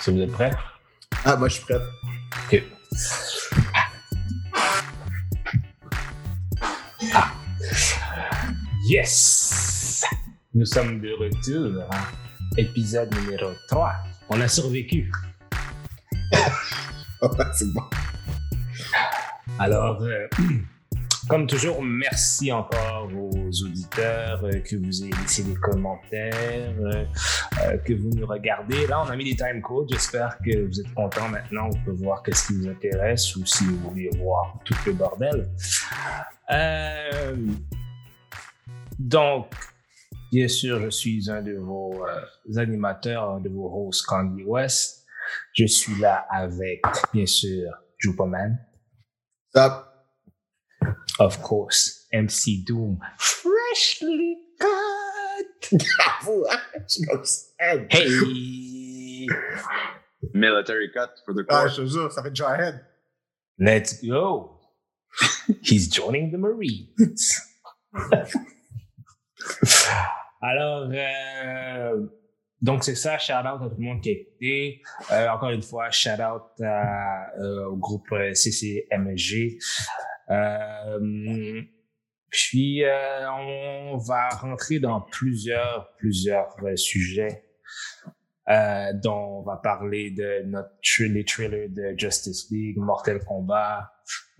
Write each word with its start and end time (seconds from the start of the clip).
Si 0.00 0.10
vous 0.10 0.20
êtes 0.20 0.32
prêts? 0.32 0.50
Ah, 1.24 1.36
moi, 1.36 1.48
je 1.48 1.54
suis 1.54 1.64
prêt. 1.64 1.76
OK. 2.52 2.62
Ah. 7.14 7.32
Yes! 8.88 10.04
Nous 10.54 10.64
sommes 10.66 11.00
de 11.00 11.10
retour. 11.12 11.82
hein. 11.92 12.00
Épisode 12.56 13.14
numéro 13.14 13.50
3. 13.68 13.92
On 14.30 14.40
a 14.40 14.48
survécu. 14.48 15.10
c'est 17.52 17.72
bon. 17.72 17.82
Alors, 19.58 20.00
euh, 20.02 20.26
comme 21.28 21.46
toujours, 21.46 21.82
merci 21.82 22.50
encore 22.50 23.08
aux 23.14 23.50
auditeurs 23.64 24.42
euh, 24.44 24.60
que 24.60 24.76
vous 24.76 25.02
avez 25.02 25.12
laissé 25.22 25.44
des 25.44 25.54
commentaires, 25.54 26.74
euh, 26.80 27.04
euh, 27.58 27.76
que 27.78 27.92
vous 27.94 28.10
nous 28.10 28.26
regardez. 28.26 28.86
Là, 28.86 29.02
on 29.02 29.10
a 29.10 29.16
mis 29.16 29.24
des 29.24 29.36
time 29.36 29.60
codes. 29.60 29.88
J'espère 29.90 30.38
que 30.38 30.66
vous 30.66 30.80
êtes 30.80 30.94
contents 30.94 31.28
maintenant. 31.28 31.68
Vous 31.68 31.78
pouvez 31.84 32.04
voir 32.04 32.22
qu'est-ce 32.22 32.48
qui 32.48 32.54
vous 32.54 32.68
intéresse 32.68 33.34
ou 33.36 33.44
si 33.44 33.64
vous 33.64 33.90
voulez 33.90 34.10
voir 34.18 34.58
tout 34.64 34.74
le 34.86 34.92
bordel. 34.92 35.50
Euh, 36.50 37.36
donc, 38.98 39.54
bien 40.32 40.48
sûr, 40.48 40.80
je 40.80 40.90
suis 40.90 41.30
un 41.30 41.42
de 41.42 41.54
vos 41.54 42.06
euh, 42.06 42.56
animateurs, 42.58 43.30
un 43.30 43.40
de 43.40 43.48
vos 43.48 43.88
hosts, 43.88 44.06
Candy 44.06 44.44
West. 44.44 45.06
Je 45.52 45.66
suis 45.66 45.98
là 46.00 46.26
avec, 46.30 46.82
bien 47.12 47.26
sûr, 47.26 47.70
Jupaman. 47.98 48.58
Stop. 49.50 49.86
Of 51.18 51.42
course, 51.42 52.06
MC 52.12 52.64
Doom, 52.64 52.98
freshly 53.18 54.38
cut. 54.58 54.99
Bravo, 55.72 56.44
hein? 56.50 56.58
Je. 56.88 57.00
Hey, 57.90 59.26
Military 60.34 60.90
cut 60.92 61.10
for 61.24 61.34
the 61.34 61.44
Ah, 61.48 61.62
court. 61.62 61.68
je 61.68 61.82
te 61.82 61.86
jure, 61.86 62.12
ça 62.12 62.22
fait 62.22 62.34
Jarhead. 62.34 62.84
let's 63.58 64.02
go. 64.04 64.58
He's 65.62 65.88
joining 65.88 66.30
the 66.30 66.36
Marines. 66.38 66.88
Alors, 70.42 70.88
euh, 70.92 72.06
donc 72.62 72.84
c'est 72.84 72.94
ça, 72.94 73.18
shout 73.18 73.32
out 73.32 73.60
à 73.62 73.68
tout 73.68 73.76
le 73.78 73.84
monde 73.84 74.00
qui 74.02 74.10
a 74.10 74.12
écouté. 74.12 74.82
Euh, 75.12 75.28
encore 75.28 75.50
une 75.50 75.62
fois, 75.62 75.90
shout 75.90 76.10
out 76.20 76.42
à, 76.62 77.30
euh, 77.38 77.66
au 77.66 77.76
groupe 77.76 78.10
euh, 78.12 78.32
CCMG. 78.34 79.58
Euh, 80.30 81.62
puis, 82.30 82.84
euh, 82.84 83.30
on 83.30 83.96
va 83.98 84.28
rentrer 84.28 84.78
dans 84.78 85.00
plusieurs, 85.00 85.92
plusieurs 85.98 86.54
euh, 86.64 86.76
sujets. 86.76 87.44
Euh, 88.48 88.92
dont 88.94 89.38
on 89.38 89.42
va 89.42 89.58
parler 89.58 90.10
de 90.10 90.42
notre 90.46 90.70
les 91.00 91.24
trailers 91.24 91.68
de 91.68 91.94
Justice 91.96 92.48
League, 92.50 92.78
Mortal 92.78 93.20
Kombat. 93.24 93.92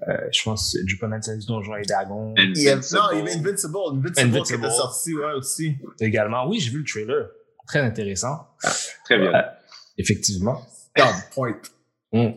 Euh, 0.08 0.16
je 0.32 0.42
pense 0.42 0.77
Jupaman 0.86 1.22
Sense 1.22 1.47
Donjon 1.47 1.77
et 1.77 1.82
Dragon 1.82 2.34
Il 2.36 2.58
y 2.58 2.69
a- 2.69 2.72
Invincible. 2.72 2.98
non, 3.00 3.06
il 3.12 3.19
y 3.19 3.20
avait 3.20 3.30
Invincible. 3.34 3.77
Invincible, 3.92 4.20
Invincible. 4.27 4.58
qui 4.58 4.64
était 4.66 4.75
sorti, 4.75 5.14
ouais, 5.14 5.32
aussi. 5.34 5.77
également. 6.00 6.48
Oui, 6.48 6.58
j'ai 6.58 6.70
vu 6.70 6.78
le 6.78 6.84
trailer. 6.84 7.28
Très 7.69 7.80
intéressant. 7.80 8.48
Très 9.04 9.16
bien. 9.19 9.32
Euh, 9.32 9.42
effectivement. 9.97 10.60
God, 10.97 11.06
point. 11.32 11.60
Mm. 12.12 12.30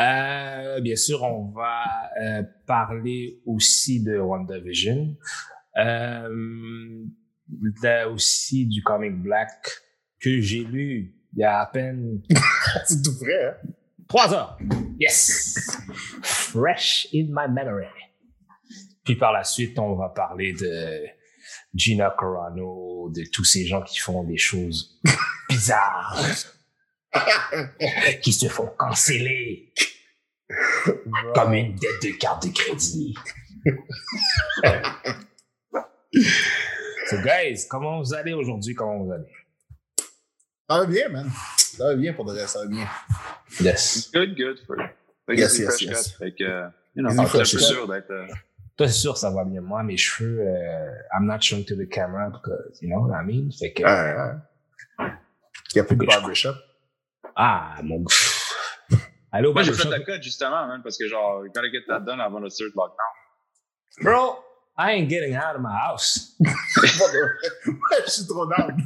Euh, 0.00 0.80
bien 0.80 0.96
sûr, 0.96 1.22
on 1.22 1.50
va 1.50 1.84
euh, 2.20 2.42
parler 2.66 3.40
aussi 3.44 4.02
de 4.02 4.18
WandaVision. 4.18 5.16
Euh, 5.76 7.04
aussi 8.10 8.66
du 8.66 8.82
comic 8.82 9.14
Black 9.20 9.50
que 10.20 10.40
j'ai 10.40 10.64
lu 10.64 11.14
il 11.32 11.40
y 11.40 11.44
a 11.44 11.60
à 11.60 11.66
peine 11.66 12.22
C'est 12.86 13.02
tout 13.02 13.16
hein? 13.24 13.54
trois 14.08 14.32
heures. 14.32 14.58
Yes! 14.98 15.78
Fresh 16.22 17.08
in 17.14 17.26
my 17.30 17.52
memory. 17.52 17.86
Puis 19.04 19.16
par 19.16 19.32
la 19.32 19.44
suite, 19.44 19.78
on 19.78 19.94
va 19.96 20.08
parler 20.08 20.52
de 20.52 21.06
Gina 21.74 22.14
Carano, 22.18 23.10
de 23.10 23.24
tous 23.32 23.44
ces 23.44 23.66
gens 23.66 23.82
qui 23.82 23.98
font 23.98 24.24
des 24.24 24.36
choses 24.36 25.00
bizarres, 25.48 26.22
qui 28.22 28.32
se 28.32 28.48
font 28.48 28.68
canceller 28.78 29.72
comme 31.34 31.54
une 31.54 31.74
dette 31.76 32.02
de 32.02 32.10
carte 32.18 32.46
de 32.46 32.52
crédit. 32.52 33.14
so 37.06 37.16
guys, 37.22 37.66
comment 37.68 38.00
vous 38.00 38.14
allez 38.14 38.32
aujourd'hui? 38.32 38.74
Comment 38.74 39.04
vous 39.04 39.12
allez? 39.12 39.26
Ça 40.68 40.78
va 40.78 40.86
bien, 40.86 41.08
man. 41.08 41.30
Ça 41.56 41.84
va 41.88 41.94
bien 41.96 42.12
pour 42.12 42.24
de 42.24 42.32
vrai, 42.32 42.46
ça 42.46 42.60
va 42.60 42.66
bien. 42.66 42.88
Yes. 43.60 44.10
Good, 44.12 44.36
good. 44.36 44.58
For, 44.66 44.76
Yes, 45.28 45.58
yes, 45.58 45.80
yes. 45.82 46.12
Fait 46.16 46.32
que, 46.32 46.68
you 46.96 47.02
know, 47.02 47.10
sûr 47.44 47.86
d'être. 47.88 48.10
euh, 48.10 48.26
Toi, 48.76 48.88
c'est 48.88 48.94
sûr, 48.94 49.16
ça 49.16 49.30
va 49.30 49.44
bien. 49.44 49.60
Moi, 49.60 49.82
mes 49.84 49.96
cheveux, 49.96 50.40
euh, 50.40 50.90
I'm 51.14 51.26
not 51.26 51.40
showing 51.40 51.64
to 51.66 51.76
the 51.76 51.88
camera 51.88 52.30
because, 52.30 52.78
you 52.82 52.88
know 52.88 53.06
what 53.06 53.16
I 53.16 53.24
mean? 53.24 53.50
Fait 53.52 53.72
que. 53.72 53.82
Il 55.72 55.76
y 55.76 55.78
a 55.80 55.84
plus 55.84 55.96
de 55.96 56.04
barbershop. 56.04 56.54
Ah, 57.36 57.80
mon 57.82 58.04
Allô, 59.32 59.52
Moi, 59.52 59.62
j'ai 59.62 59.72
fait 59.72 59.88
la 59.88 60.00
cut 60.00 60.20
justement, 60.20 60.66
man, 60.66 60.82
parce 60.82 60.98
que 60.98 61.06
genre, 61.06 61.44
you 61.44 61.52
gotta 61.54 61.70
get 61.70 61.84
that 61.86 62.00
done 62.00 62.20
avant 62.20 62.40
le 62.40 62.48
third 62.50 62.72
lockdown. 62.74 63.06
Bro, 64.02 64.42
I 64.76 64.92
ain't 64.92 65.08
getting 65.08 65.36
out 65.36 65.54
of 65.54 65.62
my 65.62 65.72
house. 65.72 66.36
ouais, 66.40 66.48
je 68.06 68.10
suis 68.10 68.26
trop 68.26 68.46
down. 68.46 68.76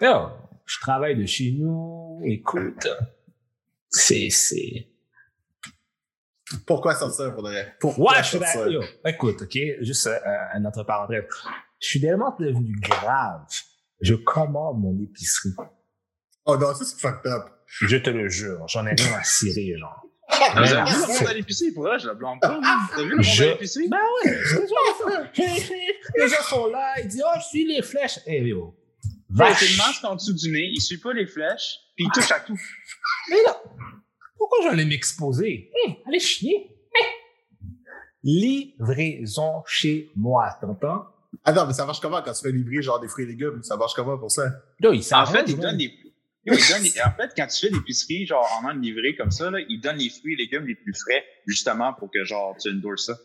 Yo, 0.00 0.30
je 0.66 0.80
travaille 0.80 1.16
de 1.16 1.24
chez 1.26 1.52
nous. 1.52 2.20
Écoute, 2.24 2.86
c'est, 3.88 4.28
c'est. 4.30 4.88
Pourquoi 6.66 6.94
sortir 6.94 7.34
pour 7.34 7.42
de 7.44 7.50
vrai? 7.50 7.76
Pourquoi 7.80 8.12
Ouais, 8.12 8.22
je 8.22 8.28
suis 8.28 8.38
sortir? 8.38 8.68
Yo, 8.68 8.82
écoute, 9.04 9.42
ok, 9.42 9.58
juste 9.80 10.06
euh, 10.06 10.18
un 10.54 10.64
autre 10.64 10.82
parenthèse. 10.82 11.24
Je 11.80 11.86
suis 11.86 12.00
tellement 12.00 12.34
devenu 12.38 12.72
grave. 12.80 13.46
Je 14.00 14.14
commande 14.14 14.80
mon 14.80 14.98
épicerie. 15.02 15.54
Oh 16.48 16.56
non, 16.56 16.74
ça 16.74 16.84
c'est 16.84 16.98
fucked 16.98 17.26
up. 17.30 17.44
Je 17.66 17.96
te 17.98 18.10
le 18.10 18.28
jure, 18.28 18.66
j'en 18.68 18.86
ai 18.86 18.94
rien 18.94 19.18
à 19.18 19.22
cirer, 19.22 19.76
genre. 19.78 20.02
Vous 20.30 20.60
Ouais. 20.60 20.68
avez 20.72 20.90
vu 20.90 20.96
le 21.00 21.06
monde 21.18 21.26
à 21.28 21.34
l'épicerie, 21.34 21.72
pour 21.72 21.84
vrai, 21.84 21.98
je 21.98 22.06
la 22.06 22.14
blâme 22.14 22.38
pas. 22.40 22.58
T'as 22.94 23.02
vu 23.02 23.10
le 23.10 23.16
monde 23.16 23.24
Je- 23.24 23.44
à 23.44 23.46
l'épicerie? 23.48 23.88
Ben 23.88 23.98
ouais, 24.24 24.38
c'est 24.44 24.66
ça. 24.66 25.30
Les 26.16 26.28
gens 26.28 26.42
sont 26.42 26.66
là, 26.66 26.94
ils 27.00 27.08
disent, 27.08 27.22
oh, 27.26 27.38
je 27.38 27.44
suis 27.48 27.66
les 27.66 27.82
flèches. 27.82 28.18
Eh, 28.26 28.42
yo. 28.42 28.74
Il 29.34 29.42
a 29.42 29.48
Vache. 29.50 29.70
une 29.70 29.76
masque 29.76 30.04
en 30.04 30.14
dessous 30.16 30.32
du 30.32 30.50
nez, 30.50 30.70
il 30.74 30.80
suit 30.80 30.98
pas 30.98 31.12
les 31.12 31.26
flèches, 31.26 31.76
puis 31.96 32.06
il 32.06 32.10
touche 32.12 32.30
à 32.32 32.40
tout. 32.40 32.58
Mais 33.30 33.42
là, 33.44 33.62
pourquoi 34.38 34.58
j'allais 34.62 34.86
m'exposer? 34.86 35.70
Hum, 35.86 35.94
allez 36.06 36.18
chier. 36.20 36.70
Hum. 37.62 37.70
Livraison 38.24 39.62
chez 39.66 40.10
moi, 40.16 40.56
t'entends? 40.60 41.04
Attends, 41.44 41.66
mais 41.66 41.72
ça 41.74 41.84
marche 41.84 42.00
comment 42.00 42.22
quand 42.22 42.32
tu 42.32 42.42
fais 42.42 42.52
livrer 42.52 42.80
genre 42.82 43.00
des 43.00 43.08
fruits 43.08 43.24
et 43.24 43.28
légumes? 43.28 43.62
Ça 43.62 43.76
marche 43.76 43.92
comment 43.94 44.16
pour 44.18 44.30
ça? 44.30 44.44
Là, 44.80 44.90
il 44.92 45.14
En 45.14 45.26
fait, 45.26 45.44
il 45.46 45.56
là. 45.56 45.62
donne 45.62 45.76
des. 45.76 45.92
Donne 46.50 47.06
En 47.06 47.16
fait, 47.16 47.32
quand 47.36 47.46
tu 47.46 47.66
fais 47.66 47.72
l'épicerie, 47.74 48.26
genre 48.26 48.46
en 48.62 48.68
un 48.68 48.74
livré 48.78 49.14
comme 49.16 49.30
ça, 49.30 49.50
là, 49.50 49.58
il 49.68 49.80
donne 49.80 49.96
les 49.96 50.10
fruits 50.10 50.34
et 50.34 50.36
légumes 50.36 50.66
les 50.66 50.74
plus 50.74 50.94
frais, 50.94 51.24
justement 51.46 51.92
pour 51.94 52.10
que 52.10 52.24
genre 52.24 52.56
tu 52.56 52.70
endorses 52.70 53.06
ça. 53.06 53.16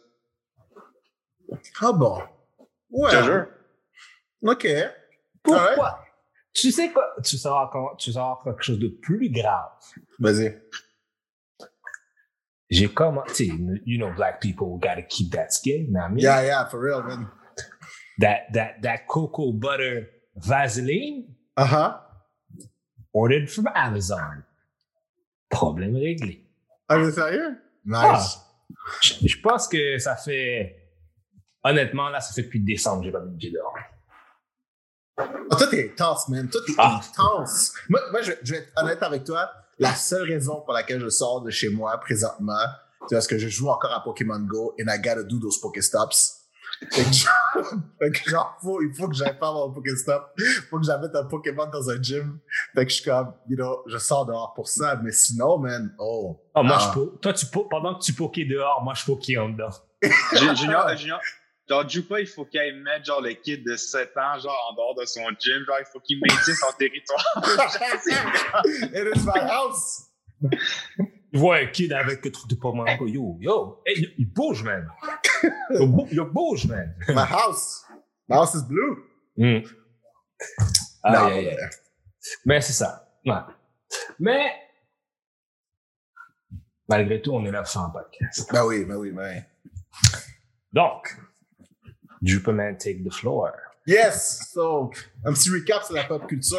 Ah 1.81 1.91
bon? 1.91 2.21
Ouais. 2.89 3.11
Je 3.11 3.17
te 3.17 3.23
jure. 3.23 3.47
Ok. 4.43 4.67
Pourquoi? 5.43 5.99
Tu 6.53 6.71
sais 6.71 6.91
quoi? 6.91 7.15
Tu 7.23 7.37
sauras, 7.37 7.65
encore- 7.65 7.97
tu 7.97 8.11
sauras 8.11 8.37
quelque 8.43 8.61
chose 8.61 8.79
de 8.79 8.87
plus 8.87 9.29
grave. 9.29 9.69
Vas-y. 10.19 10.59
J'ai 12.69 12.87
commencé, 12.87 13.51
you 13.85 13.97
know, 13.97 14.11
black 14.15 14.41
people 14.41 14.77
gotta 14.79 15.03
keep 15.03 15.31
that 15.33 15.51
skin, 15.51 15.85
you 15.85 15.91
know 15.91 15.99
what 15.99 16.09
I 16.09 16.13
mean? 16.13 16.23
Yeah, 16.23 16.43
yeah, 16.43 16.65
for 16.65 16.79
real, 16.79 17.03
man. 17.03 17.27
That, 18.19 18.51
that, 18.53 18.81
that 18.81 19.07
cocoa 19.07 19.51
butter 19.51 20.07
Vaseline? 20.35 21.35
Uh 21.55 21.65
huh. 21.65 21.97
Ordered 23.13 23.47
from 23.49 23.69
Amazon. 23.73 24.43
Problème 25.49 25.95
réglé. 25.95 26.43
Ah, 26.89 26.97
mais 26.97 27.11
sérieux? 27.11 27.57
Nice. 27.85 27.97
Ah. 27.97 28.29
Je 29.01 29.13
je 29.27 29.39
pense 29.41 29.67
que 29.67 29.97
ça 29.99 30.15
fait. 30.15 30.79
Honnêtement, 31.63 32.09
là, 32.09 32.19
ça 32.19 32.33
fait 32.33 32.41
depuis 32.43 32.59
décembre 32.59 32.99
que 33.01 33.05
j'ai 33.05 33.11
pas 33.11 33.21
mis 33.21 33.31
le 33.31 33.37
pied 33.37 33.51
dehors. 33.51 33.75
Ah, 35.17 35.55
toi, 35.57 35.67
t'es 35.67 35.91
intense, 35.91 36.27
man. 36.29 36.49
Toi, 36.49 36.61
t'es 36.65 36.73
Ah. 36.77 36.99
intense. 37.01 37.73
Moi, 37.87 38.01
moi 38.11 38.21
je, 38.21 38.31
je 38.41 38.53
vais 38.53 38.59
être 38.61 38.71
honnête 38.75 39.01
avec 39.03 39.23
toi. 39.23 39.49
La 39.79 39.93
seule 39.95 40.23
raison 40.27 40.61
pour 40.61 40.73
laquelle 40.73 40.99
je 40.99 41.09
sors 41.09 41.41
de 41.41 41.49
chez 41.51 41.69
moi 41.69 41.97
présentement, 41.99 42.65
c'est 43.07 43.15
parce 43.15 43.27
que 43.27 43.37
je 43.37 43.47
joue 43.47 43.69
encore 43.69 43.91
à 43.93 44.03
Pokémon 44.03 44.39
Go 44.39 44.75
and 44.79 44.85
I 44.91 44.97
gotta 44.97 45.23
do 45.23 45.39
those 45.39 45.59
Pokéstops. 45.61 46.41
Fait 47.99 48.11
que 48.11 48.29
genre, 48.29 48.57
faut, 48.61 48.81
il 48.81 48.93
faut 48.95 49.07
que 49.07 49.15
j'aille 49.15 49.37
faire 49.37 49.53
mon 49.53 49.71
Pokéstop. 49.71 50.31
faut 50.69 50.79
que 50.79 50.85
j'amène 50.85 51.11
un 51.15 51.25
Pokémon 51.25 51.67
dans 51.67 51.89
un 51.89 52.01
gym. 52.01 52.39
Fait 52.75 52.85
que 52.85 52.91
je 52.91 52.95
suis 52.97 53.05
comme, 53.05 53.33
you 53.49 53.55
know, 53.55 53.83
je 53.87 53.97
sors 53.97 54.25
dehors 54.25 54.53
pour 54.55 54.67
ça. 54.67 54.95
Mais 55.03 55.11
sinon, 55.11 55.57
man, 55.57 55.93
oh. 55.99 56.39
Oh, 56.55 56.63
moi, 56.63 56.77
Ah. 56.79 56.87
je 56.89 56.93
po- 56.99 57.17
Toi, 57.21 57.33
tu 57.33 57.45
po- 57.47 57.65
pendant 57.65 57.95
que 57.97 58.03
tu 58.03 58.13
pokais 58.13 58.45
dehors, 58.45 58.81
moi, 58.83 58.93
je 58.95 59.05
pokais 59.05 59.37
en 59.37 59.49
dedans. 59.49 59.69
Ju- 60.01 60.09
Junior, 60.55 60.95
Junior, 60.97 61.19
Genre, 61.69 61.87
Jupa, 61.89 62.19
il 62.19 62.27
faut 62.27 62.43
qu'il 62.43 62.83
mette 62.83 63.05
genre 63.05 63.21
le 63.21 63.31
kid 63.31 63.65
de 63.65 63.77
7 63.77 64.11
ans, 64.17 64.37
genre 64.37 64.69
en 64.69 64.75
dehors 64.75 64.95
de 64.99 65.05
son 65.05 65.21
gym, 65.39 65.63
genre 65.65 65.77
il 65.79 65.85
faut 65.91 66.01
qu'il 66.01 66.19
maintienne 66.19 66.55
son 66.57 66.75
territoire. 66.77 67.25
It 68.93 69.15
is 69.15 69.25
my 69.25 69.39
house. 69.49 70.09
Ouais, 71.33 71.71
kid 71.71 71.91
avec 71.93 72.23
le 72.23 72.31
truc 72.31 72.49
de 72.49 72.55
Pomanco. 72.55 73.07
Yo, 73.07 73.37
yo, 73.39 73.81
hey, 73.85 74.13
il 74.17 74.31
bouge, 74.31 74.63
man. 74.63 74.87
Il 75.71 75.87
bou- 75.91 76.07
il 76.11 76.19
bouge, 76.21 76.65
man. 76.67 76.95
My 77.09 77.15
house. 77.29 77.83
My 78.29 78.37
house 78.37 78.53
is 78.55 78.63
blue. 78.67 79.03
Hmm. 79.35 79.65
Non, 81.05 81.25
Aïe, 81.25 81.33
aïe, 81.33 81.47
aïe. 81.49 81.57
Mais 82.45 82.61
c'est 82.61 82.73
ça. 82.73 83.09
Ouais. 83.25 83.33
Mais, 84.19 84.53
malgré 86.87 87.21
tout, 87.21 87.31
on 87.31 87.45
est 87.45 87.51
là 87.51 87.63
pour 87.63 87.71
faire 87.71 87.81
un 87.81 87.89
podcast. 87.89 88.49
Ben 88.53 88.65
oui, 88.65 88.85
ben 88.85 88.95
oui, 88.95 89.11
ben 89.11 89.35
oui. 89.35 89.41
Donc, 90.71 91.17
Juperman 92.21 92.77
take 92.77 93.03
the 93.03 93.11
floor. 93.11 93.51
Yes! 93.85 94.49
So, 94.53 94.91
un 95.25 95.33
petit 95.33 95.49
recap 95.49 95.83
sur 95.83 95.93
la 95.95 96.03
pop 96.05 96.25
culture 96.27 96.57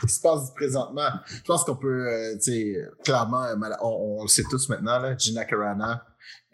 qui 0.00 0.08
se 0.08 0.20
passe 0.20 0.50
présentement. 0.54 1.10
Je 1.28 1.42
pense 1.42 1.64
qu'on 1.64 1.76
peut, 1.76 2.08
euh, 2.08 2.34
tu 2.36 2.42
sais, 2.52 2.76
clairement, 3.04 3.44
euh, 3.44 3.54
on, 3.82 4.18
on 4.18 4.22
le 4.22 4.28
sait 4.28 4.42
tous 4.50 4.68
maintenant, 4.68 4.98
là, 4.98 5.16
Gina 5.16 5.44
Carano 5.44 5.94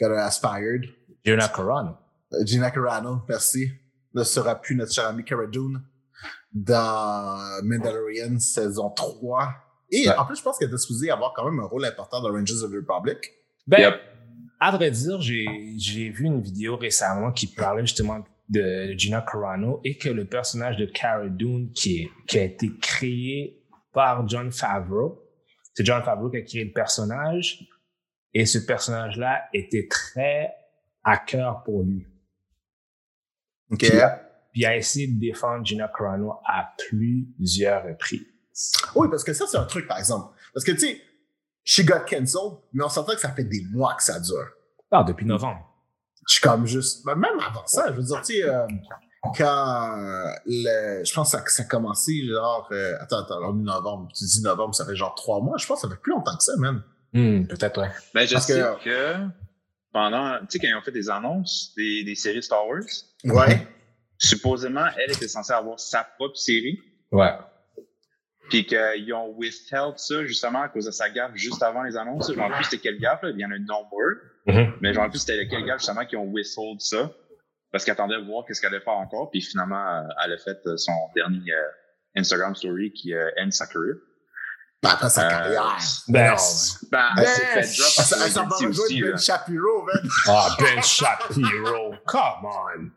got 0.01 0.09
fired. 0.41 0.85
Jonah 1.25 1.49
Carano. 1.49 1.97
Euh, 2.35 2.45
Gina 2.45 2.71
Carano, 2.71 3.23
merci, 3.29 3.71
ne 4.15 4.23
sera 4.25 4.55
plus 4.61 4.75
notre 4.75 4.93
cher 4.93 5.07
ami 5.07 5.25
Cara 5.25 5.47
Dune 5.47 5.81
dans 6.53 7.63
Mandalorian 7.65 8.39
saison 8.39 8.91
3. 8.91 9.49
Et 9.91 10.09
Ouais. 10.09 10.17
en 10.17 10.25
plus, 10.27 10.37
je 10.37 10.43
pense 10.43 10.59
qu'elle 10.59 10.69
était 10.69 10.79
supposée 10.79 11.11
avoir 11.11 11.33
quand 11.35 11.45
même 11.51 11.61
un 11.61 11.67
rôle 11.67 11.85
important 11.85 12.21
dans 12.21 12.31
Rangers 12.33 12.63
of 12.63 12.71
the 12.71 12.75
Republic. 12.77 13.19
Ben, 13.67 13.81
Yep. 13.81 13.95
à 14.61 14.71
vrai 14.77 14.91
dire, 14.91 15.21
j'ai, 15.21 15.75
j'ai 15.79 16.11
vu 16.11 16.25
une 16.25 16.41
vidéo 16.43 16.77
récemment 16.77 17.31
qui 17.33 17.47
parlait 17.47 17.83
justement 17.83 18.19
de 18.19 18.25
Gina 18.97 19.23
Carano 19.23 19.81
et 19.85 19.97
que 19.97 20.09
le 20.09 20.27
personnage 20.27 20.77
de 20.77 20.87
Cara 20.87 21.29
Dune 21.29 21.73
qui, 21.73 22.03
est, 22.03 22.11
qui 22.27 22.39
a 22.39 22.43
été 22.45 22.71
créé 22.81 23.63
par 23.93 24.29
John 24.29 24.51
Favreau, 24.51 25.23
c'est 25.75 25.85
John 25.85 26.03
Favreau 26.03 26.31
qui 26.31 26.37
a 26.37 26.43
créé 26.43 26.65
le 26.65 26.73
personnage 26.73 27.67
et 28.35 28.47
ce 28.47 28.59
personnage-là 28.59 29.45
était 29.53 29.89
très 29.89 30.53
à 31.05 31.19
cœur 31.19 31.63
pour 31.65 31.83
lui. 31.83 32.07
OK? 33.71 33.79
Puis, 33.79 33.91
puis 34.53 34.67
a 34.67 34.77
essayé 34.77 35.07
de 35.09 35.19
défendre 35.19 35.65
Gina 35.65 35.89
Carano 35.89 36.35
à 36.47 36.75
plusieurs 36.89 37.85
reprises. 37.85 38.27
Oui, 38.95 39.09
parce 39.11 39.25
que 39.25 39.33
ça, 39.33 39.47
c'est 39.47 39.57
un 39.57 39.65
truc, 39.65 39.87
par 39.87 39.99
exemple. 39.99 40.35
Parce 40.53 40.65
que, 40.65 40.73
tu 40.73 40.81
sais, 40.81 41.01
she 41.65 41.85
got 41.85 42.05
cancelled, 42.07 42.59
mais 42.73 42.85
on 42.85 42.89
s'entend 42.89 43.15
que 43.15 43.21
ça 43.21 43.33
fait 43.33 43.45
des 43.45 43.65
mois 43.73 43.95
que 43.95 44.03
ça 44.03 44.21
dure. 44.21 44.51
Ah, 44.91 45.05
depuis 45.05 45.25
novembre. 45.25 45.72
Je 46.29 46.35
suis 46.35 46.43
comme 46.43 46.67
juste. 46.67 47.05
ben, 47.05 47.15
même 47.17 47.39
avant 47.41 47.67
ça, 47.67 47.87
je 47.89 47.95
veux 47.97 48.03
dire, 48.03 48.23
tu 48.23 48.35
sais, 48.35 48.45
euh, 48.49 48.67
quand 49.37 49.99
euh, 49.99 50.27
le, 50.47 51.05
je 51.05 51.13
pense 51.15 51.33
que 51.33 51.39
ça, 51.39 51.45
ça 51.49 51.63
a 51.63 51.67
commencé, 51.67 52.13
genre. 52.27 52.69
euh, 52.73 52.95
attends, 53.01 53.21
attends, 53.25 53.41
est 53.61 53.63
novembre. 53.63 54.09
Tu 54.17 54.25
dis 54.25 54.43
novembre, 54.43 54.75
ça 54.75 54.85
fait 54.87 54.97
genre 54.97 55.15
trois 55.15 55.41
mois. 55.41 55.57
Je 55.59 55.67
pense 55.67 55.83
que 55.83 55.89
ça 55.89 55.95
fait 55.95 56.01
plus 56.01 56.13
longtemps 56.13 56.37
que 56.37 56.43
ça, 56.45 56.53
man. 56.59 56.83
Hmm, 57.13 57.47
peut-être, 57.47 57.81
ouais. 57.81 57.91
Ben, 58.15 58.27
je 58.27 58.33
Parce 58.35 58.47
sais 58.47 58.55
que- 58.61 58.85
que, 58.85 59.17
pendant, 59.93 60.39
tu 60.41 60.47
sais, 60.51 60.59
quand 60.61 60.69
ils 60.69 60.75
ont 60.75 60.83
fait 60.83 60.93
des 60.93 61.11
annonces 61.11 61.73
des, 61.77 62.05
des 62.05 62.15
séries 62.15 62.43
Star 62.43 62.67
Wars, 62.67 62.81
Ouais. 63.25 63.67
supposément, 64.19 64.87
elle 64.97 65.13
était 65.13 65.29
censée 65.29 65.53
avoir 65.53 65.79
sa 65.79 66.05
propre 66.05 66.37
série, 66.37 66.81
Ouais. 67.11 67.33
puis 68.49 68.65
qu'ils 68.67 69.13
ont 69.15 69.29
withheld 69.37 69.99
ça 69.99 70.25
justement 70.25 70.63
à 70.63 70.69
cause 70.69 70.87
de 70.87 70.91
sa 70.91 71.11
gaffe 71.11 71.33
juste 71.35 71.63
avant 71.63 71.83
les 71.83 71.97
annonces. 71.97 72.29
Je 72.33 72.35
plus 72.55 72.65
c'était 72.65 72.79
quelle 72.79 72.99
gaffe, 73.01 73.23
là. 73.23 73.31
il 73.31 73.39
y 73.41 73.45
en 73.45 73.51
a 73.51 73.57
une 73.57 73.71
Mhm. 74.47 74.73
mais 74.81 74.89
je 74.93 74.95
me 74.95 74.99
rappelle 74.99 75.11
plus 75.11 75.19
c'était 75.21 75.47
quelle 75.49 75.65
gaffe 75.65 75.79
justement 75.79 76.05
qui 76.05 76.17
ont 76.17 76.25
withheld 76.25 76.81
ça, 76.81 77.11
parce 77.71 77.85
qu'ils 77.85 77.93
attendaient 77.93 78.21
de 78.21 78.27
voir 78.27 78.45
qu'est-ce 78.47 78.61
qu'elle 78.61 78.75
allait 78.75 78.83
faire 78.85 78.95
encore, 78.95 79.31
puis 79.31 79.41
finalement, 79.41 80.03
elle 80.25 80.33
a 80.33 80.39
fait 80.39 80.59
euh, 80.67 80.77
son 80.77 80.93
dernier 81.15 81.53
euh, 81.53 81.63
Instagram 82.17 82.55
story 82.55 82.93
qui 82.93 83.15
euh, 83.15 83.31
end 83.41 83.51
sa 83.51 83.67
carrière. 83.67 83.95
Ben, 84.83 84.91
après 84.91 85.11
sa 85.11 85.27
Euh, 85.27 85.31
carrière. 85.31 85.79
Ben, 86.09 86.35
Ben, 86.91 87.09
elle 87.19 87.27
s'est 87.27 87.41
fait 87.47 87.61
drop 87.79 88.21
Elle 88.25 88.31
s'en- 88.33 88.47
va 88.49 88.57
Ben 88.59 89.01
là. 89.11 89.17
Shapiro, 89.17 89.83
man. 89.85 90.09
Ah, 90.27 90.57
Ben 90.59 90.83
Shapiro, 90.83 91.95
come 92.05 92.45
on. 92.45 92.91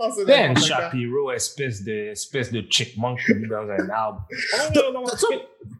Oh, 0.00 0.24
Ben. 0.26 0.56
Shapiro, 0.58 1.30
espèce 1.30 1.84
de, 1.84 2.10
espèce 2.10 2.50
de 2.50 2.64
chipmunk 2.68 3.20
qui 3.24 3.34
vit 3.34 3.46
dans 3.48 3.68
un 3.70 3.88
arbre. 3.90 4.26
Oh, 4.54 4.72
non, 4.74 4.92
non, 4.92 5.04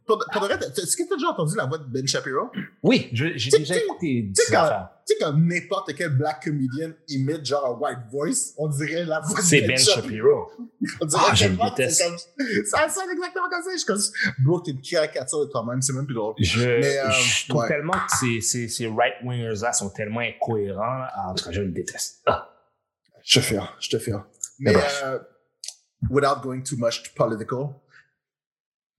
Pour, 0.07 0.25
pour 0.33 0.43
de 0.43 0.47
vrai, 0.47 0.59
t'as- 0.59 0.67
est-ce 0.83 0.97
que 0.97 1.03
t'as 1.09 1.15
déjà 1.17 1.29
entendu 1.29 1.57
la 1.57 1.67
voix 1.67 1.79
de 1.79 1.85
Ben 1.85 2.07
Shapiro? 2.07 2.51
Oui, 2.83 3.09
j'ai 3.13 3.35
Tu- 3.37 3.51
déjà 3.59 3.75
tu- 3.75 3.81
écouté 3.85 4.33
tu 4.37 4.43
sais, 4.43 4.53
quand-. 4.53 4.89
Tu 5.07 5.15
n'importe 5.37 5.95
quel 5.95 6.11
black 6.17 6.45
comedian 6.45 6.91
imite 7.09 7.45
genre 7.45 7.67
un 7.67 7.79
white 7.81 7.99
voice, 8.11 8.55
on 8.57 8.69
dirait 8.69 9.05
la 9.05 9.21
voix 9.21 9.39
de 9.41 9.45
C'est 9.45 9.63
Ben 9.63 9.77
Shapiro. 9.79 10.51
On 11.01 11.07
dirait 11.07 11.23
Ah, 11.31 11.35
je 11.35 11.47
le 11.49 11.57
c'est 11.57 11.65
déteste. 11.77 12.03
Ça 12.67 12.89
sonne 12.89 13.11
exactement 13.13 13.49
comme 13.49 13.63
ça. 13.63 13.71
Je 13.73 13.77
suis 13.79 13.87
comme, 13.87 14.01
bro, 14.45 14.61
t'es 14.61 14.73
une 14.73 14.81
caricature 14.81 15.41
de 15.47 15.51
toi-même, 15.51 15.81
c'est 15.83 15.93
même 15.93 16.07
plus 16.07 16.15
drôle. 16.15 16.35
Je, 16.39 16.61
Mais, 16.81 16.99
euh, 16.99 17.11
je 17.11 17.49
trouve 17.49 17.63
ouais. 17.63 17.69
tellement 17.69 17.93
que 17.93 18.17
ces, 18.21 18.41
ces, 18.41 18.69
ces 18.69 18.87
right-wingers-là 18.89 19.73
sont 19.73 19.91
tellement 19.91 20.21
incohérents. 20.21 20.81
Ah, 21.15 21.29
en 21.31 21.35
tout 21.35 21.45
cas, 21.45 21.53
je 21.53 21.61
le 21.63 21.69
déteste. 21.71 22.23
Ah. 22.27 22.49
Je 23.25 23.39
te 23.39 23.45
fais, 23.45 23.59
je 23.81 23.89
te 23.91 23.99
fais. 23.99 24.13
Mais, 24.59 24.73
bref. 24.73 25.03
euh, 25.05 25.19
without 26.11 26.41
going 26.43 26.63
too 26.63 26.77
much 26.77 27.15
political, 27.15 27.69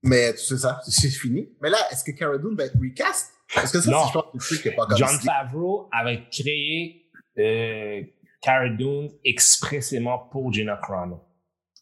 mais 0.04 0.32
tu 0.34 0.40
sais 0.40 0.58
ça, 0.58 0.80
c'est 0.88 1.08
fini. 1.08 1.48
Mais 1.60 1.70
là, 1.70 1.78
est-ce 1.90 2.04
que 2.04 2.12
Cara 2.12 2.38
Dune 2.38 2.54
va 2.56 2.64
être 2.64 2.76
recast? 2.80 3.32
Parce 3.54 3.72
que 3.72 3.80
ça, 3.80 3.90
Non. 3.90 4.02
c'est, 4.02 4.08
je 4.08 4.12
pense, 4.14 4.24
le 4.34 4.38
truc 4.40 4.62
qui 4.62 4.68
n'est 4.68 4.74
pas 4.74 4.86
comme 4.86 4.96
John 4.96 5.18
Favreau 5.20 5.88
avait 5.92 6.22
créé 6.30 7.06
euh, 7.38 8.02
Cara 8.40 8.68
Dune 8.70 9.10
expressément 9.24 10.18
pour 10.30 10.52
Gina 10.52 10.78
Carano. 10.86 11.22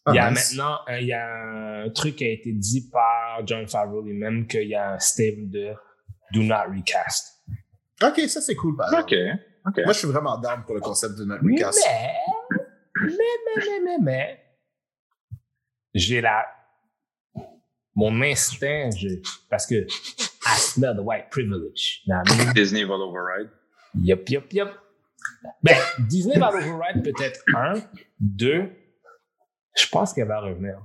Ah, 0.05 0.11
il 0.11 0.15
y 0.15 0.19
a 0.19 0.29
nice. 0.31 0.53
maintenant 0.55 0.79
euh, 0.89 0.99
il 0.99 1.07
y 1.07 1.13
a 1.13 1.83
un 1.85 1.89
truc 1.91 2.17
qui 2.17 2.25
a 2.25 2.29
été 2.29 2.51
dit 2.51 2.89
par 2.89 3.45
John 3.47 3.65
Favreau 3.67 4.01
lui-même 4.01 4.45
qu'il 4.47 4.67
y 4.67 4.75
a 4.75 4.91
un 4.93 4.99
statement 4.99 5.47
de 5.49 5.73
Do 6.33 6.41
not 6.43 6.65
recast. 6.75 7.41
Ok, 8.01 8.19
ça, 8.27 8.41
c'est 8.41 8.55
cool, 8.55 8.75
par. 8.75 8.91
Ok, 8.99 9.13
ok. 9.65 9.77
Moi, 9.85 9.93
je 9.93 9.99
suis 9.99 10.07
vraiment 10.07 10.37
down 10.37 10.63
pour 10.65 10.75
le 10.75 10.81
concept 10.81 11.15
de 11.15 11.23
notre 11.23 11.43
recast. 11.43 11.79
Mais, 11.87 12.13
mais, 13.01 13.15
mais, 13.15 13.63
mais, 13.65 13.79
mais, 13.79 13.97
mais, 14.01 14.39
j'ai 15.93 16.19
la. 16.21 16.45
Mon 17.95 18.21
instinct, 18.21 18.91
je, 18.97 19.07
parce 19.49 19.65
que 19.67 19.85
I 20.45 20.57
smell 20.57 20.95
the 20.95 21.01
white 21.01 21.29
privilege. 21.29 22.01
You 22.05 22.13
know 22.13 22.21
what 22.21 22.31
I 22.31 22.45
mean? 22.45 22.53
Disney 22.53 22.83
va 22.83 22.97
l'override. 22.97 23.49
Yup, 24.01 24.27
yup, 24.29 24.51
yup. 24.53 24.69
Ben, 25.61 25.77
Disney 26.09 26.37
va 26.39 26.51
l'override 26.51 27.03
peut-être 27.03 27.41
un, 27.55 27.73
deux. 28.19 28.69
Je 29.77 29.87
pense 29.89 30.13
qu'elle 30.13 30.27
va 30.27 30.39
revenir. 30.39 30.79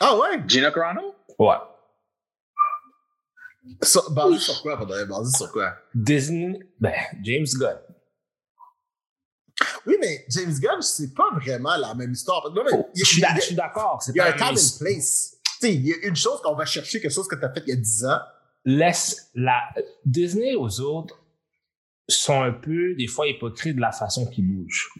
Ah 0.00 0.16
ouais? 0.16 0.42
Gina 0.46 0.70
Carano? 0.70 1.14
Ouais. 1.38 1.56
So- 3.82 4.10
basé 4.10 4.38
sur 4.38 4.62
quoi, 4.62 4.76
basé 4.76 5.36
sur 5.36 5.52
quoi? 5.52 5.74
Disney, 5.94 6.58
ben, 6.78 6.94
James 7.22 7.46
Gunn. 7.58 7.78
Oui, 9.90 9.96
mais 10.00 10.24
James 10.28 10.52
Gunn, 10.60 10.80
c'est 10.82 11.12
pas 11.14 11.30
vraiment 11.34 11.76
la 11.76 11.94
même 11.94 12.12
histoire. 12.12 12.50
Non, 12.54 12.62
mais 12.64 12.78
il 12.94 13.00
y 13.00 13.04
Je 13.04 13.04
a- 13.04 13.06
suis 13.06 13.22
il 13.22 13.36
je 13.36 13.40
suis 13.46 13.54
d'accord. 13.56 14.00
il 14.08 14.14
y 14.16 14.20
a 14.20 14.26
un 14.28 14.32
time 14.32 14.46
and 14.50 14.78
place. 14.78 15.36
Tu 15.60 15.66
sais, 15.66 15.74
il 15.74 15.86
y 15.86 15.92
a 15.92 15.96
une 16.06 16.16
chose 16.16 16.40
qu'on 16.42 16.54
va 16.54 16.64
chercher, 16.64 17.00
quelque 17.00 17.12
chose 17.12 17.26
que 17.28 17.36
tu 17.36 17.44
as 17.44 17.52
fait 17.52 17.62
il 17.66 17.70
y 17.70 17.72
a 17.72 17.76
10 17.76 18.04
ans. 18.06 18.18
laisse 18.64 19.30
la 19.34 19.62
Disney 20.04 20.54
aux 20.54 20.80
autres 20.80 21.18
sont 22.08 22.40
un 22.42 22.52
peu 22.52 22.94
des 22.94 23.06
fois 23.06 23.26
hypocrites 23.26 23.76
de 23.76 23.80
la 23.80 23.92
façon 23.92 24.26
qu'ils 24.26 24.46
bougent. 24.46 24.90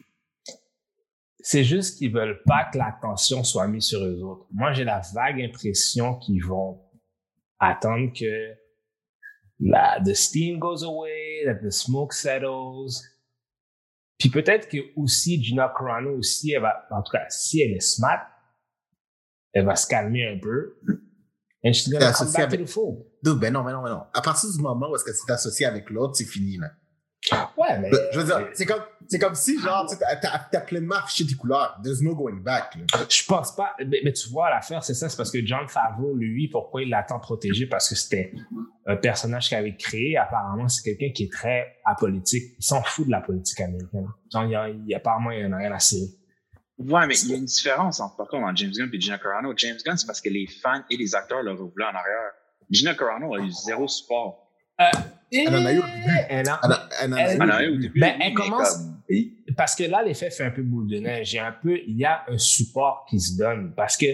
C'est 1.43 1.65
juste 1.65 1.99
qu'ils 1.99 2.13
veulent 2.13 2.43
pas 2.45 2.65
que 2.73 2.79
l'attention 2.79 3.45
soit 3.45 3.67
mise 3.67 3.85
sur 3.85 4.03
eux 4.05 4.21
autres. 4.23 4.47
Moi, 4.53 4.73
j'ai 4.73 4.85
la 4.85 5.01
vague 5.15 5.41
impression 5.43 6.17
qu'ils 6.17 6.45
vont 6.45 6.81
attendre 7.59 8.13
que 8.19 8.55
la 9.61 10.01
the 10.05 10.15
steam 10.15 10.59
goes 10.59 10.83
away, 10.85 11.43
that 11.47 11.57
the 11.67 11.71
smoke 11.71 12.13
settles. 12.15 13.03
Puis 14.21 14.29
peut-être 14.29 14.69
que 14.69 14.77
aussi 14.97 15.43
Gina 15.43 15.73
Carano 15.77 16.11
aussi, 16.19 16.53
elle 16.53 16.61
va, 16.61 16.87
en 16.91 17.03
tout 17.03 17.11
cas, 17.11 17.25
si 17.31 17.63
elle 17.63 17.73
est 17.73 17.81
smart, 17.81 18.21
elle 19.53 19.65
va 19.65 19.75
se 19.75 19.87
calmer 19.89 20.29
un 20.29 20.39
peu. 20.39 20.77
Come 21.63 21.73
associe 22.03 22.47
back 22.47 22.59
to 22.59 22.67
avec-. 22.67 23.07
Dude, 23.23 23.39
ben 23.39 23.53
non, 23.53 23.65
ben 23.65 23.73
non, 23.73 23.83
ben 23.83 23.91
non. 23.91 24.03
À 24.13 24.21
partir 24.21 24.51
du 24.51 24.61
moment 24.61 24.91
où 24.91 24.97
est-ce 24.97 25.05
que 25.05 25.13
c'est 25.13 25.33
associé 25.33 25.67
avec 25.67 25.89
l'autre, 25.91 26.17
c'est 26.17 26.27
fini, 26.27 26.59
là. 26.59 26.71
Ouais, 27.57 27.79
mais. 27.79 27.91
Je 28.13 28.21
veux 28.21 28.25
dire, 28.25 28.49
c'est 28.55 28.67
comme, 28.67 28.83
c'est 29.07 29.19
comme 29.19 29.35
si, 29.35 29.59
genre, 29.61 29.87
t'as, 30.21 30.61
pleinement 30.61 30.97
affiché 30.97 31.27
tes 31.27 31.35
couleurs. 31.35 31.79
There's 31.83 32.01
no 32.01 32.15
going 32.15 32.41
back, 32.41 32.75
là. 32.77 33.05
Je 33.09 33.25
pense 33.25 33.55
pas. 33.55 33.75
Mais, 33.79 34.01
mais 34.05 34.13
tu 34.13 34.29
vois, 34.31 34.51
l'affaire, 34.51 34.83
c'est 34.83 34.95
ça, 34.95 35.09
c'est 35.09 35.17
parce 35.17 35.31
que 35.31 35.45
John 35.45 35.69
Favreau, 35.69 36.15
lui, 36.15 36.49
pourquoi 36.49 36.83
il 36.83 36.89
l'a 36.89 37.03
tant 37.03 37.19
protégé? 37.19 37.67
Parce 37.67 37.89
que 37.89 37.95
c'était 37.95 38.33
un 38.87 38.97
personnage 38.97 39.49
qu'il 39.49 39.59
avait 39.59 39.77
créé. 39.77 40.17
Apparemment, 40.17 40.69
c'est 40.69 40.83
quelqu'un 40.83 41.13
qui 41.13 41.25
est 41.25 41.33
très 41.33 41.77
apolitique. 41.85 42.55
Il 42.59 42.65
s'en 42.65 42.83
fout 42.83 43.07
de 43.07 43.11
la 43.11 43.21
politique 43.21 43.61
américaine. 43.61 44.09
Genre, 44.33 44.45
il 44.45 44.51
y 44.51 44.57
a, 44.57 44.69
il 44.69 44.87
y 44.87 44.95
a 44.95 44.97
apparemment, 44.97 45.31
il 45.31 45.41
y 45.41 45.45
en 45.45 45.53
a 45.53 45.59
rien 45.59 45.73
à 45.73 45.79
cirer. 45.79 46.09
Ouais, 46.79 47.07
mais 47.07 47.15
il 47.19 47.31
y 47.31 47.35
a 47.35 47.37
une 47.37 47.45
différence 47.45 48.01
entre, 48.01 48.17
par 48.17 48.29
contre, 48.29 48.45
entre 48.45 48.57
James 48.57 48.73
Gunn 48.73 48.89
et 48.91 49.01
Gina 49.01 49.19
Carano. 49.19 49.53
James 49.55 49.77
Gunn, 49.85 49.99
c'est 49.99 50.07
parce 50.07 50.21
que 50.23 50.31
les 50.31 50.47
fans 50.47 50.83
et 50.89 50.97
les 50.97 51.15
acteurs 51.15 51.43
le 51.43 51.53
voulaient 51.53 51.85
en 51.85 51.95
arrière. 51.95 52.33
Gina 52.71 52.95
Carano 52.95 53.35
a 53.35 53.41
eu 53.41 53.51
zéro 53.51 53.87
support. 53.87 54.47
Elle 55.33 55.55
en 55.57 55.65
a 55.65 55.73
eu 55.73 55.79
au 55.79 55.83
début. 55.83 56.17
Elle 56.29 56.51
en- 56.51 56.57
Elle 56.63 56.73
en- 56.73 56.77
elle 57.03 57.13
en 57.13 57.17
a 57.17 57.21
Elle- 57.21 57.37
eu 57.37 57.41
au 57.41 57.53
a 57.53 57.63
eu 57.65 57.69
au 57.77 57.79
début. 57.79 58.01
Ben, 58.01 58.17
elle 58.21 58.35
commence. 58.35 58.77
comme- 58.77 59.01
Parce 59.57 59.75
que 59.75 59.85
là, 59.85 60.03
l'effet 60.05 60.31
fait 60.31 60.45
un 60.45 60.51
peu 60.51 60.63
boule 60.63 60.89
de 60.89 60.99
neige. 60.99 61.33
Il 61.33 61.37
y 61.37 61.39
a 61.39 61.47
un 61.47 61.53
peu, 61.53 61.77
il 61.87 61.97
y 61.97 62.05
a 62.05 62.25
un 62.29 62.39
support 62.39 63.07
qui 63.09 63.19
se 63.21 63.37
donne. 63.37 63.73
Parce 63.77 63.97
que 63.97 64.07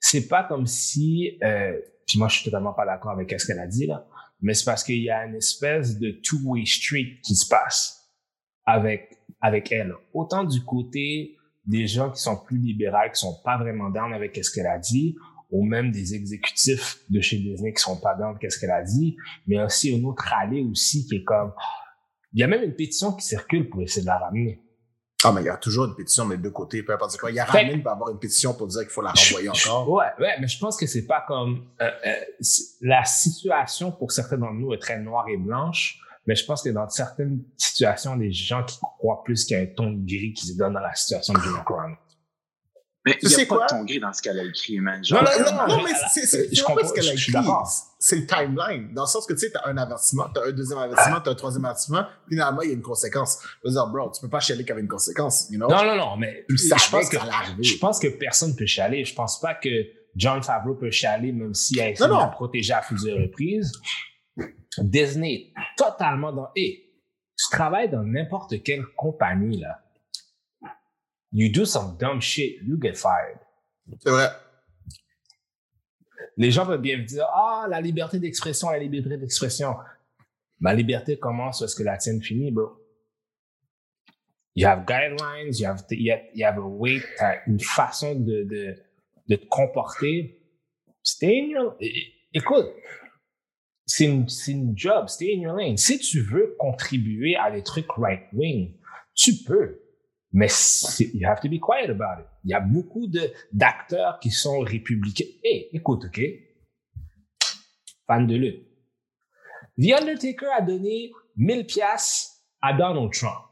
c'est 0.00 0.28
pas 0.28 0.44
comme 0.44 0.66
si, 0.66 1.38
euh, 1.42 1.72
puis 2.06 2.18
moi, 2.18 2.28
je 2.28 2.36
suis 2.36 2.44
totalement 2.44 2.72
pas 2.74 2.84
d'accord 2.86 3.12
avec 3.12 3.32
ce 3.38 3.46
qu'elle 3.46 3.58
a 3.58 3.66
dit, 3.66 3.86
là. 3.86 4.06
Mais 4.42 4.52
c'est 4.54 4.64
parce 4.66 4.84
qu'il 4.84 5.02
y 5.02 5.10
a 5.10 5.24
une 5.24 5.36
espèce 5.36 5.98
de 5.98 6.10
two-way 6.22 6.66
street 6.66 7.18
qui 7.22 7.34
se 7.34 7.48
passe 7.48 8.10
avec, 8.66 9.16
avec 9.40 9.72
elle. 9.72 9.94
Autant 10.12 10.44
du 10.44 10.62
côté 10.62 11.36
des 11.64 11.86
gens 11.86 12.10
qui 12.10 12.20
sont 12.20 12.36
plus 12.36 12.58
libéraux, 12.58 12.98
qui 13.12 13.20
sont 13.20 13.40
pas 13.42 13.56
vraiment 13.56 13.88
down 13.88 14.12
avec 14.12 14.38
ce 14.44 14.52
qu'elle 14.54 14.66
a 14.66 14.78
dit, 14.78 15.16
ou 15.50 15.64
même 15.64 15.90
des 15.92 16.14
exécutifs 16.14 16.98
de 17.10 17.20
chez 17.20 17.38
Disney 17.38 17.72
qui 17.72 17.82
sont 17.82 18.00
pas 18.00 18.14
down 18.14 18.34
avec 18.36 18.50
ce 18.50 18.58
qu'elle 18.58 18.70
a 18.70 18.82
dit, 18.82 19.16
mais 19.46 19.62
aussi 19.62 19.90
une 19.96 20.04
autre 20.06 20.24
allée 20.36 20.62
aussi 20.62 21.06
qui 21.06 21.16
est 21.16 21.24
comme, 21.24 21.52
il 22.32 22.40
y 22.40 22.42
a 22.42 22.46
même 22.48 22.62
une 22.62 22.74
pétition 22.74 23.12
qui 23.12 23.26
circule 23.26 23.68
pour 23.68 23.82
essayer 23.82 24.02
de 24.02 24.06
la 24.06 24.18
ramener. 24.18 24.60
Ah, 25.26 25.32
mais 25.32 25.40
il 25.40 25.46
y 25.46 25.48
a 25.48 25.56
toujours 25.56 25.86
une 25.86 25.94
pétition 25.94 26.28
des 26.28 26.36
deux 26.36 26.50
côtés, 26.50 26.82
peu 26.82 26.92
importe 26.92 27.16
quoi. 27.16 27.30
Il 27.30 27.34
y 27.36 27.40
a 27.40 27.44
Ramin 27.46 27.80
va 27.82 27.92
avoir 27.92 28.10
une 28.10 28.18
pétition 28.18 28.52
pour 28.52 28.66
dire 28.66 28.80
qu'il 28.82 28.90
faut 28.90 29.00
la 29.00 29.12
renvoyer 29.12 29.48
Je- 29.54 29.68
encore. 29.70 29.88
Ouais, 29.90 30.04
ouais, 30.20 30.34
mais 30.38 30.46
je 30.48 30.58
pense 30.58 30.76
que 30.76 30.86
c'est 30.86 31.06
pas 31.06 31.24
comme 31.26 31.64
euh, 31.80 31.90
euh, 32.06 32.14
la 32.82 33.04
situation 33.04 33.90
pour 33.90 34.12
certains 34.12 34.36
d'entre 34.36 34.52
nous 34.52 34.74
est 34.74 34.78
très 34.78 34.98
noire 35.00 35.26
et 35.30 35.38
blanche, 35.38 35.98
mais 36.26 36.34
je 36.34 36.44
pense 36.44 36.62
que 36.62 36.68
dans 36.70 36.88
certaines 36.90 37.42
situations, 37.56 38.16
des 38.16 38.32
gens 38.32 38.64
qui 38.64 38.76
croient 38.98 39.22
plus 39.24 39.44
qu'il 39.46 39.56
y 39.56 39.60
a 39.60 39.62
un 39.62 39.66
ton 39.66 39.92
de 39.92 40.04
gris 40.06 40.32
qui 40.34 40.46
se 40.46 40.58
donne 40.58 40.74
dans 40.74 40.80
la 40.80 40.94
situation 40.94 41.32
de 41.34 41.40
Jim 41.40 41.62
Crown. 41.64 41.94
Mais 43.06 43.12
Tu 43.12 43.18
il 43.26 43.28
y 43.28 43.32
sais 43.32 43.42
a 43.42 43.46
pas 43.46 43.56
quoi? 43.56 43.66
de 43.66 43.70
ton 43.70 43.84
gris 43.84 44.00
dans 44.00 44.12
ce 44.14 44.22
qu'elle 44.22 44.38
a 44.40 44.44
écrit, 44.44 44.80
man. 44.80 44.96
Non, 44.98 45.02
Genre, 45.04 45.22
non, 45.22 45.30
Non, 45.30 45.52
non, 45.52 45.66
non, 45.68 45.78
je- 45.80 45.84
mais 45.84 45.90
c'est- 46.12 46.26
c'est 46.26 46.48
je 46.50 46.54
c'est 46.54 46.64
pas 46.66 46.74
parce 46.74 46.92
qu'elle 46.92 47.08
a 47.08 47.12
écrit. 47.12 47.32
C'est 47.98 48.16
le 48.16 48.26
timeline. 48.26 48.94
Dans 48.94 49.02
le 49.02 49.06
sens 49.08 49.26
que 49.26 49.32
tu 49.34 49.40
sais, 49.40 49.50
t'as 49.50 49.68
un 49.68 49.76
avertissement, 49.76 50.24
t'as 50.34 50.46
un 50.48 50.52
deuxième 50.52 50.78
avertissement, 50.78 51.20
t'as 51.20 51.30
un 51.30 51.34
troisième 51.34 51.64
avertissement, 51.66 52.04
finalement, 52.28 52.62
il 52.62 52.68
y 52.68 52.72
a 52.72 52.74
une 52.74 52.82
conséquence. 52.82 53.38
Je 53.62 53.68
veux 53.68 53.74
dire, 53.74 53.86
bro, 53.88 54.10
tu 54.10 54.20
peux 54.22 54.28
pas 54.30 54.40
chialer 54.40 54.64
qu'avec 54.64 54.82
une 54.82 54.88
conséquence, 54.88 55.48
you 55.50 55.58
know? 55.58 55.68
Non, 55.68 55.84
non, 55.84 55.96
non, 55.96 56.16
mais 56.16 56.44
je 56.48 56.90
pense 56.90 57.08
que 57.10 57.16
je 57.62 57.78
pense 57.78 57.98
que 58.00 58.08
personne 58.08 58.56
peut 58.56 58.66
chialer. 58.66 59.04
Je 59.04 59.14
pense 59.14 59.38
pas 59.40 59.54
que 59.54 59.68
John 60.16 60.42
Favreau 60.42 60.74
peut 60.74 60.90
chialer, 60.90 61.32
même 61.32 61.52
s'il 61.54 61.80
a 61.80 61.90
essayé 61.90 62.08
de 62.08 62.12
non. 62.14 62.20
la 62.20 62.26
protéger 62.28 62.72
à 62.72 62.80
plusieurs 62.80 63.18
reprises. 63.18 63.72
Disney 64.78 65.32
est 65.34 65.52
totalement 65.76 66.32
dans. 66.32 66.48
Hey, 66.56 66.84
tu 67.36 67.50
travailles 67.50 67.90
dans 67.90 68.02
n'importe 68.02 68.62
quelle 68.62 68.84
compagnie, 68.96 69.60
là. 69.60 69.80
You 71.34 71.50
do 71.50 71.66
some 71.66 71.96
dumb 71.98 72.20
shit, 72.20 72.62
you 72.62 72.78
get 72.80 72.94
fired. 72.94 73.40
C'est 74.00 74.10
vrai. 74.10 74.28
Les 76.36 76.52
gens 76.52 76.64
peuvent 76.64 76.80
bien 76.80 76.98
dire 76.98 77.26
Ah, 77.34 77.66
la 77.68 77.80
liberté 77.80 78.20
d'expression, 78.20 78.70
la 78.70 78.78
liberté 78.78 79.16
d'expression. 79.16 79.74
Ma 80.60 80.72
liberté 80.72 81.18
commence 81.18 81.60
où 81.60 81.64
est-ce 81.64 81.74
que 81.74 81.82
la 81.82 81.96
tienne 81.96 82.22
finit, 82.22 82.52
bro. 82.52 82.80
You 84.54 84.68
have 84.68 84.86
guidelines, 84.86 85.58
you 85.58 85.66
have, 85.66 85.84
you 85.90 86.12
have, 86.12 86.22
you 86.32 86.46
have 86.46 86.56
a 86.56 86.60
way, 86.60 87.02
t'as 87.18 87.38
une 87.48 87.58
façon 87.58 88.14
de, 88.14 88.44
de, 88.44 88.76
de 89.26 89.34
te 89.36 89.46
comporter. 89.46 90.40
Stay 91.02 91.40
in 91.40 91.48
your. 91.48 91.76
Écoute, 92.32 92.68
c'est 93.84 94.04
une, 94.04 94.26
une 94.46 94.78
job, 94.78 95.08
stay 95.08 95.34
in 95.36 95.40
your 95.40 95.56
lane. 95.56 95.76
Si 95.76 95.98
tu 95.98 96.20
veux 96.20 96.54
contribuer 96.60 97.34
à 97.34 97.50
des 97.50 97.64
trucs 97.64 97.90
right-wing, 97.96 98.76
tu 99.14 99.34
peux. 99.44 99.80
Mais 100.34 100.48
you 101.14 101.28
have 101.28 101.40
to 101.40 101.48
be 101.48 101.60
quiet 101.60 101.90
about 101.90 102.20
it. 102.20 102.26
Il 102.42 102.50
y 102.50 102.54
a 102.54 102.60
beaucoup 102.60 103.06
d'acteurs 103.52 104.18
qui 104.18 104.32
sont 104.32 104.58
républicains. 104.58 105.30
Hey, 105.44 105.68
écoute, 105.72 106.06
OK? 106.06 106.20
Fan 108.08 108.26
de 108.26 108.34
lutte. 108.34 108.66
The 109.78 109.92
Undertaker 109.92 110.48
a 110.58 110.60
donné 110.60 111.12
1000 111.36 111.66
pièces 111.66 112.44
à 112.60 112.72
Donald 112.72 113.12
Trump. 113.12 113.44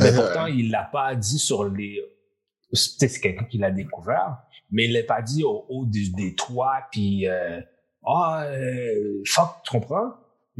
Mais 0.00 0.06
Euh, 0.08 0.16
pourtant, 0.16 0.46
il 0.46 0.70
l'a 0.70 0.84
pas 0.84 1.14
dit 1.14 1.38
sur 1.38 1.64
les. 1.64 2.00
Peut-être 2.70 3.10
c'est 3.10 3.20
quelqu'un 3.20 3.44
qui 3.44 3.58
l'a 3.58 3.70
découvert, 3.70 4.42
mais 4.70 4.86
il 4.86 4.92
l'a 4.92 5.04
pas 5.04 5.22
dit 5.22 5.44
au 5.44 5.64
haut 5.68 5.86
des, 5.86 6.08
des 6.08 6.34
toits, 6.34 6.86
puis 6.90 7.26
euh, 7.28 7.60
ah, 8.04 8.44
euh, 8.46 9.22
fuck, 9.26 9.62
tu 9.64 9.70
comprends? 9.72 10.12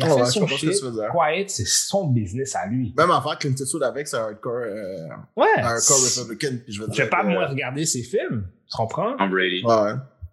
Il 0.03 0.05
a 0.05 0.09
Ouais, 0.09 0.15
fait 0.15 0.21
ouais, 0.23 0.31
son 0.31 0.47
shit. 0.47 0.81
Quiet, 1.13 1.49
c'est 1.49 1.67
son 1.67 2.07
business 2.09 2.57
à 2.57 2.67
lui. 2.67 2.95
Même 2.97 3.11
affaire 3.11 3.39
Clint 3.39 3.53
Eastwood 3.53 3.83
avec, 3.83 4.09
c'est 4.09 4.17
un 4.17 4.25
hardcore, 4.25 4.53
euh, 4.53 5.09
Ouais. 5.37 5.47
un 5.59 5.63
hardcore 5.65 5.97
Republican. 6.19 6.57
Puis 6.65 6.73
je 6.73 6.83
veux 6.83 6.89
Je 6.93 7.03
vais 7.03 7.09
pas 7.11 7.23
moi 7.23 7.47
regarder 7.47 7.85
ses 7.85 8.03
films. 8.03 8.49
Tu 8.71 8.77
comprends? 8.77 9.17
Tom 9.17 9.31
Brady. 9.31 9.63
Ouais. 9.65 9.93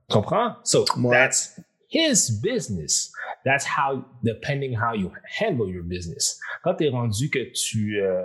Tu 0.09 0.13
comprends? 0.13 0.55
So 0.63 0.85
Ouais. 0.97 1.11
that's 1.11 1.59
his 1.89 2.31
business. 2.41 3.11
That's 3.43 3.65
how, 3.65 4.03
depending 4.23 4.75
how 4.75 4.93
you 4.95 5.11
handle 5.39 5.69
your 5.69 5.83
business. 5.83 6.39
Quand 6.63 6.75
t'es 6.75 6.89
rendu 6.89 7.29
que 7.29 7.51
tu, 7.53 7.99
euh, 8.01 8.23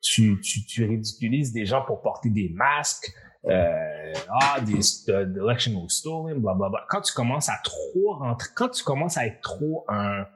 tu, 0.00 0.40
tu, 0.40 0.64
tu 0.66 0.84
ridiculises 0.84 1.52
des 1.52 1.66
gens 1.66 1.82
pour 1.84 2.00
porter 2.02 2.30
des 2.30 2.48
masques, 2.54 3.12
euh, 3.46 4.12
ah, 4.40 4.60
des, 4.60 4.74
the, 5.06 5.32
the 5.34 5.38
election 5.38 5.72
was 5.82 5.88
stolen, 5.90 6.40
bla, 6.40 6.54
bla, 6.54 6.68
bla. 6.68 6.84
Quand 6.88 7.00
tu 7.00 7.12
commences 7.12 7.48
à 7.48 7.58
trop 7.64 8.14
rentrer, 8.18 8.48
quand 8.54 8.68
tu 8.68 8.82
commences 8.84 9.16
à 9.16 9.26
être 9.26 9.40
trop 9.40 9.84
un, 9.88 10.26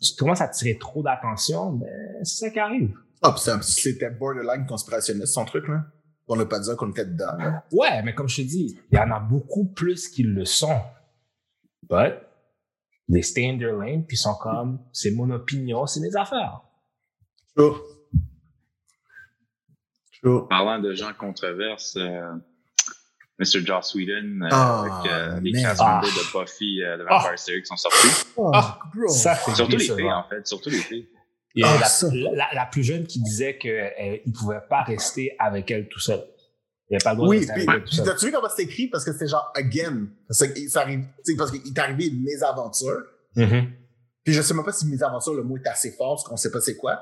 tu 0.00 0.14
commences 0.16 0.40
à 0.40 0.48
tirer 0.48 0.78
trop 0.78 1.02
d'attention, 1.02 1.72
ben, 1.72 1.88
c'est 2.22 2.46
ça 2.46 2.50
qui 2.50 2.58
arrive. 2.58 2.94
Ah, 3.22 3.34
c'était 3.62 4.10
borderline 4.10 4.66
conspirationniste, 4.66 5.34
son 5.34 5.44
truc, 5.44 5.66
là. 5.68 5.84
On 6.28 6.36
n'a 6.36 6.44
pas 6.44 6.60
dit 6.60 6.68
qu'on 6.76 6.90
était 6.90 7.06
dedans, 7.06 7.36
là. 7.38 7.64
Ouais, 7.72 8.02
mais 8.02 8.14
comme 8.14 8.28
je 8.28 8.36
te 8.36 8.42
dis, 8.42 8.78
il 8.92 8.96
y 8.96 9.00
en 9.00 9.10
a 9.10 9.18
beaucoup 9.18 9.64
plus 9.64 10.08
qui 10.08 10.22
le 10.22 10.44
sont. 10.44 10.80
But, 11.88 12.22
they 13.10 13.22
stay 13.22 13.48
in 13.48 13.58
their 13.58 13.74
lane, 13.76 14.04
puis 14.04 14.16
ils 14.16 14.20
sont 14.20 14.34
comme, 14.34 14.80
c'est 14.92 15.10
mon 15.10 15.30
opinion, 15.30 15.86
c'est 15.86 16.00
mes 16.00 16.14
affaires. 16.14 16.60
True. 17.56 17.76
True. 20.22 20.46
Parlant 20.48 20.80
de 20.80 20.92
gens 20.92 21.12
controverses, 21.18 21.96
euh, 21.96 22.34
Mr. 23.38 23.64
Joss 23.64 23.94
Whedon, 23.94 24.40
euh, 24.42 24.48
Ah, 24.50 24.80
avec 24.80 25.12
euh, 25.12 25.40
les 25.40 25.52
créations 25.52 25.84
Ah. 25.86 26.00
de 26.02 26.38
Buffy, 26.40 26.82
euh, 26.82 26.96
de 26.98 27.04
Ah. 27.08 27.18
Vampire 27.22 27.38
Series 27.38 27.60
qui 27.62 27.66
sont 27.66 27.76
sorties. 27.76 28.08
Ah, 28.52 28.78
bro. 28.94 29.08
Ça, 29.08 29.34
c'est 29.36 29.54
Surtout 29.54 29.76
les 29.76 29.84
filles, 29.84 30.12
en 30.12 30.24
fait. 30.28 30.46
Surtout 30.46 30.70
les 30.70 30.78
filles. 30.78 31.08
A 31.62 31.76
Ah, 31.76 31.78
la, 32.12 32.30
la, 32.34 32.48
la 32.54 32.66
plus 32.66 32.82
jeune 32.84 33.06
qui 33.06 33.20
disait 33.20 33.56
qu'il 33.58 33.70
ne 34.26 34.32
pouvait 34.32 34.60
pas 34.68 34.82
rester 34.82 35.34
avec 35.38 35.70
elle 35.70 35.88
tout 35.88 35.98
seul. 36.00 36.22
Il 36.90 36.94
n'avait 36.94 37.02
pas 37.04 37.10
le 37.10 37.16
droit 37.16 37.26
de 37.28 37.30
Oui, 37.30 37.38
rester 37.38 37.52
puis, 37.54 37.62
avec 37.68 37.82
elle 37.82 37.84
tout 37.88 37.94
seul. 37.94 38.04
t'as-tu 38.06 38.26
vu 38.26 38.32
comment 38.32 38.48
c'est 38.54 38.62
écrit? 38.62 38.88
Parce 38.88 39.04
que 39.04 39.12
c'était 39.12 39.28
genre 39.28 39.52
again. 39.54 40.06
Parce 40.26 40.40
que 40.46 40.68
ça 40.68 40.80
arrive, 40.82 41.00
tu 41.24 41.32
sais, 41.32 41.36
parce 41.36 41.50
qu'il 41.50 41.60
est 41.66 41.78
arrivé 41.78 42.06
une 42.08 42.22
mésaventure. 42.22 43.02
Mhm. 43.36 43.70
Puis 44.24 44.34
je 44.34 44.42
sais 44.42 44.54
même 44.54 44.64
pas 44.64 44.72
si 44.72 44.86
mésaventure, 44.86 45.34
le 45.34 45.42
mot 45.42 45.56
est 45.56 45.66
assez 45.68 45.92
fort, 45.92 46.16
parce 46.16 46.24
qu'on 46.28 46.36
sait 46.36 46.50
pas 46.50 46.60
c'est 46.60 46.76
quoi. 46.76 46.98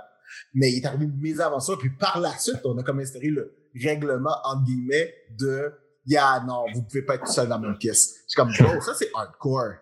Mais 0.54 0.70
il 0.72 0.78
est 0.82 0.86
arrivé 0.86 1.04
une 1.06 1.18
mésaventure, 1.20 1.78
puis 1.78 1.90
par 1.90 2.20
la 2.20 2.36
suite, 2.38 2.60
on 2.64 2.76
a 2.78 2.82
comme 2.82 3.00
instauré 3.00 3.28
le 3.28 3.54
règlement, 3.82 4.36
entre 4.44 4.64
guillemets, 4.64 5.12
de 5.38 5.72
Yeah, 6.06 6.42
non, 6.46 6.64
vous 6.74 6.82
pouvez 6.82 7.02
pas 7.02 7.16
être 7.16 7.24
tout 7.26 7.32
seul 7.32 7.48
dans 7.48 7.58
la 7.58 7.68
même 7.68 7.78
pièce. 7.78 8.14
Je 8.26 8.28
suis 8.28 8.36
comme, 8.36 8.52
bro, 8.52 8.80
ça 8.80 8.94
c'est 8.94 9.10
hardcore. 9.14 9.72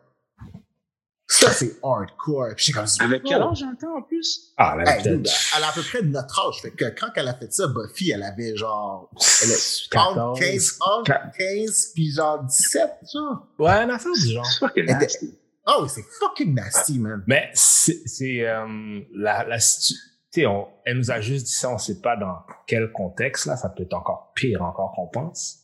Ça 1.26 1.50
c'est 1.52 1.76
hardcore. 1.82 2.48
Puis 2.54 2.56
je 2.58 2.62
suis 2.64 2.72
comme, 2.72 2.86
Avec 3.00 3.22
quel 3.24 3.40
âge? 3.42 3.58
J'entends 3.58 3.96
en 3.98 4.02
plus? 4.02 4.52
Ah, 4.56 4.76
là, 4.76 4.84
Hey, 4.98 5.02
elle 5.06 5.62
a 5.64 5.68
à 5.68 5.72
peu 5.72 5.82
près 5.82 6.02
notre 6.02 6.48
âge. 6.48 6.60
Fait 6.60 6.70
que 6.70 6.84
quand 6.98 7.08
elle 7.16 7.28
a 7.28 7.34
fait 7.34 7.52
ça, 7.52 7.66
Buffy, 7.66 8.10
elle 8.10 8.22
avait 8.22 8.56
genre 8.56 9.10
elle 9.42 9.50
a 9.52 9.54
14. 9.90 10.38
15 10.38 10.78
ans, 10.80 11.02
Quat- 11.02 11.30
15, 11.38 11.92
puis 11.94 12.12
genre 12.12 12.42
17, 12.44 12.90
genre. 13.12 13.46
Ouais, 13.58 13.70
un 13.70 13.88
affaire 13.90 14.12
du 14.12 14.32
genre. 14.32 14.46
C'est 14.46 14.58
fucking 14.60 14.84
Elle 14.84 14.90
était- 14.96 15.04
nasty. 15.06 15.38
Oh, 15.66 15.80
oui, 15.82 15.88
c'est 15.88 16.04
fucking 16.20 16.54
nasty, 16.54 16.98
man. 16.98 17.22
Mais 17.26 17.50
c'est 17.54 18.02
c'est, 18.06 18.46
euh, 18.46 19.00
la, 19.14 19.44
la 19.44 19.58
situ- 19.58 19.94
tu 20.30 20.40
sais, 20.40 20.46
on- 20.46 20.68
elle 20.84 20.98
nous 20.98 21.10
a 21.10 21.20
juste 21.22 21.46
dit 21.46 21.52
ça, 21.52 21.70
on 21.70 21.78
sait 21.78 22.00
pas 22.02 22.16
dans 22.16 22.36
quel 22.66 22.92
contexte, 22.92 23.46
là, 23.46 23.56
ça 23.56 23.70
peut 23.70 23.84
être 23.84 23.94
encore 23.94 24.32
pire 24.34 24.62
encore 24.62 24.92
qu'on 24.94 25.06
pense. 25.08 25.60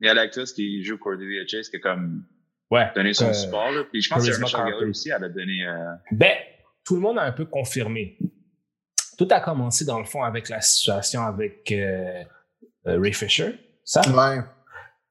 Il 0.00 0.06
y 0.06 0.10
a 0.10 0.14
l'actrice 0.14 0.52
qui 0.52 0.82
joue 0.84 0.98
Cordelia 0.98 1.46
Chase 1.46 1.68
qui 1.68 1.76
a 1.76 1.80
comme 1.80 2.24
Ouais. 2.70 2.90
donné 2.94 3.12
son 3.14 3.28
Euh, 3.28 3.32
support. 3.32 3.70
Là. 3.70 3.84
Puis 3.90 4.02
je 4.02 4.10
pense 4.10 4.26
que. 4.26 4.32
Gellar 4.32 4.82
aussi, 4.88 5.10
elle 5.10 5.24
a 5.24 5.28
donné... 5.28 5.66
Euh, 5.66 5.94
Ben, 6.12 6.32
tout 6.84 6.94
le 6.96 7.00
monde 7.00 7.18
a 7.18 7.22
un 7.22 7.32
peu 7.32 7.44
confirmé. 7.44 8.18
Tout 9.16 9.28
a 9.30 9.40
commencé, 9.40 9.84
dans 9.84 9.98
le 10.00 10.04
fond, 10.04 10.22
avec 10.24 10.48
la 10.48 10.60
situation 10.60 11.22
avec 11.22 11.70
euh, 11.70 12.24
euh, 12.86 13.00
Ray 13.00 13.12
Fisher, 13.12 13.54
ça? 13.84 14.00
Ouais. 14.10 14.40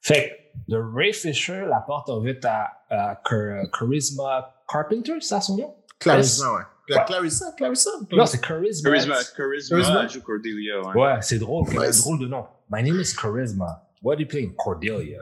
Fait 0.02 0.30
que 0.68 0.72
de 0.72 0.78
Ray 0.78 1.14
Fisher, 1.14 1.66
la 1.70 1.80
porte 1.80 2.10
ouverte 2.10 2.44
à, 2.44 2.70
à 2.90 3.22
Char- 3.28 3.70
Charisma 3.78 4.54
Carpenter, 4.70 5.14
c'est 5.22 5.28
ça 5.30 5.40
son 5.42 5.58
nom? 5.58 5.76
Clarissa, 6.00 6.54
ouais. 6.54 6.62
Cla- 6.90 6.98
Ouais. 7.00 7.06
Clarissa, 7.08 7.46
Clarissa? 7.56 7.90
Non, 8.12 8.26
c'est 8.26 8.42
Charisma. 8.46 8.90
Charisma, 8.90 9.16
Charisma, 9.38 9.78
Charisma? 9.78 10.04
elle 10.04 10.10
joue 10.10 10.22
Cordelia. 10.22 10.82
Ouais. 10.82 10.96
Ouais, 11.02 11.22
c'est 11.22 11.40
drôle. 11.40 11.66
quel 11.70 11.80
Ouais. 11.80 11.92
drôle 11.98 12.20
de 12.20 12.28
nom. 12.28 12.46
My 12.70 12.84
name 12.84 13.00
is 13.00 13.16
Charisma. 13.16 13.88
What 14.04 14.16
are 14.16 14.22
you 14.22 14.28
playing? 14.28 14.54
Cordelia? 14.56 15.22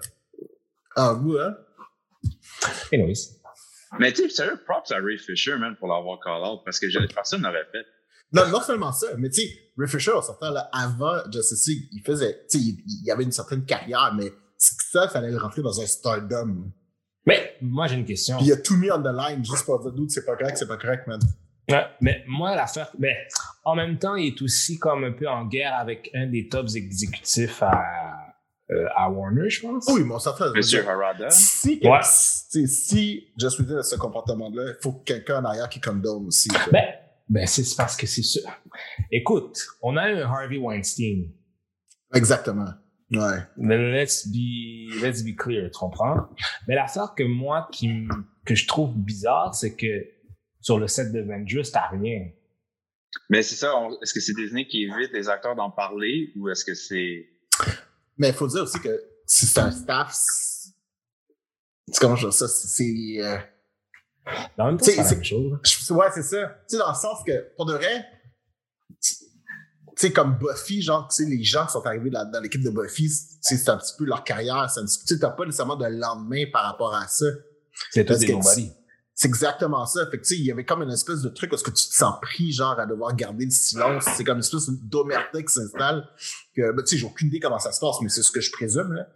Ah, 0.95 1.13
vous, 1.13 1.37
hein? 1.37 1.55
Anyways. 2.91 3.37
Mais 3.99 4.11
tu 4.13 4.23
sais, 4.23 4.29
sérieux, 4.29 4.59
props 4.65 4.91
à 4.91 4.97
Ray 4.97 5.17
Fisher, 5.17 5.55
man, 5.57 5.75
pour 5.77 5.87
l'avoir 5.89 6.19
call 6.23 6.41
out, 6.43 6.61
parce 6.65 6.79
que 6.79 6.89
je- 6.89 6.99
personne 7.13 7.41
n'aurait 7.41 7.65
fait. 7.71 7.85
Non, 8.33 8.47
non 8.47 8.61
seulement 8.61 8.91
ça, 8.93 9.07
mais 9.17 9.29
tu 9.29 9.41
sais, 9.41 9.49
Ray 9.77 9.87
Fisher, 9.89 10.13
en 10.13 10.21
sortant 10.21 10.51
là, 10.51 10.69
avant 10.71 11.19
Justice 11.31 11.67
League, 11.67 11.89
il 11.91 12.01
faisait, 12.01 12.45
tu 12.49 12.57
sais, 12.57 12.63
il, 12.63 12.83
il 13.03 13.11
avait 13.11 13.23
une 13.23 13.31
certaine 13.31 13.65
carrière, 13.65 14.13
mais 14.15 14.31
ça, 14.57 15.05
il 15.05 15.09
fallait 15.11 15.31
le 15.31 15.37
rentrer 15.37 15.61
dans 15.61 15.79
un 15.81 15.85
stardom. 15.85 16.71
Mais 17.25 17.55
moi, 17.61 17.87
j'ai 17.87 17.95
une 17.95 18.05
question. 18.05 18.37
Puis 18.37 18.47
il 18.47 18.53
a 18.53 18.57
tout 18.57 18.77
mis 18.77 18.89
on 18.91 19.01
the 19.01 19.13
line 19.13 19.43
juste 19.43 19.65
pour 19.65 19.79
dire, 19.81 19.91
doute, 19.91 20.11
c'est 20.11 20.25
pas 20.25 20.35
correct, 20.37 20.57
c'est 20.57 20.67
pas 20.67 20.77
correct, 20.77 21.05
man. 21.07 21.19
Ouais, 21.69 21.85
mais 21.99 22.23
moi, 22.27 22.55
l'affaire, 22.55 22.91
mais 22.97 23.15
en 23.63 23.75
même 23.75 23.97
temps, 23.99 24.15
il 24.15 24.27
est 24.33 24.41
aussi 24.41 24.79
comme 24.79 25.03
un 25.03 25.11
peu 25.11 25.27
en 25.27 25.45
guerre 25.45 25.75
avec 25.75 26.09
un 26.13 26.27
des 26.27 26.47
tops 26.47 26.75
exécutifs 26.75 27.61
à, 27.61 28.10
euh, 28.71 28.85
à 28.95 29.09
Warner, 29.09 29.49
je 29.49 29.61
pense. 29.61 29.85
Oui, 29.89 30.03
mais 30.05 30.13
on 30.13 30.19
s'entend. 30.19 30.45
je 30.45 30.49
veux 30.49 30.55
Monsieur 30.55 30.87
Harada. 30.87 31.29
Si, 31.29 31.79
Ouais. 31.83 31.99
si, 32.03 32.67
si 32.67 33.27
Just 33.37 33.59
Whedon 33.59 33.77
a 33.77 33.83
ce 33.83 33.95
comportement-là, 33.95 34.63
il 34.77 34.81
faut 34.81 34.93
quelqu'un 34.93 35.41
en 35.41 35.45
arrière 35.45 35.69
qui 35.69 35.81
condone 35.81 36.27
aussi. 36.27 36.49
Ben, 36.71 36.85
ben 37.27 37.45
c'est 37.47 37.75
parce 37.75 37.95
que 37.97 38.07
c'est 38.07 38.21
sûr. 38.21 38.43
Écoute, 39.11 39.59
on 39.81 39.97
a 39.97 40.03
un 40.03 40.21
Harvey 40.21 40.57
Weinstein. 40.57 41.31
Exactement. 42.13 42.69
Ouais. 43.11 43.39
Mais 43.57 43.77
let's 43.77 44.25
be, 44.27 45.01
let's 45.01 45.21
be 45.23 45.35
clear, 45.35 45.69
tu 45.69 45.77
comprends? 45.79 46.29
Mais 46.67 46.75
l'affaire 46.75 47.13
que 47.15 47.23
moi, 47.23 47.67
qui, 47.71 48.07
que 48.45 48.55
je 48.55 48.65
trouve 48.67 48.95
bizarre, 48.97 49.53
c'est 49.53 49.75
que 49.75 50.05
sur 50.61 50.79
le 50.79 50.87
set 50.87 51.11
de 51.11 51.19
Avengers, 51.19 51.63
t'as 51.73 51.87
rien. 51.89 52.29
Mais 53.29 53.41
c'est 53.43 53.55
ça, 53.55 53.73
est-ce 54.01 54.13
que 54.13 54.21
c'est 54.21 54.33
Disney 54.33 54.65
qui 54.65 54.83
évite 54.83 55.11
les 55.11 55.27
acteurs 55.27 55.55
d'en 55.55 55.69
parler 55.71 56.31
ou 56.37 56.47
est-ce 56.49 56.63
que 56.63 56.73
c'est. 56.73 57.27
Mais 58.21 58.29
il 58.29 58.33
faut 58.35 58.45
dire 58.47 58.61
aussi 58.61 58.79
que 58.79 59.03
si 59.25 59.47
c'est 59.47 59.59
un 59.59 59.71
staff, 59.71 60.11
c'est 60.13 60.69
c'est 61.91 61.99
comment 61.99 62.15
je 62.15 62.27
dis 62.29 62.37
ça, 62.37 62.47
c'est- 62.47 62.67
c'est. 62.67 63.23
euh, 63.23 63.37
même 64.57 64.77
temps, 64.77 64.85
C'est- 64.85 64.95
la 64.97 65.03
même 65.09 65.23
chose. 65.23 65.59
je- 65.63 65.93
ouais, 65.93 66.05
c'est 66.13 66.21
ça. 66.21 66.47
Tu 66.69 66.75
sais, 66.75 66.77
dans 66.77 66.89
le 66.89 66.95
sens 66.95 67.23
que, 67.25 67.53
pour 67.55 67.65
de 67.65 67.73
vrai, 67.73 68.05
tu 69.01 69.15
sais, 69.95 70.11
comme 70.13 70.37
Buffy, 70.37 70.83
genre, 70.83 71.07
tu 71.07 71.23
sais, 71.23 71.29
les 71.29 71.43
gens 71.43 71.65
qui 71.65 71.71
sont 71.73 71.85
arrivés 71.85 72.11
dans, 72.11 72.29
dans 72.29 72.39
l'équipe 72.39 72.61
de 72.61 72.69
Buffy, 72.69 73.09
c'est 73.41 73.67
un 73.69 73.77
petit 73.77 73.93
peu 73.97 74.05
leur 74.05 74.23
carrière. 74.23 74.69
Tu 74.71 74.87
sais, 74.87 75.17
t'as 75.19 75.31
pas 75.31 75.43
nécessairement 75.45 75.75
de 75.75 75.85
lendemain 75.87 76.43
par 76.53 76.63
rapport 76.65 76.93
à 76.93 77.07
ça. 77.07 77.25
C'est 77.89 78.05
tout 78.05 78.15
des 78.15 78.27
nobody. 78.33 78.71
C'est 79.13 79.27
exactement 79.27 79.85
ça. 79.85 80.05
Fait 80.09 80.17
que, 80.17 80.23
tu 80.23 80.35
sais, 80.35 80.39
il 80.39 80.45
y 80.45 80.51
avait 80.51 80.65
comme 80.65 80.81
une 80.81 80.91
espèce 80.91 81.21
de 81.21 81.29
truc 81.29 81.51
où 81.51 81.55
est-ce 81.55 81.63
que 81.63 81.69
tu 81.69 81.87
te 81.87 81.93
sens 81.93 82.15
pris, 82.21 82.51
genre, 82.51 82.79
à 82.79 82.85
devoir 82.85 83.15
garder 83.15 83.45
le 83.45 83.51
silence. 83.51 84.05
C'est 84.15 84.23
comme 84.23 84.37
une 84.37 84.43
espèce 84.43 84.69
d'omerta 84.69 85.41
qui 85.41 85.53
s'installe. 85.53 86.07
Que, 86.55 86.71
ben, 86.71 86.83
tu 86.83 86.91
sais, 86.91 86.97
j'ai 86.97 87.05
aucune 87.05 87.27
idée 87.27 87.39
comment 87.39 87.59
ça 87.59 87.71
se 87.71 87.79
passe, 87.79 87.97
mais 88.01 88.09
c'est 88.09 88.23
ce 88.23 88.31
que 88.31 88.41
je 88.41 88.51
présume, 88.51 88.93
là. 88.93 89.07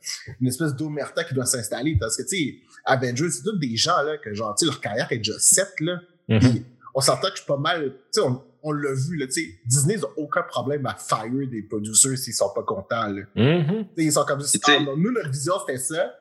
Une 0.41 0.47
espèce 0.47 0.75
d'omerta 0.75 1.23
qui 1.23 1.33
doit 1.33 1.45
s'installer. 1.45 1.97
Parce 1.99 2.17
que, 2.17 2.23
tu 2.23 2.37
sais, 2.37 2.55
Avengers, 2.85 3.31
c'est 3.31 3.43
tous 3.43 3.57
des 3.57 3.75
gens, 3.77 4.01
là, 4.03 4.17
que, 4.17 4.33
genre, 4.33 4.53
tu 4.55 4.65
sais, 4.65 4.71
leur 4.71 4.81
carrière 4.81 5.11
est 5.11 5.17
déjà 5.17 5.39
set, 5.39 5.73
là. 5.79 5.99
Mhm. 6.27 6.39
Puis, 6.39 6.65
on 6.93 7.01
s'entend 7.01 7.27
que 7.29 7.35
je 7.35 7.41
suis 7.41 7.47
pas 7.47 7.57
mal, 7.57 7.91
tu 7.91 7.97
sais, 8.11 8.21
on, 8.21 8.43
on 8.63 8.71
l'a 8.71 8.93
vu, 8.93 9.17
là, 9.17 9.27
tu 9.27 9.33
sais, 9.33 9.59
Disney 9.65 9.97
n'a 9.97 10.07
aucun 10.17 10.43
problème 10.43 10.85
à 10.85 10.95
fire 10.95 11.47
des 11.49 11.63
producers 11.63 12.17
s'ils 12.17 12.33
sont 12.33 12.51
pas 12.53 12.63
contents, 12.63 13.07
là. 13.07 13.21
Mhm. 13.35 13.87
Sais, 13.97 14.03
ils 14.03 14.11
sont 14.11 14.25
comme 14.25 14.41
Ah, 14.67 14.79
non, 14.81 14.97
nous, 14.97 15.11
notre 15.11 15.29
vision, 15.29 15.53
c'était 15.65 15.79
ça. 15.79 16.13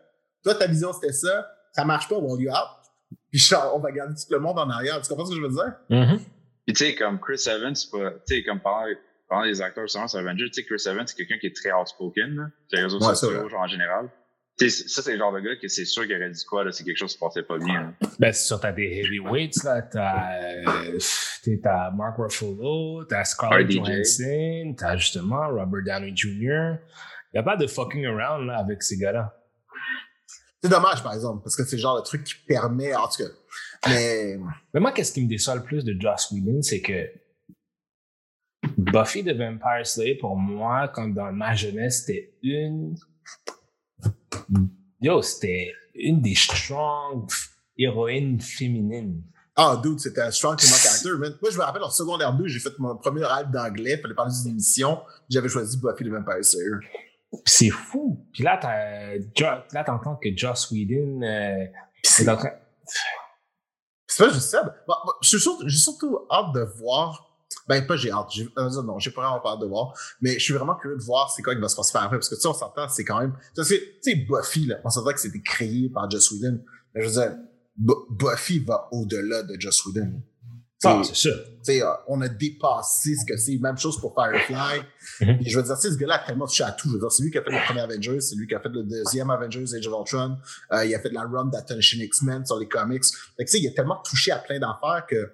Toi, 0.43 0.54
ta 0.54 0.66
vision, 0.66 0.93
c'était 0.93 1.12
ça. 1.12 1.50
Ça 1.73 1.85
marche 1.85 2.09
pas, 2.09 2.16
on 2.16 2.38
you 2.38 2.50
out. 2.50 2.84
Puis 3.35 3.41
genre, 3.43 3.73
on 3.75 3.81
va 3.81 3.91
garder 3.91 4.14
tout 4.14 4.33
le 4.33 4.38
monde 4.38 4.57
en 4.61 4.71
arrière. 4.71 5.00
Tu 5.03 5.09
comprends 5.09 5.25
ce 5.26 5.31
que 5.31 5.37
je 5.38 5.43
veux 5.43 5.49
dire? 5.53 5.73
Mhm. 5.91 6.19
Puis 6.67 6.73
tu 6.73 6.85
sais, 6.85 6.95
comme 6.95 7.19
Chris 7.19 7.43
Evans, 7.49 7.75
c'est 7.75 7.91
pas. 7.91 8.12
Tu 8.29 8.37
sais, 8.37 8.45
comme 8.45 8.61
parlant, 8.61 8.95
parlant 9.29 9.45
des 9.45 9.61
acteurs 9.61 9.91
sur 9.91 10.00
Avengers, 10.00 10.50
tu 10.53 10.62
sais, 10.62 10.64
Chris 10.64 10.81
Evans, 10.87 11.05
c'est 11.05 11.17
quelqu'un 11.17 11.38
qui 11.41 11.49
est 11.49 11.57
très 11.57 11.73
outspoken, 11.73 12.37
là, 12.37 12.45
sur 12.69 12.76
les 12.79 12.83
réseaux 12.85 13.00
Ouais, 13.00 13.14
sociaux, 13.17 13.49
genre 13.49 13.62
en 13.62 13.67
général. 13.67 14.09
Tu 14.57 14.71
sais, 14.71 14.87
ça, 14.88 15.03
c'est 15.03 15.14
le 15.14 15.19
genre 15.19 15.33
de 15.33 15.41
gars 15.41 15.57
que 15.61 15.67
c'est 15.67 15.85
sûr 15.85 16.07
qu'il 16.07 16.14
aurait 16.14 16.31
dit 16.31 16.45
quoi, 16.45 16.62
là, 16.62 16.71
c'est 16.71 16.85
quelque 16.85 16.97
chose 16.97 17.11
qui 17.11 17.19
se 17.19 17.25
passait 17.25 17.43
pas 17.43 17.59
bien. 17.59 17.93
là. 18.00 18.09
Ben, 18.21 18.33
c'est 18.33 18.47
sûr, 18.47 18.61
t'as 18.61 18.71
des 18.71 18.85
heavyweights, 18.85 19.64
là. 19.64 19.83
T'as, 19.83 20.33
euh, 20.37 20.97
t'sais, 20.99 21.59
t'as 21.61 21.91
Mark 21.91 22.17
Ruffalo, 22.19 23.03
t'as 23.05 23.25
Scarlett 23.25 23.67
RDJ. 23.67 23.75
Johansson, 23.79 24.75
t'as 24.79 24.97
justement 24.97 25.49
Robert 25.49 25.83
Downey 25.85 26.12
Jr. 26.14 26.75
Y 27.35 27.38
a 27.38 27.43
pas 27.43 27.57
de 27.57 27.67
fucking 27.67 28.07
around, 28.07 28.47
là, 28.47 28.59
avec 28.59 28.81
ces 28.85 28.97
gars-là. 28.97 29.35
C'est 30.65 30.71
dommage, 30.71 31.03
par 31.03 31.13
exemple, 31.13 31.43
parce 31.43 31.57
que 31.57 31.65
c'est 31.67 31.77
le 31.77 31.83
genre 31.83 31.99
de 31.99 32.07
truc 32.07 32.25
qui 32.25 32.37
permet, 32.49 32.97
en 32.97 33.07
tout 33.07 33.23
cas. 33.23 33.29
Mais, 33.87 34.39
Mais 34.73 34.81
moi, 34.81 34.93
qu'est-ce 34.93 35.13
qui 35.13 35.23
me 35.23 35.29
déçoit 35.29 35.57
le 35.57 35.63
plus 35.63 35.85
de 35.85 35.95
Joss 36.00 36.31
Whedon, 36.31 36.63
c'est 36.63 36.81
que 36.81 37.07
Buffy 38.79 39.23
the 39.23 39.37
Vampire 39.37 39.87
Slayer, 39.87 40.15
pour 40.15 40.37
moi, 40.37 40.89
comme 40.89 41.13
dans 41.13 41.31
ma 41.33 41.55
jeunesse, 41.55 42.07
c'était 42.07 42.33
une. 42.43 42.97
Yo, 45.03 45.21
c'était 45.21 45.71
une 45.95 46.23
des 46.23 46.35
strong 46.35 47.29
héroïnes 47.77 48.41
féminines. 48.41 49.23
ah, 49.57 49.79
dude, 49.83 50.00
c'était 50.00 50.23
un 50.23 50.31
strong 50.31 50.59
female 50.59 50.79
character, 50.79 51.11
man. 51.19 51.37
Moi, 51.43 51.50
je 51.50 51.59
me 51.59 51.63
rappelle, 51.63 51.83
en 51.83 51.91
secondaire 51.91 52.33
2, 52.33 52.49
j'ai 52.49 52.61
fait 52.61 52.73
mon 52.79 52.97
premier 52.97 53.27
rêve 53.27 53.50
d'anglais, 53.50 53.99
fallait 53.99 54.15
parler 54.15 54.33
d'une 54.43 54.53
émission. 54.53 55.03
J'avais 55.29 55.50
choisi 55.50 55.77
Buffy 55.77 56.05
the 56.05 56.09
Vampire 56.09 56.43
Slayer. 56.43 56.77
C'est 57.44 57.70
fou. 57.70 58.26
Puis 58.32 58.42
là, 58.42 58.58
là, 59.73 59.84
t'entends 59.84 60.16
que 60.16 60.28
Joss 60.36 60.70
Whedon 60.70 61.23
euh, 61.23 61.64
C'est 62.02 62.25
train. 62.25 62.50
pas 64.18 64.28
juste 64.30 64.50
ça. 64.50 64.62
Bon, 64.86 64.94
bon, 65.04 65.12
je 65.23 65.28
suis 65.28 65.40
surtout, 65.40 65.68
j'ai 65.68 65.78
surtout 65.78 66.18
hâte 66.30 66.52
de 66.54 66.60
voir. 66.78 67.30
Ben, 67.68 67.86
pas 67.86 67.97
j'ai 67.97 68.10
hâte. 68.10 68.28
J'ai, 68.32 68.49
euh, 68.58 68.82
non, 68.82 68.99
j'ai 68.99 69.10
pas 69.10 69.23
vraiment 69.23 69.44
hâte 69.47 69.60
de 69.60 69.66
voir. 69.66 69.92
Mais 70.20 70.34
je 70.34 70.38
suis 70.40 70.54
vraiment 70.54 70.75
curieux 70.75 70.97
de 70.97 71.02
voir 71.02 71.30
c'est 71.30 71.42
quoi 71.42 71.54
qui 71.54 71.60
va 71.60 71.68
se 71.68 71.76
passer 71.76 71.97
après. 71.97 72.16
Parce 72.16 72.28
que, 72.28 72.34
tu 72.34 72.40
sais, 72.40 72.49
on 72.49 72.54
s'entend, 72.54 72.88
c'est 72.88 73.04
quand 73.04 73.20
même. 73.20 73.34
Tu 73.56 73.64
sais, 73.64 74.14
Buffy, 74.16 74.66
là, 74.66 74.76
on 74.84 74.90
s'entend 74.90 75.12
que 75.12 75.20
c'était 75.20 75.40
créé 75.40 75.88
par 75.88 76.10
Joss 76.10 76.30
Whedon. 76.32 76.60
Mais 76.94 77.02
je 77.02 77.06
veux 77.08 77.12
dire, 77.23 77.36
Bu- 77.76 78.06
Buffy 78.10 78.58
va 78.60 78.88
au-delà 78.92 79.42
de 79.42 79.56
Joss 79.58 79.84
Whedon. 79.86 80.20
Ah, 80.90 81.02
c'est 81.04 81.28
ça. 81.30 81.34
euh, 81.68 81.94
on 82.08 82.20
a 82.20 82.28
dépassé 82.28 83.14
ce 83.16 83.25
que 83.26 83.36
c'est. 83.36 83.56
Même 83.58 83.76
chose 83.78 83.99
pour 84.00 84.14
Firefly. 84.14 84.80
Mhm. 85.20 85.38
Je 85.47 85.56
veux 85.58 85.62
dire, 85.64 85.76
ce 85.76 85.97
gars-là 85.97 86.23
a 86.23 86.26
tellement 86.26 86.47
touché 86.47 86.64
à 86.64 86.73
tout. 86.73 86.88
Je 86.88 86.94
veux 86.94 87.00
dire, 87.00 87.10
c'est 87.12 87.23
lui 87.23 87.30
qui 87.30 87.38
a 87.38 87.42
fait 87.42 87.50
le 87.50 87.64
premier 87.66 87.80
Avengers, 87.80 88.20
c'est 88.20 88.36
lui 88.36 88.47
qui 88.47 88.54
a 88.54 88.60
fait 88.60 88.68
le 88.68 88.82
deuxième 88.82 89.30
Avengers, 89.30 89.64
Age 89.75 89.86
of 89.86 90.00
Ultron. 90.00 90.36
Euh, 90.73 90.84
il 90.84 90.94
a 90.94 91.00
fait 91.00 91.08
de 91.10 91.14
la 91.14 91.23
run 91.23 91.47
d'Attention 91.47 91.99
X-Men 92.00 92.44
sur 92.47 92.58
les 92.58 92.68
comics. 92.68 93.04
Fait 93.36 93.44
que, 93.44 93.56
il 93.56 93.68
a 93.68 93.70
tellement 93.73 94.00
touché 94.04 94.30
à 94.32 94.38
plein 94.38 94.58
d'affaires 94.58 95.04
que, 95.08 95.32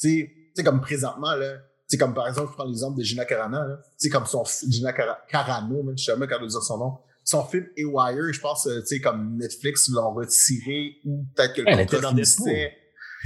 tu 0.00 0.28
sais, 0.54 0.64
comme 0.64 0.80
présentement, 0.80 1.34
là, 1.34 1.54
comme 1.98 2.14
par 2.14 2.28
exemple, 2.28 2.48
je 2.50 2.54
prends 2.54 2.64
l'exemple 2.66 2.98
de 2.98 3.02
Gina 3.02 3.24
Carano, 3.24 3.58
là. 3.58 3.78
Sais, 3.96 4.08
comme 4.10 4.26
son, 4.26 4.44
Gina 4.68 4.92
Cara- 4.92 5.18
Carano, 5.28 5.82
même, 5.82 5.96
je 5.98 6.04
sais 6.04 6.12
jamais 6.12 6.26
comment 6.28 6.46
dire 6.46 6.62
son 6.62 6.78
nom. 6.78 6.98
Son 7.24 7.44
film 7.44 7.66
Wire, 7.76 8.32
je 8.32 8.40
pense, 8.40 8.66
euh, 8.66 8.80
tu 8.80 8.86
sais, 8.86 9.00
comme 9.00 9.36
Netflix 9.36 9.88
l'ont 9.90 10.14
retiré 10.14 10.96
ou 11.04 11.26
peut-être 11.36 11.54
que 11.54 11.60
le 11.60 11.68
Elle 11.68 11.78
contrat 11.80 11.96
était 11.96 12.02
dans 12.02 12.08
finissait. 12.10 12.72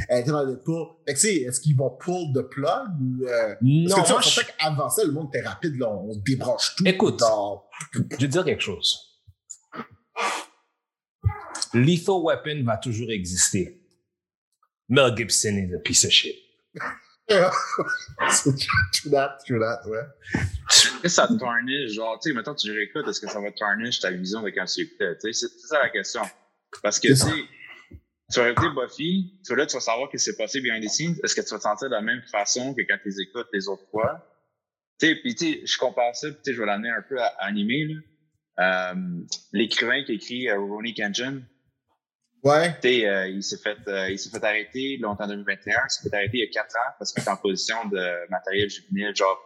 Elle 0.09 0.21
était 0.23 0.31
dans 0.31 0.45
Deadpool. 0.47 0.87
Fait 1.07 1.15
que, 1.15 1.19
tu 1.21 1.27
sais, 1.27 1.35
est-ce 1.43 1.61
qu'ils 1.61 1.77
vont 1.77 1.91
pull 1.91 2.33
the 2.35 2.43
plug 2.51 2.89
ou, 3.01 3.25
euh, 3.27 3.55
Non, 3.63 3.89
parce 3.95 3.95
que, 3.95 4.01
tu 4.01 4.07
sais, 4.07 4.11
on 4.11 4.15
moi, 4.15 4.21
je- 4.23 4.29
sentait 4.31 4.53
qu'avant 4.59 4.91
ça, 4.91 5.05
le 5.05 5.13
monde 5.13 5.29
était 5.35 5.47
rapide, 5.47 5.77
là. 5.79 5.89
On 5.91 6.17
débranche 6.17 6.75
tout. 6.77 6.85
Écoute. 6.87 7.21
dans- 7.21 7.65
je 7.93 7.99
vais 8.01 8.09
te 8.17 8.25
dire 8.27 8.45
quelque 8.45 8.63
chose. 8.63 8.99
Lethal 11.73 12.17
Weapon 12.23 12.63
va 12.65 12.77
toujours 12.77 13.11
exister. 13.11 13.81
Mel 14.89 15.17
Gibson 15.17 15.57
is 15.57 15.75
a 15.75 15.79
piece 15.79 16.05
of 16.05 16.11
shit. 16.11 16.37
true 17.29 19.11
that, 19.11 19.39
true 19.47 19.59
that, 19.59 19.81
ouais. 19.89 19.99
Est-ce 20.71 21.01
que 21.01 21.09
ça 21.09 21.27
tarnish, 21.39 21.93
genre, 21.93 22.19
tu 22.21 22.29
sais, 22.31 22.35
mettons, 22.37 22.55
tu 22.55 22.71
réécoutes, 22.71 23.09
est-ce 23.09 23.21
que 23.21 23.29
ça 23.31 23.41
va 23.41 23.51
tarnish 23.53 24.01
ta 24.01 24.11
vision 24.11 24.43
de 24.43 24.51
quand 24.51 24.67
tu 24.67 24.83
écoutais, 24.83 25.17
tu 25.19 25.33
sais, 25.33 25.47
c'est 25.49 25.67
ça 25.67 25.79
la 25.83 25.89
question. 25.89 26.21
Parce 26.83 27.01
que, 27.01 27.09
tu 27.09 27.17
sais, 27.17 27.31
tu 28.35 28.40
vas 28.40 28.51
écouter 28.51 28.68
Buffy, 28.75 29.40
tu 29.44 29.53
vas 29.53 29.57
là, 29.61 29.66
tu 29.66 29.75
vas 29.77 29.81
savoir 29.81 30.09
ce 30.09 30.16
qui 30.16 30.23
s'est 30.23 30.37
passé 30.37 30.61
behind 30.61 30.83
the 30.85 30.88
scenes, 30.88 31.16
est-ce 31.23 31.35
que 31.35 31.40
tu 31.40 31.51
vas 31.51 31.59
te 31.59 31.62
sentir 31.62 31.88
de 31.88 31.94
la 31.94 32.03
même 32.03 32.23
façon 32.31 32.75
que 32.75 32.83
quand 32.83 32.97
tu 33.03 33.09
les 33.09 33.20
écoutes 33.23 33.47
les 33.53 33.68
autres 33.68 33.88
fois? 33.90 34.29
Tu 35.01 35.07
sais, 35.09 35.14
puis 35.16 35.35
tu 35.35 35.53
sais, 35.55 35.66
je 35.66 35.79
compare 35.79 36.14
ça, 36.14 36.29
puis 36.29 36.37
tu 36.44 36.51
sais, 36.51 36.55
je 36.55 36.61
vais 36.61 36.66
l'amener 36.66 36.90
un 36.90 37.03
peu 37.09 37.20
à, 37.20 37.27
à 37.38 37.47
animé, 37.47 37.85
là. 37.87 38.01
Euh, 38.61 38.94
L'écrivain 39.53 40.05
qui 40.05 40.12
écrit 40.12 40.49
euh, 40.49 40.59
Ronnie 40.61 40.94
Kenshin, 40.94 41.42
Ouais. 42.44 42.75
tu 42.83 42.88
sais, 42.88 43.09
euh, 43.09 43.27
il 43.29 43.42
s'est 43.42 43.57
fait, 43.57 43.79
euh, 43.88 44.11
il 44.11 44.18
s'est 44.18 44.29
fait 44.31 44.44
arrêter 44.44 44.99
longtemps 45.01 45.25
en 45.25 45.29
2021. 45.29 45.73
Il 45.73 45.90
s'est 45.90 46.09
fait 46.11 46.14
arrêter 46.14 46.37
il 46.38 46.40
y 46.40 46.47
a 46.47 46.51
quatre 46.53 46.77
ans 46.77 46.92
parce 46.99 47.12
qu'il 47.12 47.23
était 47.23 47.31
en 47.31 47.37
position 47.38 47.77
de 47.88 48.31
matériel 48.31 48.68
juvénile, 48.68 49.16
genre 49.16 49.44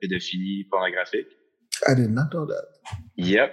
pédophilie 0.00 0.64
pornographique. 0.64 1.26
I 1.86 1.94
did 1.94 2.10
not 2.10 2.30
know 2.32 2.46
that. 2.46 2.64
Yep. 3.16 3.52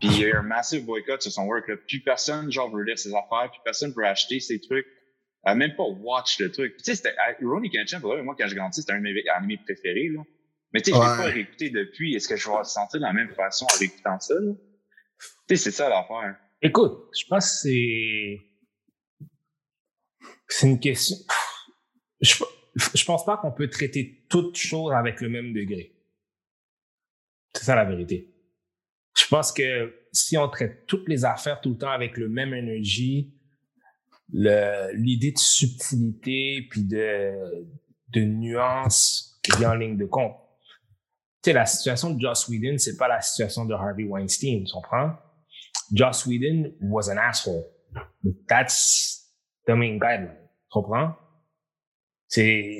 Puis 0.00 0.08
il 0.10 0.20
y 0.20 0.24
a 0.24 0.28
eu 0.28 0.32
un 0.34 0.42
massive 0.42 0.84
boycott 0.84 1.22
sur 1.22 1.32
son 1.32 1.44
work. 1.44 1.68
Là. 1.68 1.76
Plus 1.76 2.00
personne, 2.00 2.50
genre, 2.52 2.70
veut 2.74 2.82
lire 2.82 2.98
ses 2.98 3.10
affaires, 3.14 3.50
plus 3.50 3.60
personne 3.64 3.92
veut 3.96 4.04
acheter 4.04 4.40
ses 4.40 4.60
trucs. 4.60 4.86
Euh, 5.48 5.54
même 5.54 5.74
pas 5.76 5.84
watch 5.84 6.38
le 6.40 6.50
truc. 6.50 6.76
Tu 6.78 6.84
sais, 6.84 6.96
c'était 6.96 7.14
Ronnie 7.42 7.70
Kenshin, 7.70 8.00
pour 8.00 8.16
moi, 8.22 8.34
quand 8.38 8.48
je 8.48 8.54
grandis, 8.54 8.80
c'était 8.80 8.92
un 8.92 8.98
de 8.98 9.02
mes 9.02 9.28
animés 9.34 9.58
préférés. 9.64 10.08
Là. 10.08 10.22
Mais 10.72 10.80
tu 10.82 10.90
sais, 10.90 10.96
je 10.96 11.00
l'ai 11.02 11.08
Ouais. 11.08 11.16
pas 11.16 11.22
réécouté 11.30 11.70
depuis. 11.70 12.14
Est-ce 12.14 12.28
que 12.28 12.36
je 12.36 12.48
vais 12.50 12.64
sentir 12.64 13.00
de 13.00 13.04
la 13.06 13.12
même 13.12 13.32
façon 13.34 13.64
en 13.64 13.78
réécoutant 13.78 14.18
ça? 14.20 14.34
Tu 14.38 15.24
sais, 15.48 15.56
c'est 15.56 15.70
ça 15.70 15.88
l'affaire. 15.88 16.36
Écoute, 16.60 17.10
je 17.18 17.24
pense 17.28 17.62
que 17.62 17.68
c'est. 17.68 18.40
C'est 20.48 20.66
une 20.68 20.80
question. 20.80 21.16
Je, 22.20 22.42
je 22.94 23.04
pense 23.04 23.24
pas 23.24 23.36
qu'on 23.36 23.52
peut 23.52 23.68
traiter 23.68 24.26
toutes 24.28 24.56
choses 24.56 24.92
avec 24.92 25.20
le 25.20 25.28
même 25.28 25.52
degré. 25.52 25.92
C'est 27.54 27.64
ça 27.64 27.74
la 27.76 27.84
vérité. 27.84 28.32
Je 29.16 29.26
pense 29.28 29.50
que 29.50 29.94
si 30.12 30.36
on 30.36 30.48
traite 30.48 30.86
toutes 30.86 31.08
les 31.08 31.24
affaires 31.24 31.60
tout 31.60 31.70
le 31.70 31.78
temps 31.78 31.90
avec 31.90 32.16
le 32.16 32.28
même 32.28 32.52
énergie, 32.54 33.34
l'idée 34.28 35.32
de 35.32 35.38
subtilité 35.38 36.66
puis 36.70 36.84
de, 36.84 37.32
de 38.10 38.20
nuance 38.20 39.40
vient 39.58 39.70
en 39.70 39.74
ligne 39.74 39.96
de 39.96 40.04
compte. 40.04 40.36
Tu 41.42 41.50
sais, 41.50 41.52
la 41.52 41.66
situation 41.66 42.10
de 42.10 42.20
Joss 42.20 42.48
Whedon, 42.48 42.76
c'est 42.78 42.96
pas 42.96 43.08
la 43.08 43.20
situation 43.20 43.64
de 43.64 43.74
Harvey 43.74 44.04
Weinstein, 44.04 44.64
tu 44.64 44.72
comprends? 44.72 45.12
Joss 45.92 46.26
Whedon 46.26 46.72
was 46.80 47.08
an 47.08 47.18
asshole. 47.18 47.64
That's 48.48 49.32
the 49.66 49.70
main 49.70 49.98
guideline. 49.98 50.36
Tu 50.36 50.72
comprends? 50.72 51.14
C'est 52.28 52.78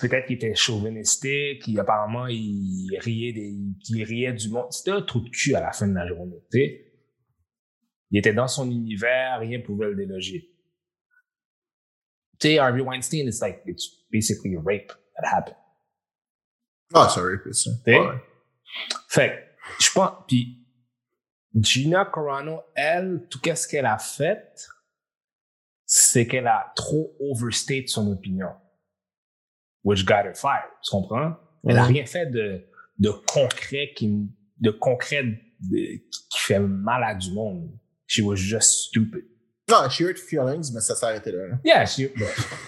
peut-être 0.00 0.26
qu'il 0.26 0.36
était 0.36 0.54
chauvinistique, 0.54 1.62
qu'il 1.62 1.78
apparemment, 1.80 2.26
il 2.26 2.96
riait 3.00 3.32
des, 3.32 3.54
qu'il 3.84 4.02
riait 4.04 4.32
du 4.32 4.48
monde. 4.48 4.70
C'était 4.70 4.92
un 4.92 5.02
trou 5.02 5.20
de 5.20 5.28
cul 5.28 5.54
à 5.54 5.60
la 5.60 5.72
fin 5.72 5.88
de 5.88 5.94
la 5.94 6.06
journée. 6.06 6.42
Il 8.10 8.18
était 8.18 8.32
dans 8.32 8.48
son 8.48 8.70
univers, 8.70 9.40
rien 9.40 9.60
pouvait 9.60 9.86
le 9.86 9.96
déloger. 9.96 10.50
Tu 12.40 12.48
sais, 12.48 12.58
Harvey 12.58 12.80
Weinstein, 12.80 13.26
it's 13.26 13.40
like, 13.40 13.62
it's 13.66 13.88
basically 14.10 14.56
a 14.56 14.60
rape 14.60 14.92
that 15.16 15.26
happened. 15.26 15.56
Ah, 16.92 17.08
c'est 17.12 17.20
rape, 17.20 17.52
ça. 17.52 17.70
T'sais? 17.82 17.98
Ouais. 17.98 18.22
Fait 19.08 19.44
je 19.80 19.90
pense, 19.92 20.10
puis 20.28 20.64
Gina 21.54 22.04
Carano, 22.04 22.60
elle, 22.74 23.26
tout 23.30 23.40
ce 23.42 23.68
qu'elle 23.68 23.86
a 23.86 23.98
fait, 23.98 24.68
c'est 25.86 26.26
qu'elle 26.26 26.46
a 26.46 26.72
trop 26.74 27.16
overstate 27.20 27.88
son 27.88 28.10
opinion. 28.10 28.50
Which 29.84 30.04
got 30.06 30.24
her 30.24 30.34
fired. 30.34 30.70
Tu 30.82 30.90
comprends? 30.90 31.36
Elle 31.66 31.78
a 31.78 31.82
Mhm. 31.84 31.92
rien 31.94 32.06
fait 32.06 32.26
de, 32.26 32.62
de 32.98 33.10
concret 33.10 33.90
qui, 33.94 34.28
de 34.60 34.70
concret 34.70 35.22
de- 35.24 35.96
qui 35.98 36.38
fait 36.38 36.58
mal 36.60 37.02
à 37.04 37.14
du 37.14 37.32
monde. 37.32 37.70
She 38.06 38.20
was 38.20 38.36
just 38.36 38.88
stupid. 38.88 39.24
Non, 39.70 39.88
she 39.88 40.00
hurt 40.02 40.18
feelings, 40.18 40.70
mais 40.74 40.80
ça 40.80 40.94
s'est 40.94 41.06
arrêté 41.06 41.32
là. 41.32 41.38
hein. 41.52 41.58
Yeah, 41.64 41.86
she, 41.86 42.10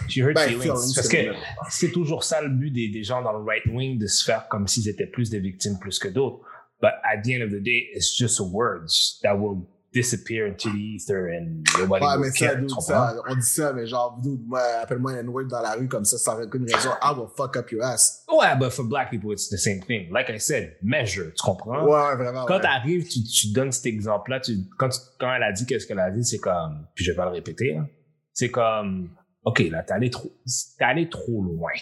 she 0.09 0.19
hurt 0.21 0.35
Ben, 0.35 0.49
feelings. 0.49 0.63
feelings, 0.63 0.95
Parce 0.95 1.09
c'est 1.09 1.27
que 1.27 1.35
c'est 1.69 1.91
toujours 1.93 2.25
ça 2.25 2.41
le 2.41 2.49
but 2.49 2.71
des, 2.71 2.89
des 2.89 3.03
gens 3.03 3.21
dans 3.23 3.33
le 3.33 3.45
right 3.45 3.65
wing 3.67 3.99
de 3.99 4.07
se 4.07 4.25
faire 4.25 4.49
comme 4.49 4.67
s'ils 4.67 4.89
étaient 4.89 5.07
plus 5.07 5.29
des 5.29 5.41
victimes 5.41 5.79
plus 5.79 5.99
que 5.99 6.09
d'autres. 6.09 6.41
But 6.81 6.93
at 7.05 7.23
the 7.23 7.31
end 7.31 7.43
of 7.43 7.51
the 7.51 7.63
day, 7.63 7.89
it's 7.95 8.17
just 8.17 8.41
words 8.41 9.19
that 9.23 9.35
will 9.37 9.67
disappear 9.97 10.47
into 10.47 10.69
the 10.71 10.97
ether 10.97 11.29
and 11.29 11.65
nobody 11.79 12.05
Ouais, 12.05 12.19
mais 12.19 12.31
ça, 12.31 12.55
dude, 12.55 12.71
ça, 12.81 13.17
on 13.27 13.35
dit 13.35 13.43
ça, 13.43 13.73
mais 13.73 13.87
genre, 13.87 14.19
dude, 14.23 14.47
moi, 14.47 14.61
appelle-moi 14.83 15.13
un 15.13 15.27
word 15.27 15.47
dans 15.49 15.63
la 15.63 15.73
rue 15.73 15.89
comme 15.89 16.05
ça, 16.05 16.19
sans 16.19 16.39
aucune 16.43 16.67
raison. 16.71 16.91
I 17.03 17.13
will 17.17 17.29
fuck 17.35 17.57
up 17.57 17.71
your 17.73 17.83
ass. 17.83 18.25
Ouais, 18.29 18.55
but 18.59 18.71
for 18.73 18.85
black 18.85 19.11
people, 19.11 19.33
it's 19.33 19.49
the 19.49 19.57
same 19.57 19.81
thing. 19.81 20.13
Like 20.13 20.29
I 20.29 20.39
said, 20.39 20.77
measure, 20.83 21.33
tu 21.33 21.43
comprends? 21.43 21.83
Ouais, 21.85 22.15
vraiment. 22.17 22.45
Quand 22.45 22.57
ouais. 22.57 22.61
t'arrives, 22.61 23.09
tu, 23.09 23.23
tu 23.23 23.53
donnes 23.53 23.73
cet 23.73 23.87
exemple-là, 23.87 24.41
tu, 24.41 24.59
quand, 24.77 24.91
tu- 24.91 25.01
quand 25.19 25.33
elle 25.35 25.43
a 25.43 25.53
dit 25.53 25.65
qu'est-ce 25.65 25.87
qu'elle 25.87 25.99
a 25.99 26.11
dit, 26.11 26.25
c'est 26.25 26.39
comme, 26.39 26.87
puis 26.95 27.05
je 27.05 27.13
vais 27.13 27.17
pas 27.17 27.25
le 27.25 27.33
répéter, 27.33 27.77
hein, 27.77 27.89
c'est 28.35 28.51
comme, 28.51 29.09
OK, 29.45 29.61
là, 29.71 29.83
t'es 29.83 29.95
allé 29.95 30.11
trop, 30.11 30.31
t'es 30.79 30.85
allé 30.85 31.09
trop 31.09 31.43
loin. 31.43 31.73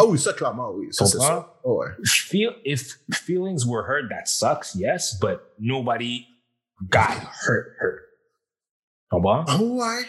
Ah 0.00 0.04
oui, 0.08 0.18
ça, 0.18 0.32
clairement, 0.32 0.72
oui. 0.74 0.88
Ça, 0.90 1.06
c'est 1.06 1.18
ça. 1.18 1.60
Oh, 1.62 1.78
ouais. 1.80 1.86
feel 2.04 2.50
if 2.64 2.98
feelings 3.12 3.64
were 3.64 3.84
hurt, 3.86 4.08
that 4.10 4.26
sucks, 4.26 4.74
yes, 4.74 5.16
but 5.20 5.38
nobody 5.60 6.26
got 6.82 7.08
hurt, 7.46 7.66
hurt. 7.80 7.98
Comprends? 9.10 9.44
Ah 9.48 9.58
ouais. 9.60 10.04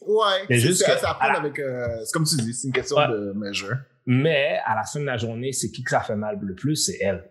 Ouais. 0.00 0.46
Mais 0.50 0.58
juste 0.58 0.84
que- 0.84 0.98
ça 0.98 1.10
apprend 1.10 1.26
à 1.28 1.32
la- 1.34 1.38
avec. 1.40 1.58
euh, 1.58 2.04
c'est 2.04 2.12
comme 2.12 2.24
tu 2.24 2.36
dis, 2.36 2.52
c'est 2.54 2.66
une 2.68 2.72
question 2.74 2.96
Ouais. 2.96 3.08
de 3.08 3.32
measure. 3.36 3.76
Mais 4.06 4.58
à 4.64 4.74
la 4.76 4.84
fin 4.84 5.00
de 5.00 5.04
la 5.04 5.16
journée, 5.16 5.52
c'est 5.52 5.70
qui 5.70 5.82
que 5.84 5.90
ça 5.90 6.00
fait 6.00 6.16
mal 6.16 6.38
le 6.40 6.54
plus? 6.54 6.76
C'est 6.76 6.98
elle. 7.00 7.28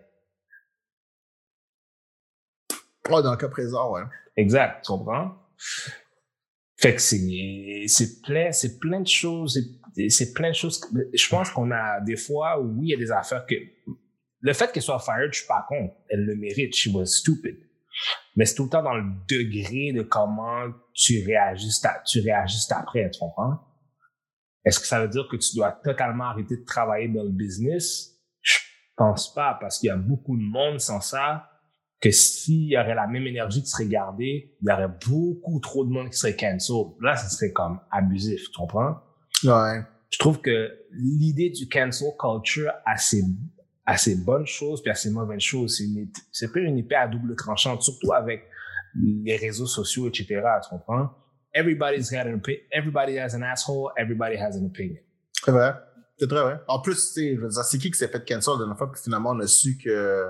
Ouais, 3.08 3.22
dans 3.22 3.30
le 3.30 3.36
cas 3.36 3.48
présent, 3.48 3.92
ouais. 3.92 4.02
Exact, 4.36 4.84
tu 4.84 4.88
comprends? 4.88 5.36
Fait 6.78 6.94
que 6.94 7.00
c'est, 7.00 7.18
plein, 8.22 8.52
c'est 8.52 8.78
plein 8.78 9.00
de 9.00 9.06
choses, 9.06 9.58
c'est, 10.08 10.32
plein 10.34 10.50
de 10.50 10.54
choses. 10.54 10.80
Je 11.14 11.28
pense 11.28 11.50
qu'on 11.50 11.70
a 11.70 12.00
des 12.00 12.16
fois, 12.16 12.60
oui, 12.60 12.88
il 12.88 12.90
y 12.90 12.94
a 12.94 12.98
des 12.98 13.10
affaires 13.10 13.46
que, 13.46 13.54
le 14.40 14.52
fait 14.52 14.70
qu'elle 14.72 14.82
soit 14.82 14.98
fired, 14.98 15.32
je 15.32 15.38
suis 15.38 15.46
pas 15.48 15.64
contre. 15.68 15.94
Elle 16.10 16.24
le 16.26 16.36
mérite. 16.36 16.74
She 16.74 16.88
was 16.92 17.06
stupid. 17.06 17.56
Mais 18.36 18.44
c'est 18.44 18.54
tout 18.54 18.64
le 18.64 18.70
temps 18.70 18.82
dans 18.82 18.94
le 18.94 19.04
degré 19.28 19.92
de 19.92 20.02
comment 20.02 20.64
tu 20.92 21.24
réagis, 21.26 21.70
tu 22.06 22.20
réagis 22.20 22.58
après, 22.70 23.10
tu 23.10 23.18
comprends? 23.18 23.58
Est-ce 24.64 24.78
que 24.78 24.86
ça 24.86 25.00
veut 25.00 25.08
dire 25.08 25.26
que 25.30 25.36
tu 25.36 25.56
dois 25.56 25.72
totalement 25.72 26.24
arrêter 26.24 26.56
de 26.56 26.64
travailler 26.64 27.08
dans 27.08 27.22
le 27.22 27.30
business? 27.30 28.20
Je 28.42 28.58
pense 28.96 29.32
pas, 29.32 29.56
parce 29.60 29.78
qu'il 29.78 29.88
y 29.88 29.90
a 29.90 29.96
beaucoup 29.96 30.36
de 30.36 30.42
monde 30.42 30.80
sans 30.80 31.00
ça, 31.00 31.48
que 32.00 32.10
s'il 32.10 32.68
y 32.68 32.76
aurait 32.76 32.94
la 32.94 33.06
même 33.06 33.26
énergie 33.26 33.62
qui 33.62 33.68
serait 33.68 33.86
gardée, 33.86 34.56
il 34.60 34.68
y 34.68 34.72
aurait 34.72 34.92
beaucoup 35.06 35.60
trop 35.60 35.84
de 35.84 35.90
monde 35.90 36.10
qui 36.10 36.18
serait 36.18 36.36
cancel. 36.36 36.76
Là, 37.00 37.16
ça 37.16 37.28
serait 37.28 37.52
comme 37.52 37.80
abusif, 37.90 38.50
tu 38.50 38.58
comprends? 38.58 38.96
Ouais. 39.44 39.82
Je 40.10 40.18
trouve 40.18 40.40
que 40.40 40.72
l'idée 40.92 41.50
du 41.50 41.68
cancel 41.68 42.08
culture 42.18 42.72
a 42.84 42.96
ses, 42.96 43.22
a 43.86 43.96
ses 43.96 44.16
bonnes 44.16 44.46
choses 44.46 44.82
puis 44.82 44.90
a 44.90 44.94
ses 44.94 45.10
mauvaises 45.10 45.40
choses. 45.40 45.78
C'est 45.78 45.84
une, 45.84 46.08
c'est 46.32 46.52
pas 46.52 46.60
une 46.60 46.76
épée 46.76 46.96
à 46.96 47.06
double 47.06 47.36
tranchante, 47.36 47.82
surtout 47.82 48.12
avec 48.12 48.44
les 49.24 49.36
réseaux 49.36 49.66
sociaux, 49.66 50.08
etc. 50.08 50.26
Tu 50.62 50.70
comprends? 50.70 51.10
Everybody's 51.54 52.10
got 52.10 52.26
an 52.26 52.34
opinion. 52.34 52.62
Everybody 52.70 53.18
has 53.18 53.34
an 53.34 53.42
asshole. 53.42 53.90
Everybody 53.96 54.36
has 54.36 54.56
an 54.56 54.66
opinion. 54.66 55.00
C'est 55.44 55.52
vrai. 55.52 55.72
C'est 56.18 56.28
très 56.28 56.42
vrai. 56.42 56.60
En 56.66 56.80
plus, 56.80 57.14
c'est 57.14 57.78
qui 57.78 57.90
qui 57.90 57.98
s'est 57.98 58.08
fait 58.08 58.26
cancel 58.26 58.54
la 58.54 58.58
dernière 58.60 58.78
fois, 58.78 58.90
puis 58.90 59.00
finalement, 59.02 59.30
on 59.30 59.40
a 59.40 59.46
su 59.46 59.76
que. 59.76 60.26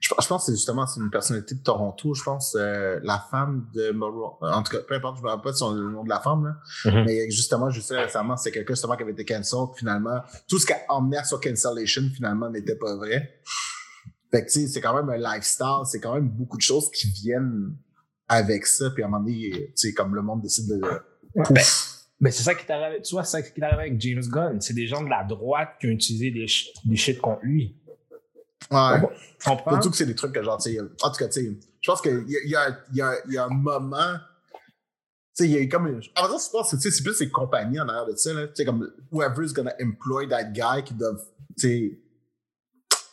Je, 0.00 0.08
pense- 0.08 0.24
je 0.24 0.28
pense 0.28 0.42
que 0.42 0.52
c'est 0.52 0.56
justement 0.56 0.86
c'est 0.86 1.00
une 1.00 1.10
personnalité 1.10 1.54
de 1.54 1.62
Toronto, 1.62 2.14
je 2.14 2.22
pense, 2.22 2.56
euh, 2.58 2.98
la 3.02 3.18
femme 3.30 3.68
de 3.74 3.90
Moreau. 3.92 4.36
En 4.40 4.62
tout 4.62 4.72
cas, 4.76 4.82
peu 4.86 4.94
importe, 4.94 5.18
je 5.18 5.22
me 5.22 5.28
rappelle 5.28 5.52
pas 5.52 5.52
son, 5.56 5.72
le 5.74 5.90
nom 5.90 6.04
de 6.04 6.08
la 6.08 6.20
femme, 6.20 6.44
là. 6.44 6.90
Mhm. 6.90 7.04
Mais 7.06 7.30
justement, 7.30 7.70
je 7.70 7.80
sais 7.80 7.98
récemment, 7.98 8.36
c'est 8.36 8.50
quelqu'un 8.50 8.74
justement 8.74 8.96
qui 8.96 9.02
avait 9.02 9.12
été 9.12 9.24
cancel, 9.24 9.58
puis 9.72 9.80
finalement, 9.80 10.20
tout 10.48 10.58
ce 10.58 10.66
qui 10.66 10.72
a 10.72 10.78
emmené 10.88 11.18
sur 11.24 11.40
cancellation, 11.40 12.02
finalement, 12.14 12.50
n'était 12.50 12.76
pas 12.76 12.96
vrai. 12.96 13.40
Fait 14.30 14.44
que, 14.46 14.50
tu 14.50 14.60
sais, 14.62 14.66
c'est 14.68 14.80
quand 14.80 14.94
même 14.94 15.10
un 15.10 15.34
lifestyle, 15.34 15.82
c'est 15.84 16.00
quand 16.00 16.14
même 16.14 16.28
beaucoup 16.28 16.56
de 16.56 16.62
choses 16.62 16.90
qui 16.90 17.08
viennent 17.08 17.76
avec 18.28 18.64
ça, 18.66 18.90
puis 18.90 19.02
à 19.02 19.06
un 19.06 19.10
moment 19.10 19.22
donné, 19.24 19.50
tu 19.50 19.72
sais, 19.74 19.92
comme 19.92 20.14
le 20.14 20.22
monde 20.22 20.40
décide 20.42 20.68
de. 20.68 20.80
Ben, 21.34 21.62
ben, 22.20 22.30
c'est 22.32 22.42
ça 22.44 22.54
qui 22.54 22.64
t'arrive, 22.64 23.02
tu 23.02 23.14
vois, 23.14 23.24
c'est 23.24 23.32
ça 23.32 23.42
qui 23.42 23.58
t'arrive 23.60 23.78
avec 23.80 24.00
James 24.00 24.22
Gunn. 24.22 24.60
C'est 24.60 24.74
des 24.74 24.86
gens 24.86 25.02
de 25.02 25.08
la 25.10 25.24
droite 25.24 25.70
qui 25.80 25.88
ont 25.88 25.90
utilisé 25.90 26.30
des, 26.30 26.46
des 26.84 26.96
shit 26.96 27.20
contre 27.20 27.40
lui. 27.42 27.76
Ouais. 28.70 29.00
Tu 29.40 29.48
comprends? 29.48 29.70
Surtout 29.72 29.90
que 29.90 29.96
c'est 29.96 30.06
des 30.06 30.14
trucs 30.14 30.32
que 30.32 30.42
genre, 30.42 30.58
tu 30.58 30.72
sais, 30.72 30.80
en 30.80 31.10
tout 31.10 31.16
cas, 31.18 31.28
tu 31.28 31.40
sais, 31.40 31.58
je 31.80 31.90
pense 31.90 32.00
qu'il 32.00 32.24
y 32.28 32.32
y, 32.48 32.54
y, 32.94 33.02
y 33.32 33.36
a 33.38 33.44
un 33.44 33.48
moment, 33.48 34.14
tu 34.52 34.58
sais, 35.34 35.48
il 35.48 35.50
y 35.52 35.58
a 35.58 35.66
comme, 35.66 35.86
une- 35.88 36.00
en 36.16 36.26
vrai, 36.28 36.36
je 36.44 36.50
pense 36.50 36.70
que 36.70 36.78
c'est 36.90 37.02
plus 37.02 37.20
les 37.20 37.30
compagnies 37.30 37.80
en 37.80 37.88
arrière 37.88 38.06
de 38.06 38.14
ça, 38.16 38.32
là, 38.32 38.46
tu 38.48 38.54
sais, 38.56 38.64
comme, 38.64 38.90
whoever's 39.10 39.52
gonna 39.52 39.74
employ 39.82 40.28
that 40.28 40.44
guy 40.44 40.82
qui 40.84 40.94
doivent, 40.94 41.24
tu 41.58 41.68
sais, 41.68 41.98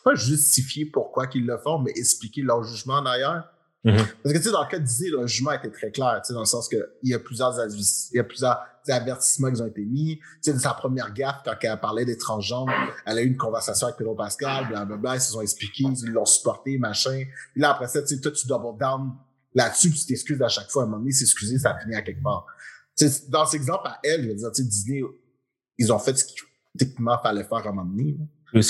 pas 0.04 0.14
justifier 0.14 0.86
pourquoi 0.86 1.26
qu'ils 1.26 1.44
le 1.46 1.58
font, 1.58 1.78
mais 1.78 1.90
expliquer 1.94 2.42
leur 2.42 2.62
jugement 2.64 2.94
en 2.94 3.06
arrière. 3.06 3.50
Mhm. 3.82 3.96
Parce 4.22 4.34
que, 4.34 4.38
tu 4.38 4.44
sais, 4.44 4.50
dans 4.50 4.62
le 4.62 4.68
cas 4.68 4.78
de 4.78 4.84
Disney, 4.84 5.10
le 5.10 5.26
jugement 5.26 5.52
était 5.52 5.70
très 5.70 5.90
clair, 5.90 6.20
tu 6.22 6.28
sais, 6.28 6.34
dans 6.34 6.40
le 6.40 6.44
sens 6.46 6.68
que 6.68 6.76
il 7.02 7.10
y 7.10 7.14
a 7.14 7.18
plusieurs, 7.18 7.58
avis- 7.58 8.08
il 8.12 8.16
y 8.16 8.20
a 8.20 8.24
plusieurs 8.24 8.58
avertissements 8.88 9.50
qui 9.50 9.62
ont 9.62 9.66
été 9.66 9.84
mis. 9.84 10.18
Tu 10.18 10.24
sais, 10.42 10.52
de 10.52 10.58
sa 10.58 10.74
première 10.74 11.12
gaffe, 11.14 11.38
quand 11.44 11.54
elle 11.62 11.80
parlait 11.80 12.04
des 12.04 12.18
transgenres, 12.18 12.68
elle 13.06 13.18
a 13.18 13.22
eu 13.22 13.26
une 13.26 13.36
conversation 13.38 13.86
avec 13.86 13.96
Pedro 13.96 14.14
Pascal, 14.14 14.68
blablabla, 14.68 15.16
ils 15.16 15.20
se 15.22 15.32
sont 15.32 15.40
expliqués, 15.40 15.84
ils 15.84 16.10
l'ont 16.10 16.26
supporté, 16.26 16.76
machin. 16.78 17.24
Puis 17.52 17.62
là, 17.62 17.70
après 17.70 17.88
ça, 17.88 18.02
tu 18.02 18.08
sais, 18.14 18.20
toi, 18.20 18.32
tu 18.32 18.46
double 18.46 18.78
down 18.78 19.12
là-dessus, 19.54 19.88
puis 19.90 19.98
tu 20.00 20.06
t'excuses 20.06 20.42
à 20.42 20.48
chaque 20.48 20.70
fois. 20.70 20.82
À 20.82 20.84
un 20.84 20.88
moment 20.88 20.98
donné, 21.00 21.12
s'excuser, 21.12 21.58
ça 21.58 21.76
finit 21.82 21.94
à 21.94 22.02
quelque 22.02 22.22
part. 22.22 22.44
Tu 22.98 23.08
sais, 23.08 23.22
dans 23.30 23.46
cet 23.46 23.60
exemple, 23.60 23.86
à 23.88 23.98
elle, 24.04 24.24
je 24.24 24.28
veux 24.28 24.34
dire, 24.34 24.52
tu 24.52 24.62
sais, 24.62 24.68
Disney, 24.68 25.02
ils 25.78 25.90
ont 25.90 25.98
fait 25.98 26.14
ce 26.18 26.24
qu'il 26.26 26.36
techniquement 26.78 27.18
fallait 27.22 27.44
faire 27.44 27.58
à 27.66 27.68
un 27.68 27.72
moment 27.72 27.84
donné. 27.84 28.16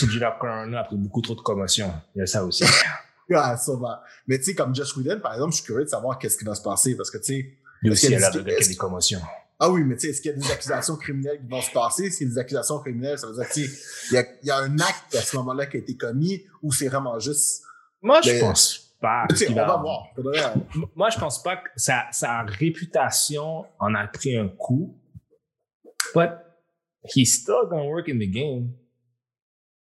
Gina 0.08 0.36
Carano 0.40 0.76
a 0.76 0.84
pris 0.84 0.96
beaucoup 0.96 1.20
trop 1.20 1.34
de 1.34 1.40
commotion. 1.40 1.92
Il 2.14 2.20
y 2.20 2.22
a 2.22 2.26
ça 2.26 2.44
aussi. 2.44 2.64
Ah, 3.34 3.56
sûrement. 3.56 3.96
Mais 4.26 4.38
tu 4.38 4.44
sais, 4.44 4.54
comme 4.54 4.74
Josh 4.74 4.96
Whedon, 4.96 5.20
par 5.20 5.34
exemple, 5.34 5.52
je 5.52 5.56
suis 5.58 5.64
curieux 5.66 5.84
de 5.84 5.88
savoir 5.90 6.18
qu'est-ce 6.18 6.36
qui 6.38 6.44
va 6.44 6.54
se 6.54 6.62
passer, 6.62 6.96
parce 6.96 7.10
que 7.10 7.18
tu 7.18 7.24
sais, 7.24 7.38
Est-ce 7.84 7.92
aussi, 7.92 8.06
qu'il 8.08 8.18
y 8.18 8.24
a 8.24 8.30
des- 8.30 8.42
des 8.68 8.76
commotions. 8.76 9.20
Ah 9.62 9.70
oui, 9.70 9.84
mais 9.84 9.94
tu 9.94 10.02
sais, 10.02 10.08
est-ce 10.08 10.20
qu'il 10.22 10.30
y 10.30 10.34
a 10.34 10.36
des 10.38 10.50
accusations 10.50 10.96
criminelles 10.96 11.38
qui 11.40 11.46
vont 11.46 11.60
se 11.60 11.70
passer? 11.70 12.10
S'il 12.10 12.28
y 12.28 12.30
a 12.30 12.32
des 12.34 12.38
accusations 12.38 12.78
criminelles, 12.78 13.18
ça 13.18 13.26
veut 13.26 13.34
dire 13.34 13.46
que, 13.46 13.52
tu 13.52 13.66
sais, 13.66 13.78
il 14.10 14.14
y 14.14 14.18
a, 14.18 14.24
il 14.42 14.46
y 14.48 14.50
a 14.50 14.56
un 14.56 14.78
acte 14.78 15.14
à 15.14 15.20
ce 15.20 15.36
moment-là 15.36 15.66
qui 15.66 15.76
a 15.76 15.80
été 15.80 15.96
commis 15.96 16.42
ou 16.62 16.72
c'est 16.72 16.88
vraiment 16.88 17.18
juste. 17.18 17.62
Moi, 18.00 18.20
je 18.22 18.30
Mais- 18.30 18.40
pense 18.40 18.94
pas. 19.00 19.26
Tu 19.28 19.36
sais, 19.36 19.46
qu'il 19.46 19.54
on 19.60 19.66
va 19.66 19.76
voir. 19.76 20.06
Faudrait, 20.16 20.42
euh, 20.42 20.80
Moi, 20.96 21.10
je 21.10 21.18
pense 21.18 21.42
pas 21.42 21.56
que 21.58 21.68
sa, 21.76 22.04
sa 22.10 22.42
réputation 22.42 23.64
en 23.78 23.94
a 23.94 24.06
pris 24.06 24.36
un 24.36 24.48
coup. 24.48 24.96
But 26.14 26.30
he's 27.14 27.32
still 27.42 27.66
gonna 27.68 27.84
work 27.84 28.08
in 28.08 28.18
the 28.18 28.30
game. 28.30 28.72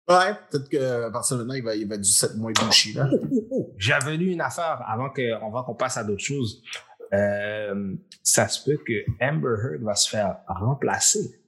Ouais, 0.08 0.34
peut-être 0.50 0.68
que 0.70 1.06
à 1.06 1.10
partir 1.10 1.36
de 1.36 1.42
maintenant, 1.42 1.54
il 1.54 1.64
va, 1.64 1.74
il 1.76 1.86
va 1.88 1.96
du 1.98 2.08
7 2.08 2.36
mois 2.36 2.50
bouché, 2.52 2.92
là. 2.94 3.08
Oh, 3.12 3.16
oh, 3.30 3.48
oh. 3.50 3.74
J'avais 3.76 4.16
lu 4.16 4.30
une 4.32 4.40
affaire 4.40 4.82
avant 4.88 5.10
que- 5.10 5.34
avant 5.34 5.62
qu'on 5.64 5.74
passe 5.74 5.96
à 5.98 6.04
d'autres 6.04 6.24
choses. 6.24 6.62
Euh, 7.12 7.94
ça 8.22 8.48
se 8.48 8.64
peut 8.64 8.78
que 8.86 9.04
Amber 9.22 9.54
Heard 9.62 9.82
va 9.82 9.94
se 9.94 10.08
faire 10.08 10.38
remplacer. 10.46 11.40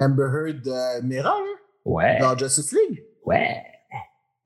Amber 0.00 0.24
Heard 0.34 0.66
euh, 0.68 1.02
Mera, 1.02 1.30
là, 1.38 1.44
Ouais, 1.84 2.18
dans 2.18 2.36
Justice 2.36 2.72
League? 2.72 3.04
ouais. 3.24 3.62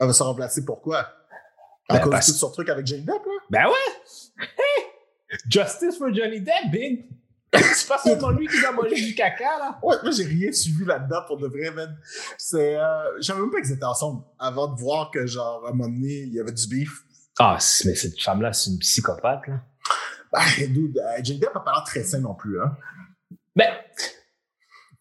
Elle 0.00 0.08
va 0.08 0.12
se 0.12 0.22
remplacer 0.22 0.64
pourquoi? 0.64 0.98
À 1.88 1.94
Ben, 1.94 2.00
cause 2.00 2.10
parce- 2.10 2.26
de 2.26 2.32
tout 2.32 2.38
son 2.38 2.50
truc 2.50 2.68
avec 2.68 2.86
Johnny 2.86 3.02
Depp, 3.02 3.24
là? 3.24 3.32
Ben 3.50 3.66
ouais! 3.66 4.42
Hey! 4.58 4.84
Justice 5.48 5.96
for 5.98 6.12
Johnny 6.12 6.40
Depp, 6.40 6.70
big! 6.72 7.06
C'est 7.74 7.88
pas 7.88 7.98
seulement 7.98 8.30
lui 8.30 8.46
qui 8.46 8.60
doit 8.60 8.72
manger 8.72 8.94
du 8.94 9.14
caca, 9.14 9.58
là. 9.58 9.78
Ouais, 9.82 9.96
moi, 10.02 10.12
j'ai 10.12 10.24
rien 10.24 10.52
suivi 10.52 10.84
là-dedans 10.84 11.22
pour 11.26 11.38
de 11.38 11.46
vrai, 11.46 11.70
man. 11.70 11.96
C'est, 12.38 12.76
euh, 12.76 13.16
je 13.18 13.22
savais 13.22 13.40
même 13.40 13.50
pas 13.50 13.60
qu'ils 13.60 13.72
étaient 13.72 13.84
ensemble 13.84 14.22
avant 14.38 14.68
de 14.68 14.80
voir 14.80 15.10
que, 15.10 15.26
genre, 15.26 15.64
à 15.66 15.70
un 15.70 15.72
moment 15.72 15.88
donné, 15.88 16.22
il 16.22 16.34
y 16.34 16.40
avait 16.40 16.52
du 16.52 16.66
beef. 16.68 17.04
Ah, 17.38 17.58
mais 17.84 17.94
cette 17.94 18.20
femme-là, 18.20 18.52
c'est 18.52 18.70
une 18.70 18.78
psychopathe, 18.78 19.46
là. 19.48 19.60
Ben, 20.32 20.72
dude, 20.72 20.98
euh, 20.98 21.22
Johnny 21.22 21.38
Depp 21.38 21.54
a 21.54 21.60
pas 21.60 21.72
l'air 21.72 21.84
très 21.84 22.02
sain 22.02 22.18
non 22.18 22.34
plus, 22.34 22.60
hein. 22.60 22.76
Ben, 23.54 23.72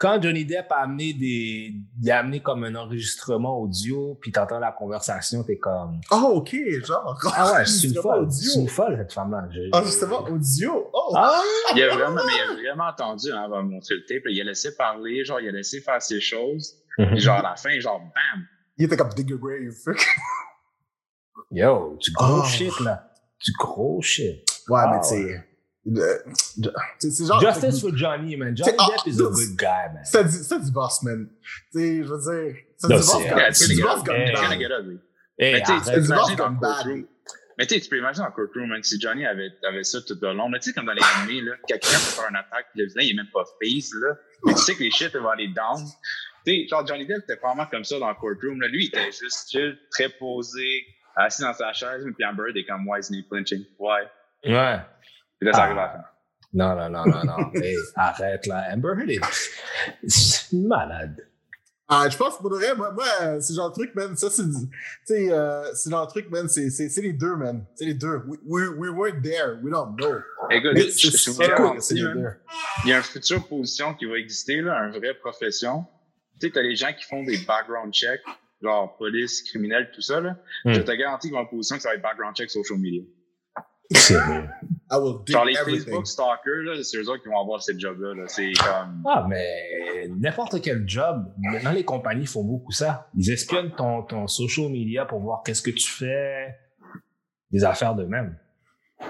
quand 0.04 0.22
Johnny 0.22 0.44
Depp 0.44 0.70
a 0.72 0.82
amené 0.82 1.14
des. 1.14 1.74
Il 2.02 2.12
a 2.12 2.20
amené 2.20 2.42
comme 2.42 2.66
un 2.66 2.76
enregistrement 2.76 3.58
audio, 3.62 4.18
puis 4.22 4.34
t'entends 4.34 4.60
la 4.60 4.74
conversation, 4.74 5.44
t'es 5.44 5.58
comme. 5.58 6.02
Oh, 6.12 6.34
ok, 6.36 6.54
genre. 6.86 7.18
Ah 7.34 7.54
ouais, 7.54 7.66
c'est 7.66 7.88
une 7.88 7.94
folle. 8.02 8.28
C'est 8.30 8.60
une 8.60 8.68
folle, 8.68 8.98
cette 9.00 9.14
femme-là. 9.14 9.48
Ah, 9.72 9.82
justement, 9.86 10.24
audio. 10.26 10.90
Oh! 10.94 11.14
Ah! 11.16 11.42
Il 11.74 11.82
a 11.84 11.96
vraiment, 11.96 12.22
mais 12.26 12.34
il 12.36 12.52
a 12.52 12.54
vraiment 12.74 12.90
entendu 12.90 13.32
hein, 13.32 13.44
avant 13.44 13.64
de 13.64 13.70
montrer 13.70 13.96
le 13.96 14.06
tape. 14.06 14.24
Il 14.26 14.42
a 14.42 14.44
laissé 14.44 14.76
parler, 14.76 15.24
genre, 15.24 15.40
il 15.40 15.48
a 15.48 15.52
laissé 15.54 15.80
faire 15.80 16.02
ses 16.02 16.20
choses. 16.20 16.76
Puis 16.98 17.20
genre, 17.20 17.40
à 17.40 17.42
la 17.52 17.56
fin, 17.56 17.80
genre, 17.80 18.00
bam! 18.00 18.46
Il 18.78 18.86
était 18.86 18.98
comme 18.98 19.10
Digger 19.14 19.38
Grave. 19.40 19.96
Yo, 21.52 21.98
du 22.02 22.12
gros 22.12 22.42
Oh. 22.42 22.46
shit, 22.46 22.78
là. 22.82 23.10
Du 23.44 23.52
gros 23.58 24.02
shit. 24.02 24.44
Ouais, 24.68 24.80
Ah, 24.84 24.92
mais 24.92 25.00
tu 25.02 25.08
sais. 25.28 25.44
Genre. 25.86 27.42
Justice 27.42 27.82
for 27.82 27.96
Johnny, 27.96 28.36
man. 28.38 28.56
Johnny 28.56 28.74
ah, 28.80 28.88
Depp 28.90 29.08
is 29.08 29.20
a 29.20 29.24
good 29.24 29.58
guy, 29.58 29.94
man. 29.94 30.04
C'est 30.06 30.24
du- 30.24 30.30
c'est 30.32 30.60
du 30.64 30.72
boss, 30.72 31.04
man. 31.04 31.30
Tu 31.72 31.80
sais, 31.80 32.04
je 32.04 32.08
veux 32.10 32.20
dire. 32.20 32.56
C'est 32.78 32.88
du 32.88 32.94
boss 32.94 33.12
c'est- 33.12 33.30
comme. 33.30 33.40
C'est 33.52 33.68
du 33.76 33.82
boss 33.82 34.04
comme. 34.04 34.16
C'est 35.38 36.02
du 36.02 36.08
boss 36.08 36.36
comme 36.36 36.54
le 36.56 36.60
bad. 36.60 36.76
courtroom. 36.76 37.06
Mais 37.58 37.68
tu 37.68 37.76
sais, 37.76 37.82
tu 37.82 37.90
peux 37.90 37.98
imaginer 38.00 38.26
en 38.26 38.32
courtroom, 38.32 38.70
même 38.70 38.82
si 38.82 39.00
Johnny 39.00 39.26
avait, 39.28 39.52
avait 39.68 39.84
ça 39.84 40.02
tout 40.02 40.18
le 40.20 40.34
long. 40.34 40.50
Mais 40.50 40.60
tu 40.60 40.70
sais, 40.70 40.74
comme 40.74 40.86
dans 40.88 40.94
les 40.94 41.04
animés, 41.20 41.42
là, 41.42 41.54
quelqu'un 41.68 41.88
peut 41.90 42.16
faire 42.16 42.30
une 42.30 42.36
attaque, 42.36 42.68
puis 42.74 42.82
le 42.82 42.88
vilain, 42.88 43.04
il 43.04 43.12
est 43.12 43.14
même 43.14 43.30
pas 43.32 43.44
face, 43.62 43.92
là. 44.02 44.16
Mais 44.46 44.54
tu 44.54 44.60
sais 44.62 44.74
que 44.76 44.84
les 44.84 44.90
shit 44.90 45.16
vont 45.16 45.30
aller 45.30 45.50
down. 45.50 45.80
Tu 46.48 46.52
sais, 46.64 46.68
genre, 46.68 46.86
Johnny 46.88 47.06
Depp 47.06 47.24
était 47.30 47.36
vraiment 47.36 47.68
comme 47.68 47.84
ça 47.84 48.00
dans 48.00 48.10
le 48.10 48.16
courtroom, 48.16 48.60
là. 48.60 48.68
Lui, 48.70 48.86
il 48.86 48.88
était 48.88 49.12
juste 49.12 49.52
chill, 49.52 49.78
très 49.92 50.10
posé, 50.10 50.84
assis 51.16 51.44
dans 51.44 51.54
sa 51.54 51.72
chaise, 51.74 52.04
puis 52.16 52.26
Amber 52.26 52.52
est 52.56 52.66
comme, 52.66 52.88
why 52.88 53.00
isn't 53.00 53.16
he 53.16 53.24
flinching? 53.28 53.64
Why? 53.78 54.02
Ouais. 54.46 54.80
Puis 55.44 55.52
là, 55.52 55.54
ça 55.54 55.62
Ah. 55.62 55.66
arrive 55.66 55.78
à 55.78 55.82
la 55.82 55.90
fin. 55.90 56.04
Non, 56.54 56.76
non, 56.76 56.90
non, 56.90 57.06
non, 57.06 57.24
non. 57.26 57.52
hey, 57.62 57.76
arrête, 57.96 58.46
là. 58.48 58.64
Amber 58.72 58.94
Heard 59.00 59.10
est 59.10 59.20
c'est 60.08 60.54
malade. 60.58 61.28
Ah, 61.90 62.08
je 62.10 62.16
pense, 62.18 62.38
pour 62.38 62.50
de 62.50 62.56
vrai, 62.56 62.74
moi, 62.76 62.92
moi 62.92 63.06
c'est 63.42 63.54
genre 63.54 63.68
le 63.68 63.74
truc, 63.74 63.94
man. 63.94 64.16
Ça, 64.16 64.30
c'est. 64.30 64.46
du- 64.46 64.52
Tu 64.52 64.70
sais, 65.06 65.32
euh, 65.32 65.64
c'est 65.74 65.90
genre 65.90 66.06
le 66.06 66.10
truc, 66.10 66.30
man. 66.32 66.48
C'est 66.48 66.70
c'est- 66.70 66.90
c'est 66.90 67.02
les 67.02 67.12
deux, 67.14 67.36
man. 67.36 67.66
C'est 67.76 67.86
les 67.86 67.94
deux. 67.94 68.22
We, 68.26 68.40
we, 68.46 68.70
we 68.78 68.90
weren't 68.90 69.22
there. 69.22 69.58
We 69.62 69.72
don't 69.72 69.96
know. 69.98 70.20
Écoute, 70.50 70.78
c'est 70.92 71.12
c'est 71.12 71.96
il 71.96 72.90
y 72.90 72.94
a 72.94 72.98
une 72.98 73.04
future 73.04 73.46
position 73.48 73.94
qui 73.96 74.06
va 74.06 74.18
exister, 74.18 74.62
là, 74.62 74.80
une 74.86 74.98
vraie 74.98 75.14
profession. 75.16 75.86
Tu 76.40 76.48
sais, 76.48 76.54
t'as 76.54 76.62
les 76.62 76.76
gens 76.76 76.94
qui 76.98 77.04
font 77.04 77.24
des 77.24 77.38
background 77.46 77.94
checks, 77.94 78.22
genre 78.62 78.96
police, 78.98 79.42
criminel, 79.44 79.90
tout 79.94 80.02
ça, 80.02 80.20
là. 80.22 80.38
Hmm. 80.66 80.74
Je 80.74 80.82
te 80.82 80.92
garantis 80.94 81.28
qu'ils 81.28 81.36
vont 81.36 81.42
en 81.44 81.46
position 81.46 81.76
que 81.76 81.82
ça 81.82 81.90
va 81.90 81.96
être 81.96 82.02
background 82.02 82.36
check 82.36 82.50
social 82.50 82.80
media. 82.80 83.02
Sérieux. 83.92 84.48
I 84.94 84.98
will 84.98 85.24
do 85.26 85.34
Genre 85.34 85.46
les 85.46 85.56
everything. 85.58 85.86
Facebook 85.86 86.06
stalkers, 86.08 86.64
là, 86.66 86.84
c'est 86.84 86.98
eux 86.98 87.10
autres 87.10 87.24
qui 87.24 87.30
vont 87.30 87.40
avoir 87.42 87.62
cette 87.64 87.80
job-là. 87.80 88.14
Là. 88.14 88.28
C'est 88.28 88.54
comme. 88.54 89.04
Ah, 89.08 89.26
mais 89.28 90.08
n'importe 90.10 90.62
quel 90.62 90.88
job, 90.88 91.34
maintenant 91.52 91.72
les 91.72 91.84
compagnies 91.84 92.28
font 92.28 92.44
beaucoup 92.44 92.72
ça. 92.72 93.10
Ils 93.18 93.32
espionnent 93.32 93.74
ton, 93.76 94.04
ton 94.04 94.28
social 94.28 94.70
media 94.70 95.06
pour 95.06 95.20
voir 95.20 95.42
qu'est-ce 95.44 95.62
que 95.64 95.72
tu 95.72 95.90
fais, 95.90 96.56
des 97.52 97.64
affaires 97.64 97.96
de 97.96 98.06
même. 98.06 98.38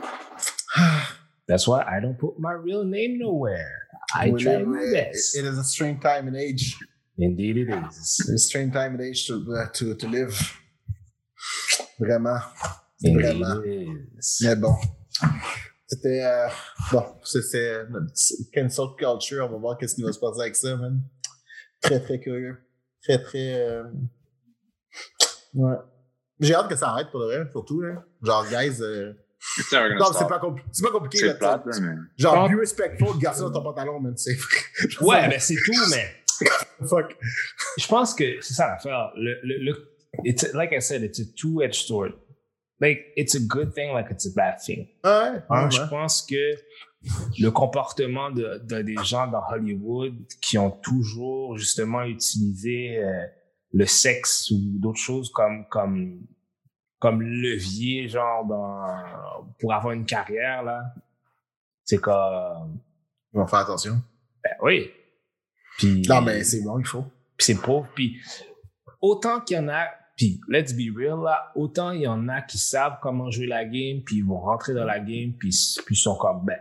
That's 1.47 1.67
why 1.67 1.81
I 1.81 1.99
don't 2.01 2.17
put 2.17 2.35
my 2.39 2.53
real 2.53 2.85
name 2.85 3.17
nowhere. 3.19 3.67
I 4.15 4.29
We 4.31 4.41
try 4.41 4.63
my 4.63 4.79
it- 4.83 4.93
best. 5.11 5.35
It 5.35 5.43
is 5.43 5.57
a 5.57 5.63
strange 5.63 5.99
time 6.01 6.27
and 6.27 6.35
age. 6.37 6.77
Indeed 7.17 7.57
it 7.57 7.69
is. 7.69 8.19
It's 8.21 8.29
a 8.29 8.37
strange 8.37 8.71
time 8.73 8.93
and 8.95 9.01
age 9.01 9.27
to, 9.27 9.43
uh, 9.53 9.67
to, 9.73 9.95
to 9.95 10.07
live. 10.07 10.33
Vraiment. 11.99 12.39
Vraiment. 13.03 13.61
Indeed 13.63 13.89
it 13.89 14.17
is. 14.17 14.41
Mais 14.45 14.55
bon. 14.55 14.75
C'était. 15.87 16.23
euh, 16.23 16.47
bon, 16.91 17.03
c'était 17.23 17.83
petit 17.85 18.49
cancel 18.53 18.85
culture. 18.97 19.45
On 19.49 19.53
va 19.53 19.57
voir 19.57 19.77
qu'est-ce 19.77 19.95
qui 19.95 20.03
va 20.03 20.11
se 20.11 20.19
passer 20.19 20.41
avec 20.41 20.55
ça, 20.55 20.75
man. 20.75 21.01
Très, 21.81 21.99
très 21.99 22.19
curieux. 22.19 22.57
Très, 23.03 23.21
très. 23.21 23.53
euh, 23.61 23.83
Ouais. 25.53 25.75
J'ai 26.39 26.55
hâte 26.55 26.67
que 26.69 26.75
ça 26.75 26.89
arrête 26.89 27.09
pour 27.11 27.19
le 27.19 27.25
vrai, 27.27 27.47
surtout. 27.51 27.81
Là. 27.81 28.03
Genre, 28.23 28.45
guys. 28.49 28.81
euh, 28.81 29.13
Non, 29.99 30.05
c'est 30.17 30.27
pas, 30.27 30.39
compli- 30.39 30.81
pas 30.81 30.91
compliqué. 30.91 31.17
C'est 31.19 31.27
là, 31.27 31.33
plate, 31.35 31.65
là, 31.67 31.79
mais. 31.81 31.95
Genre, 32.17 32.45
Ah. 32.45 32.49
be 32.53 32.57
respectful, 32.59 33.21
ça 33.21 33.39
dans 33.41 33.51
ton 33.51 33.61
pantalon, 33.63 33.99
man. 33.99 34.17
C'est. 34.17 34.35
Ouais, 35.01 35.27
ben 35.29 35.39
c'est 35.39 35.55
tout, 35.55 35.71
mais 35.91 36.15
Fuck. 36.87 37.15
je 37.77 37.87
pense 37.87 38.15
que 38.15 38.41
c'est 38.41 38.53
ça 38.55 38.67
l'affaire. 38.69 39.11
Le, 39.15 39.35
le, 39.43 39.57
le, 39.71 39.95
it's 40.23 40.51
like 40.53 40.71
I 40.71 40.81
said, 40.81 41.03
it's 41.03 41.19
a 41.19 41.23
two-edged 41.37 41.85
sword. 41.85 42.13
Like, 42.83 43.13
it's 43.15 43.33
a 43.35 43.39
good 43.39 43.73
thing, 43.73 43.93
like 43.93 44.11
it's 44.11 44.25
a 44.25 44.31
bad 44.35 44.59
thing. 44.59 44.87
Ouais, 45.03 45.41
Hein, 45.49 45.65
ouais. 45.65 45.71
Je 45.71 45.81
pense 45.89 46.21
que 46.21 46.35
le 47.39 47.49
comportement 47.49 48.29
de, 48.29 48.59
de- 48.63 48.81
des 48.81 48.95
gens 49.03 49.27
dans 49.27 49.41
Hollywood 49.49 50.15
qui 50.41 50.57
ont 50.57 50.71
toujours 50.71 51.57
justement 51.57 52.03
utilisé 52.03 52.97
euh, 52.97 53.25
le 53.71 53.85
sexe 53.85 54.51
ou 54.51 54.57
d'autres 54.79 54.99
choses 54.99 55.31
comme 55.31 55.65
comme 55.69 56.21
comme 56.99 57.21
levier 57.21 58.07
genre 58.09 58.45
dans 58.45 59.45
pour 59.59 59.73
avoir 59.73 59.93
une 59.93 60.05
carrière 60.05 60.63
là 60.63 60.81
c'est 61.85 61.97
comme 61.99 62.79
Ils 63.33 63.37
vont 63.39 63.47
faire 63.47 63.59
attention. 63.59 64.01
ben 64.43 64.51
oui 64.61 64.91
puis 65.77 66.03
Non, 66.07 66.21
mais 66.21 66.43
c'est 66.43 66.61
bon, 66.63 66.79
il 66.79 66.85
faut. 66.85 67.03
puis 67.37 67.45
c'est 67.45 67.55
pauvre. 67.61 67.87
Puis 67.95 68.21
autant 69.01 69.39
qu'il 69.41 69.57
y 69.57 69.59
en 69.59 69.67
a, 69.69 69.87
puis 70.23 70.41
let's 70.47 70.73
be 70.73 70.95
real 70.95 71.21
là, 71.23 71.51
autant 71.55 71.91
il 71.91 72.01
y 72.01 72.07
en 72.07 72.27
a 72.29 72.41
qui 72.41 72.57
savent 72.57 72.97
comment 73.01 73.29
jouer 73.31 73.47
la 73.47 73.65
game, 73.65 74.03
puis 74.05 74.17
ils 74.17 74.25
vont 74.25 74.39
rentrer 74.39 74.73
dans 74.73 74.85
la 74.85 74.99
game, 74.99 75.33
puis 75.37 75.49
ils 75.49 75.95
sont 75.95 76.15
comme 76.17 76.45
ben, 76.45 76.59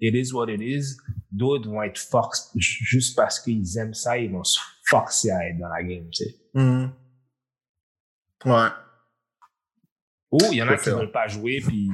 it 0.00 0.14
is 0.14 0.32
what 0.32 0.50
it 0.50 0.60
is. 0.60 0.96
D'autres 1.30 1.68
vont 1.70 1.82
être 1.82 1.98
force 1.98 2.50
juste 2.56 3.14
parce 3.16 3.40
qu'ils 3.40 3.78
aiment 3.78 3.94
ça, 3.94 4.18
ils 4.18 4.30
vont 4.32 4.44
se 4.44 4.58
forcer 4.88 5.30
à 5.30 5.48
être 5.48 5.58
dans 5.58 5.68
la 5.68 5.82
game, 5.82 6.08
tu 6.10 6.24
sais. 6.24 6.36
Mhm. 6.54 6.92
Ouais. 8.44 8.68
Ou 10.30 10.38
il 10.52 10.58
y 10.58 10.62
en 10.62 10.66
a 10.66 10.70
qui 10.70 10.76
Préfère. 10.76 10.98
veulent 10.98 11.12
pas 11.12 11.26
jouer, 11.28 11.60
puis 11.66 11.88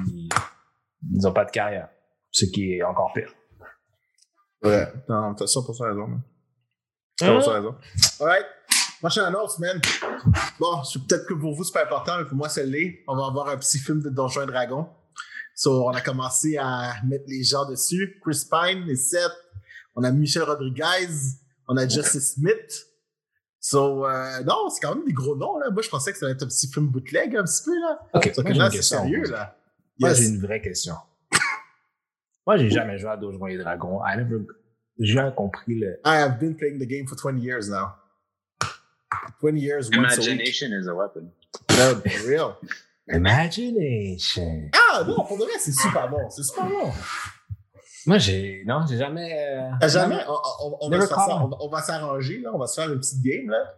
ils 1.12 1.26
ont 1.26 1.32
pas 1.32 1.44
de 1.44 1.50
carrière, 1.50 1.88
ce 2.30 2.44
qui 2.46 2.74
est 2.74 2.82
encore 2.82 3.12
pire. 3.12 3.32
Ouais. 4.62 4.86
Non, 5.08 5.34
t'as 5.34 5.44
100% 5.46 5.84
raison. 5.84 6.20
T'as 7.16 7.26
Hein? 7.32 7.40
100% 7.40 7.52
raison. 7.52 7.74
Alright. 8.20 8.46
Prochaine 9.04 9.24
annonce, 9.24 9.58
man. 9.58 9.78
Bon, 10.58 10.80
peut-être 11.06 11.26
que 11.26 11.34
pour 11.34 11.54
vous, 11.54 11.62
c'est 11.62 11.74
pas 11.74 11.82
important, 11.84 12.16
mais 12.16 12.24
pour 12.24 12.38
moi, 12.38 12.48
c'est 12.48 12.64
l'est. 12.64 13.04
On 13.06 13.14
va 13.14 13.26
avoir 13.26 13.48
un 13.50 13.58
petit 13.58 13.78
film 13.78 14.00
de 14.00 14.08
Donjons 14.08 14.44
et 14.44 14.46
Dragons. 14.46 14.88
So, 15.54 15.86
on 15.86 15.90
a 15.90 16.00
commencé 16.00 16.56
à 16.56 16.94
mettre 17.04 17.26
les 17.28 17.42
gens 17.44 17.66
dessus. 17.68 18.18
Chris 18.22 18.46
Pine, 18.50 18.84
les 18.86 18.96
sept. 18.96 19.30
On 19.94 20.04
a 20.04 20.10
Michel 20.10 20.44
Rodriguez. 20.44 21.10
On 21.68 21.76
a 21.76 21.86
Justice 21.86 22.36
Smith. 22.36 22.86
So, 23.60 24.06
euh, 24.06 24.42
non, 24.44 24.70
c'est 24.70 24.80
quand 24.80 24.94
même 24.94 25.04
des 25.04 25.12
gros 25.12 25.36
noms, 25.36 25.58
là. 25.58 25.68
Moi, 25.70 25.82
je 25.82 25.90
pensais 25.90 26.10
que 26.10 26.16
ça 26.16 26.24
allait 26.24 26.36
être 26.36 26.44
un 26.44 26.46
petit 26.48 26.68
film 26.68 26.86
bootleg, 26.86 27.36
un 27.36 27.44
petit 27.44 27.62
peu, 27.62 27.78
là. 27.78 27.98
Ok, 28.14 28.32
moi, 28.38 28.44
que 28.52 28.58
là, 28.58 28.66
une 28.68 28.72
c'est 28.72 28.80
sérieux, 28.82 29.24
là. 29.30 29.54
Moi, 30.00 30.08
Yes. 30.08 30.18
j'ai 30.18 30.28
une 30.28 30.40
vraie 30.40 30.62
question. 30.62 30.94
Moi, 32.46 32.56
j'ai 32.56 32.70
jamais 32.70 32.96
joué 32.96 33.10
à 33.10 33.18
Donjons 33.18 33.46
et 33.48 33.58
Dragons. 33.58 34.00
I 34.02 34.16
never, 34.16 34.46
j'ai 34.98 35.12
jamais 35.12 35.34
compris 35.34 35.78
le. 35.78 36.00
I 36.06 36.16
have 36.22 36.38
been 36.38 36.56
playing 36.56 36.78
the 36.78 36.88
game 36.88 37.06
for 37.06 37.16
20 37.16 37.38
years 37.42 37.68
now. 37.68 37.88
20 39.40 39.56
years, 39.58 39.88
once 39.90 39.96
a 39.96 40.20
week. 40.20 40.28
Imagination 40.30 40.72
is 40.72 40.86
a 40.88 40.94
weapon. 40.94 41.30
No, 41.70 41.94
for 42.00 42.28
real. 42.28 42.56
Imagination. 43.08 44.70
Ah 44.72 45.04
non, 45.06 45.24
pour 45.24 45.36
de 45.38 45.44
vrai, 45.44 45.52
c'est 45.58 45.72
super 45.72 46.08
bon. 46.08 46.28
C'est 46.30 46.42
super 46.42 46.66
bon. 46.66 46.90
Moi, 48.06 48.18
j'ai. 48.18 48.64
Non, 48.66 48.80
j'ai 48.88 48.98
jamais. 48.98 49.32
euh, 49.82 49.88
jamais, 49.88 50.20
on, 50.28 50.32
on- 50.66 50.76
on 50.80 50.90
va, 50.90 50.98
faire 51.06 51.08
ça- 51.08 51.36
on 51.42 51.48
va- 51.48 51.56
on 51.60 51.68
va 51.68 51.80
s'arranger, 51.82 52.38
là. 52.40 52.50
On 52.54 52.58
va 52.58 52.66
se 52.66 52.80
faire 52.80 52.92
une 52.92 53.00
petite 53.00 53.22
game, 53.22 53.48
là. 53.50 53.74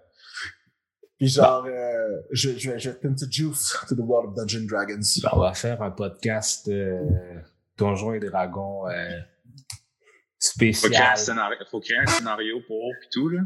Puis 1.18 1.28
genre, 1.28 1.64
euh, 1.66 2.20
je, 2.30 2.50
je, 2.58 2.70
vais- 2.72 2.78
je 2.78 2.90
vais 2.90 2.96
t'introduce 2.96 3.76
to 3.88 3.94
the 3.94 4.00
world 4.00 4.30
of 4.30 4.34
Dungeons 4.36 4.66
Dragons. 4.68 5.00
Ben, 5.22 5.28
on 5.32 5.40
va 5.40 5.54
faire 5.54 5.80
un 5.82 5.90
podcast 5.90 6.68
euh, 6.68 6.98
Donjons 7.78 8.12
et 8.14 8.20
Dragons 8.20 8.86
euh, 8.88 9.08
Faut 10.42 10.58
créer, 10.58 10.68
un 10.70 10.72
spécial. 10.74 11.16
scénario, 11.16 11.56
faut 11.70 11.80
créer 11.80 11.98
un 11.98 12.06
scénario 12.06 12.60
pour 12.66 12.82
pis 13.00 13.08
tout, 13.12 13.28
là. 13.30 13.40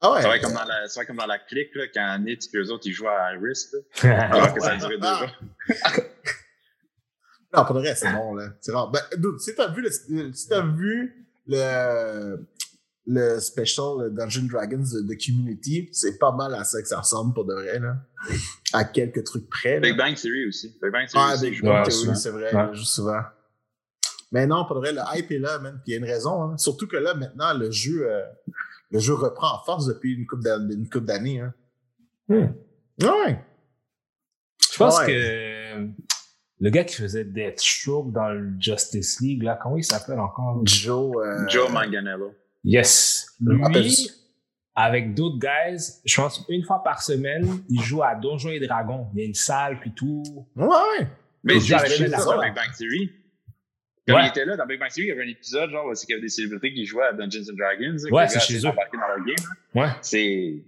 Ah 0.00 0.12
ouais. 0.12 0.22
Ça 0.22 0.28
va 0.28 0.36
être 0.36 0.42
comme 0.42 0.52
dans 0.54 0.64
la, 0.64 0.88
ça 0.88 1.00
va 1.00 1.02
être 1.02 1.06
comme 1.08 1.16
dans 1.16 1.26
la 1.26 1.38
clique, 1.38 1.74
là, 1.74 1.84
quand 1.92 2.18
Nitz 2.18 2.48
et 2.52 2.58
eux 2.58 2.70
autres, 2.70 2.86
ils 2.86 2.92
jouent 2.92 3.08
à 3.08 3.28
Risk, 3.42 3.70
là. 4.02 4.28
Alors 4.30 4.54
que 4.54 4.60
ça 4.60 4.72
a 4.72 4.76
duré 4.76 4.98
deux 4.98 5.06
jours. 5.08 5.30
Non, 7.56 7.64
pour 7.64 7.74
de 7.76 7.80
vrai, 7.80 7.94
c'est 7.94 8.12
bon, 8.12 8.34
là. 8.34 8.48
C'est 8.60 8.72
rare. 8.72 8.90
Ben, 8.90 9.00
dude, 9.16 9.38
si 9.40 9.54
t'as 9.54 9.68
vu 9.68 9.80
le, 9.82 9.90
si 10.34 10.48
t'as 10.48 10.60
vu 10.62 11.26
le, 11.46 12.46
le 13.06 13.38
special 13.40 14.10
Dungeons 14.12 14.48
Dragons 14.50 14.76
de, 14.78 15.00
de 15.08 15.16
Community, 15.24 15.88
c'est 15.92 16.18
pas 16.18 16.32
mal 16.32 16.54
à 16.54 16.64
ça 16.64 16.82
que 16.82 16.88
ça 16.88 17.00
ressemble 17.00 17.32
pour 17.32 17.44
de 17.46 17.54
vrai, 17.54 17.78
là. 17.78 17.96
À 18.74 18.84
quelques 18.84 19.24
trucs 19.24 19.48
près, 19.48 19.74
là. 19.74 19.80
Big 19.80 19.96
Bang 19.96 20.14
Theory 20.14 20.46
aussi. 20.46 20.76
Big 20.82 20.92
Bang 20.92 21.06
Theory 21.08 21.24
Ah, 21.30 21.34
aussi. 21.34 21.50
Big 21.50 21.62
Bang. 21.62 21.88
Theory, 21.88 22.16
c'est 22.16 22.30
vrai, 22.30 22.54
Ouais. 22.54 22.68
je 22.72 22.78
joue 22.78 22.84
souvent. 22.84 23.22
Mais 24.32 24.46
non, 24.46 24.66
pour 24.66 24.74
de 24.76 24.80
vrai, 24.80 24.92
le 24.92 25.00
hype 25.14 25.30
est 25.30 25.38
là, 25.38 25.58
man. 25.60 25.80
Puis 25.84 25.84
il 25.86 25.90
y 25.92 25.94
a 25.94 25.98
une 25.98 26.04
raison, 26.04 26.42
hein. 26.42 26.58
Surtout 26.58 26.88
que 26.88 26.96
là, 26.96 27.14
maintenant, 27.14 27.54
le 27.56 27.70
jeu, 27.70 28.06
euh, 28.10 28.22
le 28.90 28.98
jeu 28.98 29.14
reprend 29.14 29.56
en 29.56 29.64
force 29.64 29.86
depuis 29.86 30.14
une 30.14 30.26
couple 30.26 31.04
d'années, 31.06 31.40
hein. 31.40 31.54
Hmm. 32.28 32.46
Ouais. 33.02 33.38
Je 34.72 34.76
pense 34.78 34.98
Ouais. 35.00 35.06
que 35.06 35.88
le 36.60 36.70
gars 36.70 36.84
qui 36.84 36.96
faisait 36.96 37.24
Deathstroke 37.24 38.12
dans 38.12 38.28
le 38.30 38.52
Justice 38.58 39.20
League, 39.20 39.42
là, 39.42 39.58
comment 39.62 39.76
il 39.76 39.84
s'appelle 39.84 40.18
encore? 40.18 40.60
Joe. 40.64 41.16
euh, 41.16 41.48
Joe 41.48 41.70
Manganiello. 41.70 42.34
Yes. 42.64 43.26
Lui, 43.40 44.10
avec 44.74 45.14
d'autres 45.14 45.38
guys, 45.38 46.00
je 46.04 46.16
pense 46.20 46.44
une 46.48 46.64
fois 46.64 46.82
par 46.82 47.00
semaine, 47.02 47.62
il 47.68 47.80
joue 47.80 48.02
à 48.02 48.14
Donjons 48.14 48.50
et 48.50 48.60
Dragons. 48.60 49.08
Il 49.14 49.20
y 49.20 49.22
a 49.22 49.26
une 49.26 49.34
salle, 49.34 49.78
puis 49.80 49.92
tout. 49.94 50.22
Ouais, 50.56 50.66
ouais. 50.66 51.06
Mais 51.44 51.58
dire 51.58 51.78
juste 51.86 52.02
avec 52.14 52.54
Bang 52.54 52.70
Theory. 52.76 53.10
Comme 54.06 54.16
Ouais. 54.16 54.26
il 54.26 54.28
était 54.28 54.44
là, 54.44 54.56
dans 54.56 54.66
Big 54.66 54.78
Bang 54.78 54.88
Theory, 54.90 55.08
il 55.08 55.08
y 55.08 55.12
avait 55.12 55.24
un 55.24 55.28
épisode, 55.28 55.70
genre, 55.70 55.86
où 55.86 55.94
c'est 55.94 56.06
qu'il 56.06 56.12
y 56.14 56.16
avait 56.18 56.22
des 56.22 56.28
célébrités 56.28 56.72
qui 56.72 56.86
jouaient 56.86 57.06
à 57.06 57.12
Dungeons 57.12 57.42
and 57.50 57.56
Dragons. 57.56 57.96
Ouais, 58.14 58.28
c'est 58.28 58.40
chez 58.40 58.58
eux. 58.58 58.62
dans 58.62 58.72
leur 58.72 59.24
game. 59.24 59.46
Ouais. 59.74 59.90
C'est. 60.02 60.62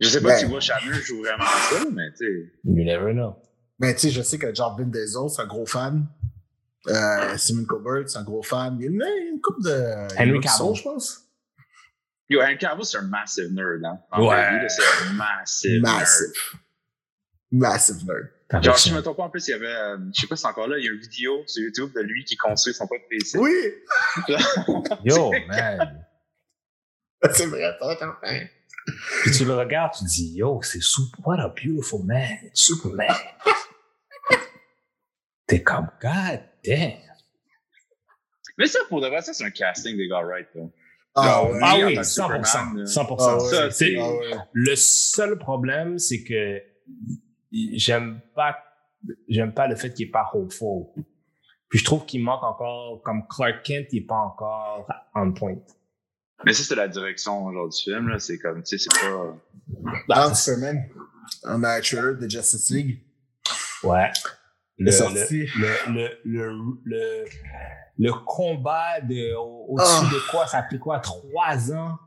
Je 0.00 0.08
sais 0.08 0.22
pas 0.22 0.28
Ben. 0.28 0.38
si 0.38 0.46
moi, 0.46 0.60
Shannon 0.60 0.92
joue 0.92 1.20
vraiment 1.22 1.44
à 1.44 1.58
ça, 1.70 1.84
mais 1.92 2.10
tu 2.12 2.18
sais. 2.18 2.52
You 2.64 2.84
never 2.84 3.12
know. 3.12 3.36
Mais 3.78 3.92
tu 3.94 4.00
sais, 4.02 4.10
je 4.10 4.22
sais 4.22 4.38
que 4.38 4.54
genre 4.54 4.76
Vin 4.78 4.86
Diesel, 4.86 5.28
c'est 5.28 5.42
un 5.42 5.46
gros 5.46 5.66
fan. 5.66 6.06
Euh, 6.86 7.36
Simon 7.36 7.64
Colbert, 7.66 8.08
c'est 8.08 8.18
un 8.18 8.22
gros 8.24 8.42
fan. 8.42 8.76
Il 8.80 8.84
y 8.84 8.86
a 8.86 8.90
une, 9.30 9.40
couple 9.42 9.62
de. 9.64 10.06
Henry 10.18 10.40
Cavill, 10.40 10.74
je 10.76 10.82
pense. 10.82 11.26
Yo, 12.30 12.40
Henry 12.40 12.56
Cavill, 12.56 12.84
c'est 12.84 12.98
un 12.98 13.02
massive 13.02 13.52
nerd, 13.52 13.84
hein. 13.84 13.98
En 14.12 14.26
Ouais. 14.28 14.68
c'est 14.68 14.82
un 15.08 15.12
massive, 15.14 15.82
nerd. 15.82 15.94
Massive. 15.98 16.32
Massive 17.50 18.06
nerd. 18.06 18.28
Genre, 18.62 18.76
si 18.78 18.88
je 18.90 18.94
me 18.94 19.00
trompe 19.02 19.16
pas, 19.18 19.22
en 19.24 19.30
plus, 19.30 19.46
il 19.46 19.52
y 19.52 19.54
avait, 19.54 19.66
euh, 19.66 19.96
je 20.14 20.20
sais 20.22 20.26
pas 20.26 20.34
si 20.36 20.42
c'est 20.42 20.48
encore 20.48 20.66
là, 20.66 20.76
il 20.78 20.84
y 20.84 20.88
a 20.88 20.92
une 20.92 20.98
vidéo 20.98 21.42
sur 21.46 21.62
YouTube 21.62 21.92
de 21.94 22.00
lui 22.00 22.24
qui 22.24 22.36
construit 22.36 22.74
son 22.74 22.86
propre 22.86 23.04
PC. 23.08 23.38
Oui! 23.38 23.52
Yo, 25.04 25.30
man. 25.46 26.04
C'est 27.32 27.46
vrai, 27.46 27.62
attends, 27.64 27.88
attends. 27.90 28.14
hein. 28.24 28.40
Puis 29.22 29.30
tu 29.36 29.44
le 29.44 29.54
regardes, 29.54 29.92
tu 29.92 30.04
dis, 30.04 30.32
yo, 30.36 30.60
c'est 30.62 30.80
super, 30.80 31.20
what 31.26 31.38
a 31.38 31.48
beautiful 31.48 32.00
man, 32.02 32.38
Superman. 32.54 33.14
T'es 35.46 35.62
comme, 35.62 35.88
god 36.00 36.40
damn. 36.64 36.92
Mais 38.56 38.66
ça, 38.66 38.78
pour 38.88 39.00
de 39.02 39.08
vrai, 39.08 39.20
ça, 39.20 39.32
c'est 39.34 39.44
un 39.44 39.50
casting 39.50 39.96
des 39.96 40.08
gars 40.08 40.20
right, 40.22 40.48
là. 40.54 40.62
Ah, 41.14 41.44
ouais. 41.44 41.58
Ah 41.62 41.74
oui, 41.76 41.94
tant 41.94 42.00
que 42.00 42.06
100%. 42.06 42.06
Superman, 42.06 42.78
là. 42.78 42.84
100%. 42.84 43.16
Ah 43.20 43.36
ouais. 43.42 43.50
Ça, 43.50 43.70
C'est- 43.70 43.96
Ah. 43.98 44.46
Le 44.52 44.76
seul 44.76 45.38
problème, 45.38 45.98
c'est 45.98 46.22
que 46.24 46.62
j'aime 47.52 48.20
pas, 48.34 48.56
j'aime 49.28 49.52
pas 49.54 49.66
le 49.66 49.76
fait 49.76 49.92
qu'il 49.92 50.08
est 50.08 50.10
pas 50.10 50.30
hopeful. 50.34 50.86
Puis 51.68 51.78
je 51.78 51.84
trouve 51.84 52.04
qu'il 52.04 52.22
manque 52.22 52.42
encore, 52.42 53.00
comme 53.02 53.26
Clark 53.28 53.62
Kent, 53.64 53.88
il 53.92 53.98
est 54.02 54.06
pas 54.06 54.16
encore 54.16 54.88
on 55.14 55.32
point. 55.32 55.56
Mais 56.44 56.52
ça, 56.52 56.62
c'est 56.64 56.74
la 56.74 56.88
direction, 56.88 57.52
genre, 57.52 57.68
du 57.68 57.82
film, 57.82 58.08
là. 58.08 58.18
C'est 58.18 58.38
comme, 58.38 58.62
tu 58.62 58.78
sais, 58.78 58.88
c'est 58.90 59.00
pas. 59.00 59.36
Dans 60.08 60.34
Superman, 60.34 60.84
on 61.44 61.62
a 61.62 61.76
un 61.76 61.80
trailer 61.80 62.16
de 62.16 62.28
Justice 62.28 62.70
League. 62.70 63.02
Ouais. 63.84 64.10
Le, 64.78 64.90
le, 64.90 65.68
le, 65.92 65.92
le, 65.92 66.08
le, 66.24 66.52
le, 66.84 67.24
le 67.98 68.12
combat 68.24 69.00
de, 69.02 69.34
au- 69.36 69.66
au-dessus 69.74 70.06
Ah. 70.06 70.10
de 70.14 70.30
quoi, 70.30 70.46
ça 70.46 70.66
fait 70.68 70.78
quoi, 70.78 70.98
trois 71.00 71.70
ans? 71.72 71.98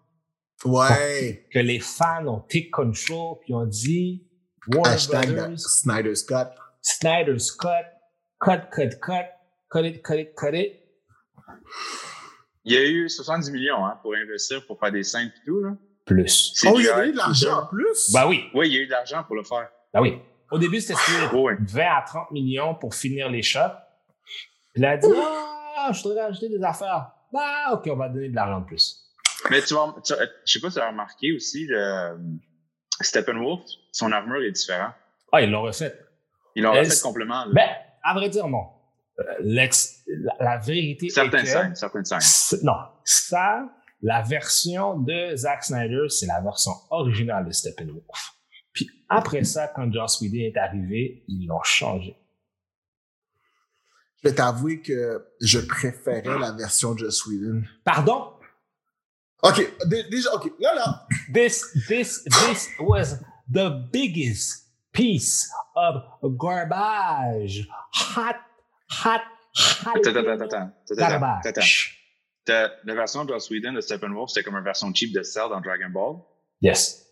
Ouais. 0.66 1.48
que 1.52 1.60
les 1.60 1.80
fans 1.80 2.26
ont 2.26 2.40
take 2.40 2.70
control 2.72 3.38
puis 3.42 3.54
ont 3.54 3.66
dit 3.66 4.26
Warner 4.68 4.92
Hashtag 4.96 5.34
Brothers, 5.34 5.80
Snyder's 5.82 6.24
Cut. 6.24 6.56
Snyder's 6.82 7.52
cut, 7.52 7.86
cut, 8.44 8.70
cut, 8.72 9.00
cut, 9.02 9.26
cut 9.72 9.86
it, 9.86 10.02
cut 10.04 10.20
it, 10.20 10.36
cut 10.36 10.54
it. 10.54 10.80
Il 12.66 12.74
y 12.74 12.78
a 12.78 12.86
eu 12.86 13.10
70 13.10 13.52
millions, 13.52 13.86
hein, 13.86 14.00
pour 14.02 14.14
investir, 14.16 14.66
pour 14.66 14.80
faire 14.80 14.92
des 14.92 15.04
scènes 15.04 15.28
et 15.36 15.46
tout, 15.46 15.60
là. 15.62 15.72
Plus. 16.06 16.54
Oh, 16.66 16.76
il 16.80 16.86
y 16.86 16.90
a 16.90 16.96
donné 16.98 17.12
de 17.14 17.18
l'argent 17.18 17.62
en 17.64 17.66
plus? 17.68 18.12
Bah 18.14 18.28
oui, 18.28 18.46
Oui, 18.54 18.68
il 18.70 18.74
y 18.74 18.78
a 18.78 18.82
eu 18.82 18.86
de 18.88 18.92
l'argent 18.92 19.24
pour 19.24 19.36
le 19.36 19.44
faire. 19.44 19.70
bah 19.94 20.02
oui. 20.02 20.20
Au 20.52 20.58
début, 20.58 20.80
c'était 20.82 20.94
être 21.24 21.34
Oui. 21.34 21.54
20 21.60 21.82
à 21.82 22.04
30 22.06 22.32
millions 22.32 22.76
pour 22.76 22.94
finir 22.94 23.30
les 23.30 23.42
shots. 23.42 23.60
Puis 24.74 24.82
il 24.82 24.86
a 24.86 24.98
dit 24.98 25.08
Ah, 25.78 25.92
je 25.94 26.04
voudrais 26.04 26.22
ajouter 26.22 26.50
des 26.50 26.62
affaires. 26.64 27.12
Ah, 27.36 27.72
ok, 27.74 27.88
on 27.92 27.96
va 27.96 28.10
donner 28.10 28.30
de 28.30 28.36
l'argent 28.36 28.60
de 28.62 28.66
plus. 28.66 29.00
Mais 29.50 29.62
tu 29.62 29.74
vois, 29.74 29.96
tu- 30.06 30.14
je 30.46 30.52
sais 30.52 30.60
pas 30.60 30.70
si 30.70 30.76
tu 30.76 30.82
as 30.82 30.90
remarqué 30.90 31.34
aussi, 31.36 31.66
le, 31.68 32.18
Steppenwolf, 33.02 33.62
son 33.92 34.12
armure 34.12 34.42
est 34.44 34.52
différent. 34.52 34.92
Ah, 35.32 35.42
ils 35.42 35.50
l'ont 35.50 35.64
refait. 35.64 35.98
Il 36.56 36.66
en 36.68 36.76
Euh, 36.76 36.82
a 36.82 36.84
fait 36.84 36.90
c'est- 36.92 37.02
complètement. 37.04 37.46
là. 37.46 37.52
Ben, 37.54 37.70
à 38.04 38.14
vrai 38.14 38.30
dire, 38.30 38.48
non. 38.48 38.66
Euh, 39.20 39.24
l'ex- 39.42 40.04
la, 40.08 40.34
la 40.40 40.58
vérité 40.58 41.08
est 41.08 41.10
certaines 41.10 41.42
que... 41.44 41.48
scènes, 41.48 41.76
certaines 41.76 42.06
scènes. 42.06 42.60
Non, 42.64 42.76
ça, 43.04 43.68
la 44.02 44.22
version 44.22 44.98
de 45.00 45.36
Zack 45.36 45.64
Snyder, 45.64 46.10
c'est 46.10 46.26
la 46.28 46.42
version 46.42 46.72
originale 46.90 47.46
de 47.46 47.52
Steppenwolf. 47.52 48.04
Puis 48.74 48.90
après 49.10 49.44
ça, 49.44 49.68
quand 49.68 49.92
Joss 49.94 50.20
Whedon 50.22 50.40
est 50.52 50.58
arrivé, 50.58 51.24
ils 51.28 51.46
l'ont 51.48 51.62
changé. 51.64 52.16
Je 54.24 54.30
vais 54.30 54.36
t'avouer 54.36 54.82
que 54.82 55.26
je 55.42 55.60
préférais 55.60 56.40
la 56.40 56.52
version 56.54 56.94
de 56.94 57.00
Joss 57.00 57.26
Whedon. 57.28 57.64
Pardon? 57.84 58.33
Ok, 59.44 59.76
dé- 59.88 60.04
déjà, 60.10 60.34
ok, 60.34 60.52
là, 60.60 60.74
là. 60.74 61.08
This, 61.34 61.66
this, 61.88 62.24
this 62.24 62.70
was 62.80 63.20
the 63.52 63.70
biggest 63.92 64.70
piece 64.94 65.50
of 65.76 66.04
garbage. 66.38 67.68
Hot, 68.16 68.36
hot, 68.90 69.22
hot. 69.86 69.94
Garbage. 70.96 71.42
T'as- 72.46 72.72
La 72.86 72.94
version 72.96 73.26
de 73.26 73.30
Joss 73.34 73.50
Whedon 73.50 73.74
de 73.74 73.82
Steppenwolf, 73.82 74.30
c'était 74.30 74.44
comme 74.44 74.56
une 74.56 74.64
version 74.64 74.94
cheap 74.94 75.14
de 75.14 75.24
Cell 75.24 75.50
dans 75.50 75.62
Dragon 75.62 75.90
Ball. 75.90 76.16
Yes. 76.62 77.06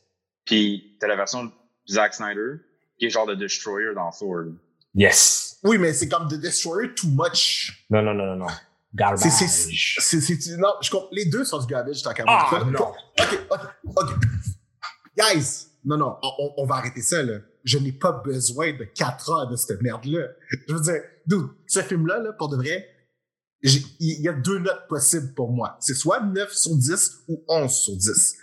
Puis 0.45 0.97
t'as 0.99 1.07
la 1.07 1.15
version 1.15 1.45
de 1.45 1.51
Zack 1.89 2.13
Snyder, 2.13 2.59
qui 2.97 3.05
est 3.05 3.09
genre 3.09 3.25
de 3.27 3.35
Destroyer 3.35 3.93
dans 3.95 4.09
Thor. 4.11 4.43
Yes. 4.93 5.59
Oui, 5.63 5.77
mais 5.77 5.93
c'est 5.93 6.09
comme 6.09 6.27
The 6.27 6.35
Destroyer 6.39 6.93
too 6.93 7.07
much. 7.09 7.85
Non, 7.89 8.01
non, 8.01 8.13
non, 8.13 8.25
non, 8.25 8.35
non. 8.37 8.47
Garbage. 8.93 9.19
C'est, 9.31 9.47
c'est, 9.47 10.19
c'est, 10.21 10.41
c'est- 10.41 10.57
non, 10.57 10.73
je 10.81 10.89
comprends. 10.89 11.07
Les 11.11 11.25
deux 11.25 11.45
sont 11.45 11.59
du 11.59 11.65
garbage, 11.67 12.01
tant 12.03 12.13
qu'à 12.13 12.23
Ah, 12.27 12.47
moi. 12.51 12.65
non. 12.65 12.79
Ok, 13.19 13.39
ok, 13.49 13.59
ok. 13.95 14.09
Guys, 15.17 15.67
non, 15.85 15.97
non, 15.97 16.17
on, 16.21 16.53
on- 16.57 16.65
va 16.65 16.75
arrêter 16.75 17.01
ça, 17.01 17.21
là. 17.23 17.39
Je 17.63 17.77
n'ai 17.77 17.91
pas 17.91 18.11
besoin 18.11 18.73
de 18.73 18.83
4 18.85 19.29
heures 19.31 19.47
de 19.49 19.55
cette 19.55 19.81
merde-là. 19.81 20.27
Je 20.67 20.73
veux 20.73 20.81
dire, 20.81 21.01
dude, 21.27 21.47
ce 21.67 21.81
film-là, 21.81 22.19
là, 22.19 22.33
pour 22.33 22.49
de 22.49 22.57
vrai, 22.57 22.87
il 23.63 24.21
y 24.21 24.27
a 24.27 24.33
deux 24.33 24.57
notes 24.59 24.87
possibles 24.89 25.33
pour 25.35 25.51
moi. 25.51 25.77
C'est 25.79 25.93
soit 25.93 26.19
9 26.21 26.51
sur 26.51 26.75
10 26.75 27.11
ou 27.27 27.43
11 27.47 27.71
sur 27.71 27.95
10. 27.95 28.35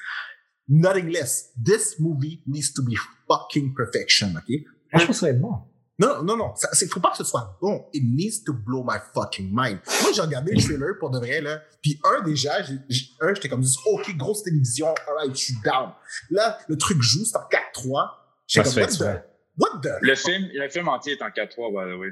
Nothing 0.69 1.09
less. 1.09 1.51
This 1.65 1.99
movie 1.99 2.43
needs 2.47 2.73
to 2.75 2.83
be 2.83 2.95
fucking 3.27 3.75
perfection, 3.75 4.29
ok? 4.37 4.49
Moi, 4.49 5.01
je 5.03 5.07
pense 5.07 5.07
que 5.07 5.13
ça 5.15 5.27
va 5.27 5.33
être 5.33 5.41
bon. 5.41 5.55
Non, 5.99 6.23
non, 6.23 6.37
non. 6.37 6.53
C'est, 6.55 6.89
faut 6.89 7.01
pas 7.01 7.11
que 7.11 7.17
ce 7.17 7.25
soit 7.25 7.59
bon. 7.61 7.87
It 7.93 8.05
needs 8.05 8.45
to 8.45 8.53
blow 8.53 8.85
my 8.87 8.99
fucking 9.15 9.49
mind. 9.53 9.81
Moi, 10.03 10.13
j'ai 10.15 10.21
regardé 10.23 10.53
le 10.55 10.63
trailer 10.63 10.97
pour 11.01 11.11
de 11.11 11.19
vrai, 11.19 11.41
là. 11.41 11.61
Puis 11.83 11.99
un, 12.05 12.23
déjà, 12.23 12.63
j'ai, 12.63 12.75
j'ai- 12.89 13.07
un, 13.21 13.35
j'étais 13.35 13.49
comme, 13.49 13.65
OK, 13.87 14.17
grosse 14.17 14.45
télévision. 14.45 14.95
Alright, 15.09 15.35
je 15.37 15.45
suis 15.45 15.55
down. 15.65 15.91
Là, 16.31 16.59
le 16.69 16.77
truc 16.79 17.03
joue, 17.03 17.25
c'est 17.25 17.37
en 17.37 17.49
4-3. 17.83 18.11
Ça 18.47 18.63
J'étais 18.63 18.71
comme, 18.71 18.83
what 18.83 18.89
the, 18.89 19.23
what 19.59 19.81
the? 19.83 20.03
Le 20.03 20.15
film, 20.15 20.49
le 20.53 20.69
film 20.69 20.89
entier 20.89 21.15
est 21.15 21.23
en 21.23 21.29
4-3, 21.31 21.37
by 21.71 21.93
the 21.97 21.99
way. 21.99 22.09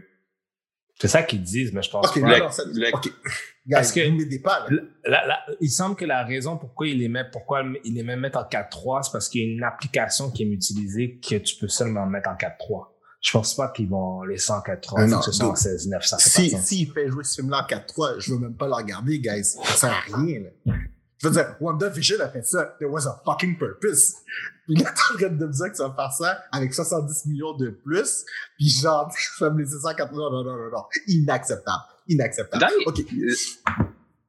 C'est 0.98 1.08
ça 1.08 1.22
qu'ils 1.22 1.42
disent, 1.42 1.72
mais 1.74 1.82
je 1.82 1.90
pense 1.90 2.08
OK, 2.08 2.14
pas. 2.20 2.26
non, 2.26 2.32
Le- 2.34 2.38
non, 2.40 2.50
ça, 2.50 2.62
le- 2.66 2.88
OK. 2.94 3.04
Guys, 3.04 3.12
Parce 3.70 3.92
que- 3.92 4.08
vous 4.10 4.42
pas, 4.42 4.66
là. 4.70 4.80
La- 5.04 5.26
la- 5.26 5.46
il 5.60 5.70
semble 5.70 5.94
que 5.94 6.04
la 6.06 6.24
raison 6.24 6.56
pourquoi 6.56 6.88
il 6.88 6.98
les 6.98 7.08
met, 7.08 7.24
pourquoi 7.30 7.62
il 7.84 7.94
les 7.94 8.02
met 8.02 8.16
mettre 8.16 8.38
en 8.38 8.44
4.3, 8.44 9.02
c'est 9.02 9.12
parce 9.12 9.28
qu'il 9.28 9.42
y 9.42 9.44
a 9.44 9.54
une 9.54 9.62
application 9.62 10.30
qui 10.30 10.42
est 10.42 10.46
utilisée 10.46 11.20
que 11.20 11.36
tu 11.36 11.56
peux 11.56 11.68
seulement 11.68 12.06
mettre 12.06 12.30
en 12.30 12.34
4.3. 12.34 12.95
Je 13.26 13.32
pense 13.32 13.54
pas 13.54 13.68
qu'ils 13.70 13.88
vont 13.88 14.22
laisser 14.22 14.52
en 14.52 14.60
4.3. 14.60 14.68
Ah 14.68 14.76
Il 14.76 14.82
faut 14.82 15.06
non, 15.08 15.18
que 15.18 15.24
ce 15.24 15.32
soit 15.32 15.46
en 15.46 15.48
donc, 15.48 15.58
16.9. 15.58 16.06
Ça 16.06 16.16
fait 16.16 16.30
Si, 16.30 16.58
s'il 16.62 16.92
fait 16.92 17.08
jouer 17.08 17.24
ce 17.24 17.34
film-là 17.34 17.64
en 17.64 17.66
4-3, 17.66 18.20
je 18.20 18.32
veux 18.32 18.38
même 18.38 18.54
pas 18.54 18.68
le 18.68 18.74
regarder, 18.74 19.18
guys. 19.18 19.42
Ça 19.44 19.64
sert 19.64 19.90
à 19.90 20.16
rien, 20.16 20.42
là. 20.44 20.74
Je 21.18 21.26
veux 21.26 21.34
dire, 21.34 21.56
WandaVision 21.60 22.20
a 22.20 22.28
fait 22.28 22.46
ça. 22.46 22.76
There 22.78 22.88
was 22.88 23.08
a 23.08 23.20
fucking 23.24 23.58
purpose. 23.58 24.14
Puis 24.66 24.76
là, 24.76 24.92
t'es 24.92 25.14
en 25.14 25.18
train 25.18 25.28
de 25.34 25.44
me 25.44 25.52
dire 25.52 25.70
que 25.72 25.76
ça 25.76 25.88
va 25.88 25.94
faire 25.96 26.12
ça 26.12 26.44
avec 26.52 26.72
70 26.72 27.26
millions 27.26 27.56
de 27.56 27.70
plus. 27.70 28.24
Puis 28.58 28.68
genre, 28.68 29.12
vas 29.40 29.50
me 29.50 29.64
ça 29.64 29.88
en 29.88 29.94
4 29.94 30.12
Non, 30.12 30.30
non, 30.30 30.44
non, 30.44 30.56
non, 30.56 30.70
non. 30.70 30.84
Inacceptable. 31.08 31.82
Inacceptable. 32.08 32.64
Dans- 32.64 32.90
OK. 32.92 33.04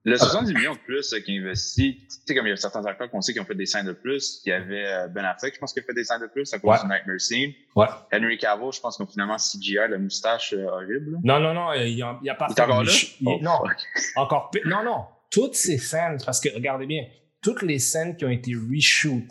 Le 0.10 0.18
70 0.18 0.54
millions 0.54 0.74
de 0.74 0.80
plus 0.80 1.12
euh, 1.14 1.20
qui 1.20 1.38
investit, 1.38 1.98
tu 2.08 2.16
sais, 2.26 2.34
comme 2.34 2.48
il 2.48 2.52
y 2.52 2.54
a 2.54 2.56
certains 2.56 2.86
acteurs 2.86 3.10
qu'on 3.10 3.20
sait 3.20 3.34
qui 3.34 3.42
ont 3.42 3.46
fait 3.46 3.56
des 3.56 3.66
scènes 3.66 3.88
de 3.88 3.92
plus. 3.92 4.42
Il 4.46 4.50
y 4.50 4.52
avait 4.54 4.86
euh, 4.88 5.08
Ben 5.10 5.26
Affleck, 5.26 5.54
je 5.56 5.60
pense, 5.60 5.74
qui 5.74 5.80
a 5.80 5.84
fait 5.84 5.94
des 5.94 6.06
scènes 6.06 6.22
de 6.22 6.28
plus 6.28 6.54
à 6.54 6.60
cause 6.60 6.70
Ouais. 6.72 6.78
du 6.82 6.88
Nightmare 6.88 7.20
Scene. 7.20 7.52
Ouais. 7.76 7.88
Henry 8.14 8.38
Cavill, 8.38 8.72
je 8.72 8.80
pense 8.80 8.96
qu'on 8.96 9.06
finalement 9.06 9.36
CGI, 9.36 9.76
la 9.90 9.98
moustache 9.98 10.54
euh, 10.54 10.66
horrible. 10.66 11.18
Non, 11.26 11.42
non, 11.42 11.54
non, 11.54 11.74
il 11.74 11.94
n'y 11.94 12.02
a, 12.02 12.14
pas 12.36 12.48
Il 12.50 12.58
est 12.58 12.62
encore 12.62 12.82
de 12.84 12.88
là? 12.88 12.92
il- 13.20 13.28
Oh, 13.28 13.38
non, 13.42 13.60
encore 14.16 14.50
pire. 14.50 14.62
Non, 14.66 14.82
non. 14.84 15.06
Toutes 15.30 15.56
ces 15.56 15.78
scènes, 15.78 16.18
parce 16.26 16.40
que 16.40 16.48
regardez 16.56 16.86
bien, 16.86 17.04
toutes 17.42 17.62
les 17.62 17.80
scènes 17.80 18.16
qui 18.16 18.24
ont 18.24 18.30
été 18.30 18.54
reshoot 18.56 19.28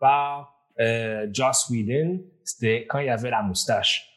par 0.00 0.52
euh, 0.80 1.28
Joss 1.32 1.68
Whedon, 1.70 2.20
c'était 2.42 2.84
quand 2.88 2.98
il 2.98 3.06
y 3.06 3.10
avait 3.10 3.30
la 3.30 3.42
moustache. 3.42 4.10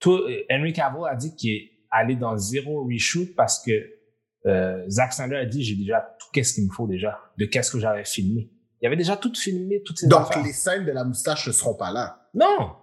Tout, 0.00 0.20
Henry 0.50 0.74
Cavill 0.74 1.04
a 1.08 1.14
dit 1.16 1.34
qu'il 1.34 1.50
est 1.50 1.70
allé 1.90 2.14
dans 2.14 2.36
zéro 2.36 2.84
reshoot 2.84 3.34
parce 3.34 3.62
que 3.64 3.72
euh, 4.46 4.84
Zack 4.88 5.12
Snyder 5.12 5.36
a 5.36 5.44
dit 5.44 5.62
j'ai 5.62 5.76
déjà 5.76 6.16
tout 6.18 6.26
qu'est-ce 6.32 6.54
qu'il 6.54 6.66
me 6.66 6.72
faut 6.72 6.86
déjà 6.86 7.18
de 7.38 7.44
qu'est-ce 7.46 7.70
que 7.70 7.78
j'avais 7.78 8.04
filmé. 8.04 8.50
Il 8.80 8.84
y 8.84 8.86
avait 8.86 8.96
déjà 8.96 9.16
tout 9.16 9.32
filmé, 9.34 9.82
toutes 9.84 9.98
ces 9.98 10.08
Donc, 10.08 10.22
affaires. 10.30 10.42
les 10.42 10.52
scènes 10.52 10.84
de 10.84 10.90
la 10.92 11.04
moustache 11.04 11.46
ne 11.46 11.52
seront 11.52 11.74
pas 11.74 11.92
là. 11.92 12.26
Non! 12.34 12.76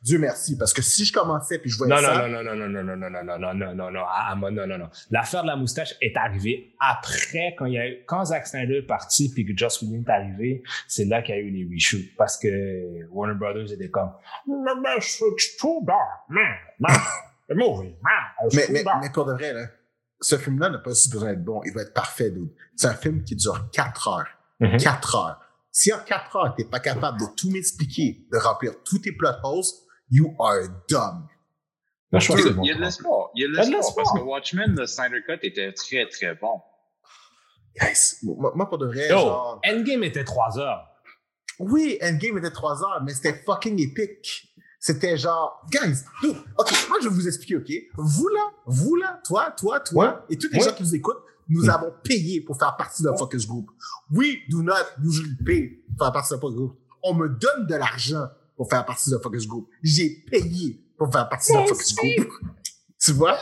Dieu 0.00 0.18
merci, 0.18 0.56
parce 0.56 0.72
que 0.72 0.80
si 0.80 1.04
je 1.04 1.12
commençais 1.12 1.58
puis 1.58 1.70
je 1.70 1.76
voyais 1.76 1.92
Non, 1.92 2.00
ça... 2.00 2.28
non, 2.28 2.28
non, 2.28 2.44
non, 2.44 2.68
non, 2.68 2.68
non, 2.68 2.96
non, 2.96 3.10
non, 3.10 3.24
non, 3.24 3.38
non, 3.38 3.54
non, 3.54 3.74
non, 3.74 3.90
non, 3.90 4.04
ah, 4.06 4.36
non, 4.38 4.50
non, 4.52 4.66
non, 4.66 4.78
non. 4.78 4.88
L'affaire 5.10 5.42
de 5.42 5.48
la 5.48 5.56
moustache 5.56 5.96
est 6.00 6.16
arrivée 6.16 6.74
après, 6.78 7.54
quand 7.58 7.64
il 7.64 7.74
y 7.74 7.78
a 7.78 7.88
eu, 7.88 8.04
quand 8.06 8.26
Zack 8.26 8.46
Snyder 8.46 8.76
est 8.78 8.86
parti 8.86 9.32
puis 9.32 9.44
que 9.44 9.56
Joss 9.56 9.82
Whedon 9.82 10.04
est 10.06 10.10
arrivé, 10.10 10.62
c'est 10.86 11.04
là 11.04 11.20
qu'il 11.22 11.34
y 11.34 11.38
a 11.38 11.40
eu 11.40 11.50
les 11.50 11.68
reshoots 11.74 12.14
parce 12.16 12.38
que 12.38 13.06
Warner 13.10 13.34
Brothers 13.34 13.72
était 13.72 13.90
comme, 13.90 14.12
mais, 14.46 14.54
mais, 14.80 14.98
it's 14.98 15.56
too 15.56 15.82
dark, 15.84 15.98
man, 16.28 16.44
man, 16.78 16.96
Mais, 17.48 18.66
mais, 18.70 18.84
mais 19.02 19.10
pour 19.10 19.24
de 19.24 19.32
vrai, 19.32 19.52
là, 19.52 19.66
ce 20.20 20.36
film-là 20.36 20.70
n'a 20.70 20.78
pas 20.78 20.90
aussi 20.90 21.08
besoin 21.10 21.30
d'être 21.30 21.44
bon. 21.44 21.60
Il 21.64 21.72
va 21.72 21.82
être 21.82 21.94
parfait, 21.94 22.30
dude. 22.30 22.50
C'est 22.76 22.88
un 22.88 22.94
film 22.94 23.24
qui 23.24 23.36
dure 23.36 23.70
4 23.70 24.08
heures. 24.08 24.28
Mhm. 24.60 24.78
4 24.78 25.14
heures. 25.16 25.40
Si 25.70 25.92
en 25.92 25.98
4 25.98 26.36
heures, 26.36 26.54
t'es 26.56 26.64
pas 26.64 26.80
capable 26.80 27.20
de 27.20 27.26
tout 27.36 27.50
m'expliquer, 27.50 28.26
de 28.32 28.38
remplir 28.38 28.72
tous 28.84 28.98
tes 28.98 29.12
plot 29.12 29.30
holes, 29.44 29.64
you 30.10 30.34
are 30.40 30.62
dumb. 30.88 31.26
Non, 32.10 32.20
je 32.20 32.28
pense 32.28 32.36
que 32.36 32.48
c'est 32.48 32.54
bon. 32.54 32.62
Il 32.62 32.68
y 32.68 32.72
a 32.72 32.74
de 32.74 32.80
l'espoir. 32.80 33.30
Il 33.34 33.42
y 33.42 33.44
a 33.44 33.48
de 33.48 33.70
l'espoir 33.70 33.94
parce 33.94 34.12
que 34.12 34.24
Watchmen, 34.24 34.74
le 34.74 34.86
Snyder 34.86 35.22
Cut 35.26 35.38
était 35.42 35.72
très, 35.72 36.08
très 36.08 36.34
bon. 36.34 36.60
Guys, 37.78 38.16
moi, 38.22 38.52
moi, 38.54 38.68
pour 38.68 38.78
de 38.78 38.86
vrai, 38.86 39.08
Yo, 39.08 39.18
genre... 39.18 39.60
Endgame 39.64 40.02
était 40.04 40.24
3 40.24 40.58
heures. 40.58 40.88
Oui, 41.58 41.98
Endgame 42.02 42.38
était 42.38 42.50
3 42.50 42.82
heures, 42.82 43.02
mais 43.04 43.12
c'était 43.12 43.34
fucking 43.44 43.78
épique. 43.80 44.54
C'était 44.80 45.16
genre, 45.16 45.60
guys, 45.72 46.02
dude, 46.22 46.36
ok, 46.56 46.72
moi 46.88 46.98
je 47.02 47.08
vais 47.08 47.14
vous 47.14 47.26
expliquer, 47.26 47.56
ok? 47.56 47.70
Vous 47.96 48.28
là, 48.28 48.40
vous 48.66 48.94
là, 48.96 49.20
toi, 49.26 49.50
toi, 49.56 49.80
toi, 49.80 50.24
et 50.30 50.38
tous 50.38 50.48
les 50.52 50.58
Ouais. 50.58 50.64
gens 50.64 50.72
qui 50.74 50.82
nous 50.84 50.94
écoutent, 50.94 51.18
nous 51.48 51.64
Mm. 51.64 51.70
avons 51.70 51.92
payé 52.04 52.40
pour 52.42 52.56
faire 52.58 52.76
partie 52.76 53.02
d'un 53.02 53.16
focus 53.16 53.46
group. 53.46 53.68
We 54.10 54.36
do 54.50 54.62
not 54.62 54.74
usually 55.02 55.34
pay 55.44 55.82
pour 55.96 56.06
faire 56.06 56.12
partie 56.12 56.32
d'un 56.34 56.40
focus 56.40 56.56
group. 56.56 56.78
On 57.02 57.14
me 57.14 57.28
donne 57.28 57.66
de 57.66 57.74
l'argent 57.74 58.28
pour 58.56 58.68
faire 58.68 58.84
partie 58.84 59.10
d'un 59.10 59.18
focus 59.20 59.46
group. 59.48 59.68
J'ai 59.82 60.10
payé 60.30 60.80
pour 60.96 61.10
faire 61.12 61.28
partie 61.28 61.52
d'un 61.52 61.66
focus 61.66 61.94
group. 61.94 62.28
Tu 63.00 63.12
vois? 63.12 63.38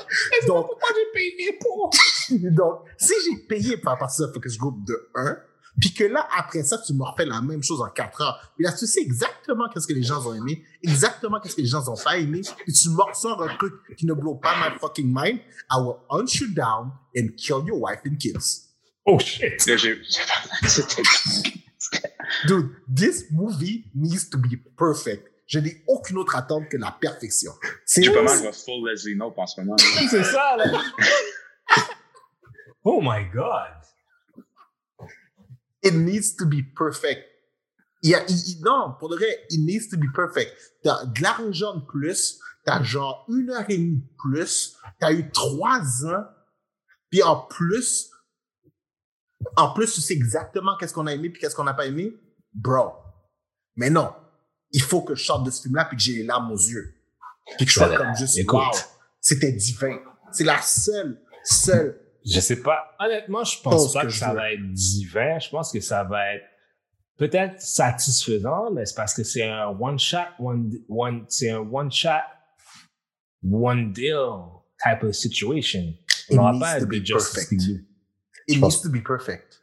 Donc, 0.47 0.66
Pourquoi 0.66 0.89
j'ai 0.95 1.12
payé 1.18 1.59
pour? 1.59 1.91
donc, 2.53 2.80
si 2.99 3.14
j'ai 3.24 3.39
payé 3.47 3.76
pour 3.78 3.91
faire 3.91 3.99
partie 3.99 4.20
d'un 4.20 4.30
focus 4.32 4.59
group 4.59 4.84
de 4.87 5.09
1, 5.14 5.37
puis 5.81 5.93
que 5.93 6.05
là, 6.05 6.27
après 6.37 6.62
ça, 6.62 6.79
tu 6.79 6.95
me 6.95 7.03
refais 7.03 7.24
la 7.27 7.41
même 7.41 7.62
chose 7.62 7.81
en 7.81 7.91
4 7.91 8.20
heures, 8.22 8.53
puis 8.57 8.64
là, 8.64 8.72
tu 8.72 8.87
sais 8.87 9.01
exactement 9.01 9.68
qu'est-ce 9.68 9.87
que 9.87 9.93
les 9.93 10.03
gens 10.03 10.27
ont 10.27 10.35
aimé, 10.35 10.64
exactement 10.83 11.41
qu'est-ce 11.41 11.57
que 11.57 11.62
les 11.62 11.66
gens 11.66 11.87
ont 11.89 11.97
pas 12.03 12.18
aimé, 12.18 12.41
puis 12.64 12.72
tu 12.72 12.89
morceaux 12.91 13.41
un 13.41 13.57
truc 13.57 13.74
qui 13.97 14.07
ne 14.07 14.14
blow 14.14 14.37
pas 14.37 14.55
my 14.57 14.79
fucking 14.79 15.07
mind, 15.07 15.41
I 15.70 15.79
will 15.79 15.97
hunt 16.11 16.35
you 16.41 16.49
down 16.49 16.93
and 17.16 17.29
kill 17.37 17.62
your 17.66 17.81
wife 17.81 18.01
and 18.07 18.16
kids. 18.18 18.66
Oh 19.05 19.18
shit. 19.18 19.64
Dude, 22.47 22.70
this 22.89 23.31
movie 23.31 23.85
needs 23.95 24.29
to 24.31 24.39
be 24.39 24.57
perfect. 24.77 25.29
Je 25.47 25.61
n'ai 25.61 25.85
aucune 25.87 26.18
autre 26.18 26.35
attente 26.35 26.68
que 26.68 26.77
la 26.77 26.91
perfection. 26.91 27.53
C'est 27.85 28.03
pas 28.12 28.22
mal 28.22 28.43
de 28.43 28.51
full 28.51 28.89
Leslie 28.89 29.14
Knope 29.14 29.39
en 29.39 29.47
ce 29.47 29.61
moment. 29.61 29.77
C'est 29.79 30.24
ça, 30.24 30.57
là. 30.57 30.83
oh 32.85 33.01
my 33.01 33.24
god. 33.33 33.76
It 35.87 35.95
needs 35.95 36.37
to 36.37 36.45
be 36.47 36.62
perfect. 36.76 37.22
Il 38.03 38.11
y 38.11 38.14
a, 38.14 38.24
il- 38.28 38.61
non, 38.62 38.95
pour 38.99 39.09
de 39.09 39.16
vrai, 39.16 39.47
it 39.51 39.61
needs 39.61 39.89
to 39.91 39.97
be 39.97 40.12
perfect. 40.14 40.53
T'as 40.82 41.05
de 41.07 41.22
l'argent 41.22 41.76
de 41.76 41.84
plus, 41.87 42.39
t'as 42.64 42.82
genre 42.82 43.24
une 43.28 43.51
heure 43.51 43.64
et 43.68 43.78
demie 43.78 43.99
de 44.03 44.16
plus, 44.18 44.76
t'as 45.01 45.12
eu 45.12 45.30
trois 45.30 45.80
ans, 46.07 46.24
puis 47.11 47.22
en 47.22 47.41
plus, 47.47 48.11
en 49.57 49.72
plus, 49.72 49.93
tu 49.95 50.01
sais 50.01 50.14
exactement 50.14 50.76
qu'est-ce 50.78 50.93
qu'on 50.95 51.07
a 51.07 51.14
aimé 51.14 51.30
puis 51.30 51.41
qu'est-ce 51.41 51.55
qu'on 51.55 51.64
n'a 51.64 51.74
pas 51.74 51.87
aimé? 51.87 52.12
Bro. 52.53 52.93
Mais 53.76 53.91
non. 53.91 54.12
Il 54.72 54.82
faut 54.82 55.03
que 55.03 55.14
je 55.14 55.24
sorte 55.24 55.45
de 55.47 55.51
ce 55.51 55.62
film-là 55.62 55.84
puis 55.84 55.97
que 55.97 56.03
j'ai 56.03 56.14
les 56.14 56.22
larmes 56.24 56.51
aux 56.51 56.57
yeux. 56.59 56.95
Puis 57.57 57.64
que 57.66 57.70
je 57.70 57.78
sois 57.78 57.97
comme 57.97 58.14
juste, 58.16 58.37
écoute. 58.39 58.59
wow, 58.59 58.70
c'était 59.20 59.53
divin. 59.53 59.99
C'est 60.32 60.45
la 60.45 60.61
seule, 60.61 61.22
seule 61.45 62.01
Je 62.29 62.41
sais 62.41 62.61
pas. 62.61 62.95
Honnêtement, 62.99 63.45
je 63.45 63.61
pense 63.62 63.74
Pense 63.85 63.93
pas 63.95 64.03
que 64.03 64.11
ça 64.11 64.31
veux. 64.31 64.37
va 64.37 64.53
être 64.53 64.72
divin. 64.72 65.39
Je 65.39 65.49
pense 65.49 65.70
que 65.72 65.81
ça 65.81 66.03
va 66.05 66.35
être 66.35 66.45
peut-être 67.16 67.61
satisfaisant, 67.61 68.70
mais 68.72 68.85
c'est 68.85 68.97
parce 68.97 69.14
que 69.14 69.22
c'est 69.22 69.45
un 69.49 69.68
one 69.68 69.99
shot, 69.99 70.18
one, 70.39 70.70
one, 70.89 71.24
c'est 71.29 71.51
un 71.51 71.59
one 71.61 71.91
shot, 71.91 72.11
one 73.43 73.93
deal 73.93 74.43
type 74.83 75.03
of 75.05 75.14
situation. 75.14 75.95
On 76.31 76.35
It 76.35 76.37
n'aura 76.37 76.53
needs 76.53 76.61
pas 76.61 76.81
to 76.81 76.87
de 76.87 76.91
be 77.01 77.05
Justice 77.05 77.33
perfect. 77.35 77.53
League. 77.62 77.85
It 78.49 78.61
needs 78.62 78.83
to 78.83 78.89
be 78.91 79.03
perfect. 79.05 79.61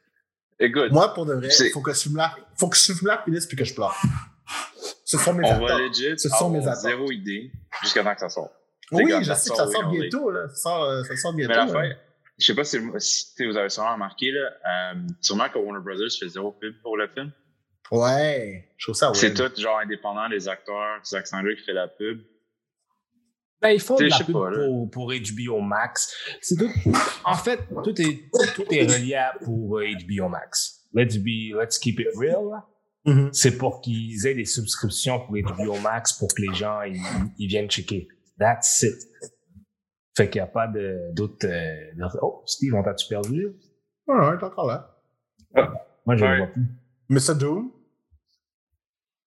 Écoute, 0.60 0.92
Moi, 0.92 1.14
pour 1.14 1.26
de 1.26 1.34
vrai, 1.34 1.50
faut 1.74 1.82
que 1.82 1.94
ce 1.94 2.04
film-là, 2.04 2.36
faut 2.58 2.70
que 2.70 2.78
ce 2.78 2.94
film-là 2.94 3.22
finisse 3.26 3.46
puis 3.46 3.58
que 3.58 3.66
je 3.66 3.74
pleure. 3.74 3.96
Ce 5.04 5.18
sont 5.18 5.34
mes 5.34 5.46
on 5.52 5.60
va 5.60 5.66
attentes. 5.76 5.80
legit 5.98 6.18
Ce 6.18 6.30
sont 6.30 6.50
mes 6.50 6.66
attentes. 6.66 6.82
zéro 6.84 7.12
idée 7.12 7.52
jusqu'à 7.82 8.04
temps 8.04 8.14
que 8.14 8.22
ça 8.22 8.30
sorte. 8.30 8.52
Oui, 8.92 9.12
je 9.22 9.34
sais 9.34 9.50
que 9.50 9.56
sort, 9.56 9.58
ça 9.58 9.68
sort 9.72 9.90
bientôt, 9.92 10.30
là. 10.32 10.48
Ça 10.50 10.56
sort, 10.56 10.84
euh, 10.84 11.04
ça 11.04 11.16
sort 11.18 11.34
bientôt. 11.34 11.54
Mais 11.54 11.66
la 11.66 11.68
fin, 11.68 11.90
je 12.44 12.48
sais 12.48 12.56
pas 12.56 12.64
si, 12.66 12.78
vous 13.46 13.58
avez 13.58 13.70
sûrement 13.70 13.94
remarqué, 13.94 14.32
là, 14.32 14.50
euh, 14.94 15.08
sûrement 15.22 15.48
que 15.48 15.58
Warner 15.58 15.84
Brothers 15.84 16.12
fait 16.20 16.28
zéro 16.28 16.52
pub 16.52 16.74
pour 16.82 16.98
le 16.98 17.08
film. 17.08 17.32
Ouais, 17.92 18.70
je 18.78 18.86
trouve 18.86 18.96
ça, 18.96 19.10
ouais. 19.10 19.16
C'est 19.16 19.34
tout 19.34 19.50
genre 19.62 19.80
indépendant 19.80 20.28
des 20.28 20.48
acteurs, 20.48 21.00
Zack 21.06 21.28
Snyder 21.28 21.56
qui 21.56 21.64
fait 21.64 21.74
la 21.74 21.88
pub. 21.88 22.22
Ben, 23.62 23.70
ils 23.70 23.80
font 23.80 23.96
de 23.96 24.06
la 24.06 24.18
pub 24.18 24.34
pas, 24.34 24.52
pour, 24.52 24.92
pour 24.92 25.14
HBO 25.14 25.62
Max. 25.62 26.14
C'est 26.42 26.58
tout. 26.58 26.70
En 27.24 27.36
fait, 27.36 27.62
tout 27.84 28.02
est, 28.02 28.30
tout 28.56 28.66
est 28.72 28.84
relié 28.84 29.22
pour 29.44 29.80
euh, 29.80 29.86
HBO 29.86 30.28
Max. 30.28 30.82
Let's 30.94 31.18
be, 31.18 31.56
let's 31.58 31.80
keep 31.80 32.00
it 32.00 32.10
real. 32.18 32.62
Mhm. 33.06 33.34
c'est 33.34 33.58
pour 33.58 33.82
qu'ils 33.82 34.26
aient 34.28 34.34
des 34.34 34.46
subscriptions 34.46 35.20
pour 35.20 35.36
HBO 35.36 35.78
Max 35.80 36.14
pour 36.14 36.34
que 36.34 36.42
les 36.42 36.54
gens 36.54 36.84
ils, 36.84 37.02
ils 37.38 37.48
viennent 37.48 37.70
checker. 37.70 38.08
That's 38.40 38.82
it. 38.84 38.96
Fait 40.16 40.30
qu'il 40.30 40.40
n'y 40.42 40.44
a 40.44 40.48
pas 40.48 40.68
de 40.68 41.12
d'autres. 41.14 41.48
euh, 41.48 42.08
oh, 42.22 42.44
Steve, 42.46 42.74
on 42.76 42.84
t'a-tu 42.84 43.08
perdu? 43.08 43.48
Ouais, 44.08 44.16
ouais, 44.16 44.38
t'es 44.38 44.44
encore 44.44 44.68
là. 44.68 44.96
Moi, 46.06 46.16
je 46.18 46.24
ne 46.26 46.30
le 46.32 46.38
vois 46.38 46.48
plus. 46.48 46.64
Mr. 47.10 47.36
Doom? 47.36 47.72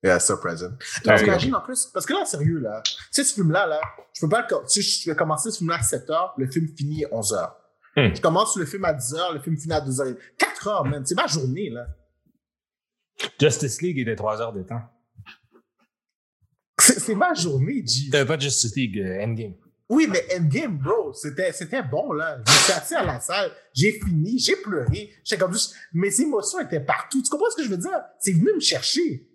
Yeah, 0.05 0.21
so 0.21 0.37
present. 0.37 0.73
Ah, 1.07 1.17
T'imagines 1.17 1.55
en 1.55 1.61
plus, 1.61 1.87
parce 1.87 2.07
que 2.07 2.13
là, 2.13 2.25
sérieux, 2.25 2.59
là, 2.59 2.83
tu 2.85 2.93
sais, 3.11 3.25
ce 3.25 3.35
film-là, 3.35 3.67
là, 3.67 3.81
je 4.15 4.21
peux 4.21 4.29
pas 4.29 4.43
le, 4.43 4.47
co- 4.47 4.63
tu 4.69 4.81
sais, 4.83 5.03
je 5.05 5.11
vais 5.11 5.17
commencer 5.17 5.51
ce 5.51 5.59
film-là 5.59 5.79
à 5.79 5.83
7 5.83 6.09
heures, 6.11 6.35
le 6.37 6.49
film 6.49 6.69
finit 6.77 7.05
à 7.07 7.09
11 7.13 7.33
heures. 7.33 7.57
Hmm. 7.97 8.15
Je 8.15 8.21
commence 8.21 8.57
le 8.57 8.67
film 8.67 8.85
à 8.85 8.93
10 8.93 9.15
heures, 9.15 9.33
le 9.33 9.41
film 9.41 9.57
finit 9.57 9.73
à 9.73 9.81
2 9.81 10.01
heures. 10.01 10.15
4 10.39 10.69
heures, 10.69 10.85
man, 10.85 11.05
c'est 11.05 11.15
ma 11.17 11.27
journée, 11.27 11.71
là. 11.71 11.87
Justice 13.41 13.81
League 13.83 13.99
était 13.99 14.15
trois 14.15 14.41
heures 14.43 14.53
de 14.53 14.63
temps. 14.63 14.83
C'est 16.79 17.01
c'est 17.01 17.15
ma 17.15 17.33
journée, 17.33 17.83
G. 17.87 18.11
Euh, 18.15 18.25
pas 18.27 18.39
Justice 18.39 18.77
League, 18.77 18.99
euh, 19.01 19.25
Endgame? 19.25 19.55
Oui, 19.89 20.09
mais 20.11 20.25
Endgame, 20.37 20.79
bro, 20.79 21.13
c'était, 21.13 21.53
c'était 21.53 21.83
bon, 21.83 22.13
là. 22.13 22.39
J'étais 22.45 22.73
assis 22.81 22.95
à 22.97 23.05
la 23.05 23.21
salle, 23.21 23.53
j'ai 23.73 23.93
fini, 23.93 24.39
j'ai 24.39 24.57
pleuré. 24.57 25.11
J'étais 25.25 25.41
comme 25.41 25.53
juste, 25.53 25.75
mes 25.93 26.21
émotions 26.21 26.59
étaient 26.61 26.81
partout. 26.81 27.23
Tu 27.23 27.31
comprends 27.31 27.51
ce 27.51 27.57
que 27.57 27.63
je 27.65 27.69
veux 27.69 27.77
dire? 27.77 28.01
C'est 28.19 28.33
venu 28.33 28.53
me 28.55 28.61
chercher. 28.61 29.29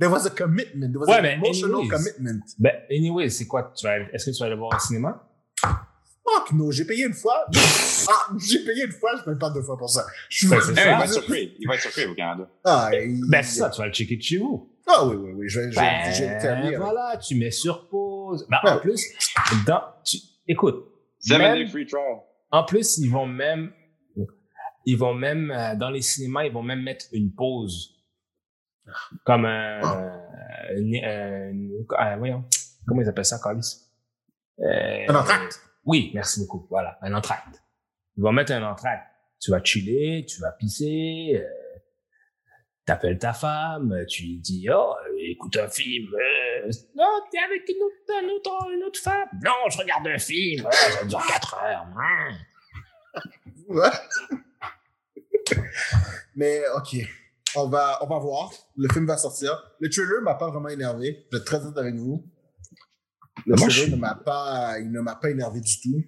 There 0.00 0.10
was 0.10 0.26
a 0.26 0.30
commitment. 0.30 0.88
There 0.90 0.98
was 0.98 1.06
Ouais, 1.06 1.18
an 1.18 1.22
mais 1.22 1.34
emotional 1.34 1.80
anyways. 1.82 1.88
commitment. 1.88 2.40
Ben, 2.58 2.72
anyway, 2.90 3.28
c'est 3.30 3.46
quoi? 3.46 3.72
Tu 3.76 3.86
vas, 3.86 3.98
est-ce 4.12 4.26
que 4.26 4.30
tu 4.32 4.40
vas 4.40 4.46
aller 4.46 4.56
voir 4.56 4.74
au 4.74 4.78
cinéma? 4.80 5.24
Fuck 5.62 6.52
no, 6.52 6.72
j'ai 6.72 6.84
payé 6.84 7.04
une 7.04 7.12
fois. 7.14 7.46
Ah, 8.08 8.28
j'ai 8.38 8.64
payé 8.64 8.84
une 8.86 8.92
fois, 8.92 9.12
je 9.18 9.22
paye 9.22 9.38
pas 9.38 9.50
deux 9.50 9.62
fois 9.62 9.76
pour 9.78 9.88
ça. 9.88 10.04
Je 10.30 10.38
suis 10.38 10.48
Ben, 10.48 10.58
c'est 10.60 10.74
ça. 10.74 10.82
il 10.90 10.98
va 10.98 11.04
être 11.04 11.12
surpris. 11.12 11.54
Il 11.60 11.68
va 11.68 11.74
être 11.76 11.82
surpris 11.82 12.06
au 12.06 12.14
Canada. 12.14 12.50
Ah, 12.64 12.90
il- 12.92 13.24
Ben, 13.28 13.42
c'est 13.44 13.60
ça, 13.60 13.70
tu 13.70 13.80
vas 13.80 13.86
le 13.86 13.92
checker 13.92 14.16
de 14.16 14.22
chez 14.22 14.38
vous. 14.38 14.68
Ah 14.86 15.06
oui, 15.06 15.16
oui, 15.16 15.30
oui, 15.34 15.48
je, 15.48 15.70
je, 15.70 15.76
Ben, 15.76 16.12
j'ai 16.12 16.24
établi. 16.24 16.74
voilà, 16.76 17.16
tu 17.18 17.36
mets 17.36 17.50
sur 17.50 17.88
pause. 17.88 18.03
Ben, 18.48 18.58
Ouais. 18.64 18.70
en 18.70 18.78
plus, 18.78 19.02
dans, 19.66 19.82
tu, 20.04 20.18
écoute, 20.48 20.86
Seven 21.18 21.42
Même- 21.42 21.58
Day 21.64 21.66
Free 21.70 21.86
Trial. 21.86 22.18
En 22.50 22.64
plus, 22.64 22.98
ils 22.98 23.10
vont 23.10 23.26
même, 23.26 23.72
ils 24.86 24.96
vont 24.98 25.14
même, 25.14 25.50
euh, 25.50 25.74
dans 25.76 25.90
les 25.90 26.02
cinémas, 26.02 26.44
ils 26.44 26.52
vont 26.52 26.62
même 26.62 26.82
mettre 26.82 27.06
une 27.12 27.32
pause. 27.34 27.90
Comme 29.24 29.46
un, 29.46 29.80
une- 30.76 30.94
une- 30.94 31.84
euh, 31.98 32.16
voyons, 32.18 32.44
comment 32.86 33.00
ils 33.00 33.08
appellent 33.08 33.24
ça, 33.24 33.38
Carlis? 33.42 33.80
Euh, 34.60 35.04
Un 35.08 35.14
entracte. 35.14 35.60
Oui, 35.84 36.10
merci 36.14 36.40
beaucoup. 36.40 36.66
Voilà, 36.70 36.98
un 37.02 37.14
entracte. 37.14 37.62
Ils 38.16 38.22
vont 38.22 38.32
mettre 38.32 38.52
un 38.52 38.62
entracte. 38.62 39.06
Tu 39.40 39.50
vas 39.50 39.62
chiller, 39.64 40.24
tu 40.26 40.40
vas 40.40 40.52
pisser, 40.52 41.32
euh, 41.34 41.78
t'appelles 42.86 43.18
ta 43.18 43.32
femme, 43.32 44.04
tu 44.08 44.22
lui 44.24 44.38
dis, 44.38 44.68
oh, 44.72 44.94
écoute 45.32 45.56
un 45.56 45.68
film. 45.68 46.08
Euh, 46.14 46.70
non, 46.96 47.20
t'es 47.30 47.38
avec 47.38 47.68
une 47.68 47.82
autre, 47.82 48.22
une 48.22 48.30
autre, 48.30 48.70
une 48.72 48.82
autre 48.84 49.00
femme. 49.00 49.28
Non, 49.44 49.68
je 49.70 49.78
regarde 49.78 50.06
un 50.06 50.18
film. 50.18 50.64
Ouais, 50.64 50.72
ça 50.72 51.04
dure 51.04 51.26
quatre 51.26 51.54
heures. 51.54 51.86
Hein. 51.98 52.30
Mais 56.36 56.62
ok, 56.76 56.96
on 57.56 57.68
va, 57.68 57.98
on 58.02 58.06
va 58.06 58.18
voir. 58.18 58.50
Le 58.76 58.88
film 58.92 59.06
va 59.06 59.16
sortir. 59.16 59.52
Le 59.80 59.88
trailer 59.88 60.22
m'a 60.22 60.34
pas 60.34 60.50
vraiment 60.50 60.68
énervé. 60.68 61.26
Je 61.30 61.36
vais 61.36 61.40
être 61.40 61.46
très 61.46 61.64
honnête 61.64 61.78
avec 61.78 61.94
vous. 61.94 62.24
Le 63.46 63.56
Moi, 63.56 63.68
trailer 63.68 63.86
je 63.86 63.90
ne 63.92 63.96
m'a 63.96 64.14
pas, 64.14 64.78
il 64.78 64.90
ne 64.90 65.00
m'a 65.00 65.14
pas 65.16 65.30
énervé 65.30 65.60
du 65.60 65.80
tout. 65.80 66.02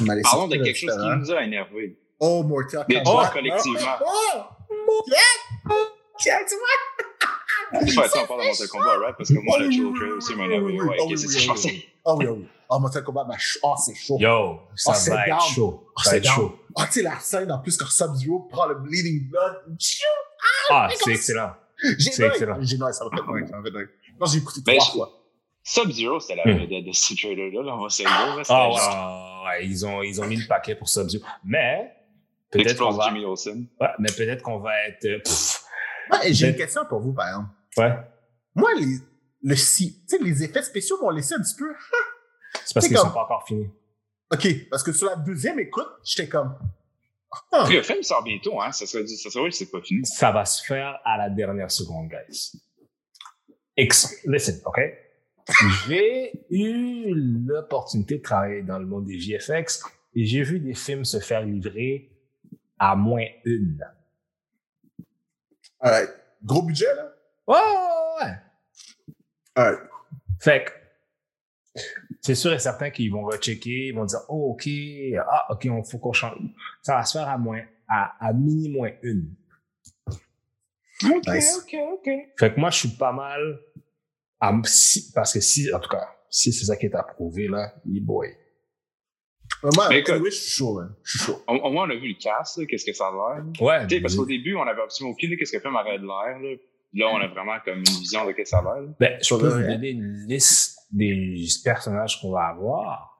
Il 0.00 0.06
m'a 0.06 0.14
laissé 0.14 0.28
Parlons 0.30 0.48
de 0.48 0.56
quelque 0.56 0.76
chose 0.76 0.90
qui 0.96 1.18
nous 1.18 1.32
a 1.32 1.44
énervé. 1.44 1.98
Oh, 2.18 2.42
Mortal 2.42 2.84
Mais 2.88 3.02
Kombat. 3.02 3.28
oh, 3.28 3.32
collectivement. 3.32 3.96
Oh, 4.00 4.38
Mortal 4.86 5.16
Kombat, 6.18 7.11
C'est 7.86 7.94
pas 7.94 8.08
ça, 8.08 8.20
on 8.22 8.26
parle 8.26 8.40
de 8.42 8.46
Mortal 8.46 8.68
Kombat, 8.68 8.98
right? 8.98 9.16
Parce 9.16 9.28
que 9.30 9.38
moi, 9.38 9.58
le 9.58 9.94
Trail 9.98 10.10
aussi 10.12 10.34
m'a 10.34 10.44
énervé. 10.44 10.80
Ouais, 10.80 10.96
Oh, 11.00 11.04
ok, 11.04 11.08
oui, 11.10 11.18
c'est 11.18 11.26
oui, 11.26 11.32
ce 11.32 11.32
que 11.32 11.32
je 11.32 11.38
oui, 11.40 11.46
pensais. 11.48 11.68
oui. 11.70 11.88
Oh 12.04 12.16
oui, 12.18 12.26
oh 12.28 12.34
oui. 12.38 12.46
Oh, 12.68 12.78
Mortal 12.78 13.04
Kombat, 13.04 13.24
bah, 13.24 13.34
ch- 13.34 13.58
oh, 13.62 13.74
c'est 13.76 13.94
chaud. 13.94 14.16
Yo, 14.18 14.60
ça 14.76 14.90
Oh, 14.92 14.96
c'est 14.98 15.10
va 15.10 15.26
être 15.26 15.28
down. 15.38 15.40
chaud. 15.54 15.84
Oh, 15.86 16.00
Ça 16.02 16.10
va 16.10 16.16
c'est 16.22 16.28
chaud. 16.28 16.58
Oh, 16.74 16.82
tu 16.86 16.92
sais, 16.92 17.02
la 17.02 17.18
scène, 17.20 17.52
en 17.52 17.58
plus, 17.58 17.76
quand 17.76 17.86
Sub-Zero 17.86 18.40
prend 18.50 18.66
le 18.66 18.74
Bleeding 18.76 19.28
Blood. 19.28 19.76
Ah, 20.70 20.86
mais 20.88 20.96
c'est 20.98 21.10
excellent. 21.12 21.52
C'est 21.98 22.26
excellent. 22.26 22.56
J'ai 22.60 22.78
noyé, 22.78 22.92
ça 22.92 23.04
m'a 23.04 23.10
fait 23.16 23.22
noyer, 23.26 23.46
ça 23.46 23.56
m'a 23.56 23.62
fait 23.62 23.70
noyer. 23.70 23.86
Non, 24.20 24.26
j'ai 24.26 24.38
écouté 24.38 24.60
Mais 24.66 24.76
trois 24.78 24.92
fois. 24.92 25.10
Sub-Zero, 25.64 26.18
c'était 26.20 26.36
la 26.44 26.52
Hmm. 26.52 26.58
vedette 26.60 26.84
de 26.86 26.92
ce 26.92 27.14
trailer-là, 27.14 27.62
là, 27.62 27.76
on 27.76 27.82
va 27.82 27.88
se 27.88 28.02
le 28.02 28.08
Ah, 28.48 29.42
ouais, 29.44 29.48
ouais, 29.60 29.66
ils 29.66 29.86
ont, 29.86 30.02
ils 30.02 30.20
ont 30.20 30.26
mis 30.26 30.36
le 30.36 30.46
paquet 30.48 30.74
pour 30.74 30.88
Sub-Zero. 30.88 31.22
Mais, 31.44 31.92
peut-être 32.50 32.78
qu'on 32.78 32.90
va, 32.90 33.08
Jimmy 33.08 33.24
Olsen. 33.24 33.66
ouais, 33.80 33.88
mais 33.98 34.08
peut-être 34.10 34.42
qu'on 34.42 34.58
va 34.58 34.72
être, 34.88 35.04
euh, 35.04 35.18
Ouais, 36.10 36.32
j'ai 36.32 36.46
Mais- 36.46 36.50
une 36.52 36.56
question 36.58 36.84
pour 36.88 36.98
vous, 37.00 37.12
par 37.12 37.28
exemple. 37.28 37.48
Ouais. 37.78 37.96
Moi, 38.54 38.70
les, 38.78 38.98
le 39.42 39.56
si, 39.56 40.00
tu 40.06 40.16
sais, 40.16 40.22
les 40.22 40.42
effets 40.44 40.62
spéciaux 40.62 41.00
m'ont 41.00 41.10
laissé 41.10 41.34
un 41.34 41.40
petit 41.42 41.56
peu. 41.56 41.72
C'est 42.64 42.74
parce 42.74 42.86
qu'ils 42.86 42.96
comme- 42.96 43.06
sont 43.08 43.14
pas 43.14 43.24
encore 43.24 43.44
finis. 43.46 43.70
OK, 44.32 44.68
parce 44.70 44.82
que 44.82 44.92
sur 44.92 45.08
la 45.08 45.16
deuxième 45.16 45.58
écoute, 45.58 45.88
j'étais 46.04 46.28
comme. 46.28 46.56
Ah, 47.50 47.64
Puis 47.66 47.76
le 47.76 47.82
film 47.82 48.02
sort 48.02 48.22
bientôt, 48.22 48.60
hein? 48.60 48.72
Ça 48.72 48.86
serait, 48.86 49.06
ça 49.06 49.30
serait 49.30 49.40
vrai 49.40 49.50
que 49.50 49.56
c'est 49.56 49.70
pas 49.70 49.80
fini. 49.80 50.04
Ça 50.06 50.32
va 50.32 50.44
se 50.44 50.62
faire 50.64 50.98
à 51.04 51.16
la 51.16 51.30
dernière 51.30 51.70
seconde, 51.70 52.08
guys. 52.10 52.52
Ex 53.76 54.14
Listen, 54.26 54.60
OK? 54.66 54.78
J'ai 55.88 56.44
eu 56.50 57.12
l'opportunité 57.46 58.18
de 58.18 58.22
travailler 58.22 58.62
dans 58.62 58.78
le 58.78 58.86
monde 58.86 59.06
des 59.06 59.16
VFX 59.16 59.82
et 60.14 60.24
j'ai 60.24 60.42
vu 60.42 60.60
des 60.60 60.74
films 60.74 61.04
se 61.04 61.18
faire 61.20 61.42
livrer 61.44 62.10
à 62.78 62.94
moins 62.94 63.26
une. 63.44 63.82
alright. 65.80 66.10
Gros 66.44 66.62
budget, 66.62 66.94
là? 66.94 67.12
Ouais, 67.56 68.26
ouais. 69.56 69.74
Fait 70.40 70.64
que, 70.64 71.80
c'est 72.20 72.34
sûr 72.34 72.52
et 72.52 72.58
certain 72.58 72.90
qu'ils 72.90 73.10
vont 73.12 73.24
rechecker, 73.24 73.88
ils 73.88 73.94
vont 73.94 74.04
dire, 74.04 74.20
oh, 74.28 74.52
OK, 74.52 74.68
ah, 75.18 75.46
OK, 75.52 75.66
on 75.70 75.82
faut 75.84 75.98
qu'on 75.98 76.12
change. 76.12 76.36
Ça 76.82 76.96
va 76.96 77.04
se 77.04 77.18
faire 77.18 77.28
à 77.28 77.38
moins, 77.38 77.62
à, 77.88 78.14
à 78.26 78.32
mini 78.32 78.68
moins 78.70 78.90
une. 79.02 79.34
Ok, 81.04 81.26
Nice. 81.26 81.58
ok, 81.62 81.74
ok. 81.94 82.10
Fait 82.38 82.54
que 82.54 82.60
moi, 82.60 82.70
je 82.70 82.78
suis 82.78 82.88
pas 82.96 83.12
mal, 83.12 83.60
à, 84.40 84.52
si, 84.64 85.12
parce 85.12 85.32
que 85.32 85.40
si, 85.40 85.72
en 85.72 85.80
tout 85.80 85.88
cas, 85.88 86.08
si 86.30 86.52
c'est 86.52 86.64
ça 86.66 86.76
qui 86.76 86.86
est 86.86 86.94
approuvé, 86.94 87.48
là, 87.48 87.74
e 87.86 88.00
boy. 88.00 88.28
Mais 89.64 89.70
moi, 89.74 89.88
Mais 89.90 89.98
écoute- 90.00 90.14
oui, 90.20 90.30
je 90.30 90.36
suis 90.36 90.50
chaud, 90.56 90.80
là. 90.80 90.88
Je 91.02 91.18
suis 91.18 91.26
chaud. 91.26 91.42
Au, 91.46 91.70
moins, 91.70 91.86
on 91.86 91.90
a 91.90 91.94
vu 91.94 92.08
le 92.08 92.14
cast, 92.20 92.56
là, 92.58 92.66
qu'est-ce 92.66 92.84
que 92.86 92.92
ça 92.92 93.08
a 93.08 93.10
l'air. 93.10 93.44
Ouais. 93.60 94.00
Parce 94.00 94.16
qu'au 94.16 94.26
début, 94.26 94.54
on 94.56 94.62
avait 94.62 94.82
absolument 94.82 95.12
aucune 95.12 95.28
idée 95.28 95.36
qu'est-ce 95.36 95.52
que 95.52 95.56
le 95.58 95.62
film 95.62 95.74
aurait 95.76 95.98
de 95.98 96.06
l'air, 96.06 96.38
là. 96.38 96.56
Là, 96.94 97.06
on 97.12 97.16
a 97.20 97.28
vraiment 97.28 97.58
comme 97.64 97.78
une 97.78 97.84
vision 97.84 98.26
de 98.26 98.32
que 98.32 98.44
ça 98.44 98.58
a 98.58 98.62
l'air. 98.62 98.82
là. 98.82 98.88
Ben, 99.00 99.18
je 99.22 99.34
peux 99.34 99.48
vous 99.48 99.62
donner 99.62 99.90
une 99.90 100.26
liste 100.28 100.78
des 100.90 101.46
personnages 101.64 102.20
qu'on 102.20 102.32
va 102.32 102.48
avoir. 102.48 103.18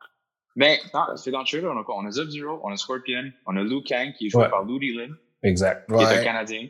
Ben, 0.57 0.77
dans, 0.93 1.17
c'est 1.17 1.31
dans 1.31 1.41
le 1.41 1.47
trailer, 1.47 1.73
on 1.75 1.81
a 1.81 1.85
quoi? 1.85 1.97
On 1.97 2.07
a 2.07 2.11
Sub-Zero, 2.11 2.61
on 2.63 2.71
a 2.73 2.77
Scorpion, 2.77 3.31
on 3.47 3.57
a 3.57 3.63
Liu 3.63 3.83
Kang 3.83 4.13
qui 4.19 4.27
est 4.27 4.29
joué 4.29 4.43
Ouais. 4.43 4.51
par 4.51 4.65
Lou 4.65 4.79
Dillon, 4.79 5.09
Exact. 5.43 5.87
qui 5.89 5.95
est 5.95 6.05
un. 6.05 6.23
Canadien, 6.23 6.69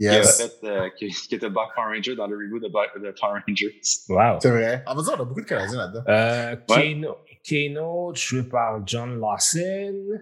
Yes. 0.00 0.36
qui, 0.36 0.42
a 0.42 0.48
fait, 0.48 0.66
euh, 0.66 0.90
qui, 0.98 1.08
qui 1.08 1.34
était 1.36 1.48
Black 1.48 1.68
Power 1.74 1.94
Ranger 1.96 2.16
dans 2.16 2.26
le 2.26 2.36
reboot 2.36 2.62
de, 2.62 2.68
Black, 2.68 2.90
de 3.00 3.14
Power 3.18 3.40
Rangers. 3.48 3.80
Wow. 4.10 4.38
C'est 4.42 4.50
vrai. 4.50 4.82
On 4.86 4.94
va 4.94 5.02
dire, 5.02 5.12
on 5.16 5.22
a 5.22 5.24
beaucoup 5.24 5.40
de 5.40 5.46
Canadiens 5.46 5.78
là-dedans. 5.78 6.02
Euh, 6.08 6.56
Ouais. 6.68 6.94
Kano, 6.94 7.16
Kano, 7.48 8.14
joué 8.14 8.42
par 8.42 8.86
John 8.86 9.18
Lawson. 9.18 10.18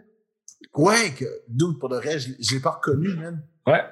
Ouais, 0.74 1.10
que, 1.18 1.24
dude, 1.48 1.78
pour 1.80 1.88
le 1.88 1.96
reste, 1.96 2.28
je, 2.28 2.32
je 2.38 2.54
l'ai 2.54 2.60
pas 2.60 2.70
reconnu, 2.72 3.08
man. 3.16 3.42
Ouais. 3.66 3.82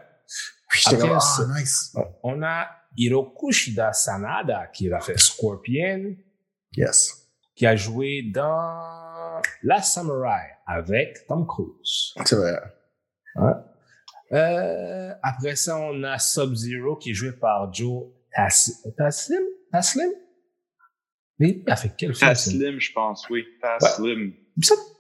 Puis 0.71 0.81
j'étais 0.85 0.97
Après, 0.97 1.09
comme, 1.09 1.17
ah, 1.17 1.21
c'est- 1.21 1.61
nice. 1.61 1.97
On 2.23 2.43
a 2.43 2.69
Hiroku 2.97 3.51
Shida 3.53 3.93
Sanada 3.93 4.69
qui 4.69 4.91
a 4.93 5.01
fait 5.01 5.19
Scorpion, 5.19 6.15
Yes. 6.77 7.29
qui 7.55 7.67
a 7.67 7.75
joué 7.77 8.23
dans 8.33 9.43
La 9.63 9.83
Samurai 9.83 10.57
avec 10.67 11.27
Tom 11.27 11.47
Cruise. 11.47 12.15
C'est 12.25 12.37
vrai. 12.37 12.57
Euh, 14.33 15.13
après 15.23 15.57
ça, 15.57 15.77
on 15.79 16.03
a 16.05 16.19
Sub-Zero 16.19 16.97
qui 16.97 17.11
est 17.11 17.15
joué 17.15 17.33
par 17.33 17.73
Joe 17.73 18.05
Tas- 18.33 18.71
Taslim? 18.97 19.43
Taslim? 19.73 20.11
Mais 21.41 21.63
il 21.67 21.71
a 21.71 21.75
fait 21.75 21.93
quel 21.97 22.15
film? 22.15 22.29
Pas 22.29 22.35
ça? 22.37 22.51
Slim, 22.51 22.79
je 22.79 22.93
pense, 22.93 23.29
oui. 23.29 23.45
Pas 23.61 23.79
Ouais. 23.99 24.37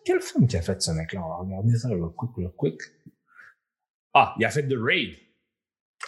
Quel 0.05 0.21
film 0.21 0.47
qu'il 0.49 0.59
a 0.59 0.63
fait 0.63 0.81
ce 0.83 0.91
mec-là? 0.91 1.21
On 1.25 1.29
va 1.29 1.37
regarder 1.37 1.77
ça, 1.77 1.89
le 1.91 2.09
quick, 2.09 2.31
le 2.39 2.49
quick. 2.49 2.81
Ah, 4.15 4.35
il 4.39 4.45
a 4.45 4.51
fait 4.51 4.67
The 4.67 4.75
Raid. 4.77 5.15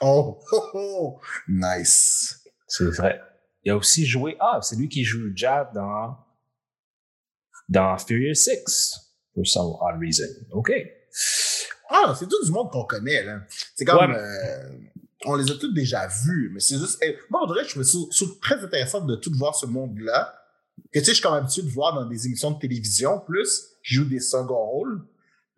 Oh, 0.01 0.41
oh, 0.53 0.65
oh. 0.75 1.21
Nice. 1.49 2.43
C'est 2.67 2.85
vrai. 2.85 3.21
Il 3.65 3.71
a 3.73 3.77
aussi 3.77 4.07
joué. 4.07 4.37
Ah, 4.41 4.59
c'est 4.63 4.77
lui 4.77 4.89
qui 4.89 5.05
joue 5.05 5.31
Jab 5.35 5.73
dans. 5.75 6.17
Dans 7.69 7.97
Furious 7.99 8.35
6. 8.35 8.95
For 9.35 9.47
some 9.47 9.73
odd 9.81 9.99
reason. 10.01 10.27
OK. 10.53 10.73
Ah, 11.89 12.15
c'est 12.19 12.27
tout 12.29 12.45
du 12.45 12.51
monde 12.51 12.71
qu'on 12.71 12.85
connaît, 12.85 13.23
là. 13.25 13.41
C'est 13.75 13.85
comme. 13.85 14.11
Ouais. 14.11 14.17
euh, 14.17 14.71
on 15.25 15.37
les 15.37 15.51
a 15.51 15.55
tous 15.55 15.73
déjà 15.73 16.07
vus, 16.09 16.51
mais 16.53 16.61
c'est 16.61 16.79
juste. 16.79 16.99
eh, 17.03 17.17
moi, 17.31 17.43
on 17.45 17.47
dirait 17.53 17.65
que 17.65 17.71
je 17.83 18.17
trouve 18.17 18.41
très 18.41 18.57
intéressant 18.63 19.05
de 19.05 19.15
tout 19.17 19.31
voir 19.37 19.55
ce 19.55 19.67
monde-là. 19.67 20.35
Que 20.93 20.99
tu 20.99 21.05
sais, 21.05 21.11
je 21.13 21.15
suis 21.17 21.23
quand 21.23 21.33
même 21.35 21.45
habitué 21.45 21.63
de 21.63 21.69
voir 21.71 21.95
dans 21.95 22.07
des 22.07 22.27
émissions 22.27 22.51
de 22.51 22.59
télévision, 22.59 23.21
plus, 23.21 23.69
qui 23.85 23.95
jouent 23.95 24.09
des 24.09 24.21
second 24.21 24.57
rôles. 24.67 25.07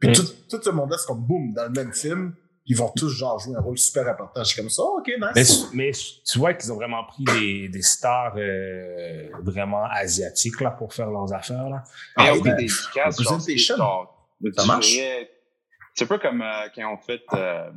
Puis 0.01 0.11
Mm. 0.11 0.13
tout, 0.13 0.27
tout 0.51 0.63
ce 0.63 0.71
monde-là, 0.71 0.99
c'est 0.99 1.07
comme 1.07 1.25
boum, 1.25 1.53
dans 1.55 1.65
le 1.65 1.71
même 1.71 1.93
film. 1.95 2.35
Ils 2.67 2.77
vont 2.77 2.91
tous, 2.97 3.11
genre, 3.11 3.39
jouer 3.39 3.57
un 3.57 3.61
rôle 3.61 3.77
super 3.77 4.09
important. 4.09 4.43
Je 4.43 4.49
suis 4.49 4.57
comme 4.61 4.71
ça, 4.71 4.83
oh, 4.85 4.99
ok, 5.01 5.11
nice. 5.37 5.69
mais 5.75 5.91
tu 5.91 6.39
vois 6.39 6.55
qu'ils 6.55 6.73
ont 6.73 6.77
vraiment 6.77 7.05
pris 7.05 7.23
des, 7.25 7.69
des 7.69 7.83
stars 7.83 8.35
euh, 8.39 9.29
vraiment 9.43 9.85
asiatiques 9.85 10.61
là, 10.63 10.71
pour 10.71 10.95
faire 10.95 11.11
leurs 11.11 11.31
affaires. 11.33 11.69
Là. 11.69 11.83
Mais 12.17 12.29
Ah, 12.29 12.33
au 12.33 12.39
bout 12.39 12.45
ben, 12.45 12.57
des 12.57 12.69
genre, 12.69 14.27
Ça 14.57 14.65
marche. 14.67 14.97
C'est 15.97 16.05
un 16.05 16.07
peu 16.09 16.19
comme 16.19 16.43
euh, 16.43 16.69
quand 16.75 16.93
on 16.93 16.97
fait 16.97 17.23
euh, 17.35 17.71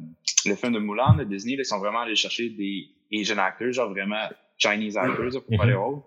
le 0.45 0.55
film 0.55 0.73
de 0.73 0.79
Mulan 0.79 1.15
de 1.15 1.23
Disney, 1.25 1.55
là, 1.55 1.61
ils 1.61 1.65
sont 1.65 1.79
vraiment 1.79 1.99
allés 2.01 2.15
chercher 2.15 2.49
des 2.49 2.85
Asian 3.13 3.37
actors, 3.37 3.71
genre 3.73 3.89
vraiment 3.89 4.27
Chinese 4.57 4.97
actors 4.97 5.25
là, 5.25 5.31
pour 5.39 5.49
faire 5.49 5.63
Mhm. 5.65 5.69
les 5.69 5.75
rôles. 5.75 5.99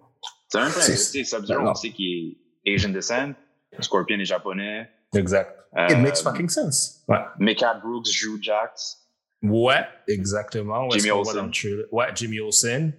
C'est 0.49 0.59
un 0.59 0.67
peu, 0.67 0.81
tu 0.81 0.97
sais, 0.97 1.23
Sub-Zero, 1.25 1.61
on 1.69 1.75
sait 1.75 1.91
qu'il 1.91 2.37
est 2.65 2.75
Asian 2.75 2.89
descent, 2.89 3.33
Scorpion 3.79 4.19
est 4.19 4.25
japonais, 4.25 4.89
Exact. 5.15 5.55
Euh, 5.77 5.87
It 5.89 5.99
makes 5.99 6.21
fucking 6.23 6.49
sense. 6.49 7.05
Mika 7.39 7.75
Brooks 7.83 8.11
joue 8.13 8.39
Jax. 8.41 8.97
Ouais, 9.43 9.85
exactement. 10.09 10.87
Où 10.87 10.91
Jimmy 10.93 11.11
Olsen. 11.11 11.51
le? 11.65 11.89
Ouais, 11.93 12.09
Jimmy 12.15 12.41
Olsen. 12.41 12.93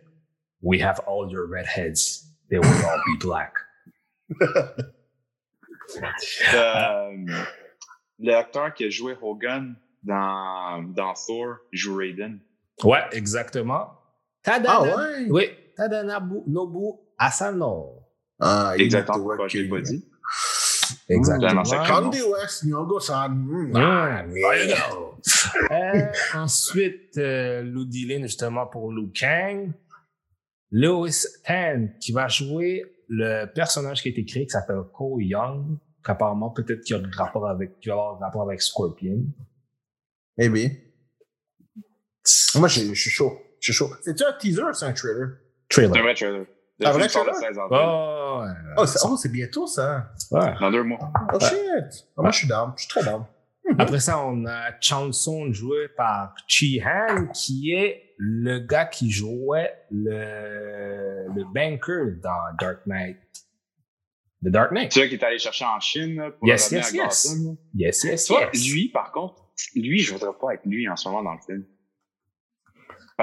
We 0.61 0.81
have 0.81 0.99
all 1.07 1.29
your 1.29 1.47
redheads. 1.47 2.23
They 2.49 2.59
will 2.59 2.67
all 2.85 3.01
be 3.07 3.19
black. 3.19 3.53
Euh, 6.53 7.11
L'acteur 8.19 8.73
qui 8.73 8.85
a 8.85 8.89
joué 8.89 9.17
Hogan 9.21 9.75
dans, 10.03 10.83
dans 10.83 11.13
Thor 11.13 11.55
joue 11.73 11.95
Raiden. 11.97 12.39
Ouais, 12.83 13.01
exactement. 13.11 13.89
Tadana, 14.43 14.73
Ah 14.73 14.81
ouais? 14.83 15.27
Oui, 15.29 15.49
Tadanabu 15.75 16.43
Nobu 16.47 16.93
Asano. 17.17 18.03
Ah, 18.39 18.73
Exactement 18.77 19.17
pourquoi 19.19 19.47
je 19.47 19.57
l'ai 19.59 19.67
pas 19.69 19.81
dit. 19.81 20.07
Exactement. 21.09 21.63
Sa 21.63 21.85
Candy 21.85 22.21
West, 22.21 22.63
Nyong'o-san. 22.65 23.29
Mm. 23.29 23.75
Ah. 23.75 24.23
Euh, 25.71 26.05
ensuite, 26.35 27.17
euh, 27.17 27.61
Lou 27.63 27.85
Dillon, 27.85 28.21
justement, 28.23 28.67
pour 28.67 28.91
Liu 28.91 29.11
Kang. 29.13 29.71
Lewis 30.71 31.25
Tan, 31.45 31.89
qui 31.99 32.13
va 32.13 32.27
jouer 32.27 32.83
le 33.09 33.45
personnage 33.45 34.01
qui 34.01 34.07
a 34.07 34.11
été 34.11 34.23
créé, 34.23 34.45
qui 34.45 34.51
s'appelle 34.51 34.83
Ko 34.93 35.19
Young, 35.19 35.77
qu'apparemment, 36.03 36.49
peut-être 36.49 36.81
qu'il 36.81 36.95
y 36.95 36.99
a 36.99 37.03
un 37.03 37.11
rapport 37.11 37.47
avec, 37.47 37.71
va 37.85 37.91
avoir 37.93 38.15
un 38.15 38.25
rapport 38.25 38.43
avec 38.43 38.61
Scorpion. 38.61 39.25
Maybe. 40.37 40.71
Moi, 42.55 42.67
je 42.69 42.93
suis 42.93 43.09
chaud. 43.09 43.37
Je 43.59 43.71
suis 43.71 43.73
chaud. 43.73 43.91
C'est-tu 44.01 44.23
un 44.23 44.33
teaser 44.33 44.63
ou 44.63 44.73
c'est 44.73 44.85
un 44.85 44.93
trailer? 44.93 45.37
C'est 45.69 45.85
un 45.85 45.89
Trailer. 45.89 46.45
Vrai 46.89 46.89
trailer. 46.89 46.89
Le 46.89 46.89
Un 46.89 46.91
film 46.91 46.99
vrai 46.99 47.09
sort 47.09 47.25
le 47.25 47.31
trailer? 47.31 47.53
16 47.53 47.59
avril. 47.59 47.79
Oh. 47.83 48.43
Oh, 48.77 48.85
c'est 48.85 49.29
oh, 49.29 49.31
bientôt, 49.31 49.67
ça. 49.67 50.11
Ouais. 50.31 50.53
Dans 50.59 50.71
deux 50.71 50.83
mois. 50.83 51.11
Oh, 51.33 51.39
shit. 51.39 52.07
Oh, 52.17 52.21
moi, 52.23 52.31
je 52.31 52.37
suis 52.39 52.47
down. 52.47 52.73
Je 52.75 52.83
suis 52.83 52.89
très 52.89 53.03
down. 53.03 53.25
Après 53.79 53.99
ça, 53.99 54.19
on 54.19 54.45
a 54.47 54.71
Chanson 54.81 55.53
joué 55.53 55.87
par 55.95 56.33
Chi 56.47 56.81
Han, 56.83 57.27
qui 57.33 57.73
est 57.73 58.15
le 58.17 58.59
gars 58.59 58.85
qui 58.85 59.11
jouait 59.11 59.73
le, 59.91 61.27
le 61.33 61.43
banker 61.53 62.19
dans 62.21 62.55
Dark 62.59 62.85
Knight. 62.85 63.17
The 64.43 64.49
Dark 64.49 64.71
Knight. 64.71 64.91
C'est 64.91 65.01
lui 65.03 65.09
qui 65.09 65.15
est 65.15 65.23
allé 65.23 65.37
chercher 65.37 65.65
en 65.65 65.79
Chine 65.79 66.15
là, 66.15 66.31
pour 66.31 66.47
Yes, 66.47 66.65
revenir 66.65 66.83
yes, 66.85 66.93
à 66.93 66.95
yes. 66.97 67.27
Gotham. 67.27 67.45
là. 67.45 67.51
Yes, 67.75 68.03
yes, 68.03 68.29
yes. 68.29 68.73
lui, 68.73 68.89
par 68.89 69.11
contre, 69.11 69.43
lui, 69.75 69.99
je 69.99 70.13
voudrais 70.13 70.33
pas 70.39 70.55
être 70.55 70.65
lui 70.65 70.89
en 70.89 70.95
ce 70.95 71.07
moment 71.07 71.23
dans 71.23 71.33
le 71.33 71.39
film. 71.45 71.63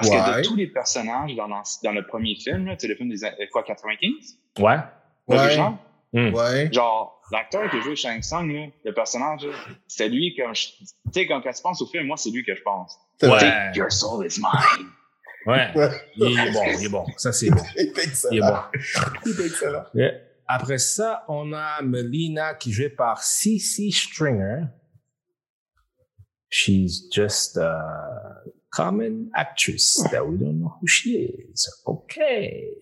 Parce 0.00 0.10
que 0.10 0.14
Ouais. 0.32 0.42
de 0.42 0.46
tous 0.46 0.56
les 0.56 0.66
personnages 0.66 1.34
dans, 1.34 1.48
dans, 1.48 1.62
dans 1.84 1.92
le 1.92 2.06
premier 2.06 2.34
film, 2.36 2.66
là, 2.66 2.76
tu 2.76 2.82
sais, 2.82 2.88
le 2.88 2.94
film 2.96 3.08
des 3.08 3.24
années- 3.24 3.48
quoi, 3.52 3.62
95? 3.62 4.10
Ouais. 4.58 4.76
L'original? 5.28 5.72
Hmm. 6.12 6.32
Ouais. 6.34 6.70
Genre, 6.72 7.20
l'acteur 7.30 7.70
qui 7.70 7.76
a 7.76 7.80
joué 7.80 7.94
Shang 7.96 8.22
Tsung, 8.22 8.50
là, 8.52 8.66
le 8.84 8.94
personnage, 8.94 9.46
c'était 9.86 10.08
lui 10.08 10.34
comme 10.36 10.54
je- 10.54 10.68
Tu 10.78 10.86
sais, 11.12 11.26
quand, 11.26 11.40
quand 11.42 11.52
tu 11.52 11.62
penses 11.62 11.82
au 11.82 11.86
film, 11.86 12.06
moi, 12.06 12.16
c'est 12.16 12.30
lui 12.30 12.44
que 12.44 12.54
je 12.54 12.62
pense. 12.62 12.96
C'est 13.20 13.28
Ouais. 13.28 13.72
Your 13.74 13.90
soul 13.92 14.26
is 14.26 14.38
mine. 14.40 14.86
Ouais. 15.46 15.70
Ouais. 15.74 15.88
Il 16.16 16.38
est 16.38 16.52
bon, 16.52 16.62
il 16.78 16.84
est 16.84 16.88
bon. 16.88 17.06
Ça, 17.16 17.32
c'est 17.32 17.50
bon. 17.50 17.62
Il 17.76 17.82
est 17.88 17.98
excellent. 17.98 18.32
Il 18.32 18.38
est 18.38 18.40
bon. 18.42 18.56
Il 19.26 19.40
est 19.40 19.46
excellent. 19.46 19.84
Yeah. 19.94 20.12
Après 20.46 20.78
ça, 20.78 21.24
on 21.28 21.52
a 21.52 21.82
Melina 21.82 22.54
qui 22.54 22.72
joue 22.72 22.88
par 22.96 23.22
CC 23.22 23.90
Stringer. 23.90 24.62
She's 26.50 27.10
just 27.12 27.58
a 27.58 28.42
common 28.70 29.30
actress 29.34 30.02
that 30.10 30.24
we 30.26 30.36
don't 30.38 30.58
know 30.58 30.72
who 30.80 30.86
she 30.86 31.16
is. 31.52 31.68
Okay. 31.86 32.74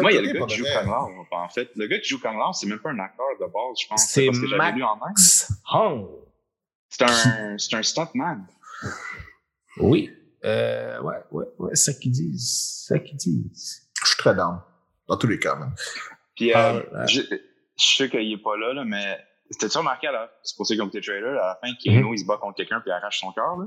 Moi, 0.00 0.12
il 0.12 0.14
y 0.14 0.18
a 0.18 0.20
le 0.22 0.28
Ok, 0.30 0.34
gars 0.34 0.46
qui 0.46 0.60
de 0.60 0.64
joue 0.64 0.64
Lao, 0.64 1.26
en 1.30 1.48
fait. 1.48 1.68
Le 1.76 1.86
gars 1.86 1.98
qui 2.00 2.08
joue 2.08 2.18
Kung 2.20 2.36
Lao, 2.36 2.52
c'est 2.52 2.66
même 2.66 2.80
pas 2.80 2.90
un 2.90 2.98
acteur 2.98 3.26
de 3.40 3.44
base, 3.46 3.80
je 3.80 3.86
pense. 3.88 4.06
C'est. 4.08 4.28
Max 4.56 5.52
Hong. 5.72 6.08
C'est 6.88 7.02
un, 7.04 7.56
c'est 7.58 7.74
un 7.76 7.82
stuntman. 7.82 8.46
Oui. 9.78 10.10
Euh, 10.44 11.00
ouais, 11.00 11.16
ouais, 11.30 11.44
ouais, 11.58 11.70
c'est 11.74 11.92
ça 11.92 11.98
qu'ils 11.98 12.10
disent. 12.12 12.84
C'est 12.86 12.94
ça 12.94 13.00
qu'ils 13.00 13.16
disent. 13.16 13.88
Je 14.02 14.08
suis 14.08 14.16
très 14.16 14.34
down. 14.34 14.60
Dans 15.08 15.16
tous 15.16 15.28
les 15.28 15.38
cas, 15.38 15.54
man. 15.54 15.72
Puis, 16.36 16.52
Ah, 16.52 16.74
euh, 16.74 16.82
ouais. 17.00 17.08
je, 17.08 17.20
je 17.22 17.96
sais 17.96 18.10
qu'il 18.10 18.32
est 18.32 18.42
pas 18.42 18.56
là, 18.56 18.74
là, 18.74 18.84
mais 18.84 19.18
c'était-tu 19.52 19.78
remarqué 19.78 20.08
à 20.08 20.12
la, 20.12 20.30
c'est 20.42 20.56
pour 20.56 20.66
ça 20.66 20.74
qu'ils 20.74 20.82
ont 20.82 20.88
été 20.88 21.00
trailer, 21.00 21.40
à 21.42 21.46
la 21.46 21.58
fin. 21.62 21.72
Kano, 21.84 22.12
il 22.14 22.18
se 22.18 22.24
bat 22.26 22.38
contre 22.38 22.56
quelqu'un 22.56 22.80
puis 22.80 22.90
il 22.90 22.92
arrache 22.92 23.20
son 23.20 23.30
cœur, 23.32 23.56
là? 23.56 23.66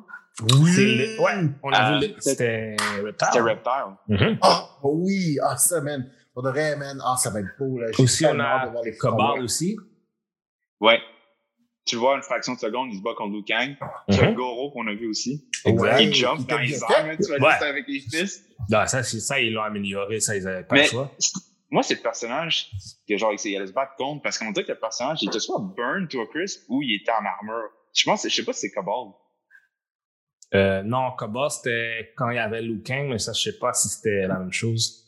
Oui. 0.60 0.72
C'est 0.74 0.86
le- 0.86 1.22
ouais, 1.22 1.50
on 1.64 1.72
a 1.72 1.96
Euh, 1.96 2.00
vu, 2.00 2.14
c'était 2.20 2.76
Reptile. 3.02 3.28
C'était 3.32 3.42
Reptile. 3.42 3.96
Mhm. 4.10 4.38
Ah, 4.42 4.68
oui. 4.84 5.38
Ah, 5.42 5.56
ça, 5.58 5.80
man. 5.82 6.12
Pour 6.34 6.44
de 6.44 6.50
vrai, 6.50 6.76
man. 6.76 7.00
Ah, 7.06 7.16
ça 7.18 7.30
va 7.30 7.40
être 7.40 7.58
beau, 7.58 7.78
là. 7.80 7.88
Aussi, 8.00 8.26
on 8.26 8.38
a 8.40 8.66
de 8.66 8.72
voir 8.72 8.84
les 8.84 8.98
Cobalt 8.98 9.42
aussi. 9.42 9.78
Ouais. 10.82 11.00
Tu 11.86 11.96
le 11.96 12.02
vois, 12.02 12.16
une 12.16 12.24
fraction 12.24 12.56
de 12.56 12.60
seconde, 12.60 12.90
il 12.92 12.98
se 12.98 13.04
bat 13.04 13.12
contre 13.16 13.34
Liu 13.36 13.44
Kang. 13.46 13.76
As 14.10 14.22
Mhm. 14.22 14.34
Goro 14.34 14.72
qu'on 14.72 14.88
a 14.88 14.94
vu 14.96 15.08
aussi. 15.08 15.48
Exact. 15.66 16.00
Il 16.02 16.14
jump 16.16 16.40
il 16.40 16.46
dans 16.48 16.58
les 16.58 16.74
airs, 16.74 17.18
tu 17.18 17.32
vas 17.32 17.38
Ouais. 17.38 17.52
juste 17.52 17.62
avec 17.64 17.86
les 17.88 18.00
fils. 18.00 18.44
Non, 18.70 18.86
ça, 18.88 19.04
c'est 19.04 19.20
ça, 19.20 19.40
ils 19.40 19.54
l'ont 19.54 19.62
amélioré, 19.62 20.20
ça, 20.20 20.36
ils 20.36 20.44
n'avaient 20.44 20.64
pas 20.64 20.76
Mais 20.76 20.82
le 20.82 20.88
choix. 20.88 21.12
Moi, 21.72 21.84
c'est 21.84 21.95
le 21.95 22.01
personnage 22.01 22.72
que 23.07 23.18
genre, 23.18 23.34
il 23.34 23.55
allait 23.55 23.68
se 23.68 23.74
battre 23.74 23.95
contre 23.97 24.22
parce 24.22 24.38
qu'on 24.38 24.51
dirait 24.51 24.66
que 24.66 24.72
le 24.72 24.80
personnage, 24.80 25.20
il 25.24 25.30
était 25.30 25.39
soit 25.39 25.59
burn 25.59 26.07
to 26.07 26.22
a 26.22 26.28
crisp 26.28 26.66
ou 26.70 26.82
il 26.82 26.95
était 27.01 27.11
en 27.11 27.26
armure. 27.26 27.70
Je 27.93 28.03
pense, 28.05 28.28
je 28.28 28.34
sais 28.34 28.43
pas 28.43 28.53
si 28.53 28.61
c'est 28.61 28.72
Cobalt. 28.72 29.16
Euh, 30.53 30.84
non, 30.84 31.11
Cobalt, 31.18 31.51
c'était 31.51 32.13
quand 32.16 32.30
il 32.30 32.36
y 32.36 32.39
avait 32.39 32.61
Liu 32.61 32.82
Kang, 32.84 33.09
mais 33.09 33.18
ça, 33.18 33.34
je 33.34 33.41
sais 33.41 33.57
pas 33.57 33.74
si 33.74 33.89
c'était 33.89 34.28
la 34.28 34.39
même 34.39 34.51
chose. 34.51 35.07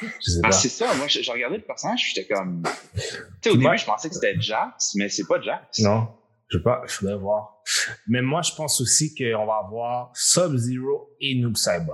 Je 0.00 0.30
sais 0.30 0.40
Ah, 0.42 0.52
c'est 0.52 0.68
ça. 0.68 0.94
Moi, 0.94 1.08
j'ai 1.08 1.22
j'ai 1.22 1.32
regardé 1.32 1.58
le 1.58 1.62
personnage, 1.62 2.12
j'étais 2.14 2.32
comme. 2.32 2.62
Tu 2.94 3.00
sais, 3.42 3.50
au 3.50 3.56
début, 3.56 3.76
je 3.76 3.84
pensais 3.84 4.08
que 4.08 4.14
c'était 4.14 4.40
Jax, 4.40 4.94
mais 4.94 5.08
c'est 5.08 5.26
pas 5.26 5.40
Jax. 5.40 5.80
Non, 5.80 6.08
je 6.48 6.56
sais 6.56 6.62
pas, 6.62 6.82
je 6.86 7.00
voudrais 7.00 7.18
voir. 7.18 7.62
Mais 8.08 8.22
moi, 8.22 8.40
je 8.42 8.54
pense 8.54 8.80
aussi 8.80 9.14
qu'on 9.14 9.44
va 9.46 9.60
avoir 9.64 10.10
Sub-Zero 10.14 11.10
et 11.20 11.34
Noob 11.34 11.56
Saibot. 11.56 11.92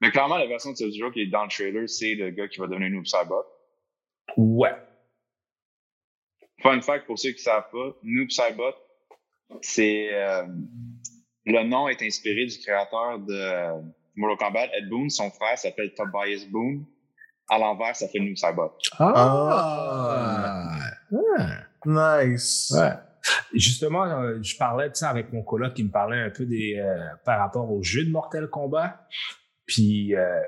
Mais 0.00 0.10
clairement, 0.10 0.38
la 0.38 0.46
version 0.46 0.70
de 0.70 0.76
Sub-Zero 0.76 1.10
qui 1.10 1.22
est 1.22 1.26
dans 1.26 1.42
le 1.44 1.48
trailer, 1.50 1.88
c'est 1.88 2.14
le 2.14 2.30
gars 2.30 2.48
qui 2.48 2.60
va 2.60 2.66
devenir 2.66 2.90
Noob 2.90 3.06
Saibot. 3.06 3.44
Ouais. 4.36 4.74
Fun 6.62 6.80
fact 6.80 7.06
pour 7.06 7.18
ceux 7.18 7.30
qui 7.30 7.42
savent 7.42 7.68
pas, 7.72 7.96
Noob 8.02 8.30
Saibot, 8.30 8.74
c'est. 9.62 10.14
euh, 10.14 10.46
le 11.46 11.62
nom 11.64 11.88
est 11.88 12.02
inspiré 12.02 12.44
du 12.46 12.58
créateur 12.58 13.18
de 13.20 13.32
euh, 13.32 13.80
Mortal 14.16 14.48
Kombat, 14.48 14.66
Ed 14.76 14.88
Boon. 14.88 15.08
Son 15.08 15.30
frère 15.30 15.56
s'appelle 15.58 15.94
Tobias 15.94 16.44
Boon. 16.50 16.84
À 17.48 17.58
l'envers, 17.58 17.96
ça 17.96 18.06
fait 18.08 18.18
Noob 18.18 18.36
Saibot. 18.36 18.72
Ah. 18.98 20.76
Ah. 21.10 21.58
Nice. 21.86 22.74
Ouais. 22.76 22.92
Justement, 23.54 24.04
euh, 24.04 24.38
je 24.42 24.56
parlais 24.56 24.90
de 24.90 24.94
ça 24.94 25.08
avec 25.10 25.32
mon 25.32 25.42
coloc 25.42 25.74
qui 25.74 25.84
me 25.84 25.90
parlait 25.90 26.20
un 26.20 26.30
peu 26.30 26.44
des 26.44 26.76
euh, 26.78 26.98
par 27.24 27.38
rapport 27.38 27.70
au 27.70 27.82
jeu 27.82 28.04
de 28.04 28.10
Mortal 28.10 28.48
Kombat. 28.48 29.06
Puis 29.68 30.16
euh, 30.16 30.40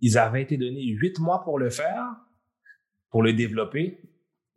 ils 0.00 0.18
avaient 0.18 0.42
été 0.42 0.56
donnés 0.56 0.84
huit 0.86 1.20
mois 1.20 1.44
pour 1.44 1.60
le 1.60 1.70
faire, 1.70 2.04
pour 3.10 3.22
le 3.22 3.32
développer. 3.32 4.00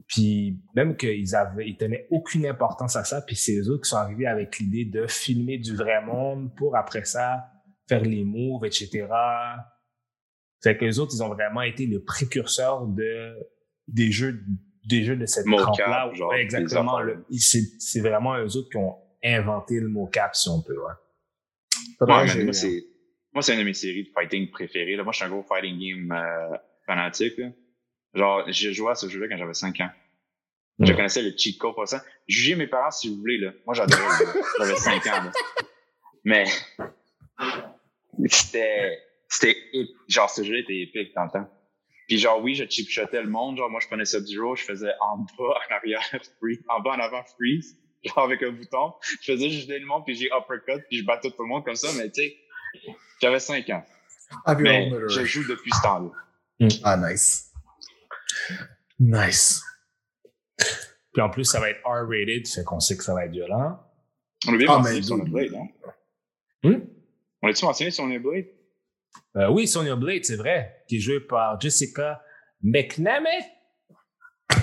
Puis 0.07 0.59
même 0.75 0.97
qu'ils 0.97 1.35
avaient, 1.35 1.69
ils 1.69 1.77
tenaient 1.77 2.07
aucune 2.09 2.47
importance 2.47 2.95
à 2.95 3.03
ça. 3.03 3.21
Puis 3.21 3.35
c'est 3.35 3.55
eux 3.59 3.69
autres 3.69 3.83
qui 3.83 3.89
sont 3.89 3.97
arrivés 3.97 4.25
avec 4.25 4.57
l'idée 4.57 4.85
de 4.85 5.05
filmer 5.05 5.59
du 5.59 5.75
vrai 5.75 6.03
monde 6.03 6.55
pour 6.55 6.75
après 6.75 7.05
ça 7.05 7.45
faire 7.87 8.03
les 8.03 8.23
moves, 8.23 8.65
etc. 8.65 9.07
Fait 10.63 10.77
que 10.77 10.85
les 10.85 10.99
autres, 10.99 11.11
ils 11.15 11.23
ont 11.23 11.29
vraiment 11.29 11.61
été 11.61 11.85
le 11.85 12.03
précurseur 12.03 12.87
de 12.87 13.35
des 13.87 14.11
jeux 14.11 14.43
des 14.85 15.03
jeux 15.03 15.17
de 15.17 15.25
cette 15.25 15.45
Mocap, 15.45 15.65
trempe-là. 15.65 16.11
Ouais, 16.27 16.41
exactement. 16.41 16.99
C'est 17.29 17.99
vraiment 17.99 18.37
eux 18.37 18.55
autres 18.55 18.69
qui 18.69 18.77
ont 18.77 18.95
inventé 19.23 19.79
le 19.79 19.89
mocap, 19.89 20.35
si 20.35 20.49
on 20.49 20.61
peut. 20.61 20.77
Ouais. 20.79 22.53
C'est. 22.53 22.83
Moi, 23.33 23.41
c'est 23.41 23.53
une 23.53 23.59
de 23.59 23.63
mes 23.63 23.73
séries 23.73 24.03
de 24.03 24.09
fighting 24.09 24.49
préférées. 24.49 24.95
Là. 24.95 25.03
Moi, 25.03 25.13
je 25.13 25.17
suis 25.17 25.25
un 25.25 25.29
gros 25.29 25.43
fighting 25.43 25.79
game 25.79 26.11
euh, 26.11 26.57
fanatique. 26.85 27.37
là. 27.37 27.49
Genre, 28.13 28.43
j'ai 28.47 28.73
joué 28.73 28.91
à 28.91 28.95
ce 28.95 29.07
jeu-là 29.07 29.27
quand 29.29 29.37
j'avais 29.37 29.53
5 29.53 29.79
ans. 29.81 29.89
Je 30.79 30.93
connaissais 30.93 31.21
le 31.21 31.31
cheat 31.37 31.57
code 31.57 31.75
pour 31.75 31.87
ça. 31.87 32.03
Jugez 32.27 32.55
mes 32.55 32.67
parents 32.67 32.91
si 32.91 33.09
vous 33.09 33.17
voulez. 33.17 33.37
Là. 33.37 33.51
Moi, 33.65 33.73
j'adorais. 33.73 34.03
le 34.19 34.25
jeu. 34.25 34.41
j'avais 34.59 34.75
5 34.75 35.07
ans. 35.07 35.23
là. 35.23 35.31
Mais 36.23 36.45
c'était. 38.27 38.99
C'était 39.29 39.55
genre 40.09 40.29
ce 40.29 40.43
jeu 40.43 40.57
était 40.57 40.77
épique 40.81 41.13
dans 41.15 41.23
le 41.23 41.29
temps. 41.29 41.49
Puis 42.09 42.17
genre 42.17 42.41
oui, 42.43 42.53
je 42.55 42.65
chip-shotais 42.65 43.21
le 43.21 43.29
monde, 43.29 43.55
genre 43.55 43.69
moi 43.69 43.79
je 43.79 43.87
prenais 43.87 44.03
Sub-Zero, 44.03 44.57
je 44.57 44.65
faisais 44.65 44.91
en 44.99 45.19
bas, 45.19 45.55
en 45.69 45.73
arrière, 45.73 46.01
freeze, 46.39 46.61
en 46.67 46.81
bas, 46.81 46.91
en 46.91 46.99
avant, 46.99 47.23
freeze, 47.23 47.77
genre 48.03 48.25
avec 48.25 48.43
un 48.43 48.51
bouton. 48.51 48.91
Je 49.21 49.31
faisais 49.31 49.49
juste 49.49 49.69
le 49.69 49.85
monde, 49.85 50.03
puis 50.05 50.15
j'ai 50.15 50.25
uppercut, 50.25 50.83
puis 50.89 50.97
je 50.97 51.05
battais 51.05 51.29
tout 51.29 51.43
le 51.43 51.47
monde 51.47 51.63
comme 51.63 51.77
ça, 51.77 51.87
mais 51.97 52.11
tu 52.11 52.23
sais, 52.23 52.37
j'avais 53.21 53.39
5 53.39 53.69
ans. 53.69 53.85
Mais 54.59 54.89
je 55.07 55.23
joue 55.25 55.47
depuis 55.47 55.71
ce 55.71 55.81
temps-là. 55.83 56.69
Ah, 56.83 56.97
nice. 56.97 57.51
Nice. 58.99 59.63
Puis 61.13 61.21
en 61.21 61.29
plus, 61.29 61.43
ça 61.45 61.59
va 61.59 61.69
être 61.69 61.81
R-rated, 61.83 62.47
fait 62.47 62.63
qu'on 62.63 62.79
sait 62.79 62.95
que 62.95 63.03
ça 63.03 63.13
va 63.13 63.25
être 63.25 63.31
violent. 63.31 63.79
On 64.47 64.53
a 64.53 64.57
bien 64.57 64.67
Ah, 64.69 64.77
mentionné 64.79 65.23
dude. 65.23 65.31
Blade, 65.33 65.53
hein? 65.55 65.67
Hmm? 66.63 66.79
On 67.41 67.49
a-tu 67.49 67.65
mentionné 67.65 67.91
Sonya 67.91 68.19
Blade? 68.19 68.45
Euh, 69.35 69.49
oui, 69.49 69.67
Sonya 69.67 69.95
Blade, 69.95 70.23
c'est 70.23 70.35
vrai, 70.37 70.83
qui 70.87 70.97
est 70.97 70.99
jouée 70.99 71.19
par 71.19 71.59
Jessica 71.59 72.23
McNamee. 72.61 73.43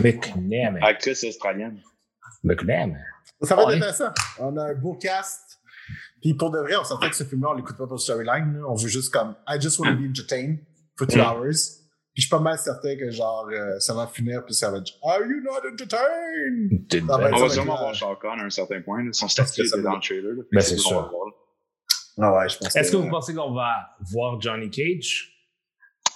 McNamee. 0.03 0.81
Actrice 0.83 1.25
australienne. 1.25 1.83
McNamee. 2.45 2.97
Ça 3.43 3.55
va 3.57 3.63
être 3.63 3.69
intéressant. 3.77 4.11
On 4.39 4.57
a 4.57 4.71
un 4.71 4.75
beau 4.75 4.95
cast. 4.95 5.48
Puis 6.21 6.35
pour 6.35 6.51
de 6.51 6.59
vrai, 6.59 6.77
on 6.77 6.85
s'entend 6.85 7.09
que 7.09 7.17
ce 7.17 7.25
film-là, 7.25 7.49
on 7.51 7.55
l'écoute 7.55 7.77
pas 7.77 7.85
pour 7.87 7.95
le 7.97 8.01
storyline. 8.01 8.61
On 8.69 8.75
veut 8.75 8.89
juste 8.89 9.13
comme, 9.13 9.35
I 9.49 9.61
just 9.61 9.79
want 9.79 9.87
to 9.93 9.97
be 9.97 10.09
entertained 10.09 10.59
for 10.97 11.07
two 11.07 11.19
Mm. 11.19 11.23
hours. 11.23 11.53
Puis 12.15 12.23
je 12.23 12.27
suis 12.27 12.31
pas 12.31 12.41
mal 12.41 12.59
certain 12.59 12.97
que 12.97 13.11
genre, 13.13 13.49
euh, 13.53 13.79
ça 13.79 13.95
va 13.95 14.07
finir, 14.09 14.45
puis 14.45 14.53
ça 14.55 14.71
va 14.73 14.79
être, 14.79 14.91
Are 15.05 15.21
you 15.21 15.41
not 15.43 15.59
entertained? 15.73 16.71
Ben, 16.71 16.87
belle. 16.89 17.05
On 17.05 17.07
ça 17.09 17.19
va 17.19 17.29
va 17.31 17.49
sûrement 17.49 17.75
être 17.75 17.79
voir 17.79 17.87
la- 17.89 17.93
Shao 17.93 18.17
Kahn 18.17 18.41
à 18.41 18.45
un 18.45 18.51
certain 18.51 18.81
point. 18.83 19.05
Son 19.13 19.29
statut 19.29 19.65
ça 19.67 19.77
va- 19.77 19.83
dans 19.85 19.95
le 19.97 20.01
trailer. 20.01 20.33
là. 20.35 20.43
Ben, 20.51 20.61
c'est 20.61 20.77
sûr. 20.79 21.03
va. 21.03 21.11
Ah 22.21 22.37
ouais, 22.37 22.49
je 22.49 22.59
pense 22.59 22.75
Est-ce 22.75 22.91
que 22.91 22.97
vous 22.97 23.09
pensez 23.09 23.33
qu'on 23.35 23.53
va 23.55 23.77
voir 24.13 24.41
Johnny 24.41 24.69
Cage? 24.71 25.33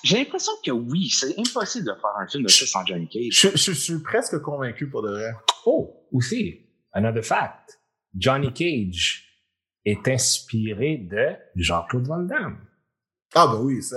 J'ai 0.03 0.16
l'impression 0.16 0.50
que 0.66 0.72
oui, 0.72 1.09
c'est 1.11 1.38
impossible 1.38 1.86
de 1.86 1.92
faire 1.94 2.11
un 2.18 2.26
film 2.26 2.42
de 2.42 2.48
ça 2.48 2.66
sans 2.66 2.84
Johnny 2.84 3.09
Cage. 3.09 3.28
Je, 3.30 3.48
je- 3.50 3.57
je 3.57 3.70
suis 3.72 3.98
presque 4.03 4.36
convaincu 4.40 4.90
pour 4.90 5.03
de 5.03 5.11
vrai. 5.11 5.30
Oh, 5.64 6.09
aussi, 6.11 6.66
another 6.92 7.24
fact. 7.24 7.78
Johnny 8.16 8.53
Cage 8.53 9.32
est 9.85 10.07
inspiré 10.09 10.99
de 10.99 11.37
Jean-Claude 11.57 12.07
Van 12.07 12.22
Damme. 12.22 12.59
Ah 13.35 13.47
ben 13.47 13.61
oui, 13.62 13.83
ça. 13.83 13.97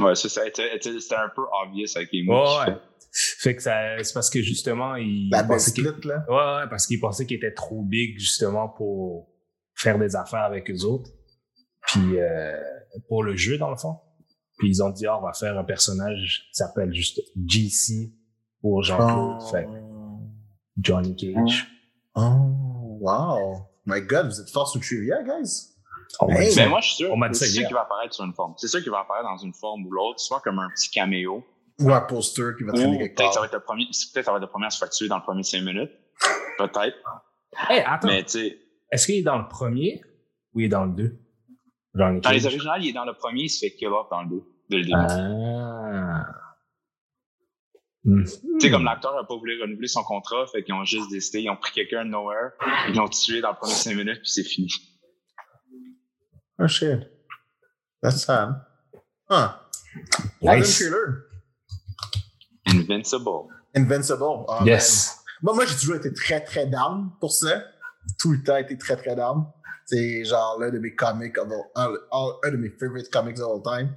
Ouais, 0.00 0.14
ça, 0.14 0.28
ça 0.28 0.42
c'était 0.44 1.14
un 1.14 1.30
peu 1.34 1.42
obvious 1.62 1.86
avec 1.96 2.10
les 2.12 2.22
mots. 2.24 2.44
Ouais. 2.60 2.76
Fait 3.12 3.54
que 3.56 3.62
ça, 3.62 4.02
c'est 4.02 4.12
parce 4.12 4.28
que 4.28 4.42
justement, 4.42 4.96
il 4.96 5.30
La 5.30 5.44
pensait 5.44 5.72
qu'il, 5.72 5.84
là. 5.84 6.24
ouais, 6.28 6.34
ouais, 6.34 6.68
parce 6.68 6.86
qu'il 6.86 7.00
pensait 7.00 7.26
qu'il 7.26 7.36
était 7.36 7.54
trop 7.54 7.82
big 7.82 8.18
justement 8.18 8.68
pour 8.68 9.30
faire 9.74 9.98
des 9.98 10.16
affaires 10.16 10.42
avec 10.42 10.70
eux 10.70 10.84
autres. 10.84 11.10
Puis 11.86 12.18
euh, 12.18 12.60
pour 13.08 13.22
le 13.22 13.36
jeu 13.36 13.56
dans 13.56 13.70
le 13.70 13.76
fond. 13.76 13.98
Puis 14.58 14.68
ils 14.68 14.82
ont 14.82 14.90
dit, 14.90 15.06
ah, 15.06 15.18
on 15.18 15.22
va 15.22 15.32
faire 15.32 15.58
un 15.58 15.64
personnage 15.64 16.46
qui 16.48 16.54
s'appelle 16.54 16.92
juste 16.92 17.20
GC 17.46 18.12
pour 18.60 18.82
Jean-Claude. 18.82 19.38
Oh. 19.40 19.46
Fait 19.50 19.64
que 19.64 19.70
Johnny 20.80 21.16
Cage. 21.16 21.66
Oh, 22.14 22.98
wow. 23.00 23.66
My 23.86 24.00
God, 24.00 24.26
vous 24.26 24.40
êtes 24.40 24.50
fort 24.50 24.70
le 24.74 24.80
trivia, 24.80 25.22
guys. 25.22 25.70
Hey, 26.20 26.28
dit 26.28 26.34
Mais 26.38 26.50
ça. 26.50 26.68
moi, 26.68 26.80
je 26.80 26.86
suis 26.88 26.96
sûr, 26.96 27.14
c'est 27.32 27.46
sûr 27.46 27.66
qu'il 27.66 27.74
va 27.74 27.82
apparaître 27.82 28.14
sur 28.14 28.24
une 28.24 28.34
forme. 28.34 28.54
C'est 28.56 28.68
sûr 28.68 28.82
qu'il 28.82 28.90
va 28.92 29.00
apparaître 29.00 29.28
dans 29.28 29.36
une 29.36 29.52
forme 29.54 29.84
ou 29.86 29.90
l'autre, 29.90 30.20
soit 30.20 30.40
comme 30.40 30.58
un 30.58 30.68
petit 30.70 30.90
caméo. 30.90 31.44
Ou 31.80 31.90
un 31.90 32.00
poster 32.02 32.52
qui 32.56 32.62
va 32.64 32.72
traîner 32.72 32.98
quelque 32.98 33.16
peut-être 33.16 33.32
ça 33.32 33.40
va 33.40 33.46
part. 33.48 33.54
être 33.56 33.60
le 33.60 33.64
premier, 33.64 33.84
peut-être 33.86 34.24
ça 34.24 34.30
va 34.30 34.36
être 34.36 34.42
le 34.42 34.48
premier 34.48 34.66
à 34.66 34.70
se 34.70 34.78
faire 34.78 34.90
tuer 34.90 35.08
dans 35.08 35.16
le 35.16 35.22
premier 35.22 35.42
5 35.42 35.60
minutes. 35.62 35.90
Peut-être. 36.56 36.96
Hey, 37.68 37.80
attends. 37.84 38.06
Mais 38.06 38.22
tu 38.22 38.30
sais, 38.30 38.58
Est-ce 38.92 39.06
qu'il 39.06 39.16
est 39.16 39.22
dans 39.22 39.38
le 39.38 39.48
premier 39.48 40.00
ou 40.54 40.60
il 40.60 40.66
est 40.66 40.68
dans 40.68 40.84
le 40.84 40.92
deux? 40.92 41.18
Johnny 41.96 42.20
dans 42.20 42.30
les 42.30 42.46
originales, 42.46 42.84
il 42.84 42.90
est 42.90 42.92
dans 42.92 43.04
le 43.04 43.14
premier, 43.14 43.42
il 43.42 43.48
se 43.48 43.58
fait 43.66 43.72
kill 43.74 43.88
off 43.88 44.08
dans 44.10 44.22
le 44.22 44.28
2. 44.30 44.42
Dès 44.70 44.76
le 44.78 44.82
début. 44.84 44.94
Ah. 44.96 45.73
Hmm. 48.04 48.24
Tu 48.24 48.60
sais, 48.60 48.70
comme 48.70 48.84
l'acteur 48.84 49.14
n'a 49.14 49.24
pas 49.24 49.36
voulu 49.36 49.60
renouveler 49.62 49.88
son 49.88 50.02
contrat, 50.02 50.46
fait 50.52 50.62
qu'ils 50.62 50.74
ont 50.74 50.84
juste 50.84 51.10
décidé, 51.10 51.40
ils 51.40 51.50
ont 51.50 51.56
pris 51.56 51.72
quelqu'un 51.72 52.04
de 52.04 52.10
nowhere, 52.10 52.50
ils 52.88 52.94
l'ont 52.94 53.08
tué 53.08 53.40
dans 53.40 53.50
le 53.50 53.56
premier 53.56 53.72
5 53.72 53.94
minutes, 53.96 54.20
puis 54.20 54.30
c'est 54.30 54.44
fini. 54.44 54.70
Oh 56.58 56.68
shit. 56.68 57.00
That's 58.02 58.24
sad. 58.24 58.54
Huh. 59.30 59.48
Nice. 60.42 60.82
Invincible. 62.66 63.48
Invincible. 63.74 64.22
Oh, 64.22 64.46
Yes. 64.64 65.24
Moi, 65.42 65.54
moi 65.54 65.64
j'ai 65.66 65.74
toujours 65.76 65.96
été 65.96 66.12
très, 66.12 66.40
très 66.44 66.66
down 66.66 67.10
pour 67.20 67.32
ça. 67.32 67.64
Tout 68.18 68.32
le 68.32 68.42
temps 68.42 68.56
été 68.56 68.76
très, 68.76 68.96
très 68.96 69.16
down. 69.16 69.46
C'est 69.86 70.24
genre 70.24 70.58
l'un 70.60 70.70
de 70.70 70.78
mes 70.78 70.94
comics, 70.94 71.36
un 71.38 72.50
de 72.50 72.56
mes 72.56 72.70
favorite 72.70 73.10
comics 73.10 73.38
of 73.40 73.50
all 73.50 73.62
time. 73.62 73.94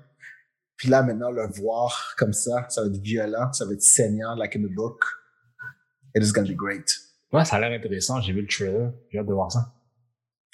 Puis 0.77 0.89
là, 0.89 1.01
maintenant, 1.03 1.31
le 1.31 1.47
voir 1.59 2.13
comme 2.17 2.33
ça, 2.33 2.65
ça 2.69 2.81
va 2.81 2.87
être 2.87 3.01
violent, 3.01 3.51
ça 3.51 3.65
va 3.65 3.73
être 3.73 3.81
saignant, 3.81 4.35
like 4.35 4.55
in 4.55 4.61
the 4.61 4.71
book. 4.73 5.03
It 6.15 6.23
is 6.23 6.31
gonna 6.31 6.47
be 6.47 6.55
great. 6.55 6.85
Ouais, 7.33 7.43
ça 7.45 7.57
a 7.57 7.59
l'air 7.59 7.71
intéressant. 7.77 8.21
J'ai 8.21 8.31
vu 8.33 8.41
le 8.41 8.47
trailer. 8.47 8.93
J'ai 9.11 9.19
hâte 9.19 9.25
de 9.27 9.33
voir 9.33 9.51
ça. 9.51 9.73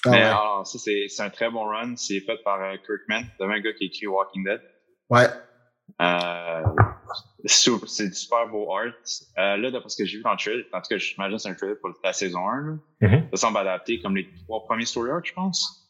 Ah 0.06 0.10
Mais 0.12 0.18
ouais. 0.18 0.24
alors, 0.24 0.66
ça, 0.68 0.80
c'est 0.80 1.06
c'est 1.08 1.22
un 1.24 1.30
très 1.30 1.50
bon 1.50 1.66
run. 1.66 1.96
C'est 1.98 2.20
fait 2.22 2.38
par 2.44 2.62
euh, 2.62 2.76
Kirkman, 2.86 3.24
le 3.40 3.48
même 3.48 3.62
gars 3.62 3.74
qui 3.74 3.84
a 3.86 3.88
écrit 3.88 4.08
Walking 4.08 4.44
Dead. 4.44 4.62
Ouais. 5.10 5.28
Euh, 6.02 6.64
super- 7.46 7.88
c'est 7.88 8.08
du 8.08 8.14
super 8.16 8.48
beau 8.48 8.74
art. 8.74 8.94
Euh, 9.38 9.58
là, 9.58 9.72
d'après 9.72 9.90
ce 9.90 9.98
que 9.98 10.06
j'ai 10.06 10.18
vu 10.18 10.24
dans 10.24 10.32
le 10.32 10.38
trailer, 10.38 10.66
en 10.74 10.82
tout 10.82 10.88
cas, 10.90 10.98
j'imagine 10.98 11.36
que 11.38 11.42
c'est 11.42 11.50
un 11.50 11.54
trailer 11.54 11.78
pour 11.80 11.92
la 12.04 12.14
saison 12.14 12.48
1. 12.50 12.62
là. 13.02 13.08
Mhm. 13.10 13.28
Ça 13.34 13.38
semble 13.48 13.58
adapté 13.60 14.02
comme 14.02 14.16
les 14.16 14.28
trois 14.46 14.64
premiers 14.66 14.86
story 14.86 15.12
arcs, 15.12 15.28
je 15.28 15.34
pense. 15.34 15.83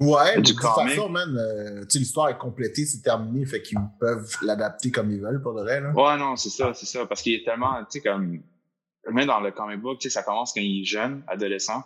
Ouais, 0.00 0.36
mais 0.36 0.42
de 0.42 0.46
Du 0.46 0.54
toute 0.54 0.62
comic. 0.62 0.94
façon, 0.94 1.08
man, 1.08 1.36
euh, 1.36 1.80
tu 1.82 1.90
sais, 1.90 1.98
l'histoire 1.98 2.28
est 2.28 2.38
complétée, 2.38 2.86
c'est 2.86 3.02
terminé, 3.02 3.44
fait 3.46 3.62
qu'ils 3.62 3.78
peuvent 3.98 4.32
l'adapter 4.42 4.92
comme 4.92 5.10
ils 5.10 5.20
veulent 5.20 5.42
pour 5.42 5.54
de 5.54 5.62
vrai, 5.62 5.80
là. 5.80 5.90
Ouais, 5.92 6.16
non, 6.16 6.36
c'est 6.36 6.50
ça, 6.50 6.72
c'est 6.72 6.86
ça. 6.86 7.04
Parce 7.06 7.20
qu'il 7.22 7.34
est 7.34 7.44
tellement, 7.44 7.80
tu 7.84 7.98
sais, 7.98 8.00
comme, 8.00 8.40
même 9.10 9.26
dans 9.26 9.40
le 9.40 9.50
comic 9.50 9.80
book, 9.80 9.98
tu 9.98 10.08
sais, 10.08 10.14
ça 10.14 10.22
commence 10.22 10.52
quand 10.52 10.60
il 10.60 10.82
est 10.82 10.84
jeune, 10.84 11.24
adolescent, 11.26 11.82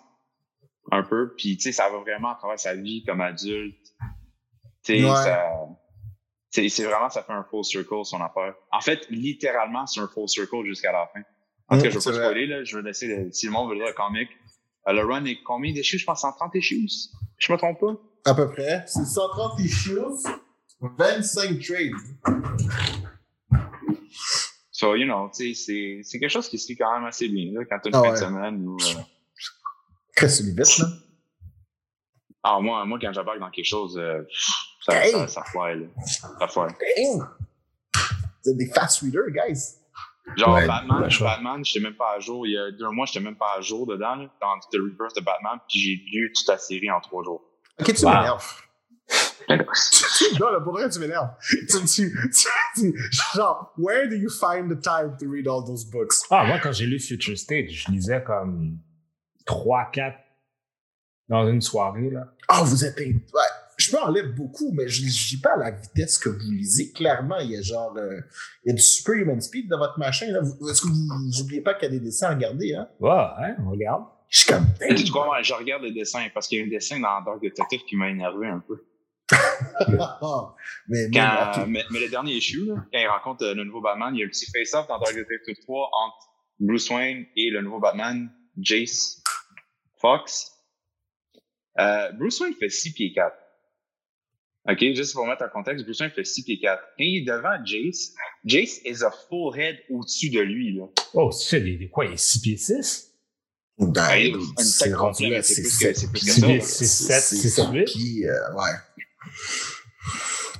un 0.90 1.02
peu, 1.02 1.32
puis 1.38 1.56
tu 1.56 1.62
sais, 1.62 1.72
ça 1.72 1.88
va 1.88 1.98
vraiment 2.00 2.32
à 2.32 2.34
travers 2.34 2.58
sa 2.58 2.74
vie 2.74 3.02
comme 3.04 3.22
adulte. 3.22 3.78
Tu 4.84 4.98
sais, 4.98 5.04
Ouais. 5.08 5.14
ça, 5.16 5.44
c'est 6.50 6.84
vraiment, 6.84 7.08
ça 7.08 7.22
fait 7.22 7.32
un 7.32 7.44
full 7.44 7.64
circle, 7.64 8.04
son 8.04 8.20
affaire. 8.20 8.54
En 8.72 8.80
fait, 8.82 9.06
littéralement, 9.08 9.86
c'est 9.86 10.00
un 10.00 10.08
full 10.08 10.28
circle 10.28 10.64
jusqu'à 10.66 10.92
la 10.92 11.06
fin. 11.14 11.20
En 11.68 11.76
tout 11.76 11.82
cas, 11.84 11.88
Mm, 11.88 11.92
je 11.92 11.98
veux 11.98 12.04
pas 12.04 12.12
spoiler, 12.12 12.46
là, 12.46 12.64
je 12.64 12.76
veux 12.76 12.82
laisser, 12.82 13.06
le- 13.06 13.32
si 13.32 13.46
le 13.46 13.52
monde 13.52 13.70
veut 13.70 13.76
lire 13.76 13.86
le 13.86 13.94
comic. 13.94 14.28
Euh, 14.88 14.92
le 14.92 15.04
run 15.04 15.24
est 15.26 15.42
combien 15.44 15.72
d'issues? 15.72 15.98
Je 15.98 16.04
pense 16.04 16.20
130 16.22 16.54
issues. 16.56 16.88
Je 17.38 17.52
me 17.52 17.58
trompe 17.58 17.78
pas? 17.80 17.94
À 18.24 18.34
peu 18.34 18.50
près. 18.50 18.84
C'est 18.86 19.04
130 19.04 19.58
issues, 19.60 19.98
25 20.80 21.60
trades. 21.60 21.92
So, 24.70 24.96
you 24.96 25.04
know, 25.06 25.28
c'est- 25.32 25.54
c'est 25.54 26.18
quelque 26.18 26.28
chose 26.28 26.48
qui 26.48 26.58
se 26.58 26.66
fait 26.66 26.76
quand 26.76 26.92
même 26.94 27.04
assez 27.06 27.28
bien, 27.28 27.52
là, 27.52 27.64
quand 27.68 27.78
t'as 27.82 27.90
une 27.90 27.94
Ah 27.96 27.98
fin 28.02 28.04
ouais. 28.08 28.12
de 28.12 28.16
semaine 28.24 28.66
ou, 28.68 28.76
euh, 28.76 30.28
c'est 30.28 30.42
vite, 30.44 30.58
là. 30.78 30.86
Ah, 32.42 32.58
moi, 32.60 32.84
moi, 32.84 32.98
quand 33.00 33.12
j'embarque 33.12 33.38
dans 33.38 33.50
quelque 33.50 33.64
chose, 33.66 33.96
euh, 33.98 34.22
ça, 34.84 35.04
Hey! 35.06 35.12
ça, 35.12 35.28
ça 35.28 35.44
là. 35.74 35.86
Ça! 36.06 36.30
Vous 38.44 38.50
êtes 38.50 38.56
des 38.56 38.66
fast 38.66 39.00
readers, 39.02 39.30
guys. 39.30 39.76
Genre, 40.36 40.54
Ouais, 40.54 40.66
Batman, 40.66 41.10
choix. 41.10 41.30
Batman, 41.30 41.64
j'étais 41.64 41.80
même 41.84 41.96
pas 41.96 42.14
à 42.16 42.20
jour. 42.20 42.46
Il 42.46 42.52
y 42.52 42.58
a 42.58 42.70
deux 42.70 42.88
mois, 42.90 43.06
j'étais 43.06 43.20
même 43.24 43.36
pas 43.36 43.54
à 43.58 43.60
jour 43.60 43.86
dedans, 43.86 44.14
là, 44.14 44.28
dans 44.40 44.58
The 44.70 44.74
Rebirth 44.76 45.16
de 45.16 45.20
Batman, 45.20 45.58
puis 45.68 45.78
j'ai 45.80 46.18
lu 46.18 46.32
toute 46.34 46.46
la 46.48 46.58
série 46.58 46.90
en 46.90 47.00
trois 47.00 47.22
jours. 47.24 47.42
Ok, 47.80 47.92
tu 47.94 48.04
Wow. 48.04 48.10
m'énerves. 48.12 48.62
non, 49.48 50.50
là, 50.50 50.60
pour 50.62 50.72
vrai, 50.72 50.88
tu 50.88 50.98
m'énerves. 51.00 51.30
Tu, 51.48 51.66
tu, 51.66 51.84
tu, 51.86 52.12
tu- 52.76 52.94
genre, 53.34 53.72
where 53.76 54.08
do 54.08 54.14
you 54.16 54.30
find 54.30 54.70
the 54.70 54.80
time 54.80 55.16
to 55.18 55.28
read 55.28 55.46
all 55.48 55.62
those 55.66 55.84
books? 55.84 56.22
Ah, 56.30 56.44
moi, 56.44 56.58
quand 56.62 56.72
j'ai 56.72 56.86
lu 56.86 56.98
Future 57.00 57.36
State, 57.36 57.68
je 57.70 57.90
lisais 57.90 58.22
comme 58.22 58.78
3-4 59.46 60.14
dans 61.28 61.46
une 61.48 61.60
soirée. 61.60 62.10
Là. 62.10 62.32
Ah, 62.48 62.62
vous 62.62 62.84
êtes. 62.84 62.96
Ouais, 62.98 63.12
je 63.92 63.96
peux 63.96 64.02
en 64.02 64.10
lire 64.10 64.32
beaucoup, 64.34 64.72
mais 64.72 64.88
je 64.88 65.02
ne 65.02 65.06
lis 65.08 65.40
pas 65.42 65.52
à 65.54 65.56
la 65.56 65.70
vitesse 65.70 66.18
que 66.18 66.28
vous 66.28 66.50
lisez. 66.50 66.92
Clairement, 66.92 67.38
il 67.38 67.50
y 67.50 67.56
a 67.56 67.62
genre. 67.62 67.94
euh, 67.96 68.20
il 68.64 68.70
y 68.70 68.72
a 68.72 68.74
du 68.74 68.82
superhuman 68.82 69.40
speed 69.40 69.68
dans 69.68 69.78
votre 69.78 69.98
machin. 69.98 70.26
Est-ce 70.26 70.82
que 70.82 70.88
vous 70.88 71.38
n'oubliez 71.38 71.60
pas 71.60 71.74
qu'il 71.74 71.84
y 71.84 71.96
a 71.96 71.98
des 71.98 72.00
dessins 72.04 72.28
à 72.28 72.34
regarder? 72.34 72.74
Hein? 72.74 72.88
Ouais, 73.00 73.10
hein, 73.10 73.56
on 73.66 73.70
regarde. 73.70 74.04
Je 74.28 74.40
suis 74.40 74.48
comme. 74.52 74.66
Crois, 75.10 75.26
moi, 75.26 75.42
je 75.42 75.52
regarde 75.52 75.82
le 75.82 75.90
dessin, 75.92 76.26
parce 76.32 76.48
qu'il 76.48 76.58
y 76.58 76.62
a 76.62 76.64
un 76.64 76.68
dessin 76.68 76.98
dans 77.00 77.20
Dark 77.22 77.42
Detective 77.42 77.80
qui 77.86 77.96
m'a 77.96 78.08
énervé 78.08 78.46
un 78.48 78.60
peu. 78.66 78.84
Mais, 79.88 81.08
mais, 81.08 81.10
Quand, 81.12 81.50
ok. 81.62 81.66
mais, 81.68 81.82
mais 81.90 82.00
le 82.00 82.08
dernier 82.08 82.32
issue, 82.34 82.66
là, 82.66 82.74
quand 82.92 82.98
il 82.98 83.06
rencontre 83.08 83.44
euh, 83.44 83.54
le 83.54 83.64
nouveau 83.64 83.80
Batman, 83.80 84.14
il 84.14 84.20
y 84.20 84.22
a 84.22 84.26
un 84.26 84.28
petit 84.28 84.46
face-off 84.50 84.86
dans 84.88 84.98
Dark 84.98 85.14
Detective 85.14 85.56
3 85.62 85.90
entre 86.04 86.16
Bruce 86.60 86.90
Wayne 86.90 87.24
et 87.36 87.50
le 87.50 87.62
nouveau 87.62 87.78
Batman, 87.80 88.30
Jace 88.58 89.22
Fox. 90.00 90.50
Euh, 91.78 92.12
Bruce 92.12 92.40
Wayne 92.40 92.54
fait 92.60 92.68
6 92.68 92.92
pieds 92.92 93.12
4. 93.14 93.34
OK, 94.68 94.78
juste 94.94 95.12
pour 95.14 95.26
mettre 95.26 95.42
en 95.44 95.48
contexte, 95.48 95.84
Bruce 95.84 95.98
Wayne 96.00 96.12
fait 96.12 96.24
6 96.24 96.44
pieds 96.44 96.60
4. 96.60 96.80
Quand 96.80 96.86
il 97.04 97.22
est 97.22 97.24
devant 97.24 97.64
Jace, 97.64 98.12
Jace 98.44 98.80
is 98.84 99.02
a 99.02 99.10
full 99.28 99.58
head 99.58 99.76
au-dessus 99.90 100.30
de 100.30 100.40
lui. 100.40 100.76
Là. 100.76 100.84
Oh, 101.14 101.32
c'est 101.32 101.60
des, 101.60 101.76
des 101.76 101.88
quoi, 101.88 102.04
il 102.06 102.12
est 102.12 102.16
6 102.16 102.40
pieds 102.40 102.56
6? 102.56 103.08
Ben, 103.78 104.32
c'est 104.58 104.84
tête 104.84 104.94
rendu 104.94 105.28
là, 105.28 105.42
c'est 105.42 105.54
c'est 105.54 105.62
plus 105.62 105.70
que- 105.70 105.84
sept 105.84 105.96
c'est 105.96 106.10
plus 106.12 106.20
que 106.20 106.24
pieds. 106.24 106.40
ça, 106.40 106.46
là. 106.46 106.60
C'est 106.60 106.84
sept, 106.86 107.22
C'est 107.22 107.36
c'est 107.36 107.48
sept 107.48 107.68
huit. 107.72 107.84
pieds, 107.86 108.28
euh, 108.28 108.54
ouais. 108.54 108.70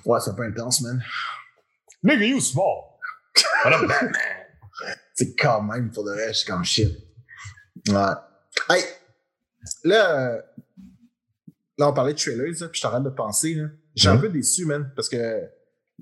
Ouais, 0.04 0.18
c'est 0.20 0.30
un 0.30 0.34
peu 0.34 0.42
intense, 0.42 0.80
man. 0.80 1.00
Nigga, 2.02 2.24
you 2.26 2.40
small. 2.40 2.98
What 3.64 3.72
up, 3.74 3.86
Batman? 3.88 4.12
C'est 5.14 5.36
quand 5.36 5.62
même, 5.62 5.90
pour 5.92 6.04
de 6.04 6.10
vrai, 6.10 6.32
je 6.32 6.38
suis 6.38 6.46
comme 6.46 6.64
shit. 6.64 6.88
Ouais. 7.88 7.94
Hey, 8.70 8.82
là, 9.84 10.20
euh, 10.36 10.42
là, 11.78 11.88
on 11.90 11.92
parlait 11.92 12.14
de 12.14 12.18
trailers, 12.18 12.46
là, 12.60 12.68
puis 12.68 12.70
je 12.72 12.78
suis 12.78 12.86
en 12.86 12.90
train 12.90 13.00
de 13.00 13.10
penser, 13.10 13.54
là. 13.54 13.68
J'ai 13.94 14.08
un 14.08 14.14
Mhm. 14.14 14.20
peu 14.22 14.28
déçu, 14.30 14.64
man, 14.64 14.90
parce 14.96 15.08
que 15.08 15.42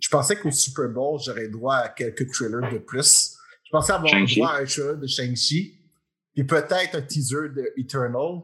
je 0.01 0.09
pensais 0.09 0.37
qu'au 0.37 0.51
Super 0.51 0.89
Bowl, 0.89 1.19
j'aurais 1.25 1.49
droit 1.49 1.77
à 1.77 1.89
quelques 1.89 2.31
trailers 2.33 2.71
de 2.73 2.79
plus. 2.79 3.37
Je 3.65 3.71
pensais 3.71 3.93
avoir 3.93 4.11
droit 4.13 4.49
à 4.51 4.59
un 4.61 4.65
trailer 4.65 4.97
de 4.97 5.07
Shang-Chi, 5.07 5.75
puis 6.35 6.45
peut-être 6.45 6.95
un 6.95 7.03
teaser 7.03 7.49
de 7.55 7.73
Eternal, 7.77 8.41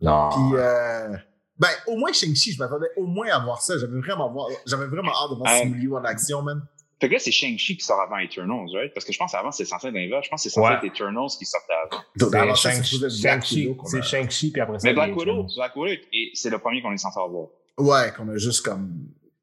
Non. 0.00 0.28
puis 0.30 0.58
euh, 0.58 1.16
ben, 1.58 1.68
au 1.86 1.96
moins 1.96 2.12
Shang-Chi, 2.12 2.52
je 2.52 2.58
m'attendais 2.58 2.88
au 2.96 3.06
moins 3.06 3.28
à 3.28 3.38
voir 3.44 3.60
ça. 3.62 3.78
J'avais 3.78 3.98
vraiment, 4.00 4.30
voir- 4.32 4.48
j'avais 4.66 4.86
vraiment 4.86 5.12
hâte 5.12 5.30
de 5.30 5.36
voir 5.36 5.52
Euh, 5.52 5.58
Simu 5.60 5.78
Liu 5.78 5.94
en 5.94 6.04
action, 6.04 6.42
man. 6.42 6.62
Fait 7.00 7.08
que 7.08 7.14
là, 7.14 7.18
c'est 7.18 7.30
Shang-Chi 7.30 7.78
qui 7.78 7.84
sort 7.84 7.98
avant 8.00 8.18
Eternals, 8.18 8.68
right? 8.74 8.92
Parce 8.92 9.06
que 9.06 9.12
je 9.12 9.18
pense 9.18 9.32
qu'avant, 9.32 9.50
c'était 9.50 9.70
censé 9.70 9.86
être 9.88 9.94
l'inverse. 9.94 10.26
Je 10.26 10.30
pense 10.30 10.42
que 10.42 10.50
c'est 10.50 10.54
censé 10.54 10.68
Ouais. 10.68 10.76
être 10.76 10.84
Eternals 10.84 11.30
qui 11.38 11.46
sortait 11.46 11.72
avant. 11.90 12.02
C'est 12.14 12.34
avant 12.34 12.54
c'est 12.54 12.70
Shang-Chi, 12.72 13.74
c'est 13.86 14.02
Shang-Chi, 14.02 14.50
puis 14.52 14.60
après 14.60 14.78
ça. 14.78 14.88
Mais 14.88 14.92
Black 14.94 15.16
Widow. 15.16 15.46
Black 15.56 15.74
Widow, 15.76 16.02
et 16.12 16.30
c'est 16.34 16.50
le 16.50 16.58
premier 16.58 16.82
qu'on 16.82 16.92
est 16.92 16.98
censé 16.98 17.18
avoir. 17.18 17.48
Ouais, 17.80 18.12
qu'on 18.16 18.28
a 18.28 18.36
juste 18.36 18.64
comme 18.64 18.90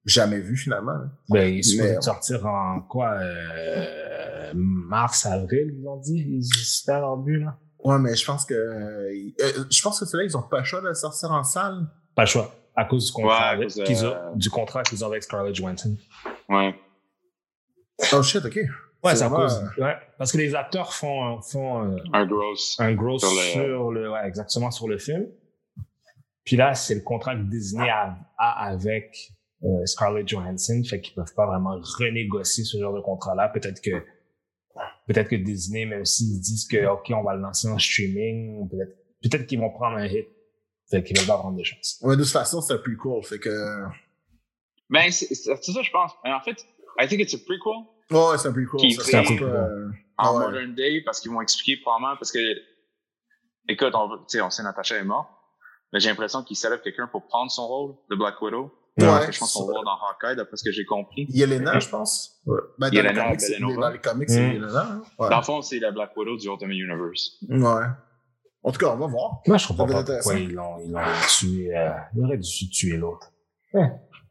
jamais 0.05 0.39
vu 0.39 0.55
finalement. 0.55 0.99
Ben, 1.29 1.53
il 1.53 1.59
est 1.59 1.63
supposé 1.63 1.95
Mais- 1.95 2.01
sortir 2.01 2.45
en 2.45 2.81
quoi 2.81 3.11
euh, 3.19 4.51
Mars, 4.55 5.25
avril, 5.25 5.75
ils 5.79 5.88
ont 5.88 5.97
dit. 5.97 6.25
Ils 6.29 6.39
espèrent 6.61 7.01
leur 7.01 7.17
but, 7.17 7.39
là. 7.39 7.57
Ouais, 7.83 7.99
mais 7.99 8.15
je 8.15 8.25
pense 8.25 8.45
que 8.45 8.53
euh, 8.53 9.11
euh, 9.41 9.63
je 9.69 9.81
pense 9.81 9.99
que 9.99 10.05
ceux-là, 10.05 10.23
ils 10.23 10.35
ont 10.38 10.41
pas 10.41 10.59
le 10.59 10.65
choix 10.65 10.81
de 10.81 10.93
sortir 10.93 11.31
en 11.31 11.43
salle. 11.43 11.85
Pas 12.15 12.23
le 12.23 12.27
choix. 12.27 12.53
À 12.75 12.85
cause 12.85 13.07
du 13.07 13.11
contrat, 13.11 13.57
Ouais, 13.57 13.65
à 13.65 13.83
qu'ils 13.83 14.05
ont, 14.05 14.15
du 14.35 14.49
contrat 14.49 14.83
qu'ils 14.83 15.03
ont 15.03 15.07
avec 15.07 15.23
Scarlett 15.23 15.55
Johansson. 15.55 15.95
Ouais. 16.49 16.75
Oh 18.13 18.21
shit, 18.21 18.45
ok. 18.45 18.59
Ouais, 19.03 19.15
C'est 19.15 19.23
à 19.23 19.29
cause. 19.29 19.61
Ouais, 19.77 19.95
parce 20.17 20.31
que 20.31 20.38
les 20.38 20.53
acteurs 20.55 20.93
font, 20.93 21.41
font 21.41 21.83
euh, 21.91 21.97
Un 22.13 22.25
gross. 22.25 22.75
un 22.79 22.93
gros 22.93 23.17
Sur 23.19 23.29
sur 23.29 23.91
le- 23.91 24.01
le, 24.03 24.11
ouais, 24.11 24.27
exactement 24.27 24.69
sur 24.71 24.88
le 24.88 24.97
film. 24.97 25.25
Puis 26.48 26.56
là, 26.56 26.74
c'est 26.74 26.95
le 26.95 27.02
contrat 27.02 27.36
que 27.36 27.41
Disney 27.41 27.89
a, 27.89 28.18
a 28.38 28.68
avec 28.70 29.34
euh, 29.64 29.86
Scarlett 29.86 30.26
Johansson, 30.30 30.82
fait 30.89 31.02
qu'ils 31.02 31.14
peuvent 31.14 31.34
pas 31.36 31.45
vraiment 31.45 31.78
renégocier 32.00 32.64
ce 32.64 32.78
genre 32.80 32.93
de 32.95 33.02
contrat-là. 33.02 33.50
Peut-être 33.50 33.82
que 33.82 34.02
peut-être 35.08 35.28
que 35.28 35.36
Disney, 35.36 35.86
même 35.86 36.06
s'ils 36.06 36.39
disent 36.39 36.66
que 36.66 36.86
ok, 36.88 37.12
on 37.14 37.24
va 37.24 37.36
le 37.36 37.41
lancer 37.41 37.68
en 37.68 37.78
streaming, 37.78 38.70
peut-être 38.70 38.95
peut-être 39.22 39.45
qu'ils 39.45 39.60
vont 39.60 39.72
prendre 39.72 39.98
un 39.98 40.06
hit, 40.06 40.26
fait 40.89 41.04
qu'ils 41.04 41.18
veulent 41.18 41.28
pas 41.28 41.38
prendre 41.38 41.58
de 41.58 41.64
chance. 41.66 42.00
Ouais, 42.02 42.16
de 42.16 42.24
toute 42.24 42.32
façon, 42.32 42.62
c'est 42.62 42.76
un 42.76 42.78
plus 42.78 42.95
cool. 42.95 43.22
Fait 43.26 43.39
que. 43.39 43.84
Ben, 44.89 45.12
c'est 45.12 45.36
ça, 45.36 45.54
je 45.62 45.91
pense. 45.91 46.12
En 46.24 46.39
fait, 46.39 46.66
I 46.98 47.08
think 47.10 47.20
it's 47.20 47.34
a 47.34 47.38
prequel 47.39 47.84
Ouais, 48.10 48.38
c'est 48.38 48.48
un 48.48 48.54
fait- 48.54 49.02
c'est 49.04 49.16
un 49.18 49.24
peu, 49.38 49.43
euh, 49.43 49.88
en 50.18 50.28
Ah 50.30 50.34
ouais. 50.34 50.45
modern 50.45 50.76
day 50.76 51.02
parce 51.04 51.20
qu'ils 51.20 51.30
vont 51.32 51.41
expliquer 51.41 51.82
probablement 51.82 52.16
parce 52.16 52.32
que, 52.32 52.39
écoute, 53.68 53.93
on, 53.95 54.08
veut- 54.08 54.20
tu 54.20 54.38
sais, 54.38 54.41
on 54.41 54.50
sait 54.50 54.64
Natasha 54.64 54.95
est 54.95 55.04
morte, 55.04 55.30
mais 55.93 55.99
j'ai 55.99 56.09
l'impression 56.09 56.43
qu'ils 56.43 56.57
célèbrent 56.57 56.83
quelqu'un 56.83 57.07
pour 57.07 57.27
prendre 57.27 57.51
son 57.51 57.67
rôle 57.67 57.95
de 58.09 58.15
Black 58.15 58.41
Widow. 58.41 58.71
Ouais. 58.99 59.05
Parce 59.05 59.27
que 59.27 59.31
je 59.31 59.39
pense 59.39 59.53
qu'on 59.53 59.65
va 59.67 59.73
voir 59.73 59.83
dans 59.83 59.91
Hawkeye, 60.09 60.35
d'après 60.35 60.57
ce 60.57 60.63
que 60.63 60.71
j'ai 60.71 60.83
compris. 60.85 61.27
Yelena, 61.29 61.79
je 61.79 61.88
pense. 61.88 62.41
Ouais. 62.47 62.57
Ben, 62.79 62.89
dans, 62.89 62.95
Yelena 62.95 63.11
les 63.31 63.38
comics, 63.38 63.79
dans 63.79 63.89
les 63.89 63.99
comics, 63.99 64.29
c'est. 64.29 64.53
Yelena. 64.55 64.81
hein. 64.81 65.01
Ouais. 65.19 65.29
Dans 65.29 65.38
le 65.38 65.43
fond, 65.43 65.61
c'est 65.61 65.77
la 65.79 65.91
Black 65.91 66.17
Widow 66.17 66.35
du 66.38 66.47
Ultimate 66.47 66.75
Universe. 66.75 67.38
Ouais. 67.47 67.85
En 68.63 68.71
tout 68.71 68.79
cas, 68.79 68.88
on 68.93 68.97
va 68.97 69.05
voir. 69.07 69.41
Moi, 69.45 69.57
je 69.57 69.67
comprends 69.67 69.85
pas 69.88 70.03
pourquoi 70.03 70.33
ils 70.35 70.51
l'ont 70.53 70.79
ils 70.83 70.91
l'ont 70.91 70.99
tué. 71.29 71.77
Euh, 71.77 71.91
ils 72.15 72.23
auraient 72.25 72.38
dû 72.39 72.69
tuer 72.71 72.97
l'autre. 72.97 73.27
Eh, 73.75 73.79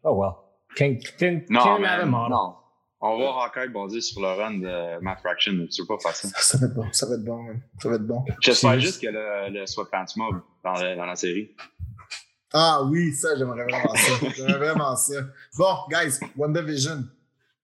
Oh 0.02 0.14
well. 0.20 0.32
Can't, 0.76 0.98
can't, 1.18 1.42
Non, 1.48 1.78
mais 1.78 1.86
all. 1.88 2.08
non. 2.08 2.54
On 3.00 3.10
va 3.10 3.16
voir 3.16 3.38
Hawkeye 3.44 3.68
bondir 3.70 4.02
sur 4.02 4.20
le 4.22 4.28
run 4.28 4.54
de 4.58 4.98
Matt 5.02 5.20
Fraction, 5.20 5.52
mais 5.52 5.68
tu 5.68 5.82
veux 5.82 5.86
pas 5.86 5.98
faire 5.98 6.14
ça. 6.16 6.28
Ça 6.40 6.56
va 6.58 6.66
être 6.66 6.74
bon. 6.74 6.86
Ça 6.92 7.06
va 7.06 7.14
être 7.16 7.24
bon, 7.24 7.42
man. 7.42 7.60
Ça 7.82 7.88
va 7.90 7.96
être 7.96 8.06
bon. 8.06 8.24
J'espère 8.40 8.70
C'est 8.72 8.80
juste 8.80 9.02
que 9.02 9.08
le, 9.08 9.50
le 9.60 9.66
Sweatpants 9.66 10.04
Mob 10.16 10.40
dans, 10.64 10.72
le- 10.82 10.96
dans 10.96 11.04
la 11.06 11.14
série. 11.16 11.54
Ah 12.54 12.82
oui, 12.84 13.12
ça, 13.12 13.36
j'aimerais 13.36 13.64
vraiment 13.64 13.94
ça. 13.94 14.12
J'aimerais 14.34 14.58
vraiment 14.58 14.96
ça. 14.96 15.14
Bon, 15.58 15.74
guys, 15.90 16.18
WandaVision. 16.36 17.04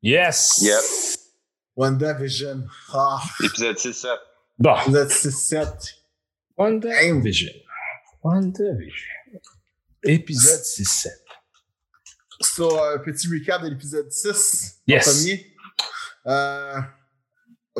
Yes! 0.03 0.59
Yep. 0.63 1.19
WandaVision. 1.77 2.65
Ah, 2.93 3.21
Épisode 3.43 3.77
6-7. 3.77 4.07
Bon, 4.59 4.75
êtes 4.95 5.11
6-7. 5.11 5.95
WandaVision. 6.59 7.53
WandaVision. 8.23 9.41
Épisode 10.05 10.61
6-7. 10.61 11.09
So, 12.43 12.69
un 12.85 12.99
petit 12.99 13.29
recap 13.29 13.63
de 13.63 13.69
l'épisode 13.69 14.11
6. 14.11 14.83
Yes. 14.87 15.07
Le 15.07 15.13
premier. 15.13 15.47
Euh, 16.27 16.81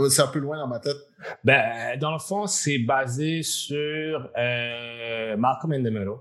c'est 0.09 0.23
un 0.23 0.27
peu 0.29 0.39
loin 0.39 0.57
dans 0.59 0.67
ma 0.69 0.79
tête. 0.81 0.97
Ben, 1.45 1.99
dans 1.99 2.13
le 2.13 2.19
fond, 2.19 2.47
c'est 2.47 2.79
basé 2.79 3.43
sur 3.43 4.31
euh, 4.39 5.37
Malcolm 5.37 5.73
in 5.73 5.81
the 5.83 5.93
Middle. 5.93 6.17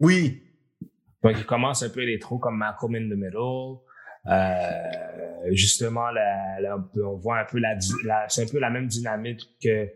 Oui. 0.00 0.42
Donc, 1.22 1.34
il 1.36 1.44
commence 1.46 1.82
un 1.82 1.90
peu 1.90 2.04
l'intro 2.04 2.38
comme 2.38 2.56
Malcolm 2.58 2.94
in 2.94 3.08
the 3.08 3.16
Middle. 3.18 3.78
Euh, 4.26 5.52
justement, 5.52 6.10
la, 6.10 6.60
la- 6.60 6.76
on 7.04 7.16
voit 7.16 7.38
un 7.40 7.44
peu 7.44 7.58
la- 7.58 7.78
c'est 8.28 8.42
un 8.42 8.46
peu 8.50 8.58
la 8.58 8.70
même 8.70 8.86
dynamique 8.86 9.56
que 9.62 9.88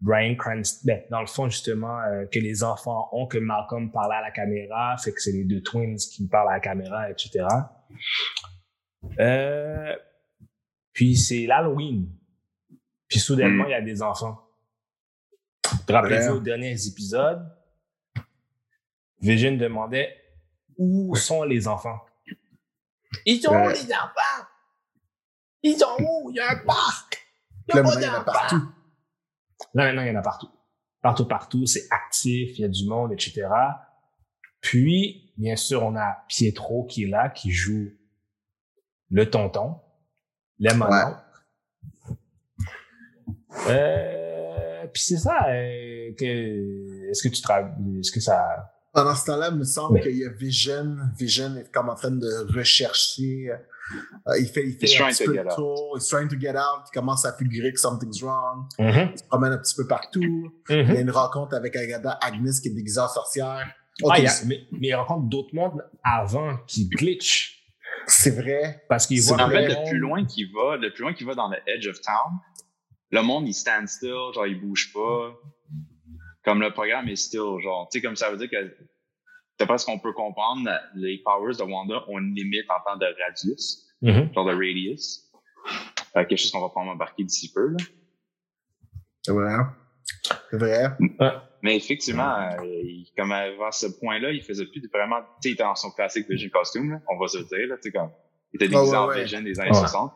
Brian 0.00 0.34
Cranston, 0.36 0.80
ben, 0.84 1.02
dans 1.10 1.20
le 1.20 1.26
fond, 1.26 1.48
justement, 1.48 1.98
euh, 2.00 2.26
que 2.26 2.38
les 2.38 2.62
enfants 2.62 3.08
ont, 3.12 3.26
que 3.26 3.38
Malcolm 3.38 3.90
parle 3.90 4.12
à 4.12 4.20
la 4.20 4.30
caméra, 4.30 4.96
fait 4.98 5.12
que 5.12 5.20
c'est 5.20 5.32
les 5.32 5.44
deux 5.44 5.62
twins 5.62 5.96
qui 5.96 6.26
parlent 6.28 6.48
à 6.50 6.54
la 6.54 6.60
caméra, 6.60 7.10
etc. 7.10 7.46
Euh, 9.20 9.94
puis 10.92 11.16
c'est 11.16 11.46
l'Halloween. 11.46 12.08
Puis 13.08 13.18
soudainement, 13.20 13.64
Mm. 13.64 13.68
il 13.68 13.70
y 13.70 13.74
a 13.74 13.80
des 13.82 14.02
enfants. 14.02 14.40
Rappelez-vous 15.88 16.36
aux 16.36 16.40
derniers 16.40 16.86
épisodes, 16.86 17.44
Vision 19.20 19.56
demandait 19.56 20.14
où 20.76 21.14
sont 21.16 21.44
les 21.44 21.66
enfants? 21.68 22.00
Ils 23.24 23.40
sont 23.40 23.54
où 23.54 23.68
les 23.68 23.92
enfants? 23.92 24.46
Ils 25.62 25.76
sont 25.78 25.96
où? 25.98 26.30
Il 26.30 26.36
y 26.36 26.40
a 26.40 26.50
un 26.50 26.56
parc! 26.56 27.26
Pas 27.68 27.78
il 27.78 28.00
y 28.00 28.04
a 28.04 28.10
d'enfants. 28.10 28.24
partout. 28.24 28.62
Là, 29.74 29.86
maintenant, 29.86 30.02
il 30.02 30.08
y 30.08 30.10
en 30.10 30.18
a 30.18 30.22
partout. 30.22 30.48
Partout, 31.02 31.26
partout, 31.26 31.66
c'est 31.66 31.86
actif, 31.90 32.58
il 32.58 32.62
y 32.62 32.64
a 32.64 32.68
du 32.68 32.86
monde, 32.86 33.12
etc. 33.12 33.46
Puis, 34.60 35.32
bien 35.36 35.56
sûr, 35.56 35.82
on 35.82 35.96
a 35.96 36.24
Pietro 36.28 36.86
qui 36.86 37.04
est 37.04 37.08
là, 37.08 37.28
qui 37.28 37.50
joue 37.50 37.90
le 39.10 39.30
tonton, 39.30 39.80
le 40.58 40.74
monon. 40.74 41.16
Euh, 43.68 44.86
puis 44.92 45.02
c'est 45.02 45.18
ça, 45.18 45.46
euh, 45.48 46.12
que, 46.18 47.10
est-ce 47.10 47.22
que 47.22 47.34
tu 47.34 47.40
travailles, 47.42 47.72
est-ce 48.00 48.10
que 48.10 48.20
ça, 48.20 48.73
Pendant 48.94 49.14
ce 49.14 49.26
temps-là, 49.26 49.48
il 49.50 49.56
me 49.58 49.64
semble 49.64 49.94
Oui. 49.96 50.00
qu'il 50.02 50.16
y 50.18 50.24
a 50.24 50.30
Vision. 50.30 50.96
Vision 51.18 51.56
est 51.56 51.70
comme 51.72 51.88
en 51.88 51.94
train 51.96 52.12
de 52.12 52.56
rechercher. 52.56 53.50
euh, 53.50 54.38
il 54.38 54.46
fait, 54.46 54.64
il 54.66 54.78
fait 54.78 54.86
un 54.96 55.10
trying 55.10 55.14
petit 55.14 55.24
to 55.24 55.32
peu 55.32 55.40
out. 55.40 55.54
tour. 55.56 55.96
He's 55.98 56.08
trying 56.08 56.28
to 56.28 56.38
get 56.40 56.50
out. 56.56 56.84
Il 56.88 56.94
commence 56.94 57.24
à 57.24 57.32
figurer 57.36 57.72
que 57.72 57.80
something's 57.80 58.22
wrong. 58.22 58.66
Mhm, 58.78 59.10
Il 59.12 59.18
se 59.18 59.24
promène 59.24 59.52
un 59.52 59.58
petit 59.58 59.74
peu 59.74 59.86
partout. 59.86 60.52
Il 60.70 60.76
y 60.76 60.96
a 60.96 61.00
une 61.00 61.10
rencontre 61.10 61.54
avec 61.56 61.74
Agatha 61.76 62.18
Agnes 62.22 62.50
qui 62.62 62.68
est 62.68 62.74
déguisée 62.74 63.00
en 63.00 63.08
sorcière. 63.08 63.66
Ah, 64.02 64.06
Ok, 64.06 64.14
il 64.18 64.24
y 64.24 64.26
a- 64.28 64.32
mais, 64.46 64.60
mais 64.72 64.88
il 64.88 64.94
rencontre 64.94 65.28
d'autres 65.28 65.54
mondes 65.54 65.84
avant 66.02 66.56
qui 66.66 66.88
glitch. 66.88 67.62
c'est 68.06 68.30
vrai. 68.30 68.84
Parce 68.88 69.06
qu'il 69.06 69.20
voit 69.22 69.40
En 69.42 69.48
fait, 69.50 69.62
le 69.62 69.68
le 69.68 69.74
monde- 69.74 69.88
plus 69.88 69.98
loin 69.98 70.24
qu'il 70.24 70.52
va, 70.52 70.76
le 70.76 70.92
plus 70.92 71.02
loin 71.02 71.12
qu'il 71.14 71.26
va 71.26 71.34
dans 71.34 71.48
le 71.48 71.56
edge 71.66 71.86
of 71.88 72.00
town, 72.00 72.32
le 73.10 73.22
monde, 73.22 73.46
il 73.48 73.54
stand 73.54 73.86
still, 73.88 74.10
genre, 74.34 74.46
il 74.46 74.60
bouge 74.60 74.92
pas. 74.92 75.32
Comme 76.44 76.60
le 76.60 76.70
programme 76.72 77.08
est 77.08 77.16
still, 77.16 77.58
genre, 77.62 77.88
tu 77.90 77.98
sais, 77.98 78.02
comme 78.04 78.16
ça 78.16 78.30
veut 78.30 78.36
dire 78.36 78.50
que, 78.50 78.76
d'après 79.58 79.78
ce 79.78 79.86
qu'on 79.86 79.98
peut 79.98 80.12
comprendre, 80.12 80.68
les 80.94 81.18
powers 81.24 81.56
de 81.56 81.62
Wanda 81.62 82.04
ont 82.08 82.18
une 82.18 82.34
limite 82.34 82.66
en 82.70 82.82
temps 82.90 82.96
de 82.98 83.06
radius, 83.22 83.86
Mhm. 84.02 84.32
genre 84.34 84.44
de 84.46 84.52
radius. 84.54 85.30
Euh, 86.16 86.24
quelque 86.24 86.36
chose 86.36 86.50
qu'on 86.50 86.60
va 86.60 86.68
probablement 86.68 86.94
embarquer 86.94 87.24
d'ici 87.24 87.50
peu, 87.52 87.68
là. 87.70 87.76
C'est 89.22 89.32
vrai. 89.32 89.54
C'est 90.50 90.58
vrai. 90.58 90.96
Mais 91.62 91.76
effectivement, 91.76 92.36
euh, 92.38 92.62
il- 92.66 93.10
comme 93.16 93.32
avant 93.32 93.72
ce 93.72 93.86
point-là, 93.98 94.30
il 94.32 94.42
faisait 94.42 94.66
plus 94.66 94.80
de 94.82 94.88
vraiment, 94.92 95.20
tu 95.22 95.26
sais, 95.40 95.48
il 95.48 95.52
était 95.54 95.62
dans 95.62 95.74
son 95.74 95.90
classique 95.92 96.28
Vision 96.28 96.50
costume, 96.52 96.90
là, 96.90 97.00
on 97.08 97.18
va 97.18 97.26
se 97.26 97.38
le 97.38 97.44
dire, 97.44 97.66
là, 97.68 97.76
tu 97.76 97.84
sais, 97.84 97.92
comme, 97.92 98.10
il 98.52 98.56
était 98.62 98.66
Ah 98.66 98.78
déguisé 98.78 98.92
ouais, 98.92 98.96
en 98.98 99.08
ouais. 99.08 99.24
Des 99.24 99.34
années 99.60 99.70
Ouais. 99.70 99.74
60. 99.74 100.12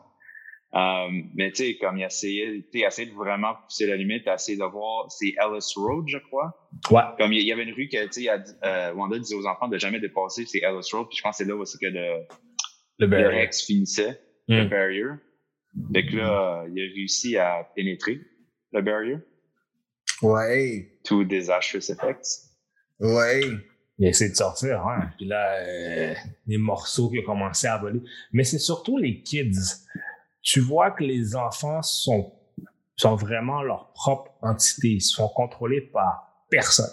Euh, 0.74 1.08
mais 1.34 1.50
tu 1.52 1.64
sais, 1.64 1.76
comme 1.78 1.96
il 1.96 2.04
essayait, 2.04 2.62
tu 2.70 2.80
essayait 2.80 3.08
de 3.10 3.14
vraiment 3.14 3.54
pousser 3.64 3.86
la 3.86 3.96
limite, 3.96 4.24
il 4.26 4.32
essayé 4.32 4.58
de 4.58 4.64
voir, 4.64 5.10
c'est 5.10 5.28
Ellis 5.42 5.72
Road, 5.76 6.04
je 6.08 6.18
crois. 6.18 6.54
Ouais. 6.90 7.02
Comme 7.18 7.32
il 7.32 7.42
y 7.42 7.52
avait 7.52 7.62
une 7.64 7.72
rue 7.74 7.88
que, 7.88 8.04
tu 8.06 8.24
sais, 8.24 8.28
euh, 8.64 8.92
Wanda 8.94 9.18
disait 9.18 9.34
aux 9.34 9.46
enfants 9.46 9.68
de 9.68 9.78
jamais 9.78 9.98
dépasser, 9.98 10.44
c'est 10.46 10.58
Ellis 10.58 10.88
Road, 10.92 11.06
puis 11.08 11.16
je 11.16 11.22
pense 11.22 11.38
que 11.38 11.44
c'est 11.44 11.48
là 11.48 11.56
où 11.56 11.64
c'est 11.64 11.78
que 11.78 11.86
le, 11.86 12.00
Le 12.00 12.26
le 12.98 13.06
barrier. 13.06 13.40
Rex 13.40 13.64
finissait, 13.64 14.20
le 14.48 14.64
Mm. 14.64 14.68
barrier. 14.68 15.04
Fait 15.94 16.06
que 16.06 16.16
là, 16.16 16.62
euh, 16.64 16.68
il 16.74 16.82
a 16.82 16.94
réussi 16.94 17.36
à 17.38 17.66
pénétrer 17.74 18.18
le 18.72 18.82
barrier, 18.82 19.16
Ouais. 20.22 20.98
to 21.04 21.24
disastrous 21.24 21.90
effects. 21.90 22.26
Ouais. 23.00 23.40
Il 24.00 24.06
a 24.06 24.10
essayé 24.10 24.30
de 24.30 24.36
sortir, 24.36 24.80
hein. 24.86 25.10
Puis 25.16 25.26
là, 25.26 25.54
euh, 25.60 26.14
les 26.46 26.58
morceaux 26.58 27.10
qui 27.10 27.18
ont 27.20 27.22
commencé 27.24 27.66
à 27.66 27.78
voler. 27.78 28.00
Mais 28.32 28.44
c'est 28.44 28.58
surtout 28.58 28.96
les 28.98 29.22
kids. 29.22 29.50
Tu 30.42 30.60
vois 30.60 30.90
que 30.92 31.02
les 31.04 31.34
enfants 31.36 31.82
sont, 31.82 32.32
sont 32.96 33.16
vraiment 33.16 33.62
leur 33.62 33.92
propre 33.92 34.30
entité. 34.42 34.88
Ils 34.94 35.00
sont 35.00 35.28
contrôlés 35.28 35.82
par 35.92 36.44
personne. 36.50 36.90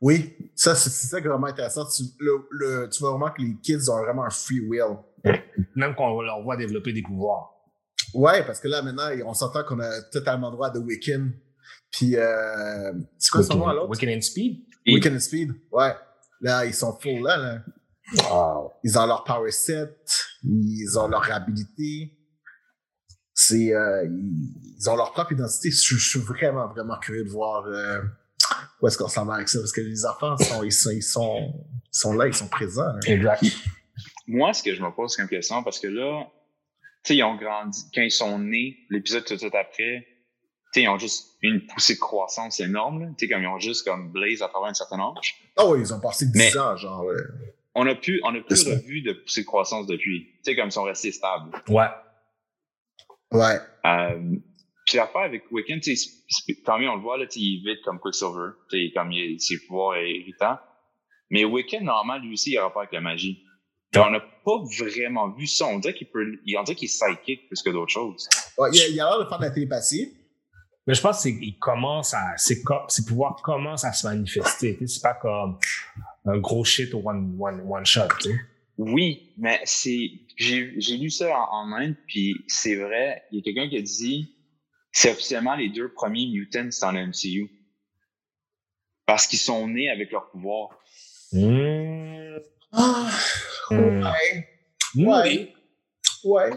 Oui. 0.00 0.36
Ça, 0.54 0.74
c'est 0.74 0.90
ça 0.90 1.20
qui 1.20 1.26
est 1.26 1.30
vraiment 1.30 1.48
intéressant. 1.48 1.84
Tu, 1.86 2.04
le, 2.20 2.46
le- 2.50 2.88
tu 2.88 3.00
vois 3.00 3.10
vraiment 3.10 3.30
que 3.30 3.42
les 3.42 3.56
kids 3.62 3.90
ont 3.90 3.98
vraiment 4.02 4.24
un 4.24 4.30
free 4.30 4.60
will. 4.60 4.96
Même 5.74 5.94
qu'on 5.94 6.20
leur 6.22 6.42
voit 6.42 6.56
développer 6.56 6.92
des 6.92 7.02
pouvoirs. 7.02 7.54
Ouais, 8.14 8.44
parce 8.46 8.60
que 8.60 8.68
là, 8.68 8.80
maintenant, 8.80 9.08
on 9.26 9.34
s'entend 9.34 9.64
qu'on 9.64 9.80
a 9.80 10.02
totalement 10.12 10.50
droit 10.50 10.70
de 10.70 10.78
Wiccan. 10.78 11.28
Puis, 11.90 12.16
euh, 12.16 12.92
c'est 13.18 13.30
quoi 13.30 13.42
son 13.42 13.56
nom 13.56 13.66
à 13.68 13.74
l'autre? 13.74 13.90
Weekend 13.90 14.12
in 14.16 14.20
Speed? 14.20 14.64
Wiccan 14.86 15.14
and 15.14 15.20
Speed. 15.20 15.52
Ouais. 15.72 15.94
Là, 16.40 16.64
ils 16.64 16.74
sont 16.74 16.96
full 16.98 17.22
là, 17.22 17.36
là. 17.36 17.58
Wow. 18.30 18.72
Ils 18.84 18.96
ont 18.98 19.06
leur 19.06 19.24
power 19.24 19.50
set. 19.50 20.24
Ils 20.44 20.98
ont 20.98 21.08
leur 21.08 21.30
habilité. 21.30 22.17
C'est, 23.40 23.72
euh, 23.72 24.04
ils, 24.04 24.90
ont 24.90 24.96
leur 24.96 25.12
propre 25.12 25.30
identité. 25.30 25.70
Je, 25.70 25.94
je 25.96 26.08
suis 26.08 26.18
vraiment, 26.18 26.66
vraiment 26.66 26.98
curieux 26.98 27.22
de 27.22 27.30
voir 27.30 27.66
euh, 27.66 28.00
où 28.82 28.88
est-ce 28.88 28.98
qu'on 28.98 29.06
s'en 29.06 29.24
va 29.26 29.34
avec 29.34 29.48
ça. 29.48 29.60
Parce 29.60 29.70
que 29.70 29.80
les 29.80 30.04
enfants, 30.06 30.36
sont, 30.38 30.64
ils, 30.64 30.72
sont, 30.72 30.90
ils, 30.90 31.02
sont, 31.04 31.52
ils 31.72 31.88
sont 31.98 32.12
là, 32.14 32.26
ils 32.26 32.34
sont 32.34 32.48
présents. 32.48 32.82
hein. 32.82 32.98
Exact. 33.06 33.44
Moi, 34.26 34.52
ce 34.54 34.64
que 34.64 34.74
je 34.74 34.82
me 34.82 34.90
pose 34.90 35.14
comme 35.16 35.28
question, 35.28 35.62
parce 35.62 35.78
que 35.78 35.86
là, 35.86 36.24
tu 36.24 36.80
sais, 37.04 37.16
ils 37.16 37.22
ont 37.22 37.36
grandi, 37.36 37.78
quand 37.94 38.02
ils 38.02 38.10
sont 38.10 38.40
nés, 38.40 38.76
l'épisode 38.90 39.24
tout 39.24 39.34
de 39.34 39.38
suite 39.38 39.54
après, 39.54 40.04
tu 40.74 40.80
sais, 40.80 40.82
ils 40.82 40.88
ont 40.88 40.98
juste 40.98 41.36
une 41.40 41.64
poussée 41.64 41.94
de 41.94 42.00
croissance 42.00 42.58
énorme, 42.58 43.02
là. 43.02 43.06
Tu 43.16 43.26
sais, 43.26 43.32
comme 43.32 43.42
ils 43.44 43.46
ont 43.46 43.60
juste 43.60 43.86
comme 43.86 44.10
blaze 44.10 44.42
à 44.42 44.48
travers 44.48 44.70
un 44.70 44.74
certain 44.74 44.98
âge. 44.98 45.36
Ah 45.56 45.64
oui, 45.68 45.78
ils 45.82 45.94
ont 45.94 46.00
passé 46.00 46.26
10 46.26 46.32
Mais- 46.36 46.58
ans, 46.58 46.76
genre. 46.76 47.04
ouais. 47.04 47.14
On 47.76 47.86
a 47.86 47.94
plus, 47.94 48.20
on 48.24 48.34
a 48.34 48.40
plus 48.40 48.66
revu 48.66 49.02
de 49.02 49.12
poussée 49.12 49.42
de 49.42 49.46
croissance 49.46 49.86
depuis. 49.86 50.24
Tu 50.38 50.38
sais, 50.50 50.56
comme 50.56 50.66
ils 50.66 50.72
sont 50.72 50.82
restés 50.82 51.12
stables. 51.12 51.52
Ouais. 51.68 51.86
Ouais. 53.32 53.58
Euh, 53.86 54.36
puis 54.86 54.96
l'affaire 54.96 55.22
avec 55.22 55.50
Wiccan, 55.50 55.78
tant 56.64 56.78
mieux, 56.78 56.88
on 56.88 56.96
le 56.96 57.02
voit, 57.02 57.18
là, 57.18 57.26
il 57.36 57.56
est 57.56 57.72
vite 57.72 57.84
comme 57.84 57.98
Quicksilver. 58.00 58.52
Tu 58.70 58.86
sais, 58.86 58.92
comme 58.94 59.12
il, 59.12 59.40
ses 59.40 59.58
pouvoirs 59.66 59.96
est 59.96 60.10
irritant. 60.10 60.58
Mais 61.30 61.44
Wiccan, 61.44 61.82
normalement, 61.82 62.24
lui 62.24 62.32
aussi, 62.32 62.52
il 62.52 62.58
a 62.58 62.64
rapport 62.64 62.82
avec 62.82 62.92
la 62.92 63.00
magie. 63.00 63.44
Mais 63.94 64.00
on 64.00 64.10
n'a 64.10 64.20
pas 64.20 64.62
vraiment 64.78 65.30
vu 65.30 65.46
ça. 65.46 65.66
On 65.66 65.78
dirait 65.78 65.94
qu'il 65.94 66.08
peut, 66.08 66.24
on 66.56 66.62
dirait 66.62 66.74
qu'il 66.74 66.88
est 66.88 66.88
psychic 66.88 67.48
plus 67.48 67.62
que 67.62 67.70
d'autres 67.70 67.92
choses. 67.92 68.28
Ouais, 68.56 68.70
il, 68.72 69.00
a, 69.00 69.04
l'air 69.04 69.18
de 69.18 69.28
faire 69.28 69.38
de 69.38 69.44
la 69.44 69.50
télépathie. 69.50 70.14
Mais 70.86 70.94
je 70.94 71.02
pense 71.02 71.22
qu'il 71.22 71.58
commence 71.58 72.14
à, 72.14 72.36
ses, 72.38 72.62
pouvoirs 73.06 73.36
commencent 73.42 73.84
à 73.84 73.92
se 73.92 74.06
manifester. 74.06 74.76
tu 74.76 74.86
sais, 74.86 74.94
C'est 74.94 75.02
pas 75.02 75.14
comme 75.14 75.58
un 76.24 76.38
gros 76.38 76.64
shit 76.64 76.94
one, 76.94 77.36
one, 77.38 77.62
one 77.68 77.84
shot. 77.84 78.08
tu 78.20 78.30
sais. 78.30 78.38
Oui, 78.78 79.32
mais 79.36 79.60
c'est, 79.64 80.10
j'ai, 80.36 80.80
j'ai 80.80 80.96
lu 80.96 81.10
ça 81.10 81.36
en, 81.36 81.68
en 81.68 81.72
Inde, 81.72 81.96
puis 82.06 82.36
c'est 82.46 82.76
vrai, 82.76 83.24
il 83.32 83.38
y 83.38 83.40
a 83.40 83.42
quelqu'un 83.42 83.68
qui 83.68 83.76
a 83.76 83.82
dit, 83.82 84.36
c'est 84.92 85.10
officiellement 85.10 85.56
les 85.56 85.68
deux 85.68 85.92
premiers 85.92 86.26
mutants 86.28 86.68
dans 86.80 86.92
le 86.92 87.06
MCU. 87.08 87.50
Parce 89.04 89.26
qu'ils 89.26 89.38
sont 89.38 89.66
nés 89.68 89.90
avec 89.90 90.12
leur 90.12 90.30
pouvoir. 90.30 90.78
Mmh. 91.32 92.36
Ah, 92.72 93.10
Hmm. 93.70 94.02
ouais. 94.02 94.48
Oui. 94.96 95.52
Ouais. 96.24 96.50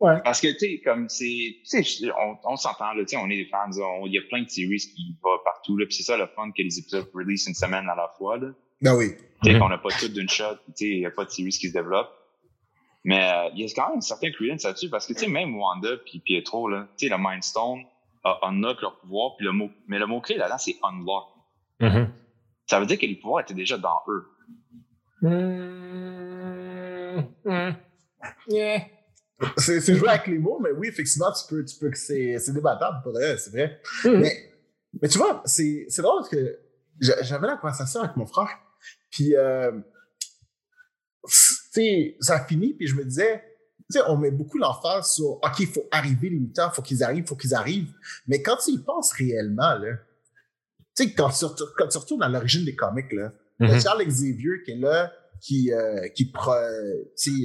Ouais. 0.00 0.20
Parce 0.24 0.40
que, 0.40 0.48
tu 0.48 0.58
sais, 0.58 0.80
comme 0.84 1.08
c'est, 1.08 1.56
tu 1.68 1.82
sais, 1.84 2.10
on, 2.18 2.36
on 2.44 2.56
s'entend, 2.56 2.92
là, 2.92 3.02
tu 3.04 3.10
sais, 3.10 3.16
on 3.16 3.30
est 3.30 3.36
des 3.36 3.46
fans, 3.46 3.70
il 4.04 4.12
y 4.12 4.18
a 4.18 4.22
plein 4.28 4.42
de 4.42 4.48
series 4.48 4.78
qui 4.78 5.16
vont 5.22 5.38
partout, 5.44 5.76
là, 5.76 5.86
puis 5.86 5.94
c'est 5.96 6.02
ça 6.02 6.16
le 6.16 6.26
fun 6.26 6.50
que 6.52 6.62
les 6.62 6.78
épisodes 6.78 7.08
release 7.14 7.46
une 7.46 7.54
semaine 7.54 7.88
à 7.88 7.94
la 7.94 8.12
fois, 8.18 8.36
là. 8.38 8.48
Ben 8.82 8.94
oui. 8.96 9.12
Tu 9.42 9.48
sais, 9.50 9.54
Mhm. 9.54 9.60
qu'on 9.60 9.68
n'a 9.68 9.78
pas 9.78 9.88
tout 9.98 10.08
d'une 10.08 10.28
shot, 10.28 10.54
tu 10.66 10.72
sais, 10.76 10.84
il 10.88 10.98
n'y 11.00 11.06
a 11.06 11.10
pas 11.10 11.24
de 11.24 11.30
series 11.30 11.50
qui 11.50 11.68
se 11.68 11.72
développe. 11.72 12.08
Mais 13.04 13.22
euh, 13.22 13.50
il 13.54 13.60
y 13.60 13.64
a 13.64 13.74
quand 13.74 13.88
même 13.90 13.98
un 13.98 14.00
certain 14.00 14.30
credence 14.32 14.64
là-dessus, 14.64 14.88
parce 14.90 15.06
que, 15.06 15.12
tu 15.12 15.20
sais, 15.20 15.28
même 15.28 15.56
Wanda 15.56 15.96
puis 16.04 16.18
Pietro, 16.20 16.68
là, 16.68 16.88
tu 16.96 17.06
sais, 17.06 17.14
le 17.14 17.18
Mind 17.18 17.42
Stone 17.42 17.80
a 18.24 18.38
unlock 18.48 18.80
leur 18.82 18.98
pouvoir, 18.98 19.36
puis 19.36 19.46
le 19.46 19.52
mot, 19.52 19.70
mais 19.86 19.98
le 19.98 20.06
mot-clé 20.06 20.36
là-dedans, 20.36 20.58
c'est 20.58 20.76
unlock. 20.82 21.24
Mhm. 21.80 22.10
ça 22.68 22.80
veut 22.80 22.86
dire 22.86 22.98
que 22.98 23.06
les 23.06 23.14
pouvoirs 23.16 23.42
étaient 23.42 23.54
déjà 23.54 23.76
dans 23.78 24.00
eux. 24.08 24.24
Hmm. 27.44 27.70
Yeah. 28.48 28.82
C'est 29.58 29.80
c'est 29.80 29.94
jouer 29.94 30.08
avec 30.08 30.26
les 30.26 30.38
mots, 30.38 30.58
mais 30.62 30.70
oui, 30.70 30.88
effectivement, 30.88 31.30
tu 31.32 31.46
peux, 31.48 31.64
tu 31.64 31.78
peux 31.78 31.90
que 31.90 31.98
c'est 31.98 32.38
c'est 32.38 32.52
débattable, 32.52 32.98
pour 33.02 33.12
vrai, 33.12 33.36
c'est 33.36 33.50
vrai. 33.50 33.80
Mais, 34.04 34.32
mais 35.00 35.08
tu 35.08 35.18
vois, 35.18 35.42
c'est 35.44 35.84
c'est 35.88 36.00
drôle 36.02 36.20
parce 36.20 36.30
que 36.30 36.58
j'a- 37.00 37.22
j'avais 37.22 37.46
la 37.46 37.56
conversation 37.56 38.00
avec 38.00 38.16
mon 38.16 38.26
frère, 38.26 38.48
puis 39.10 39.34
euh, 39.36 39.72
tu 41.24 41.32
sais, 41.72 42.16
ça 42.20 42.44
finit, 42.46 42.74
puis 42.74 42.86
je 42.86 42.94
me 42.94 43.04
disais, 43.04 43.42
tu 43.90 43.98
sais, 43.98 44.00
on 44.08 44.16
met 44.16 44.30
beaucoup 44.30 44.58
l'emphase 44.58 45.12
sur, 45.12 45.26
OK, 45.42 45.60
il 45.60 45.66
faut 45.66 45.86
arriver 45.90 46.30
les 46.30 46.38
mutants, 46.38 46.70
faut 46.70 46.82
qu'ils 46.82 47.02
arrivent, 47.04 47.26
faut 47.26 47.36
qu'ils 47.36 47.54
arrivent. 47.54 47.92
Mais 48.26 48.42
quand 48.42 48.56
tu 48.56 48.72
y 48.72 48.78
penses 48.78 49.12
réellement, 49.12 49.74
là, 49.78 49.94
tu 50.96 51.04
sais, 51.04 51.12
quand 51.12 51.30
tu, 51.30 51.44
retournes- 51.44 51.70
quand 51.76 51.88
tu 51.88 51.98
retournes 51.98 52.22
à 52.22 52.28
l'origine 52.28 52.64
des 52.64 52.74
comics, 52.76 53.12
là, 53.12 53.32
Mhm. 53.58 53.68
T'as 53.70 53.80
Charles 53.80 54.04
Xavier 54.04 54.62
qui 54.66 54.72
est 54.72 54.76
là, 54.76 55.10
qui, 55.40 55.72
euh, 55.72 56.08
qui 56.10 56.30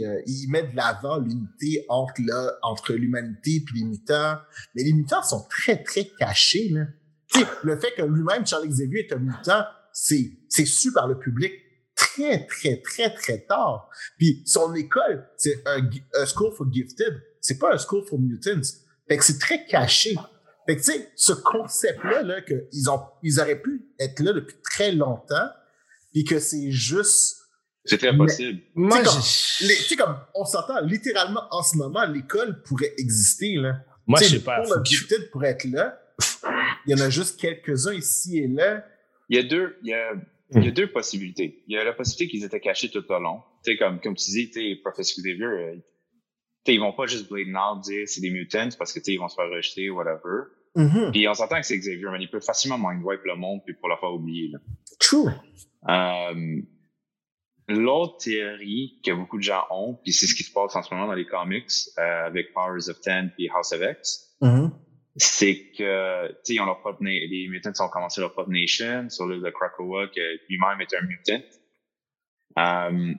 euh, 0.05 0.21
il 0.25 0.47
met 0.49 0.63
de 0.63 0.75
l'avant 0.75 1.19
l'unité 1.19 1.85
entre, 1.87 2.15
là, 2.27 2.51
entre 2.63 2.91
l'humanité 2.91 3.63
puis 3.65 3.79
les 3.79 3.85
mutants. 3.85 4.37
Mais 4.75 4.83
les 4.83 4.91
mutants 4.91 5.23
sont 5.23 5.47
très, 5.49 5.81
très 5.81 6.03
cachés. 6.19 6.67
Là. 6.67 6.87
Tu 7.27 7.39
sais, 7.39 7.45
le 7.63 7.79
fait 7.79 7.93
que 7.95 8.01
lui-même, 8.01 8.45
Charles 8.45 8.67
Xavier, 8.67 9.07
est 9.07 9.13
un 9.13 9.19
mutant, 9.19 9.63
c'est, 9.93 10.31
c'est 10.49 10.65
su 10.65 10.91
par 10.91 11.07
le 11.07 11.17
public 11.19 11.53
très, 11.95 12.45
très, 12.47 12.81
très, 12.81 13.13
très 13.13 13.39
tard. 13.45 13.89
Puis 14.17 14.43
son 14.45 14.73
école, 14.75 15.27
c'est 15.37 15.61
un, 15.67 15.87
un 16.15 16.25
school 16.25 16.53
for 16.55 16.71
gifted. 16.71 17.21
C'est 17.41 17.57
pas 17.57 17.73
un 17.73 17.77
school 17.77 18.03
for 18.07 18.19
mutants. 18.19 18.61
Fait 19.07 19.17
que 19.17 19.23
c'est 19.23 19.39
très 19.39 19.65
caché. 19.65 20.15
Fait 20.67 20.75
que, 20.77 20.81
tu 20.81 20.91
sais, 20.91 21.11
ce 21.15 21.33
concept-là, 21.33 22.21
là, 22.23 22.41
qu'ils 22.41 22.89
ont, 22.89 23.01
ils 23.23 23.39
auraient 23.39 23.59
pu 23.61 23.87
être 23.99 24.19
là 24.21 24.33
depuis 24.33 24.55
très 24.63 24.91
longtemps, 24.91 25.49
puis 26.13 26.23
que 26.23 26.39
c'est 26.39 26.71
juste. 26.71 27.37
C'est 27.83 27.97
très 27.97 28.11
Mais- 28.11 28.17
possible. 28.19 28.61
Moi, 28.75 28.99
Tu 28.99 29.05
sais, 29.05 29.09
comme- 29.11 29.21
j'ai- 29.23 29.67
les- 29.67 29.75
Tu 29.75 29.83
sais, 29.83 29.95
comme, 29.95 30.17
on 30.35 30.45
s'entend, 30.45 30.81
littéralement, 30.81 31.47
en 31.49 31.63
ce 31.63 31.77
moment, 31.77 32.05
l'école 32.05 32.61
pourrait 32.63 32.93
exister, 32.99 33.55
là. 33.55 33.79
moi, 34.05 34.19
Tu 34.19 34.25
je 34.25 34.29
sais, 34.37 34.39
pas. 34.43 34.61
Pour 34.61 34.75
le 34.75 34.83
gifted 34.85 35.31
pour 35.31 35.43
être 35.45 35.63
là, 35.65 35.99
il 36.85 36.91
y 36.95 37.01
en 37.01 37.03
a 37.03 37.09
juste 37.09 37.39
quelques-uns 37.39 37.93
ici 37.93 38.37
et 38.37 38.47
là. 38.47 38.85
Il 39.31 39.37
y 39.37 39.39
a 39.39 39.43
deux, 39.43 39.77
il 39.81 39.87
y 39.89 39.93
a, 39.93 40.13
il 40.53 40.65
y 40.65 40.67
a 40.67 40.71
deux 40.71 40.91
possibilités. 40.91 41.63
Il 41.65 41.73
y 41.73 41.77
a 41.77 41.85
la 41.85 41.93
possibilité 41.93 42.29
qu'ils 42.29 42.43
étaient 42.43 42.59
cachés 42.59 42.89
tout 42.89 43.09
au 43.09 43.19
long. 43.19 43.39
Tu 43.63 43.71
sais, 43.71 43.77
comme, 43.77 44.01
comme 44.01 44.13
tu 44.15 44.29
dis, 44.29 44.51
tu 44.51 44.59
sais, 44.59 44.75
Professor 44.83 45.23
Xavier, 45.23 45.45
euh, 45.45 45.75
tu 46.65 46.73
ils 46.73 46.79
vont 46.79 46.91
pas 46.91 47.05
juste 47.05 47.29
blade 47.29 47.47
out 47.47 47.81
dire 47.81 48.07
c'est 48.07 48.19
des 48.19 48.29
mutants 48.29 48.67
parce 48.77 48.91
que, 48.91 48.99
tu 48.99 49.13
ils 49.13 49.17
vont 49.17 49.29
se 49.29 49.35
faire 49.35 49.49
rejeter, 49.49 49.89
whatever. 49.89 50.49
Mhm. 50.75 51.11
Puis 51.13 51.25
on 51.29 51.33
s'entend 51.33 51.61
que 51.61 51.65
c'est 51.65 51.77
Xavier, 51.77 52.07
mais 52.11 52.19
il 52.19 52.29
peut 52.29 52.41
facilement 52.41 52.77
mind 52.77 53.03
wipe 53.05 53.23
le 53.23 53.35
monde 53.37 53.61
puis 53.65 53.73
pour 53.73 53.87
le 53.87 53.95
faire 54.01 54.11
oublier, 54.13 54.49
là. 54.49 54.59
True. 54.99 55.31
Euh, 55.87 56.61
L'autre 57.69 58.17
théorie 58.17 58.99
que 59.05 59.11
beaucoup 59.11 59.37
de 59.37 59.43
gens 59.43 59.63
ont, 59.69 59.97
puis 60.03 60.11
c'est 60.11 60.27
ce 60.27 60.35
qui 60.35 60.43
se 60.43 60.51
passe 60.51 60.75
en 60.75 60.83
ce 60.83 60.93
moment 60.93 61.07
dans 61.07 61.13
les 61.13 61.25
comics 61.25 61.69
euh, 61.97 62.25
avec 62.25 62.51
Powers 62.53 62.89
of 62.89 62.99
Ten 62.99 63.31
puis 63.37 63.47
House 63.49 63.71
of 63.71 63.81
X, 63.81 64.35
Mhm. 64.41 64.71
C'est 65.15 65.71
que 65.77 66.27
tu 66.29 66.35
sais, 66.43 66.53
ils 66.55 66.59
ont 66.61 66.65
leur 66.65 66.79
propre 66.79 67.03
les 67.03 67.47
mutants 67.49 67.71
ont 67.79 67.89
commencé 67.89 68.21
leur 68.21 68.31
propre 68.33 68.49
nation 68.49 69.09
sur 69.09 69.27
l'île 69.27 69.41
de 69.41 69.49
Krakoa, 69.49 70.07
que 70.07 70.21
lui-même 70.49 70.79
est 70.81 70.93
un 70.95 71.01
mutant. 71.01 71.43
Euh, 72.59 73.13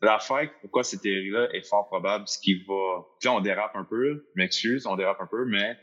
L'affaire, 0.00 0.50
pourquoi 0.60 0.82
cette 0.82 1.02
théorie-là 1.02 1.48
est 1.52 1.64
fort 1.64 1.86
probable, 1.86 2.26
ce 2.26 2.36
qui 2.40 2.54
va. 2.64 3.04
Puis 3.20 3.28
là, 3.28 3.34
on 3.34 3.40
dérape 3.40 3.76
un 3.76 3.84
peu, 3.84 4.26
m'excuse, 4.34 4.84
on 4.86 4.96
dérape 4.96 5.20
un 5.20 5.28
peu, 5.28 5.44
mais 5.44 5.76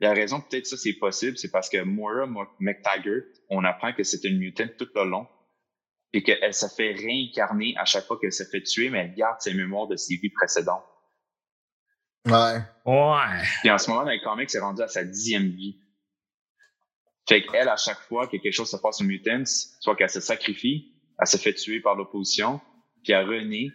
la 0.00 0.12
raison 0.12 0.40
peut-être 0.40 0.66
ça 0.66 0.76
c'est 0.76 0.94
possible, 0.94 1.38
c'est 1.38 1.52
parce 1.52 1.68
que 1.68 1.80
Moira 1.82 2.26
Mo- 2.26 2.48
McTaggart, 2.58 3.22
on 3.50 3.62
apprend 3.64 3.92
que 3.92 4.02
c'est 4.02 4.24
une 4.24 4.38
mutant 4.38 4.66
tout 4.76 4.88
le 4.96 5.04
long 5.04 5.28
et 6.12 6.24
qu'elle 6.24 6.52
se 6.52 6.66
fait 6.66 6.92
réincarner 6.92 7.74
à 7.76 7.84
chaque 7.84 8.06
fois 8.06 8.18
qu'elle 8.20 8.32
se 8.32 8.42
fait 8.44 8.62
tuer, 8.62 8.90
mais 8.90 8.98
elle 9.00 9.14
garde 9.14 9.40
ses 9.40 9.54
mémoires 9.54 9.86
de 9.86 9.96
ses 9.96 10.16
vies 10.16 10.30
précédentes. 10.30 10.84
Ouais. 12.26 12.58
Ouais. 12.86 13.42
Puis 13.60 13.70
en 13.70 13.78
ce 13.78 13.90
moment, 13.90 14.04
dans 14.04 14.10
les 14.10 14.20
comics, 14.20 14.50
c'est 14.50 14.60
rendu 14.60 14.82
à 14.82 14.88
sa 14.88 15.04
dixième 15.04 15.48
vie. 15.48 15.78
Fait 17.28 17.44
qu'elle, 17.44 17.68
à 17.68 17.76
chaque 17.76 18.00
fois 18.00 18.26
que 18.26 18.36
quelque 18.36 18.52
chose 18.52 18.70
se 18.70 18.76
passe 18.76 19.00
aux 19.00 19.04
Mutants, 19.04 19.44
soit 19.80 19.96
qu'elle 19.96 20.10
se 20.10 20.20
sacrifie, 20.20 20.92
elle 21.18 21.26
se 21.26 21.36
fait 21.38 21.54
tuer 21.54 21.80
par 21.80 21.94
l'opposition, 21.96 22.60
puis 23.02 23.12
elle 23.12 23.26
renaît. 23.26 23.68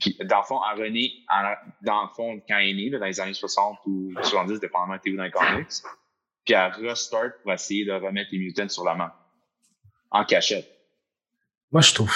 Puis 0.00 0.16
dans 0.24 0.38
le 0.40 0.44
fond, 0.44 0.58
elle 0.72 0.82
renaît, 0.82 1.10
en- 1.28 1.54
dans 1.82 2.02
le 2.02 2.08
fond, 2.14 2.40
quand 2.48 2.58
elle 2.58 2.68
est 2.70 2.74
née, 2.74 2.90
là, 2.90 2.98
dans 2.98 3.06
les 3.06 3.20
années 3.20 3.32
60 3.34 3.78
ou 3.86 4.12
70, 4.22 4.60
dépendamment 4.60 4.96
de 4.96 5.00
t'es 5.00 5.10
où 5.10 5.16
dans 5.16 5.22
les 5.24 5.30
comics. 5.30 5.68
Puis 6.44 6.54
elle 6.54 6.72
restart 6.86 7.30
pour 7.42 7.52
essayer 7.52 7.84
de 7.84 7.92
remettre 7.92 8.30
les 8.32 8.38
Mutants 8.38 8.68
sur 8.68 8.84
la 8.84 8.94
main. 8.94 9.12
En 10.10 10.24
cachette. 10.24 10.68
Moi, 11.72 11.80
je 11.82 11.94
trouve. 11.94 12.12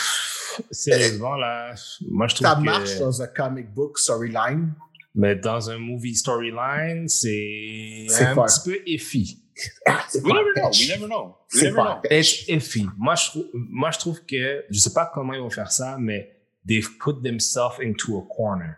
Sérieusement, 0.71 1.35
là. 1.37 1.75
Moi, 2.09 2.27
je 2.29 2.35
trouve 2.37 2.47
Ça 2.49 2.55
que. 2.57 2.61
marche 2.61 2.99
dans 2.99 3.23
un 3.23 3.27
comic 3.29 3.69
book 3.73 3.99
storyline. 3.99 4.73
Mais 5.15 5.35
dans 5.37 5.71
un 5.71 5.79
movie 5.79 6.15
storyline, 6.15 7.09
c'est 7.09 8.07
un 8.25 8.35
petit 8.47 8.71
peu 8.71 8.79
iffy. 8.87 9.43
Ah, 9.87 10.05
We 10.15 10.23
never 10.33 10.53
know, 10.55 10.71
we 10.71 10.89
never 10.89 11.07
know. 11.07 11.37
We 11.53 11.63
never 11.65 11.75
know. 11.75 12.01
It's 12.11 12.49
iffy. 12.49 12.87
Moi, 12.97 13.15
je 13.17 13.27
trouve, 13.31 13.47
moi, 13.53 13.91
je 13.91 13.99
trouve 13.99 14.25
que, 14.25 14.65
je 14.71 14.79
sais 14.79 14.93
pas 14.93 15.11
comment 15.13 15.33
ils 15.35 15.41
vont 15.41 15.51
faire 15.51 15.71
ça, 15.73 15.97
mais 15.99 16.31
they've 16.67 16.97
put 16.99 17.21
themselves 17.23 17.79
into 17.83 18.19
a 18.19 18.23
corner. 18.35 18.77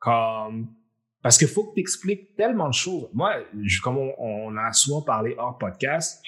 Comme, 0.00 0.74
parce 1.22 1.38
qu'il 1.38 1.48
faut 1.48 1.64
que 1.70 1.74
tu 1.74 1.80
expliques 1.80 2.34
tellement 2.36 2.68
de 2.68 2.74
choses. 2.74 3.08
Moi, 3.12 3.36
je- 3.62 3.80
comme 3.80 3.98
on, 3.98 4.12
on 4.18 4.56
a 4.56 4.72
souvent 4.72 5.02
parlé 5.02 5.34
hors 5.38 5.56
podcast, 5.58 6.20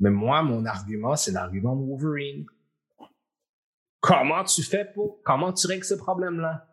mais 0.00 0.10
moi, 0.10 0.42
mon 0.42 0.64
argument, 0.66 1.14
c'est 1.16 1.32
l'argument 1.32 1.76
de 1.76 1.84
Wolverine. 1.86 2.44
Comment 4.00 4.44
tu 4.44 4.62
fais 4.62 4.84
pour, 4.84 5.20
comment 5.24 5.52
tu 5.52 5.66
règles 5.66 5.84
ce 5.84 5.94
problème-là? 5.94 6.66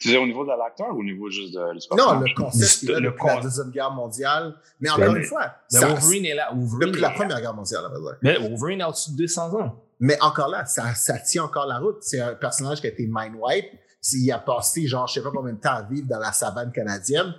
Tu 0.00 0.08
dire 0.08 0.20
au 0.22 0.26
niveau 0.26 0.44
de 0.44 0.48
l'acteur 0.48 0.88
ou 0.96 1.00
au 1.00 1.04
niveau 1.04 1.28
juste 1.30 1.52
de, 1.54 1.78
du 1.78 1.86
Non, 1.96 2.18
le 2.20 2.34
concept, 2.34 2.82
est 2.84 2.86
là 2.92 2.98
Le 3.00 3.10
depuis 3.10 3.26
la 3.26 3.40
Deuxième 3.42 3.70
Guerre 3.70 3.90
mondiale. 3.90 4.54
Mais 4.80 4.88
encore 4.90 5.14
une 5.14 5.24
fois, 5.24 5.52
Mais 5.72 5.78
ça- 5.78 5.88
Wolverine 5.88 6.24
est 6.24 6.34
là. 6.34 6.50
Wolverine 6.54 6.88
depuis 6.88 7.00
la 7.02 7.10
Première 7.10 7.40
Guerre 7.40 7.54
mondiale, 7.54 7.84
à 7.84 7.88
vrai 7.88 8.00
dire. 8.00 8.16
Mais 8.22 8.38
Wolverine 8.48 8.80
est 8.80 8.84
au-dessus 8.84 9.10
de 9.12 9.16
200 9.16 9.54
ans. 9.60 9.76
Mais 10.00 10.16
encore 10.22 10.48
là, 10.48 10.64
ça, 10.64 10.94
ça 10.94 11.18
tient 11.18 11.44
encore 11.44 11.66
la 11.66 11.78
route. 11.78 11.98
C'est 12.00 12.18
un 12.20 12.34
personnage 12.34 12.80
qui 12.80 12.86
a 12.86 12.90
été 12.90 13.06
mind 13.08 13.34
wipe. 13.38 13.66
Il 14.14 14.32
a 14.32 14.38
passé, 14.38 14.86
genre, 14.86 15.06
je 15.06 15.12
sais 15.12 15.22
pas 15.22 15.30
combien 15.30 15.52
de 15.52 15.60
temps 15.60 15.74
à 15.74 15.82
vivre 15.82 16.08
dans 16.08 16.18
la 16.18 16.32
savane 16.32 16.72
canadienne. 16.72 17.34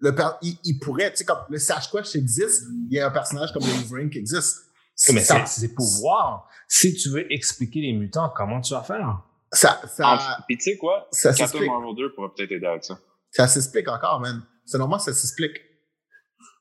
Le 0.00 0.12
per- 0.12 0.30
il, 0.42 0.58
il 0.64 0.80
pourrait, 0.80 1.12
tu 1.12 1.18
sais, 1.18 1.24
comme 1.24 1.38
le 1.48 1.58
Sasquatch 1.58 2.16
existe, 2.16 2.64
il 2.90 2.96
y 2.96 2.98
a 3.00 3.06
un 3.06 3.10
personnage 3.12 3.52
comme 3.52 3.62
le 3.62 3.68
Wolverine 3.70 4.10
qui 4.10 4.18
existe. 4.18 4.64
Mais 5.12 5.20
ça, 5.20 5.46
c'est 5.46 5.60
c'est 5.60 5.74
pouvoir. 5.74 6.48
Si 6.66 6.94
tu 6.96 7.10
veux 7.10 7.32
expliquer 7.32 7.80
les 7.82 7.92
mutants, 7.92 8.32
comment 8.36 8.60
tu 8.60 8.74
vas 8.74 8.82
faire? 8.82 9.20
Ça, 9.54 9.80
ça, 9.86 10.38
Puis 10.46 10.56
tu 10.58 10.64
sais 10.72 10.76
quoi? 10.76 11.08
ça 11.12 11.30
Captain 11.30 11.46
s'explique. 11.46 11.70
Marvel 11.70 11.94
2 11.96 12.12
pourrait 12.14 12.28
peut-être 12.36 12.52
aider 12.52 12.66
avec 12.66 12.84
ça. 12.84 12.98
Ça 13.30 13.46
s'explique 13.48 13.88
encore, 13.88 14.20
man. 14.20 14.42
C'est 14.66 14.78
normal, 14.78 15.00
ça 15.00 15.12
s'explique. 15.12 15.54
Tu 15.54 15.58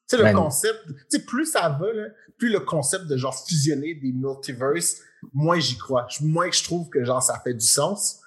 sais, 0.08 0.18
le 0.18 0.24
Ben- 0.24 0.36
concept, 0.36 0.86
tu 0.88 0.94
sais, 1.10 1.26
plus 1.26 1.46
ça 1.46 1.70
va, 1.70 1.91
là, 1.94 2.08
plus 2.38 2.50
le 2.52 2.60
concept 2.60 3.06
de 3.06 3.16
genre 3.18 3.34
fusionner 3.48 3.96
des 3.96 4.12
multiverses, 4.12 5.02
moins 5.34 5.60
j'y 5.60 5.78
crois. 5.78 6.08
Moins 6.22 6.50
que 6.50 6.56
je 6.56 6.64
trouve 6.64 6.89
que 6.89 7.04
genre 7.06 7.22
ça 7.24 7.39
fait 7.44 7.54
du 7.54 7.66
sens. 7.66 8.20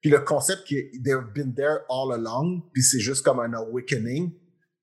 Puis 0.00 0.10
le 0.10 0.20
concept 0.20 0.66
que 0.68 0.74
they've 1.02 1.32
been 1.34 1.54
there 1.54 1.78
all 1.88 2.12
along, 2.12 2.62
puis 2.72 2.82
c'est 2.82 3.00
juste 3.00 3.24
comme 3.24 3.40
un 3.40 3.52
awakening, 3.54 4.32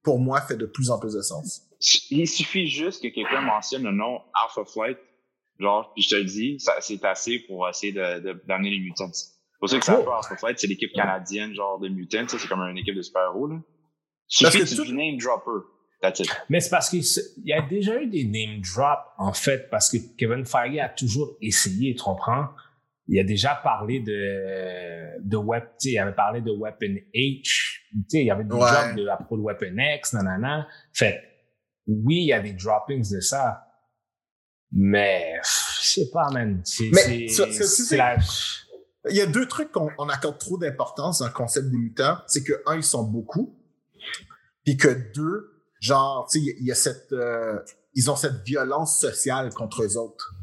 pour 0.02 0.20
moi, 0.20 0.42
fait 0.42 0.56
de 0.58 0.66
plus 0.66 0.90
en 0.92 1.00
plus 1.00 1.14
de 1.14 1.22
sens. 1.22 1.62
Il 2.10 2.28
suffit 2.28 2.68
juste 2.68 3.02
que 3.04 3.10
quelqu'un 3.10 3.42
mentionne 3.42 3.84
le 3.84 3.92
nom 3.92 4.22
Alpha 4.34 4.64
Flight, 4.66 4.98
genre, 5.64 5.92
puis 5.94 6.04
je 6.04 6.10
te 6.10 6.16
le 6.16 6.26
dis, 6.26 6.60
ça, 6.60 6.74
c'est 6.82 7.04
assez 7.06 7.40
pour 7.48 7.68
essayer 7.68 7.92
de, 7.94 8.20
de- 8.20 8.44
d'amener 8.48 8.70
les 8.70 8.80
mutants. 8.80 9.10
Pour 9.60 9.70
ceux 9.70 9.80
qui 9.80 9.86
savent 9.86 10.04
pas, 10.06 10.18
Alpha 10.18 10.36
Flight, 10.36 10.60
c'est 10.60 10.68
l'équipe 10.68 10.92
canadienne, 10.94 11.54
genre, 11.56 11.80
de 11.80 11.88
mutants, 11.90 12.28
ça, 12.28 12.38
c'est 12.38 12.48
comme 12.48 12.60
une 12.62 12.78
équipe 12.78 12.96
de 12.96 13.02
super-héros, 13.02 13.50
suffit 14.28 14.60
que 14.60 14.64
que 14.66 14.70
tu 14.82 14.88
du 14.88 14.94
name 14.96 15.18
dropper. 15.18 15.66
That's 16.02 16.20
it. 16.20 16.28
Mais 16.50 16.60
c'est 16.60 16.70
parce 16.70 16.90
qu'il 16.90 17.02
y 17.46 17.54
a 17.54 17.62
déjà 17.62 18.00
eu 18.02 18.08
des 18.08 18.26
name 18.26 18.60
drops, 18.62 19.08
en 19.18 19.32
fait, 19.34 19.70
parce 19.70 19.90
que 19.90 19.98
Kevin 20.18 20.46
Feige 20.46 20.78
a 20.80 20.90
toujours 20.90 21.38
essayé, 21.42 21.96
tu 21.96 22.04
comprends? 22.04 22.48
Il 23.08 23.20
a 23.20 23.24
déjà 23.24 23.56
parlé 23.56 24.00
de, 24.00 25.20
de 25.22 25.38
Web, 25.38 25.64
tu 25.80 25.90
sais, 25.90 25.92
il 25.94 25.98
avait 26.00 26.14
parlé 26.16 26.42
de 26.42 26.52
Weapon 26.52 26.96
H, 27.14 27.42
tu 27.44 28.04
sais, 28.10 28.20
il 28.20 28.26
y 28.26 28.32
avait 28.32 28.44
des 28.44 28.54
Ouais. 28.54 28.60
drops 28.60 28.96
de, 28.96 29.08
à 29.08 29.16
propos 29.18 29.38
de 29.38 29.42
Weapon 29.44 29.76
X, 29.98 30.14
nanana. 30.14 30.68
Fait, 30.94 31.22
oui, 31.88 32.16
il 32.18 32.26
y 32.28 32.34
a 32.34 32.40
des 32.42 32.54
droppings 32.54 33.10
de 33.14 33.20
ça. 33.20 33.63
Mais, 34.76 35.40
je 35.44 35.88
sais 35.88 36.10
pas, 36.12 36.30
man. 36.32 36.62
C'est, 36.66 36.90
la, 37.96 38.18
Il 39.10 39.16
y 39.16 39.22
a 39.22 39.28
deux 39.28 39.48
trucs 39.48 39.72
qu'on 39.72 39.90
on 40.00 40.10
accorde 40.10 40.40
trop 40.40 40.58
d'importance 40.58 41.20
dans 41.20 41.28
le 41.28 41.34
concept 41.34 41.70
des 41.70 41.78
mutants. 41.78 42.18
C'est 42.28 42.44
que, 42.44 42.54
un, 42.66 42.76
ils 42.76 42.84
sont 42.84 43.04
beaucoup. 43.04 43.56
Puis 44.66 44.78
que 44.78 44.88
deux, 45.14 45.62
genre, 45.80 46.28
tu 46.32 46.40
sais, 46.40 46.56
il 46.60 46.66
y 46.66 46.72
a 46.72 46.76
cette, 46.76 47.12
euh, 47.12 47.60
ils 47.94 48.10
ont 48.10 48.16
cette 48.16 48.42
violence 48.44 49.00
sociale 49.00 49.54
contre 49.54 49.84
eux 49.84 49.98
autres. 49.98 50.34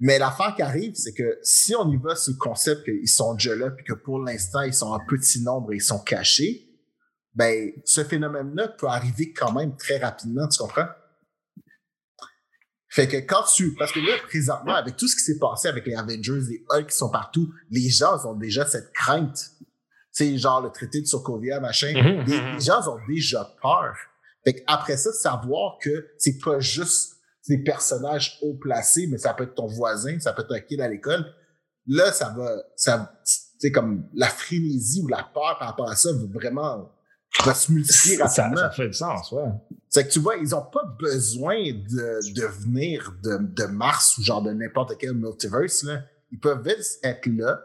Mais 0.00 0.18
l'affaire 0.18 0.54
qui 0.56 0.62
arrive, 0.62 0.94
c'est 0.94 1.12
que 1.12 1.38
si 1.42 1.76
on 1.76 1.88
y 1.90 1.96
va 1.98 2.16
sur 2.16 2.32
le 2.32 2.38
concept 2.38 2.84
qu'ils 2.84 3.08
sont 3.08 3.34
déjà 3.34 3.54
là, 3.54 3.70
puis 3.70 3.84
que 3.84 3.92
pour 3.92 4.18
l'instant, 4.18 4.62
ils 4.62 4.74
sont 4.74 4.88
en 4.88 4.98
petit 5.06 5.42
nombre 5.42 5.72
et 5.72 5.76
ils 5.76 5.82
sont 5.82 5.98
cachés, 5.98 6.66
ben, 7.34 7.70
ce 7.84 8.02
phénomène-là 8.02 8.68
peut 8.68 8.88
arriver 8.88 9.32
quand 9.32 9.52
même 9.52 9.76
très 9.76 9.98
rapidement, 9.98 10.48
tu 10.48 10.58
comprends? 10.58 10.88
Fait 12.90 13.06
que 13.06 13.18
quand 13.18 13.44
tu, 13.44 13.74
parce 13.74 13.92
que 13.92 14.00
là, 14.00 14.18
présentement, 14.26 14.74
avec 14.74 14.96
tout 14.96 15.06
ce 15.06 15.14
qui 15.14 15.22
s'est 15.22 15.38
passé 15.38 15.68
avec 15.68 15.86
les 15.86 15.94
Avengers, 15.94 16.40
les 16.48 16.64
Hulk 16.68 16.88
qui 16.88 16.96
sont 16.96 17.08
partout, 17.08 17.48
les 17.70 17.88
gens 17.88 18.24
ont 18.26 18.34
déjà 18.34 18.66
cette 18.66 18.92
crainte. 18.92 19.52
Tu 20.12 20.36
genre 20.36 20.60
le 20.60 20.70
traité 20.70 21.00
de 21.00 21.06
Sokovia, 21.06 21.60
machin. 21.60 21.92
Mhm, 21.94 22.24
les, 22.26 22.40
mhm. 22.40 22.54
les 22.54 22.60
gens 22.60 22.88
ont 22.88 22.98
déjà 23.08 23.48
peur. 23.62 23.94
Fait 24.44 24.54
qu'après 24.54 24.96
ça, 24.96 25.12
savoir 25.12 25.78
que 25.80 26.08
c'est 26.18 26.38
pas 26.38 26.58
juste 26.58 27.16
des 27.48 27.58
personnages 27.58 28.38
haut 28.42 28.54
placés, 28.54 29.06
mais 29.06 29.18
ça 29.18 29.34
peut 29.34 29.44
être 29.44 29.54
ton 29.54 29.66
voisin, 29.66 30.18
ça 30.18 30.32
peut 30.32 30.42
être 30.42 30.52
un 30.52 30.60
kid 30.60 30.80
à 30.80 30.88
l'école. 30.88 31.24
Là, 31.86 32.12
ça 32.12 32.34
va, 32.36 32.56
ça, 32.74 33.12
tu 33.24 33.32
sais, 33.58 33.70
comme 33.70 34.08
la 34.14 34.28
frénésie 34.28 35.00
ou 35.02 35.08
la 35.08 35.22
peur 35.22 35.58
par 35.58 35.68
rapport 35.68 35.90
à 35.90 35.96
ça 35.96 36.12
va 36.12 36.26
vraiment, 36.32 36.92
va 37.44 37.54
se 37.54 37.72
multiplier 37.72 38.16
Ça, 38.16 38.24
rapidement. 38.44 38.56
ça 38.56 38.70
fait 38.70 38.88
du 38.88 38.92
sens, 38.94 39.32
ouais. 39.32 39.42
C'est 39.88 40.06
que 40.06 40.12
tu 40.12 40.18
vois, 40.20 40.36
ils 40.36 40.54
ont 40.54 40.64
pas 40.64 40.84
besoin 40.98 41.56
de, 41.72 42.32
de 42.34 42.46
venir 42.46 43.12
de, 43.22 43.38
de 43.40 43.64
Mars 43.64 44.18
ou 44.18 44.22
genre 44.22 44.42
de 44.42 44.52
n'importe 44.52 44.96
quel 44.98 45.14
multiverse, 45.14 45.82
là. 45.84 46.02
Ils 46.32 46.38
peuvent 46.38 46.62
juste 46.64 47.04
être 47.04 47.26
là, 47.26 47.60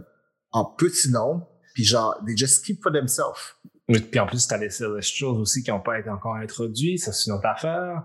en 0.51 0.66
petit 0.66 1.11
nombre, 1.11 1.47
puis 1.74 1.84
genre, 1.84 2.18
they 2.26 2.36
just 2.38 2.63
keep 2.66 2.82
for 2.82 2.91
themselves. 2.91 3.55
Mais- 3.88 3.99
Puis 3.99 4.20
en 4.20 4.26
plus, 4.26 4.47
t'as 4.47 4.57
les 4.57 4.70
Celestials 4.72 5.30
aussi 5.30 5.61
qui 5.61 5.70
n'ont 5.72 5.82
pas 5.82 5.99
été 5.99 6.09
encore 6.09 6.36
introduits, 6.36 6.97
ça 6.97 7.11
c'est 7.11 7.30
une 7.30 7.38
autre 7.38 7.45
affaire. 7.47 8.03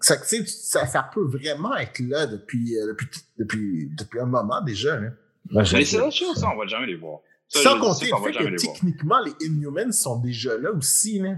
Ça, 0.00 0.16
que, 0.16 0.26
tu 0.28 0.44
sais, 0.44 0.46
ça, 0.46 0.86
ça 0.86 1.08
peut 1.12 1.24
vraiment 1.24 1.76
être 1.76 2.00
là 2.00 2.26
depuis, 2.26 2.76
euh, 2.78 2.88
depuis, 2.88 3.08
depuis, 3.38 3.90
depuis 3.96 4.20
un 4.20 4.26
moment 4.26 4.60
déjà, 4.60 4.98
là. 5.00 5.10
J'ai- 5.64 5.72
Mais 5.72 5.78
les 5.80 5.84
Celestials, 5.86 6.36
ça, 6.36 6.50
on 6.54 6.58
va 6.58 6.66
jamais 6.66 6.86
les 6.86 6.96
voir. 6.96 7.20
Ça, 7.48 7.62
Sans 7.62 7.80
compter 7.80 8.10
le 8.10 8.32
fait 8.32 8.38
que 8.38 8.44
les 8.44 8.56
techniquement, 8.56 9.20
les 9.24 9.46
Inhumans 9.46 9.92
sont 9.92 10.18
déjà 10.20 10.56
là 10.58 10.70
aussi, 10.70 11.18
là. 11.18 11.36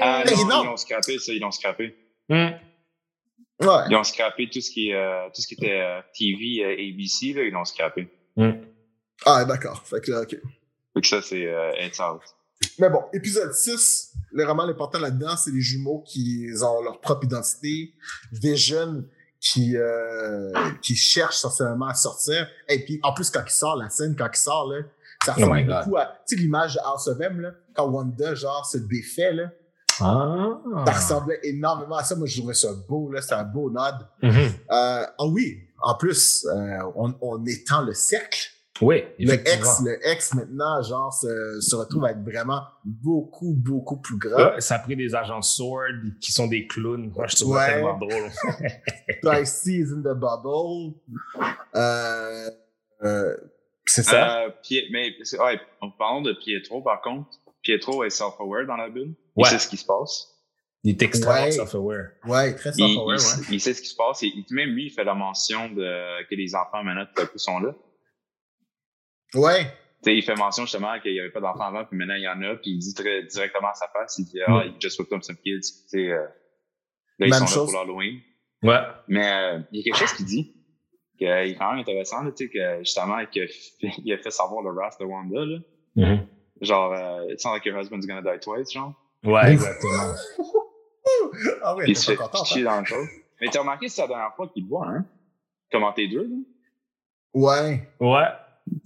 Ah 0.00 0.22
Mais 0.24 0.32
non, 0.44 0.62
ils 0.62 0.66
l'ont 0.66 0.76
scrappé, 0.76 1.18
ça, 1.18 1.32
ils 1.32 1.40
l'ont 1.40 1.50
scrappé. 1.50 1.96
Hmm. 2.28 2.50
Ouais. 3.60 3.84
Ils 3.88 3.96
ont 3.96 4.04
scrappé 4.04 4.50
tout 4.50 4.60
ce 4.60 4.70
qui, 4.70 4.92
euh, 4.92 5.28
tout 5.34 5.40
ce 5.40 5.46
qui 5.46 5.54
était 5.54 5.80
euh, 5.80 6.00
TV, 6.14 6.62
euh, 6.62 6.72
ABC, 6.72 7.32
là, 7.32 7.42
ils 7.44 7.52
l'ont 7.52 7.64
scrappé. 7.64 8.08
Hmm. 8.36 8.52
Ah, 9.24 9.44
d'accord. 9.46 9.82
Fait 9.86 10.00
que 10.00 10.10
là, 10.10 10.22
OK. 10.22 10.36
Fait 10.94 11.00
que 11.00 11.06
ça, 11.06 11.22
c'est 11.22 11.46
euh, 11.46 11.72
it's 11.80 11.98
out. 12.00 12.20
Mais 12.78 12.90
bon, 12.90 13.02
épisode 13.12 13.52
6, 13.52 14.12
le 14.32 14.44
vraiment 14.44 14.64
l'important 14.64 14.98
là-dedans, 14.98 15.36
c'est 15.36 15.50
les 15.50 15.60
jumeaux 15.60 16.02
qui 16.06 16.48
ont 16.62 16.82
leur 16.82 17.00
propre 17.00 17.24
identité, 17.24 17.94
des 18.32 18.56
jeunes 18.56 19.08
qui, 19.52 19.76
euh, 19.76 20.52
qui 20.82 20.94
cherchent 20.96 21.36
essentiellement 21.36 21.86
à 21.86 21.94
sortir. 21.94 22.48
Et 22.68 22.84
puis, 22.84 22.98
en 23.02 23.12
plus, 23.12 23.30
quand 23.30 23.42
il 23.46 23.50
sort, 23.52 23.76
la 23.76 23.88
scène, 23.90 24.14
quand 24.16 24.28
il 24.32 24.38
sort, 24.38 24.70
là, 24.70 24.80
ça 25.24 25.34
Oh 25.36 25.40
ressemble 25.40 25.66
beaucoup 25.66 25.96
à, 25.96 26.06
tu 26.26 26.36
sais, 26.36 26.42
l'image 26.42 26.74
de 26.74 26.80
House 26.80 27.08
of 27.08 27.20
M, 27.20 27.40
là, 27.40 27.50
quand 27.74 27.86
Wanda, 27.88 28.34
genre, 28.34 28.64
se 28.66 28.78
défait, 28.78 29.32
là, 29.32 29.50
Ah. 30.00 30.58
ça 30.86 30.92
ressemblait 30.92 31.40
énormément 31.42 31.96
à 31.96 32.04
ça. 32.04 32.14
Moi, 32.16 32.26
je 32.26 32.38
trouvais 32.38 32.54
ça 32.54 32.68
beau, 32.88 33.10
là, 33.10 33.22
c'était 33.22 33.34
un 33.34 33.44
beau 33.44 33.70
nod. 33.70 33.94
Mhm. 34.22 34.30
Euh, 34.38 34.50
ah 34.70 35.26
oui, 35.26 35.58
en 35.82 35.94
plus, 35.94 36.46
euh, 36.46 36.78
on, 36.96 37.14
on 37.20 37.44
étend 37.46 37.82
le 37.82 37.94
cercle. 37.94 38.50
Oui, 38.82 39.02
Le 39.18 39.32
ex, 39.34 39.80
le 39.84 39.98
ex 40.06 40.34
maintenant, 40.34 40.82
genre, 40.82 41.12
se, 41.12 41.60
se 41.60 41.74
retrouve 41.76 42.04
à 42.04 42.10
être 42.10 42.22
vraiment 42.22 42.62
beaucoup, 42.84 43.52
beaucoup 43.54 43.96
plus 44.00 44.16
grand. 44.18 44.54
Ouais, 44.54 44.60
ça 44.60 44.76
a 44.76 44.78
pris 44.80 44.96
des 44.96 45.14
agents 45.14 45.42
Sword 45.42 45.94
qui 46.20 46.32
sont 46.32 46.46
des 46.46 46.66
clowns. 46.66 47.10
Moi, 47.14 47.26
je 47.28 47.36
trouve 47.36 47.56
ça 47.56 47.60
Ouais. 47.66 47.74
tellement 47.74 47.98
drôle. 47.98 48.30
Ice-T 49.42 49.70
is 49.72 49.92
in 49.92 50.00
the 50.02 50.14
bubble. 50.14 50.94
Euh, 51.74 52.50
euh, 53.02 53.36
c'est 53.84 54.02
ça? 54.02 54.40
Euh, 54.46 54.50
mais 54.90 55.12
ouais, 55.38 55.60
en 55.80 55.90
parlant 55.90 56.22
de 56.22 56.32
Pietro, 56.32 56.82
par 56.82 57.00
contre, 57.02 57.28
Pietro 57.62 58.04
est 58.04 58.10
self-aware 58.10 58.66
dans 58.66 58.76
la 58.76 58.88
bulle. 58.90 59.14
Il 59.36 59.42
Ouais. 59.44 59.48
sait 59.50 59.58
ce 59.58 59.68
qui 59.68 59.76
se 59.76 59.84
passe. 59.86 60.32
Il 60.84 60.90
est 60.90 61.02
extrêmement 61.02 61.44
Ouais. 61.44 61.50
self-aware. 61.52 62.06
Ouais, 62.26 62.54
très 62.54 62.70
Il, 62.70 62.74
self-aware, 62.74 63.16
il- 63.18 63.40
ouais. 63.40 63.46
il 63.52 63.60
sait 63.60 63.74
ce 63.74 63.82
qui 63.82 63.88
se 63.88 63.96
passe. 63.96 64.22
Et, 64.22 64.26
et 64.28 64.44
même 64.50 64.70
lui, 64.70 64.86
il 64.86 64.90
fait 64.90 65.04
la 65.04 65.14
mention 65.14 65.68
de 65.70 66.24
que 66.28 66.34
les 66.34 66.54
enfants 66.54 66.82
maintenant 66.84 67.06
tout 67.14 67.22
à 67.22 67.26
coup 67.26 67.38
sont 67.38 67.58
là. 67.58 67.74
Ouais, 69.34 69.64
Tu 70.02 70.10
sais, 70.10 70.16
il 70.16 70.22
fait 70.22 70.34
mention 70.36 70.64
justement 70.64 70.98
qu'il 71.00 71.12
n'y 71.12 71.20
avait 71.20 71.30
pas 71.30 71.40
d'enfants 71.40 71.64
avant, 71.66 71.84
puis 71.84 71.96
maintenant 71.96 72.14
il 72.14 72.22
y 72.22 72.28
en 72.28 72.40
a, 72.42 72.54
puis 72.56 72.70
il 72.72 72.78
dit 72.78 72.94
très 72.94 73.22
directement 73.24 73.68
à 73.70 73.74
sa 73.74 73.88
face, 73.88 74.18
il 74.18 74.24
dit 74.26 74.40
Ah, 74.46 74.64
Mm. 74.64 74.72
il 74.74 74.80
just 74.80 74.98
welcome 74.98 75.22
some 75.22 75.36
kids. 75.36 75.60
Tu 75.60 75.88
sais, 75.88 76.10
euh, 76.12 76.22
là, 77.18 77.26
ils 77.26 77.30
Même 77.30 77.40
sont 77.40 77.46
chose. 77.46 77.72
là 77.72 77.80
pour 77.80 77.86
l'Halloween. 77.86 78.20
Ouais. 78.62 78.78
Mais 79.08 79.26
euh, 79.32 79.60
il 79.72 79.78
y 79.78 79.80
a 79.80 79.84
quelque 79.84 79.98
chose 79.98 80.12
qu'il 80.16 80.26
dit 80.26 80.52
qui 81.18 81.24
est 81.24 81.54
quand 81.56 81.70
même 81.70 81.80
intéressant, 81.80 82.22
là, 82.22 82.30
tu 82.30 82.44
sais, 82.46 82.50
que 82.50 82.78
justement, 82.84 83.24
que, 83.26 83.40
il 84.04 84.12
a 84.12 84.18
fait 84.18 84.30
savoir 84.30 84.62
le 84.62 84.70
wrath 84.72 85.00
de 85.00 85.06
Wanda, 85.06 85.44
là. 85.44 85.58
Mhm. 85.96 86.26
Genre, 86.60 86.92
euh, 86.92 87.32
it 87.32 87.40
sounds 87.40 87.54
like 87.54 87.64
your 87.64 87.78
husband's 87.78 88.06
gonna 88.06 88.20
die 88.22 88.38
twice, 88.40 88.70
genre. 88.72 88.92
Ouais, 89.24 89.52
exactement. 89.52 90.14
ah 91.62 91.74
ouais, 91.74 91.84
Puis 91.84 91.92
il 91.92 91.96
se 91.96 92.10
fait 92.10 92.16
content, 92.16 92.42
hein? 92.42 92.62
dans 92.62 92.80
le 92.80 92.84
show. 92.84 92.96
Mais 93.40 93.48
t'as 93.48 93.60
remarqué, 93.60 93.88
c'est 93.88 94.02
la 94.02 94.08
dernière 94.08 94.34
fois 94.34 94.48
qu'il 94.48 94.62
le 94.64 94.68
voit, 94.68 94.86
hein? 94.88 95.04
Commenter 95.72 96.06
deux, 96.08 96.22
là. 96.28 96.36
Ouais. 97.34 97.88
Ouais. 98.00 98.24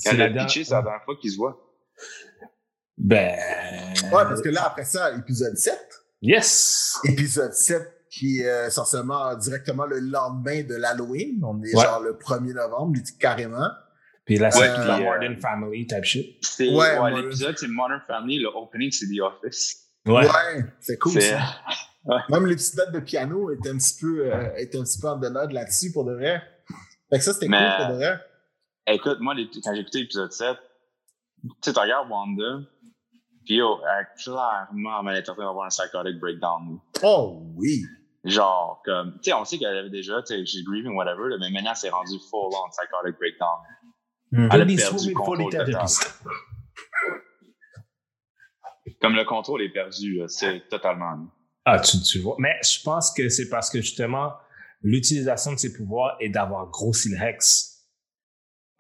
Quand 0.05 0.12
il 0.12 0.18
la 0.18 0.24
a 0.26 0.28
pitché, 0.31 0.64
c'est 0.64 0.74
la 0.74 0.83
dernière 0.83 1.05
fois 1.05 1.16
qu'il 1.20 1.31
se 1.31 1.37
voit. 1.37 1.59
Ben. 2.99 3.37
Ouais, 4.05 4.24
parce 4.24 4.43
que 4.43 4.49
là, 4.49 4.64
après 4.66 4.85
ça, 4.85 5.12
épisode 5.16 5.57
7. 5.57 5.78
Yes! 6.22 6.99
Épisode 7.05 7.53
7 7.55 7.83
qui 8.11 8.41
est 8.41 8.49
euh, 8.49 8.66
essentiellement 8.66 9.35
directement 9.37 9.87
le 9.87 10.01
lendemain 10.01 10.62
de 10.64 10.74
l'Halloween. 10.74 11.41
On 11.45 11.62
est 11.62 11.74
Ouais. 11.74 11.83
genre 11.85 12.01
le 12.01 12.14
1er 12.14 12.53
novembre, 12.55 12.99
carrément. 13.18 13.68
Puis 14.26 14.37
là, 14.37 14.51
c'est 14.51 14.61
Ouais, 14.61 14.74
toute 14.74 14.85
la 14.85 14.97
puis, 14.97 15.07
euh, 15.07 15.12
Modern 15.14 15.37
Family 15.41 15.87
type 15.87 16.05
shit. 16.05 16.45
C'est, 16.45 16.68
Ouais, 16.68 16.74
ouais, 16.74 16.97
moi, 16.99 17.22
l'épisode, 17.22 17.57
c'est 17.57 17.68
Modern 17.68 18.03
Family, 18.07 18.39
le 18.41 18.49
opening, 18.49 18.91
c'est 18.91 19.07
The 19.07 19.20
Office. 19.20 19.87
Ouais. 20.07 20.26
Ouais, 20.26 20.64
c'est 20.81 20.99
cool 20.99 21.12
C'est- 21.12 21.31
ça. 21.31 21.41
Même 22.31 22.47
les 22.47 22.57
petites 22.57 22.76
notes 22.76 22.93
de 22.93 23.01
piano 23.01 23.51
étaient 23.53 23.70
un 23.70 23.76
petit 23.76 23.97
peu, 24.01 24.26
euh, 24.33 24.49
étaient 24.57 24.78
un 24.78 24.83
petit 24.85 24.99
peu 24.99 25.09
en 25.09 25.18
node 25.18 25.53
là-dessus 25.53 25.93
pour 25.93 26.05
de 26.05 26.14
vrai. 26.14 26.43
Fait 27.11 27.18
que 27.18 27.24
ça, 27.24 27.33
c'était 27.33 27.49
Mais- 27.49 27.59
cool 27.59 27.87
pour 27.87 27.95
de 27.95 27.99
vrai. 27.99 28.20
Écoute, 28.87 29.18
moi, 29.20 29.35
les- 29.35 29.49
quand 29.62 29.74
j'ai 29.74 29.81
écouté 29.83 30.01
l'épisode 30.01 30.33
7, 30.33 30.57
tu 31.43 31.49
sais, 31.62 31.72
tu 31.72 31.78
regardes 31.78 32.11
Wanda, 32.11 32.61
puis 33.45 33.57
yo, 33.57 33.78
elle, 33.87 34.07
clairement, 34.22 35.09
elle 35.09 35.18
était 35.18 35.31
en 35.31 35.35
train 35.35 35.45
d'avoir 35.45 35.66
un 35.66 35.68
psychotic 35.68 36.18
breakdown. 36.18 36.78
Oh 37.03 37.43
oui. 37.57 37.83
Genre, 38.24 38.83
comme, 38.85 39.14
tu 39.22 39.31
sais, 39.31 39.33
on 39.33 39.45
sait 39.45 39.59
qu'elle 39.59 39.76
avait 39.76 39.91
déjà, 39.91 40.20
tu 40.22 40.35
sais, 40.35 40.45
she's 40.45 40.64
grieving, 40.64 40.95
whatever, 40.95 41.28
là, 41.31 41.37
mais 41.41 41.51
maintenant, 41.51 41.70
elle 41.70 41.76
s'est 41.76 41.89
rendue 41.91 42.18
full 42.31 42.51
on 42.53 42.68
psychotic 42.70 43.18
breakdown. 43.18 43.59
Elle 44.33 44.61
a 44.62 44.64
perdu 44.76 45.12
contrôle 45.14 45.51
total. 45.51 45.87
Comme 49.00 49.14
le 49.14 49.25
contrôle 49.25 49.63
est 49.63 49.71
perdu, 49.72 50.21
c'est 50.29 50.68
totalement. 50.68 51.26
Ah, 51.64 51.79
tu, 51.80 52.00
tu 52.03 52.18
vois. 52.21 52.37
Mais 52.38 52.54
je 52.63 52.83
pense 52.83 53.13
que 53.13 53.29
c'est 53.29 53.49
parce 53.49 53.71
que 53.71 53.80
justement, 53.80 54.33
l'utilisation 54.83 55.53
de 55.53 55.59
ses 55.59 55.72
pouvoirs 55.72 56.17
est 56.21 56.29
d'avoir 56.29 56.67
grossi 56.68 57.09
le 57.11 57.17
Hex. 57.17 57.70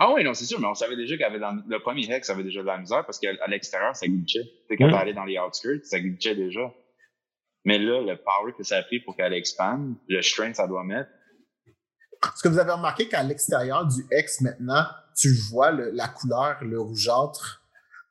Ah 0.02 0.12
oui, 0.14 0.24
non, 0.24 0.32
c'est 0.34 0.46
sûr, 0.46 0.58
mais 0.58 0.66
on 0.66 0.74
savait 0.74 0.96
déjà 0.96 1.16
qu'elle 1.16 1.26
avait 1.26 1.38
dans, 1.38 1.62
le 1.68 1.78
premier 1.78 2.10
Hex 2.10 2.28
avait 2.30 2.42
déjà 2.42 2.62
de 2.62 2.66
la 2.66 2.78
misère 2.78 3.04
parce 3.04 3.18
qu'à 3.18 3.28
à 3.42 3.48
l'extérieur, 3.48 3.94
ça 3.94 4.06
glitchait. 4.06 4.44
Tu 4.44 4.50
sais, 4.70 4.76
quand 4.78 4.86
Mm. 4.86 4.88
elle 4.88 4.94
allait 4.94 5.12
dans 5.14 5.24
les 5.24 5.38
outskirts, 5.38 5.84
ça 5.84 6.00
glitchait 6.00 6.34
déjà. 6.34 6.72
Mais 7.66 7.78
là, 7.78 8.00
le 8.00 8.16
power 8.16 8.52
que 8.56 8.64
ça 8.64 8.78
a 8.78 8.82
pris 8.82 9.00
pour 9.00 9.14
qu'elle 9.14 9.34
expande, 9.34 9.94
le 10.08 10.22
strength 10.22 10.52
que 10.52 10.56
ça 10.56 10.66
doit 10.66 10.84
mettre, 10.84 11.10
Est-ce 12.22 12.42
que 12.42 12.48
vous 12.48 12.58
avez 12.58 12.72
remarqué 12.72 13.08
qu'à 13.08 13.22
l'extérieur 13.22 13.86
du 13.86 14.04
X 14.12 14.40
maintenant, 14.42 14.84
tu 15.16 15.28
vois 15.50 15.70
le- 15.70 15.90
la 15.90 16.06
couleur, 16.08 16.58
le 16.62 16.78
rougeâtre? 16.80 17.62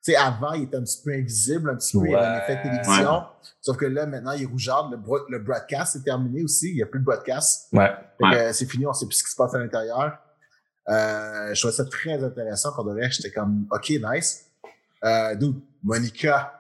Tu 0.03 0.11
sais, 0.13 0.15
avant, 0.15 0.53
il 0.53 0.63
était 0.63 0.77
un 0.77 0.83
petit 0.83 1.01
peu 1.03 1.11
invisible, 1.11 1.69
un 1.69 1.75
petit 1.75 1.97
peu, 1.99 2.05
il 2.05 2.11
y 2.11 2.15
avait 2.15 2.25
un 2.25 2.37
effet 2.39 2.61
télévision. 2.63 3.23
Sauf 3.61 3.77
que 3.77 3.85
là, 3.85 4.05
maintenant, 4.07 4.31
il 4.31 4.43
est 4.43 4.45
rougeâtre. 4.47 4.89
Le, 4.91 4.97
bro- 4.97 5.27
le 5.29 5.39
broadcast 5.39 5.95
est 5.97 6.03
terminé 6.03 6.41
aussi. 6.43 6.69
Il 6.69 6.75
n'y 6.75 6.81
a 6.81 6.85
plus 6.87 6.99
de 6.99 7.05
broadcast. 7.05 7.71
Ouais. 7.73 7.87
Fait 8.17 8.23
que, 8.23 8.29
Ouais. 8.29 8.41
euh, 8.47 8.53
c'est 8.53 8.65
fini, 8.65 8.87
on 8.87 8.93
sait 8.93 9.05
plus 9.05 9.15
ce 9.17 9.23
qui 9.23 9.29
se 9.31 9.35
passe 9.35 9.53
à 9.53 9.59
l'intérieur. 9.59 10.17
Euh, 10.89 11.53
je 11.53 11.59
trouvais 11.59 11.73
ça 11.73 11.85
très 11.85 12.23
intéressant 12.23 12.73
pour 12.73 12.83
de 12.85 12.91
vrai. 12.91 13.09
J'étais 13.11 13.31
comme, 13.31 13.67
OK, 13.71 13.89
nice. 13.89 14.45
Euh, 15.03 15.35
dude, 15.35 15.61
Monica, 15.83 16.55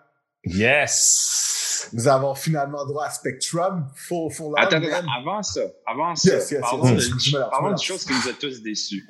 Yes! 0.45 1.89
nous 1.93 2.07
avons 2.07 2.35
finalement 2.35 2.85
droit 2.85 3.05
à 3.05 3.09
Spectrum. 3.09 3.87
Full, 3.95 4.31
full 4.31 4.53
Attends, 4.57 4.81
avant 5.17 5.41
ça, 5.43 5.61
avant 5.85 6.15
ça, 6.15 6.35
Yes, 6.35 6.51
yes, 6.51 6.61
parlons, 6.61 6.85
yes, 6.93 7.09
de, 7.09 7.13
yes, 7.13 7.23
je 7.23 7.37
parlons 7.49 7.69
lance. 7.69 7.83
chose 7.83 8.05
qui 8.05 8.13
nous 8.13 8.29
a 8.29 8.33
tous 8.33 8.61
déçus. 8.61 9.05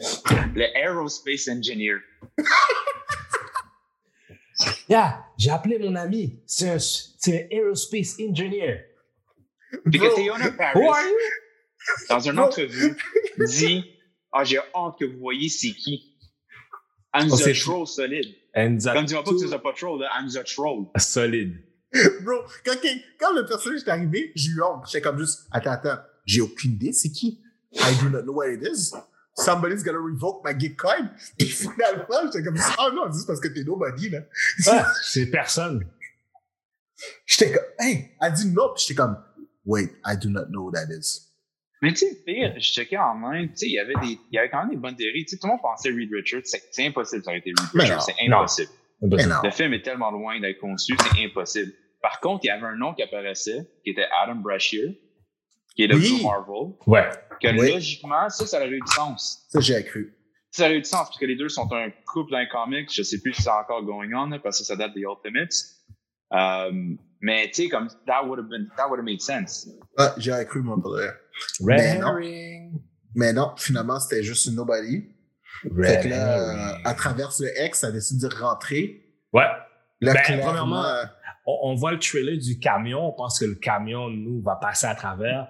Le 0.55 0.65
Aerospace 0.77 1.47
Engineer. 1.49 1.97
Yeah, 4.89 5.23
j'ai 5.37 5.51
appelé 5.51 5.79
mon 5.79 5.95
ami. 5.95 6.41
C'est 6.45 6.69
un, 6.69 6.79
c'est 6.79 7.33
un 7.33 7.55
aerospace 7.55 8.15
engineer. 8.19 8.85
Puis 9.89 9.99
que 9.99 10.05
Bro, 10.07 10.15
Théona 10.15 10.51
Paris, 10.51 10.79
Who 10.79 10.91
are 10.91 11.01
you? 11.03 11.15
dans 12.09 12.19
une 12.19 12.35
Bro. 12.35 12.45
entrevue, 12.45 12.97
dit 13.37 13.85
Ah, 14.31 14.43
j'ai 14.43 14.57
hâte 14.57 14.95
que 14.99 15.05
vous 15.05 15.19
voyez 15.19 15.49
c'est 15.49 15.71
qui. 15.71 16.15
Elle 17.13 17.27
nous 17.27 17.41
a 17.41 17.53
troll 17.53 17.87
solide. 17.87 18.35
Elle 18.53 18.75
nous 18.75 18.87
a 18.87 18.93
Comme 18.93 19.05
dis-moi 19.05 19.23
pas 19.23 19.31
que 19.31 19.37
tu 19.37 19.45
nous 19.45 19.59
pas 19.59 19.73
troll, 19.73 20.01
là, 20.01 20.09
elle 20.17 20.25
nous 20.25 20.37
a 20.37 20.43
troll. 20.43 20.85
solide. 20.97 21.63
Bro, 22.21 22.43
quand, 22.63 22.75
quand 23.19 23.33
le 23.33 23.45
personnage 23.47 23.81
est 23.81 23.89
arrivé, 23.89 24.31
j'ai 24.35 24.51
eu 24.51 24.61
honte. 24.61 24.85
J'étais 24.85 25.01
comme 25.01 25.17
juste, 25.17 25.47
attends, 25.51 25.71
attends, 25.71 25.97
j'ai 26.25 26.41
aucune 26.41 26.73
idée, 26.73 26.93
c'est 26.93 27.09
qui? 27.09 27.41
I 27.73 27.95
do 28.01 28.09
not 28.09 28.23
know 28.23 28.33
what 28.33 28.49
it 28.49 28.61
is. 28.61 28.93
Somebody's 29.35 29.83
gonna 29.83 29.99
revoke 29.99 30.43
my 30.43 30.53
gift 30.57 30.77
card. 30.77 31.09
Puis 31.37 31.47
finalement, 31.49 32.31
j'étais 32.31 32.43
comme, 32.43 32.59
oh 32.79 32.91
non, 32.93 33.03
c'est 33.07 33.13
juste 33.17 33.27
parce 33.27 33.39
que 33.39 33.47
t'es 33.47 33.63
nobody, 33.63 34.09
là. 34.09 34.19
Ah, 34.67 34.91
c'est 35.03 35.27
personne. 35.27 35.85
J'étais 37.25 37.53
comme, 37.53 37.65
hey, 37.79 38.11
elle 38.21 38.33
dit 38.33 38.47
non, 38.47 38.73
puis 38.75 38.83
j'étais 38.85 38.95
comme, 38.95 39.17
wait, 39.65 39.95
I 40.05 40.15
do 40.17 40.29
not 40.29 40.47
know 40.49 40.65
who 40.67 40.71
that 40.71 40.87
is. 40.91 41.28
Mais 41.81 41.91
tu 41.91 41.97
sais, 41.99 42.23
pire, 42.25 42.53
je 42.57 42.71
checkais 42.73 42.97
en 42.97 43.15
main, 43.15 43.47
tu 43.47 43.55
sais, 43.55 43.65
il 43.67 43.73
y 43.73 43.79
avait 43.79 43.93
des, 44.01 44.19
il 44.31 44.35
y 44.35 44.37
avait 44.37 44.49
quand 44.49 44.59
même 44.59 44.69
des 44.71 44.75
bonnes 44.75 44.95
théories. 44.97 45.23
Tu 45.25 45.29
sais, 45.29 45.37
tout 45.37 45.47
le 45.47 45.51
monde 45.53 45.61
pensait 45.61 45.89
Reed 45.89 46.09
Richards, 46.13 46.41
c'est 46.43 46.85
impossible 46.85 47.23
ça 47.23 47.29
aurait 47.31 47.39
été 47.39 47.51
Reed 47.51 47.69
Richards, 47.81 48.01
c'est 48.03 48.15
impossible. 48.27 48.69
Le 49.01 49.51
film 49.51 49.73
est 49.73 49.81
tellement 49.81 50.11
loin 50.11 50.39
d'être 50.41 50.59
conçu, 50.59 50.93
c'est 50.99 51.23
impossible. 51.23 51.71
Par 52.01 52.19
contre, 52.19 52.43
il 52.43 52.47
y 52.47 52.49
avait 52.49 52.65
un 52.65 52.75
nom 52.75 52.93
qui 52.93 53.01
apparaissait, 53.03 53.59
qui 53.83 53.91
était 53.91 54.05
Adam 54.23 54.35
Brashear, 54.35 54.91
qui 55.75 55.83
est 55.83 55.87
le 55.87 55.95
Oui. 55.95 56.15
Blue 56.15 56.23
Marvel, 56.23 56.73
Ouais. 56.85 57.09
que 57.41 57.47
Oui. 57.57 57.71
logiquement, 57.73 58.29
ça, 58.29 58.45
ça 58.45 58.57
aurait 58.57 58.69
eu 58.69 58.79
du 58.81 58.91
sens. 58.91 59.45
Ça, 59.49 59.59
j'ai 59.61 59.83
cru. 59.85 60.13
Ça 60.51 60.65
aurait 60.65 60.75
eu 60.77 60.81
du 60.81 60.85
sens, 60.89 61.07
parce 61.07 61.17
que 61.17 61.25
les 61.25 61.35
deux 61.37 61.47
sont 61.49 61.71
un 61.71 61.89
couple 62.11 62.31
d'un 62.31 62.45
comic, 62.47 62.89
je 62.93 63.03
sais 63.03 63.21
plus 63.21 63.33
si 63.33 63.43
c'est 63.43 63.49
encore 63.49 63.83
going 63.83 64.11
on, 64.13 64.37
parce 64.39 64.59
que 64.59 64.65
ça 64.65 64.75
date 64.75 64.93
des 64.95 65.01
Ultimates. 65.01 65.53
Euh, 66.33 66.71
mais 67.21 67.47
tu 67.47 67.63
sais, 67.63 67.69
comme, 67.69 67.87
that 68.05 68.25
would 68.25 68.39
have 68.39 68.49
been, 68.49 68.69
that 68.77 68.87
would 68.89 68.99
have 68.99 69.05
made 69.05 69.21
sense. 69.21 69.67
Ah, 69.97 70.13
j'ai 70.17 70.45
cru, 70.45 70.61
moi, 70.61 70.77
pour 70.81 70.97
Mais 71.61 71.97
non. 71.99 72.15
Mais 73.15 73.33
non, 73.33 73.53
finalement, 73.57 73.99
c'était 73.99 74.23
juste 74.23 74.45
une 74.47 74.55
nobody. 74.55 75.03
Fait 75.83 76.03
que 76.03 76.07
là, 76.09 76.73
euh, 76.75 76.77
à 76.85 76.93
travers 76.93 77.31
le 77.39 77.65
X, 77.65 77.79
ça 77.79 77.91
décide 77.91 78.21
de 78.21 78.27
rentrer. 78.33 79.03
Ouais. 79.33 79.43
Là, 80.01 80.13
Ben, 80.13 80.21
premièrement, 80.23 80.85
euh, 80.85 81.03
On, 81.45 81.71
on 81.71 81.75
voit 81.75 81.91
le 81.91 81.99
trailer 81.99 82.37
du 82.37 82.59
camion. 82.59 83.07
On 83.09 83.11
pense 83.11 83.39
que 83.39 83.45
le 83.45 83.55
camion, 83.55 84.09
nous, 84.09 84.41
va 84.41 84.55
passer 84.55 84.85
à 84.87 84.95
travers. 84.95 85.47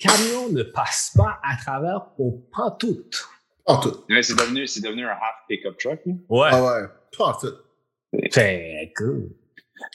Camion 0.00 0.48
ne 0.50 0.62
passe 0.62 1.12
pas 1.14 1.38
à 1.44 1.56
travers 1.56 2.08
au 2.18 2.48
pantoute. 2.52 3.22
en 3.66 3.78
tout. 3.78 4.04
Mais 4.08 4.22
c'est 4.22 4.34
devenu, 4.34 4.66
c'est 4.66 4.80
devenu 4.80 5.04
un 5.06 5.10
half 5.10 5.46
pickup 5.48 5.76
truck, 5.78 6.00
là. 6.06 6.12
Ouais. 6.28 6.48
Ah 6.50 6.64
ouais, 6.64 6.88
pas 7.16 7.24
en 7.26 7.32
tout. 7.34 7.54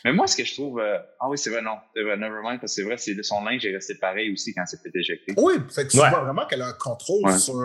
Mais 0.03 0.11
moi, 0.11 0.27
ce 0.27 0.35
que 0.35 0.43
je 0.43 0.53
trouve, 0.53 0.79
euh, 0.79 0.97
ah 1.19 1.29
oui, 1.29 1.37
c'est 1.37 1.49
vrai, 1.49 1.61
non, 1.61 1.77
c'est 1.95 2.03
vrai, 2.03 2.17
nevermind, 2.17 2.59
parce 2.59 2.73
que 2.73 2.81
c'est 2.81 2.83
vrai, 2.83 2.97
c'est 2.97 3.21
son 3.23 3.43
linge 3.43 3.65
est 3.65 3.73
resté 3.73 3.95
pareil 3.95 4.31
aussi 4.33 4.53
quand 4.53 4.63
c'est 4.65 4.81
fait 4.81 4.91
éjecter. 4.93 5.33
Oui, 5.37 5.53
fait 5.69 5.85
que 5.85 5.91
tu 5.91 5.99
Ouais. 5.99 6.09
vois 6.09 6.21
vraiment 6.23 6.45
qu'elle 6.47 6.61
a 6.61 6.67
un 6.67 6.73
contrôle 6.73 7.25
Ouais. 7.25 7.37
sur. 7.37 7.55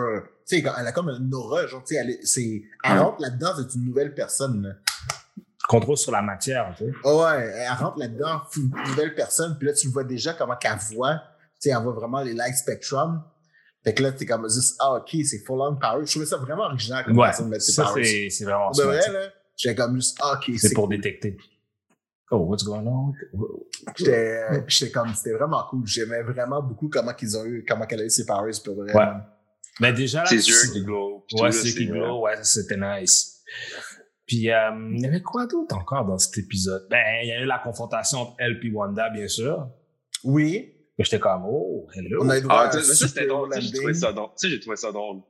Tu 0.47 0.57
sais, 0.61 0.63
elle 0.79 0.87
a 0.87 0.91
comme 0.91 1.09
une 1.09 1.33
aura, 1.33 1.65
genre, 1.67 1.83
tu 1.83 1.95
sais, 1.95 2.01
elle, 2.01 2.11
est- 2.11 2.25
c'est, 2.25 2.63
elle 2.83 2.91
Ouais. 2.93 2.97
rentre 2.99 3.21
là-dedans, 3.21 3.51
c'est 3.57 3.75
une 3.77 3.85
nouvelle 3.85 4.13
personne. 4.13 4.61
là. 4.63 4.73
Contrôle 5.67 5.97
sur 5.97 6.11
la 6.11 6.21
matière, 6.21 6.73
tu 6.77 6.83
sais. 6.85 6.91
Ah 7.05 7.15
ouais, 7.15 7.53
elle 7.55 7.71
rentre 7.83 7.97
là-dedans, 7.97 8.41
une 8.57 8.69
nouvelle 8.89 9.15
personne, 9.15 9.57
puis 9.57 9.67
là, 9.67 9.73
tu 9.73 9.87
vois 9.87 10.03
déjà 10.03 10.33
comment 10.33 10.55
qu'elle 10.57 10.77
voit. 10.93 11.15
Tu 11.61 11.69
sais, 11.69 11.69
elle 11.69 11.81
voit 11.83 11.93
vraiment 11.93 12.21
les 12.21 12.33
light 12.33 12.55
spectrum. 12.55 13.23
Fait 13.83 13.93
que 13.93 14.03
là, 14.03 14.11
t'es 14.11 14.25
comme 14.25 14.43
juste, 14.49 14.75
ah, 14.79 14.95
ok, 14.95 15.09
c'est 15.25 15.39
full 15.45 15.59
on 15.61 15.75
power. 15.77 16.05
Je 16.05 16.11
trouvais 16.11 16.25
ça 16.25 16.37
vraiment 16.37 16.63
original 16.65 17.03
comme 17.05 17.17
Ouais. 17.17 17.27
façon 17.27 17.45
de 17.45 17.49
mettre 17.49 17.63
ses 17.63 17.71
Ça, 17.73 17.85
powers. 17.85 18.03
c'est 18.05 18.29
c'est 18.29 18.43
vraiment 18.45 18.71
De 18.71 18.83
vrai, 18.83 18.99
là, 19.11 19.29
j'étais 19.57 19.75
comme 19.75 19.95
juste, 19.95 20.17
ah, 20.21 20.33
ok, 20.37 20.53
C'est 20.57 20.73
pour 20.73 20.87
cool. 20.87 20.95
détecter. 20.97 21.37
Oh, 22.35 22.45
what's 22.47 22.63
going 22.63 22.87
on? 22.87 23.13
J'étais, 23.95 24.41
j'étais 24.67 24.91
comme, 24.91 25.13
c'était 25.13 25.33
vraiment 25.33 25.63
cool. 25.69 25.85
J'aimais 25.85 26.23
vraiment 26.23 26.61
beaucoup 26.63 26.89
comment 26.89 27.13
qu'ils 27.13 27.37
ont 27.37 27.45
eu, 27.45 27.63
comment 27.67 27.85
qu'elle 27.85 28.01
a 28.01 28.05
eu 28.05 28.09
ses 28.09 28.25
powers 28.25 28.51
pour 28.65 28.75
vrai. 28.75 28.91
Ouais. 28.93 29.05
Mais 29.79 29.93
déjà, 29.93 30.23
là, 30.23 30.29
qui 30.29 30.83
glow. 30.83 31.25
Ouais, 31.39 31.51
c'est 31.51 31.71
qui 31.73 31.89
euh, 31.89 31.93
glow, 31.93 32.21
ouais, 32.21 32.35
c'était 32.43 32.77
nice. 32.77 33.43
Puis, 34.25 34.49
euh, 34.51 34.71
il 34.93 35.01
y 35.01 35.05
avait 35.05 35.21
quoi 35.21 35.45
d'autre 35.47 35.75
encore 35.75 36.05
dans 36.05 36.17
cet 36.17 36.37
épisode? 36.37 36.87
Ben, 36.89 37.03
il 37.23 37.27
y 37.27 37.31
a 37.33 37.41
eu 37.41 37.45
la 37.45 37.59
confrontation 37.59 38.19
entre 38.19 38.35
elle 38.39 38.59
et 38.63 38.71
Wanda, 38.71 39.09
bien 39.09 39.27
sûr. 39.27 39.67
Oui, 40.23 40.73
Mais 40.97 41.03
j'étais 41.05 41.19
comme, 41.19 41.43
oh, 41.45 41.87
hello. 41.93 42.23
on 42.23 42.29
a 42.29 42.37
eu 42.37 42.41
droit 42.41 42.55
Ah, 42.63 42.67
à 42.69 42.71
ça, 42.71 42.81
c'était 42.81 43.07
super 43.09 43.27
drôle. 43.27 43.49
Tu 43.53 43.61
sais, 43.61 43.67
j'ai 43.67 43.73
trouvé 43.77 43.93
ça 43.93 44.11
drôle. 44.13 44.29
Tu 44.29 44.47
sais, 44.47 44.49
j'ai 44.49 44.59
trouvé 44.59 44.75
ça 44.77 44.91
drôle. 44.91 45.21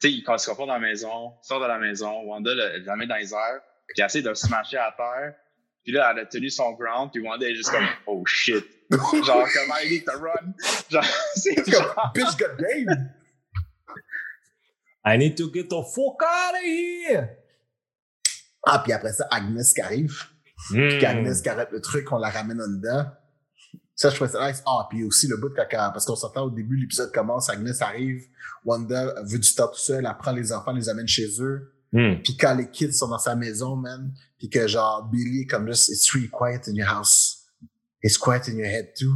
Tu 0.00 0.10
sais, 0.16 0.22
quand 0.24 0.34
il 0.34 0.38
se 0.38 0.46
confronte 0.48 0.68
dans 0.68 0.74
la 0.74 0.80
maison, 0.80 1.32
il 1.42 1.46
sort 1.46 1.60
de 1.60 1.66
la 1.66 1.78
maison, 1.78 2.22
Wanda 2.26 2.54
le- 2.54 2.72
elle 2.74 2.84
la 2.84 2.96
met 2.96 3.06
dans 3.06 3.16
les 3.16 3.32
airs, 3.32 3.60
puis 3.88 3.96
elle 3.98 4.06
essaie 4.06 4.22
de 4.22 4.34
se 4.34 4.46
smasher 4.46 4.76
à 4.76 4.92
terre. 4.96 5.34
Puis 5.84 5.92
là, 5.92 6.12
elle 6.12 6.20
a 6.20 6.26
tenu 6.26 6.48
son 6.48 6.72
ground, 6.72 7.10
puis 7.12 7.20
Wanda 7.22 7.48
est 7.48 7.54
juste 7.54 7.70
comme, 7.70 7.86
oh 8.06 8.24
shit. 8.26 8.64
Genre, 8.90 9.48
comment 9.52 9.74
I 9.82 9.88
need 9.88 10.04
to 10.04 10.12
run? 10.12 10.54
Genre, 10.90 11.04
c'est 11.34 11.70
genre, 11.70 11.94
comme, 11.94 12.12
bitch 12.14 12.36
got 12.36 12.56
game. 12.58 13.10
I 15.04 15.18
need 15.18 15.36
to 15.36 15.50
get 15.52 15.64
the 15.64 15.82
fuck 15.82 16.22
out 16.22 16.54
of 16.54 16.62
here! 16.62 17.28
Ah, 18.64 18.78
puis 18.78 18.92
après 18.92 19.12
ça, 19.12 19.26
Agnès 19.30 19.72
qui 19.72 19.80
arrive. 19.80 20.16
Hmm. 20.70 20.88
Puis 20.88 20.98
qu'Agnès 20.98 21.42
qui 21.42 21.48
arrête 21.48 21.72
le 21.72 21.80
truc, 21.80 22.12
on 22.12 22.18
la 22.18 22.30
ramène 22.30 22.60
en 22.60 22.68
dedans. 22.68 23.10
Ça, 23.96 24.10
je 24.10 24.14
trouvais 24.14 24.30
ça 24.30 24.46
nice. 24.46 24.62
Ah, 24.66 24.86
puis 24.88 25.02
aussi 25.02 25.26
le 25.26 25.36
bout 25.36 25.48
de 25.48 25.54
caca. 25.54 25.90
Parce 25.92 26.06
qu'on 26.06 26.14
s'entend 26.14 26.44
au 26.44 26.50
début, 26.50 26.76
l'épisode 26.76 27.12
commence, 27.12 27.50
Agnès 27.50 27.82
arrive, 27.82 28.22
Wanda 28.64 29.14
veut 29.24 29.38
du 29.38 29.54
temps 29.54 29.68
tout 29.68 29.78
seul, 29.78 30.06
elle 30.06 30.16
prend 30.18 30.32
les 30.32 30.52
enfants, 30.52 30.72
les 30.72 30.88
amène 30.88 31.08
chez 31.08 31.28
eux. 31.40 31.74
Hmm. 31.92 32.14
Puis 32.22 32.36
quand 32.36 32.54
les 32.54 32.70
kids 32.70 32.92
sont 32.92 33.08
dans 33.08 33.18
sa 33.18 33.36
maison, 33.36 33.76
man, 33.76 34.12
puis 34.38 34.48
que 34.48 34.66
genre 34.66 35.04
Billy 35.04 35.42
est 35.42 35.46
comme 35.46 35.66
juste, 35.68 35.90
it's 35.90 36.10
really 36.12 36.30
quiet 36.30 36.62
in 36.68 36.74
your 36.74 36.88
house. 36.88 37.46
It's 38.02 38.16
quiet 38.18 38.48
in 38.48 38.56
your 38.56 38.66
head 38.66 38.94
too. 38.94 39.14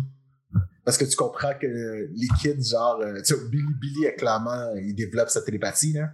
Parce 0.84 0.98
que 0.98 1.04
tu 1.04 1.16
comprends 1.16 1.54
que 1.60 1.66
les 1.66 2.28
kids, 2.40 2.70
genre, 2.70 3.00
euh, 3.00 3.20
tu 3.20 3.34
sais, 3.34 3.48
Billy, 3.50 3.74
Billy, 3.80 4.04
est 4.04 4.14
clairement, 4.14 4.72
il 4.76 4.94
développe 4.94 5.30
sa 5.30 5.42
télépathie, 5.42 5.94
là. 5.94 6.12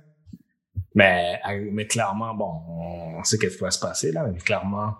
Mais, 0.94 1.38
mais 1.72 1.86
clairement, 1.86 2.34
bon, 2.34 3.18
on 3.18 3.24
sait 3.24 3.36
qu'est-ce 3.36 3.56
qui 3.56 3.62
va 3.62 3.70
se 3.70 3.78
passer, 3.78 4.12
là, 4.12 4.26
mais 4.26 4.38
clairement, 4.38 4.96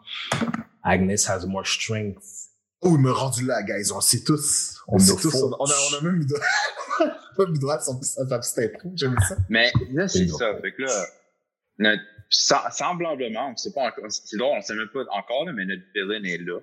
Agnes 0.83 1.17
has 1.27 1.47
more 1.47 1.67
strength. 1.67 2.23
Oh, 2.83 2.97
il 2.97 2.99
m'a 2.99 3.13
rendu 3.13 3.47
là, 3.47 3.63
guys. 3.63 3.93
On 3.93 3.97
le 3.97 4.03
sait 4.03 4.23
tous. 4.25 4.77
On 4.89 4.95
On 4.95 4.97
le 4.97 5.03
sait 5.03 5.15
the 5.15 5.21
tous. 5.21 5.35
On, 5.37 5.53
a, 5.53 5.57
on 5.59 5.99
a 5.99 6.01
même 6.03 6.17
mis 6.17 6.27
droit, 6.27 6.41
on 7.39 7.45
a 7.45 7.49
mis 7.49 7.59
droit 7.59 7.77
à 7.77 7.81
son, 7.81 7.99
à 7.99 8.05
sa 8.05 8.39
petite 8.39 8.59
intro. 8.59 8.93
J'aime 8.95 9.17
ça. 9.27 9.37
Mais 9.49 9.71
là, 9.93 10.09
c'est 10.09 10.27
C'est 10.27 10.29
ça. 10.29 10.53
Fait 10.61 10.73
que 10.73 10.83
là, 10.83 11.07
notre, 11.79 12.03
sem- 12.31 12.71
semblablement, 12.73 13.51
on 13.51 13.57
sait 13.57 13.73
pas 13.73 13.83
encore, 13.89 14.05
c'est 14.11 14.37
drôle, 14.37 14.57
on 14.59 14.61
sait 14.63 14.75
même 14.75 14.89
pas 14.89 15.05
encore, 15.11 15.45
là, 15.47 15.53
mais 15.53 15.65
notre 15.65 15.83
villain 15.95 16.23
est 16.25 16.39
là. 16.39 16.59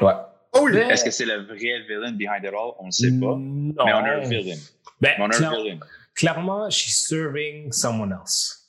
Ouais. 0.00 0.12
Oh! 0.54 0.68
Mais- 0.72 0.88
Est-ce 0.88 1.04
que 1.04 1.10
c'est 1.10 1.26
le 1.26 1.42
vrai 1.44 1.80
villain 1.88 2.12
behind 2.12 2.42
it 2.44 2.48
all? 2.52 2.72
On 2.78 2.86
ne 2.86 2.90
sait 2.90 3.10
pas. 3.10 3.36
Non. 3.36 3.74
Mais 3.84 3.92
on 3.92 4.04
a 4.04 4.10
un 4.16 4.20
villain. 4.28 4.56
Ben, 5.00 5.14
Mais 5.18 5.24
on 5.24 5.26
a 5.26 5.36
clair- 5.36 5.52
un 5.52 5.62
villain. 5.62 5.80
clairement, 6.14 6.70
she's 6.70 7.06
serving 7.08 7.70
someone 7.72 8.12
else. 8.12 8.64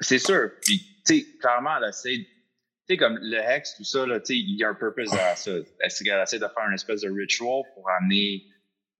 C'est 0.00 0.18
sûr. 0.18 0.50
Puis, 0.62 0.78
tu 1.06 1.18
sais, 1.20 1.26
clairement, 1.40 1.76
elle 1.82 1.88
essaie. 1.88 2.18
Tu 2.18 2.26
sais, 2.94 2.96
comme 2.96 3.18
le 3.20 3.36
Hex, 3.38 3.76
tout 3.76 3.84
ça, 3.84 4.06
là, 4.06 4.20
tu 4.20 4.26
sais, 4.26 4.36
il 4.36 4.56
y 4.58 4.64
a 4.64 4.68
un 4.68 4.74
purpose 4.74 5.12
à 5.12 5.34
ça. 5.36 5.50
Elle, 5.50 5.64
elle 5.80 6.22
essaie 6.22 6.38
de 6.38 6.46
faire 6.46 6.66
une 6.68 6.74
espèce 6.74 7.00
de 7.02 7.10
ritual 7.10 7.62
pour 7.74 7.88
amener 8.00 8.44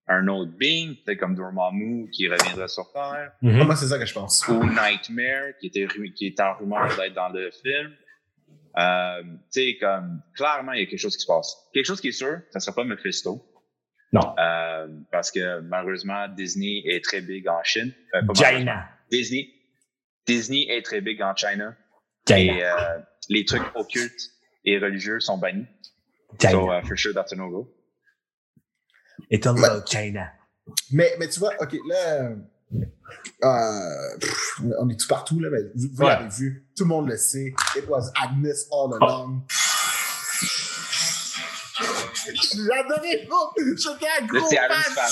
un 0.09 0.27
autre 0.29 0.53
being, 0.57 0.97
peut-être 1.05 1.19
comme 1.19 1.35
Dormammu 1.35 2.09
qui 2.11 2.29
reviendra 2.29 2.67
sur 2.69 2.91
Terre, 2.93 3.33
Mhm. 3.43 3.65
Moi, 3.65 3.77
c'est 3.77 3.87
ça 3.89 3.99
que 3.99 4.07
je 4.07 4.15
pense. 4.15 4.47
ou 4.49 4.65
Nightmare 4.65 5.57
qui 5.61 5.67
était, 5.67 5.87
qui 6.15 6.27
est 6.27 6.41
en 6.41 6.55
rumeur 6.55 6.89
d'être 6.97 7.15
dans 7.15 7.29
le 7.29 7.51
film. 7.51 7.93
Euh, 8.79 9.23
tu 9.23 9.29
sais, 9.51 9.77
comme, 9.81 10.23
clairement, 10.35 10.73
il 10.73 10.81
y 10.81 10.83
a 10.85 10.87
quelque 10.87 11.01
chose 11.01 11.17
qui 11.17 11.23
se 11.23 11.27
passe. 11.27 11.57
Quelque 11.75 11.85
chose 11.87 12.01
qui 12.01 12.09
est 12.09 12.13
sûr, 12.13 12.41
ça 12.51 12.61
sera 12.61 12.75
pas 12.75 12.85
Mephisto. 12.85 13.45
Non. 14.13 14.35
Euh, 14.39 14.87
parce 15.13 15.31
que 15.31 15.61
malheureusement, 15.61 16.29
Disney 16.29 16.83
est 16.87 17.05
très 17.05 17.21
big 17.21 17.47
en 17.49 17.63
Chine. 17.63 17.93
Euh. 18.15 18.23
Jaina. 18.35 18.89
Disney. 19.11 19.49
Disney 20.27 20.67
est 20.71 20.83
très 20.83 21.01
big 21.01 21.21
en 21.23 21.35
China. 21.35 21.75
Jaina. 22.27 22.55
Et 22.55 22.65
euh, 22.65 22.99
les 23.29 23.45
trucs 23.45 23.63
occultes 23.75 24.31
et 24.65 24.79
religieux 24.79 25.21
sont 25.21 25.37
bannis. 25.39 25.67
Jaina. 26.39 26.53
So, 26.53 26.73
uh, 26.73 26.83
for 26.87 26.97
sure, 26.97 27.13
that's 27.13 27.33
a 27.33 27.37
no-go. 27.37 27.69
It's 29.31 29.47
all 29.47 29.59
about 29.63 29.85
China. 29.87 30.29
Mais, 30.91 31.15
mais 31.19 31.29
tu 31.29 31.39
vois, 31.41 31.53
OK, 31.61 31.77
là, 31.89 32.31
euh, 33.45 34.19
pff, 34.21 34.61
on 34.79 34.89
est 34.91 34.97
tout 35.01 35.09
partout, 35.09 35.39
là, 35.41 35.49
mais 35.51 35.63
vous, 35.75 35.89
vous 35.93 36.03
Ouais. 36.03 36.09
l'avez 36.11 36.29
vu. 36.29 36.67
Tout 36.77 36.85
le 36.85 36.89
monde 36.89 37.09
le 37.09 37.17
sait. 37.17 37.53
It 37.77 37.85
was 37.89 38.11
Agnes 38.21 38.53
all 38.73 38.95
along. 39.01 39.43
J'adorais 42.27 43.27
ça. 43.29 43.53
J'étais 43.57 44.07
un 44.21 44.27
gros 44.27 44.49
fan. 44.51 45.11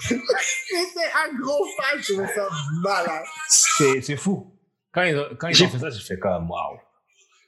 J'étais 0.00 1.10
un 1.14 1.38
gros 1.38 1.66
fan. 1.76 2.00
Je 2.02 2.12
trouvais 2.12 2.34
ça 2.34 2.48
malade. 2.82 3.22
C'est 3.48 4.00
c'est 4.02 4.16
fou. 4.16 4.52
Quand 4.92 5.02
ils, 5.02 5.16
ont- 5.16 5.36
quand 5.38 5.48
ils 5.48 5.62
ont 5.62 5.68
fait 5.68 5.78
ça, 5.78 5.90
j'ai 5.90 6.00
fait 6.00 6.18
comme, 6.18 6.50
wow. 6.50 6.78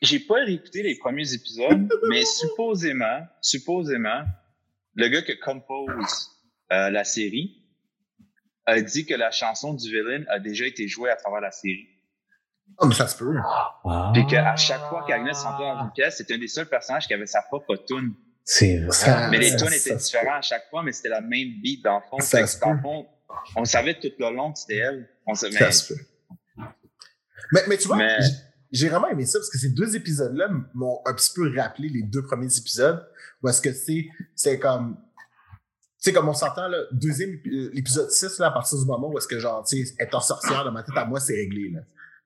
J'ai 0.03 0.21
pas 0.21 0.35
réécouté 0.45 0.83
les 0.83 0.97
premiers 0.99 1.33
épisodes, 1.33 1.89
mais 2.09 2.25
supposément, 2.25 3.27
supposément, 3.41 4.23
le 4.99 5.09
gars 5.09 5.23
qui 5.23 5.39
compose 5.39 6.31
euh, 6.73 6.91
la 6.91 7.05
série 7.05 7.65
a 8.67 8.81
dit 8.83 9.07
que 9.07 9.15
la 9.15 9.31
chanson 9.31 9.73
du 9.73 9.89
villain 9.91 10.25
a 10.29 10.39
déjà 10.39 10.67
été 10.67 10.87
jouée 10.89 11.11
à 11.11 11.17
travers 11.17 11.41
la 11.41 11.51
série. 11.51 11.89
Oh, 12.79 12.87
mais 12.87 12.95
ça 12.95 13.09
se 13.09 13.17
peut. 13.17 13.35
wow. 13.85 14.13
Puis 14.13 14.27
qu'à 14.27 14.55
chaque 14.57 14.83
fois 14.91 15.05
qu'Agnès 15.09 15.39
rentrait 15.43 15.65
dans 15.75 15.85
une 15.85 15.93
pièce, 15.93 16.19
c'était 16.19 16.35
un 16.35 16.39
des 16.39 16.49
seuls 16.49 16.69
personnages 16.69 17.07
qui 17.07 17.15
avait 17.15 17.27
sa 17.27 17.41
propre 17.43 17.77
tune. 17.77 18.13
C'est 18.45 18.81
vrai. 18.81 18.91
Ça- 18.93 19.29
Mais 19.31 19.39
les 19.39 19.57
tunes 19.57 19.69
étaient 19.69 19.79
se 19.79 19.95
différents 19.95 20.35
à 20.37 20.43
chaque 20.43 20.69
fois, 20.69 20.83
mais 20.83 20.93
c'était 20.93 21.09
la 21.09 21.23
même 21.23 21.49
beat 21.63 21.83
dans 21.83 21.97
le 21.97 22.03
fond. 22.11 22.19
Ça 22.21 22.47
se 22.47 22.61
dans 22.61 22.77
peut. 22.77 22.83
fond, 22.83 23.07
on 23.57 23.65
savait 23.65 23.95
tout 23.99 24.13
le 24.19 24.31
long 24.35 24.53
que 24.53 24.59
c'était 24.59 24.77
elle. 24.79 25.09
On 25.27 25.35
savait, 25.35 25.57
Ça 25.57 25.73
se 25.73 25.95
peut. 25.95 26.01
Mais, 27.53 27.61
mais 27.69 27.79
tu 27.79 27.89
vois, 27.89 27.97
Mais- 27.97 28.19
j'ai 28.71 28.89
vraiment 28.89 29.09
aimé 29.09 29.27
ça 29.27 29.39
parce 29.39 29.51
que 29.51 29.59
ces 29.59 29.71
deux 29.71 29.97
épisodes-là 29.97 30.51
m'ont 30.75 31.01
un 31.07 31.15
petit 31.15 31.33
peu 31.35 31.53
rappelé 31.57 31.89
les 31.89 32.03
deux 32.03 32.23
premiers 32.23 32.55
épisodes. 32.57 33.07
Où 33.43 33.49
est-ce 33.49 33.63
que 33.63 33.73
c'est, 33.73 34.09
c'est 34.35 34.59
comme, 34.59 34.97
sais, 35.99 36.13
comme 36.13 36.29
on 36.29 36.35
s'entend, 36.35 36.69
là, 36.69 36.79
deuxième, 36.93 37.31
euh, 37.47 37.71
l'épisode 37.73 38.11
6, 38.11 38.39
là, 38.39 38.49
à 38.49 38.51
partir 38.51 38.79
du 38.79 38.85
moment 38.85 39.11
où 39.11 39.19
est-ce 39.19 39.29
que, 39.29 39.39
genre, 39.39 39.65
tu 39.65 39.85
sais, 39.85 39.95
étant 40.01 40.21
sorcière, 40.21 40.65
dans 40.65 40.73
ma 40.73 40.83
tête, 40.83 40.97
à 40.97 41.05
moi, 41.05 41.21
c'est 41.21 41.35
réglé, 41.35 41.71
là. 41.71 41.81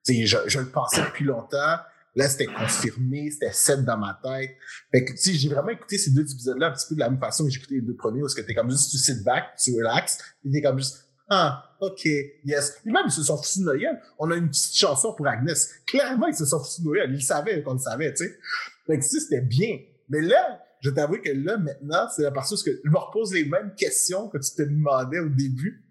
Tu 0.05 0.27
je, 0.27 0.37
je 0.47 0.59
le 0.59 0.67
pensais 0.67 1.01
depuis 1.01 1.23
longtemps 1.23 1.77
Là, 2.15 2.29
c'était 2.29 2.45
confirmé, 2.45 3.31
c'était 3.31 3.51
set 3.51 3.83
dans 3.83 3.97
ma 3.97 4.19
tête. 4.21 4.51
Fait 4.91 5.03
que, 5.03 5.11
tu 5.13 5.17
sais, 5.17 5.33
j'ai 5.33 5.49
vraiment 5.49 5.69
écouté 5.69 5.97
ces 5.97 6.11
deux 6.11 6.31
épisodes-là 6.31 6.67
un 6.67 6.71
petit 6.71 6.85
peu 6.87 6.95
de 6.95 6.99
la 6.99 7.09
même 7.09 7.19
façon 7.19 7.43
que 7.43 7.49
j'ai 7.49 7.57
écouté 7.57 7.75
les 7.75 7.81
deux 7.81 7.95
premiers, 7.95 8.21
où 8.21 8.27
est-ce 8.27 8.35
que 8.35 8.41
t'es 8.41 8.53
comme 8.53 8.69
juste, 8.69 8.91
tu 8.91 8.97
sit 8.97 9.23
back, 9.23 9.55
tu 9.61 9.75
relax, 9.75 10.19
et 10.45 10.51
t'es 10.51 10.61
comme 10.61 10.77
juste, 10.77 11.07
ah, 11.33 11.75
ok, 11.79 12.05
yes. 12.45 12.77
Puis 12.81 12.91
même, 12.91 13.03
ils 13.07 13.11
se 13.11 13.23
sont 13.23 13.37
foutus 13.37 13.59
de 13.59 13.65
Noël. 13.65 14.01
On 14.19 14.29
a 14.29 14.35
une 14.35 14.49
petite 14.49 14.75
chanson 14.75 15.13
pour 15.13 15.27
Agnès. 15.27 15.71
Clairement, 15.85 16.27
ils 16.27 16.35
se 16.35 16.45
sont 16.45 16.59
foutus 16.59 16.81
de 16.81 16.85
Noël. 16.85 17.09
Ils 17.09 17.15
le 17.15 17.19
savaient 17.19 17.63
qu'on 17.63 17.73
le 17.73 17.79
savait, 17.79 18.13
tu 18.13 18.25
sais. 18.25 18.39
Fait 18.85 18.99
que, 18.99 19.03
c'était 19.03 19.41
bien. 19.41 19.79
Mais 20.09 20.21
là, 20.21 20.61
je 20.81 20.89
t'avoue 20.89 21.17
que 21.17 21.31
là, 21.31 21.57
maintenant, 21.57 22.07
c'est 22.15 22.23
la 22.23 22.31
partie 22.31 22.53
où 22.53 22.57
je 22.57 22.89
me 22.89 22.97
repose 22.97 23.33
les 23.33 23.45
mêmes 23.45 23.73
questions 23.75 24.27
que 24.29 24.37
tu 24.37 24.55
te 24.55 24.61
demandais 24.61 25.19
au 25.19 25.29
début. 25.29 25.83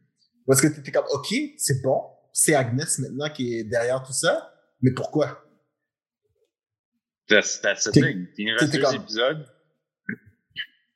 Parce 0.47 0.61
que 0.61 0.69
tu 0.69 0.81
étais 0.81 0.93
comme, 0.93 1.07
OK, 1.11 1.35
c'est 1.57 1.83
bon, 1.83 2.03
c'est 2.33 2.55
Agnès 2.55 2.99
maintenant 2.99 3.31
qui 3.31 3.59
est 3.59 3.65
derrière 3.65 4.03
tout 4.03 4.13
ça, 4.13 4.53
mais 4.81 4.93
pourquoi? 4.93 5.45
That's, 7.29 7.61
that's 7.61 7.85
the 7.85 7.93
thing. 7.93 8.27
Il 8.37 8.53
reste 8.53 8.73
deux 8.73 8.95
épisodes. 8.95 9.47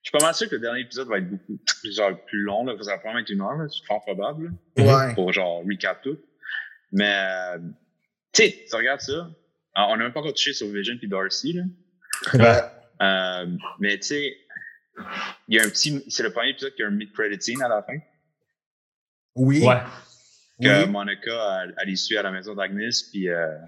Je 0.07 0.11
suis 0.11 0.19
pas 0.21 0.25
mal 0.25 0.35
sûr 0.37 0.49
que 0.49 0.55
le 0.55 0.61
dernier 0.61 0.83
épisode 0.83 1.09
va 1.09 1.19
être 1.19 1.29
beaucoup 1.29 1.59
genre, 1.91 2.25
plus 2.27 2.43
long. 2.43 2.65
Là. 2.65 2.77
Ça 2.81 2.93
va 2.93 2.99
probablement 2.99 3.25
être 3.25 3.31
une 3.31 3.41
heure, 3.41 3.69
c'est 3.69 3.85
fort 3.87 4.05
probable. 4.05 4.53
Ouais. 4.79 5.13
Pour 5.17 5.33
genre 5.33 5.65
recap 5.69 6.01
tout. 6.01 6.17
Mais, 6.93 7.13
euh, 7.13 7.59
tu 8.33 8.45
sais, 8.45 8.67
tu 8.71 8.77
regardes 8.77 9.01
ça. 9.01 9.29
on 9.75 9.97
n'a 9.97 10.05
même 10.05 10.13
pas 10.13 10.21
encore 10.21 10.33
touché 10.33 10.53
sur 10.53 10.69
Vision 10.69 10.95
puis 10.97 11.09
Darcy. 11.09 11.55
Là. 11.55 11.63
Ouais. 12.35 12.63
Euh, 13.03 13.47
mais 13.81 13.99
tu 13.99 14.07
sais, 14.07 14.37
il 15.49 15.57
y 15.57 15.59
a 15.59 15.65
un 15.65 15.69
petit. 15.69 16.05
C'est 16.09 16.23
le 16.23 16.31
premier 16.31 16.51
épisode 16.51 16.77
qui 16.77 16.85
a 16.85 16.87
un 16.87 16.91
mid-credit 16.91 17.43
scene 17.43 17.63
à 17.63 17.69
la 17.69 17.83
fin. 17.83 17.99
Oui. 19.35 19.61
Ouais. 19.67 19.81
Que 20.63 20.85
Oui. 20.85 20.89
Monica, 20.89 21.65
elle, 21.65 21.75
elle 21.83 21.91
est 21.91 21.97
suit 21.97 22.17
à 22.17 22.23
la 22.23 22.31
maison 22.31 22.55
d'Agnès, 22.55 23.03
puis 23.11 23.29
euh, 23.29 23.59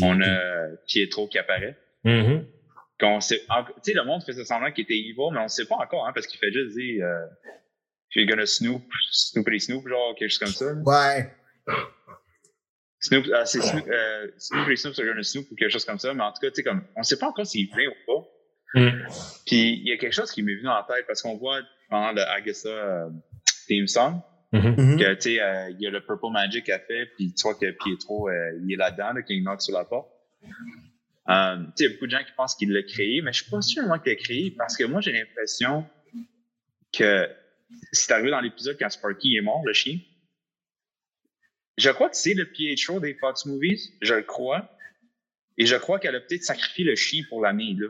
on 0.00 0.22
a 0.22 0.68
Pietro 0.86 1.26
qui 1.26 1.38
apparaît. 1.40 1.76
Mhm. 2.04 2.46
Qu'on 2.98 3.20
sait, 3.20 3.40
tu 3.40 3.46
sais, 3.82 3.92
le 3.92 4.04
monde 4.04 4.22
faisait 4.24 4.44
semblant 4.44 4.72
qu'il 4.72 4.84
était 4.84 4.96
evil, 4.96 5.16
mais 5.32 5.40
on 5.40 5.48
sait 5.48 5.66
pas 5.66 5.76
encore, 5.76 6.06
hein, 6.06 6.12
parce 6.14 6.26
qu'il 6.26 6.38
fait 6.38 6.50
juste 6.52 6.76
dire, 6.76 7.04
euh, 7.04 7.26
you're 8.14 8.26
gonna 8.26 8.46
snoop, 8.46 8.82
snoopity 9.12 9.60
snoop, 9.60 9.86
genre, 9.86 10.14
quelque 10.18 10.30
chose 10.30 10.38
comme 10.38 10.48
ça. 10.48 10.72
Ouais. 10.84 11.30
Snoop, 13.00 13.26
euh, 13.28 13.44
c'est 13.44 13.60
Snoop, 13.60 13.86
euh, 13.88 14.28
Snoopity 14.38 14.76
snoop, 14.78 14.94
you're 14.96 15.06
gonna 15.08 15.22
snoop, 15.22 15.46
ou 15.50 15.54
quelque 15.54 15.70
chose 15.72 15.84
comme 15.84 15.98
ça, 15.98 16.14
mais 16.14 16.22
en 16.22 16.32
tout 16.32 16.40
cas, 16.40 16.48
tu 16.48 16.54
sais, 16.56 16.62
comme, 16.62 16.82
on 16.96 17.02
sait 17.02 17.18
pas 17.18 17.28
encore 17.28 17.46
s'il 17.46 17.66
vient 17.66 17.90
ou 17.90 17.94
pas. 18.06 18.80
Mhm. 18.80 19.06
Puis 19.46 19.72
il 19.82 19.88
y 19.88 19.92
a 19.92 19.98
quelque 19.98 20.14
chose 20.14 20.30
qui 20.32 20.42
m'est 20.42 20.56
venu 20.56 20.68
en 20.68 20.82
tête, 20.84 21.06
parce 21.06 21.20
qu'on 21.22 21.36
voit 21.36 21.60
pendant 21.90 22.12
le 22.12 22.22
Agatha 22.22 22.68
euh, 22.68 23.08
theme 23.68 23.86
song, 23.86 24.20
Mhm. 24.52 24.74
Mhm. 24.78 24.98
que, 24.98 25.14
tu 25.14 25.20
sais, 25.20 25.40
euh, 25.42 25.68
il 25.70 25.80
y 25.82 25.86
a 25.86 25.90
le 25.90 26.00
Purple 26.00 26.30
Magic 26.32 26.64
qu'elle 26.64 26.80
fait, 26.86 27.06
puis 27.16 27.34
tu 27.34 27.42
vois 27.42 27.54
que 27.56 27.70
Pietro, 27.72 28.30
euh, 28.30 28.58
il 28.64 28.72
est 28.72 28.76
là-dedans, 28.76 29.12
là, 29.12 29.22
qu'il 29.22 29.42
knock 29.42 29.60
sur 29.60 29.76
la 29.76 29.84
porte. 29.84 30.08
Euh, 31.28 31.56
tu 31.56 31.64
sais, 31.64 31.72
il 31.78 31.82
y 31.82 31.86
a 31.86 31.92
beaucoup 31.94 32.06
de 32.06 32.10
gens 32.12 32.24
qui 32.24 32.32
pensent 32.36 32.54
qu'il 32.54 32.72
l'a 32.72 32.82
créé, 32.82 33.20
mais 33.22 33.32
je 33.32 33.42
suis 33.42 33.50
pas 33.50 33.60
sûr 33.60 33.82
vraiment 33.82 33.98
qu'il 33.98 34.12
l'a 34.12 34.16
créé, 34.16 34.50
parce 34.52 34.76
que 34.76 34.84
moi, 34.84 35.00
j'ai 35.00 35.12
l'impression 35.12 35.88
que 36.92 37.28
c'est 37.92 38.12
arrivé 38.12 38.30
dans 38.30 38.40
l'épisode 38.40 38.76
quand 38.78 38.88
Sparky 38.88 39.36
est 39.36 39.40
mort, 39.40 39.62
le 39.66 39.72
chien. 39.72 39.98
Je 41.78 41.90
crois 41.90 42.08
que 42.08 42.16
c'est 42.16 42.34
le 42.34 42.46
Pietro 42.46 43.00
des 43.00 43.14
Fox 43.14 43.44
Movies, 43.46 43.92
je 44.00 44.14
le 44.14 44.22
crois. 44.22 44.70
Et 45.58 45.66
je 45.66 45.74
crois 45.76 45.98
qu'elle 45.98 46.14
a 46.14 46.20
peut-être 46.20 46.44
sacrifié 46.44 46.84
le 46.84 46.94
chien 46.96 47.22
pour 47.28 47.40
l'année, 47.42 47.74
là. 47.78 47.88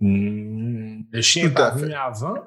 Mm, 0.00 1.02
Le 1.12 1.20
chien 1.22 1.46
est 1.46 1.54
pas 1.54 1.68
à 1.68 1.72
fait. 1.74 1.82
venu 1.84 1.94
avant? 1.94 2.46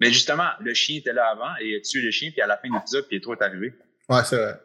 Mais 0.00 0.08
justement, 0.10 0.48
le 0.60 0.74
chien 0.74 0.98
était 0.98 1.12
là 1.12 1.28
avant, 1.28 1.54
et 1.60 1.68
il 1.68 1.76
a 1.76 1.80
tué 1.80 2.00
le 2.02 2.10
chien, 2.10 2.30
puis 2.30 2.40
à 2.40 2.46
la 2.46 2.56
fin 2.56 2.68
de 2.68 2.74
l'épisode, 2.74 3.06
Pietro 3.08 3.34
est 3.34 3.42
arrivé. 3.42 3.74
Ouais, 4.08 4.24
c'est 4.24 4.36
vrai. 4.36 4.60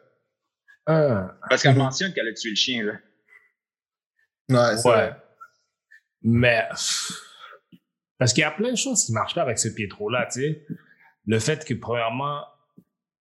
Ah, 0.86 1.38
Parce 1.48 1.62
qu'elle 1.62 1.76
mentionne 1.76 2.12
qu'elle 2.12 2.28
a 2.28 2.32
tué 2.32 2.50
le 2.50 2.56
chien, 2.56 2.82
là. 2.84 2.94
Ouais, 4.48 4.76
c'est 4.76 4.88
ouais. 4.88 5.12
Mais. 6.22 6.66
Parce 8.18 8.32
qu'il 8.32 8.40
y 8.40 8.44
a 8.44 8.50
plein 8.50 8.70
de 8.72 8.76
choses 8.76 9.04
qui 9.04 9.12
marchent 9.12 9.34
pas 9.34 9.42
avec 9.42 9.58
ce 9.58 9.68
Pietro-là, 9.68 10.26
tu 10.32 10.40
sais. 10.40 10.66
Le 11.26 11.38
fait 11.38 11.64
que, 11.64 11.74
premièrement, 11.74 12.42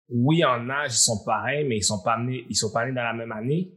oui, 0.09 0.43
en 0.45 0.69
âge, 0.69 0.91
ils 0.93 0.97
sont 0.97 1.23
pareils, 1.25 1.65
mais 1.67 1.77
ils 1.77 1.83
sont 1.83 2.01
pas 2.03 2.17
nés, 2.17 2.45
ils 2.49 2.55
sont 2.55 2.71
pas 2.71 2.85
nés 2.85 2.93
dans 2.93 3.03
la 3.03 3.13
même 3.13 3.31
année. 3.31 3.71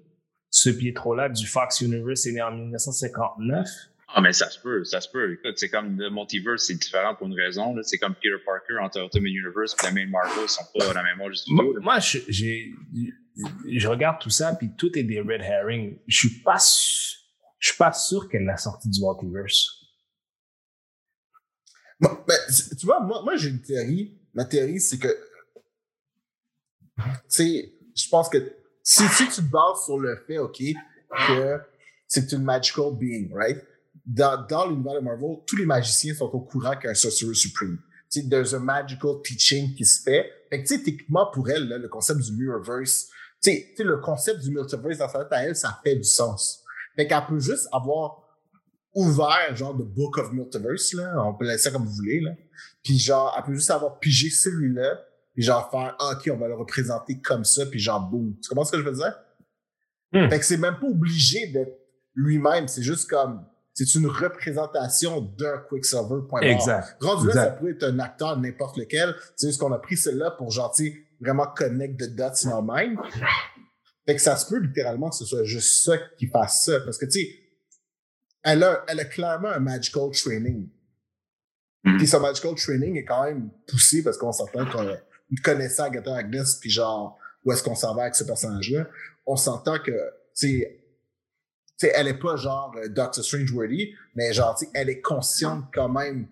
Ce 0.50 0.70
Pietro-là 0.70 1.28
du 1.28 1.46
Fox 1.46 1.80
Universe 1.80 2.26
est 2.26 2.32
né 2.32 2.42
en 2.42 2.52
1959. 2.52 3.66
Ah, 4.14 4.20
mais 4.22 4.32
ça 4.32 4.48
se 4.48 4.58
peut, 4.60 4.84
ça 4.84 5.00
se 5.02 5.08
peut. 5.10 5.34
Écoute, 5.34 5.58
c'est 5.58 5.68
comme 5.68 5.98
le 5.98 6.08
multiverse, 6.10 6.64
c'est 6.66 6.74
différent 6.76 7.14
pour 7.14 7.26
une 7.26 7.34
raison. 7.34 7.74
là. 7.74 7.82
C'est 7.82 7.98
comme 7.98 8.14
Peter 8.14 8.36
Parker 8.46 8.78
entre 8.80 9.00
Ultimate 9.02 9.28
Universe 9.30 9.76
et 9.82 9.86
la 9.86 9.92
main 9.92 10.06
Marvel, 10.06 10.44
ils 10.44 10.48
sont 10.48 10.64
pas 10.78 10.86
dans 10.86 10.92
la 10.94 11.02
même 11.02 11.20
âge 11.20 11.44
du 11.44 11.52
Moi, 11.52 11.64
tout. 11.64 11.72
là. 11.74 11.80
moi, 11.82 11.98
je, 11.98 12.18
je 13.66 13.88
regarde 13.88 14.18
tout 14.20 14.30
ça, 14.30 14.54
puis 14.54 14.70
tout 14.78 14.96
est 14.98 15.02
des 15.02 15.20
red 15.20 15.42
herring. 15.42 15.98
Je 16.06 16.16
suis 16.16 16.40
pas, 16.42 16.58
su- 16.58 17.17
je 17.58 17.68
suis 17.68 17.78
pas 17.78 17.92
sûr 17.92 18.28
qu'elle 18.28 18.44
l'a 18.44 18.56
sorti 18.56 18.88
du 18.88 19.00
multiverse. 19.00 19.84
Bon, 22.00 22.10
ben, 22.26 22.36
tu 22.78 22.86
vois, 22.86 23.00
moi, 23.00 23.36
j'ai 23.36 23.48
une 23.48 23.60
théorie. 23.60 24.16
Ma 24.32 24.44
théorie, 24.44 24.80
c'est 24.80 24.98
que. 24.98 25.08
Tu 26.96 27.04
sais, 27.28 27.72
je 27.94 28.08
pense 28.08 28.28
que 28.28 28.38
si, 28.82 29.02
tu 29.16 29.28
te 29.28 29.40
bases 29.42 29.84
sur 29.84 29.98
le 29.98 30.16
fait, 30.26 30.38
OK, 30.38 30.62
que 31.26 31.60
c'est 32.06 32.32
une 32.32 32.42
magical 32.42 32.96
being, 32.96 33.32
right? 33.34 33.62
Dans, 34.06 34.46
dans 34.46 34.66
l'univers 34.68 34.94
de 34.94 35.00
Marvel, 35.00 35.38
tous 35.46 35.56
les 35.56 35.66
magiciens 35.66 36.14
sont 36.14 36.26
au 36.26 36.40
courant 36.40 36.74
qu'il 36.74 36.84
y 36.84 36.86
a 36.86 36.90
un 36.90 36.94
Sorcerer 36.94 37.34
Supreme. 37.34 37.78
Tu 38.10 38.22
sais, 38.22 38.28
there's 38.28 38.54
a 38.54 38.58
magical 38.58 39.20
teaching 39.22 39.74
qui 39.74 39.84
se 39.84 40.02
fait. 40.02 40.30
Fait 40.48 40.62
que, 40.62 40.68
tu 40.68 40.76
sais, 40.76 40.82
techniquement, 40.82 41.30
pour 41.32 41.50
elle, 41.50 41.68
le 41.68 41.88
concept 41.88 42.20
du 42.20 42.32
Mirrorverse, 42.32 43.08
tu 43.42 43.50
sais, 43.50 43.66
tu 43.70 43.76
sais, 43.76 43.84
le 43.84 43.98
concept 43.98 44.40
du 44.40 44.50
multiverse 44.50 44.98
dans 44.98 45.08
sa 45.08 45.24
tête 45.24 45.32
à 45.32 45.44
elle, 45.44 45.56
ça 45.56 45.78
fait 45.84 45.96
du 45.96 46.04
sens. 46.04 46.64
Fait 46.98 47.06
qu'elle 47.06 47.26
peut 47.28 47.38
juste 47.38 47.68
avoir 47.70 48.24
ouvert, 48.92 49.54
genre, 49.54 49.72
The 49.76 49.82
Book 49.82 50.18
of 50.18 50.32
Multiverse, 50.32 50.94
là. 50.94 51.14
On 51.24 51.34
peut 51.34 51.44
laisser 51.44 51.64
ça 51.64 51.70
comme 51.70 51.84
vous 51.84 51.94
voulez, 51.94 52.20
là. 52.20 52.32
Puis, 52.82 52.98
genre, 52.98 53.32
elle 53.36 53.44
peut 53.44 53.54
juste 53.54 53.70
avoir 53.70 54.00
pigé 54.00 54.30
celui-là, 54.30 54.98
puis 55.32 55.44
genre 55.44 55.70
faire, 55.70 55.94
ah, 56.00 56.14
OK, 56.14 56.28
on 56.32 56.36
va 56.36 56.48
le 56.48 56.56
représenter 56.56 57.20
comme 57.20 57.44
ça, 57.44 57.66
puis 57.66 57.78
genre, 57.78 58.00
boum. 58.00 58.34
Tu 58.42 58.48
comprends 58.48 58.64
ce 58.64 58.72
que 58.72 58.78
je 58.78 58.82
veux 58.82 58.96
dire? 58.96 59.14
Hmm. 60.12 60.28
Fait 60.28 60.40
que 60.40 60.44
c'est 60.44 60.56
même 60.56 60.80
pas 60.80 60.88
obligé 60.88 61.46
d'être 61.48 61.78
lui-même, 62.14 62.66
c'est 62.66 62.82
juste 62.82 63.08
comme, 63.08 63.44
c'est 63.74 63.94
une 63.94 64.08
représentation 64.08 65.20
d'un 65.20 65.58
Quicksilver, 65.68 66.26
point. 66.28 66.40
Exact. 66.40 66.96
Rendu 67.00 67.28
là, 67.28 67.32
ça 67.32 67.50
pourrait 67.50 67.72
être 67.72 67.84
un 67.84 68.00
acteur 68.00 68.36
n'importe 68.36 68.76
lequel. 68.76 69.14
C'est 69.36 69.46
juste 69.46 69.60
qu'on 69.60 69.72
a 69.72 69.78
pris 69.78 69.96
celle-là 69.96 70.32
pour, 70.32 70.50
genre, 70.50 70.74
vraiment 71.20 71.46
connect 71.46 72.00
the 72.00 72.12
dots 72.12 72.44
in 72.44 72.50
our 72.50 72.64
mind. 72.64 72.98
Fait 74.08 74.16
que 74.16 74.22
ça 74.22 74.36
se 74.36 74.46
peut 74.46 74.58
littéralement 74.58 75.10
que 75.10 75.16
ce 75.16 75.26
soit 75.26 75.44
juste 75.44 75.84
ça 75.84 75.98
qui 76.16 76.28
fasse 76.28 76.64
ça. 76.64 76.80
Parce 76.80 76.96
que, 76.96 77.04
tu 77.04 77.20
sais, 77.20 77.28
elle 78.42 78.62
a, 78.62 78.82
elle 78.88 79.00
a 79.00 79.04
clairement 79.04 79.48
un 79.48 79.58
magical 79.58 80.08
training. 80.12 80.66
Mhm. 81.84 81.98
Puis 81.98 82.06
son 82.06 82.20
magical 82.20 82.54
training 82.54 82.96
est 82.96 83.04
quand 83.04 83.24
même 83.24 83.50
poussé 83.66 84.02
parce 84.02 84.16
qu'on 84.16 84.32
s'entend 84.32 84.64
qu'on 84.64 84.96
connaissait 85.44 85.82
Agatha 85.82 86.16
Agnes, 86.16 86.42
puis 86.58 86.70
genre, 86.70 87.18
où 87.44 87.52
est-ce 87.52 87.62
qu'on 87.62 87.74
s'en 87.74 87.94
va 87.94 88.04
avec 88.04 88.14
ce 88.14 88.24
personnage-là. 88.24 88.88
On 89.26 89.36
s'entend 89.36 89.78
que, 89.78 89.90
tu 89.90 90.62
sais, 90.62 90.82
tu 91.78 91.86
sais, 91.86 91.92
elle 91.94 92.08
est 92.08 92.18
pas 92.18 92.36
genre 92.36 92.74
euh, 92.78 92.88
Doctor 92.88 93.22
Strange 93.22 93.52
worthy, 93.52 93.94
mais 94.14 94.32
genre, 94.32 94.56
tu 94.56 94.64
sais, 94.64 94.70
elle 94.72 94.88
est 94.88 95.02
consciente 95.02 95.66
quand 95.74 95.90
même 95.90 96.28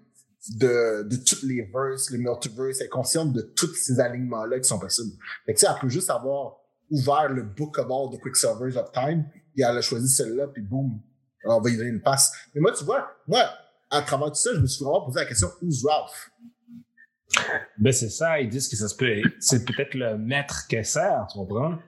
de, 0.49 1.03
de 1.03 1.17
toutes 1.17 1.43
les 1.43 1.61
verses, 1.61 2.09
les 2.09 2.17
multiverses, 2.17 2.81
elle 2.81 2.87
est 2.87 2.89
consciente 2.89 3.35
de 3.35 3.43
tous 3.43 3.75
ces 3.75 4.01
alignements-là 4.01 4.61
qui 4.61 4.67
sont 4.67 4.79
possibles. 4.79 5.13
Fait 5.45 5.53
que, 5.53 5.59
tu 5.59 5.67
sais, 5.67 5.71
elle 5.71 5.79
peut 5.79 5.91
juste 5.91 6.09
avoir 6.09 6.57
ouvert 6.91 7.29
le 7.29 7.43
book 7.43 7.79
of 7.79 7.87
all 7.91 8.17
the 8.17 8.21
Quicksilvers 8.21 8.77
of 8.77 8.93
Time, 8.93 9.25
puis 9.55 9.63
elle 9.63 9.77
a 9.77 9.81
choisi 9.81 10.09
celle-là, 10.09 10.49
puis 10.49 10.63
boum, 10.63 11.01
on 11.45 11.61
va 11.61 11.71
y 11.71 11.77
donner 11.77 11.91
une 11.91 12.03
passe. 12.03 12.33
Mais 12.55 12.61
moi, 12.61 12.73
tu 12.73 12.85
vois, 12.85 13.09
moi, 13.27 13.49
à 13.91 14.03
travers 14.03 14.29
tout 14.29 14.35
ça, 14.35 14.51
je 14.55 14.61
me 14.61 14.67
suis 14.67 14.85
vraiment 14.85 15.05
posé 15.05 15.21
la 15.21 15.27
question, 15.27 15.49
who's 15.63 15.85
Ralph? 15.85 16.31
Ben, 17.79 17.93
c'est 17.93 18.09
ça, 18.09 18.41
ils 18.41 18.49
disent 18.49 18.69
que 18.69 18.77
ça 18.77 18.89
se 18.89 18.95
peut, 18.95 19.21
c'est 19.41 19.65
peut-être 19.65 19.95
le 19.95 20.17
maître 20.17 20.67
Kessler, 20.69 21.17
tu 21.31 21.39
comprends? 21.39 21.79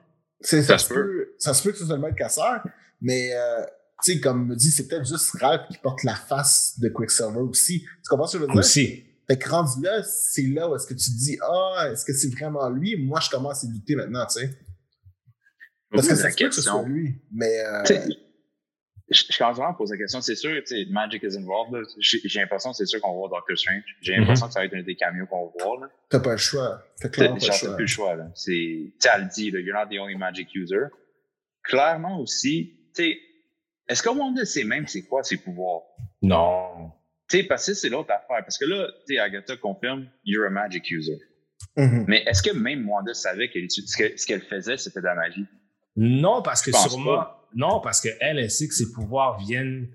C'est, 0.41 0.61
ça, 0.61 0.77
Ça 0.77 0.85
se 0.85 0.93
peut, 0.93 1.35
ça 1.37 1.53
se 1.53 1.63
peut 1.63 1.71
que 1.71 1.77
ce 1.77 1.85
soit 1.85 1.95
le 1.95 2.01
maître 2.01 2.15
casseur, 2.15 2.63
mais, 3.01 3.33
euh, 3.33 3.63
tu 4.03 4.13
sais, 4.13 4.19
comme 4.19 4.47
me 4.47 4.55
dit, 4.55 4.71
c'est 4.71 4.87
peut-être 4.87 5.05
juste 5.05 5.31
Ralph 5.39 5.67
qui 5.69 5.77
porte 5.77 6.03
la 6.03 6.15
face 6.15 6.79
de 6.79 6.87
Quicksilver 6.89 7.39
aussi. 7.39 7.81
Tu 7.81 8.09
comprends 8.09 8.27
ce 8.27 8.37
que 8.37 8.43
je 8.43 8.45
veux 8.45 8.51
dire? 8.51 8.59
Aussi. 8.59 9.03
Fait 9.27 9.37
que 9.37 9.49
rendu 9.49 9.83
là, 9.83 10.01
c'est 10.03 10.47
là 10.47 10.69
où 10.69 10.75
est-ce 10.75 10.87
que 10.87 10.93
tu 10.93 11.11
te 11.11 11.17
dis, 11.17 11.37
ah, 11.41 11.89
est-ce 11.91 12.03
que 12.05 12.13
c'est 12.13 12.33
vraiment 12.33 12.69
lui? 12.69 12.95
Moi, 12.97 13.19
je 13.19 13.29
commence 13.29 13.63
à 13.63 13.67
douter 13.67 13.95
maintenant, 13.95 14.25
tu 14.25 14.39
sais. 14.39 14.57
Parce 15.91 16.07
que 16.07 16.13
peut 16.43 16.49
que 16.49 16.55
ce 16.55 16.61
soit 16.61 16.83
lui, 16.83 17.15
mais, 17.31 17.59
euh, 17.65 17.83
Je 19.11 19.23
je 19.31 19.37
commence 19.39 19.57
vraiment 19.57 19.71
à 19.73 19.75
poser 19.75 19.95
la 19.95 20.03
question. 20.03 20.21
C'est 20.21 20.35
sûr, 20.35 20.51
tu 20.59 20.67
sais, 20.67 20.85
Magic 20.91 21.23
is 21.23 21.35
involved. 21.35 21.73
là. 21.73 21.81
J'ai 21.97 22.39
l'impression, 22.39 22.73
c'est 22.73 22.85
sûr 22.85 23.01
qu'on 23.01 23.09
va 23.13 23.27
voir 23.27 23.29
Doctor 23.41 23.57
Strange. 23.57 23.81
J'ai 24.01 24.13
Mhm. 24.13 24.19
l'impression 24.19 24.45
que 24.47 24.53
ça 24.53 24.59
va 24.59 24.65
être 24.67 24.75
un 24.75 24.83
des 24.83 24.95
cameos 24.95 25.25
qu'on 25.25 25.45
va 25.47 25.51
voir. 25.65 25.79
Là. 25.81 25.87
t'as 26.09 26.19
pas 26.19 26.31
le 26.33 26.37
choix. 26.37 26.83
T'as 27.01 27.09
clairement 27.09 27.37
pas 27.37 27.41
le 27.43 27.47
t'as 27.49 27.57
choix. 27.57 27.75
plus 27.75 27.83
le 27.85 27.87
choix. 27.87 28.15
Là. 28.15 28.29
C'est, 28.35 28.51
tu 28.51 28.93
sais, 28.99 29.09
elle 29.15 29.27
dit, 29.29 29.49
là, 29.49 29.59
you're 29.61 29.75
not 29.75 29.87
the 29.89 29.99
only 29.99 30.15
magic 30.15 30.53
user. 30.53 30.85
Clairement 31.63 32.19
aussi, 32.21 32.71
tu 32.95 33.03
sais, 33.03 33.19
est-ce 33.87 34.03
que 34.03 34.09
Wanda 34.09 34.45
sait 34.45 34.63
même 34.63 34.85
c'est 34.87 35.01
quoi 35.01 35.23
ses 35.23 35.37
pouvoirs? 35.37 35.81
Non. 36.21 36.91
Tu 37.27 37.37
sais, 37.37 37.43
parce 37.43 37.65
que 37.65 37.73
c'est 37.73 37.89
l'autre 37.89 38.11
affaire. 38.11 38.43
Parce 38.43 38.57
que 38.59 38.65
là, 38.65 38.87
tu 39.07 39.15
sais, 39.15 39.19
Agatha 39.19 39.57
confirme, 39.57 40.07
you're 40.23 40.45
a 40.45 40.49
magic 40.51 40.89
user. 40.91 41.17
Mhm. 41.75 42.05
Mais 42.07 42.23
est-ce 42.27 42.43
que 42.43 42.51
même 42.55 42.87
Wanda 42.87 43.13
savait 43.15 43.49
qu'elle 43.49 43.69
ce 43.69 44.25
qu'elle 44.27 44.41
faisait, 44.43 44.77
c'était 44.77 44.99
de 45.01 45.05
la 45.05 45.15
magie? 45.15 45.45
Non, 46.01 46.41
parce 46.41 46.61
que 46.61 46.71
sûrement. 46.71 47.17
pas. 47.17 47.47
Non, 47.55 47.81
parce 47.81 47.99
qu'elle, 47.99 48.17
elle 48.21 48.49
sait 48.49 48.67
que 48.67 48.73
ses 48.73 48.91
pouvoirs 48.91 49.37
viennent 49.39 49.89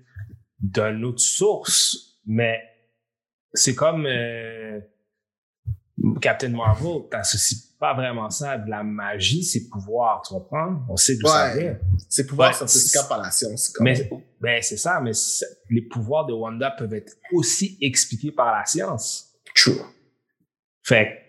d'une 0.59 1.03
autre 1.03 1.19
source, 1.21 2.19
mais 2.25 2.61
c'est 3.53 3.73
comme 3.73 4.05
euh, 4.05 4.79
Captain 6.21 6.49
Marvel, 6.49 7.07
t'associes 7.09 7.73
pas 7.79 7.93
vraiment 7.93 8.29
ça 8.29 8.51
à 8.51 8.57
de 8.57 8.69
la 8.69 8.83
magie, 8.83 9.43
ses 9.43 9.67
pouvoirs, 9.69 10.21
tu 10.25 10.33
comprends? 10.33 10.85
On 10.89 10.95
sait 10.95 11.17
d'où 11.17 11.27
ça 11.27 11.53
Ouais. 11.53 11.59
vient. 11.59 11.77
Ses 12.09 12.25
pouvoirs 12.27 12.49
Ouais, 12.49 12.53
sont 12.55 12.67
certifiés 12.67 13.01
par 13.09 13.21
la 13.21 13.31
science. 13.31 13.73
Mais 13.79 14.09
ben, 14.39 14.61
c'est 14.61 14.77
ça, 14.77 15.01
mais 15.01 15.11
les 15.69 15.81
pouvoirs 15.81 16.25
de 16.25 16.33
Wanda 16.33 16.71
peuvent 16.71 16.93
être 16.93 17.13
aussi 17.33 17.77
expliqués 17.81 18.31
par 18.31 18.55
la 18.57 18.65
science. 18.65 19.33
True. 19.55 19.79
Fait 20.83 21.21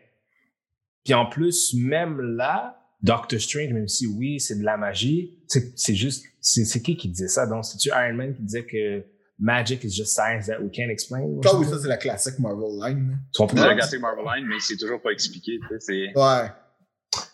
puis 1.05 1.15
en 1.15 1.27
plus, 1.27 1.73
même 1.75 2.21
là, 2.21 2.86
Doctor 3.03 3.39
Strange, 3.41 3.73
même 3.73 3.89
si 3.89 4.07
oui, 4.07 4.41
c'est 4.41 4.59
de 4.59 4.65
la 4.65 4.77
magie, 4.77 5.39
c'est 5.49 5.79
c'est 5.79 5.95
juste, 5.95 6.25
c'est 6.41 6.83
qui 6.83 6.97
qui 6.97 7.09
disait 7.09 7.29
ça? 7.29 7.47
Donc, 7.47 7.65
c'est-tu 7.65 7.89
Iron 7.89 8.15
Man 8.15 8.35
qui 8.35 8.43
disait 8.43 8.65
que 8.65 9.05
magic 9.39 9.85
is 9.85 9.91
just 9.95 10.15
science 10.15 10.47
that 10.47 10.61
we 10.61 10.71
can't 10.75 10.91
explain? 10.91 11.23
Ah 11.45 11.57
oui, 11.57 11.67
ça, 11.67 11.79
c'est 11.79 11.89
la 11.89 11.99
classique 11.99 12.39
Marvel 12.39 12.71
line. 12.83 13.11
là. 13.11 13.17
Tu 13.35 13.39
comprends? 13.39 13.57
C'est 13.59 13.63
la 13.67 13.75
Galactic 13.75 14.01
Marvel 14.01 14.25
Line, 14.25 14.47
mais 14.49 14.57
c'est 14.61 14.77
toujours 14.77 15.01
pas 15.03 15.11
expliqué. 15.11 15.59
tu 15.61 15.67
sais, 15.79 16.13
C'est 16.15 16.19
Ouais. 16.19 16.49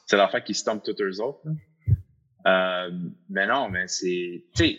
c'est 0.06 0.16
l'affaire 0.16 0.43
qui 0.44 0.52
stompe 0.55 0.82
toutes 0.82 1.01
eux 1.01 1.20
autres. 1.20 1.43
Euh, 2.47 2.90
mais 3.30 3.47
non, 3.47 3.68
mais 3.70 3.86
c'est. 3.86 4.44
Tu 4.56 4.64
sais. 4.64 4.78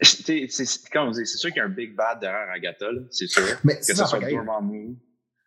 tu 0.00 0.04
sais, 0.06 0.46
c'est- 0.48 0.64
c'est- 0.64 0.88
Comme 0.90 1.08
on 1.08 1.10
dit, 1.10 1.26
c'est 1.26 1.36
sûr 1.38 1.50
qu'il 1.50 1.58
y 1.58 1.60
a 1.60 1.64
un 1.64 1.68
big 1.68 1.94
bad 1.94 2.20
derrière 2.20 2.50
Agatha, 2.50 2.86
c'est 3.10 3.26
sûr. 3.26 3.42
Mais 3.64 3.76
Que 3.76 3.84
c'est 3.84 3.92
ce 3.92 3.98
ça, 3.98 4.06
soit. 4.06 4.18
Dormammu 4.20 4.96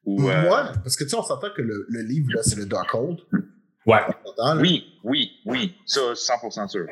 ou. 0.08 0.28
euh, 0.30 0.42
Moi, 0.42 0.72
parce 0.84 0.96
que 0.96 1.04
tu 1.04 1.12
sais, 1.12 1.16
on 1.16 1.22
s'entend 1.24 1.50
que 1.56 1.62
le, 1.62 1.86
le 1.90 2.02
livre, 2.02 2.30
là, 2.34 2.42
c'est 2.42 2.56
le 2.58 2.66
Darkhold. 2.66 3.20
Ouais. 3.86 4.02
Oui, 4.60 4.86
oui, 5.04 5.32
oui. 5.46 5.76
Ça, 5.86 6.02
100% 6.14 6.68
sûr. 6.68 6.88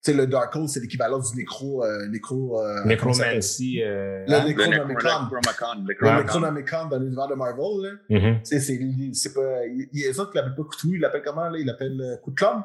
Tu 0.00 0.12
sais, 0.12 0.14
le 0.16 0.26
Darkhold, 0.28 0.68
c'est 0.68 0.78
l'équivalent 0.80 1.18
du 1.18 1.36
nécro. 1.36 1.84
Euh, 1.84 2.06
nécro 2.06 2.60
euh? 2.62 2.84
Necromancy. 2.84 3.82
euh, 3.82 4.24
Le 4.28 4.34
hein? 4.34 4.44
Le 4.44 4.48
Necronomicon. 4.50 5.08
Le 5.30 5.36
Le 5.36 5.86
Necronomicon. 5.88 6.22
Necronomicon 6.22 6.86
dans 6.88 6.98
l'univers 7.00 7.26
de 7.28 7.34
Marvel, 7.34 7.64
là. 7.82 7.90
Mhm. 8.08 8.38
Tu 8.42 8.60
sais, 8.60 8.60
c'est, 8.60 9.34
pas. 9.34 9.66
Il 9.66 9.88
y 9.92 10.04
a 10.04 10.08
les 10.08 10.20
autres 10.20 10.30
qui 10.30 10.36
l'appellent 10.36 10.54
pas 10.54 10.62
Coutou, 10.64 10.94
ils 10.94 11.00
l'appellent 11.00 11.22
comment, 11.24 11.48
là? 11.48 11.58
Ils 11.58 11.66
l'appellent 11.66 12.00
euh, 12.00 12.16
Coup 12.18 12.30
de 12.30 12.36
clown? 12.36 12.62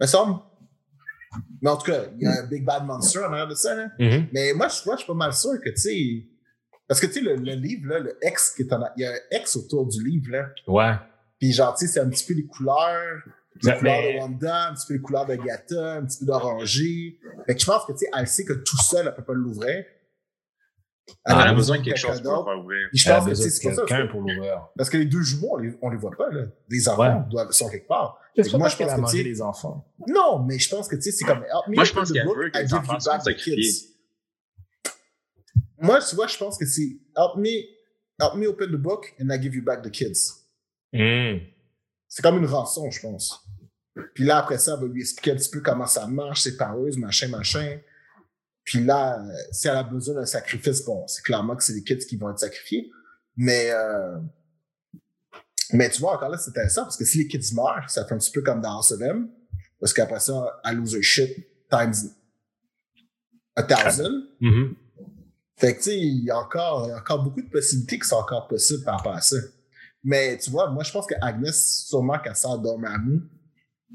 Me 0.00 0.06
semble. 0.06 0.40
Mais 1.62 1.70
en 1.70 1.76
tout 1.76 1.90
cas, 1.90 2.02
il 2.18 2.22
y 2.22 2.26
a 2.26 2.42
un 2.42 2.46
Big 2.46 2.64
Bad 2.64 2.84
Monster 2.84 3.20
en 3.20 3.32
arrière 3.32 3.48
de 3.48 3.54
ça, 3.54 3.74
là. 3.74 3.88
Mhm. 3.98 4.26
Mais 4.32 4.52
moi, 4.54 4.68
je, 4.68 4.82
moi, 4.86 4.96
je 4.96 5.00
suis 5.02 5.06
pas 5.06 5.14
mal 5.14 5.32
sûr 5.32 5.52
que, 5.64 5.70
tu 5.70 5.76
sais. 5.76 6.26
Parce 6.88 7.00
que, 7.00 7.06
tu 7.06 7.14
sais, 7.14 7.20
le, 7.20 7.34
le 7.36 7.52
livre, 7.54 7.88
là, 7.88 7.98
le 7.98 8.16
X 8.22 8.52
qui 8.54 8.62
est 8.62 8.72
en. 8.72 8.80
a- 8.82 8.92
Il 8.96 9.02
y 9.02 9.06
a 9.06 9.10
un 9.12 9.38
X 9.40 9.56
autour 9.56 9.86
du 9.86 10.02
livre, 10.04 10.30
là. 10.30 10.48
Ouais. 10.68 10.94
Puis, 11.40 11.52
genre, 11.52 11.74
tu 11.76 11.86
sais, 11.86 11.92
c'est 11.92 12.00
un 12.00 12.08
petit 12.08 12.24
peu 12.24 12.34
les 12.34 12.46
couleurs. 12.46 13.22
Les 13.62 13.70
Mais- 13.72 13.78
couleurs 13.78 14.02
de 14.02 14.18
Wanda, 14.20 14.68
un 14.68 14.74
petit 14.74 14.86
peu 14.86 14.94
les 14.94 15.00
couleurs 15.00 15.26
de 15.26 15.34
Gata, 15.36 15.94
un 15.94 16.04
petit 16.04 16.18
peu 16.20 16.26
d'oranger. 16.26 17.18
Fait 17.46 17.54
que 17.54 17.60
je 17.60 17.66
pense 17.66 17.84
que, 17.86 17.92
tu 17.92 17.98
sais, 17.98 18.10
elle 18.16 18.28
sait 18.28 18.44
que 18.44 18.52
tout 18.52 18.76
seul, 18.82 19.06
elle 19.06 19.14
peut 19.14 19.24
pas 19.24 19.32
l'ouvrir. 19.32 19.84
Elle 21.24 21.34
a 21.34 21.54
besoin 21.54 21.78
de 21.78 21.82
quelque 21.84 21.98
chose 21.98 22.20
pour 22.20 22.32
d'autre. 22.32 22.44
faire 22.50 22.58
ouvrir. 22.58 22.88
Puis 22.90 22.98
je 22.98 23.08
Elle 23.08 23.14
a 23.14 23.18
pense 23.20 23.28
que, 23.28 23.34
c'est 23.34 23.68
pour 23.74 23.88
ça. 23.88 24.06
pour 24.10 24.20
l'ouvrir. 24.22 24.68
Parce 24.76 24.90
que 24.90 24.96
les 24.96 25.04
deux 25.06 25.22
jumeaux, 25.22 25.50
on 25.52 25.56
les, 25.56 25.72
on 25.80 25.88
les 25.88 25.96
voit 25.96 26.10
pas, 26.16 26.28
là. 26.30 26.44
Les 26.68 26.88
enfants 26.88 27.02
Ouais. 27.20 27.30
doivent, 27.30 27.50
sont 27.52 27.68
quelque 27.70 27.86
part. 27.88 28.18
J'espère 28.36 28.58
moi, 28.58 28.68
je 28.68 28.76
qu'elle 28.76 28.88
pense 28.88 28.98
a 28.98 29.02
que, 29.02 29.08
sais- 29.10 29.22
les 29.22 29.40
enfants. 29.40 29.88
Non, 30.08 30.44
mais 30.44 30.58
je 30.58 30.68
pense 30.68 30.88
que, 30.88 30.96
tu 30.96 31.02
sais, 31.02 31.12
c'est 31.12 31.24
comme. 31.24 31.42
Moi, 31.68 31.84
je 31.84 31.92
pense 31.92 32.12
qu'elle 32.12 32.26
veut 32.26 32.50
que 32.50 32.58
les 32.58 32.74
enfants 32.74 32.94
you 32.94 33.00
soient 33.00 33.12
back 33.14 33.22
the 33.22 33.24
sacrifiés. 33.30 33.56
kids. 33.56 33.86
Moi, 35.86 36.00
tu 36.00 36.16
vois, 36.16 36.26
je 36.26 36.36
pense 36.36 36.58
que 36.58 36.66
c'est 36.66 36.98
help 37.16 37.36
me, 37.36 37.62
help 38.20 38.34
me 38.34 38.46
open 38.46 38.70
the 38.70 38.76
book 38.76 39.14
and 39.20 39.30
I 39.30 39.40
give 39.40 39.54
you 39.54 39.62
back 39.62 39.82
the 39.82 39.90
kids. 39.90 40.44
Mhm. 40.92 41.40
C'est 42.08 42.22
comme 42.22 42.38
une 42.38 42.46
rançon, 42.46 42.90
je 42.90 43.00
pense. 43.00 43.44
Puis 44.14 44.24
là, 44.24 44.38
après 44.38 44.58
ça, 44.58 44.74
elle 44.74 44.86
va 44.86 44.92
lui 44.92 45.00
expliquer 45.00 45.32
un 45.32 45.36
petit 45.36 45.50
peu 45.50 45.60
comment 45.60 45.86
ça 45.86 46.06
marche, 46.06 46.42
ses 46.42 46.56
powers, 46.56 46.96
machin, 46.98 47.28
machin. 47.28 47.78
Puis 48.64 48.84
là, 48.84 49.24
si 49.52 49.68
elle 49.68 49.76
a 49.76 49.82
besoin 49.84 50.16
d'un 50.16 50.26
sacrifice, 50.26 50.84
bon, 50.84 51.06
c'est 51.06 51.22
clairement 51.22 51.56
que 51.56 51.62
c'est 51.62 51.72
les 51.72 51.84
kids 51.84 52.04
qui 52.06 52.16
vont 52.16 52.30
être 52.30 52.38
sacrifiés. 52.38 52.90
Mais, 53.36 53.70
euh, 53.70 54.18
mais 55.72 55.88
tu 55.88 56.00
vois, 56.00 56.14
encore 56.14 56.30
là, 56.30 56.38
c'est 56.38 56.50
intéressant 56.50 56.82
parce 56.82 56.96
que 56.96 57.04
si 57.04 57.18
les 57.18 57.28
kids 57.28 57.54
meurent, 57.54 57.88
ça 57.88 58.04
fait 58.04 58.14
un 58.14 58.18
petit 58.18 58.32
peu 58.32 58.42
comme 58.42 58.60
dans 58.60 58.76
House 58.78 58.92
of 58.92 59.00
M. 59.00 59.30
Parce 59.78 59.92
qu'après 59.92 60.20
ça, 60.20 60.60
elle 60.64 60.76
lose 60.76 60.94
her 60.94 61.02
shit 61.02 61.46
times 61.70 62.10
a 63.54 63.62
thousand. 63.62 64.24
Mhm. 64.40 64.74
Fait 65.58 65.72
que, 65.72 65.78
tu 65.78 65.84
sais, 65.84 65.98
il 65.98 66.24
y, 66.24 66.30
a 66.30 66.38
encore, 66.38 66.86
il 66.86 66.90
y 66.90 66.92
a 66.92 66.98
encore 66.98 67.22
beaucoup 67.22 67.40
de 67.40 67.48
possibilités 67.48 67.98
qui 67.98 68.06
sont 68.06 68.16
encore 68.16 68.46
possibles 68.46 68.84
par 68.84 68.98
rapport 68.98 69.14
à 69.14 69.20
ça. 69.22 69.36
Mais 70.04 70.36
tu 70.38 70.50
vois, 70.50 70.70
moi, 70.70 70.82
je 70.84 70.92
pense 70.92 71.06
que 71.06 71.14
Agnès, 71.22 71.86
sûrement 71.88 72.18
qu'elle 72.18 72.36
sort 72.36 72.58
Dormammu, 72.58 73.22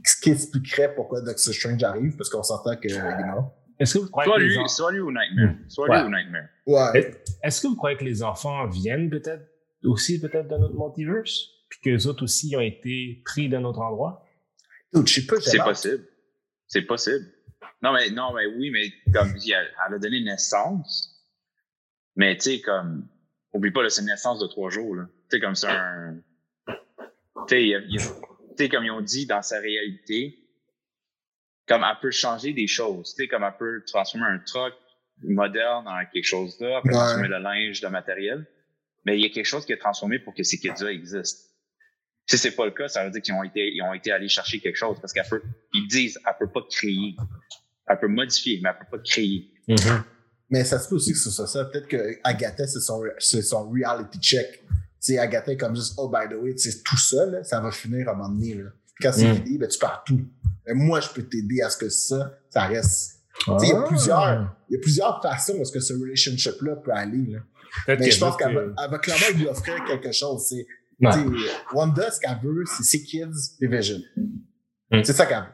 ce 0.04 0.20
qui 0.22 0.32
expliquerait 0.32 0.94
pourquoi 0.96 1.22
Doctor 1.22 1.54
Strange 1.54 1.84
arrive, 1.84 2.16
parce 2.18 2.30
qu'on 2.30 2.42
s'entend 2.44 2.76
que, 2.78 2.88
you 2.88 2.98
know. 2.98 3.52
Est-ce 3.80 3.96
que 3.96 4.00
vous 4.04 4.10
croyez 4.10 4.28
Soit 4.30 4.38
que 4.38 4.42
les 4.42 4.48
lui, 4.50 4.58
en- 4.58 4.68
soit 4.68 4.92
lui 4.92 5.00
ou 5.00 5.12
Nightmare. 5.12 5.56
Soit 5.68 5.90
Ouais. 5.90 6.00
lui 6.02 6.08
ou 6.08 6.12
Nightmare. 6.12 6.48
Ouais. 6.68 7.22
Est-ce 7.44 7.62
que 7.62 7.68
vous 7.68 7.76
croyez 7.76 7.98
que 7.98 8.04
les 8.04 8.22
enfants 8.24 8.68
viennent 8.68 9.10
peut-être 9.10 9.44
aussi 9.84 10.20
peut-être 10.20 10.48
d'un 10.48 10.62
autre 10.62 10.76
multiverse? 10.76 11.46
Puis 11.70 11.80
qu'eux 11.84 12.08
autres 12.08 12.24
aussi 12.24 12.56
ont 12.56 12.62
été 12.62 13.22
pris 13.26 13.50
d'un 13.50 13.64
autre 13.64 13.80
endroit? 13.80 14.26
Dude, 14.94 15.08
je 15.08 15.22
sais 15.22 15.26
pas, 15.28 15.36
C'est 15.40 15.58
possible. 15.60 16.04
C'est 16.68 16.82
possible. 16.84 17.26
Non, 17.82 17.94
mais, 17.94 18.10
non, 18.12 18.34
mais 18.36 18.46
oui, 18.46 18.70
mais 18.72 18.92
comme, 19.14 19.34
elle 19.36 19.94
a 19.96 19.98
donné 20.00 20.22
naissance. 20.24 21.11
Mais, 22.16 22.36
tu 22.36 22.42
sais, 22.42 22.62
comme, 22.62 23.08
oublie 23.54 23.72
pas, 23.72 23.84
là, 23.84 23.90
c'est 23.90 24.02
une 24.02 24.08
naissance 24.08 24.40
de 24.40 24.48
trois 24.48 24.70
jours, 24.70 24.96
là. 24.96 25.06
Tu 25.30 25.38
sais, 25.38 25.40
comme 25.40 25.56
c'est 25.56 25.68
un, 25.68 26.18
tu 27.48 27.78
sais, 28.58 28.70
comme 28.70 28.84
ils 28.84 28.92
ont 28.92 29.02
dit 29.02 29.26
dans 29.26 29.42
sa 29.42 29.60
réalité, 29.60 30.38
comme 31.68 31.84
elle 31.84 31.98
peut 32.02 32.12
changer 32.12 32.54
des 32.54 32.68
choses. 32.68 33.14
Tu 33.16 33.24
sais, 33.24 33.28
comme 33.28 33.44
elle 33.44 33.56
peut 33.58 33.84
transformer 33.88 34.28
un 34.28 34.40
truck 34.40 34.74
moderne 35.24 35.88
en 35.88 36.04
quelque 36.12 36.26
chose 36.26 36.58
peut 36.58 36.66
Ouais. 36.66 36.82
transformer 36.84 37.28
le 37.28 37.38
linge 37.38 37.80
de 37.82 37.88
matériel. 37.88 38.46
Mais 39.06 39.18
il 39.18 39.22
y 39.22 39.26
a 39.26 39.30
quelque 39.30 39.46
chose 39.46 39.66
qui 39.66 39.72
est 39.72 39.78
transformé 39.78 40.20
pour 40.20 40.34
que 40.34 40.44
ces 40.44 40.58
kids-là 40.60 40.92
existent. 40.92 41.48
Si 42.28 42.38
c'est 42.38 42.56
pas 42.56 42.66
le 42.66 42.72
cas, 42.72 42.88
ça 42.88 43.04
veut 43.06 43.12
dire 43.12 43.22
qu'ils 43.22 43.34
ont 43.34 43.44
été, 43.44 43.72
ils 43.74 43.82
ont 43.82 43.94
été 43.94 44.12
allés 44.12 44.28
chercher 44.28 44.60
quelque 44.60 44.76
chose 44.76 44.98
parce 45.00 45.12
qu'elle 45.14 45.28
peut, 45.30 45.42
ils 45.74 45.88
disent, 45.88 46.20
elle 46.28 46.36
peut 46.40 46.52
pas 46.52 46.62
créer. 46.70 47.16
Elle 47.88 48.00
peut 48.00 48.08
modifier, 48.08 48.60
mais 48.62 48.70
elle 48.70 48.78
peut 48.86 48.98
pas 48.98 49.04
créer. 49.04 49.52
Mais 50.52 50.64
ça 50.66 50.78
se 50.80 50.88
peut 50.90 50.96
aussi 50.96 51.14
que 51.14 51.18
ce 51.18 51.32
soit 51.32 51.48
ça. 51.48 51.66
Peut-être 51.66 51.88
que 51.88 52.18
Agatha, 52.24 52.68
c'est 52.68 52.80
son, 52.82 53.02
c'est 53.20 53.42
son 53.42 53.70
reality 53.70 54.20
check. 54.20 54.64
Tu 54.68 54.68
sais, 55.14 55.18
Agatha 55.18 55.52
est 55.54 55.58
comme 55.58 55.76
juste, 55.76 55.94
oh, 55.98 56.10
by 56.10 56.30
the 56.30 56.38
way, 56.38 56.54
tu 56.54 56.70
sais, 56.70 56.82
tout 56.84 56.98
seul, 56.98 57.32
là, 57.32 57.44
ça 57.44 57.60
va 57.62 57.72
finir 57.72 58.08
à 58.10 58.12
un 58.12 58.16
moment 58.16 58.30
donné, 58.30 58.54
là. 58.56 58.70
Quand 59.02 59.12
c'est 59.14 59.28
Mm. 59.32 59.36
fini, 59.44 59.58
ben, 59.58 59.68
tu 59.68 59.80
pars 59.80 60.04
tout. 60.06 60.22
Mais 60.68 60.74
moi, 60.76 61.00
je 61.00 61.10
peux 61.10 61.24
t'aider 61.24 61.62
à 61.62 61.70
ce 61.72 61.78
que 61.78 61.90
ça, 61.90 62.38
ça 62.50 62.66
reste. 62.68 63.22
Tu 63.40 63.46
sais, 63.60 63.68
il 63.68 63.70
y 63.70 63.72
a 63.74 63.80
Ah. 63.84 63.88
plusieurs, 63.88 64.56
il 64.70 64.74
y 64.74 64.76
a 64.78 64.80
plusieurs 64.80 65.22
façons 65.24 65.54
où 65.58 65.62
est-ce 65.62 65.72
que 65.72 65.80
ce 65.80 65.94
relationship-là 65.94 66.76
peut 66.76 66.92
aller, 66.92 67.26
là. 67.32 67.40
Peut-être 67.86 68.00
Mais 68.02 68.12
je 68.12 68.20
pense 68.20 68.36
qu'elle 68.38 68.54
va, 68.54 68.62
elle 68.62 68.92
va 68.92 69.00
clairement 69.00 69.38
lui 69.38 69.48
offrir 69.48 69.84
quelque 69.88 70.12
chose. 70.12 70.46
C'est, 70.50 70.68
Ouais. 71.00 71.12
tu 71.14 71.20
sais, 71.20 71.50
Wanda, 71.74 72.12
ce 72.12 72.20
qu'elle 72.20 72.38
veut, 72.44 72.64
c'est 72.78 72.84
ses 72.84 73.02
kids 73.02 73.56
et 73.62 73.68
Vision. 73.68 73.98
Mm. 74.18 75.02
C'est 75.04 75.14
ça 75.14 75.26
qu'elle 75.26 75.40
veut. 75.40 75.46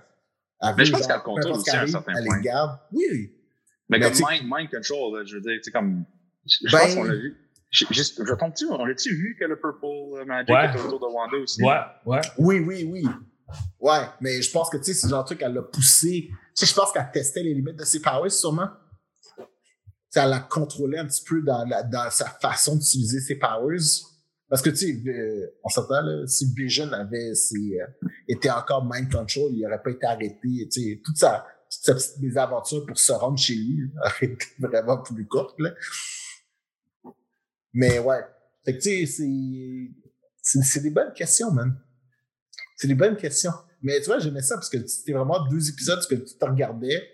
Elle 0.60 0.74
Mais 0.76 0.86
je 0.86 0.92
veut, 0.92 0.98
pense 0.98 1.08
genre, 1.08 1.16
qu'elle 1.24 1.24
contrôle 1.24 1.52
aussi 1.54 1.70
ce 1.70 1.76
à 1.78 1.82
un 1.84 1.88
certain 1.88 2.14
Elle 2.18 2.26
point. 2.26 2.36
les 2.38 2.44
garde. 2.44 2.80
Oui. 2.92 3.34
Mais, 3.90 4.00
Mais 4.00 4.12
comme 4.12 4.28
mind, 4.30 4.44
mind 4.52 4.70
control, 4.72 5.18
là, 5.20 5.26
je 5.26 5.36
veux 5.36 5.42
dire, 5.42 5.54
tu 5.58 5.64
sais, 5.64 5.72
comme, 5.72 6.04
je, 6.46 6.58
je 6.68 6.72
Ben- 6.72 6.80
pense 6.80 6.96
qu'on 6.96 7.04
l'a 7.04 7.16
vu. 7.16 7.36
Je, 7.70 7.86
juste, 7.92 8.22
je 8.26 8.34
tombe-tu, 8.34 8.66
on 8.70 8.86
l'a-tu 8.86 9.14
vu 9.14 9.36
que 9.40 9.46
le 9.46 9.60
Purple 9.60 9.86
euh, 10.22 10.26
Magic 10.26 10.50
Ouais. 10.50 10.66
est 10.74 10.80
autour 10.86 11.00
de 11.02 11.14
Wanda 11.14 11.38
aussi? 11.38 11.62
Ouais, 11.62 11.76
ouais. 12.06 12.22
Oui, 12.38 12.60
oui, 12.60 12.90
oui. 12.90 13.06
Ouais, 13.80 14.06
mais 14.22 14.42
je 14.42 14.52
pense 14.52 14.70
que, 14.70 14.78
tu 14.78 14.84
sais, 14.86 14.94
c'est 14.94 15.08
le 15.08 15.12
genre 15.12 15.24
de 15.24 15.28
truc 15.28 15.40
qu'elle 15.40 15.54
l'a 15.54 15.62
poussé. 15.62 16.30
Tu 16.30 16.36
sais, 16.54 16.66
je 16.66 16.74
pense 16.74 16.92
qu'elle 16.92 17.10
testait 17.14 17.44
les 17.44 17.54
limites 17.54 17.76
de 17.78 17.84
ses 17.84 18.02
powers, 18.02 18.32
sûrement. 18.32 18.68
Tu 19.38 19.44
sais, 20.10 20.20
elle 20.22 20.30
l'a 20.30 20.40
contrôlé 20.40 20.98
un 20.98 21.06
petit 21.06 21.24
peu 21.24 21.42
dans, 21.42 21.66
la- 21.66 21.84
dans 21.84 22.10
sa 22.10 22.26
façon 22.30 22.76
d'utiliser 22.76 23.20
ses 23.20 23.36
powers. 23.36 23.80
Parce 24.50 24.62
que, 24.62 24.70
tu 24.70 24.78
sais, 24.78 25.10
euh, 25.10 25.48
on 25.64 25.68
s'entend, 25.70 26.02
là, 26.02 26.26
si 26.26 26.46
Vision 26.56 26.90
avait 26.94 27.36
ses, 27.36 27.80
euh, 27.82 28.08
était 28.30 28.50
encore 28.50 28.86
mind 28.90 29.12
control, 29.12 29.52
il 29.54 29.62
n'aurait 29.62 29.82
pas 29.84 29.92
été 29.92 30.06
arrêté. 30.06 30.70
Tu 30.72 30.82
sais, 30.82 31.02
toute 31.04 31.18
sa, 31.18 31.46
sa 31.70 31.94
petite 31.94 32.20
mésaventure 32.20 32.86
pour 32.86 32.98
se 32.98 33.12
rendre 33.12 33.38
chez 33.38 33.56
lui 33.56 33.92
aurait 34.04 34.14
été 34.22 34.46
vraiment 34.60 34.98
plus 34.98 35.26
courte, 35.26 35.60
là. 35.60 35.72
Mais 37.74 38.00
ouais. 38.00 38.22
Fait 38.66 38.78
que, 38.78 38.82
tu 38.82 39.06
sais, 39.06 39.92
c'est, 40.42 40.82
des 40.82 40.90
bonnes 40.90 41.14
questions, 41.14 41.52
man. 41.52 41.78
C'est 42.76 42.88
des 42.88 42.96
bonnes 42.96 43.16
questions. 43.16 43.54
Mais 43.82 44.00
tu 44.00 44.08
vois, 44.08 44.20
j'aimais 44.20 44.42
ça 44.42 44.56
parce 44.56 44.70
que 44.70 44.86
c'était 44.88 45.14
vraiment 45.14 45.46
deux 45.48 45.70
épisodes 45.70 46.06
que 46.08 46.16
tu 46.16 46.36
te 46.38 46.46
regardais. 46.46 47.08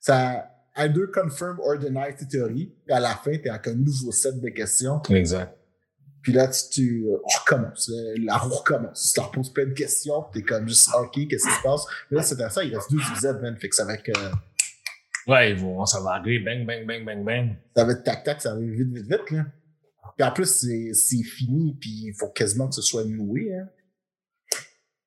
Ça 0.00 0.48
either 0.76 1.06
confirm 1.12 1.60
or 1.60 1.78
deny 1.78 2.14
tes 2.16 2.26
théories. 2.26 2.74
Puis 2.84 2.94
à 2.94 3.00
la 3.00 3.14
fin, 3.14 3.36
t'es 3.36 3.50
avec 3.50 3.68
un 3.68 3.74
nouveau 3.74 4.10
set 4.12 4.40
de 4.40 4.48
questions. 4.48 5.02
Exact. 5.10 5.56
Puis 6.22 6.32
là, 6.32 6.46
tu, 6.48 6.62
tu 6.70 7.06
on 7.10 7.40
recommence. 7.40 7.88
euh, 7.90 8.14
La 8.24 8.36
roue 8.36 8.54
recommence. 8.54 9.12
Tu 9.12 9.20
te 9.20 9.24
reposes 9.26 9.52
plein 9.52 9.66
de 9.66 9.72
questions. 9.72 10.22
Puis 10.30 10.40
t'es 10.42 10.46
comme 10.48 10.68
juste, 10.68 10.88
OK, 10.94 11.12
qu'est-ce 11.28 11.46
qui 11.48 11.54
se 11.54 11.62
passe? 11.62 11.84
Mais 12.10 12.18
là, 12.18 12.22
c'est 12.22 12.34
intéressant. 12.34 12.60
Il 12.60 12.74
reste 12.76 12.90
deux 12.92 13.00
épisodes, 13.10 13.40
man. 13.42 13.56
Fait 13.58 13.68
que 13.68 13.74
ça 13.74 13.84
va 13.84 13.94
être, 13.94 14.08
euh, 14.08 14.30
Ouais, 15.26 15.52
ils 15.52 15.58
vont, 15.58 15.84
ça 15.86 16.00
va 16.00 16.10
arriver, 16.14 16.40
bang, 16.40 16.66
bang, 16.66 16.84
bang, 16.86 17.04
bang, 17.04 17.24
bang. 17.24 17.56
ça 17.76 17.84
va 17.84 17.92
être 17.92 18.02
tac-tac. 18.04 18.40
Ça 18.40 18.54
va 18.54 18.60
vite, 18.60 18.88
vite, 18.92 19.06
vite, 19.06 19.30
là. 19.30 19.44
Puis 20.16 20.26
en 20.26 20.32
plus, 20.32 20.46
c'est, 20.46 20.92
c'est 20.94 21.22
fini. 21.22 21.76
Puis 21.80 21.90
il 22.06 22.14
faut 22.18 22.28
quasiment 22.28 22.68
que 22.68 22.74
ce 22.74 22.82
soit 22.82 23.04
noué, 23.04 23.54
hein. 23.54 23.68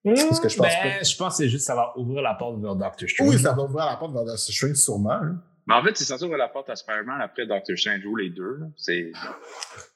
Parce 0.04 0.40
que 0.40 0.50
je 0.50 0.56
pense 0.58 0.68
ben, 0.68 1.04
je 1.04 1.18
pense 1.18 1.34
que 1.34 1.38
c'est 1.44 1.50
juste 1.50 1.66
ça 1.66 1.74
va 1.74 1.92
ouvrir 1.98 2.22
la 2.22 2.36
porte 2.36 2.62
vers 2.62 2.76
Doctor 2.76 3.10
Strange. 3.10 3.28
Oui, 3.30 3.40
ça 3.40 3.54
va 3.54 3.64
ouvrir 3.64 3.86
la 3.86 3.96
porte 3.98 4.14
vers 4.14 4.24
Doctor 4.24 4.38
Strange, 4.38 4.76
sûrement. 4.76 5.12
hein. 5.14 5.42
Mais 5.66 5.74
en 5.74 5.84
fait, 5.84 5.98
c'est 5.98 6.06
censé 6.06 6.24
ouvrir 6.26 6.38
la 6.38 6.48
porte 6.48 6.70
à 6.70 6.76
Spider-Man 6.76 7.20
après 7.22 7.48
Doctor 7.48 7.76
Strange 7.76 8.06
ou 8.06 8.16
les 8.16 8.30
deux. 8.30 8.58
là. 8.60 8.68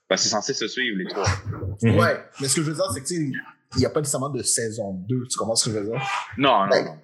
C'est 0.10 0.16
ben, 0.16 0.18
c'est 0.18 0.30
censé 0.30 0.54
se 0.54 0.68
suivre 0.68 0.98
les 0.98 1.06
trois. 1.06 1.28
Ouais, 1.84 2.24
mais 2.42 2.48
ce 2.48 2.56
que 2.56 2.64
je 2.64 2.70
veux 2.72 2.76
dire, 2.76 2.92
c'est 2.94 3.02
que 3.02 3.08
tu 3.08 3.16
sais, 3.16 3.32
il 3.76 3.80
n'y 3.80 3.86
a 3.86 3.90
pas 3.92 4.00
nécessairement 4.00 4.30
de 4.30 4.42
saison 4.42 4.94
2. 5.08 5.28
Tu 5.28 5.38
comprends 5.38 5.56
ce 5.56 5.70
que 5.70 5.76
je 5.76 5.80
veux 5.80 5.86
dire? 5.92 6.02
Non, 6.38 6.64
non, 6.64 6.70
Ben, 6.70 6.86
non. 6.86 6.98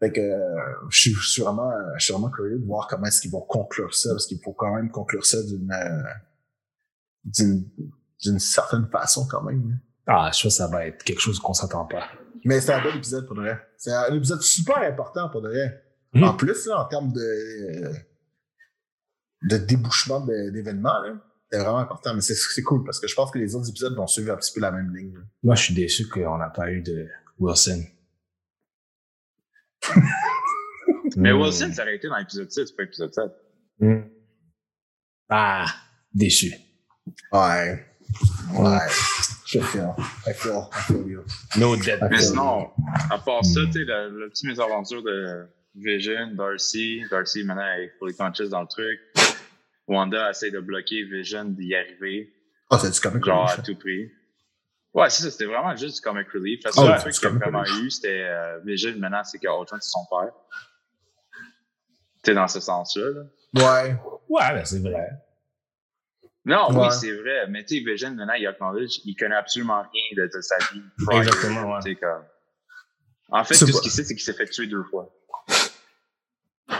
Fait 0.00 0.10
que 0.10 0.20
euh, 0.20 0.60
je 0.90 0.98
suis- 1.00 1.12
je 1.14 1.28
suis 1.28 1.42
vraiment, 1.42 1.70
euh, 1.70 1.76
je 1.98 2.04
suis 2.06 2.12
vraiment 2.12 2.28
curieux 2.30 2.58
de 2.58 2.66
voir 2.66 2.88
comment 2.88 3.06
est-ce 3.06 3.20
qu'ils 3.20 3.30
vont 3.30 3.40
conclure 3.42 3.94
ça, 3.94 4.10
parce 4.10 4.26
qu'il 4.26 4.40
faut 4.42 4.52
quand 4.52 4.74
même 4.74 4.90
conclure 4.90 5.24
ça 5.24 5.40
d'une 5.44 5.70
euh, 5.72 6.02
d'une 7.24 7.64
d'une 8.24 8.38
certaine 8.40 8.88
façon 8.90 9.26
quand 9.30 9.42
même. 9.42 9.78
Ah, 10.08 10.30
je 10.34 10.42
pense 10.42 10.42
que 10.42 10.48
ça 10.50 10.66
va 10.66 10.86
être 10.86 11.04
quelque 11.04 11.20
chose 11.20 11.38
qu'on 11.38 11.52
s'attend 11.54 11.84
pas. 11.86 12.08
Mais 12.44 12.60
c'est 12.60 12.72
un 12.72 12.82
bel 12.82 12.96
épisode 12.96 13.26
pour 13.28 13.36
de 13.36 13.42
vrai. 13.42 13.60
C'est 13.76 13.92
un 13.92 14.12
épisode 14.14 14.42
super 14.42 14.78
important 14.78 15.28
pour 15.28 15.40
de 15.42 15.48
vrai. 15.50 15.84
Mhm. 16.14 16.24
En 16.24 16.34
plus, 16.34 16.66
là, 16.66 16.80
en 16.80 16.84
termes 16.86 17.12
de 17.12 17.92
de 19.42 19.56
débouchement 19.56 20.20
d'événements, 20.20 21.00
là, 21.00 21.14
c'est 21.52 21.58
vraiment 21.58 21.78
important. 21.78 22.14
Mais 22.14 22.22
c'est 22.22 22.34
c'est 22.34 22.62
cool 22.62 22.82
parce 22.84 22.98
que 22.98 23.06
je 23.06 23.14
pense 23.14 23.30
que 23.30 23.38
les 23.38 23.54
autres 23.54 23.68
épisodes 23.68 23.94
vont 23.94 24.06
suivre 24.06 24.32
un 24.32 24.36
petit 24.36 24.52
peu 24.54 24.60
la 24.60 24.70
même 24.70 24.94
ligne. 24.96 25.18
Moi, 25.42 25.54
je 25.54 25.64
suis 25.64 25.74
déçu 25.74 26.08
qu'on 26.08 26.38
n'a 26.38 26.48
pas 26.48 26.70
eu 26.72 26.80
de 26.80 27.06
Wilson. 27.38 27.84
Mais 31.16 31.30
Hmm. 31.32 31.42
Wilson, 31.42 31.72
ça 31.74 31.82
aurait 31.82 31.96
été 31.96 32.08
dans 32.08 32.16
l'épisode 32.16 32.50
6, 32.50 32.72
pas 32.72 32.84
l'épisode 32.84 33.12
7. 33.12 33.24
Hmm. 33.80 34.00
Ah, 35.28 35.66
déçu. 36.14 36.54
Ouais. 37.32 37.86
Ouais. 38.54 38.78
Je 39.46 39.60
feel. 39.60 39.90
I 40.26 40.32
feel. 40.32 40.62
I 40.72 40.80
feel 40.86 41.06
you. 41.06 41.22
No 41.58 41.76
dead. 41.76 42.00
Mais 42.10 42.18
sinon, 42.20 42.70
à 43.10 43.18
part 43.18 43.44
ça, 43.44 43.60
tu 43.66 43.72
sais, 43.72 43.84
la, 43.84 44.08
la 44.08 44.28
petite 44.28 44.46
mésaventure 44.46 45.02
de 45.02 45.46
Vision, 45.74 46.34
Darcy, 46.34 47.02
Darcy 47.10 47.44
maintenant 47.44 47.66
elle 47.76 47.84
est 47.84 47.92
fully 47.98 48.14
conscious 48.14 48.48
dans 48.48 48.62
le 48.62 48.68
truc. 48.68 48.98
Wanda 49.92 50.30
essaie 50.30 50.50
de 50.50 50.60
bloquer 50.60 51.04
Vision 51.04 51.44
d'y 51.44 51.74
arriver, 51.74 52.32
Ah, 52.70 52.78
c'est 52.78 52.90
du 52.90 53.00
comic 53.00 53.24
genre 53.24 53.44
relief. 53.46 53.58
à 53.58 53.62
tout 53.62 53.76
prix. 53.76 54.10
Ouais, 54.94 55.08
c'est 55.08 55.22
ça, 55.22 55.30
c'était 55.30 55.46
vraiment 55.46 55.74
juste 55.76 55.96
du 55.96 56.00
comic 56.02 56.28
relief. 56.30 56.60
Le 56.64 56.68
Ah 56.70 56.72
seul 56.72 56.90
ouais, 56.90 56.98
truc 56.98 57.14
qu'il 57.14 57.26
a 57.26 57.30
vraiment 57.30 57.60
relief. 57.62 57.82
eu, 57.84 57.90
c'était 57.90 58.22
euh, 58.28 58.58
Vision 58.64 58.94
maintenant, 58.98 59.24
c'est 59.24 59.38
qu'Ultron, 59.38 59.78
c'est 59.80 59.90
son 59.90 60.04
père. 60.10 60.32
Tu 62.22 62.34
dans 62.34 62.46
ce 62.48 62.60
sens-là. 62.60 63.10
là. 63.10 63.22
Ouais. 63.84 63.96
Ouais, 64.28 64.54
ben 64.54 64.64
c'est 64.64 64.78
vrai. 64.80 65.08
Non, 66.44 66.70
Ouais. 66.70 66.86
oui, 66.88 66.92
c'est 66.92 67.12
vrai. 67.12 67.46
Mais 67.48 67.64
tu 67.64 67.78
sais, 67.78 67.84
Vision, 67.84 68.10
maintenant, 68.14 68.34
il 68.34 68.46
acknowledge, 68.46 69.00
il 69.04 69.14
connaît 69.16 69.34
absolument 69.36 69.82
rien 69.82 70.24
de, 70.24 70.30
de 70.34 70.40
sa 70.40 70.56
vie. 70.72 70.82
Exactement, 71.12 71.74
ouais. 71.78 71.94
comme... 71.96 72.24
En 73.30 73.44
fait, 73.44 73.54
tout 73.54 73.66
pas- 73.66 73.72
ce 73.72 73.80
qu'il 73.82 73.90
sait, 73.90 74.04
c'est 74.04 74.14
qu'il 74.14 74.22
s'est 74.22 74.34
fait 74.34 74.46
tuer 74.46 74.66
deux 74.66 74.82
fois. 74.84 75.10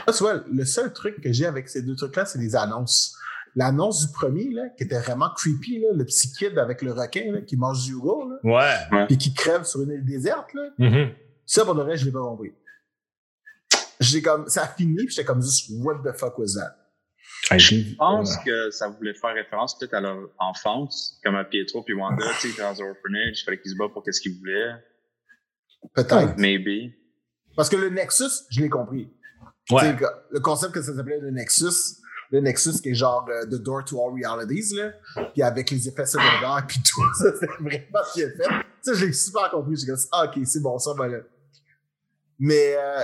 Ah, 0.07 0.11
tu 0.11 0.19
vois, 0.23 0.43
le 0.51 0.65
seul 0.65 0.91
truc 0.93 1.21
que 1.21 1.31
j'ai 1.31 1.45
avec 1.45 1.69
ces 1.69 1.81
deux 1.81 1.95
trucs-là, 1.95 2.25
c'est 2.25 2.39
les 2.39 2.55
annonces. 2.55 3.15
L'annonce 3.55 4.07
du 4.07 4.11
premier, 4.13 4.49
là, 4.49 4.63
qui 4.77 4.83
était 4.83 4.99
vraiment 4.99 5.29
creepy, 5.35 5.79
là, 5.79 5.89
le 5.93 6.03
petit 6.05 6.31
kid 6.33 6.57
avec 6.57 6.81
le 6.81 6.91
requin 6.91 7.31
là, 7.31 7.41
qui 7.41 7.55
mange 7.55 7.83
du 7.85 7.91
Hugo, 7.93 8.27
là, 8.29 8.37
Ouais. 8.91 9.05
puis 9.07 9.17
qui 9.17 9.33
crève 9.33 9.63
sur 9.63 9.81
une 9.83 9.91
île 9.91 10.03
déserte, 10.05 10.53
là, 10.53 10.69
Mhm. 10.79 11.11
ça, 11.45 11.63
pour 11.63 11.75
le 11.75 11.83
reste, 11.83 12.01
je 12.01 12.05
l'ai 12.07 12.11
pas 12.11 12.19
compris. 12.21 12.51
J'ai 13.99 14.21
comme, 14.21 14.47
ça 14.49 14.63
a 14.63 14.67
fini, 14.67 14.95
puis 14.95 15.09
j'étais 15.09 15.23
comme 15.25 15.41
juste, 15.41 15.69
what 15.83 15.99
the 16.03 16.17
fuck 16.17 16.37
was 16.39 16.55
that? 16.55 16.75
Je 17.57 17.95
pense 17.95 18.37
que 18.37 18.71
ça 18.71 18.87
voulait 18.89 19.13
faire 19.13 19.33
référence 19.33 19.77
peut-être 19.77 19.93
à 19.93 20.01
leur 20.01 20.29
enfance, 20.39 21.19
comme 21.23 21.35
à 21.35 21.43
Pietro 21.43 21.83
puis 21.83 21.93
Wanda, 21.93 22.25
tu 22.39 22.49
sais, 22.49 22.61
dans 22.61 22.81
un 22.81 22.89
orphanage, 22.89 23.41
il 23.41 23.43
fallait 23.45 23.61
qu'ils 23.61 23.71
se 23.71 23.77
battent 23.77 23.91
pour 23.93 24.03
qu'est-ce 24.03 24.21
qu'ils 24.21 24.37
voulaient. 24.39 24.73
Peut-être. 25.93 26.37
Maybe. 26.37 26.93
Parce 27.55 27.69
que 27.69 27.75
le 27.75 27.89
Nexus, 27.89 28.45
je 28.49 28.61
l'ai 28.61 28.69
compris. 28.69 29.09
Ouais. 29.71 29.93
Le- 29.93 30.07
Le 30.31 30.39
concept 30.39 30.73
que 30.73 30.81
ça 30.81 30.93
s'appelait 30.95 31.19
le 31.19 31.31
Nexus, 31.31 31.97
le 32.31 32.39
Nexus 32.41 32.81
qui 32.81 32.89
est 32.89 32.93
genre 32.95 33.25
euh, 33.29 33.45
The 33.45 33.61
Door 33.61 33.85
to 33.85 34.01
All 34.01 34.13
Realities, 34.13 34.75
là, 34.75 34.91
puis 35.33 35.41
avec 35.41 35.69
les 35.71 35.87
effets 35.87 36.05
secondaires, 36.05 36.65
puis 36.67 36.79
tout 36.83 37.01
ça, 37.15 37.31
c'est 37.39 37.45
vraiment 37.59 38.03
ce 38.05 38.13
qu'il 38.13 38.23
a 38.25 38.29
fait. 38.31 38.43
Tu 38.83 38.93
sais, 38.93 38.95
je 38.95 39.05
l'ai 39.05 39.13
super 39.13 39.49
compris. 39.51 39.75
J'ai 39.77 39.85
dit, 39.93 40.01
ah, 40.11 40.25
ok, 40.25 40.41
c'est 40.45 40.61
bon, 40.61 40.77
ça 40.79 40.93
va 40.93 41.07
là. 41.07 41.19
Mais 42.39 42.75
euh, 42.77 43.01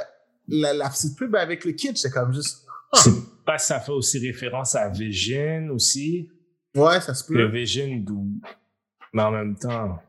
la, 0.47 0.73
la 0.73 0.89
petite 0.89 1.17
pub 1.17 1.35
avec 1.35 1.63
le 1.63 1.71
kid, 1.73 1.97
c'est 1.97 2.11
comme 2.11 2.33
juste, 2.33 2.65
C'est 2.93 3.11
pas 3.45 3.57
ça 3.57 3.79
fait 3.79 3.91
aussi 3.91 4.19
référence 4.19 4.75
à 4.75 4.89
Vision 4.89 5.69
aussi. 5.71 6.29
ouais, 6.75 6.99
ça 6.99 7.13
se 7.13 7.31
Le 7.31 7.47
peut. 7.49 7.55
Vision 7.57 7.87
d'où. 7.99 8.27
Mais 9.13 9.21
en 9.23 9.31
même 9.31 9.57
temps, 9.57 9.99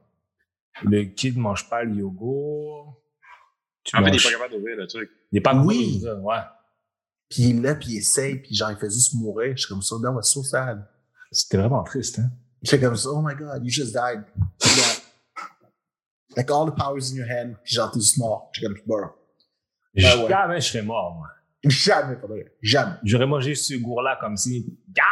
le 0.82 1.04
kid 1.04 1.36
mange 1.38 1.68
pas 1.70 1.84
le 1.84 1.94
yogourt. 1.94 3.00
Tu 3.84 3.96
En 3.96 4.00
fait, 4.00 4.04
il 4.04 4.08
est 4.08 4.12
manges- 4.12 4.24
pas 4.24 4.30
capable 4.30 4.54
d'ouvrir 4.54 4.76
le 4.76 4.86
truc. 4.86 5.10
Il 5.32 5.38
est 5.38 5.40
pas 5.40 5.54
Oui. 5.54 6.02
Ouais. 6.22 6.36
Puis 7.28 7.42
il 7.44 7.58
est 7.58 7.60
là, 7.60 7.74
puis 7.76 7.88
il 7.90 7.98
essaye, 7.98 8.36
puis 8.36 8.54
genre, 8.54 8.72
il 8.72 8.76
fait 8.76 8.90
juste 8.90 9.14
mourir. 9.14 9.56
Je 9.56 9.62
suis 9.62 9.68
comme 9.68 9.82
ça, 9.82 9.96
that 10.02 10.10
was 10.10 10.22
so 10.22 10.42
sad. 10.42 10.84
C'était 11.30 11.58
vraiment 11.58 11.84
triste, 11.84 12.18
hein? 12.18 12.30
J'étais 12.62 12.84
comme 12.84 12.96
ça, 12.96 13.08
oh 13.10 13.22
my 13.22 13.34
god, 13.34 13.64
you 13.64 13.70
just 13.70 13.92
died. 13.92 14.24
Yeah. 14.62 14.82
Like 16.36 16.50
all 16.50 16.66
the 16.66 16.74
powers 16.74 17.12
in 17.12 17.16
your 17.16 17.28
hand, 17.28 17.56
puis 17.62 17.74
genre, 17.74 17.90
t'es 17.90 18.00
juste 18.00 18.18
mort. 18.18 18.50
J'étais 18.52 18.66
comme, 18.66 18.76
bon. 18.86 19.08
Ben 19.94 20.22
ouais. 20.22 20.28
Jamais 20.28 20.60
je 20.60 20.68
serais 20.68 20.82
mort, 20.82 21.14
moi. 21.14 21.28
Jamais, 21.64 22.16
pas 22.16 22.26
vrai. 22.26 22.52
Jamais. 22.62 22.96
J'aurais 23.04 23.26
mangé 23.26 23.54
ce 23.54 23.74
yogourt-là 23.74 24.18
comme 24.20 24.36
si. 24.36 24.78
Gah! 24.88 25.04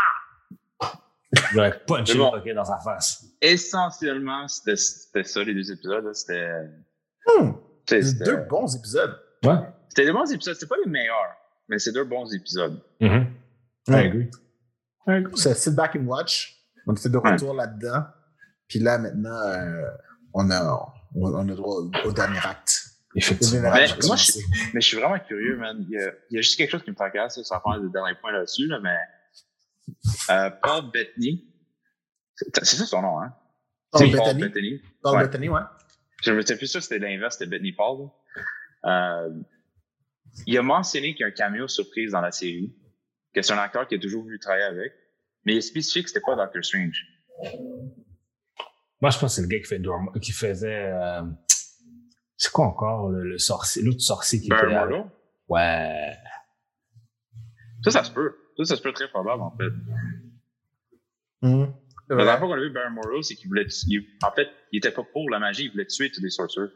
J'aurais 1.52 1.78
punché 1.86 2.16
bon. 2.16 2.34
le 2.34 2.54
dans 2.54 2.64
sa 2.64 2.78
face. 2.78 3.24
Essentiellement, 3.40 4.48
c'était 4.48 5.24
ça, 5.24 5.44
les 5.44 5.54
deux 5.54 5.70
épisodes. 5.70 6.12
C'était. 6.14 6.50
Hmm. 7.26 7.52
C'est 7.86 8.18
deux 8.18 8.44
bons 8.48 8.74
épisodes. 8.76 9.18
Ouais. 9.44 9.58
C'était 9.88 10.04
des 10.06 10.12
bons 10.12 10.30
épisodes. 10.32 10.54
C'était 10.54 10.66
pas 10.68 10.76
les 10.84 10.90
meilleurs, 10.90 11.36
mais 11.68 11.78
c'est 11.78 11.92
deux 11.92 12.04
bons 12.04 12.32
épisodes. 12.34 12.80
Mhm. 13.00 13.26
I 13.88 13.90
Ouais. 13.92 14.06
agree. 14.06 14.30
I 15.06 15.10
agree. 15.12 15.32
C'est 15.36 15.54
sit 15.54 15.74
back 15.74 15.96
and 15.96 16.04
watch. 16.06 16.54
On 16.86 16.94
était 16.94 17.08
de 17.08 17.16
retour 17.18 17.54
là-dedans. 17.54 18.04
Puis 18.68 18.78
là, 18.80 18.98
maintenant, 18.98 19.30
euh, 19.48 19.88
on, 20.34 20.50
a, 20.50 20.92
on, 21.14 21.34
on 21.34 21.48
a 21.48 21.54
droit 21.54 21.76
au, 21.76 21.90
au 22.08 22.12
dernier 22.12 22.38
acte. 22.44 22.84
Effectivement. 23.14 23.62
dernier 23.62 23.84
acte 23.84 23.94
Mais 23.96 24.00
va 24.02 24.06
moi, 24.08 24.16
je-. 24.16 24.32
Mais 24.74 24.80
je 24.80 24.86
suis 24.86 24.96
vraiment 24.98 25.18
curieux, 25.18 25.56
man. 25.56 25.76
Il 25.88 25.90
y 25.94 25.98
a, 25.98 26.12
il 26.30 26.34
y 26.36 26.38
a 26.38 26.42
juste 26.42 26.56
quelque 26.58 26.70
chose 26.70 26.82
qui 26.82 26.90
me 26.90 26.96
tracasse, 26.96 27.38
là, 27.38 27.44
sans 27.44 27.60
faire 27.60 27.78
le 27.78 27.88
dernier 27.88 28.14
point 28.20 28.32
là-dessus, 28.32 28.66
là, 28.66 28.78
mais 28.82 28.96
euh, 30.30 30.50
Paul 30.62 30.90
Bettany, 30.92 31.46
c'est 32.36 32.64
ça 32.76 32.84
son 32.86 33.00
nom, 33.02 33.20
hein? 33.20 33.34
Paul 33.90 34.10
Bettany. 34.10 34.42
Bettany. 34.42 34.82
Paul 35.02 35.16
Ouais. 35.16 35.22
Bettany, 35.24 35.48
ouais. 35.48 35.62
Je 36.22 36.32
me 36.32 36.42
suis 36.42 36.56
plus 36.56 36.66
sûr 36.66 36.80
que 36.80 36.84
c'était 36.84 36.98
l'inverse, 36.98 37.36
c'était 37.38 37.48
Bettany 37.50 37.72
Paul. 37.72 38.08
là. 38.84 39.24
Euh, 39.24 39.30
il 40.46 40.56
a 40.58 40.62
mentionné 40.62 41.12
qu'il 41.14 41.20
y 41.20 41.24
a 41.24 41.28
un 41.28 41.30
cameo 41.32 41.68
surprise 41.68 42.12
dans 42.12 42.20
la 42.20 42.30
série, 42.32 42.74
que 43.34 43.42
c'est 43.42 43.52
un 43.52 43.58
acteur 43.58 43.86
qui 43.88 43.94
a 43.94 43.98
toujours 43.98 44.22
voulu 44.22 44.38
travailler 44.38 44.64
avec, 44.64 44.92
mais 45.44 45.54
il 45.54 45.58
est 45.58 45.62
spécifique 45.62 46.04
que 46.04 46.08
c'était 46.10 46.24
pas 46.24 46.36
Doctor 46.36 46.64
Strange. 46.64 47.04
Moi, 49.00 49.10
je 49.10 49.18
pense 49.18 49.20
que 49.20 49.28
c'est 49.28 49.42
le 49.42 49.48
gars 49.48 49.58
qui, 49.58 49.64
fait 49.66 49.78
Dorm- 49.78 50.18
qui 50.20 50.32
faisait. 50.32 50.90
euh, 50.92 51.22
C'est 52.36 52.50
quoi 52.50 52.66
encore 52.66 53.08
le, 53.10 53.22
le 53.22 53.38
sorcier, 53.38 53.82
l'autre 53.82 54.00
sorcier 54.00 54.40
qui 54.40 54.48
Ben, 54.48 54.56
était. 54.56 54.66
Mordo. 54.74 55.04
Ouais. 55.48 56.14
Ça, 57.84 57.90
ça 57.92 58.04
se 58.04 58.10
peut. 58.10 58.34
Ça, 58.56 58.64
ça 58.64 58.76
se 58.76 58.82
peut 58.82 58.92
très 58.92 59.08
probable, 59.08 59.42
en 59.42 59.56
fait. 59.56 59.70
Mhm. 61.42 61.72
C'est 62.08 62.14
La 62.16 62.24
dernière 62.24 62.38
fois 62.40 62.48
qu'on 62.48 62.54
a 62.54 62.60
vu 62.60 62.70
Baron 62.70 62.90
Morrow, 62.90 63.22
c'est 63.22 63.34
qu'il 63.36 63.48
voulait 63.48 63.66
tuer. 63.66 64.04
En 64.24 64.32
fait, 64.32 64.48
il 64.72 64.78
était 64.78 64.90
pas 64.90 65.04
pour 65.04 65.28
la 65.30 65.38
magie, 65.38 65.66
il 65.66 65.70
voulait 65.70 65.86
tuer 65.86 66.10
tous 66.10 66.22
les 66.22 66.30
sorcerers. 66.30 66.70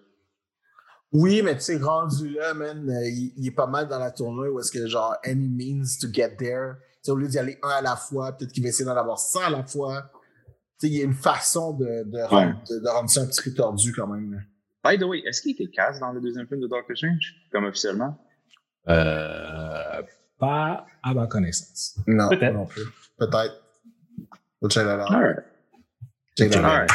Oui, 1.13 1.43
mais 1.43 1.55
tu 1.57 1.61
sais, 1.63 1.77
rendu 1.77 2.31
là, 2.31 2.55
man, 2.55 2.89
euh, 2.89 3.07
il, 3.09 3.33
il 3.37 3.47
est 3.49 3.51
pas 3.55 3.67
mal 3.67 3.87
dans 3.87 3.99
la 3.99 4.11
tournée 4.11 4.49
où 4.49 4.59
est-ce 4.61 4.73
que 4.73 4.87
genre, 4.87 5.15
any 5.25 5.49
means 5.49 5.85
to 6.01 6.09
get 6.11 6.37
there. 6.37 6.75
Tu 6.81 6.99
sais, 7.03 7.11
au 7.11 7.17
lieu 7.17 7.29
d'y 7.29 7.39
aller 7.39 7.59
un 7.63 7.69
à 7.69 7.83
la 7.83 7.97
fois, 7.97 8.33
peut-être 8.33 8.53
qu'il 8.53 8.63
va 8.63 8.71
essayer 8.71 8.85
d'en 8.87 8.97
avoir 8.97 9.19
100 9.19 9.41
à 9.41 9.51
la 9.51 9.63
fois. 9.65 10.11
Tu 10.81 10.87
sais, 10.87 10.89
il 10.89 10.95
y 10.99 11.01
a 11.03 11.05
une 11.05 11.13
façon 11.13 11.75
de, 11.75 12.05
de, 12.05 12.23
rendre, 12.23 12.63
de, 12.71 12.79
de 12.79 12.89
rendre 12.89 13.11
ça 13.11 13.21
un 13.21 13.27
petit 13.27 13.43
peu 13.43 13.55
tordu 13.55 13.93
quand 13.93 14.07
même. 14.07 14.43
By 14.85 14.99
the 14.99 15.03
way, 15.03 15.21
est-ce 15.27 15.43
qu'il 15.43 15.53
était 15.53 15.69
casse 15.71 16.01
dans 16.01 16.13
le 16.13 16.21
deuxième 16.21 16.47
film 16.49 16.61
de 16.61 16.67
Doctor 16.67 16.97
Strange, 16.97 17.35
comme 17.53 17.65
officiellement? 17.67 18.19
Euh, 18.89 20.03
pas 20.39 20.87
à 21.05 21.15
ma 21.15 21.27
connaissance. 21.27 21.99
Non, 22.07 22.29
Peut-être. 22.31 22.53
pas 22.53 22.59
non 22.59 22.67
plus. 22.67 22.83
Peut-être. 23.19 23.63
Check 24.69 24.85
that 24.85 24.99
out. 25.05 25.11
Alright. 25.11 25.39
Check 26.39 26.51
that 26.53 26.85
out. 26.85 26.91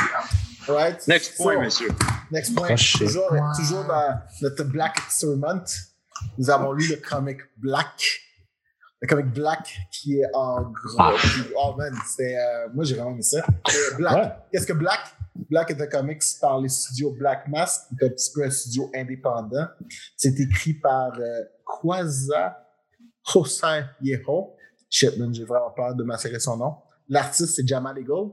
Right? 0.67 1.07
Next 1.07 1.37
point, 1.37 1.53
So, 1.55 1.61
messieurs. 1.61 1.91
Next 2.31 2.55
point. 2.55 2.67
Prochain 2.67 2.99
Toujours, 3.05 3.29
toujours 3.55 3.83
dans 3.85 4.19
notre 4.41 4.63
Black 4.65 4.97
Experiment, 5.05 5.63
nous 6.37 6.49
avons 6.49 6.71
lu 6.73 6.87
le 6.89 6.95
comic 6.97 7.39
Black. 7.57 8.21
Le 9.01 9.07
comic 9.07 9.27
Black 9.27 9.77
qui 9.91 10.19
est 10.19 10.25
en 10.33 10.61
gros. 10.63 10.95
Ah. 10.99 11.13
Oh 11.55 11.75
man, 11.77 11.93
c'est. 12.07 12.35
euh, 12.37 12.67
moi 12.73 12.83
j'ai 12.83 12.95
vraiment 12.95 13.11
aimé 13.11 13.21
ça. 13.21 13.45
Black. 13.97 14.15
Ouais. 14.15 14.31
Qu'est-ce 14.51 14.65
que 14.67 14.73
Black? 14.73 14.99
Black 15.51 15.69
est 15.69 15.79
un 15.81 15.85
comics 15.87 16.23
par 16.41 16.59
les 16.59 16.69
studios 16.69 17.11
Black 17.11 17.47
Mask, 17.47 17.81
qui 17.89 18.03
est 18.03 18.07
un 18.07 18.09
petit 18.09 18.31
peu 18.33 18.43
un 18.43 18.49
studio 18.49 18.89
indépendant. 18.95 19.67
C'est 20.15 20.39
écrit 20.39 20.73
par 20.73 21.11
euh, 21.19 21.43
Kwaza 21.63 22.57
Hossein 23.35 23.87
Yeho. 24.01 24.55
Shit, 24.89 25.17
man, 25.19 25.31
j'ai 25.33 25.43
vraiment 25.45 25.69
peur 25.71 25.93
de 25.93 26.03
massacrer 26.03 26.39
son 26.39 26.57
nom. 26.57 26.75
L'artiste, 27.07 27.55
c'est 27.55 27.67
Jamal 27.67 27.97
Eagle, 27.99 28.31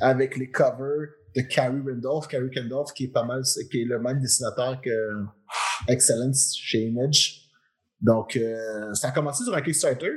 avec 0.00 0.36
les 0.36 0.50
covers 0.50 1.08
de 1.34 1.40
Carrie 1.42 1.80
Randolph. 1.80 2.28
Carrie 2.28 2.50
Randolph, 2.54 2.92
qui 2.94 3.04
est 3.04 3.12
pas 3.12 3.24
mal, 3.24 3.42
qui 3.70 3.82
est 3.82 3.84
le 3.84 3.98
même 3.98 4.20
dessinateur 4.20 4.80
que 4.80 4.90
Excellence 5.88 6.56
chez 6.56 6.82
Image. 6.86 7.50
Donc, 8.00 8.36
euh, 8.36 8.92
ça 8.94 9.08
a 9.08 9.10
commencé 9.12 9.44
sur 9.44 9.54
un 9.54 9.62
Kickstarter. 9.62 10.12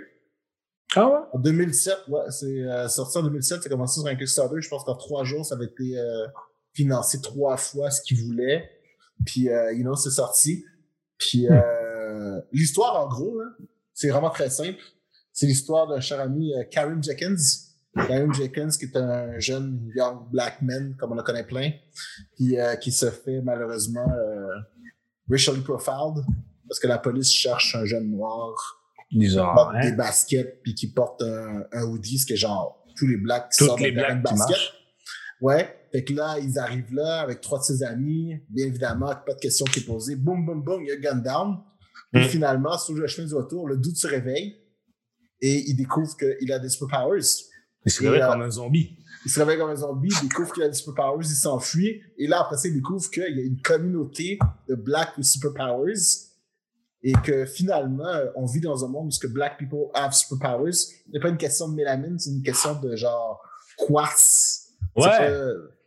Ah 0.96 1.08
ouais? 1.08 1.20
En 1.34 1.40
2007, 1.40 2.08
ouais, 2.08 2.22
c'est 2.30 2.46
euh, 2.46 2.88
sorti 2.88 3.18
en 3.18 3.24
2007, 3.24 3.62
ça 3.62 3.68
a 3.68 3.70
commencé 3.70 4.00
sur 4.00 4.10
un 4.10 4.16
Kickstarter. 4.16 4.62
Je 4.62 4.70
pense 4.70 4.84
qu'en 4.84 4.96
trois 4.96 5.24
jours, 5.24 5.46
ça 5.46 5.56
avait 5.56 5.66
été 5.66 5.98
euh, 5.98 6.28
financé 6.74 7.22
trois 7.22 7.58
fois 7.58 7.92
ce 7.92 8.02
qu'il 8.02 8.24
voulait. 8.24 8.70
Puis, 9.26 9.44
you 9.44 9.84
know, 9.84 9.96
c'est 9.96 10.10
sorti. 10.10 10.66
Puis, 11.18 11.48
euh, 11.50 12.42
l'histoire, 12.52 13.02
en 13.02 13.08
gros, 13.08 13.40
c'est 13.94 14.10
vraiment 14.10 14.30
très 14.30 14.50
simple. 14.50 14.80
C'est 15.32 15.48
l'histoire 15.48 15.88
d'un 15.88 16.00
cher 16.00 16.20
ami, 16.20 16.54
Karim 16.72 17.02
Jenkins. 17.04 17.36
Karim 17.96 18.34
Jenkins, 18.34 18.70
qui 18.70 18.86
est 18.86 18.98
un 18.98 19.40
jeune 19.40 19.90
young 19.96 20.30
black 20.32 20.62
man, 20.62 20.96
comme 21.00 21.14
on 21.14 21.18
en 21.18 21.24
connaît 21.24 21.46
plein, 21.46 21.72
puis 22.36 22.60
euh, 22.60 22.76
qui 22.76 22.92
se 22.92 23.10
fait 23.10 23.42
malheureusement 23.42 24.06
euh, 24.10 24.48
racially 25.30 25.62
profiled 25.62 26.24
parce 26.68 26.80
que 26.80 26.88
la 26.88 26.98
police 26.98 27.32
cherche 27.32 27.76
un 27.76 27.86
jeune 27.86 28.10
noir 28.12 28.54
Disons. 29.12 29.46
porte 29.54 29.76
hein? 29.76 29.82
des 29.82 29.92
baskets 29.94 30.62
puis 30.64 30.74
qui 30.76 30.92
porte 30.92 31.22
un, 31.22 31.64
un 31.72 31.84
hoodie, 31.84 32.18
ce 32.20 32.26
qui 32.26 32.34
est 32.34 32.38
genre 32.38 32.84
tous 32.98 33.08
les 33.08 33.18
blacks 33.18 33.50
qui 33.52 33.58
Toutes 33.60 33.68
sortent 33.68 33.82
les 33.82 33.92
de 33.92 33.96
blacks 33.98 34.18
qui 34.18 34.22
basket. 34.24 34.40
marchent. 34.50 34.74
Ouais. 35.42 35.76
Fait 35.92 36.04
que 36.04 36.14
là, 36.14 36.38
ils 36.40 36.58
arrivent 36.60 36.94
là 36.94 37.22
avec 37.22 37.40
trois 37.42 37.60
de 37.60 37.64
ses 37.64 37.84
amis. 37.84 38.40
Bien 38.50 38.66
évidemment, 38.68 39.14
pas 39.26 39.34
de 39.34 39.40
question 39.40 39.66
qui 39.66 39.80
est 39.80 39.86
posée. 39.86 40.16
Boum, 40.16 40.46
boum, 40.46 40.64
boum, 40.64 40.82
il 40.84 40.88
y 40.90 40.92
a 40.92 40.98
gun 40.98 41.18
down. 41.18 41.58
Puis 42.12 42.24
Mm. 42.26 42.28
finalement, 42.30 42.78
sur 42.78 42.94
le 42.96 43.08
chemin 43.08 43.28
du 43.28 43.34
retour, 43.36 43.68
le 43.68 43.78
doute 43.78 43.96
se 43.98 44.08
réveille 44.08 44.58
et 45.42 45.70
il 45.70 45.76
découvre 45.76 46.16
qu'il 46.18 46.52
a 46.52 46.60
des 46.60 46.70
superpowers. 46.70 47.22
Il 47.86 47.92
se 47.92 48.04
réveille 48.04 48.22
euh, 48.22 48.32
comme 48.32 48.42
un 48.42 48.52
zombie. 48.52 48.98
Il 49.26 49.32
se 49.32 49.40
réveille 49.40 49.58
comme 49.58 49.70
un 49.72 49.76
zombie, 49.76 50.10
il 50.22 50.28
découvre 50.30 50.54
qu'il 50.54 50.64
a 50.64 50.68
des 50.70 50.74
superpowers, 50.76 51.26
il 51.26 51.36
s'enfuit. 51.36 52.02
Et 52.18 52.28
là, 52.28 52.42
après 52.42 52.58
ça, 52.58 52.68
il 52.68 52.74
découvre 52.76 53.10
qu'il 53.10 53.24
y 53.36 53.40
a 53.40 53.44
une 53.44 53.62
communauté 53.62 54.38
de 54.70 54.76
black 54.76 55.18
with 55.18 55.26
superpowers. 55.26 55.94
Et 57.08 57.14
que 57.24 57.46
finalement, 57.46 58.08
euh, 58.08 58.26
on 58.36 58.46
vit 58.48 58.62
dans 58.62 58.84
un 58.84 58.88
monde 58.88 59.08
où 59.08 59.12
ce 59.12 59.20
que 59.20 59.28
black 59.28 59.58
people 59.60 59.90
have 59.94 60.12
superpowers. 60.14 60.74
Ce 60.74 60.88
n'est 61.14 61.20
pas 61.20 61.30
une 61.30 61.38
question 61.38 61.68
de 61.70 61.76
mélamine, 61.76 62.18
c'est 62.18 62.32
une 62.32 62.42
question 62.42 62.74
de 62.80 62.96
genre 62.96 63.42
quartz. 63.78 64.70
Ouais. 64.96 65.04
pas- 65.06 65.30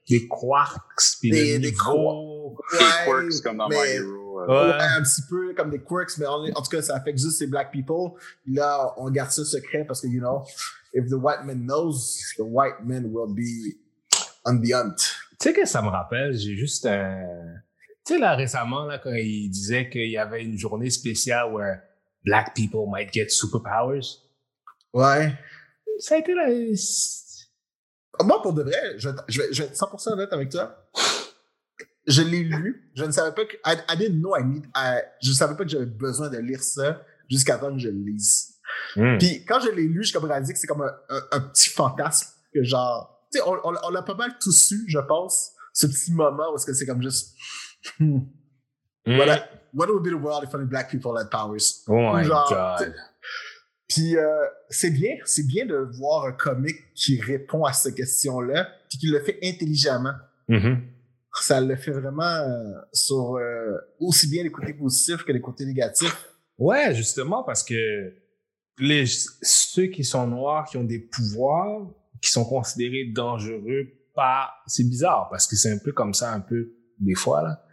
Des 0.09 0.27
quarks, 0.27 1.16
puis 1.20 1.31
Des- 1.31 1.59
des 1.59 1.70
niveau. 1.70 2.57
Des 2.73 2.79
Ouais, 2.79 2.85
quirks 3.29 3.43
comme 3.43 3.57
dans 3.59 3.69
mais- 3.69 3.77
My 3.77 3.91
Hero. 3.97 4.41
euh, 4.41 4.47
Ouais. 4.47 4.69
Ouais, 4.70 4.83
un 4.97 5.03
petit 5.03 5.23
peu 5.29 5.53
comme 5.55 5.70
des 5.70 5.81
quirks, 5.83 6.16
mais 6.19 6.27
en, 6.27 6.45
en 6.45 6.62
tout 6.62 6.70
cas, 6.70 6.81
ça 6.81 6.95
affecte 6.97 7.19
juste 7.19 7.41
les 7.41 7.47
black 7.49 7.70
people. 7.73 8.12
Là, 8.47 8.95
on 8.97 9.11
garde 9.11 9.31
ça 9.33 9.45
secret 9.45 9.85
parce 9.87 10.01
que, 10.01 10.07
you 10.07 10.20
know, 10.20 10.45
if 10.93 11.06
the 11.09 11.15
white 11.15 11.44
man 11.44 11.65
knows, 11.66 12.19
the 12.36 12.43
white 12.43 12.85
man 12.85 13.06
will 13.12 13.32
be 13.35 13.77
on 14.44 14.60
the 14.60 14.73
hunt. 14.73 14.97
Tu 15.40 15.48
sais 15.48 15.52
que 15.52 15.65
ça 15.66 15.82
me 15.82 15.89
rappelle, 15.89 16.35
j'ai 16.36 16.56
juste 16.56 16.86
un. 16.86 17.23
Tu 18.05 18.15
sais, 18.15 18.19
là, 18.19 18.35
récemment, 18.35 18.86
là, 18.86 18.98
quand 18.98 19.12
il 19.12 19.51
disait 19.51 19.89
qu'il 19.90 20.10
y 20.10 20.16
avait 20.16 20.43
une 20.43 20.56
journée 20.59 20.90
spéciale 20.90 21.52
où 21.52 21.59
Black 22.24 22.55
people 22.55 22.86
might 22.90 23.12
get 23.12 23.28
superpowers. 23.28 24.19
Ouais. 24.93 25.32
Ça 25.98 26.16
a 26.16 26.19
été 26.19 26.35
là. 26.35 26.48
Moi, 28.24 28.43
pour 28.43 28.52
de 28.52 28.62
vrai, 28.62 28.98
je, 28.98 29.09
je, 29.28 29.40
vais, 29.43 29.52
je 29.52 29.62
vais 29.62 29.69
être 29.69 29.77
100% 29.77 30.12
honnête 30.12 30.32
avec 30.32 30.51
toi. 30.51 30.89
Je 32.06 32.23
l'ai 32.23 32.43
lu. 32.43 32.90
Je 32.97 33.05
ne 33.05 33.10
savais 33.12 33.35
pas 33.35 33.44
que. 33.44 33.56
I, 33.65 33.77
I 33.90 33.97
didn't 33.97 34.20
know 34.20 34.35
I 34.36 34.43
need. 34.44 34.66
I- 34.74 35.02
je 35.23 35.31
ne 35.31 35.35
savais 35.35 35.55
pas 35.56 35.65
que 35.65 35.70
j'avais 35.70 35.86
besoin 35.86 36.28
de 36.31 36.39
lire 36.39 36.62
ça 36.62 37.02
jusqu'à 37.31 37.59
temps 37.59 37.73
que 37.73 37.78
je 37.78 37.89
le 37.89 37.98
lise. 38.02 38.57
Hmm. 38.96 39.18
Puis 39.18 39.44
quand 39.44 39.60
je 39.60 39.70
l'ai 39.70 39.86
lu, 39.86 40.02
j'ai 40.05 40.12
comme 40.12 40.24
réalisé 40.24 40.52
que 40.52 40.59
c'est 40.59 40.66
comme 40.66 40.82
un, 40.82 40.92
un, 41.09 41.20
un 41.32 41.40
petit 41.40 41.70
fantasme 41.70 42.28
que 42.52 42.62
genre. 42.62 43.26
Tu 43.32 43.38
sais, 43.38 43.44
on, 43.46 43.55
on, 43.64 43.74
on 43.84 43.90
l'a 43.90 44.02
pas 44.02 44.14
mal 44.14 44.36
tous 44.40 44.52
su, 44.68 44.84
je 44.88 44.98
pense, 44.98 45.52
ce 45.74 45.86
petit 45.86 46.12
moment 46.12 46.52
où 46.52 46.56
est-ce 46.56 46.66
que 46.66 46.72
c'est 46.72 46.86
comme 46.86 47.02
juste. 47.02 47.34
Hmm, 48.00 48.20
Hmm. 49.06 49.16
Voilà. 49.16 49.48
What 49.72 49.88
would 49.88 50.02
be 50.02 50.10
the 50.10 50.20
world 50.20 50.44
if 50.44 50.55
only 50.55 50.66
black 50.66 50.90
people 50.90 51.16
had 51.16 51.30
powers? 51.30 51.82
Oh 51.88 52.12
my 52.12 52.24
Genre, 52.24 52.46
god. 52.50 52.94
Puis 53.88 54.16
euh, 54.18 54.26
c'est 54.68 54.90
bien, 54.90 55.16
c'est 55.24 55.46
bien 55.46 55.64
de 55.64 55.76
voir 55.98 56.26
un 56.26 56.32
comic 56.32 56.76
qui 56.94 57.18
répond 57.20 57.64
à 57.64 57.72
cette 57.72 57.94
question-là, 57.94 58.68
puis 58.90 58.98
qui 58.98 59.06
le 59.06 59.20
fait 59.20 59.38
intelligemment. 59.42 60.12
Mhm. 60.48 60.82
Ça 61.40 61.60
le 61.60 61.76
fait 61.76 61.92
vraiment 61.92 62.22
euh, 62.22 62.74
sur 62.92 63.36
euh, 63.36 63.78
aussi 63.98 64.28
bien 64.28 64.42
les 64.42 64.50
côtés 64.50 64.74
positifs 64.74 65.24
que 65.24 65.32
les 65.32 65.40
côtés 65.40 65.64
négatifs. 65.64 66.28
Ouais, 66.59 66.94
justement, 66.94 67.44
parce 67.44 67.62
que 67.62 68.12
les, 68.78 69.05
ceux 69.06 69.86
qui 69.86 70.05
sont 70.05 70.26
noirs, 70.26 70.68
qui 70.68 70.76
ont 70.76 70.84
des 70.84 71.00
pouvoirs, 71.00 71.88
qui 72.20 72.30
sont 72.30 72.44
considérés 72.44 73.06
dangereux 73.06 73.88
par... 74.14 74.52
C'est 74.66 74.88
bizarre, 74.88 75.28
parce 75.30 75.46
que 75.46 75.56
c'est 75.56 75.72
un 75.72 75.78
peu 75.78 75.92
comme 75.92 76.14
ça, 76.14 76.32
un 76.32 76.40
peu, 76.40 76.72
des 76.98 77.14
fois, 77.14 77.42
là. 77.42 77.64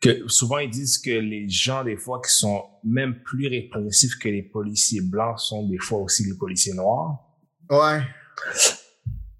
Que 0.00 0.26
souvent, 0.26 0.58
ils 0.58 0.70
disent 0.70 0.98
que 0.98 1.10
les 1.10 1.48
gens, 1.48 1.84
des 1.84 1.96
fois, 1.96 2.20
qui 2.20 2.32
sont 2.32 2.64
même 2.82 3.22
plus 3.22 3.46
répressifs 3.46 4.18
que 4.18 4.28
les 4.28 4.42
policiers 4.42 5.00
blancs 5.00 5.38
sont 5.38 5.68
des 5.68 5.78
fois 5.78 6.00
aussi 6.00 6.24
les 6.24 6.36
policiers 6.36 6.74
noirs. 6.74 7.20
Ouais. 7.70 8.02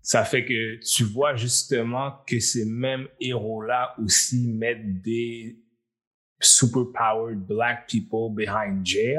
Ça 0.03 0.25
fait 0.25 0.45
que 0.45 0.81
tu 0.85 1.05
vois 1.05 1.35
justement 1.35 2.13
que 2.27 2.39
ces 2.39 2.65
mêmes 2.65 3.09
héros-là 3.21 3.95
aussi 4.03 4.49
mettent 4.49 5.03
des 5.03 5.59
superpowered 6.41 7.39
black 7.39 7.89
people 7.89 8.33
behind 8.33 8.85
jail. 8.87 9.19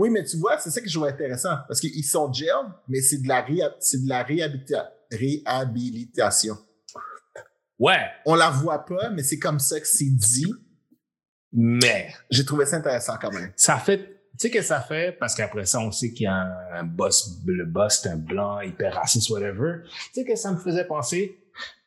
Oui, 0.00 0.08
mais 0.10 0.24
tu 0.24 0.36
vois, 0.38 0.58
c'est 0.58 0.70
ça 0.70 0.80
que 0.80 0.88
je 0.88 0.94
trouve 0.94 1.06
intéressant. 1.08 1.56
Parce 1.68 1.78
qu'ils 1.80 2.04
sont 2.04 2.32
jail, 2.32 2.48
mais 2.88 3.00
c'est 3.02 3.18
de 3.22 3.28
la, 3.28 3.42
réha- 3.42 3.68
de 3.70 4.08
la 4.08 4.22
réhabilitation. 5.10 6.56
Ouais, 7.78 7.98
On 8.26 8.34
la 8.34 8.50
voit 8.50 8.84
pas, 8.84 9.10
mais 9.10 9.22
c'est 9.22 9.38
comme 9.38 9.58
ça 9.58 9.78
que 9.80 9.86
c'est 9.86 10.10
dit. 10.10 10.52
mais 11.52 12.12
J'ai 12.30 12.44
trouvé 12.44 12.64
ça 12.66 12.76
intéressant 12.76 13.16
quand 13.20 13.30
même. 13.32 13.52
ça 13.56 13.76
fait, 13.78 13.98
tu 13.98 14.12
sais 14.38 14.50
que 14.50 14.62
ça 14.62 14.80
fait, 14.80 15.12
parce 15.18 15.34
qu'après 15.34 15.64
ça, 15.66 15.80
on 15.80 15.90
sait 15.90 16.12
qu'il 16.12 16.24
y 16.24 16.26
a 16.26 16.34
un, 16.34 16.80
un 16.80 16.84
boss, 16.84 17.38
le 17.46 17.64
boss, 17.66 18.00
c'est 18.02 18.08
un 18.10 18.16
blanc, 18.16 18.60
hyper 18.60 18.94
raciste, 18.94 19.28
whatever. 19.30 19.82
Tu 19.84 20.20
sais 20.20 20.24
que 20.24 20.36
ça 20.36 20.52
me 20.52 20.58
faisait 20.58 20.86
penser, 20.86 21.38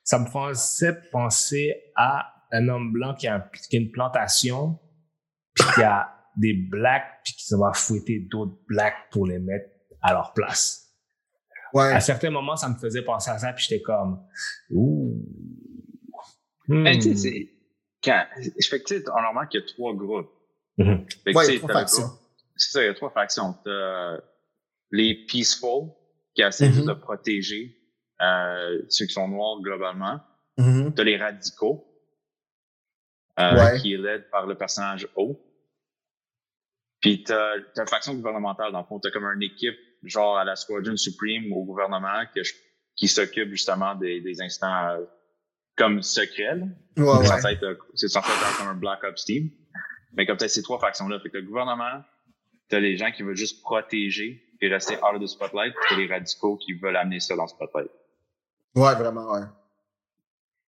ça 0.04 0.20
me 0.20 0.26
faisait 0.28 0.94
penser 1.12 1.74
à 1.96 2.28
un 2.52 2.68
homme 2.70 2.92
blanc 2.92 3.16
qui 3.16 3.28
a, 3.28 3.50
qui 3.70 3.78
a 3.78 3.80
une 3.80 3.92
plantation, 3.92 4.80
puis 5.56 5.66
qui 5.76 5.82
a 5.84 6.10
des 6.38 6.54
blacks, 6.54 7.22
puis 7.24 7.34
qui 7.34 7.54
va 7.56 7.72
fouetter 7.74 8.20
d'autres 8.20 8.58
blacks 8.68 9.10
pour 9.12 9.26
les 9.28 9.40
mettre 9.40 9.70
à 10.02 10.14
leur 10.14 10.34
place. 10.34 10.92
Ouais. 11.74 11.92
À 11.92 12.00
certains 12.00 12.30
moments, 12.30 12.56
ça 12.56 12.70
me 12.70 12.76
faisait 12.76 13.02
penser 13.02 13.32
à 13.32 13.38
ça, 13.40 13.52
puis 13.54 13.66
j'étais 13.68 13.82
comme, 13.82 14.24
ouh. 14.70 15.18
Mais 16.68 16.96
tu 16.98 17.02
sais, 17.02 17.10
Hmm. 17.12 17.18
c'est. 17.18 17.50
Quand. 18.04 18.26
Fait 18.70 18.80
que 18.82 18.86
tu 18.86 18.98
sais, 19.00 19.04
on 19.10 19.30
remarque 19.30 19.52
qu'il 19.52 19.62
y 19.62 19.64
a 19.64 19.68
trois 19.68 19.94
groupes. 19.94 20.30
Mhm. 20.78 21.06
Fait 21.24 21.32
que, 21.34 21.38
Ouais, 21.38 21.48
il 21.48 21.54
y 21.54 21.58
a 21.58 21.60
trois 21.60 21.74
factions. 21.74 22.08
groupe- 22.08 22.20
C'est 22.56 22.72
ça, 22.72 22.84
il 22.84 22.86
y 22.86 22.90
a 22.90 22.94
trois 22.94 23.10
factions. 23.12 23.54
T'as 23.64 24.18
les 24.92 25.26
peaceful, 25.26 25.90
qui 26.36 26.42
essaient 26.42 26.68
Mhm. 26.70 26.74
juste 26.74 26.88
de 26.88 26.94
protéger 26.94 27.78
euh, 28.22 28.82
ceux 28.90 29.06
qui 29.06 29.14
sont 29.14 29.28
noirs 29.28 29.60
globalement. 29.62 30.20
Mhm. 30.58 30.94
T'as 30.94 31.04
les 31.04 31.18
radicaux, 31.18 31.86
euh, 33.40 33.56
Ouais. 33.56 33.80
qui 33.82 33.94
est 33.94 33.98
led 33.98 34.30
par 34.30 34.46
le 34.46 34.56
personnage 34.56 35.08
O. 35.16 35.40
Puis 37.04 37.22
t'as 37.24 37.60
t'as 37.76 37.84
une 37.84 37.88
faction 37.88 38.16
gouvernementale, 38.16 38.72
dans 38.72 38.80
le 38.80 38.86
fond. 38.86 39.00
T'as 39.00 39.12
comme 39.12 39.26
une 39.26 39.44
équipe, 39.44 39.76
genre 40.04 40.38
à 40.38 40.44
la 40.46 40.56
Squadron 40.56 40.98
Supreme 40.98 41.52
au 41.54 41.64
gouvernement, 41.66 42.24
que 42.34 42.44
je- 42.44 42.54
qui 42.96 43.08
s'occupe 43.08 43.50
justement 43.52 43.94
des, 43.94 44.22
des 44.22 44.42
instants 44.42 44.88
euh, 44.90 45.04
comme 45.76 46.02
secrets. 46.02 46.60
Ouais, 46.98 47.26
C'est 47.26 47.44
ouais. 47.46 47.64
euh, 47.64 47.76
c'est 47.94 48.08
censé 48.08 48.32
être 48.32 48.58
comme 48.58 48.68
un 48.70 48.74
Black 48.76 49.04
Ops 49.04 49.26
Team. 49.26 49.50
Mais 50.14 50.26
comme 50.26 50.38
t'as 50.38 50.48
ces 50.48 50.64
trois 50.64 50.80
factions-là, 50.80 51.20
fait 51.20 51.30
que 51.30 51.38
le 51.38 51.44
gouvernement, 51.44 52.04
t'as 52.70 52.80
les 52.80 52.96
gens 52.98 53.12
qui 53.12 53.22
veulent 53.24 53.36
juste 53.36 53.62
protéger 53.62 54.44
et 54.62 54.68
rester 54.70 54.96
of 55.02 55.20
the 55.22 55.28
spotlight, 55.28 55.74
puis 55.74 55.84
t'as 55.90 55.98
les 55.98 56.08
radicaux 56.08 56.56
qui 56.58 56.74
veulent 56.74 56.96
amener 56.96 57.20
ça 57.20 57.36
dans 57.36 57.44
le 57.44 57.50
spotlight. 57.50 57.92
Ouais, 58.76 58.96
vraiment, 58.96 59.32
ouais. 59.34 59.42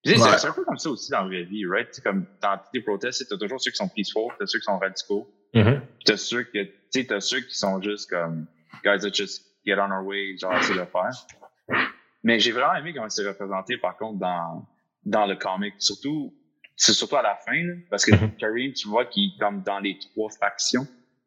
C'est 0.03 0.47
un 0.47 0.51
peu 0.51 0.63
comme 0.65 0.77
ça 0.77 0.89
aussi 0.89 1.09
dans 1.11 1.21
la 1.21 1.27
vraie 1.27 1.43
vie, 1.45 1.65
right? 1.65 1.87
C'est 1.91 2.03
comme 2.03 2.27
dans 2.41 2.59
des 2.73 2.81
protestes, 2.81 3.25
t'as 3.27 3.37
toujours 3.37 3.59
ceux 3.61 3.71
qui 3.71 3.77
sont 3.77 3.89
peaceful, 3.89 4.31
t'as 4.37 4.45
ceux 4.45 4.59
qui 4.59 4.65
sont 4.65 4.77
radicaux, 4.77 5.33
Mhm. 5.55 5.81
puis 5.81 6.05
t'as 6.05 6.17
ceux 6.17 6.43
que, 6.43 6.59
tu 6.93 7.05
t'as 7.07 7.19
ceux 7.21 7.39
qui 7.41 7.55
sont 7.57 7.81
juste 7.81 8.09
comme, 8.09 8.45
guys, 8.83 8.97
let's 9.05 9.15
just 9.15 9.43
get 9.65 9.75
on 9.79 9.91
our 9.91 10.05
way, 10.05 10.37
genre, 10.37 10.53
de 10.53 10.73
le 10.73 10.85
faire. 10.85 11.11
Mais 12.23 12.39
j'ai 12.39 12.51
vraiment 12.51 12.75
aimé 12.75 12.93
comment 12.93 13.09
c'est 13.09 13.25
représenté, 13.27 13.77
par 13.77 13.97
contre, 13.97 14.19
dans, 14.19 14.67
dans 15.05 15.25
le 15.25 15.35
comic. 15.35 15.73
Surtout, 15.79 16.33
c'est 16.75 16.93
surtout 16.93 17.15
à 17.17 17.21
la 17.21 17.35
fin, 17.35 17.53
là, 17.63 17.73
parce 17.89 18.05
que 18.05 18.13
Mhm. 18.15 18.35
Kareem, 18.37 18.73
tu 18.73 18.87
vois 18.87 19.05
qu'il 19.05 19.25
est 19.35 19.39
comme 19.39 19.61
dans 19.63 19.79
les 19.79 19.97
trois 19.97 20.29
factions. 20.29 20.85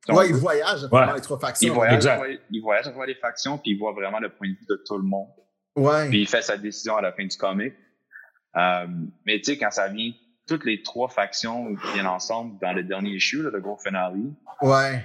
On 0.09 0.17
Ouais, 0.17 0.29
il 0.31 0.35
voyage 0.37 0.81
à 0.81 0.87
Ouais. 0.87 0.89
travers 0.91 1.15
les 1.17 1.21
trois 1.21 1.39
il 1.41 1.47
factions. 1.47 1.75
voyage, 1.75 1.95
Exact. 1.97 2.23
à 2.23 2.27
il 2.51 2.61
voyage 2.63 2.87
à 2.87 2.91
travers 2.91 3.07
les 3.09 3.15
factions, 3.15 3.59
puis 3.59 3.73
il 3.73 3.79
voit 3.79 3.93
vraiment 3.93 4.19
le 4.21 4.29
point 4.31 4.49
de 4.49 4.55
vue 4.55 4.67
de 4.69 4.83
tout 4.87 4.97
le 4.97 5.03
monde. 5.05 5.29
Ouais. 5.77 6.09
Puis 6.09 6.21
il 6.23 6.29
fait 6.29 6.43
sa 6.43 6.57
décision 6.57 6.97
à 6.97 7.03
la 7.03 7.13
fin 7.13 7.25
du 7.27 7.37
comic. 7.37 7.75
Euh, 8.57 8.87
mais 9.27 9.39
tu 9.39 9.45
sais, 9.45 9.59
quand 9.59 9.71
ça 9.71 9.89
vient, 9.89 10.11
toutes 10.49 10.65
les 10.65 10.83
trois 10.83 11.09
factions 11.09 11.75
viennent 11.95 12.07
ensemble 12.07 12.59
dans 12.61 12.73
le 12.73 12.83
dernier 12.83 13.11
issue, 13.11 13.43
là, 13.43 13.51
le 13.51 13.61
gros 13.61 13.79
finale. 13.79 14.17
Ouais. 14.63 15.05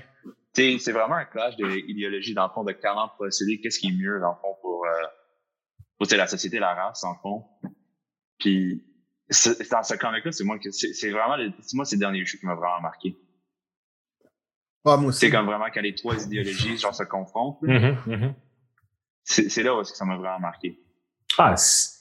C'est 0.55 0.91
vraiment 0.91 1.15
un 1.15 1.25
clash 1.25 1.55
d'idéologie, 1.57 2.33
dans 2.33 2.47
le 2.47 2.53
fond, 2.53 2.63
de 2.63 2.73
comment 2.73 3.09
procéder, 3.09 3.59
qu'est-ce 3.59 3.79
qui 3.79 3.87
est 3.87 3.91
mieux, 3.91 4.19
dans 4.19 4.29
le 4.29 4.35
fond, 4.41 4.55
pour, 4.61 4.85
euh, 4.85 4.89
pour 5.97 6.07
la 6.15 6.27
société, 6.27 6.59
la 6.59 6.73
race, 6.73 7.01
dans 7.01 7.11
le 7.13 7.19
fond. 7.21 7.45
Puis, 8.39 8.83
c'est- 9.29 9.69
dans 9.71 9.83
ce 9.83 9.95
comic-là, 9.95 10.31
c'est 10.31 10.43
moi 10.43 10.59
que 10.59 10.69
c'est 10.71 10.93
c'est 10.93 11.09
vraiment 11.11 11.37
c'est 11.61 11.75
moi 11.75 11.85
ces 11.85 11.97
derniers 11.97 12.21
issues 12.21 12.37
qui 12.39 12.45
m'ont 12.45 12.55
vraiment 12.55 12.81
marqué. 12.81 13.15
Ah, 14.85 14.97
moi 14.97 15.09
aussi. 15.09 15.19
C'est 15.21 15.31
comme 15.31 15.45
vraiment 15.45 15.67
quand 15.73 15.81
les 15.81 15.95
trois 15.95 16.23
idéologies 16.25 16.77
genre 16.77 16.93
se 16.93 17.03
confrontent. 17.03 17.57
là. 17.61 17.79
Mhm, 17.79 17.97
mhm. 18.05 18.35
C'est 19.23 19.49
c'est 19.49 19.63
là 19.63 19.75
où 19.75 19.81
est-ce 19.81 19.91
que 19.91 19.97
ça 19.97 20.05
m'a 20.05 20.17
vraiment 20.17 20.39
marqué. 20.39 20.77
Ah, 21.37 21.55
c'est- 21.55 21.99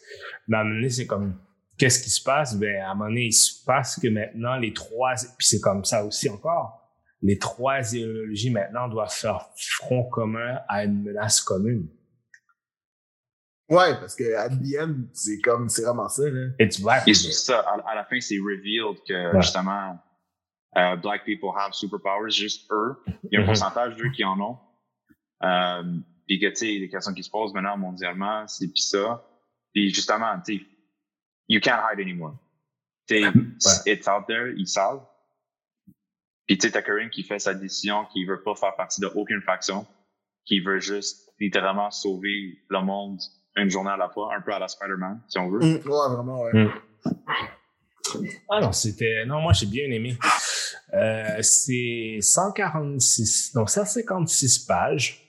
c'est 0.91 1.07
comme, 1.07 1.39
qu'est-ce 1.79 2.03
qui 2.03 2.11
se 2.11 2.23
passe? 2.23 2.57
Ben, 2.57 2.81
à 2.83 2.91
un 2.91 2.95
moment 2.95 3.09
donné, 3.09 3.27
il 3.27 3.33
se 3.33 3.65
passe 3.65 3.99
que 4.01 4.09
maintenant, 4.09 4.57
les 4.57 4.73
trois, 4.73 5.15
puis 5.39 5.47
c'est 5.47 5.61
comme 5.61 5.85
ça 5.85 6.05
aussi 6.05 6.29
encore, 6.29 6.79
les 7.23 7.39
trois 7.39 7.95
idéologies 7.95 8.51
maintenant 8.51 8.89
doivent 8.89 9.13
faire 9.13 9.49
front 9.57 10.05
commun 10.09 10.59
à 10.69 10.85
une 10.85 11.03
menace 11.03 11.41
commune. 11.41 11.89
Ouais, 13.69 13.95
parce 14.01 14.15
que 14.15 14.35
à 14.35 14.49
c'est 15.15 15.41
comme, 15.41 15.69
c'est 15.69 15.83
vraiment 15.83 16.09
ça, 16.09 16.29
là. 16.29 16.49
It's 16.59 16.81
black. 16.81 17.09
Et 17.09 17.15
c'est 17.15 17.33
ça, 17.33 17.61
à, 17.61 17.91
à 17.91 17.95
la 17.95 18.05
fin, 18.05 18.21
c'est 18.21 18.37
revealed 18.39 18.99
que 19.09 19.35
Ouais. 19.35 19.41
justement, 19.41 19.99
euh, 20.77 20.97
black 20.97 21.25
people 21.25 21.51
have 21.57 21.73
superpowers, 21.73 22.31
juste 22.31 22.71
eux. 22.71 22.97
Il 23.25 23.29
y 23.33 23.37
a 23.37 23.39
un 23.39 23.43
Mhm. 23.43 23.47
pourcentage 23.47 23.97
d'eux 23.97 24.11
qui 24.11 24.25
en 24.25 24.39
ont. 24.41 24.59
Euh, 25.45 25.83
puis 26.27 26.39
que, 26.39 26.47
tu 26.49 26.57
sais, 26.57 26.67
les 26.67 26.89
questions 26.91 27.15
qui 27.15 27.23
se 27.23 27.31
posent 27.31 27.55
maintenant 27.55 27.77
mondialement, 27.79 28.47
c'est 28.47 28.69
pis 28.69 28.83
ça. 28.83 29.25
Puis 29.73 29.93
justement, 29.95 30.39
tu 30.45 30.59
sais, 30.59 30.65
you 31.49 31.61
can't 31.61 31.81
hide 31.81 32.01
anymore. 32.01 32.35
Tu 33.09 33.23
sais, 33.59 33.83
it's 33.87 34.09
out 34.09 34.27
there, 34.27 34.53
ils 34.57 34.67
savent. 34.67 35.05
Puis 36.47 36.59
tu 36.59 36.67
sais, 36.67 36.73
t'as 36.73 36.83
Karim 36.83 37.11
qui 37.11 37.23
fait 37.23 37.39
sa 37.39 37.55
décision, 37.55 38.05
qui 38.13 38.25
veut 38.25 38.43
pas 38.43 38.55
faire 38.55 38.75
partie 38.77 39.01
d'aucune 39.01 39.43
faction, 39.43 39.87
qui 40.45 40.61
veut 40.61 40.81
juste 40.81 41.31
littéralement 41.39 41.91
sauver 41.91 42.59
le 42.69 42.81
monde 42.81 43.19
une 43.57 43.71
journée 43.71 43.91
à 43.91 43.97
la 43.97 44.09
fois, 44.09 44.35
un 44.35 44.41
peu 44.41 44.53
à 44.53 44.59
la 44.59 44.69
Spider-Man, 44.69 45.21
si 45.29 45.39
on 45.39 45.51
veut. 45.51 45.61
Mm, 45.61 45.89
ouais, 45.89 46.15
vraiment, 46.15 46.43
ouais. 46.43 46.53
Mm. 46.55 46.71
Ah 48.51 48.61
non, 48.61 48.73
c'était. 48.73 49.25
Non, 49.27 49.41
moi 49.41 49.53
j'ai 49.53 49.67
bien 49.67 49.91
aimé. 49.91 50.19
Euh, 50.93 51.39
c'est 51.41 52.19
146, 52.21 53.55
non, 53.55 53.67
156 53.67 54.59
pages. 54.61 55.23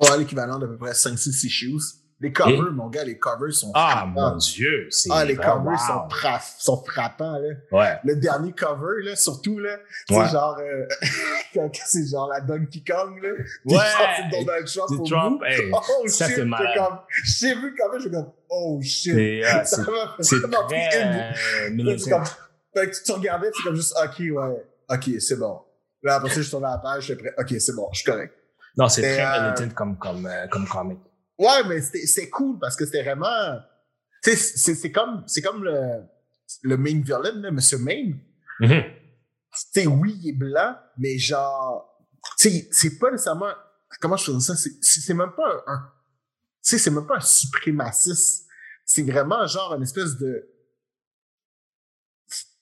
Ouais, 0.00 0.18
l'équivalent 0.18 0.58
d'à 0.58 0.66
peu 0.66 0.78
près 0.78 0.92
5-6 0.92 1.46
issues. 1.46 2.05
Les 2.18 2.32
covers, 2.32 2.72
mon 2.72 2.88
gars, 2.88 3.04
les 3.04 3.18
covers 3.18 3.52
sont 3.52 3.70
Ah 3.74 3.90
frappants. 4.06 4.30
mon 4.32 4.36
dieu, 4.36 4.86
c'est. 4.90 5.10
Ah, 5.12 5.22
les 5.24 5.34
vraiment- 5.34 5.64
covers 5.64 5.78
sont, 5.80 6.08
fra- 6.08 6.40
sont 6.58 6.82
frappants, 6.82 7.38
là. 7.38 7.48
Ouais. 7.72 7.98
Le 8.04 8.16
dernier 8.16 8.52
cover, 8.52 9.02
là, 9.04 9.14
surtout, 9.16 9.58
là, 9.58 9.76
tu 10.08 10.14
Ouais. 10.14 10.26
genre, 10.30 10.56
euh, 10.58 10.86
c'est 11.74 12.06
genre 12.08 12.28
la 12.32 12.40
Donkey 12.40 12.82
Kong, 12.86 13.22
là. 13.22 13.28
Ouais. 13.66 13.84
c'est 14.16 14.30
Donald 14.40 14.66
Trump 14.66 14.88
C'est 14.88 14.94
au 14.96 15.04
Trump, 15.04 15.38
bout. 15.40 15.44
hey, 15.44 15.70
Oh 15.72 16.08
ça, 16.08 16.24
shit, 16.26 16.34
c'est 16.34 16.40
c'est 16.40 16.44
malade. 16.46 16.74
comme, 16.76 16.98
j'ai 17.22 17.54
vu 17.54 17.70
le 17.70 17.76
cover, 17.76 18.02
j'ai 18.02 18.10
comme, 18.10 18.32
oh 18.48 18.80
shit. 18.82 19.12
C'est 19.14 19.44
euh, 19.44 19.64
Ça 19.64 19.64
c'est- 19.64 19.82
m'a 19.90 20.16
c'est 20.20 20.40
pris 20.40 20.98
une- 21.68 21.80
euh, 21.90 21.98
c'est 21.98 22.10
comme, 22.10 22.24
fait 22.24 22.90
que 22.90 23.02
tu 23.04 23.12
regardais, 23.12 23.50
c'est 23.54 23.62
comme 23.62 23.76
juste, 23.76 23.94
ok, 24.02 24.18
ouais, 24.18 24.64
ok, 24.90 25.20
c'est 25.20 25.36
bon. 25.38 25.60
Là, 26.02 26.14
après 26.16 26.30
ça, 26.30 26.36
je 26.36 26.42
suis 26.42 26.56
à 26.56 26.60
la 26.60 26.78
page, 26.78 27.04
j'étais 27.08 27.22
prêt, 27.24 27.34
ok, 27.38 27.60
c'est 27.60 27.74
bon, 27.74 27.88
je 27.92 28.00
suis 28.00 28.10
correct. 28.10 28.32
Non, 28.78 28.88
c'est 28.88 29.02
Et, 29.02 29.16
très 29.16 29.24
euh, 29.38 29.42
militant 29.54 29.74
comme, 29.74 29.98
comme, 29.98 30.26
euh, 30.26 30.46
comme 30.48 30.66
comic. 30.66 30.98
Ouais, 31.38 31.64
mais 31.68 31.80
c'était 31.82 32.06
c'est 32.06 32.30
cool 32.30 32.58
parce 32.58 32.76
que 32.76 32.84
c'était 32.86 33.02
vraiment. 33.02 33.58
Tu 34.22 34.30
sais, 34.30 34.36
c'est 34.36 34.74
c'est 34.74 34.90
comme, 34.92 35.22
c'est 35.26 35.42
comme 35.42 35.62
le, 35.64 36.02
le 36.62 36.76
main 36.76 37.00
villain, 37.00 37.32
là, 37.40 37.50
Monsieur 37.50 37.78
Main. 37.78 38.12
Tu 39.52 39.82
sais, 39.82 39.86
oui, 39.86 40.18
il 40.22 40.28
est 40.30 40.32
blanc, 40.32 40.76
mais 40.98 41.18
genre. 41.18 41.92
Tu 42.38 42.50
sais, 42.50 42.68
c'est 42.72 42.98
pas 42.98 43.10
nécessairement. 43.10 43.52
Comment 44.00 44.16
je 44.16 44.32
fais 44.32 44.40
ça? 44.40 44.56
C'est- 44.56 45.14
même 45.14 45.32
pas 45.36 45.46
un. 45.66 45.72
un- 45.74 45.92
tu 46.62 46.70
sais, 46.70 46.78
c'est 46.78 46.90
même 46.90 47.06
pas 47.06 47.16
un 47.16 47.20
suprémaciste. 47.20 48.46
C'est 48.84 49.02
vraiment 49.02 49.46
genre 49.46 49.74
une 49.74 49.82
espèce 49.82 50.16
de. 50.16 50.48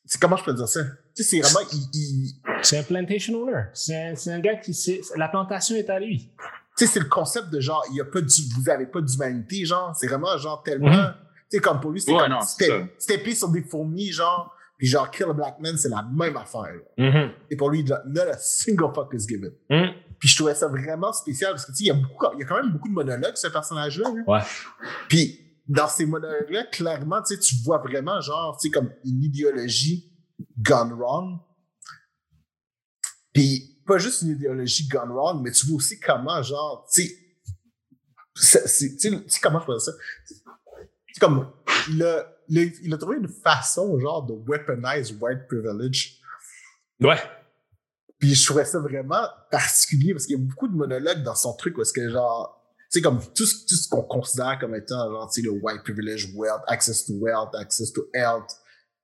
C'est 0.06 0.20
comment 0.20 0.36
je 0.36 0.44
peux 0.44 0.52
dire 0.52 0.68
ça? 0.68 0.84
Tu 1.16 1.22
sais, 1.22 1.30
c'est 1.30 1.40
vraiment. 1.40 1.66
Il, 1.72 1.88
il- 1.94 2.42
C'est 2.62 2.78
un 2.78 2.82
plantation 2.82 3.34
owner. 3.40 3.62
C'est 3.72 3.96
un, 3.96 4.16
c'est 4.16 4.32
un 4.32 4.40
gars 4.40 4.56
qui 4.56 4.74
sait. 4.74 5.00
La 5.16 5.28
plantation 5.28 5.74
est 5.76 5.88
à 5.88 5.98
lui. 5.98 6.30
Tu 6.76 6.86
sais, 6.86 6.92
c'est 6.92 7.00
le 7.00 7.08
concept 7.08 7.50
de 7.50 7.60
genre, 7.60 7.84
il 7.90 7.96
y 7.96 8.00
a 8.00 8.04
pas 8.04 8.20
du, 8.20 8.42
vous 8.56 8.68
avez 8.68 8.86
pas 8.86 9.00
d'humanité, 9.00 9.64
genre, 9.64 9.94
c'est 9.96 10.06
vraiment 10.08 10.36
genre 10.38 10.62
tellement, 10.62 10.88
Mhm. 10.90 11.14
tu 11.50 11.56
sais, 11.56 11.60
comme 11.60 11.80
pour 11.80 11.90
lui, 11.92 12.00
c'est 12.00 12.12
Ouais, 12.12 12.18
comme, 12.18 12.32
non, 12.32 12.38
pris 13.18 13.34
sur 13.36 13.48
des 13.48 13.62
fourmis, 13.62 14.10
genre, 14.12 14.52
puis 14.76 14.86
genre, 14.88 15.08
Kill 15.10 15.26
a 15.26 15.32
Black 15.32 15.60
Man, 15.60 15.76
c'est 15.76 15.88
la 15.88 16.02
même 16.02 16.36
affaire. 16.36 16.62
là. 16.98 17.10
Mhm. 17.10 17.32
Et 17.50 17.56
pour 17.56 17.70
lui, 17.70 17.84
not 17.84 18.22
a 18.22 18.36
single 18.38 18.92
fuck 18.94 19.12
is 19.14 19.26
given. 19.28 19.52
Mhm. 19.70 19.90
Puis 20.18 20.28
je 20.28 20.36
trouvais 20.36 20.54
ça 20.54 20.66
vraiment 20.68 21.12
spécial 21.12 21.52
parce 21.52 21.66
que, 21.66 21.72
tu 21.72 21.78
sais, 21.78 21.84
il 21.84 21.86
y 21.88 21.90
a 21.90 21.94
beaucoup, 21.94 22.26
il 22.34 22.40
y 22.40 22.42
a 22.42 22.46
quand 22.46 22.56
même 22.60 22.72
beaucoup 22.72 22.88
de 22.88 22.94
monologues, 22.94 23.36
ce 23.36 23.46
personnage-là. 23.48 24.08
là. 24.12 24.22
Ouais. 24.26 24.40
Puis 25.08 25.40
dans 25.68 25.86
ces 25.88 26.06
monologues-là, 26.06 26.64
clairement, 26.64 27.22
tu 27.22 27.34
sais, 27.34 27.40
tu 27.40 27.56
vois 27.64 27.78
vraiment, 27.78 28.20
genre, 28.20 28.58
tu 28.60 28.68
sais, 28.68 28.72
comme 28.72 28.90
une 29.04 29.22
idéologie 29.22 30.10
gone 30.58 30.92
wrong. 30.94 31.38
Puis 33.32 33.73
pas 33.86 33.98
juste 33.98 34.22
une 34.22 34.30
idéologie 34.30 34.88
gone 34.88 35.10
wrong, 35.10 35.42
mais 35.42 35.50
tu 35.52 35.66
vois 35.66 35.76
aussi 35.76 35.98
comment, 36.00 36.42
genre, 36.42 36.86
tu 36.92 37.02
sais, 37.02 38.66
c'est- 38.66 38.98
c'est- 38.98 39.40
comment 39.40 39.60
je 39.60 39.66
dire 39.66 39.80
ça? 39.80 39.92
C'est 41.12 41.20
comme, 41.20 41.50
il 41.90 42.02
a, 42.02 42.26
il, 42.48 42.58
a, 42.58 42.62
il 42.82 42.94
a 42.94 42.98
trouvé 42.98 43.16
une 43.18 43.28
façon, 43.28 43.98
genre, 44.00 44.24
de 44.26 44.34
weaponize 44.34 45.12
white 45.20 45.46
privilege. 45.48 46.20
Ouais. 47.00 47.18
Puis 48.18 48.34
je 48.34 48.44
trouvais 48.44 48.64
ça 48.64 48.78
vraiment 48.80 49.26
particulier 49.50 50.12
parce 50.12 50.26
qu'il 50.26 50.36
y 50.38 50.40
a 50.40 50.44
beaucoup 50.44 50.68
de 50.68 50.74
monologues 50.74 51.22
dans 51.22 51.34
son 51.34 51.54
truc 51.54 51.76
où 51.78 51.82
est-ce 51.82 51.92
que 51.92 52.08
genre, 52.10 52.60
tu 52.90 52.98
sais, 52.98 53.02
comme 53.02 53.20
tout, 53.34 53.46
ce- 53.46 53.66
tout 53.66 53.74
ce 53.76 53.88
qu'on 53.88 54.02
considère 54.02 54.58
comme 54.58 54.74
étant, 54.74 55.10
genre, 55.10 55.30
tu 55.30 55.40
sais, 55.40 55.46
le 55.46 55.52
white 55.52 55.82
privilege, 55.82 56.32
wealth, 56.34 56.62
access 56.66 57.04
to 57.06 57.12
wealth, 57.14 57.54
access 57.54 57.92
to 57.92 58.06
health, 58.14 58.50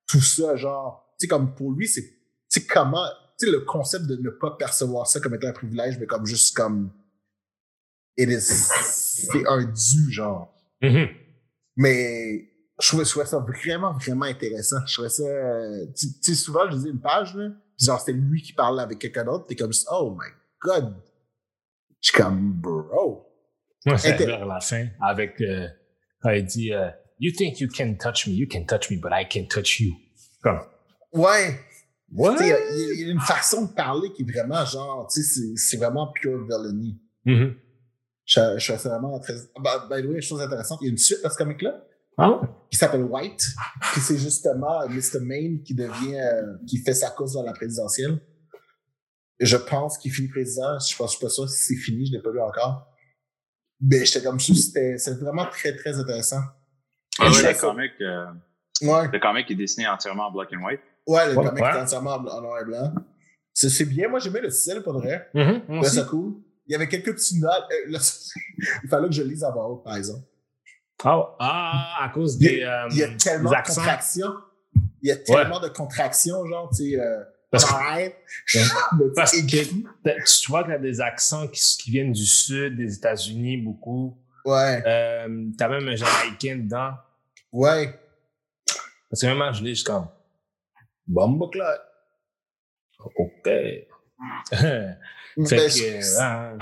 tout 0.06 0.20
ça, 0.22 0.56
genre, 0.56 1.06
tu 1.18 1.24
sais, 1.24 1.28
comme 1.28 1.54
pour 1.54 1.72
lui, 1.72 1.86
c'est, 1.86 2.02
tu 2.02 2.60
sais, 2.60 2.66
comment, 2.66 3.06
sais, 3.46 3.50
le 3.50 3.60
concept 3.60 4.06
de 4.06 4.16
ne 4.16 4.30
pas 4.30 4.52
percevoir 4.52 5.06
ça 5.06 5.20
comme 5.20 5.34
étant 5.34 5.48
un 5.48 5.52
privilège, 5.52 5.98
mais 5.98 6.06
comme 6.06 6.26
juste 6.26 6.56
comme, 6.56 6.90
it 8.16 8.28
is, 8.28 8.40
c'est 8.40 9.46
un 9.48 9.64
dû, 9.64 10.10
genre. 10.12 10.54
Mhm. 10.82 11.08
Mais 11.76 12.48
je 12.80 12.88
trouvais, 12.88 13.04
je 13.04 13.10
trouvais 13.10 13.26
ça 13.26 13.38
vraiment, 13.38 13.92
vraiment 13.92 14.26
intéressant. 14.26 14.76
Je 14.86 14.92
trouvais 14.94 15.08
ça. 15.08 15.22
euh, 15.24 15.86
Tu 15.96 16.06
sais, 16.20 16.34
souvent, 16.34 16.68
je 16.70 16.76
lisais 16.76 16.90
une 16.90 17.00
page, 17.00 17.34
là, 17.34 17.50
puis 17.76 17.86
genre, 17.86 18.00
c'était 18.00 18.12
lui 18.18 18.42
qui 18.42 18.52
parlait 18.52 18.82
avec 18.82 18.98
quelqu'un 18.98 19.24
d'autre, 19.24 19.46
t'es 19.46 19.56
comme, 19.56 19.72
oh 19.90 20.16
my 20.18 20.28
god. 20.62 20.94
Je 22.00 22.08
suis 22.10 22.16
comme, 22.18 22.52
bro. 22.52 23.26
Moi, 23.86 23.96
c'est 23.98 24.16
vers 24.16 24.44
la 24.46 24.60
fin 24.60 24.88
avec 25.00 25.40
euh, 25.40 25.66
quand 26.22 26.30
il 26.30 26.44
dit 26.44 26.72
euh, 26.72 26.88
You 27.18 27.32
think 27.36 27.60
you 27.60 27.68
can 27.68 27.94
touch 27.94 28.26
me, 28.26 28.32
you 28.32 28.46
can 28.50 28.64
touch 28.64 28.90
me, 28.90 28.96
but 28.96 29.10
I 29.12 29.26
can 29.26 29.46
touch 29.46 29.80
you. 29.80 29.94
Comme 30.42 30.60
Ouais. 31.12 31.58
What? 32.12 32.36
Tu 32.36 32.38
sais, 32.38 32.44
il 32.46 32.50
y 32.50 32.52
a- 32.52 32.92
il 32.94 33.00
y, 33.06 33.08
a 33.08 33.12
une 33.12 33.20
façon 33.20 33.66
de 33.66 33.72
parler 33.72 34.12
qui 34.12 34.22
est 34.22 34.30
vraiment 34.32 34.64
genre, 34.64 35.06
tu 35.12 35.22
sais, 35.22 35.54
c'est- 35.56 35.76
vraiment 35.76 36.08
pure 36.12 36.44
villainy. 36.44 37.00
Mhm. 37.24 37.54
Je, 38.24 38.40
je 38.58 38.76
ça 38.76 38.88
vraiment 38.88 39.18
très. 39.20 39.34
Bah, 39.60 39.86
by 39.90 40.02
the 40.02 40.06
way, 40.06 40.20
chose 40.20 40.40
intéressante, 40.40 40.78
il 40.82 40.86
y 40.86 40.88
a 40.88 40.90
une 40.92 40.98
suite 40.98 41.24
à 41.24 41.30
ce 41.30 41.36
comic-là 41.36 41.82
Ah, 42.16 42.40
qui 42.70 42.76
s'appelle 42.76 43.02
White, 43.04 43.42
puis 43.92 44.00
c'est 44.00 44.18
justement 44.18 44.86
Mr. 44.88 45.20
Maine 45.20 45.62
qui 45.62 45.74
devient, 45.74 46.18
euh, 46.20 46.56
qui 46.66 46.78
fait 46.78 46.92
sa 46.94 47.10
course 47.10 47.32
dans 47.34 47.42
la 47.44 47.52
présidentielle. 47.52 48.20
Je 49.40 49.56
pense 49.56 49.96
qu'il 49.98 50.12
finit 50.12 50.28
président. 50.28 50.78
Je 50.78 50.94
pense, 50.96 51.12
je 51.12 51.16
suis 51.16 51.24
pas 51.24 51.30
sûr 51.30 51.48
si 51.48 51.74
c'est 51.74 51.80
fini, 51.80 52.06
je 52.06 52.12
l'ai 52.12 52.20
pas 52.22 52.30
vu 52.30 52.40
encore. 52.40 52.86
Mais 53.80 54.04
j'étais 54.04 54.22
comme 54.22 54.38
juste, 54.38 54.66
c'était, 54.74 54.98
c'est 54.98 55.18
vraiment 55.18 55.46
très, 55.46 55.74
très 55.74 55.98
intéressant. 55.98 56.42
Ah 57.18 57.24
ouais, 57.24 57.28
le 57.30 57.34
ça. 57.34 57.54
comic, 57.54 57.92
euh, 58.02 58.26
Ouais, 58.82 59.08
le 59.10 59.18
comic 59.18 59.50
est 59.50 59.54
dessiné 59.54 59.86
entièrement 59.88 60.28
en 60.28 60.32
black 60.32 60.50
and 60.54 60.62
white. 60.64 60.80
Ouais, 61.06 61.28
le 61.32 61.36
Ouais, 61.38 61.44
comic 61.46 61.62
ouais. 61.64 61.70
est 61.70 61.80
entièrement 61.80 62.14
en 62.14 62.26
en 62.26 62.40
noir 62.42 62.60
et 62.60 62.64
blanc. 62.64 62.92
C'est, 63.52 63.68
c'est 63.68 63.84
bien, 63.84 64.08
moi 64.08 64.18
j'aimais 64.20 64.40
le 64.40 64.50
style 64.50 64.80
pour 64.82 64.94
vrai. 64.94 65.28
Trouvais 65.32 65.78
aussi. 65.80 65.96
ça 65.96 66.04
cool. 66.04 66.34
Il 66.66 66.72
y 66.72 66.74
avait 66.76 66.88
quelques 66.88 67.12
petits 67.14 67.38
notes. 67.40 67.50
euh, 67.72 67.90
là, 67.90 67.98
il 68.84 68.88
fallait 68.88 69.08
que 69.08 69.14
je 69.14 69.22
lise 69.22 69.42
à 69.44 69.50
haute, 69.56 69.82
par 69.84 69.96
exemple. 69.96 70.24
Ah, 71.02 71.34
ah, 71.40 71.96
à 72.04 72.08
cause 72.10 72.36
Il 72.40 72.46
y 72.46 72.56
des, 72.56 72.62
euh, 72.62 72.86
Il 72.92 72.98
y 72.98 73.02
a 73.02 73.08
tellement 73.16 73.50
de 73.50 73.56
contractions. 73.66 74.32
Il 75.02 75.08
y 75.08 75.12
a 75.12 75.16
tellement 75.16 75.58
de 75.60 75.68
contractions, 75.68 76.46
genre, 76.46 76.68
tu 76.70 76.90
sais, 76.92 77.00
euh, 77.00 77.24
Parce 77.50 77.64
que- 77.64 77.70
Parce 79.16 79.32
que- 79.32 79.46
Tu 80.42 80.50
vois 80.50 80.62
qu'il 80.62 80.72
y 80.72 80.76
a 80.76 80.78
des 80.78 81.00
accents 81.00 81.48
qui, 81.48 81.60
qui 81.78 81.90
viennent 81.90 82.12
du 82.12 82.24
sud 82.26 82.76
des 82.76 82.94
États-Unis 82.96 83.56
beaucoup. 83.56 84.16
Ouais, 84.44 84.82
Euh, 84.86 85.46
T'as 85.58 85.68
même 85.68 85.88
un 85.88 85.96
Jamaïcain 85.96 86.56
dedans. 86.58 86.92
ouais. 87.52 87.98
Parce 89.10 89.22
que 89.22 89.26
même 89.26 89.38
moi, 89.38 89.50
je 89.52 89.62
lis, 89.64 89.70
je 89.70 89.74
suis 89.76 89.84
comme 89.84 90.06
Bomba 91.10 91.46
Clot. 91.52 91.64
OK. 93.04 93.44
fait 93.44 93.86
Mais 95.36 95.46
que, 95.46 95.68
je- 95.68 96.16
ah, 96.20 96.56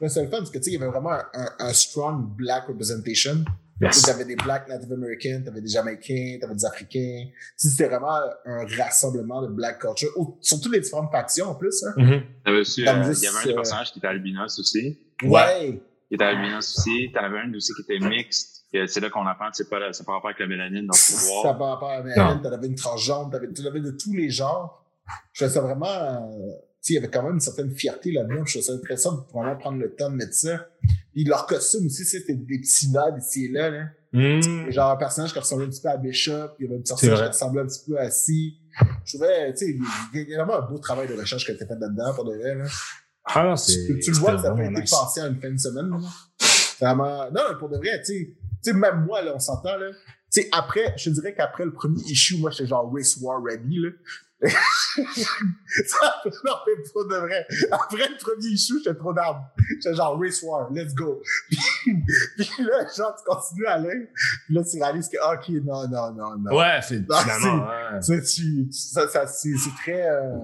mais 0.00 0.08
c'est 0.08 0.22
le 0.22 0.28
fun 0.28 0.38
parce 0.38 0.50
que 0.50 0.58
tu 0.58 0.64
sais, 0.64 0.70
il 0.70 0.74
y 0.74 0.76
avait 0.82 0.90
vraiment 0.90 1.12
un, 1.12 1.48
un- 1.58 1.72
strong 1.72 2.34
black 2.36 2.66
representation. 2.66 3.44
yes. 3.80 4.02
Tu 4.02 4.10
avais 4.10 4.24
des 4.24 4.34
blacks 4.36 4.68
Native 4.68 4.92
Americans, 4.92 5.42
tu 5.42 5.48
avais 5.48 5.60
des 5.60 5.68
Jamaïcains, 5.68 6.38
tu 6.38 6.44
avais 6.44 6.54
des 6.54 6.64
Africains. 6.64 7.26
Tu 7.26 7.32
sais, 7.56 7.68
C'était 7.68 7.88
vraiment 7.88 8.18
un 8.44 8.66
rassemblement 8.76 9.42
de 9.42 9.48
black 9.48 9.78
culture, 9.80 10.10
surtout 10.40 10.70
les 10.70 10.80
différentes 10.80 11.12
factions 11.12 11.46
en 11.46 11.54
plus. 11.54 11.84
Hein. 11.84 12.22
Aussi, 12.48 12.84
Comme 12.84 13.02
euh, 13.02 13.12
il 13.16 13.22
y 13.22 13.26
avait 13.28 13.38
un 13.38 13.44
des 13.44 13.50
euh, 13.52 13.54
personnages 13.54 13.92
qui 13.92 13.98
était 14.00 14.08
albinos 14.08 14.58
aussi. 14.58 14.98
Ouais. 15.22 15.80
Il 16.10 16.14
était 16.14 16.24
albinos 16.24 16.76
aussi. 16.78 17.10
T'en 17.12 17.22
avais 17.24 17.38
un 17.38 17.54
aussi 17.54 17.72
qui 17.74 17.82
était 17.82 18.04
mixte. 18.04 18.57
C'est 18.72 19.00
là 19.00 19.08
qu'on 19.08 19.26
apprend 19.26 19.50
que 19.50 19.56
c'est 19.56 19.68
pas, 19.68 19.92
c'est 19.92 20.04
pas 20.04 20.12
rapport 20.12 20.28
avec 20.28 20.40
la 20.40 20.46
mélanine 20.46 20.86
dans 20.86 20.92
le 20.92 20.98
Ça 20.98 21.16
pouvoir. 21.16 21.58
par 21.58 21.68
rapport 21.70 21.90
à 21.90 22.02
Marianne, 22.02 22.42
t'en 22.42 22.52
avais 22.52 22.66
une 22.66 22.74
transgenre, 22.74 23.30
t'avais, 23.30 23.50
tu 23.52 23.66
avais 23.66 23.80
de 23.80 23.90
tous 23.92 24.12
les 24.12 24.28
genres. 24.30 24.84
Je 25.32 25.44
trouvais 25.44 25.54
ça 25.54 25.62
vraiment, 25.62 25.86
euh, 25.86 26.18
tu 26.18 26.60
sais, 26.80 26.92
il 26.92 26.94
y 26.96 26.98
avait 26.98 27.08
quand 27.08 27.22
même 27.22 27.34
une 27.34 27.40
certaine 27.40 27.70
fierté 27.70 28.12
là-dedans. 28.12 28.44
Je 28.44 28.58
trouvais 28.58 28.64
ça 28.64 28.72
intéressant 28.74 29.12
de 29.12 29.20
vraiment 29.32 29.56
prendre 29.56 29.78
le 29.78 29.94
temps 29.94 30.10
de 30.10 30.16
mettre 30.16 30.34
ça. 30.34 30.66
Puis 31.12 31.24
leur 31.24 31.46
costume 31.46 31.86
aussi, 31.86 32.04
c'était 32.04 32.34
des 32.34 32.58
petits 32.58 32.90
nods 32.90 33.16
ici 33.18 33.46
et 33.46 33.48
là, 33.48 33.70
là. 33.70 33.84
Hmm. 34.12 34.70
Genre 34.70 34.90
un 34.90 34.96
personnage 34.96 35.32
qui 35.32 35.38
ressemblait 35.38 35.66
un 35.66 35.70
petit 35.70 35.82
peu 35.82 35.88
à 35.88 35.96
Bishop, 35.96 36.54
il 36.58 36.64
y 36.64 36.68
avait 36.68 36.78
un 36.78 36.82
personnage 36.82 37.20
qui 37.20 37.26
ressemblait 37.26 37.62
un 37.62 37.66
petit 37.66 37.84
peu 37.86 37.98
à 37.98 38.10
Si. 38.10 38.58
Je 39.04 39.16
trouvais, 39.16 39.52
tu 39.54 39.66
sais, 39.66 39.78
il 40.14 40.28
y 40.28 40.34
a 40.34 40.44
vraiment 40.44 40.64
un 40.64 40.70
beau 40.70 40.78
travail 40.78 41.08
de 41.08 41.14
recherche 41.14 41.44
qui 41.44 41.50
a 41.50 41.54
été 41.54 41.66
fait 41.66 41.78
là-dedans 41.78 42.14
pour 42.14 42.24
de 42.24 42.36
vrai, 42.36 42.54
là. 42.54 42.64
Ah 43.24 43.44
non, 43.44 43.56
c'est. 43.56 43.86
Tu, 43.86 43.98
tu 44.00 44.10
le 44.12 44.16
vois 44.16 44.32
que 44.32 44.38
ça 44.38 44.48
pas 44.48 44.54
vraiment 44.54 44.70
été 44.70 44.80
nice. 44.82 44.90
pensé 44.90 45.20
à 45.20 45.26
une 45.26 45.40
fin 45.40 45.50
de 45.50 45.58
semaine. 45.58 45.90
Là. 45.90 45.98
Vraiment... 46.80 47.30
Non, 47.30 47.58
pour 47.58 47.68
de 47.68 47.76
vrai, 47.76 48.00
tu 48.00 48.04
sais, 48.06 48.30
tu 48.30 48.47
sais, 48.62 48.72
même 48.72 49.04
moi, 49.04 49.22
là, 49.22 49.32
on 49.34 49.38
s'entend, 49.38 49.76
là. 49.76 49.90
Tu 50.30 50.42
sais, 50.42 50.48
après, 50.52 50.94
je 50.98 51.10
dirais 51.10 51.34
qu'après 51.34 51.64
le 51.64 51.72
premier 51.72 52.02
issue, 52.02 52.36
moi, 52.38 52.50
j'étais 52.50 52.66
genre 52.68 52.90
Race 52.92 53.16
War 53.20 53.42
Ready, 53.42 53.78
là. 53.80 53.90
Ça, 55.86 56.22
non, 56.44 56.52
mais 56.66 56.82
pour 56.92 57.08
de 57.08 57.16
vrai. 57.16 57.44
Après 57.72 58.08
le 58.08 58.16
premier 58.22 58.46
issue, 58.46 58.78
j'étais 58.84 58.96
trop 58.96 59.12
d'armes. 59.12 59.42
J'étais 59.82 59.94
genre 59.96 60.16
Race 60.20 60.40
War, 60.42 60.70
let's 60.70 60.94
go. 60.94 61.20
Puis, 61.48 61.58
puis 62.36 62.64
là, 62.64 62.86
genre, 62.96 63.16
tu 63.16 63.24
continues 63.24 63.66
à 63.66 63.72
aller. 63.72 64.08
Puis 64.46 64.54
là, 64.54 64.62
tu 64.62 64.80
réalises 64.80 65.08
que, 65.08 65.16
ok, 65.34 65.48
non, 65.64 65.88
non, 65.88 66.12
non, 66.12 66.36
non. 66.38 66.56
Ouais, 66.56 66.78
c'est 66.82 67.00
finalement. 67.04 67.66
ouais. 67.68 68.00
Ça, 68.02 68.20
tu- 68.20 68.68
ça, 68.70 69.08
ça, 69.08 69.26
c'est 69.26 69.56
c'est 69.56 69.74
très. 69.82 70.08
euh, 70.08 70.36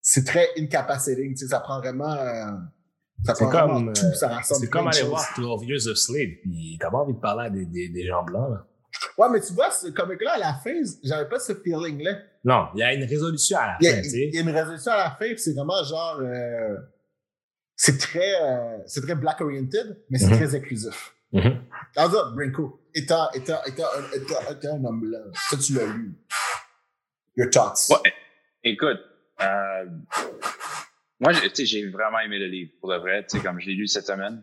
c'est 0.00 0.24
très 0.26 0.48
incapacitating. 0.58 1.32
Tu 1.34 1.38
sais, 1.44 1.48
ça 1.48 1.60
prend 1.60 1.78
vraiment. 1.78 2.14
euh, 2.14 2.52
C'est 3.24 3.48
comme, 3.50 3.88
euh, 3.88 3.92
tout. 3.92 4.14
Ça 4.14 4.28
rassemble 4.28 4.60
C'est 4.60 4.70
comme 4.70 4.86
aller 4.88 4.98
choses. 5.00 5.08
voir 5.10 5.26
12 5.36 5.64
Years 5.64 5.86
of 5.88 5.96
Slave, 5.96 6.28
puis 6.42 6.78
t'as 6.80 6.90
pas 6.90 6.98
envie 6.98 7.14
de 7.14 7.18
parler 7.20 7.46
à 7.46 7.50
des, 7.50 7.66
des, 7.66 7.88
des 7.88 8.06
gens 8.06 8.22
blancs, 8.22 8.50
là. 8.50 8.66
Ouais, 9.16 9.28
mais 9.30 9.40
tu 9.40 9.52
vois, 9.52 9.70
ce 9.70 9.88
comic-là, 9.88 10.32
à 10.34 10.38
la 10.38 10.54
fin, 10.54 10.74
j'avais 11.04 11.28
pas 11.28 11.38
ce 11.38 11.54
feeling-là. 11.54 12.18
Non, 12.44 12.68
il 12.74 12.80
y 12.80 12.82
a 12.82 12.92
une 12.92 13.04
résolution 13.04 13.56
à 13.58 13.66
la 13.66 13.76
Il 13.80 13.86
y, 13.86 13.88
a, 13.88 13.94
fin, 13.96 14.02
tu 14.02 14.10
sais. 14.10 14.28
il 14.28 14.34
y 14.34 14.38
a 14.38 14.40
une 14.40 14.50
résolution 14.50 14.92
à 14.92 14.96
la 14.96 15.10
fin, 15.10 15.26
puis 15.26 15.38
c'est 15.38 15.52
vraiment 15.54 15.82
genre. 15.84 16.18
euh, 16.22 16.76
c'est 17.76 17.98
très, 17.98 18.34
euh, 18.42 18.78
c'est 18.86 19.00
très 19.02 19.14
black 19.14 19.40
oriented, 19.40 19.96
mais 20.10 20.18
c'est 20.18 20.26
Mhm. 20.26 20.36
très 20.36 20.54
inclusif. 20.54 21.14
Mhm. 21.32 21.62
Dans 21.96 22.10
ça, 22.10 22.24
Brinko, 22.34 22.80
étant, 22.94 23.30
étant, 23.32 23.62
étant, 23.64 23.84
un- 23.96 24.16
étant, 24.16 24.50
étant 24.50 24.74
un 24.76 24.84
homme 24.84 25.00
blanc, 25.00 25.18
ça 25.48 25.56
tu 25.56 25.74
l'as 25.74 25.86
lu. 25.86 26.14
Your 27.36 27.48
thoughts. 27.50 27.88
Ouais. 27.90 28.12
Écoute, 28.64 28.98
euh, 29.40 29.86
moi, 31.20 31.32
j'ai- 31.32 31.48
tu 31.50 31.54
sais, 31.56 31.66
j'ai 31.66 31.86
vraiment 31.88 32.18
aimé 32.20 32.38
le 32.38 32.46
livre, 32.46 32.72
pour 32.80 32.90
de 32.90 32.96
vrai. 32.96 33.24
Tu 33.26 33.36
sais, 33.38 33.42
comme 33.44 33.60
je 33.60 33.66
l'ai 33.66 33.74
lu 33.74 33.86
cette 33.86 34.06
semaine, 34.06 34.42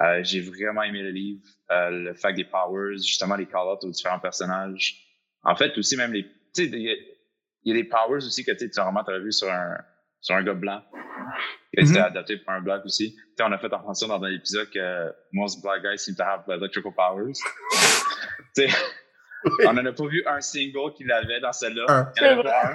euh, 0.00 0.20
j'ai 0.22 0.40
vraiment 0.40 0.82
aimé 0.82 1.02
le 1.02 1.10
livre. 1.10 1.42
Euh, 1.70 1.90
le 1.90 2.14
fact 2.14 2.36
des 2.36 2.44
powers, 2.44 2.96
justement, 2.96 3.36
les 3.36 3.46
call-outs 3.46 3.84
aux 3.84 3.90
différents 3.90 4.18
personnages. 4.20 5.04
En 5.42 5.54
fait, 5.54 5.76
aussi, 5.78 5.96
même 5.96 6.12
les... 6.12 6.24
Tu 6.24 6.30
sais, 6.54 6.64
il 6.66 6.78
y, 6.80 6.90
a- 6.90 6.94
y 7.64 7.70
a 7.72 7.74
des 7.74 7.84
powers 7.84 8.16
aussi 8.24 8.44
que 8.44 8.52
tu 8.52 8.58
sais, 8.58 8.70
tu 8.70 8.80
vu 9.20 9.32
sur 9.32 9.50
un, 9.50 9.76
sur 10.20 10.34
un 10.34 10.42
gars 10.42 10.54
blanc. 10.54 10.82
Que 11.76 11.84
c'était 11.84 11.98
Mhm. 12.00 12.04
adapté 12.06 12.36
par 12.38 12.54
un 12.56 12.60
black 12.62 12.84
aussi. 12.86 13.14
Tu 13.14 13.20
sais, 13.36 13.42
on 13.44 13.52
a 13.52 13.58
fait 13.58 13.72
en 13.72 13.80
dans 14.08 14.22
un 14.24 14.32
épisode 14.32 14.70
que 14.70 15.12
most 15.32 15.60
black 15.62 15.82
guys 15.82 15.98
seem 15.98 16.14
to 16.16 16.22
have 16.22 16.44
electrical 16.48 16.92
powers. 16.92 17.34
tu 18.56 18.66
sais, 18.68 18.68
on 19.66 19.76
en 19.76 19.84
a 19.84 19.92
pas 19.92 20.06
vu 20.06 20.22
un 20.26 20.40
single 20.40 20.94
qui 20.96 21.04
l'avait 21.04 21.40
dans 21.40 21.52
celle-là. 21.52 21.84
Un. 21.88 22.12
Il 22.16 22.22
y 22.22 22.26
en 22.26 22.30
avait 22.32 22.42
pas 22.42 22.72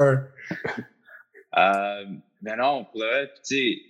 un. 0.00 0.04
Un. 0.06 0.26
Euh, 1.56 2.04
mais 2.44 2.56
non, 2.56 2.84
pour 2.84 3.00
le 3.00 3.06
vrai, 3.06 3.32
tu 3.36 3.40
sais, 3.42 3.82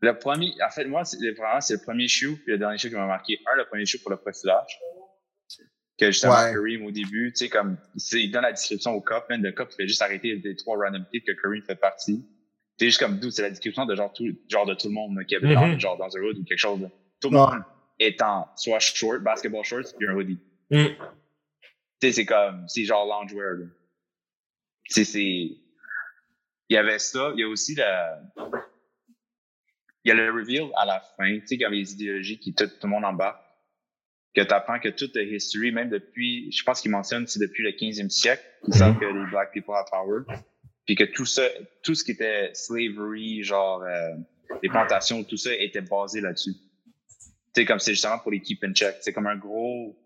le 0.00 0.18
premier, 0.18 0.52
en 0.66 0.70
fait, 0.70 0.84
moi, 0.86 1.04
c'est 1.04 1.18
vraiment, 1.32 1.60
c'est 1.60 1.74
le 1.74 1.80
premier 1.82 2.08
shoe, 2.08 2.36
puis 2.36 2.52
le 2.52 2.58
dernier 2.58 2.78
shoe 2.78 2.88
qui 2.88 2.94
m'a 2.94 3.06
marqué. 3.06 3.38
Un, 3.52 3.56
le 3.56 3.66
premier 3.66 3.84
shoe 3.84 3.98
pour 4.00 4.10
le 4.10 4.16
profilage. 4.16 4.78
Que 5.98 6.06
justement, 6.06 6.32
Ouais. 6.32 6.52
Kareem, 6.54 6.86
au 6.86 6.90
début, 6.90 7.30
tu 7.32 7.44
sais, 7.44 7.48
comme, 7.50 7.76
il 8.12 8.30
donne 8.30 8.42
la 8.42 8.52
description 8.52 8.92
au 8.94 9.02
cop, 9.02 9.28
man, 9.28 9.42
le 9.42 9.52
cop, 9.52 9.68
il 9.72 9.74
fait 9.76 9.86
juste 9.86 10.00
arrêter 10.00 10.34
les 10.42 10.56
trois 10.56 10.78
random 10.78 11.04
kids 11.12 11.20
que 11.22 11.32
Kareem 11.32 11.62
fait 11.62 11.74
partie. 11.76 12.24
C'est 12.78 12.86
juste 12.86 12.98
comme, 12.98 13.18
d'où 13.18 13.30
c'est 13.30 13.42
la 13.42 13.50
description 13.50 13.84
de 13.84 13.94
genre 13.94 14.10
tout, 14.14 14.24
genre 14.48 14.64
de 14.64 14.72
tout 14.74 14.88
le 14.88 14.94
monde, 14.94 15.16
là, 15.18 15.24
qui 15.24 15.38
dans, 15.38 15.66
Mhm. 15.66 15.78
genre 15.78 15.98
dans 15.98 16.16
un 16.16 16.20
hood 16.20 16.38
ou 16.38 16.44
quelque 16.44 16.56
chose. 16.58 16.80
là. 16.80 16.88
Tout 17.20 17.28
le 17.28 17.36
Ouais. 17.36 17.42
monde 17.42 17.62
étant 17.98 18.48
soit 18.56 18.78
short, 18.78 19.20
basketball 19.22 19.62
shorts, 19.62 19.92
puis 19.98 20.08
un 20.08 20.14
hoodie. 20.14 20.38
Mm. 20.70 20.86
Tu 20.86 20.96
sais, 22.00 22.12
c'est 22.12 22.24
comme, 22.24 22.64
c'est 22.66 22.84
genre 22.86 23.04
loungewear, 23.04 23.52
là. 23.58 23.66
Tu 24.88 24.94
sais, 24.94 25.04
c'est, 25.04 25.50
il 26.70 26.74
y 26.74 26.76
avait 26.76 27.00
ça, 27.00 27.32
il 27.34 27.40
y 27.40 27.42
a 27.42 27.48
aussi 27.48 27.74
la, 27.74 28.20
il 30.04 30.08
y 30.08 30.10
a 30.12 30.14
le 30.14 30.30
reveal 30.30 30.70
à 30.76 30.86
la 30.86 31.00
fin, 31.00 31.38
tu 31.40 31.46
sais, 31.46 31.58
quand 31.58 31.68
les 31.68 31.92
idéologies 31.92 32.38
qui 32.38 32.54
tout, 32.54 32.66
tout 32.66 32.86
le 32.86 32.88
monde 32.88 33.04
embarque, 33.04 33.42
que 34.34 34.40
tu 34.40 34.54
apprends 34.54 34.78
que 34.78 34.88
toute 34.88 35.14
la 35.16 35.22
history, 35.22 35.72
même 35.72 35.90
depuis, 35.90 36.50
je 36.52 36.62
pense 36.62 36.80
qu'il 36.80 36.92
mentionne, 36.92 37.26
c'est 37.26 37.40
depuis 37.40 37.64
le 37.64 37.72
15e 37.72 38.08
siècle, 38.08 38.44
ils 38.68 38.74
savent 38.74 38.98
que 38.98 39.04
les 39.04 39.30
black 39.30 39.52
people 39.52 39.74
have 39.74 39.86
power, 39.90 40.22
puis 40.86 40.94
que 40.94 41.02
tout 41.02 41.26
ça, 41.26 41.42
tout 41.82 41.96
ce 41.96 42.04
qui 42.04 42.12
était 42.12 42.50
slavery, 42.54 43.42
genre, 43.42 43.82
euh, 43.82 44.14
les 44.62 44.68
plantations, 44.68 45.24
tout 45.24 45.36
ça 45.36 45.52
était 45.52 45.80
basé 45.80 46.20
là-dessus. 46.20 46.52
Tu 46.52 47.62
sais, 47.62 47.64
comme 47.64 47.80
c'est 47.80 47.94
justement 47.94 48.20
pour 48.20 48.30
les 48.30 48.40
keep 48.40 48.62
in 48.62 48.72
check. 48.72 48.96
C'est 49.00 49.12
comme 49.12 49.26
un 49.26 49.36
gros, 49.36 49.98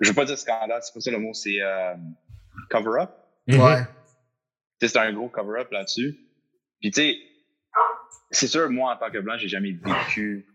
je 0.00 0.08
veux 0.08 0.14
pas 0.14 0.24
dire 0.24 0.38
scandale, 0.38 0.80
c'est 0.82 0.94
pas 0.94 1.00
ça 1.00 1.10
le 1.10 1.18
mot, 1.18 1.34
c'est 1.34 1.60
euh, 1.60 1.94
cover-up. 2.70 3.10
Mhm. 3.46 3.60
Ouais. 3.60 3.82
C'est 4.88 4.98
un 4.98 5.12
gros 5.12 5.28
cover-up 5.28 5.70
là-dessus. 5.70 6.18
Puis 6.80 6.90
tu 6.90 7.00
sais, 7.02 7.16
c'est 8.30 8.48
sûr, 8.48 8.68
moi, 8.70 8.94
en 8.94 8.96
tant 8.98 9.10
que 9.10 9.18
blanc, 9.18 9.36
j'ai 9.38 9.48
jamais 9.48 9.72
vécu 9.72 10.46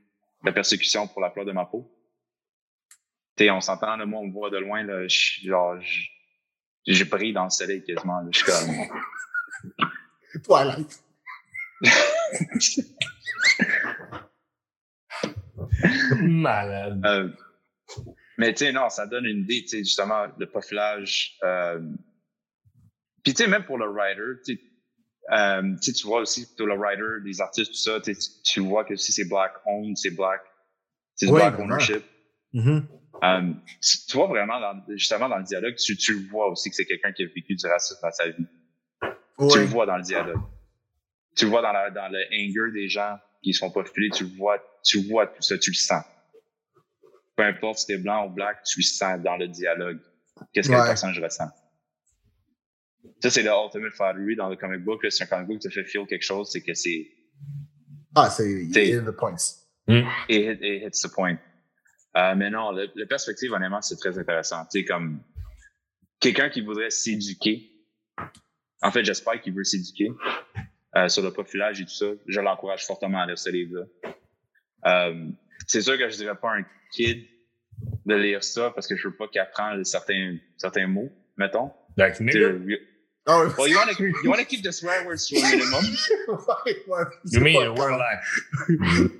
la 0.44 0.52
persécution 0.52 1.08
pour 1.08 1.22
la 1.22 1.30
couleur 1.30 1.46
de 1.46 1.52
ma 1.54 1.66
peau. 1.66 1.90
Tu 3.38 3.46
sais, 3.46 3.52
on 3.52 3.62
s'entend, 3.62 3.96
là, 3.96 4.06
moi, 4.06 4.20
on 4.22 4.28
me 4.28 4.34
voit 4.34 4.50
de 4.50 4.58
loin, 4.58 4.84
là, 4.84 5.08
je 5.08 5.16
suis 5.16 5.48
genre, 5.48 5.80
je- 5.80 6.10
je 6.88 7.04
brille 7.04 7.34
dans 7.34 7.44
le 7.46 7.50
soleil 7.50 7.84
quasiment. 7.84 8.22
là. 8.22 8.30
Je 8.32 8.40
suis 8.40 8.52
comme... 8.52 8.76
Twilight. 10.44 11.04
Malade. 16.22 17.02
Euh, 17.06 17.30
mais 18.38 18.54
tu 18.54 18.66
sais, 18.66 18.72
non, 18.72 18.90
ça 18.90 19.08
donne 19.08 19.26
une 19.26 19.40
idée, 19.40 19.62
tu 19.64 19.70
sais, 19.70 19.78
justement, 19.80 20.28
le 20.38 20.46
profilage. 20.48 21.38
Euh... 21.44 21.80
Puis 23.28 23.34
tu 23.34 23.44
sais, 23.44 23.50
même 23.50 23.66
pour 23.66 23.78
le 23.78 23.90
writer, 23.90 24.42
tu 24.46 24.58
euh, 25.34 25.76
tu 25.82 26.08
vois 26.08 26.22
aussi 26.22 26.48
pour 26.56 26.66
le 26.66 26.76
writer, 26.76 27.04
les 27.26 27.42
artistes, 27.42 27.72
tout 27.72 27.78
ça, 27.78 28.00
tu, 28.46 28.62
vois 28.62 28.86
que 28.86 28.96
si 28.96 29.12
c'est 29.12 29.28
black 29.28 29.52
owned, 29.66 29.98
c'est 29.98 30.16
black, 30.16 30.40
c'est 31.14 31.28
black 31.30 31.60
ownership. 31.60 32.06
Mhm. 32.54 32.88
Euh, 33.24 33.52
tu 33.82 33.98
tu 34.08 34.16
vois 34.16 34.28
vraiment, 34.28 34.62
dans- 34.62 34.82
justement, 34.96 35.28
dans 35.28 35.40
le 35.40 35.44
dialogue, 35.44 35.76
tu, 35.76 35.98
tu 35.98 36.14
le 36.14 36.30
vois 36.30 36.50
aussi 36.50 36.70
que 36.70 36.78
c'est 36.78 36.86
quelqu'un 36.86 37.12
qui 37.12 37.24
a 37.24 37.26
vécu 37.26 37.54
du 37.56 37.68
racisme 37.68 38.00
dans 38.02 38.12
sa 38.12 38.30
vie. 38.30 38.46
Tu 39.52 39.60
le 39.60 39.66
vois 39.66 39.86
dans 39.86 39.98
le 39.98 40.04
dialogue. 40.04 40.40
Tu 41.36 41.44
le 41.44 41.52
vois 41.52 41.62
dans, 41.62 41.74
la, 41.74 41.92
dans 41.92 42.08
le 42.10 42.20
anger 42.34 42.72
des 42.74 42.88
gens 42.88 43.18
qui 43.44 43.52
font 43.52 43.70
profiler. 43.70 44.10
Tu 44.12 44.24
le 44.24 44.30
vois, 44.38 44.58
tu 44.86 45.02
vois 45.10 45.28
tout 45.28 45.42
ça, 45.42 45.58
tu 45.58 45.72
le 45.72 45.76
sens. 45.76 46.06
Peu 47.36 47.44
importe 47.44 47.80
si 47.80 47.88
t'es 47.88 47.98
blanc 47.98 48.28
ou 48.28 48.30
black, 48.30 48.64
tu 48.64 48.80
le 48.80 48.84
sens 48.86 49.22
dans 49.22 49.36
le 49.36 49.50
dialogue. 49.50 50.00
Qu'est-ce 50.54 50.70
que 50.70 50.74
Ouais. 50.74 50.80
le 50.80 50.88
personnage 50.88 51.20
ressent. 51.20 51.50
Ça, 53.22 53.30
c'est 53.30 53.44
le 53.44 53.50
ultimate 53.50 53.94
flattery 53.94 54.36
dans 54.36 54.50
le 54.50 54.56
comic 54.56 54.84
book. 54.84 55.06
C'est 55.10 55.24
un 55.24 55.28
comic 55.28 55.48
book 55.48 55.60
qui 55.60 55.68
te 55.68 55.74
fait 55.74 55.84
feel 55.84 56.06
quelque 56.08 56.24
chose, 56.24 56.50
c'est 56.52 56.62
que 56.62 56.74
c'est 56.74 57.08
Ah, 58.16 58.30
c'est 58.30 58.50
hit 58.50 59.06
the 59.06 59.12
points. 59.12 59.36
it, 59.88 60.06
hit- 60.30 60.60
it 60.62 60.84
hits 60.84 61.02
the 61.08 61.14
point. 61.14 61.38
Euh, 62.18 62.36
mais 62.36 62.50
non, 62.50 62.72
le, 62.72 62.88
le 62.96 63.06
perspective, 63.06 63.52
honnêtement, 63.54 63.82
c'est 63.82 63.98
très 63.98 64.18
intéressant. 64.18 64.64
Tu 64.72 64.80
sais, 64.80 64.86
comme 64.86 65.22
quelqu'un 66.20 66.50
qui 66.50 66.62
voudrait 66.62 66.90
s'éduquer. 66.90 67.72
En 68.82 68.92
fait, 68.92 69.04
j'espère 69.06 69.40
qu'il 69.42 69.54
veut 69.54 69.64
s'éduquer 69.64 70.10
euh, 70.96 71.08
sur 71.10 71.22
le 71.24 71.32
profilage 71.32 71.80
et 71.82 71.86
tout 71.86 71.92
ça. 71.94 72.06
Je 72.28 72.40
l'encourage 72.40 72.86
fortement 72.86 73.20
à 73.22 73.26
lire 73.28 73.38
ce 73.38 73.50
livre-là. 73.50 73.86
Euh, 74.86 75.30
c'est 75.68 75.82
sûr 75.82 75.98
que 75.98 76.10
je 76.10 76.16
dirais 76.18 76.36
pas 76.36 76.52
à 76.52 76.58
un 76.58 76.66
kid 76.92 77.26
de 78.06 78.16
lire 78.16 78.44
ça 78.44 78.72
parce 78.72 78.88
que 78.88 78.96
je 78.96 79.08
veux 79.08 79.16
pas 79.16 79.28
qu'il 79.28 79.42
apprenne 79.42 79.84
certains, 79.84 80.38
certains 80.58 80.88
mots, 80.88 81.12
mettons. 81.38 81.72
Like, 81.98 82.16
Tu 82.16 82.24
ouais. 83.28 83.54
Well, 83.58 83.68
you 83.68 83.76
want 83.78 83.90
to 83.96 84.04
you 84.24 84.30
want 84.30 84.40
to 84.40 84.46
keep 84.46 84.64
the 84.64 84.72
swear 84.72 85.06
words 85.06 85.28
to 85.28 85.36
a 85.38 85.42
minimum. 85.52 85.84
ouais, 86.28 86.84
ouais. 86.88 87.06
you 87.26 87.40
mean 87.42 87.60
C'est 87.60 87.66
a 87.68 87.74
word 87.74 87.98
like. 87.98 89.12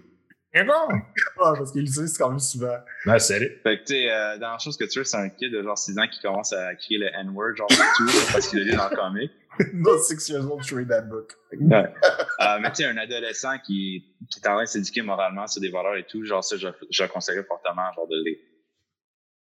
Nigga. 0.56 0.90
Ah, 1.40 1.54
parce 1.56 1.72
qu'il 1.72 1.82
l'utilise 1.82 2.18
quand 2.18 2.30
même 2.30 2.40
souvent. 2.40 2.78
That's 3.06 3.30
it. 3.30 3.62
Fait 3.62 3.78
que, 3.80 3.84
tu 3.86 3.94
sais, 3.94 4.10
euh, 4.12 4.38
dans 4.40 4.54
la 4.54 4.58
chose 4.58 4.76
que 4.76 4.86
tu 4.86 4.98
veux, 5.00 5.06
c'est 5.06 5.18
un 5.18 5.30
kid 5.30 5.52
de 5.52 5.62
genre 5.62 5.78
6 5.78 6.00
ans 6.00 6.08
qui 6.12 6.20
commence 6.20 6.52
à 6.52 6.74
crier 6.76 6.98
le 7.00 7.08
N-word, 7.14 7.56
genre 7.56 7.68
partout, 7.68 8.06
parce 8.32 8.48
qu'il 8.48 8.60
a 8.62 8.64
lu 8.64 8.72
dans 8.76 8.90
le 8.90 8.96
comic. 8.96 9.32
no 9.74 9.98
six 10.00 10.28
years 10.30 10.46
old 10.46 10.66
to 10.68 10.76
read 10.76 10.88
that 10.88 11.02
book. 11.04 11.34
Ouais. 11.52 11.94
Euh, 12.42 12.60
mais 12.60 12.70
tu 12.72 12.78
sais, 12.78 12.86
un 12.86 12.98
adolescent 12.98 13.58
qui, 13.60 14.04
qui 14.32 14.40
est 14.40 14.48
en 14.48 14.54
train 14.56 14.64
de 14.64 14.68
s'éduquer 14.68 15.02
moralement 15.04 15.46
sur 15.46 15.62
des 15.62 15.70
valeurs 15.70 15.96
et 15.96 16.06
tout, 16.08 16.26
genre 16.26 16.44
ça, 16.44 16.58
je, 16.58 16.68
je 16.90 17.04
le 17.04 17.10
conseillerais 17.10 17.44
fortement, 17.44 17.92
genre 17.96 18.08
de 18.08 18.16
le 18.16 18.24
lire. 18.24 18.38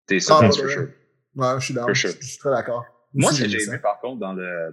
Tu 0.09 0.21
sais, 0.21 0.27
ça, 0.27 0.39
Ah, 0.39 0.41
that's 0.43 0.57
ouais, 0.57 0.63
for 0.63 0.69
ouais. 0.69 0.75
sure. 0.75 0.89
Ouais, 1.37 1.61
je 1.61 1.65
suis 1.67 1.75
d'accord. 1.75 1.97
Sure. 1.97 2.11
je 2.19 2.27
suis 2.27 2.39
très 2.39 2.51
d'accord. 2.51 2.85
Moi, 3.15 3.33
ce 3.33 3.43
que 3.43 3.49
j'ai 3.49 3.63
aimé, 3.63 3.79
par 3.79 4.01
contre, 4.01 4.19
dans 4.21 4.33
le, 4.33 4.73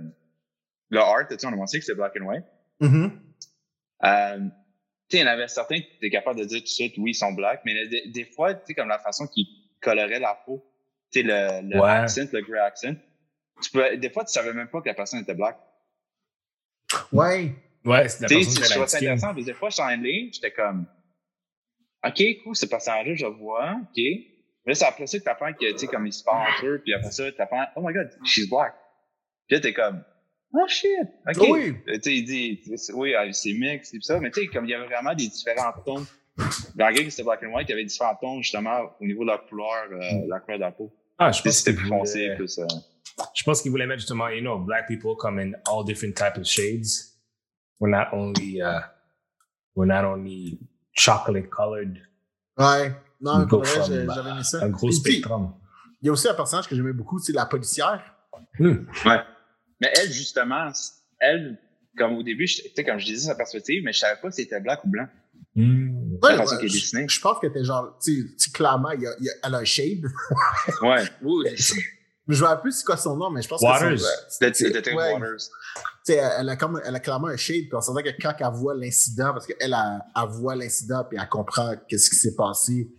le 0.89 0.99
art, 0.99 1.27
tu 1.29 1.37
sais, 1.37 1.45
on 1.45 1.53
a 1.53 1.55
mentionné 1.55 1.79
que 1.79 1.85
c'était 1.85 1.95
black 1.95 2.13
and 2.19 2.25
white. 2.25 2.45
Mhm. 2.79 3.21
Euh, 4.03 4.39
tu 5.09 5.17
sais, 5.17 5.17
il 5.17 5.19
y 5.19 5.23
en 5.23 5.27
avait 5.27 5.47
certains 5.47 5.79
qui 5.79 5.87
étaient 5.97 6.09
capables 6.09 6.39
de 6.39 6.45
dire 6.45 6.59
tout 6.59 6.63
de 6.63 6.67
suite, 6.69 6.95
oui, 6.97 7.11
ils 7.11 7.15
sont 7.15 7.33
black, 7.33 7.61
mais 7.65 7.87
des, 7.87 8.07
des 8.07 8.25
fois, 8.25 8.53
tu 8.55 8.61
sais, 8.67 8.73
comme 8.73 8.87
la 8.89 8.99
façon 8.99 9.27
qu'ils 9.27 9.45
coloraient 9.79 10.19
la 10.19 10.35
peau, 10.45 10.65
tu 11.11 11.19
sais, 11.21 11.23
le, 11.25 11.69
le 11.69 11.79
Ouais. 11.79 11.89
accent, 11.89 12.25
le 12.33 12.41
grey 12.41 12.59
accent, 12.59 12.95
tu 13.61 13.71
peux, 13.71 13.95
des 13.97 14.09
fois, 14.09 14.25
tu 14.25 14.31
savais 14.33 14.53
même 14.53 14.69
pas 14.69 14.81
que 14.81 14.87
la 14.87 14.95
personne 14.95 15.19
était 15.21 15.35
black. 15.35 15.57
Ouais. 17.11 17.53
Ouais, 17.85 18.07
c'est 18.09 18.21
la 18.23 18.27
personne 18.27 18.41
je 18.55 18.61
qui 18.61 18.69
trouvais 18.69 18.87
ça 18.87 18.97
intéressant, 18.97 19.33
des 19.33 19.53
fois, 19.53 19.69
j'étais 19.69 19.81
en 19.83 19.89
ligne, 19.97 20.31
j'étais 20.33 20.51
comme, 20.51 20.87
OK, 22.05 22.21
cool, 22.43 22.55
ce 22.55 22.65
personnage-là, 22.65 23.15
je 23.15 23.25
vois, 23.27 23.75
OK. 23.81 24.01
Mais 24.65 24.73
c'est 24.75 24.85
après 24.85 25.07
ça 25.07 25.17
que 25.19 25.23
t'apprends 25.23 25.51
que, 25.53 25.71
tu 25.71 25.77
sais, 25.77 25.87
comme 25.87 26.05
ils 26.05 26.13
se 26.13 26.23
eux, 26.63 26.79
puis 26.83 26.93
après 26.93 27.11
ça, 27.11 27.31
t'apprends, 27.31 27.65
oh 27.75 27.81
my 27.83 27.93
god, 27.93 28.09
she's 28.23 28.47
black. 28.49 28.73
Puis 29.47 29.55
là, 29.57 29.61
t'es 29.61 29.73
comme, 29.73 30.03
oh 30.53 30.67
shit, 30.67 30.89
OK. 31.27 31.47
Oui. 31.49 31.75
Euh, 31.87 31.93
Tu 31.95 32.01
sais, 32.03 32.15
il 32.15 32.23
dit, 32.25 32.77
c'est- 32.77 32.93
oui, 32.93 33.15
euh, 33.15 33.31
c'est 33.31 33.53
mix, 33.53 33.93
et 33.93 33.97
tout 33.97 34.03
ça, 34.03 34.19
mais 34.19 34.29
tu 34.31 34.41
sais, 34.41 34.47
comme 34.47 34.65
il 34.65 34.71
y 34.71 34.73
avait 34.75 34.85
vraiment 34.85 35.13
des 35.15 35.27
différents 35.27 35.73
tons. 35.85 36.05
Dans 36.75 36.87
le 36.89 36.93
game, 36.95 37.09
c'était 37.09 37.23
black 37.23 37.43
and 37.43 37.53
white, 37.53 37.67
il 37.67 37.71
y 37.71 37.73
avait 37.73 37.85
différents 37.85 38.15
tons, 38.15 38.41
justement, 38.41 38.81
au 38.99 39.05
niveau 39.05 39.23
de 39.23 39.29
la 39.29 39.37
couleur, 39.39 39.87
euh, 39.91 40.27
la 40.27 40.39
couleur 40.39 40.57
de 40.59 40.63
la 40.63 40.71
peau. 40.71 40.91
Ah, 41.17 41.31
je 41.31 41.41
pense 41.41 41.57
c'était 41.57 41.77
plus 41.77 41.87
foncé, 41.87 42.25
voulait, 42.29 42.35
plus, 42.35 42.57
euh, 42.59 42.65
je 43.35 43.43
pense 43.43 43.61
qu'il 43.61 43.71
voulait 43.71 43.85
mettre 43.85 43.99
justement, 44.01 44.29
you 44.29 44.41
know, 44.41 44.57
black 44.59 44.87
people 44.87 45.15
come 45.19 45.39
in 45.39 45.51
all 45.69 45.83
different 45.85 46.15
types 46.15 46.37
of 46.37 46.45
shades. 46.45 47.17
We're 47.79 47.89
not 47.91 48.07
only, 48.13 48.61
uh, 48.61 48.81
we're 49.75 49.87
not 49.91 50.05
only 50.05 50.59
chocolate 50.93 51.49
colored, 51.49 51.97
Ouais. 52.57 52.91
Non, 53.21 53.45
pour 53.47 53.63
vrai, 53.63 53.81
j'avais 53.87 54.01
aimé 54.31 54.43
ça. 54.43 54.63
un 54.63 54.69
gros 54.69 54.87
Puis, 54.87 54.95
spectrum. 54.97 55.53
Il 56.01 56.07
y 56.07 56.09
a 56.09 56.11
aussi 56.11 56.27
un 56.27 56.33
personnage 56.33 56.67
que 56.67 56.75
j'aimais 56.75 56.93
beaucoup, 56.93 57.19
c'est 57.19 57.33
la 57.33 57.45
policière. 57.45 58.01
Hmm. 58.59 58.85
Ouais. 59.05 59.19
Mais 59.79 59.91
elle, 59.97 60.11
justement, 60.11 60.71
elle, 61.19 61.59
comme 61.97 62.13
au 62.17 62.23
début, 62.23 62.45
tu 62.45 62.61
sais, 62.75 62.83
comme 62.83 62.97
je 62.99 63.05
disais 63.05 63.27
sa 63.27 63.35
perspective, 63.35 63.83
mais 63.83 63.93
je 63.93 63.99
savais 63.99 64.19
pas 64.19 64.31
si 64.31 64.43
c'était 64.43 64.59
black 64.59 64.83
ou 64.85 64.89
blanc. 64.89 65.07
La 65.55 65.63
Ouais, 65.63 66.37
ouais, 66.37 66.45
qu'elle 66.57 66.65
est 66.65 66.67
je, 66.69 66.73
dessinée. 66.73 67.05
je 67.09 67.19
pense 67.19 67.39
que 67.39 67.47
t'es 67.47 67.63
genre, 67.63 67.97
tu 68.03 68.33
sais, 68.37 68.51
clairement, 68.51 68.91
il 68.91 69.01
y 69.01 69.07
a, 69.07 69.11
il 69.19 69.25
y 69.25 69.29
a- 69.29 69.33
elle 69.43 69.55
a 69.55 69.57
un 69.59 69.63
shade. 69.65 70.03
Ouais. 70.81 71.03
Oui. 71.21 71.45
Mais 72.27 72.35
je 72.35 72.39
vois 72.39 72.55
plus 72.61 72.71
c'est 72.73 72.85
quoi 72.85 72.95
son 72.97 73.17
nom, 73.17 73.29
mais 73.31 73.41
je 73.41 73.47
pense 73.49 73.61
Waters. 73.61 73.95
que 73.95 73.97
c'est. 74.29 74.55
C'était 74.55 74.93
ouais. 74.93 75.13
Waters. 75.13 75.37
Tu 76.05 76.13
sais, 76.13 76.15
elle 76.17 76.47
a, 76.49 76.55
comme, 76.55 76.79
elle 76.85 76.95
a 76.95 76.99
clairement 76.99 77.27
un 77.27 77.35
shade, 77.37 77.61
puis 77.63 77.71
on 77.73 77.81
s'entend 77.81 78.01
que 78.03 78.09
quand 78.21 78.33
elle 78.39 78.47
voit 78.53 78.75
l'incident, 78.75 79.33
parce 79.33 79.45
qu'elle, 79.45 79.57
elle, 79.59 79.75
elle 79.75 80.29
voit 80.29 80.55
l'incident, 80.55 81.03
puis 81.09 81.17
elle 81.21 81.27
comprend 81.29 81.73
qu'est-ce 81.87 82.09
qui 82.09 82.15
s'est 82.15 82.35
passé, 82.35 82.89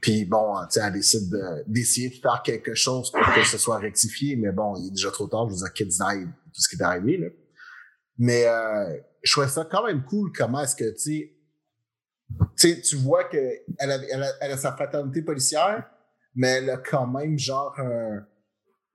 puis 0.00 0.24
bon, 0.24 0.54
tu 0.62 0.80
sais, 0.80 0.80
elle 0.86 0.92
décide 0.94 1.30
de- 1.30 1.64
d'essayer 1.66 2.08
de, 2.08 2.14
faire 2.14 2.42
quelque 2.42 2.74
chose 2.74 3.10
pour 3.12 3.34
que 3.34 3.44
ce 3.44 3.58
soit 3.58 3.78
rectifié, 3.78 4.36
mais 4.36 4.50
bon, 4.50 4.74
il 4.76 4.88
est 4.88 4.90
déjà 4.90 5.10
trop 5.10 5.26
tard, 5.26 5.48
je 5.48 5.54
vous 5.54 5.64
kids 5.74 5.86
die, 5.86 6.26
tout 6.26 6.60
ce 6.60 6.68
qui 6.68 6.76
est 6.76 6.82
arrivé, 6.82 7.18
là. 7.18 7.26
Mais 8.18 8.46
euh, 8.46 8.98
je 9.22 9.32
trouvais 9.32 9.48
ça 9.48 9.66
quand 9.70 9.86
même 9.86 10.04
cool, 10.04 10.30
comment 10.34 10.62
est-ce 10.62 10.76
que, 10.76 10.90
tu 10.90 11.36
sais, 12.56 12.80
tu 12.80 12.96
vois 12.96 13.24
qu'elle 13.24 13.62
a, 13.78 13.98
elle 14.40 14.52
a, 14.52 14.56
sa 14.56 14.72
fraternité 14.72 15.22
policière, 15.22 15.88
mais 16.34 16.48
elle 16.48 16.70
a 16.70 16.76
quand 16.76 17.06
même 17.06 17.38
genre 17.38 17.74
un... 17.78 18.20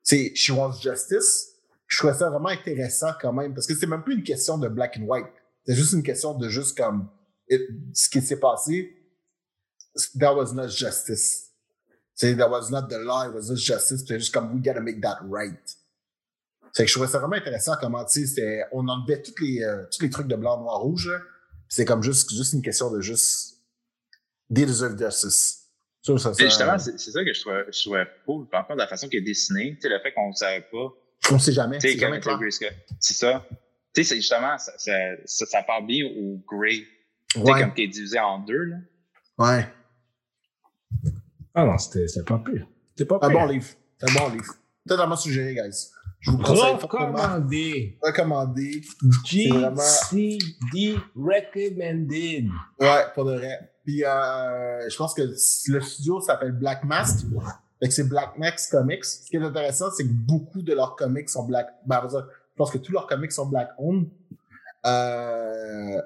Tu 0.06 0.16
sais, 0.16 0.36
she 0.36 0.52
wants 0.52 0.80
justice. 0.80 1.54
Je 1.88 1.98
trouvais 1.98 2.14
ça 2.14 2.30
vraiment 2.30 2.50
intéressant 2.50 3.12
quand 3.20 3.34
même, 3.34 3.54
parce 3.54 3.68
que 3.68 3.76
c'est 3.76 3.88
même 3.88 4.04
plus 4.04 4.16
une 4.16 4.24
question 4.24 4.58
de 4.58 4.68
black 4.68 4.98
and 5.00 5.06
white. 5.06 5.26
C'est 5.66 5.76
juste 5.76 5.94
une 5.94 6.04
question 6.04 6.36
de 6.36 6.48
juste 6.50 6.78
comme 6.78 7.10
ce 7.94 8.10
qui 8.10 8.22
s'est 8.22 8.40
passé. 8.40 8.96
That 10.20 10.36
was 10.36 10.54
not 10.54 10.68
justice. 10.70 11.52
C'est 12.14 12.36
that 12.36 12.50
was 12.50 12.70
not 12.72 12.88
the 12.90 12.98
law, 13.00 13.28
it 13.28 13.34
was 13.34 13.50
not 13.50 13.58
justice. 13.58 14.04
C'est 14.08 14.20
juste 14.20 14.34
comme 14.34 14.54
we 14.54 14.62
gotta 14.64 14.80
make 14.82 15.02
that 15.02 15.20
right. 15.30 15.78
C'est 16.74 16.84
que 16.84 16.90
je 16.90 16.94
trouvais 16.96 17.08
ça 17.10 17.20
vraiment 17.20 17.36
intéressant 17.38 17.74
comment, 17.80 18.04
tu 18.06 18.26
sais, 18.28 18.64
on 18.74 18.88
enlevait 18.90 19.22
tous 19.22 19.34
les, 19.42 19.64
euh, 19.64 19.86
tous 19.92 20.02
les 20.02 20.10
trucs 20.10 20.28
de 20.28 20.36
blanc, 20.36 20.60
noir, 20.60 20.80
rouge. 20.82 21.08
là. 21.10 21.20
C'est 21.70 21.86
comme 21.86 22.04
juste, 22.04 22.30
juste 22.34 22.54
une 22.54 22.62
question 22.62 22.92
de 22.92 23.00
juste 23.02 23.58
they 24.54 24.66
deserve 24.66 24.98
justice. 24.98 25.62
Ça, 26.02 26.18
ça, 26.18 26.32
Et 26.38 26.44
justement, 26.46 26.78
c'est 26.78 27.00
c'est 27.00 27.12
ça 27.12 27.24
que 27.24 27.34
je 27.34 27.40
trouvais, 27.42 27.66
je 27.72 27.80
trouvais 27.82 28.06
cool. 28.26 28.48
Par 28.50 28.68
contre, 28.68 28.78
la 28.80 28.88
façon 28.88 29.08
qu'elle 29.08 29.22
est 29.22 29.26
dessinée, 29.26 29.76
tu 29.76 29.82
sais, 29.82 29.90
le 29.90 30.00
fait 30.00 30.14
qu'on 30.14 30.30
ne 30.30 30.36
savait 30.36 30.68
pas. 30.72 30.88
on 31.32 31.40
sait 31.40 31.52
jamais. 31.54 31.80
C'est 31.80 31.98
jamais 31.98 32.20
clair. 32.20 32.38
C'est 33.00 33.14
ça. 33.16 33.44
Tu 33.94 34.04
sais, 34.04 34.10
c'est 34.10 34.16
justement, 34.18 34.58
ça, 34.58 34.72
ça, 34.78 34.92
ça, 35.26 35.46
ça 35.46 35.64
part 35.64 35.82
bien 35.82 36.06
au 36.06 36.38
gray. 36.48 36.86
Tu 37.30 37.40
sais, 37.40 37.52
Ouais. 37.52 37.60
comme 37.62 37.74
qui 37.74 37.84
est 37.84 37.88
divisé 37.88 38.20
en 38.20 38.40
deux, 38.40 38.64
là. 38.66 38.76
Ouais. 39.38 39.68
Ah 41.56 41.66
non, 41.66 41.78
c'était 41.78 42.06
pas 42.24 42.38
pire. 42.40 42.68
C'était 42.96 43.08
pas 43.08 43.20
Un 43.22 43.30
pire. 43.30 43.40
bon 43.40 43.46
livre. 43.48 43.66
C'est 44.00 44.10
un 44.12 44.14
bon 44.20 44.30
livre. 44.34 44.54
Totalement 44.88 45.16
suggéré, 45.16 45.56
guys. 45.56 45.88
Je 46.20 46.32
vous 46.32 46.38
conseille. 46.40 46.74
Recommandé. 46.76 47.98
Recommandé. 48.02 48.82
vraiment- 49.50 49.76
GCD 49.76 50.98
recommended. 51.16 52.48
Ouais, 52.80 53.04
pour 53.14 53.26
de 53.26 53.36
vrai. 53.36 53.72
Puis, 53.84 54.04
euh, 54.04 54.90
je 54.90 54.96
pense 54.98 55.14
que 55.14 55.22
le 55.22 55.82
studio 55.82 56.20
s'appelle 56.22 56.52
Black 56.54 56.84
Mask. 56.84 57.26
Fait 57.80 57.88
que 57.88 57.94
c'est 57.94 58.08
Black 58.08 58.38
Mask 58.38 58.72
Comics. 58.72 59.06
Ce 59.06 59.30
qui 59.30 59.36
est 59.36 59.42
intéressant, 59.44 59.92
c'est 59.92 60.04
que 60.04 60.12
beaucoup 60.14 60.62
de 60.62 60.74
leurs 60.74 60.96
comics 60.96 61.30
sont 61.30 61.46
black. 61.46 61.68
Ben, 61.86 62.02
je 62.12 62.18
pense 62.56 62.72
que 62.72 62.78
tous 62.80 62.92
leurs 62.92 63.06
comics 63.06 63.32
sont 63.32 63.46
black 63.48 63.70
owned. 63.78 64.08
Euh, 64.86 66.02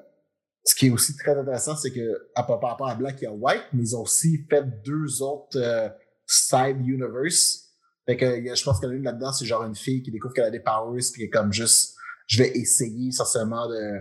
ce 0.70 0.76
qui 0.76 0.88
est 0.88 0.90
aussi 0.92 1.16
très 1.16 1.36
intéressant, 1.36 1.76
c'est 1.76 1.92
que, 1.92 2.30
à 2.36 2.44
par 2.44 2.62
rapport 2.62 2.88
à 2.88 2.94
Black, 2.94 3.16
il 3.22 3.24
y 3.24 3.28
a 3.28 3.32
White, 3.32 3.64
mais 3.74 3.82
ils 3.82 3.96
ont 3.96 4.02
aussi 4.02 4.46
fait 4.48 4.64
deux 4.84 5.24
autres 5.24 5.58
euh, 5.58 5.90
side 6.28 6.78
universe. 6.86 7.72
Fait 8.06 8.16
que 8.16 8.26
je 8.26 8.64
pense 8.64 8.80
qu'il 8.80 8.88
y 8.88 8.92
en 8.92 8.94
a 8.94 8.98
une 8.98 9.04
là-dedans, 9.04 9.34
c'est 9.34 9.46
genre 9.46 9.64
une 9.64 9.76
fille 9.76 10.04
qui 10.04 10.12
découvre 10.12 10.34
qu'elle 10.34 10.46
a 10.46 10.52
des 10.52 10.60
powers, 10.60 11.02
puis 11.12 11.22
qui 11.22 11.24
est 11.24 11.30
comme 11.30 11.52
juste, 11.52 11.96
je 12.28 12.44
vais 12.44 12.50
essayer 12.52 13.08
essentiellement 13.08 13.68
de, 13.68 14.00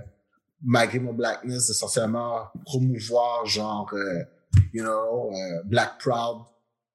malgré 0.63 0.99
mon 0.99 1.15
blackness, 1.15 1.71
essentiellement 1.71 2.49
promouvoir 2.67 3.47
genre, 3.47 3.91
euh, 3.95 4.25
you 4.75 4.83
know, 4.83 5.33
euh, 5.33 5.63
Black 5.65 5.99
Proud 5.99 6.43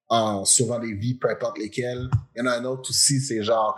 en 0.07 0.45
sauvant 0.45 0.77
des 0.77 0.93
vies, 0.93 1.15
peu 1.15 1.31
importe 1.31 1.57
lesquelles. 1.57 2.09
Il 2.35 2.39
y 2.39 2.41
en 2.43 2.45
a 2.45 2.59
un 2.59 2.65
autre 2.65 2.91
aussi, 2.91 3.19
c'est 3.19 3.41
genre, 3.41 3.75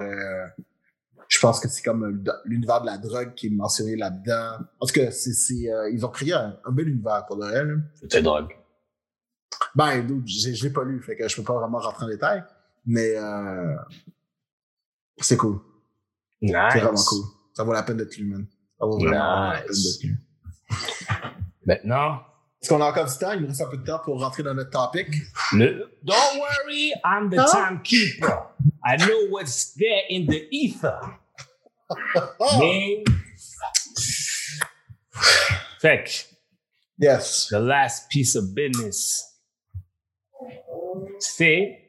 je 1.27 1.39
pense 1.39 1.59
que 1.59 1.67
c'est 1.67 1.81
comme 1.83 2.23
l'univers 2.45 2.81
de 2.81 2.85
la 2.85 2.97
drogue 2.97 3.33
qui 3.35 3.47
est 3.47 3.51
mentionné 3.51 3.95
là-dedans. 3.95 4.57
En 4.79 4.85
tout 4.85 4.93
cas, 4.93 5.11
c'est, 5.11 5.33
c'est, 5.33 5.71
euh, 5.71 5.89
ils 5.89 6.05
ont 6.05 6.09
créé 6.09 6.33
un, 6.33 6.57
un 6.65 6.71
bel 6.71 6.87
univers 6.87 7.25
pour 7.25 7.37
là. 7.37 7.51
C'était 7.95 8.21
drogue. 8.21 8.55
Ben, 9.73 10.05
je 10.25 10.63
l'ai 10.63 10.69
pas 10.69 10.83
lu, 10.83 11.01
fait 11.01 11.15
que 11.15 11.27
je 11.27 11.35
peux 11.35 11.43
pas 11.43 11.53
vraiment 11.59 11.79
rentrer 11.79 12.05
en 12.05 12.09
détail, 12.09 12.43
mais 12.85 13.13
euh, 13.15 13.75
c'est 15.17 15.37
cool. 15.37 15.59
Nice. 16.41 16.55
C'est 16.71 16.79
vraiment 16.79 17.03
cool. 17.03 17.23
Ça 17.53 17.63
vaut 17.63 17.73
la 17.73 17.83
peine 17.83 17.97
d'être 17.97 18.15
lu, 18.17 18.25
man. 18.25 18.45
Ça 18.79 18.85
vaut 18.85 18.97
vraiment 18.99 19.51
la 19.51 19.59
peine 19.61 19.69
Nice. 19.69 19.99
d'être 19.99 20.03
lu. 20.09 20.17
Maintenant, 21.65 22.21
Est-ce 22.61 22.69
qu'on 22.69 22.81
a 22.81 22.85
encore 22.89 23.05
du 23.05 23.17
temps? 23.17 23.31
Il 23.33 23.41
nous 23.41 23.47
reste 23.47 23.61
un 23.61 23.69
peu 23.69 23.77
de 23.77 23.85
temps 23.85 23.99
pour 24.03 24.19
rentrer 24.21 24.43
dans 24.43 24.53
notre 24.53 24.69
topic. 24.71 25.07
le... 25.53 25.89
Don't 26.03 26.15
worry, 26.39 26.91
I'm 27.03 27.29
the 27.29 27.43
timekeeper. 27.49 28.49
I 28.85 28.97
know 28.97 29.27
what's 29.29 29.73
there 29.73 30.03
in 30.09 30.27
the 30.27 30.47
ether. 30.51 31.17
Mais... 32.59 33.03
Yes. 36.97 37.47
the 37.49 37.59
last 37.59 38.09
piece 38.09 38.35
of 38.35 38.53
business, 38.53 39.23
c'est... 41.19 41.81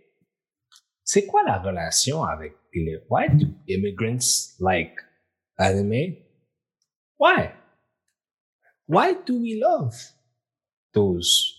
C'est 1.05 1.27
quoi 1.27 1.45
la 1.45 1.59
relation 1.59 2.25
avec 2.25 2.55
les... 2.75 2.99
Why 3.09 3.29
do 3.29 3.47
immigrants 3.69 4.57
like 4.59 4.99
anime? 5.59 6.17
Why? 7.19 7.53
Why 8.87 9.15
do 9.25 9.41
we 9.41 9.61
love 9.61 9.95
those 10.93 11.55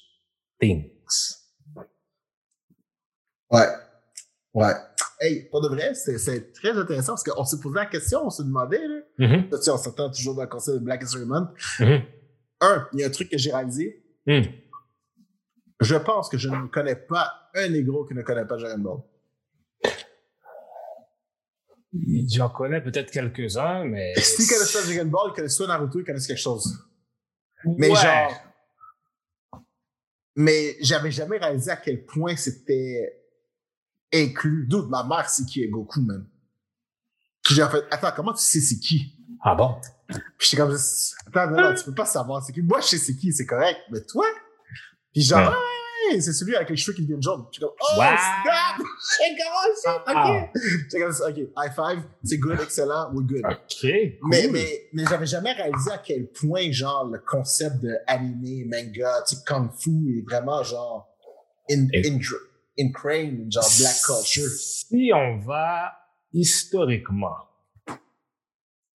things? 0.60 1.38
Ouais. 3.50 3.68
Ouais. 4.54 4.87
Hey, 5.20 5.50
pas 5.52 5.60
de 5.62 5.68
vrai, 5.68 5.94
c'est, 5.96 6.54
très 6.54 6.72
intéressant 6.78 7.14
parce 7.14 7.24
qu'on 7.24 7.44
s'est 7.44 7.60
posé 7.60 7.76
la 7.76 7.86
question, 7.88 8.26
on 8.26 8.30
s'est 8.30 8.44
demandé, 8.44 8.78
là. 8.78 9.02
Tu 9.52 9.64
sais, 9.64 9.72
on 9.72 9.78
s'entend 9.78 10.12
toujours 10.12 10.36
dans 10.36 10.44
le 10.44 10.48
conseil 10.48 10.76
de 10.76 10.80
Black 10.80 11.02
History 11.02 11.26
Month. 11.26 11.50
mhm, 11.80 12.04
Un, 12.62 12.88
il 12.94 13.00
y 13.00 13.04
a 13.04 13.08
un 13.08 13.10
truc 13.10 13.30
que 13.30 13.38
j'ai 13.38 13.52
réalisé. 13.52 14.04
mhm. 14.28 14.44
Je 15.80 15.96
pense 15.96 16.28
que 16.30 16.38
je 16.40 16.50
ne 16.50 16.68
connais 16.68 16.96
pas 16.96 17.32
un 17.54 17.70
négro 17.70 18.04
qui 18.06 18.14
ne 18.16 18.22
connaît 18.24 18.46
pas 18.46 18.58
Dragon 18.58 18.80
Ball. 18.80 18.98
J'en 22.30 22.50
connais 22.50 22.82
peut-être 22.82 23.12
quelques-uns, 23.12 23.86
mais. 23.86 24.14
S'ils 24.18 24.48
connaissent 24.48 24.74
pas 24.74 24.84
Dragon 24.84 25.06
Ball, 25.10 25.32
ils 25.32 25.36
connaissent 25.36 25.56
soit 25.56 25.68
Naruto, 25.68 26.00
ils 26.00 26.04
connaissent 26.06 26.28
quelque 26.28 26.40
chose. 26.40 26.78
Mais 27.66 27.90
Ouais. 27.90 27.96
genre. 27.96 28.44
Mais 30.36 30.76
j'avais 30.82 31.10
jamais 31.12 31.38
réalisé 31.38 31.72
à 31.72 31.78
quel 31.78 32.06
point 32.06 32.36
c'était 32.36 33.24
inclus. 34.14 34.66
D'où 34.68 34.88
ma 34.88 35.04
mère, 35.04 35.30
c'est 35.30 35.46
qui? 35.46 35.64
Est 35.64 35.70
Goku. 35.70 36.02
Puis 37.44 37.56
j'ai 37.56 37.66
fait, 37.68 37.84
attends, 37.92 38.12
comment 38.16 38.34
tu 38.34 38.44
sais 38.44 38.60
c'est 38.60 38.80
qui? 38.80 39.16
Ah 39.44 39.56
bon? 39.56 39.76
Puis 40.38 40.50
j'étais 40.50 40.58
comme, 40.58 40.76
attends, 41.28 41.52
non, 41.52 41.70
non, 41.70 41.76
tu 41.76 41.84
peux 41.86 41.94
pas 41.94 42.06
savoir 42.06 42.44
c'est 42.44 42.54
qui. 42.54 42.62
Moi, 42.62 42.80
je 42.82 42.88
sais 42.88 42.98
c'est 42.98 43.16
qui, 43.16 43.32
c'est 43.34 43.46
correct, 43.46 43.80
mais 43.92 44.02
toi? 44.02 44.26
Puis 45.14 45.22
genre, 45.24 45.40
Ouais. 45.50 45.56
ah, 46.16 46.22
c'est 46.22 46.34
celui 46.34 46.56
avec 46.56 46.70
les 46.70 46.78
cheveux 46.78 46.94
qui 46.96 47.02
deviennent 47.02 47.22
jaunes. 47.22 47.46
Je 47.52 47.56
suis 47.58 47.62
comme, 47.62 47.74
oh, 47.80 47.94
snap! 47.96 48.78
J'ai 49.20 49.36
comment 49.38 50.04
Ah. 50.08 50.44
ok. 50.54 50.62
J'ai 50.92 51.00
comme, 51.00 51.12
ok, 51.12 51.38
high 51.58 51.74
five, 51.76 52.04
c'est 52.24 52.38
good, 52.38 52.60
excellent, 52.62 53.12
we're 53.14 53.26
good. 53.26 53.44
OK. 53.46 53.84
Mais, 53.84 54.44
cool. 54.44 54.52
mais, 54.52 54.90
mais 54.94 55.04
j'avais 55.06 55.26
jamais 55.26 55.52
réalisé 55.54 55.92
à 55.92 55.98
quel 55.98 56.28
point, 56.32 56.72
genre, 56.72 57.06
le 57.12 57.20
concept 57.20 57.82
de 57.82 57.96
animé, 58.08 58.66
manga, 58.66 59.22
tu 59.28 59.36
sais, 59.36 59.42
kung 59.46 59.70
fu 59.78 60.18
est 60.20 60.22
vraiment, 60.30 60.64
genre, 60.64 61.10
in, 61.70 61.88
in, 62.80 63.50
genre, 63.50 63.70
black 63.80 63.96
culture. 64.06 64.50
Si 64.50 65.12
on 65.14 65.38
va 65.40 65.94
historiquement, 66.34 67.38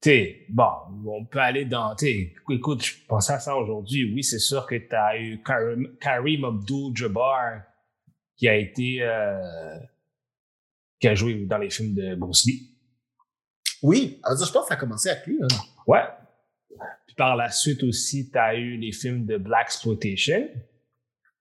t'sais, 0.01 0.47
bon, 0.49 0.71
on 1.07 1.25
peut 1.25 1.39
aller 1.39 1.65
dans, 1.65 1.95
t'sais, 1.95 2.35
écoute, 2.51 2.85
je 2.85 2.95
pensais 3.07 3.33
à 3.33 3.41
ça 3.41 3.57
aujourd'hui. 3.57 4.13
Oui, 4.13 4.23
c'est 4.23 4.39
sûr 4.39 4.67
que 4.67 4.77
tu 4.77 4.95
as 4.95 5.19
eu 5.19 5.43
Karim, 5.43 5.97
Karim 6.01 6.45
Abdul-Jabbar 6.45 7.63
qui 8.37 8.49
a 8.49 8.57
été, 8.57 8.99
euh, 9.03 9.79
qui 11.01 11.09
a 11.09 11.15
joué 11.15 11.47
dans 11.47 11.59
les 11.59 11.71
films 11.71 11.95
de 11.95 12.15
Bruce 12.15 12.45
Lee. 12.47 12.69
Oui, 13.83 14.21
alors, 14.23 14.45
je 14.45 14.53
pense 14.53 14.63
que 14.63 14.69
ça 14.69 14.75
a 14.75 14.77
commencé 14.77 15.09
avec 15.09 15.27
lui, 15.27 15.39
hein. 15.43 15.49
Ouais. 15.87 16.03
Puis 17.07 17.17
par 17.17 17.37
la 17.37 17.51
suite 17.51 17.83
aussi, 17.83 18.31
tu 18.31 18.39
as 18.39 18.55
eu 18.55 18.77
les 18.77 18.93
films 18.93 19.27
de 19.27 19.37
Black 19.37 19.67
Exploitation. 19.67 20.49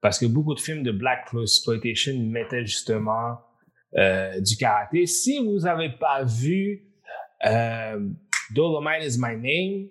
Parce 0.01 0.17
que 0.19 0.25
beaucoup 0.25 0.55
de 0.55 0.59
films 0.59 0.83
de 0.83 0.91
Black 0.91 1.29
Exploitation 1.39 2.17
mettaient 2.19 2.65
justement 2.65 3.39
euh, 3.97 4.39
du 4.41 4.57
karaté. 4.57 5.05
Si 5.05 5.37
vous 5.39 5.59
n'avez 5.59 5.89
pas 5.89 6.23
vu 6.23 6.87
euh, 7.45 8.09
Dolomite 8.53 9.03
is 9.03 9.17
My 9.19 9.35
Name, 9.35 9.89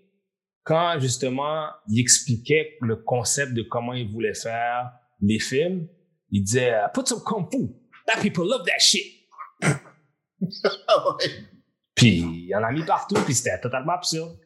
quand 0.65 0.99
justement 0.99 1.67
il 1.89 2.01
expliquait 2.01 2.77
le 2.81 2.97
concept 2.97 3.55
de 3.55 3.63
comment 3.63 3.93
il 3.93 4.11
voulait 4.11 4.35
faire 4.35 4.93
les 5.21 5.39
films, 5.39 5.87
il 6.31 6.43
disait 6.43 6.75
euh, 6.75 6.89
Put 6.93 7.07
some 7.07 7.23
kung 7.25 7.49
fu. 7.51 7.69
That 8.07 8.21
people 8.21 8.45
love 8.45 8.65
that 8.67 8.79
shit. 8.79 9.05
Ah 10.89 11.05
ouais. 11.07 11.27
Puis 11.95 12.47
il 12.47 12.55
en 12.57 12.65
a 12.65 12.73
mis 12.73 12.83
partout, 12.83 13.17
puis 13.27 13.35
c'était 13.35 13.61
totalement 13.61 13.93
absurde. 13.93 14.39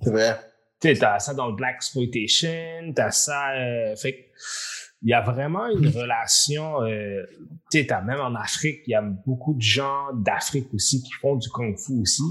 C'est 0.00 0.10
vrai. 0.10 0.40
Tu 0.80 0.88
sais, 0.88 0.94
t'as 0.98 1.18
ça 1.18 1.34
dans 1.34 1.48
le 1.48 1.54
Black 1.54 1.76
Exploitation, 1.76 2.92
t'as 2.94 3.10
ça. 3.10 3.52
euh, 3.54 3.94
fait 3.96 4.28
il 5.02 5.08
y 5.08 5.14
a 5.14 5.22
vraiment 5.22 5.66
une 5.68 5.88
relation. 5.88 6.82
Euh, 6.82 7.22
tu 7.70 7.78
sais, 7.78 7.86
t'as 7.86 8.02
même 8.02 8.20
en 8.20 8.34
Afrique, 8.34 8.80
il 8.86 8.90
y 8.90 8.94
a 8.94 9.00
beaucoup 9.02 9.54
de 9.54 9.62
gens 9.62 10.12
d'Afrique 10.14 10.72
aussi 10.74 11.02
qui 11.02 11.12
font 11.20 11.36
du 11.36 11.48
kung 11.48 11.74
fu 11.78 12.00
aussi. 12.02 12.22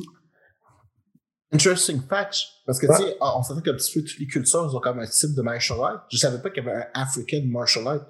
Interesting 1.51 1.99
fact. 2.07 2.37
Parce 2.65 2.79
que, 2.79 2.85
Ouais. 2.85 2.95
tu 2.97 3.03
sais, 3.05 3.17
on 3.21 3.41
s'entend 3.41 3.61
que 3.61 3.71
un 3.71 3.73
petit 3.73 3.99
peu 3.99 4.05
toutes 4.05 4.19
les 4.19 4.27
cultures 4.27 4.67
ils 4.71 4.75
ont 4.75 4.79
comme 4.79 4.99
un 4.99 5.07
type 5.07 5.33
de 5.35 5.41
martial 5.41 5.79
art. 5.79 6.05
Je 6.11 6.17
savais 6.17 6.39
pas 6.41 6.51
qu'il 6.51 6.63
y 6.63 6.67
avait 6.67 6.77
un 6.77 6.85
African 6.93 7.41
martial 7.45 7.87
art. 7.87 8.05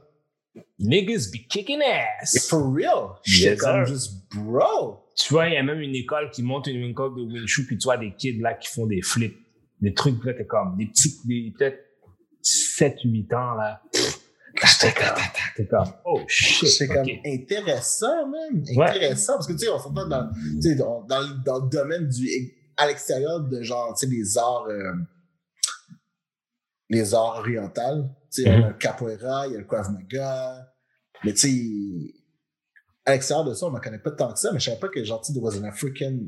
Niggas 0.77 1.29
be 1.31 1.47
kicking 1.47 1.79
ass. 1.81 2.47
for 2.49 2.73
real? 2.73 3.11
J'étais 3.23 3.51
Yes, 3.51 3.61
comme 3.61 3.85
juste, 3.85 4.13
bro. 4.35 5.05
Tu 5.15 5.31
vois, 5.33 5.47
il 5.47 5.53
y 5.53 5.57
a 5.57 5.63
même 5.63 5.79
une 5.79 5.95
école 5.95 6.29
qui 6.31 6.43
monte 6.43 6.67
une 6.67 6.83
école 6.83 7.15
de 7.15 7.21
Wing 7.21 7.45
Chun, 7.47 7.63
puis 7.65 7.77
tu 7.77 7.85
vois 7.85 7.97
des 7.97 8.13
kids 8.13 8.39
là 8.41 8.55
qui 8.55 8.67
font 8.67 8.87
des 8.87 9.01
flips, 9.01 9.37
des 9.81 9.93
trucs, 9.93 10.23
là, 10.25 10.33
t'es 10.33 10.45
comme 10.45 10.75
des 10.77 10.87
petits, 10.87 11.19
des 11.25 11.53
peut-être 11.57 11.79
7, 12.41 12.97
8 13.03 13.33
ans 13.33 13.53
là. 13.55 13.81
T'es 14.81 14.91
comme, 14.93 15.23
t'es 15.55 15.67
comme, 15.67 15.93
oh 16.05 16.21
shit. 16.27 16.67
C'est 16.67 16.87
comme 16.87 17.07
intéressant, 17.25 18.27
même. 18.27 18.63
Ouais. 18.75 18.89
Intéressant. 18.89 19.33
Parce 19.33 19.47
que, 19.47 19.53
tu 19.53 19.59
sais, 19.59 19.69
on 19.69 19.79
s'entend 19.79 20.07
dans, 20.07 20.29
tu 20.55 20.61
sais, 20.61 20.75
dans, 20.75 21.03
dans, 21.03 21.19
le- 21.21 21.43
dans 21.45 21.63
le 21.63 21.69
domaine 21.69 22.07
du, 22.09 22.27
à 22.75 22.87
l'extérieur 22.87 23.41
de 23.41 23.61
genre, 23.61 23.95
tu 23.97 24.05
sais, 24.07 24.13
les 24.13 24.37
arts, 24.37 24.65
euh, 24.69 24.93
les 26.89 27.13
arts 27.13 27.37
orientaux. 27.39 28.05
Tu 28.31 28.43
sais, 28.43 28.49
il 28.49 28.59
y 28.59 28.63
a 28.63 28.67
le 28.69 28.73
capoeira, 28.73 29.47
il 29.47 29.53
y 29.53 29.55
a 29.55 29.59
le 29.59 29.65
krav 29.65 29.91
maga. 29.91 30.67
Mais, 31.23 31.33
tu 31.33 31.39
sais, 31.39 32.13
à 33.05 33.11
l'extérieur 33.13 33.45
de 33.45 33.53
ça, 33.53 33.65
on 33.67 33.71
ne 33.71 33.79
connaît 33.79 33.99
pas 33.99 34.11
tant 34.11 34.33
que 34.33 34.39
ça, 34.39 34.51
mais 34.51 34.59
je 34.59 34.65
savais 34.65 34.79
pas 34.79 34.89
que, 34.89 35.03
genre, 35.03 35.21
tu 35.21 35.27
sais, 35.27 35.33
there 35.33 35.43
was 35.43 35.57
an 35.57 35.63
African 35.63 36.19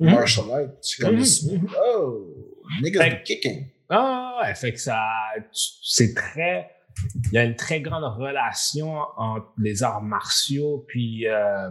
Mhm. 0.00 0.10
martial 0.10 0.46
art. 0.50 0.70
Je 0.82 0.88
suis 0.88 1.02
comme, 1.02 1.14
Mhm, 1.16 1.60
mhm. 1.62 1.68
oh, 1.96 2.33
niggas 2.82 3.10
kicking. 3.24 3.68
Ah 3.90 4.38
ouais, 4.42 4.54
fait 4.54 4.72
que 4.72 4.80
ça, 4.80 4.98
c'est 5.52 6.14
très, 6.14 6.70
il 7.26 7.32
y 7.32 7.38
a 7.38 7.44
une 7.44 7.56
très 7.56 7.80
grande 7.80 8.04
relation 8.18 8.96
entre 9.16 9.52
les 9.58 9.82
arts 9.82 10.02
martiaux 10.02 10.84
puis 10.88 11.26
euh, 11.28 11.70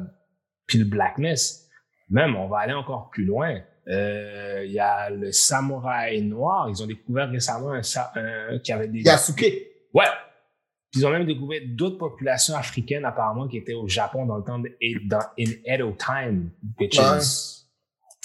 puis 0.67 0.77
le 0.79 0.85
blackness. 0.85 1.67
Même, 2.09 2.35
on 2.35 2.47
va 2.47 2.59
aller 2.59 2.73
encore 2.73 3.09
plus 3.09 3.25
loin. 3.25 3.59
Euh, 3.87 4.63
Il 4.65 4.71
y 4.71 4.79
a 4.79 5.09
le 5.09 5.31
samouraï 5.31 6.21
noir. 6.21 6.69
Ils 6.69 6.81
ont 6.83 6.87
découvert 6.87 7.29
récemment 7.29 7.71
un, 7.73 7.81
un- 8.15 8.59
qui 8.59 8.71
avait 8.71 8.87
des 8.87 9.01
Yasuke. 9.01 9.41
ouais. 9.93 10.05
Puis 10.91 11.01
ils 11.01 11.05
ont 11.07 11.09
même 11.09 11.25
découvert 11.25 11.59
d'autres 11.69 11.97
populations 11.97 12.55
africaines 12.55 13.03
apparemment 13.03 13.47
qui 13.47 13.57
étaient 13.57 13.73
au 13.73 13.87
Japon 13.87 14.27
dans 14.27 14.37
le 14.37 14.43
temps 14.43 14.59
de 14.59 14.69
dans 15.07 15.25
in 15.39 15.49
Edo 15.65 15.91
time, 15.97 16.51
which 16.79 16.99
Ouais. 16.99 17.17
is 17.17 17.65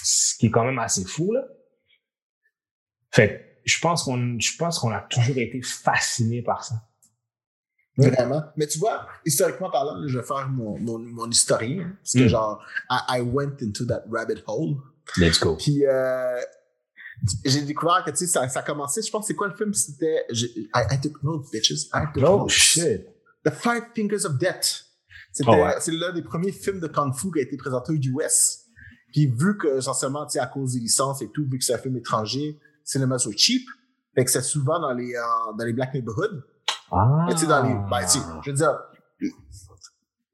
ce 0.03 0.37
qui 0.37 0.45
est 0.47 0.51
quand 0.51 0.63
même 0.63 0.77
assez 0.79 1.03
fou 1.03 1.33
là. 1.33 1.41
Fait 3.11 3.59
je 3.65 3.79
pense 3.79 4.03
qu'on 4.03 4.39
je 4.39 4.55
pense 4.57 4.79
qu'on 4.79 4.91
a 4.91 5.01
toujours 5.01 5.37
été 5.37 5.61
fasciné 5.61 6.41
par 6.41 6.63
ça. 6.63 6.75
Vraiment. 7.97 8.43
Mais 8.55 8.65
tu 8.65 8.79
vois, 8.79 9.07
historiquement 9.25 9.69
parlant, 9.69 10.07
je 10.07 10.17
vais 10.19 10.25
faire 10.25 10.47
mon, 10.47 10.79
mon, 10.79 10.99
mon 10.99 11.29
historien. 11.29 11.91
Parce 12.01 12.13
que, 12.13 12.23
Mm. 12.23 12.27
genre, 12.29 12.63
I, 12.89 13.17
I 13.17 13.21
went 13.21 13.57
into 13.61 13.85
that 13.85 14.03
rabbit 14.09 14.41
hole. 14.47 14.77
Let's 15.17 15.37
go. 15.37 15.57
Puis, 15.57 15.85
euh, 15.85 16.39
j'ai 17.43 17.61
découvert 17.63 18.03
que, 18.05 18.11
tu 18.11 18.17
sais, 18.17 18.27
ça, 18.27 18.47
ça 18.47 18.61
a 18.61 18.63
commencé, 18.63 19.01
je 19.01 19.11
pense, 19.11 19.27
c'est 19.27 19.33
quoi 19.35 19.49
le 19.49 19.55
film? 19.55 19.73
C'était, 19.73 20.23
I, 20.31 20.67
I 20.91 21.01
took 21.01 21.21
notes, 21.23 21.51
bitches. 21.51 21.87
I 21.93 22.05
took 22.13 22.23
Oh 22.25 22.37
notes. 22.43 22.49
shit. 22.51 23.05
The 23.43 23.51
Five 23.51 23.83
Fingers 23.93 24.25
of 24.25 24.37
Death. 24.37 24.85
C'était, 25.33 25.49
Oh, 25.51 25.55
ouais. 25.65 25.75
C'est 25.81 25.91
l'un 25.91 26.13
des 26.13 26.21
premiers 26.21 26.53
films 26.53 26.79
de 26.79 26.87
Kung 26.87 27.13
Fu 27.13 27.31
qui 27.33 27.39
a 27.39 27.41
été 27.41 27.57
présenté 27.57 27.91
aux 27.91 27.95
US. 27.97 28.61
Puis, 29.11 29.27
vu 29.27 29.57
que, 29.57 29.77
essentiellement, 29.79 30.25
tu 30.25 30.33
sais, 30.33 30.39
à 30.39 30.47
cause 30.47 30.73
des 30.73 30.79
licences 30.79 31.21
et 31.21 31.29
tout, 31.31 31.45
vu 31.51 31.57
que 31.57 31.65
c'est 31.65 31.73
un 31.73 31.77
film 31.79 31.97
étranger, 31.97 32.57
cinéma 32.89 33.19
so 33.19 33.31
cheap. 33.35 33.63
Fait 34.15 34.25
que 34.25 34.31
c'est 34.31 34.41
souvent 34.41 34.79
dans 34.79 34.93
les, 34.93 35.13
euh, 35.15 35.53
dans 35.57 35.65
les 35.65 35.73
Black 35.73 35.93
Neighborhoods. 35.93 36.41
Ah. 36.91 37.25
Mais 37.27 37.33
tu 37.35 37.41
sais, 37.41 37.47
dans 37.47 37.61
les. 37.61 37.73
Ben, 37.89 38.01
tu 38.01 38.19
sais, 38.19 38.25
je 38.43 38.49
veux 38.49 38.57
dire, 38.57 38.79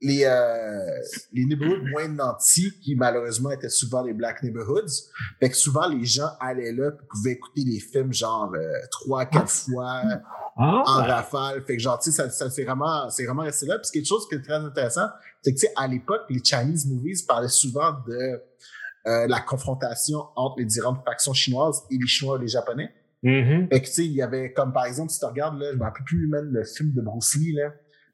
les, 0.02 0.24
euh, 0.26 1.00
les 1.34 1.46
neighborhoods 1.46 1.90
moins 1.90 2.08
nantis, 2.08 2.72
qui 2.82 2.96
malheureusement 2.96 3.52
étaient 3.52 3.70
souvent 3.70 4.04
les 4.04 4.14
black 4.14 4.44
neighborhoods, 4.44 4.92
fait 5.40 5.50
que 5.50 5.56
souvent 5.56 5.88
les 5.88 6.06
gens 6.06 6.30
allaient 6.40 6.74
là 6.74 6.90
et 6.90 7.08
pouvaient 7.10 7.32
écouter 7.32 7.64
les 7.66 7.80
films 7.80 8.14
genre 8.14 8.52
euh, 8.56 8.62
trois, 8.92 9.26
quatre 9.26 9.50
fois 9.50 10.02
en 10.58 10.84
Ah. 10.86 11.04
rafale. 11.08 11.64
Fait 11.66 11.76
que 11.76 11.82
genre, 11.82 11.98
tu 12.00 12.12
sais, 12.12 12.16
ça, 12.16 12.30
ça 12.30 12.50
c'est 12.50 12.64
vraiment, 12.64 13.10
c'est 13.10 13.26
vraiment 13.26 13.44
resté 13.44 13.66
là. 13.66 13.80
Puis 13.80 13.90
quelque 13.92 14.08
chose 14.08 14.28
qui 14.30 14.36
est 14.36 14.42
très 14.42 14.56
intéressant, 14.56 15.08
c'est 15.42 15.54
que 15.54 15.60
tu 15.60 15.66
sais, 15.66 15.74
à 15.76 15.88
l'époque, 15.88 16.22
les 16.30 16.42
Chinese 16.44 16.86
movies 16.86 17.24
parlaient 17.24 17.48
souvent 17.48 17.94
de 18.08 18.42
euh, 19.08 19.28
la 19.28 19.40
confrontation 19.40 20.20
entre 20.36 20.60
les 20.60 20.66
différentes 20.66 21.04
factions 21.06 21.34
chinoises 21.34 21.84
et 21.92 21.98
les 21.98 22.08
Chinois 22.08 22.38
et 22.38 22.42
les 22.42 22.48
Japonais. 22.48 22.92
Mhm. 23.24 23.68
Fait 23.72 23.82
que, 23.82 23.86
tu 23.86 23.92
sais, 23.92 24.06
il 24.06 24.14
y 24.14 24.22
avait, 24.22 24.54
comme 24.54 24.72
par 24.74 24.86
exemple, 24.86 25.12
si 25.12 25.20
tu 25.20 25.26
regardes, 25.26 25.60
là, 25.60 25.68
je 25.72 25.78
me 25.78 25.84
rappelle 25.84 26.04
plus 26.04 26.28
même 26.28 26.52
le 26.52 26.64
film 26.64 26.94
de 26.94 27.02
Bruce 27.02 27.36
Lee, 27.36 27.54
là. 27.54 27.72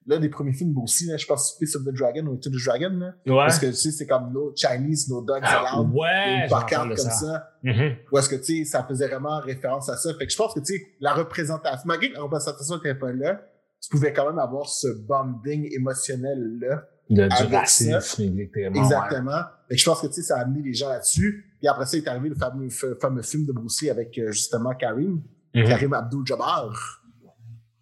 L'un 0.07 0.19
des 0.19 0.29
premiers 0.29 0.53
films 0.53 0.71
de 0.71 0.75
Bruce 0.75 0.99
Lee, 1.01 1.07
là, 1.07 1.17
je 1.17 1.27
pense, 1.27 1.57
Face 1.59 1.75
of 1.75 1.83
the 1.83 1.93
Dragon 1.93 2.25
ou 2.25 2.33
Into 2.33 2.49
the 2.49 2.63
Dragon, 2.65 2.89
là. 2.97 3.13
Ouais. 3.27 3.45
Parce 3.45 3.59
que, 3.59 3.67
tu 3.67 3.73
sais, 3.73 3.91
c'est 3.91 4.07
comme 4.07 4.33
No 4.33 4.51
Chinese, 4.55 5.09
No 5.09 5.21
Dogs 5.21 5.43
Allowed. 5.43 5.91
ouais. 5.93 6.47
J'entends 6.49 6.87
comme 6.87 6.97
ça. 6.97 7.51
Mhm. 7.63 7.95
Où 8.11 8.17
est-ce 8.17 8.29
que, 8.29 8.35
tu 8.35 8.63
sais, 8.63 8.65
ça 8.65 8.83
faisait 8.83 9.07
vraiment 9.07 9.39
référence 9.39 9.89
à 9.89 9.97
ça. 9.97 10.13
Fait 10.17 10.25
que 10.25 10.31
je 10.31 10.37
pense 10.37 10.53
que, 10.53 10.59
tu 10.59 10.77
sais, 10.77 10.87
la 10.99 11.13
représentation, 11.13 11.83
malgré 11.85 12.09
que 12.09 12.15
la 12.15 12.23
représentation 12.23 12.75
n'était 12.77 12.95
pas 12.95 13.11
là, 13.11 13.41
tu 13.81 13.89
pouvais 13.89 14.13
quand 14.13 14.27
même 14.27 14.39
avoir 14.39 14.67
ce 14.69 14.87
bonding 15.07 15.69
émotionnel-là. 15.73 16.83
Du 17.11 17.21
racisme, 17.53 17.99
ça. 17.99 18.23
exactement. 18.23 18.83
Exactement. 18.83 19.41
Fait 19.67 19.75
que 19.75 19.81
je 19.81 19.85
pense 19.85 20.01
que, 20.01 20.11
ça 20.11 20.37
a 20.37 20.41
amené 20.41 20.61
les 20.61 20.73
gens 20.73 20.89
là-dessus. 20.89 21.45
Puis 21.59 21.67
après 21.67 21.85
ça, 21.85 21.97
il 21.97 22.03
est 22.03 22.07
arrivé 22.07 22.29
le 22.29 22.35
fameux, 22.35 22.69
fameux 22.69 23.21
film 23.21 23.45
de 23.45 23.51
Bruce 23.51 23.81
Lee 23.81 23.89
avec, 23.89 24.17
euh, 24.17 24.31
justement, 24.31 24.73
Karim. 24.73 25.21
Mhm. 25.53 25.65
Karim 25.65 25.93
Abdul-Jabbar, 25.93 27.01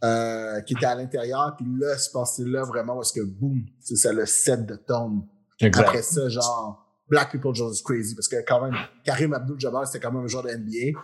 euh, 0.03 0.61
qui 0.61 0.73
était 0.73 0.87
à 0.87 0.95
l'intérieur. 0.95 1.55
Puis 1.55 1.67
là, 1.79 1.95
c'est 1.97 2.11
passé 2.11 2.43
là 2.43 2.63
vraiment 2.63 2.95
parce 2.95 3.11
que 3.11 3.21
boum, 3.21 3.63
c'est 3.79 3.95
ça 3.95 4.11
le 4.11 4.25
set 4.25 4.65
de 4.65 4.75
tone. 4.75 5.21
Exact. 5.59 5.87
Après 5.87 6.01
ça, 6.01 6.27
genre, 6.29 6.89
Black 7.07 7.31
People 7.31 7.53
Just 7.53 7.85
Crazy. 7.85 8.15
Parce 8.15 8.27
que 8.27 8.37
quand 8.47 8.63
même, 8.63 8.75
Karim 9.03 9.33
Abdul-Jabbar, 9.33 9.85
c'était 9.85 9.99
quand 9.99 10.11
même 10.11 10.23
un 10.23 10.27
joueur 10.27 10.43
de 10.43 10.49
NBA 10.49 10.99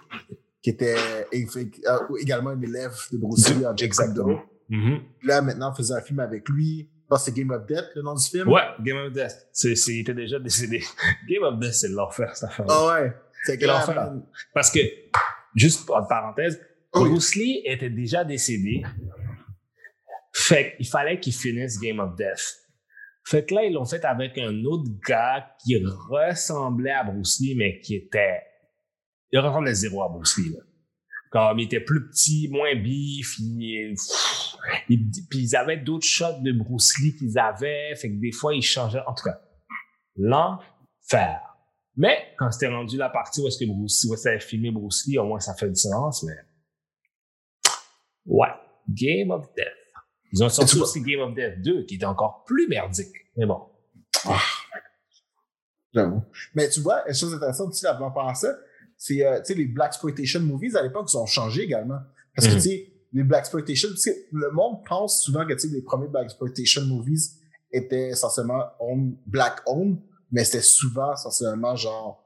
qui 0.64 0.72
était 0.72 0.96
euh, 1.32 2.18
également 2.20 2.50
un 2.50 2.62
élève 2.62 2.96
de 3.12 3.18
Bruce 3.18 3.48
Lee 3.50 3.68
en 3.68 3.78
Jake 3.78 3.90
Exactement. 3.90 4.42
Mhm. 4.70 5.00
Là, 5.24 5.42
maintenant, 5.44 5.72
on 5.72 5.76
faisait 5.76 5.94
un 5.94 6.02
film 6.02 6.20
avec 6.20 6.50
lui. 6.50 6.90
Que 7.10 7.18
c'est 7.18 7.34
Game 7.36 7.52
of 7.52 7.66
Death, 7.68 7.86
le 7.96 8.02
nom 8.02 8.16
du 8.16 8.26
film. 8.26 8.48
Ouais, 8.50 8.62
Game 8.82 8.98
of 8.98 9.14
Death. 9.14 9.48
C'est, 9.52 9.76
c'est, 9.76 9.94
il 9.94 10.00
était 10.02 10.14
déjà 10.14 10.40
décédé. 10.40 10.84
Game 11.30 11.44
of 11.44 11.60
Death, 11.60 11.74
c'est 11.74 11.90
l'enfer, 11.90 12.36
cette 12.36 12.50
affaire. 12.50 12.66
Ah 12.70 12.88
ouais. 13.02 13.14
C'est 13.46 13.58
Quel 13.60 13.70
enfer. 13.70 13.94
grave. 13.94 14.22
Parce 14.54 14.72
que, 14.72 14.80
juste 15.56 15.88
en 15.90 16.04
parenthèse, 16.06 16.60
Oui. 16.96 17.10
Bruce 17.10 17.36
Lee 17.36 17.62
était 17.66 17.90
déjà 17.92 18.24
décédé. 18.24 18.84
Fait 20.34 20.76
qu'il 20.78 20.88
fallait 20.88 21.20
qu'il 21.20 21.34
finisse 21.34 21.80
Game 21.80 22.00
of 22.00 22.16
Death. 22.16 22.58
Fait 23.24 23.46
que 23.46 23.54
là, 23.56 23.64
ils 23.64 23.74
l'ont 23.74 23.86
fait 23.86 24.04
avec 24.04 24.38
un 24.38 24.64
autre 24.66 24.90
gars 25.08 25.48
qui 25.64 25.78
ressemblait 26.10 26.92
à 26.92 27.04
Bruce 27.04 27.40
Lee, 27.40 27.56
mais 27.56 27.80
qui 27.80 27.96
était. 27.96 28.42
Il 29.32 29.40
ressemblait 29.40 29.74
zéro 29.74 30.04
à 30.04 30.10
Bruce 30.10 30.38
Lee. 30.38 30.52
Là. 30.54 30.60
Comme 31.36 31.60
il 31.60 31.66
était 31.66 31.82
plus 31.82 32.08
petit, 32.08 32.48
moins 32.50 32.74
bif, 32.76 33.38
il, 33.40 33.94
il- 34.88 35.12
puis 35.30 35.40
ils 35.40 35.56
avaient 35.58 35.76
d'autres 35.76 36.06
shots 36.08 36.40
de 36.40 36.54
Bruce 36.54 36.98
Lee 37.00 37.14
qu'ils 37.18 37.38
avaient, 37.38 37.94
fait 37.98 38.10
que 38.10 38.22
des 38.22 38.32
fois 38.32 38.56
ils 38.56 38.62
changeaient. 38.62 39.02
En 39.06 39.14
tout 39.14 39.26
cas, 39.26 39.42
l'enfer. 40.16 41.42
Mais 41.98 42.34
quand 42.38 42.50
c'était 42.52 42.74
rendu 42.74 42.96
la 42.96 43.10
partie 43.10 43.42
où 43.42 43.48
est-ce 43.48 43.60
que 43.60 43.66
Bruce 43.70 44.02
Lee, 44.06 44.12
où 44.12 44.16
ça 44.16 44.30
avait 44.30 44.40
filmé 44.40 44.72
Bruce 44.72 45.06
Lee, 45.08 45.18
au 45.18 45.26
moins 45.26 45.42
ça 45.42 45.54
fait 45.56 45.68
du 45.68 45.76
sens, 45.76 46.24
mais 46.24 46.36
ouais, 48.28 48.48
Game 48.90 49.32
of 49.32 49.46
Death. 49.58 49.66
Ils 50.32 50.42
ont 50.42 50.48
sorti 50.48 50.76
tu 50.76 50.82
aussi 50.82 51.02
Game 51.02 51.20
of 51.20 51.34
Death 51.36 51.62
2, 51.62 51.84
qui 51.86 51.96
était 51.96 52.06
encore 52.06 52.46
plus 52.46 52.68
merdique. 52.70 53.12
Mais 53.36 53.46
bon. 53.46 53.62
J'avoue. 55.94 56.24
Mais 56.54 56.70
tu 56.70 56.80
vois, 56.80 57.06
une 57.08 57.14
chose 57.14 57.34
intéressante 57.34 57.70
aussi 57.70 57.86
avant 57.88 58.12
par 58.12 58.36
ça, 58.36 58.56
c'est 58.98 59.26
euh, 59.26 59.40
tu 59.40 59.46
sais, 59.46 59.54
les 59.54 59.66
Black 59.66 59.90
Exploitation 59.90 60.40
movies 60.42 60.76
à 60.76 60.82
l'époque, 60.82 61.10
ils 61.12 61.18
ont 61.18 61.26
changé 61.26 61.64
également. 61.64 62.00
Parce 62.36 62.48
que 62.48 62.54
tu 62.54 62.62
sais, 62.62 62.94
les 63.14 63.24
Black 63.24 63.42
Exploitation, 63.42 63.90
le 64.32 64.52
monde 64.52 64.86
pense 64.88 65.24
souvent 65.24 65.46
que 65.46 65.54
tu 65.54 65.68
sais, 65.68 65.74
les 65.74 65.82
premiers 65.82 66.08
Black 66.08 66.26
Exploitation 66.26 66.84
movies 66.86 67.32
étaient 67.72 68.10
essentiellement 68.10 68.64
black 69.26 69.62
owned, 69.66 69.98
mais 70.32 70.44
c'était 70.44 70.62
souvent 70.62 71.14
essentiellement 71.14 71.76
genre 71.76 72.24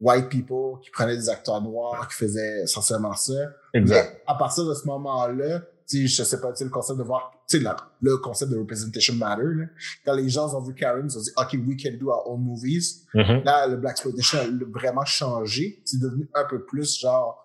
white 0.00 0.28
people 0.28 0.80
qui 0.82 0.90
prenaient 0.90 1.16
des 1.16 1.28
acteurs 1.28 1.62
noirs, 1.62 2.08
qui 2.08 2.14
faisaient 2.16 2.62
essentiellement 2.62 3.14
ça. 3.14 3.32
Mais 3.74 4.22
à 4.26 4.34
partir 4.34 4.66
de 4.66 4.74
ce 4.74 4.86
moment-là, 4.86 5.62
sais, 5.86 6.06
je 6.06 6.22
sais 6.22 6.40
pas, 6.40 6.50
tu 6.52 6.56
sais, 6.58 6.64
le 6.64 6.70
concept 6.70 6.98
de 6.98 7.04
voir, 7.04 7.30
tu 7.48 7.58
sais, 7.58 7.64
le 8.02 8.16
concept 8.18 8.50
de 8.52 8.58
representation 8.58 9.14
matter, 9.14 9.42
là. 9.44 9.66
Quand 10.04 10.14
les 10.14 10.28
gens 10.28 10.54
ont 10.54 10.62
vu 10.62 10.74
Karen, 10.74 11.06
ils 11.10 11.18
ont 11.18 11.20
dit, 11.20 11.30
OK, 11.36 11.52
we 11.66 11.76
can 11.82 11.96
do 11.98 12.08
our 12.10 12.28
own 12.30 12.40
movies. 12.42 13.06
Mhm. 13.14 13.42
Là, 13.44 13.66
le 13.66 13.76
Black 13.76 13.92
Exploitation 13.92 14.38
a 14.38 14.44
vraiment 14.78 15.04
changé. 15.04 15.82
C'est 15.84 16.00
devenu 16.00 16.28
un 16.34 16.44
peu 16.48 16.64
plus 16.64 16.98
genre 16.98 17.38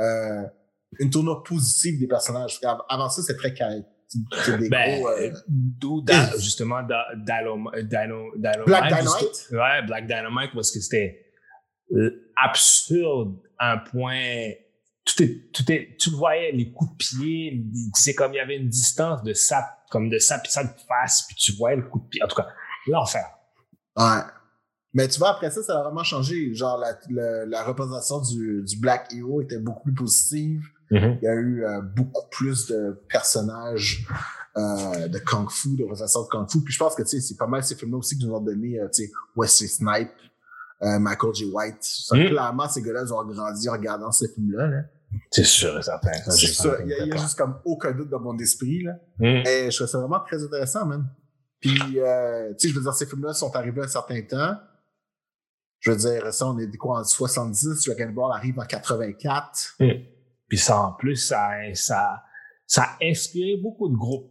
euh, 0.00 0.42
une 1.00 1.10
tournure 1.10 1.42
positive 1.42 1.98
des 2.00 2.06
personnages. 2.08 2.58
Avant 2.88 3.08
ça, 3.08 3.22
c'était 3.22 3.38
très 3.38 3.54
carré. 3.54 3.82
Des 4.58 4.68
Ben, 4.68 5.00
gros. 5.00 5.08
euh, 5.08 5.30
da- 6.04 6.36
justement 6.38 6.82
da- 6.82 7.06
Dino, 7.16 7.56
Dino, 7.82 8.30
Dynamite. 8.36 8.66
Black 8.66 8.88
Dynamite? 8.88 9.48
Ouais, 9.50 9.86
Black 9.86 10.06
Dynamite, 10.06 10.50
parce 10.54 10.70
que 10.70 10.78
c'était 10.80 11.20
absurde 12.36 13.36
à 13.58 13.72
un 13.72 13.78
point. 13.78 14.50
Tout 15.04 15.22
est, 15.22 15.50
tout 15.52 15.70
est, 15.70 15.96
tu 15.98 16.10
le 16.10 16.16
voyais, 16.16 16.50
les 16.52 16.72
coups 16.72 16.90
de 16.92 16.96
pied, 16.96 17.64
c'est 17.94 18.14
comme 18.14 18.32
il 18.32 18.36
y 18.36 18.40
avait 18.40 18.56
une 18.56 18.68
distance 18.68 19.22
de 19.22 19.34
ça, 19.34 19.78
comme 19.90 20.08
de 20.08 20.18
ça, 20.18 20.38
puis 20.38 20.50
ça 20.50 20.64
de 20.64 20.70
face, 20.88 21.24
puis 21.28 21.36
tu 21.36 21.52
voyais 21.56 21.76
le 21.76 21.82
coup 21.82 21.98
de 22.00 22.08
pied. 22.08 22.22
En 22.22 22.26
tout 22.26 22.36
cas, 22.36 22.48
l'enfer. 22.86 23.26
Ouais. 23.96 24.22
Mais 24.94 25.08
tu 25.08 25.18
vois, 25.18 25.30
après 25.30 25.50
ça, 25.50 25.62
ça 25.62 25.78
a 25.78 25.82
vraiment 25.82 26.04
changé. 26.04 26.54
Genre, 26.54 26.78
la, 26.78 26.96
la, 27.10 27.44
la 27.46 27.64
représentation 27.64 28.20
du, 28.22 28.62
du 28.62 28.76
Black 28.78 29.12
Hero 29.12 29.42
était 29.42 29.58
beaucoup 29.58 29.82
plus 29.82 29.94
positive. 29.94 30.62
Mhm. 30.90 31.18
Il 31.20 31.24
y 31.24 31.28
a 31.28 31.34
eu 31.34 31.64
euh, 31.64 31.80
beaucoup 31.82 32.26
plus 32.30 32.66
de 32.68 33.02
personnages 33.08 34.06
euh, 34.56 35.08
de 35.08 35.18
Kung 35.18 35.50
Fu, 35.50 35.76
de 35.76 35.82
représentation 35.82 36.22
de 36.22 36.28
Kung 36.28 36.48
Fu. 36.50 36.62
Puis 36.62 36.72
je 36.72 36.78
pense 36.78 36.94
que, 36.94 37.02
tu 37.02 37.08
sais, 37.08 37.20
c'est 37.20 37.36
pas 37.36 37.46
mal 37.46 37.62
ces 37.64 37.74
films-là 37.74 37.98
aussi 37.98 38.16
qui 38.16 38.24
nous 38.26 38.34
ont 38.34 38.40
donné, 38.40 38.78
euh, 38.80 38.88
tu 38.88 39.04
sais, 39.04 39.12
Wesley 39.36 39.66
Snipe, 39.68 40.10
euh, 40.82 40.98
Michael 40.98 41.34
J. 41.34 41.50
White. 41.52 41.76
Ça, 41.80 42.16
Mm. 42.16 42.28
Clairement, 42.28 42.68
ces 42.68 42.82
gars-là, 42.82 43.02
ils 43.04 43.12
ont 43.12 43.24
grandi 43.24 43.68
en 43.68 43.72
regardant 43.72 44.12
ces 44.12 44.28
films-là. 44.28 44.66
Là. 44.68 44.82
C'est 45.30 45.44
sûr 45.44 45.78
et 45.78 45.82
certain. 45.82 46.12
C'est 46.30 46.46
ça. 46.48 46.76
Il 46.82 46.88
y, 46.90 46.94
a, 46.94 47.04
il 47.04 47.08
y 47.08 47.12
a 47.12 47.16
juste 47.16 47.36
comme 47.38 47.60
aucun 47.64 47.92
doute 47.92 48.08
dans 48.08 48.20
mon 48.20 48.36
esprit. 48.38 48.82
Là. 48.82 48.92
Mhm. 49.18 49.46
Et 49.46 49.70
je 49.70 49.76
trouve 49.76 49.88
ça 49.88 49.98
vraiment 49.98 50.20
très 50.20 50.42
intéressant, 50.42 50.86
man. 50.86 51.06
Puis, 51.60 51.78
euh, 51.98 52.52
tu 52.58 52.68
sais, 52.68 52.68
je 52.68 52.78
veux 52.78 52.82
dire, 52.82 52.92
ces 52.94 53.06
films-là 53.06 53.32
sont 53.32 53.54
arrivés 53.56 53.80
à 53.80 53.84
un 53.84 53.88
certain 53.88 54.20
temps. 54.22 54.56
Je 55.80 55.90
veux 55.90 55.96
dire, 55.96 56.32
ça, 56.32 56.46
on 56.46 56.58
est 56.58 56.70
quoi, 56.76 57.00
en 57.00 57.04
70, 57.04 57.84
Dragon 57.86 58.12
Ball 58.12 58.32
arrive 58.36 58.58
en 58.58 58.64
84. 58.64 59.76
Puis 60.48 60.58
ça, 60.58 60.78
en 60.80 60.92
plus, 60.92 61.16
ça, 61.16 61.50
ça, 61.74 62.22
ça 62.66 62.82
a 62.82 62.96
inspiré 63.02 63.56
beaucoup 63.62 63.88
de 63.88 63.96
groupes. 63.96 64.30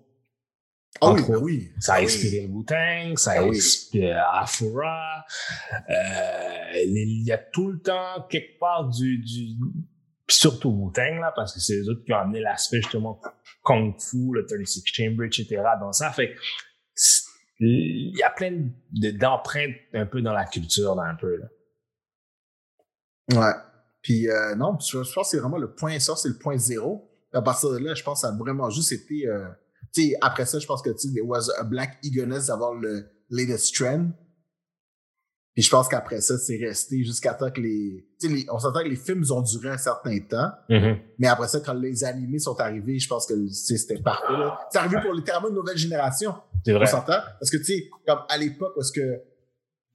Ah 1.01 1.11
oui, 1.11 1.21
ben 1.27 1.37
oui. 1.37 1.71
Ça 1.79 1.93
a 1.93 1.95
Ah 1.95 1.99
oui. 1.99 2.05
inspiré 2.05 2.41
le 2.47 2.53
Wu-Tang, 2.53 3.17
ça 3.17 3.31
a 3.31 3.39
Ah 3.39 3.43
oui. 3.45 3.57
inspiré 3.57 4.11
Afura. 4.13 5.25
Euh, 5.89 6.83
il 6.85 7.23
y 7.25 7.31
a 7.31 7.37
tout 7.39 7.71
le 7.71 7.79
temps, 7.81 8.25
quelque 8.29 8.59
part, 8.59 8.89
du... 8.89 9.17
du 9.17 9.55
puis 10.25 10.37
surtout 10.37 10.69
Wu-Tang, 10.69 11.19
là, 11.19 11.33
parce 11.35 11.53
que 11.53 11.59
c'est 11.59 11.75
les 11.75 11.89
autres 11.89 12.03
qui 12.05 12.13
ont 12.13 12.17
amené 12.17 12.39
l'aspect, 12.39 12.81
justement, 12.81 13.19
Kung 13.63 13.93
Fu, 13.99 14.31
le 14.33 14.45
36 14.45 14.83
Chamber, 14.85 15.25
etc. 15.25 15.61
dans 15.79 15.91
ça. 15.91 16.11
Fait 16.11 16.35
il 17.59 18.17
y 18.17 18.23
a 18.23 18.29
plein 18.29 18.51
de- 18.91 19.11
d'empreintes 19.11 19.75
un 19.93 20.05
peu 20.05 20.21
dans 20.21 20.33
la 20.33 20.45
culture, 20.45 20.95
là, 20.95 21.03
un 21.03 21.15
peu, 21.15 21.37
là. 21.37 21.45
Ouais. 23.33 23.53
Puis 24.01 24.29
euh, 24.29 24.55
non, 24.55 24.77
je, 24.79 25.03
je 25.03 25.13
pense 25.13 25.27
que 25.27 25.37
c'est 25.37 25.39
vraiment 25.39 25.57
le 25.57 25.73
point, 25.73 25.97
ça, 25.99 26.15
c'est 26.15 26.27
le 26.29 26.37
point 26.37 26.57
zéro. 26.57 27.09
À 27.31 27.41
partir 27.41 27.71
de 27.71 27.77
là, 27.77 27.93
je 27.93 28.03
pense 28.03 28.21
que 28.21 28.27
ça 28.27 28.33
a 28.33 28.37
vraiment 28.37 28.69
juste 28.69 28.91
été. 28.91 29.27
Euh, 29.27 29.47
tu 29.93 30.09
sais, 30.09 30.17
après 30.21 30.45
ça, 30.45 30.59
je 30.59 30.65
pense 30.67 30.81
que 30.81 30.89
tu 30.89 31.07
sais, 31.07 31.13
there 31.13 31.25
was 31.25 31.49
a 31.57 31.63
black 31.63 31.97
eagerness 32.03 32.47
d'avoir 32.47 32.73
le 32.73 33.09
latest 33.29 33.73
trend. 33.75 34.09
Puis 35.53 35.61
je 35.63 35.69
pense 35.69 35.87
qu'après 35.87 36.19
ça, 36.19 36.37
c'est 36.39 36.57
resté 36.57 37.03
jusqu'à 37.03 37.33
temps 37.35 37.51
que 37.51 37.61
les. 37.61 38.07
Tu 38.19 38.27
sais, 38.27 38.33
les- 38.33 38.45
on 38.51 38.57
s'entend 38.57 38.81
que 38.83 38.87
les 38.89 38.95
films 38.95 39.23
ont 39.31 39.41
duré 39.41 39.69
un 39.69 39.77
certain 39.77 40.17
temps. 40.19 40.49
Mais 41.19 41.27
après 41.27 41.47
ça, 41.47 41.59
quand 41.59 41.73
les 41.73 42.03
animés 42.03 42.39
sont 42.39 42.59
arrivés, 42.59 42.97
je 42.97 43.07
pense 43.07 43.27
que 43.27 43.47
c'était 43.49 43.99
parfait. 44.01 44.33
C'est 44.71 44.79
arrivé 44.79 44.97
pour 45.01 45.13
littéralement 45.13 45.49
une 45.49 45.55
nouvelle 45.55 45.77
génération. 45.77 46.33
C'est 46.65 46.73
On 46.73 46.77
vrai. 46.77 46.87
s'entend? 46.87 47.19
Parce 47.39 47.51
que, 47.51 47.57
tu 47.57 47.65
sais, 47.65 47.89
comme 48.07 48.19
à 48.29 48.37
l'époque, 48.37 48.73
parce 48.75 48.89
que, 48.91 48.99
tu 49.01 49.19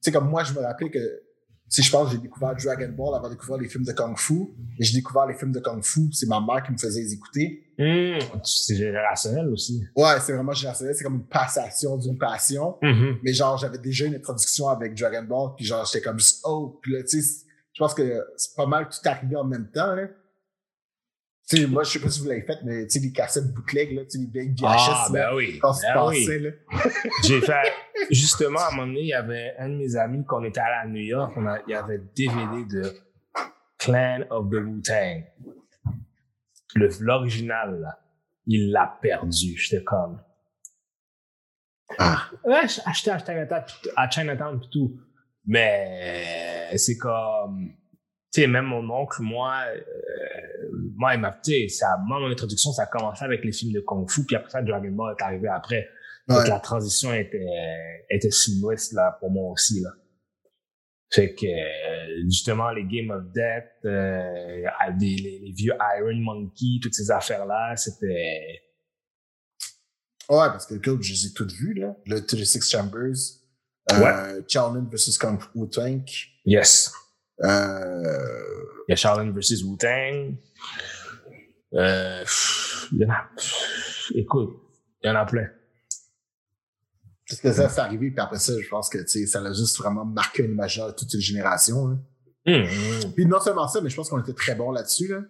sais, 0.01 0.13
comme 0.13 0.29
moi, 0.29 0.45
je 0.45 0.53
me 0.53 0.61
rappelais 0.61 0.91
que, 0.91 0.99
sais, 1.69 1.83
je 1.83 1.91
pense 1.91 2.07
que 2.09 2.17
j'ai 2.17 2.23
découvert 2.23 2.55
Dragon 2.57 2.89
Ball 2.97 3.15
avant 3.17 3.29
de 3.29 3.35
découvrir 3.35 3.59
les 3.63 3.69
films 3.69 3.85
de 3.85 3.93
Kung 3.93 4.17
Fu. 4.19 4.49
Et 4.79 4.85
j'ai 4.85 4.95
découvert 4.95 5.27
les 5.27 5.35
films 5.35 5.53
de 5.53 5.61
Kung 5.61 5.83
Fu, 5.85 6.11
c'est 6.13 6.27
ma 6.27 6.41
mère 6.41 6.63
qui 6.65 6.73
me 6.73 6.79
faisait 6.79 7.01
les 7.01 7.13
écouter. 7.15 7.65
Hum, 7.79 8.19
c'est 8.43 8.75
générationnel 8.77 9.49
aussi. 9.51 9.85
Ouais, 9.95 10.19
c'est 10.21 10.33
vraiment 10.33 10.53
générationnel, 10.53 10.95
c'est 10.97 11.05
comme 11.05 11.15
une 11.17 11.27
passation 11.27 11.97
d'une 11.97 12.19
passion. 12.19 12.77
Mais 13.23 13.33
genre, 13.33 13.57
j'avais 13.59 13.79
déjà 13.79 14.07
une 14.07 14.15
introduction 14.15 14.69
avec 14.69 14.95
Dragon 14.99 15.23
Ball, 15.25 15.51
puis 15.57 15.65
genre, 15.65 15.85
j'étais 15.85 16.05
comme 16.05 16.19
juste, 16.19 16.41
oh, 16.45 16.79
puis 16.83 16.93
là, 16.95 17.03
tu 17.03 17.21
sais, 17.23 17.45
je 17.73 17.79
pense 17.79 17.95
que 17.95 18.25
c'est 18.37 18.57
pas 18.57 18.67
mal 18.67 18.89
tout 18.89 18.99
arrivé 19.09 19.37
en 19.37 19.45
même 19.45 19.71
temps, 19.71 19.95
là. 19.95 20.09
Tu 21.49 21.57
sais, 21.57 21.67
moi, 21.67 21.83
je 21.83 21.93
sais 21.93 21.99
pas 22.01 22.11
si 22.11 22.21
vous 22.21 22.27
l'avez 22.29 22.43
fait, 22.43 22.59
mais 22.65 22.87
tu 22.87 22.99
sais, 22.99 23.07
les 23.07 23.11
cassettes 23.13 23.55
bootleg, 23.55 23.95
là, 23.95 24.03
tu 24.05 24.11
sais, 24.11 24.19
les 24.19 24.27
vieilles 24.27 24.51
VHS, 24.55 24.65
Ah, 24.67 25.09
ben 25.11 25.29
oui. 25.35 25.59
quand 25.63 25.73
Ben 25.95 26.07
oui. 26.09 26.27
là. 26.41 26.51
J'ai 27.25 27.41
fait, 27.41 27.73
justement, 28.11 28.61
à 28.61 28.69
un 28.69 28.71
moment 28.77 28.87
donné, 28.87 29.01
il 29.03 29.09
y 29.09 29.13
avait 29.15 29.55
un 29.59 29.69
de 29.69 29.75
mes 29.77 29.97
amis, 29.97 30.25
quand 30.27 30.41
on 30.41 30.45
était 30.45 30.61
allé 30.61 30.75
à 30.83 30.87
New 30.87 31.01
York, 31.03 31.33
on 31.37 31.47
a, 31.47 31.59
il 31.67 31.71
y 31.71 31.75
avait 31.75 31.99
DVD 32.17 32.65
de 32.65 32.93
Clan 33.79 34.25
of 34.31 34.49
the 34.51 34.55
Wu-Tang. 34.55 35.25
Le- 36.75 36.91
L'original, 37.01 37.81
là, 37.81 37.99
il 38.47 38.71
l'a 38.71 38.99
perdu. 39.01 39.57
J'étais 39.57 39.83
comme. 39.85 40.21
Ah. 41.99 42.29
Ouais, 42.45 42.69
j'ai 42.69 42.83
acheté 42.85 43.11
à 43.11 43.19
Chinatown, 43.19 43.63
pis- 43.67 43.89
à 43.97 44.11
Chinatown 44.11 44.61
pis 44.61 44.69
tout. 44.71 45.01
Mais 45.47 46.77
c'est 46.77 46.97
comme. 46.99 47.71
Tu 48.31 48.43
sais, 48.43 48.47
même 48.47 48.67
mon 48.67 48.89
oncle, 48.91 49.23
moi, 49.23 49.63
euh, 49.75 50.69
moi, 50.97 51.15
il 51.15 51.21
m'a. 51.21 51.33
Tu 51.33 51.69
sais, 51.71 51.87
moi, 52.07 52.21
mon 52.21 52.31
introduction, 52.31 52.73
ça 52.73 52.83
a 52.83 52.87
commencé 52.87 53.25
avec 53.25 53.43
les 53.43 53.53
films 53.53 53.73
de 53.73 53.81
Kung 53.81 54.09
Fu, 54.11 54.27
puis 54.27 54.37
après 54.37 54.51
ça, 54.51 54.61
Dragon 54.61 54.91
Ball 54.91 55.15
est 55.19 55.23
arrivé 55.23 55.49
après. 55.49 55.89
Donc, 56.29 56.39
Ouais. 56.41 56.49
la 56.49 56.61
transition 56.61 57.13
était, 57.15 57.45
était 58.11 58.31
seamless, 58.31 58.93
là, 58.93 59.17
pour 59.21 59.31
moi 59.31 59.51
aussi, 59.53 59.81
là. 59.81 59.91
Fait 61.11 61.35
que, 61.35 61.47
euh, 61.47 62.23
justement, 62.27 62.71
les 62.71 62.85
Game 62.85 63.11
of 63.11 63.25
Death, 63.33 63.65
euh, 63.87 64.63
les, 65.01 65.17
les 65.17 65.53
vieux 65.57 65.73
Iron 65.99 66.17
Monkey, 66.17 66.81
toutes 66.83 66.93
ces 66.95 67.11
affaires-là, 67.11 67.75
c'était... 67.77 68.61
Ouais, 70.29 70.49
parce 70.49 70.67
que 70.67 70.75
écoute, 70.75 71.03
je 71.03 71.13
les 71.15 71.27
ai 71.27 71.33
toutes 71.33 71.53
vues, 71.53 71.73
là. 71.73 71.97
Le 72.05 72.21
36 72.21 72.69
Chambers, 72.71 73.15
euh, 73.93 74.43
Shaolin 74.47 74.87
vs. 74.93 75.17
Kung 75.19 75.41
Fu 75.41 75.67
Tank, 75.71 76.11
Yes. 76.45 76.93
euh, 77.43 78.05
Il 78.87 78.91
y 78.91 78.93
a 78.93 78.97
Shaolin 78.97 79.31
vs. 79.33 79.63
Wu-Tang. 79.65 80.35
Euh, 81.75 82.25
il 82.93 82.99
y 82.99 83.05
en 83.07 83.11
a... 83.11 83.31
écoute, 84.15 84.61
il 85.03 85.07
y 85.09 85.11
en 85.11 85.17
a 85.17 85.25
plein. 85.25 85.49
Parce 87.29 87.41
que 87.41 87.53
ça, 87.53 87.69
c'est 87.69 87.81
arrivé, 87.81 88.11
puis 88.11 88.21
après 88.21 88.39
ça, 88.39 88.53
je 88.61 88.69
pense 88.69 88.89
que, 88.89 88.99
tu 88.99 89.09
sais, 89.09 89.27
ça 89.27 89.41
a 89.41 89.53
juste 89.53 89.77
vraiment 89.79 90.05
marqué 90.05 90.43
un 90.45 90.47
imaginaire 90.47 90.89
de 90.89 90.95
toute 90.95 91.13
une 91.13 91.21
génération, 91.21 91.87
là. 91.89 91.97
Hum, 92.47 92.55
hum. 92.63 93.13
Puis 93.15 93.27
non 93.27 93.41
seulement 93.41 93.69
ça, 93.69 93.81
mais 93.83 93.91
je 93.91 93.97
pense 93.97 94.09
qu'on 94.09 94.21
était 94.21 94.33
très 94.33 94.55
bons 94.55 94.71
là-dessus, 94.71 95.09
là. 95.09 95.21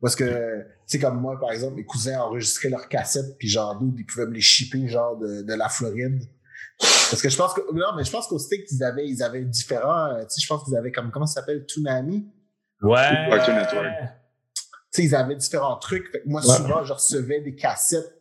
Parce 0.00 0.14
que, 0.14 0.24
tu 0.24 0.64
sais, 0.86 0.98
comme 0.98 1.20
moi, 1.20 1.38
par 1.40 1.50
exemple, 1.52 1.74
mes 1.74 1.84
cousins 1.84 2.20
enregistraient 2.20 2.68
leurs 2.68 2.88
cassettes, 2.88 3.36
puis 3.38 3.48
genre, 3.48 3.78
d'où 3.78 3.94
ils 3.98 4.04
pouvaient 4.06 4.26
me 4.26 4.34
les 4.34 4.40
shipper, 4.40 4.86
genre, 4.88 5.16
de, 5.18 5.42
de 5.42 5.54
la 5.54 5.68
Floride. 5.68 6.20
Parce 6.78 7.20
que 7.20 7.28
je 7.28 7.36
pense 7.36 7.52
que, 7.54 7.60
non, 7.74 7.94
mais 7.96 8.04
je 8.04 8.10
pense 8.10 8.26
qu'au 8.28 8.38
States, 8.38 8.70
ils 8.70 8.84
avaient, 8.84 9.08
ils 9.08 9.22
avaient 9.22 9.44
différents, 9.44 10.06
euh, 10.14 10.20
tu 10.22 10.26
sais, 10.30 10.40
je 10.42 10.46
pense 10.46 10.64
qu'ils 10.64 10.76
avaient 10.76 10.92
comme, 10.92 11.10
comment 11.10 11.26
ça 11.26 11.40
s'appelle, 11.40 11.64
Toonami? 11.66 12.26
Ouais. 12.82 13.26
Cartoon 13.30 13.54
Network. 13.56 13.86
tu 14.54 14.62
sais, 14.90 15.04
ils 15.04 15.14
avaient 15.14 15.36
différents 15.36 15.76
trucs. 15.78 16.10
Fait 16.12 16.20
que 16.22 16.28
moi, 16.28 16.40
Ouais. 16.46 16.56
souvent, 16.56 16.84
je 16.84 16.92
recevais 16.92 17.40
des 17.40 17.54
cassettes. 17.54 18.14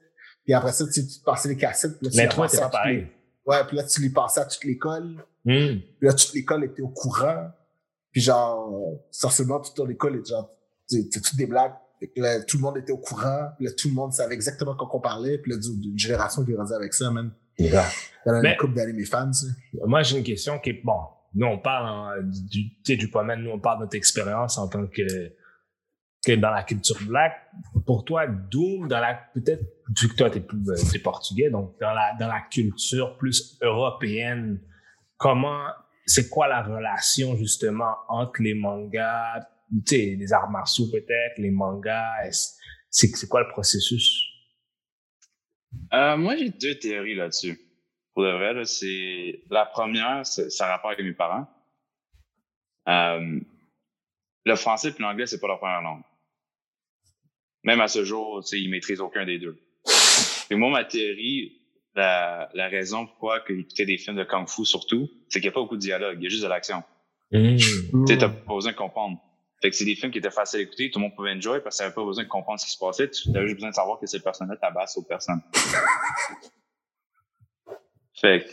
Puis 0.43 0.53
après 0.53 0.71
ça, 0.71 0.85
tu 0.85 0.93
sais, 0.93 1.05
tu 1.07 1.19
passais 1.23 1.49
les 1.49 1.57
cassettes. 1.57 1.97
Puis 1.99 2.09
là, 2.09 2.27
pas 2.27 2.47
toutes 2.47 2.53
les- 2.53 2.69
pareil. 2.69 3.07
Ouais, 3.49 3.63
puis 3.67 3.77
là, 3.77 3.83
tu 3.83 4.01
les 4.01 4.11
passais 4.11 4.41
à 4.41 4.45
toute 4.45 4.63
l'école. 4.63 5.25
Hum. 5.47 5.81
Puis 5.97 6.07
là, 6.07 6.13
toute 6.13 6.33
l'école 6.35 6.65
était 6.65 6.83
au 6.83 6.89
courant. 6.89 7.49
Puis 8.11 8.21
genre, 8.21 8.99
forcément, 9.11 9.59
toute 9.59 9.75
ton 9.75 9.89
école 9.89 10.17
était 10.17 10.29
genre, 10.29 10.51
c'était 10.85 11.19
toutes 11.19 11.35
des 11.35 11.47
blagues? 11.47 11.73
Là, 12.15 12.41
tout 12.43 12.57
le 12.57 12.61
monde 12.61 12.77
était 12.77 12.91
au 12.91 12.97
courant. 12.97 13.49
Là, 13.59 13.71
tout 13.75 13.87
le 13.87 13.95
monde 13.95 14.13
savait 14.13 14.35
exactement 14.35 14.75
quand 14.75 14.87
on 14.93 14.99
parlait. 14.99 15.39
Puis 15.39 15.51
là, 15.51 15.57
d'une 15.57 15.97
génération 15.97 16.45
qui 16.45 16.51
est 16.51 16.55
rendue 16.55 16.73
avec 16.73 16.93
ça, 16.93 17.09
même. 17.09 17.31
Yeah. 17.57 17.85
Dans 18.25 18.41
une 18.41 18.55
couple 18.57 18.75
d'années, 18.75 18.93
mes 18.93 19.05
fans, 19.05 19.33
sais. 19.33 19.47
Moi, 19.85 20.03
j'ai 20.03 20.17
une 20.17 20.23
question 20.23 20.59
qui 20.59 20.69
est, 20.69 20.81
bon, 20.83 20.99
nous, 21.33 21.47
on 21.47 21.57
parle 21.57 21.87
hein, 21.87 22.21
du, 22.23 22.69
sais, 22.85 22.95
du 22.95 23.09
pommel, 23.09 23.39
nous, 23.39 23.51
on 23.51 23.59
parle 23.59 23.79
de 23.79 23.83
notre 23.83 23.95
expérience 23.95 24.57
en 24.57 24.67
tant 24.67 24.85
que, 24.87 25.01
que 26.25 26.33
dans 26.33 26.51
la 26.51 26.63
culture 26.63 26.97
black. 27.07 27.33
Pour 27.85 28.05
toi, 28.05 28.27
Doom, 28.27 28.87
dans 28.87 28.99
la, 28.99 29.15
peut-être, 29.33 29.63
vu 29.99 30.09
que 30.09 30.15
toi, 30.15 30.29
t'es 30.29 30.41
plus, 30.41 30.69
euh, 30.69 30.75
t'es 30.91 30.99
portugais, 30.99 31.49
donc 31.49 31.79
dans 31.79 31.93
la, 31.93 32.13
dans 32.19 32.27
la 32.27 32.41
culture 32.41 33.17
plus 33.17 33.57
européenne, 33.61 34.61
comment, 35.17 35.67
c'est 36.05 36.29
quoi 36.29 36.47
la 36.47 36.61
relation, 36.61 37.35
justement, 37.37 37.95
entre 38.07 38.41
les 38.41 38.53
mangas, 38.53 39.39
tu 39.85 39.95
sais, 39.95 40.15
les 40.19 40.33
arts 40.33 40.49
martiaux 40.49 40.87
peut-être, 40.91 41.37
les 41.37 41.51
mangas, 41.51 42.11
c'est, 42.89 43.07
c'est 43.07 43.27
quoi 43.27 43.41
le 43.41 43.49
processus? 43.49 44.25
Euh, 45.93 46.17
moi, 46.17 46.35
j'ai 46.35 46.49
deux 46.49 46.75
théories 46.75 47.15
là-dessus. 47.15 47.59
Pour 48.13 48.23
de 48.23 48.31
vrai, 48.31 48.65
c'est 48.65 49.43
la 49.49 49.65
première, 49.65 50.25
ça 50.25 50.65
a 50.65 50.71
rapport 50.71 50.91
avec 50.91 51.05
mes 51.05 51.13
parents. 51.13 51.47
Euh, 52.87 53.39
le 54.45 54.55
français 54.55 54.89
et 54.89 55.01
l'anglais, 55.01 55.27
c'est 55.27 55.39
pas 55.39 55.47
leur 55.47 55.59
première 55.59 55.81
langue. 55.81 56.01
Même 57.63 57.81
à 57.81 57.87
ce 57.87 58.03
jour, 58.03 58.41
tu 58.41 58.49
sais, 58.49 58.61
ils 58.61 58.69
maîtrisent 58.69 59.01
aucun 59.01 59.25
des 59.25 59.37
deux. 59.37 59.57
Et 60.49 60.55
moi, 60.55 60.69
ma 60.69 60.85
théorie, 60.85 61.61
la, 61.95 62.49
la 62.53 62.67
raison 62.67 63.05
pourquoi 63.05 63.43
écoutaient 63.47 63.85
des 63.85 63.97
films 63.97 64.17
de 64.17 64.23
kung-fu 64.23 64.65
surtout, 64.65 65.09
c'est 65.27 65.39
qu'il 65.39 65.49
n'y 65.49 65.49
a 65.49 65.53
pas 65.53 65.61
beaucoup 65.61 65.75
de 65.75 65.81
dialogue, 65.81 66.17
il 66.19 66.23
y 66.23 66.27
a 66.27 66.29
juste 66.29 66.43
de 66.43 66.47
l'action. 66.47 66.83
Tu 67.31 67.59
sais, 68.07 68.17
t'as 68.17 68.29
pas 68.29 68.53
besoin 68.53 68.71
de 68.71 68.77
comprendre. 68.77 69.19
Fait 69.61 69.69
que 69.69 69.75
c'est 69.75 69.85
des 69.85 69.95
films 69.95 70.11
qui 70.11 70.19
étaient 70.19 70.31
faciles 70.31 70.59
à 70.59 70.63
écouter, 70.63 70.89
tout 70.89 70.99
le 70.99 71.03
monde 71.03 71.15
pouvait 71.15 71.31
enjoy 71.31 71.61
parce 71.61 71.77
que 71.77 71.83
t'avais 71.83 71.93
pas 71.93 72.05
besoin 72.05 72.23
de 72.23 72.29
comprendre 72.29 72.59
ce 72.59 72.65
qui 72.65 72.71
se 72.71 72.77
passait, 72.77 73.09
tu 73.09 73.29
avais 73.35 73.45
juste 73.45 73.55
besoin 73.55 73.71
de 73.71 73.75
savoir 73.75 73.99
que 73.99 74.07
cette 74.07 74.23
personne-là 74.23 74.55
tabasse 74.55 74.97
aux 74.97 75.03
personnes. 75.03 75.41
fait 78.13 78.45
que 78.45 78.49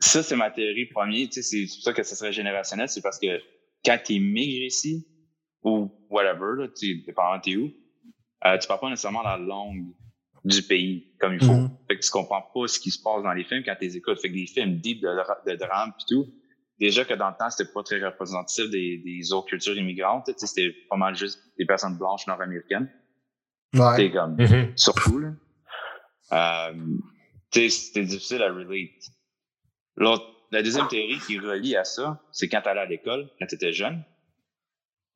ça, 0.00 0.24
c'est 0.24 0.34
ma 0.34 0.50
théorie 0.50 0.86
première, 0.86 1.28
tu 1.28 1.42
sais, 1.42 1.44
c'est 1.66 1.76
pour 1.76 1.84
ça 1.84 1.92
que 1.92 2.02
ça 2.02 2.16
serait 2.16 2.32
générationnel, 2.32 2.88
c'est 2.88 3.00
parce 3.00 3.20
que 3.20 3.40
quand 3.84 3.98
t'es 4.04 4.18
migres 4.18 4.64
ici, 4.64 5.06
ou 5.62 5.88
whatever, 6.08 6.62
là, 6.62 6.68
tu 6.68 6.96
sais, 6.96 7.02
dépendant 7.06 7.38
t'es 7.38 7.54
où, 7.54 7.70
euh, 8.46 8.58
tu 8.58 8.66
parles 8.68 8.80
pas 8.80 8.90
nécessairement 8.90 9.22
la 9.22 9.36
langue 9.36 9.84
du 10.44 10.62
pays 10.62 11.12
comme 11.20 11.34
il 11.34 11.44
faut. 11.44 11.52
Mhm. 11.52 11.70
Fait 11.88 11.98
que 11.98 12.04
tu 12.04 12.10
comprends 12.10 12.42
pas 12.42 12.66
ce 12.66 12.80
qui 12.80 12.90
se 12.90 13.02
passe 13.02 13.22
dans 13.22 13.32
les 13.32 13.44
films 13.44 13.62
quand 13.64 13.74
tu 13.78 13.84
les 13.84 13.96
écoutes. 13.96 14.20
Fait 14.20 14.28
que 14.28 14.34
des 14.34 14.46
films 14.46 14.76
deep 14.78 15.00
de, 15.02 15.08
de 15.50 15.56
drame 15.56 15.92
pis 15.98 16.04
tout, 16.08 16.26
déjà 16.78 17.04
que 17.04 17.12
dans 17.14 17.28
le 17.28 17.34
temps, 17.38 17.50
c'était 17.50 17.70
pas 17.72 17.82
très 17.82 18.02
représentatif 18.02 18.70
des, 18.70 18.98
des 18.98 19.32
autres 19.32 19.48
cultures 19.48 19.76
immigrantes. 19.76 20.24
tu 20.26 20.32
sais, 20.38 20.46
C'était 20.46 20.74
pas 20.88 20.96
mal 20.96 21.14
juste 21.14 21.40
des 21.58 21.66
personnes 21.66 21.98
blanches 21.98 22.26
nord-américaines. 22.26 22.90
Ouais. 23.74 23.80
C'était 23.96 24.10
comme, 24.12 24.36
Mhm. 24.36 24.72
surtout, 24.76 25.18
là. 25.18 25.28
Euh, 26.32 26.74
tu 27.50 27.60
sais, 27.60 27.68
c'était 27.70 28.04
difficile 28.04 28.42
à 28.42 28.52
relate. 28.52 28.90
L'autre, 29.96 30.24
la 30.52 30.62
deuxième 30.62 30.88
théorie 30.88 31.18
qui 31.26 31.38
relie 31.38 31.76
à 31.76 31.84
ça, 31.84 32.22
c'est 32.32 32.48
quand 32.48 32.62
t'allais 32.62 32.80
à 32.80 32.86
l'école, 32.86 33.28
quand 33.38 33.46
t'étais 33.46 33.72
jeune, 33.72 34.02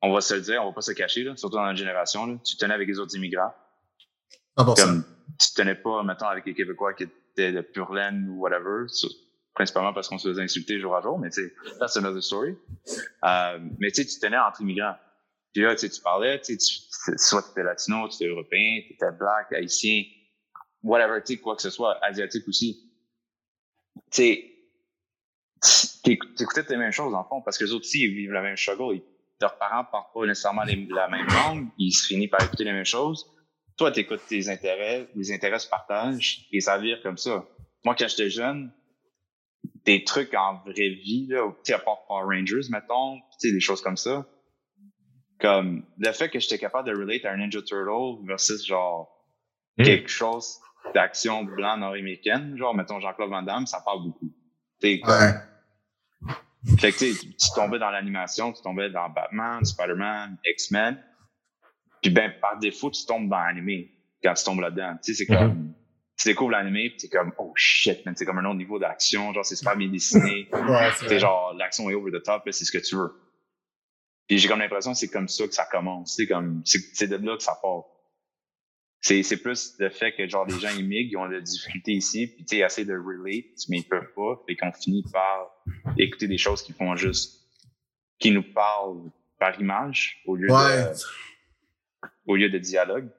on 0.05 0.13
va 0.13 0.21
se 0.21 0.35
le 0.35 0.41
dire, 0.41 0.63
on 0.63 0.67
va 0.67 0.73
pas 0.73 0.81
se 0.83 0.93
cacher, 0.93 1.25
là, 1.25 1.37
surtout 1.37 1.57
dans 1.57 1.65
notre 1.65 1.79
génération, 1.79 2.27
là, 2.27 2.37
tu 2.45 2.57
tenais 2.57 2.75
avec 2.75 2.89
les 2.89 2.99
autres 2.99 3.17
immigrants. 3.17 3.53
100%. 4.59 4.77
Comme, 4.77 5.05
tu 5.41 5.55
tenais 5.55 5.75
pas, 5.75 6.03
mettons, 6.03 6.27
avec 6.27 6.47
les 6.47 6.55
Québécois 6.55 6.95
qui 6.95 7.05
étaient 7.05 7.53
de 7.53 7.61
pure 7.63 7.93
laine 7.93 8.29
ou 8.29 8.41
whatever, 8.43 8.87
principalement 9.55 9.93
parce 9.93 10.09
qu'on 10.09 10.19
se 10.19 10.29
faisait 10.29 10.43
insulter 10.43 10.79
jour 10.79 10.95
à 10.97 11.01
jour, 11.01 11.19
mais 11.19 11.31
tu 11.31 11.43
sais, 11.43 11.55
that's 11.81 11.97
another 11.97 12.23
story. 12.23 12.57
Euh, 13.25 13.59
mais 13.79 13.91
tu 13.91 14.03
sais, 14.03 14.09
tu 14.09 14.21
tenais 14.21 14.39
entre 14.39 14.61
immigrants. 14.61 14.97
Puis 15.53 15.63
là, 15.63 15.75
tu 15.77 15.89
parlais, 16.03 16.41
tu 16.41 16.57
soit 16.59 17.43
tu 17.43 17.51
étais 17.51 17.63
latino, 17.63 18.09
tu 18.09 18.17
étais 18.17 18.27
européen, 18.27 18.81
tu 18.87 18.95
étais 18.95 19.11
black, 19.19 19.53
haïtien, 19.53 20.03
whatever, 20.83 21.21
tu 21.25 21.39
quoi 21.39 21.57
que 21.57 21.63
ce 21.63 21.71
soit, 21.71 21.99
asiatique 22.05 22.47
aussi. 22.49 22.93
Tu 24.11 24.17
sais, 24.23 24.51
t'éc- 26.03 26.35
t'écoutais 26.37 26.65
les 26.69 26.77
mêmes 26.77 26.93
choses, 26.93 27.15
en 27.15 27.25
fond, 27.25 27.41
parce 27.43 27.57
que 27.59 27.65
les 27.65 27.73
autres 27.73 27.87
aussi, 27.87 28.03
ils 28.03 28.15
vivent 28.15 28.33
la 28.33 28.43
même 28.43 28.57
struggle. 28.57 28.97
Ils- 28.97 29.03
leurs 29.45 29.59
parents 29.59 29.85
parlent 29.85 30.05
pas 30.15 30.27
nécessairement 30.27 30.65
les- 30.65 30.87
la 30.87 31.09
même 31.09 31.27
langue, 31.27 31.69
ils 31.79 31.93
se 31.93 32.07
finissent 32.07 32.31
par 32.31 32.43
écouter 32.43 32.65
les 32.65 32.73
mêmes 32.73 32.85
choses. 32.85 33.25
Toi, 33.77 33.91
t'écoutes 33.93 34.27
tes 34.29 34.49
intérêts, 34.49 35.09
les 35.15 35.33
intérêts 35.33 35.59
se 35.59 35.69
partagent, 35.69 36.47
et 36.53 36.61
ça 36.61 36.79
vire 36.79 37.01
comme 37.03 37.19
ça. 37.19 37.45
Moi, 37.85 37.95
quand 37.99 38.09
j'étais 38.09 38.31
jeune, 38.31 38.73
des 39.85 40.05
trucs 40.05 40.33
en 40.35 40.61
vraie 40.65 40.91
vie, 40.91 41.27
là, 41.29 41.51
tu 41.51 41.57
sais, 41.65 41.75
à 41.75 41.79
part 41.79 42.05
Power 42.07 42.25
Rangers, 42.37 42.69
mettons, 42.71 43.17
tu 43.41 43.49
sais, 43.49 43.53
des 43.53 43.61
choses 43.61 43.83
comme 43.83 43.97
ça. 43.97 44.27
Comme, 45.41 45.85
le 45.99 46.13
fait 46.13 46.29
que 46.31 46.39
j'étais 46.39 46.59
capable 46.59 46.89
de 46.89 46.97
relate 46.97 47.25
à 47.25 47.33
un 47.33 47.37
Ninja 47.37 47.61
Turtle 47.63 48.25
versus, 48.27 48.65
genre, 48.67 49.11
Mm. 49.79 49.83
quelque 49.85 50.09
chose 50.09 50.59
d'action 50.95 51.43
blanc 51.45 51.77
nord-américaine, 51.77 52.57
genre, 52.57 52.75
mettons, 52.75 53.01
Jean-Claude 53.01 53.31
Van 53.31 53.43
Damme, 53.43 53.67
ça 53.67 53.81
parle 53.85 54.05
beaucoup. 54.05 54.31
Tu 54.81 55.03
Ouais. 55.05 55.33
Fait 56.79 56.93
que, 56.93 56.99
tu 56.99 57.13
sais, 57.13 57.27
tu 57.27 57.49
tombais 57.55 57.79
dans 57.79 57.91
l'animation, 57.91 58.53
tu 58.53 58.63
tombais 58.63 58.91
dans 58.91 59.09
Batman, 59.11 59.65
Spider-Man, 59.65 60.39
X-Men. 60.45 61.03
Puis, 62.03 62.11
ben, 62.11 62.33
par 62.41 62.59
défaut, 62.59 62.91
tu 62.91 63.05
tombes 63.07 63.29
dans 63.29 63.41
l'animé 63.41 63.93
quand 64.23 64.35
tu 64.35 64.45
tombes 64.45 64.61
là-dedans. 64.61 64.97
Tu 65.03 65.15
sais, 65.15 65.25
c'est 65.25 65.35
comme, 65.35 65.75
tu 66.17 66.29
découvres 66.29 66.53
l'animé, 66.53 66.91
puis 66.91 66.99
t'es 66.99 67.09
comme, 67.09 67.33
oh 67.39 67.53
shit, 67.57 68.05
man, 68.07 68.15
c'est 68.17 68.25
comme 68.25 68.39
un 68.39 68.45
autre 68.45 68.57
niveau 68.57 68.79
d'action, 68.79 69.33
genre, 69.33 69.45
c'est 69.45 69.57
super 69.57 69.77
bien 69.77 69.89
dessiné. 69.89 70.49
Ouais, 70.53 70.91
c'est 70.99 71.19
genre, 71.19 71.55
l'action 71.55 71.91
est 71.91 71.95
over 71.95 72.11
the 72.11 72.23
top, 72.23 72.43
c'est 72.51 72.65
ce 72.65 72.73
que 72.73 72.79
tu 72.79 72.97
veux. 72.97 73.13
Puis 74.27 74.39
j'ai 74.39 74.49
comme 74.49 74.61
l'impression 74.61 74.93
que 74.93 74.99
c'est 74.99 75.09
comme 75.09 75.29
ça 75.29 75.47
que 75.47 75.53
ça 75.55 75.67
commence. 75.71 76.15
C'est 76.17 76.27
comme, 76.27 76.63
c'est 76.65 77.07
de 77.09 77.17
là 77.17 77.37
que 77.37 77.43
ça 77.43 77.59
part. 77.61 77.85
C'est, 79.07 79.23
c'est 79.23 79.37
plus 79.37 79.75
le 79.81 79.91
fait 79.91 80.13
que 80.15 80.27
genre 80.27 80.47
les 80.47 80.59
gens 80.59 80.71
immigrent, 80.71 81.11
ils 81.13 81.17
ont 81.19 81.29
de 81.29 81.35
la 81.35 81.41
difficulté 81.43 81.93
ici, 81.93 82.27
puis 82.27 82.45
tu 82.47 82.57
sais, 82.57 82.63
ils 82.63 82.65
essaient 82.65 82.87
de 82.87 82.95
relate, 82.97 83.45
mais 83.69 83.81
ils 83.81 83.85
peuvent 83.85 84.11
pas, 84.17 84.43
et 84.49 84.57
qu'on 84.57 84.73
finit 84.73 85.05
par 85.13 85.51
écouter 85.99 86.27
des 86.27 86.39
choses 86.39 86.63
qui 86.63 86.73
font 86.73 86.97
juste, 86.97 87.43
qui 88.19 88.31
nous 88.31 88.43
parlent 88.43 89.11
par 89.39 89.61
image 89.61 90.23
au 90.25 90.37
lieu 90.37 90.51
Ouais. 90.51 90.85
de, 90.85 92.09
au 92.25 92.35
lieu 92.37 92.49
de 92.49 92.57
dialogue. 92.59 93.11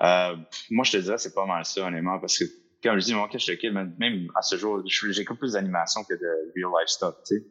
Euh, 0.00 0.34
moi, 0.70 0.82
je 0.84 0.92
te 0.92 0.96
dirais, 0.96 1.18
c'est 1.18 1.34
pas 1.34 1.44
mal 1.44 1.66
ça, 1.66 1.86
honnêtement, 1.86 2.18
parce 2.18 2.38
que, 2.38 2.44
comme 2.82 2.98
je 2.98 3.04
dis, 3.04 3.14
moi, 3.14 3.28
quand 3.30 3.38
je 3.38 3.46
te 3.46 3.52
kill, 3.52 3.72
même 3.72 4.28
à 4.34 4.40
ce 4.40 4.56
jour, 4.56 4.82
j'écoute 4.86 5.38
plus 5.38 5.52
d'animation 5.52 6.04
que 6.04 6.14
de 6.14 6.52
real 6.56 6.72
life 6.80 6.88
stuff, 6.88 7.16
tu 7.28 7.36
sais. 7.36 7.46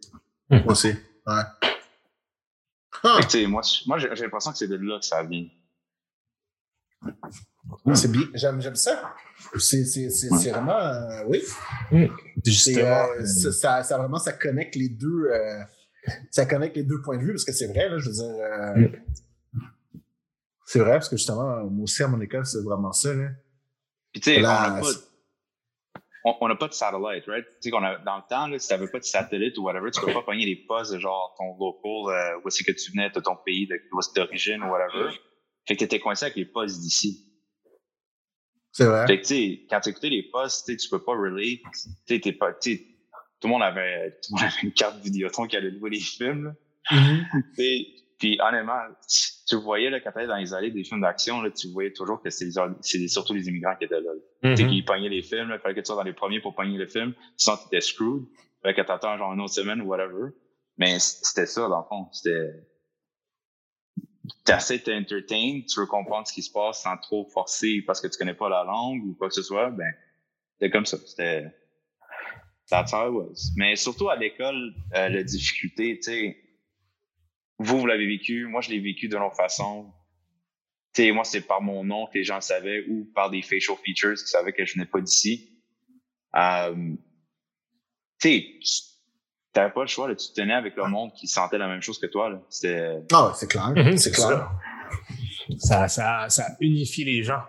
Moi 0.50 0.72
aussi. 0.72 0.88
Ouais. 1.28 1.44
Ah, 3.04 3.20
moi, 3.48 3.62
moi, 3.86 3.98
j'ai 4.00 4.08
l'impression 4.24 4.52
que 4.52 4.58
c'est 4.58 4.68
de 4.68 4.78
là 4.78 4.98
que 5.00 5.06
ça 5.06 5.22
vient. 5.24 5.48
C'est 7.94 8.12
bien. 8.12 8.24
J'aime, 8.34 8.62
j'aime 8.62 8.76
ça. 8.76 9.14
C'est, 9.58 9.86
c'est, 9.86 10.10
c'est, 10.10 10.30
c'est 10.30 10.52
vraiment, 10.52 10.78
euh, 10.80 11.24
oui. 11.28 11.44
Justement. 12.46 12.86
euh, 12.88 13.20
euh, 13.22 13.26
ça, 13.26 13.52
ça, 13.52 13.84
ça 13.84 13.98
vraiment, 13.98 14.20
ça 14.20 14.34
connecte 14.34 14.76
les 14.76 14.90
deux, 14.90 15.28
euh, 15.32 15.60
ça 16.32 16.46
connecte 16.46 16.76
les 16.76 16.84
deux 16.84 17.02
points 17.02 17.18
de 17.18 17.24
vue 17.24 17.32
parce 17.34 17.46
que 17.46 17.52
c'est 17.52 17.68
vrai, 17.68 17.90
là, 17.90 17.98
je 17.98 18.08
veux 18.10 18.16
dire, 18.16 18.26
euh, 18.26 18.88
Mm. 19.54 20.00
c'est 20.66 20.80
vrai 20.80 20.94
parce 20.94 21.10
que 21.10 21.18
justement, 21.18 21.64
moi 21.66 21.84
aussi 21.84 22.02
à 22.04 22.08
mon 22.08 22.20
école, 22.22 22.46
c'est 22.46 22.64
vraiment 22.64 22.92
ça, 22.94 23.14
là. 23.14 23.30
Puis, 24.12 24.22
tu 24.22 24.32
sais, 24.32 24.38
on 24.40 24.42
n'a 26.48 26.56
pas, 26.56 26.56
pas 26.56 26.68
de 26.68 26.74
satellite, 26.74 27.26
right? 27.28 27.46
Tu 27.46 27.56
sais, 27.62 27.70
qu'on 27.72 27.84
a, 27.84 27.98
dans 28.00 28.18
le 28.18 28.24
temps, 28.30 28.48
là, 28.48 28.58
si 28.60 28.68
t'avais 28.70 28.88
pas 28.88 29.00
de 29.00 29.04
satellite 29.04 29.58
ou 29.58 29.64
whatever, 29.64 29.92
tu 29.92 30.00
peux 30.02 30.14
pas 30.14 30.22
pogner 30.22 30.46
les 30.46 30.56
postes 30.68 30.94
de 30.94 31.00
genre 31.00 31.36
ton 31.38 31.58
local, 31.58 32.16
euh, 32.16 32.40
où 32.44 32.48
est-ce 32.48 32.64
que 32.64 32.72
tu 32.72 32.92
venais, 32.92 33.10
de 33.10 33.20
ton 33.20 33.36
pays, 33.36 33.68
de, 33.68 33.76
où 33.92 34.00
est-ce 34.00 34.14
d'origine 34.14 34.62
ou 34.64 34.68
whatever. 34.72 35.10
Fait 35.68 35.76
que 35.76 35.80
t'étais 35.80 36.00
coincé 36.00 36.26
avec 36.26 36.36
les 36.36 36.46
postes 36.46 36.82
d'ici. 36.82 37.26
C'est 38.72 38.86
vrai. 38.86 39.06
Fait 39.08 39.18
que, 39.22 39.28
tu 39.28 39.36
sais, 39.36 39.66
quand 39.70 39.80
tu 39.82 39.90
écoutais 39.90 40.10
les 40.10 40.24
postes, 40.24 40.76
tu 40.76 40.90
peux 40.90 41.04
pas 41.04 41.14
relate. 41.14 41.60
Tu 41.62 41.90
sais, 42.08 42.20
t'es 42.20 42.34
pas, 42.34 42.54
tout 42.54 42.70
le 43.48 43.50
monde 43.50 43.64
avait, 43.64 44.12
tout 44.24 44.34
le 44.34 44.42
monde 44.42 44.52
avait 44.52 44.62
une 44.64 44.74
carte 44.74 45.00
Vidéotron 45.02 45.48
qui 45.48 45.56
allait 45.56 45.72
louer 45.72 45.92
les 45.92 46.00
films. 46.00 46.56
Mhm. 46.92 47.26
Sais, 47.56 47.86
Puis 48.20 48.40
honnêtement, 48.42 48.80
tu, 49.08 49.30
tu 49.48 49.56
voyais 49.58 49.90
là, 49.90 50.00
quand 50.00 50.12
t'allais 50.12 50.28
dans 50.28 50.38
les 50.38 50.54
allées 50.54 50.72
des 50.72 50.84
films 50.84 51.02
d'action, 51.02 51.42
là, 51.42 51.52
tu 51.52 51.68
voyais 51.70 51.94
toujours 51.94 52.22
que 52.22 52.30
c'est 52.30 52.50
surtout 53.08 53.34
les 53.34 53.48
immigrants 53.48 53.76
qui 53.78 53.86
étaient 53.86 54.02
là. 54.02 54.12
Tu 54.42 54.58
sais, 54.58 54.64
mhm. 54.64 54.70
qu'ils 54.70 54.86
pognaient 54.86 55.10
les 55.10 55.22
films, 55.22 55.50
là, 55.50 55.56
il 55.56 55.62
fallait 55.62 55.76
que 55.76 55.82
tu 55.82 55.86
sois 55.86 55.96
dans 55.96 56.04
les 56.04 56.14
premiers 56.14 56.42
pour 56.42 56.56
pogner 56.56 56.78
le 56.78 56.88
film, 56.88 57.14
sinon 57.38 57.58
t'étais 57.58 57.82
screwed. 57.82 58.24
Fait 58.64 58.74
que 58.74 58.82
t'attends 58.82 59.18
genre 59.18 59.34
une 59.34 59.42
autre 59.42 59.54
semaine 59.54 59.82
ou 59.82 59.86
whatever. 59.86 60.32
Mais 60.78 60.98
c'était 61.00 61.46
ça, 61.46 61.68
dans 61.68 61.80
le 61.80 61.86
fond. 61.88 62.08
C'était. 62.12 62.50
T'essaies 64.46 64.80
de 64.80 64.84
t'entertain, 64.84 65.62
tu 65.68 65.80
veux 65.80 65.86
comprendre 65.86 66.28
ce 66.28 66.34
qui 66.34 66.42
se 66.42 66.52
passe 66.52 66.84
sans 66.84 66.98
trop 66.98 67.26
forcer 67.30 67.84
parce 67.86 68.00
que 68.00 68.08
tu 68.08 68.18
connais 68.18 68.34
pas 68.34 68.48
la 68.48 68.64
langue 68.64 69.04
ou 69.06 69.16
quoi 69.16 69.28
que 69.28 69.36
ce 69.36 69.44
soit, 69.44 69.70
ben, 69.70 69.94
c'était 70.54 70.72
comme 70.72 70.86
ça. 70.86 70.98
C'était. 71.06 71.48
That's 72.70 72.94
how 72.94 73.08
it 73.08 73.14
was. 73.14 73.52
Mais 73.58 73.76
surtout 73.76 74.10
à 74.10 74.16
l'école, 74.16 74.74
euh, 74.96 75.10
la 75.10 75.24
difficulté, 75.24 75.98
tu 75.98 76.04
sais, 76.04 76.38
vous, 77.60 77.80
vous 77.80 77.86
l'avez 77.86 78.08
vécu, 78.08 78.46
moi, 78.48 78.62
je 78.62 78.70
l'ai 78.70 78.80
vécu 78.80 79.10
d'une 79.10 79.20
autre 79.20 79.36
façon. 79.36 79.94
Tu 80.94 81.04
sais, 81.04 81.12
moi, 81.12 81.24
c'est 81.24 81.42
par 81.42 81.62
mon 81.62 81.84
nom 81.84 82.08
que 82.08 82.18
les 82.18 82.24
gens 82.24 82.40
savaient 82.40 82.86
ou 82.88 83.06
par 83.14 83.30
des 83.30 83.42
facial 83.42 83.78
features 83.84 84.16
qui 84.16 84.28
savaient 84.28 84.54
que 84.54 84.66
je 84.66 84.74
venais 84.74 84.86
pas 84.86 85.02
d'ici. 85.02 85.60
Euh, 86.36 86.96
tu 88.20 88.30
sais, 88.30 88.93
t'avais 89.54 89.72
pas 89.72 89.82
le 89.82 89.88
choix, 89.88 90.08
là, 90.08 90.16
tu 90.16 90.30
te 90.30 90.34
tenais 90.34 90.54
avec 90.54 90.76
le 90.76 90.86
monde 90.88 91.12
qui 91.14 91.28
sentait 91.28 91.58
la 91.58 91.68
même 91.68 91.82
chose 91.82 92.00
que 92.00 92.08
toi. 92.08 92.30
Là. 92.30 92.42
C'était. 92.50 93.04
Ah, 93.12 93.28
ouais, 93.28 93.34
c'est 93.36 93.48
clair. 93.48 93.72
Mhm, 93.76 93.98
c'est 93.98 94.12
clair. 94.12 94.52
Ça, 95.58 95.88
ça, 95.88 96.26
ça 96.30 96.48
unifie 96.60 97.06
les 97.06 97.24
gens. 97.24 97.42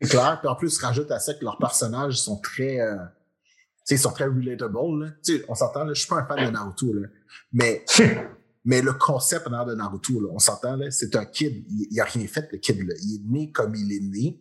C'est 0.00 0.10
clair. 0.10 0.38
Puis 0.40 0.48
en 0.48 0.56
plus, 0.56 0.76
rajoute 0.78 1.10
à 1.10 1.18
ça 1.18 1.34
que 1.34 1.44
leurs 1.44 1.58
personnages 1.58 2.20
sont 2.20 2.40
très. 2.40 2.80
Euh, 2.80 2.96
tu 2.96 3.84
sais, 3.84 3.94
ils 3.94 3.98
sont 3.98 4.12
très 4.12 4.26
relatable. 4.26 5.04
Là. 5.04 5.10
Tu 5.24 5.38
sais, 5.38 5.44
on 5.48 5.54
s'entend, 5.54 5.84
là, 5.84 5.94
je 5.94 6.00
suis 6.00 6.08
pas 6.08 6.16
un 6.16 6.26
fan 6.26 6.44
de 6.44 6.50
Naruto, 6.50 6.92
là. 6.92 7.08
Mais, 7.52 7.84
mais 8.64 8.82
le 8.82 8.92
concept 8.92 9.46
en 9.46 9.64
de 9.64 9.74
Naruto, 9.74 10.20
là, 10.20 10.28
on 10.32 10.38
s'entend, 10.38 10.76
là, 10.76 10.90
c'est 10.90 11.14
un 11.16 11.24
kid. 11.24 11.64
Il, 11.68 11.88
il 11.90 12.00
a 12.00 12.04
rien 12.04 12.26
fait, 12.26 12.48
le 12.50 12.58
kid, 12.58 12.78
là. 12.78 12.94
Il 13.02 13.16
est 13.16 13.30
né 13.30 13.52
comme 13.52 13.74
il 13.74 13.92
est 13.92 14.00
né. 14.00 14.40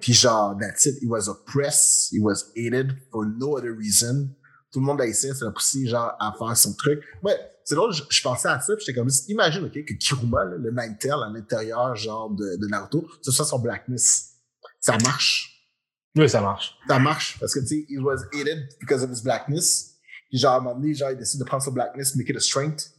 Puis 0.00 0.12
genre, 0.12 0.56
that's 0.58 0.86
it. 0.86 0.96
He 1.00 1.06
was 1.06 1.28
oppressed. 1.28 2.12
He 2.12 2.18
was 2.20 2.50
hated 2.56 2.96
for 3.10 3.24
no 3.24 3.56
other 3.56 3.72
reason. 3.72 4.34
Tout 4.72 4.80
le 4.80 4.86
monde 4.86 5.00
a 5.00 5.06
essayé, 5.06 5.34
ça 5.34 5.44
l'a 5.44 5.50
poussé 5.50 5.86
genre 5.86 6.14
à 6.20 6.32
faire 6.38 6.56
son 6.56 6.74
truc. 6.74 7.02
Ouais, 7.22 7.36
c'est 7.64 7.74
drôle, 7.74 7.92
je, 7.92 8.02
je, 8.08 8.22
pensais 8.22 8.48
à 8.48 8.60
ça, 8.60 8.74
puis 8.76 8.84
j'étais 8.86 8.98
comme, 8.98 9.10
imagine, 9.28 9.64
ok, 9.64 9.84
que 9.84 9.94
Kiruma, 9.94 10.44
là, 10.44 10.56
le 10.56 10.70
Ninetale 10.70 11.22
à 11.24 11.28
l'intérieur, 11.28 11.94
genre, 11.96 12.30
de, 12.30 12.56
de 12.56 12.66
Naruto, 12.66 13.08
ce 13.22 13.30
soit 13.30 13.44
son 13.44 13.58
blackness. 13.58 14.34
Ça 14.80 14.96
marche. 15.04 15.68
Oui, 16.16 16.28
ça 16.28 16.40
marche. 16.40 16.76
Ça 16.88 16.98
marche, 16.98 17.38
parce 17.38 17.54
que, 17.54 17.60
tu 17.60 17.66
sais, 17.66 17.86
he 17.88 17.98
was 17.98 18.24
hated 18.32 18.68
because 18.80 19.02
of 19.02 19.10
his 19.10 19.22
blackness. 19.22 19.98
Puis 20.28 20.38
genre, 20.38 20.54
à 20.54 20.56
un 20.58 20.60
moment 20.60 20.76
donné, 20.76 20.94
genre, 20.94 21.10
il 21.10 21.16
décide 21.16 21.40
de 21.40 21.44
prendre 21.44 21.62
son 21.62 21.72
blackness, 21.72 22.16
make 22.16 22.28
it 22.28 22.36
a 22.36 22.40
strength. 22.40 22.92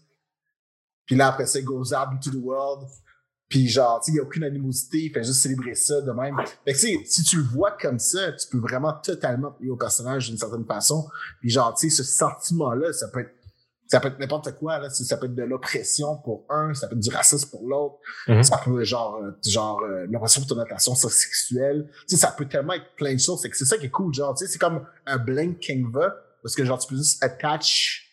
Puis 1.06 1.16
là, 1.16 1.28
après 1.28 1.46
ça, 1.46 1.60
il 1.60 1.66
goes 1.66 1.94
out 1.94 2.10
into 2.14 2.32
the 2.32 2.42
world. 2.42 2.88
Puis 3.52 3.68
genre, 3.68 4.00
tu 4.00 4.06
sais, 4.06 4.12
il 4.12 4.14
n'y 4.14 4.20
a 4.22 4.24
aucune 4.24 4.46
animosité, 4.46 4.98
il 4.98 5.12
fait 5.12 5.26
juste 5.26 5.42
célébrer 5.42 5.76
ça 5.76 6.00
de 6.00 6.12
même. 6.12 6.38
Fait 6.66 6.72
que 6.72 6.80
tu 6.80 6.88
sais, 6.88 6.98
si 7.06 7.24
tu 7.24 7.36
le 7.36 7.44
vois 7.44 7.72
comme 7.72 8.00
ça, 8.00 8.32
tu 8.32 8.48
peux 8.48 8.60
vraiment 8.60 8.94
totalement 8.94 9.54
lier 9.60 9.70
au 9.70 9.76
personnage 9.76 10.30
d'une 10.30 10.38
certaine 10.38 10.66
façon. 10.66 11.06
Puis 11.42 11.50
genre, 11.50 11.76
tu 11.76 11.90
sais, 11.90 11.96
ce 11.98 12.04
sentiment-là, 12.04 12.94
ça 12.94 13.10
peut 13.10 13.20
être 13.20 13.36
ça 13.88 14.00
peut 14.00 14.08
être 14.08 14.20
n'importe 14.20 14.58
quoi, 14.58 14.80
là. 14.80 14.90
Ça 14.90 15.18
peut 15.18 15.26
être 15.26 15.36
de 15.36 15.44
l'oppression 15.44 16.16
pour 16.16 16.46
un, 16.50 16.74
ça 16.74 16.88
peut 16.88 16.96
être 16.96 17.02
du 17.02 17.10
racisme 17.10 17.50
pour 17.50 17.68
l'autre. 17.68 17.96
Mhm. 18.30 18.42
Ça 18.42 18.58
peut 18.64 18.80
être 18.80 18.86
genre, 18.86 19.18
euh, 19.18 19.38
genre 19.46 19.82
euh, 19.82 20.06
l'oppression 20.10 20.42
pour 20.42 20.56
ton 20.56 20.62
attention 20.62 20.96
sexuelle. 20.96 21.90
Tu 22.08 22.16
sais, 22.16 22.22
ça 22.22 22.32
peut 22.32 22.46
tellement 22.46 22.72
être 22.72 22.96
plein 22.96 23.14
de 23.14 23.20
choses. 23.20 23.42
C'est 23.42 23.50
que 23.50 23.58
c'est 23.58 23.66
ça 23.66 23.78
qui 23.78 23.88
est 23.88 23.90
cool, 23.90 24.14
genre, 24.14 24.34
tu 24.34 24.46
sais, 24.46 24.52
c'est 24.54 24.60
comme 24.60 24.86
un 25.06 25.18
blank 25.18 25.58
canvas, 25.68 26.14
parce 26.42 26.56
que 26.56 26.64
genre, 26.64 26.80
tu 26.80 26.88
peux 26.88 26.96
juste 26.96 27.22
attach 27.22 28.11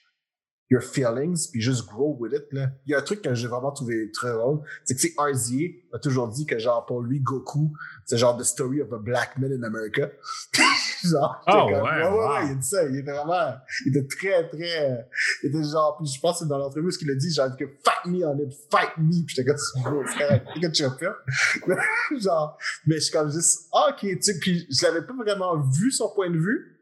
your 0.71 0.83
feelings 0.83 1.49
puis 1.51 1.61
juste 1.61 1.87
grow 1.87 2.17
with 2.19 2.33
it 2.33 2.47
là. 2.53 2.71
Il 2.87 2.93
y 2.93 2.95
a 2.95 2.99
un 2.99 3.03
truc 3.03 3.23
que 3.23 3.35
j'ai 3.35 3.49
vraiment 3.49 3.73
trouvé 3.73 4.11
très 4.13 4.33
drôle, 4.33 4.61
c'est 4.85 4.95
que 4.95 5.01
c'est 5.01 5.15
RZA 5.17 5.75
a 5.93 5.99
toujours 5.99 6.29
dit 6.29 6.45
que 6.45 6.59
genre 6.59 6.85
pour 6.85 7.03
lui 7.03 7.21
Goku, 7.21 7.73
c'est 8.05 8.19
genre 8.19 8.37
the 8.37 8.45
story 8.45 8.83
of 8.83 8.93
a 8.93 8.99
black 8.99 9.39
man 9.39 9.53
in 9.53 9.63
America. 9.63 10.11
genre 11.05 11.43
oh, 11.47 11.53
comme, 11.53 11.67
ouais, 11.67 11.81
ouais, 11.81 12.03
ouais, 12.03 12.09
wow. 12.09 12.29
ouais, 12.29 12.47
il 12.47 12.51
a 12.51 12.55
dit 12.55 12.67
ça, 12.67 12.85
il 12.85 12.97
était 12.97 13.13
vraiment 13.13 13.55
il 13.87 13.97
était 13.97 14.07
très 14.07 14.49
très 14.49 15.09
il 15.43 15.49
était 15.49 15.63
genre 15.63 15.97
puis 15.97 16.11
je 16.13 16.21
pense 16.21 16.39
que 16.39 16.45
c'est 16.45 16.49
dans 16.49 16.59
l'entrevue 16.59 16.91
ce 16.91 16.99
qu'il 16.99 17.11
a 17.11 17.15
dit 17.15 17.33
genre 17.33 17.57
que 17.57 17.65
fight 17.65 18.07
me 18.07 18.27
on 18.27 18.39
it, 18.39 18.53
fight 18.71 18.91
me 18.99 19.25
puis 19.25 19.35
j'étais 19.35 19.45
comme 19.45 19.85
correct, 19.85 20.09
c'est 20.55 20.61
que 20.61 20.67
tu 20.67 20.85
as 20.85 22.19
genre 22.19 22.59
mais 22.87 22.97
je 22.97 23.01
suis 23.01 23.13
comme 23.13 23.31
juste 23.31 23.69
ah, 23.73 23.91
OK, 23.91 24.01
tu 24.01 24.19
sais 24.21 24.39
puis 24.39 24.67
je 24.71 24.85
l'avais 24.85 25.03
pas 25.03 25.15
vraiment 25.15 25.57
vu 25.57 25.91
son 25.91 26.11
point 26.15 26.31
de 26.31 26.39
vue. 26.39 26.78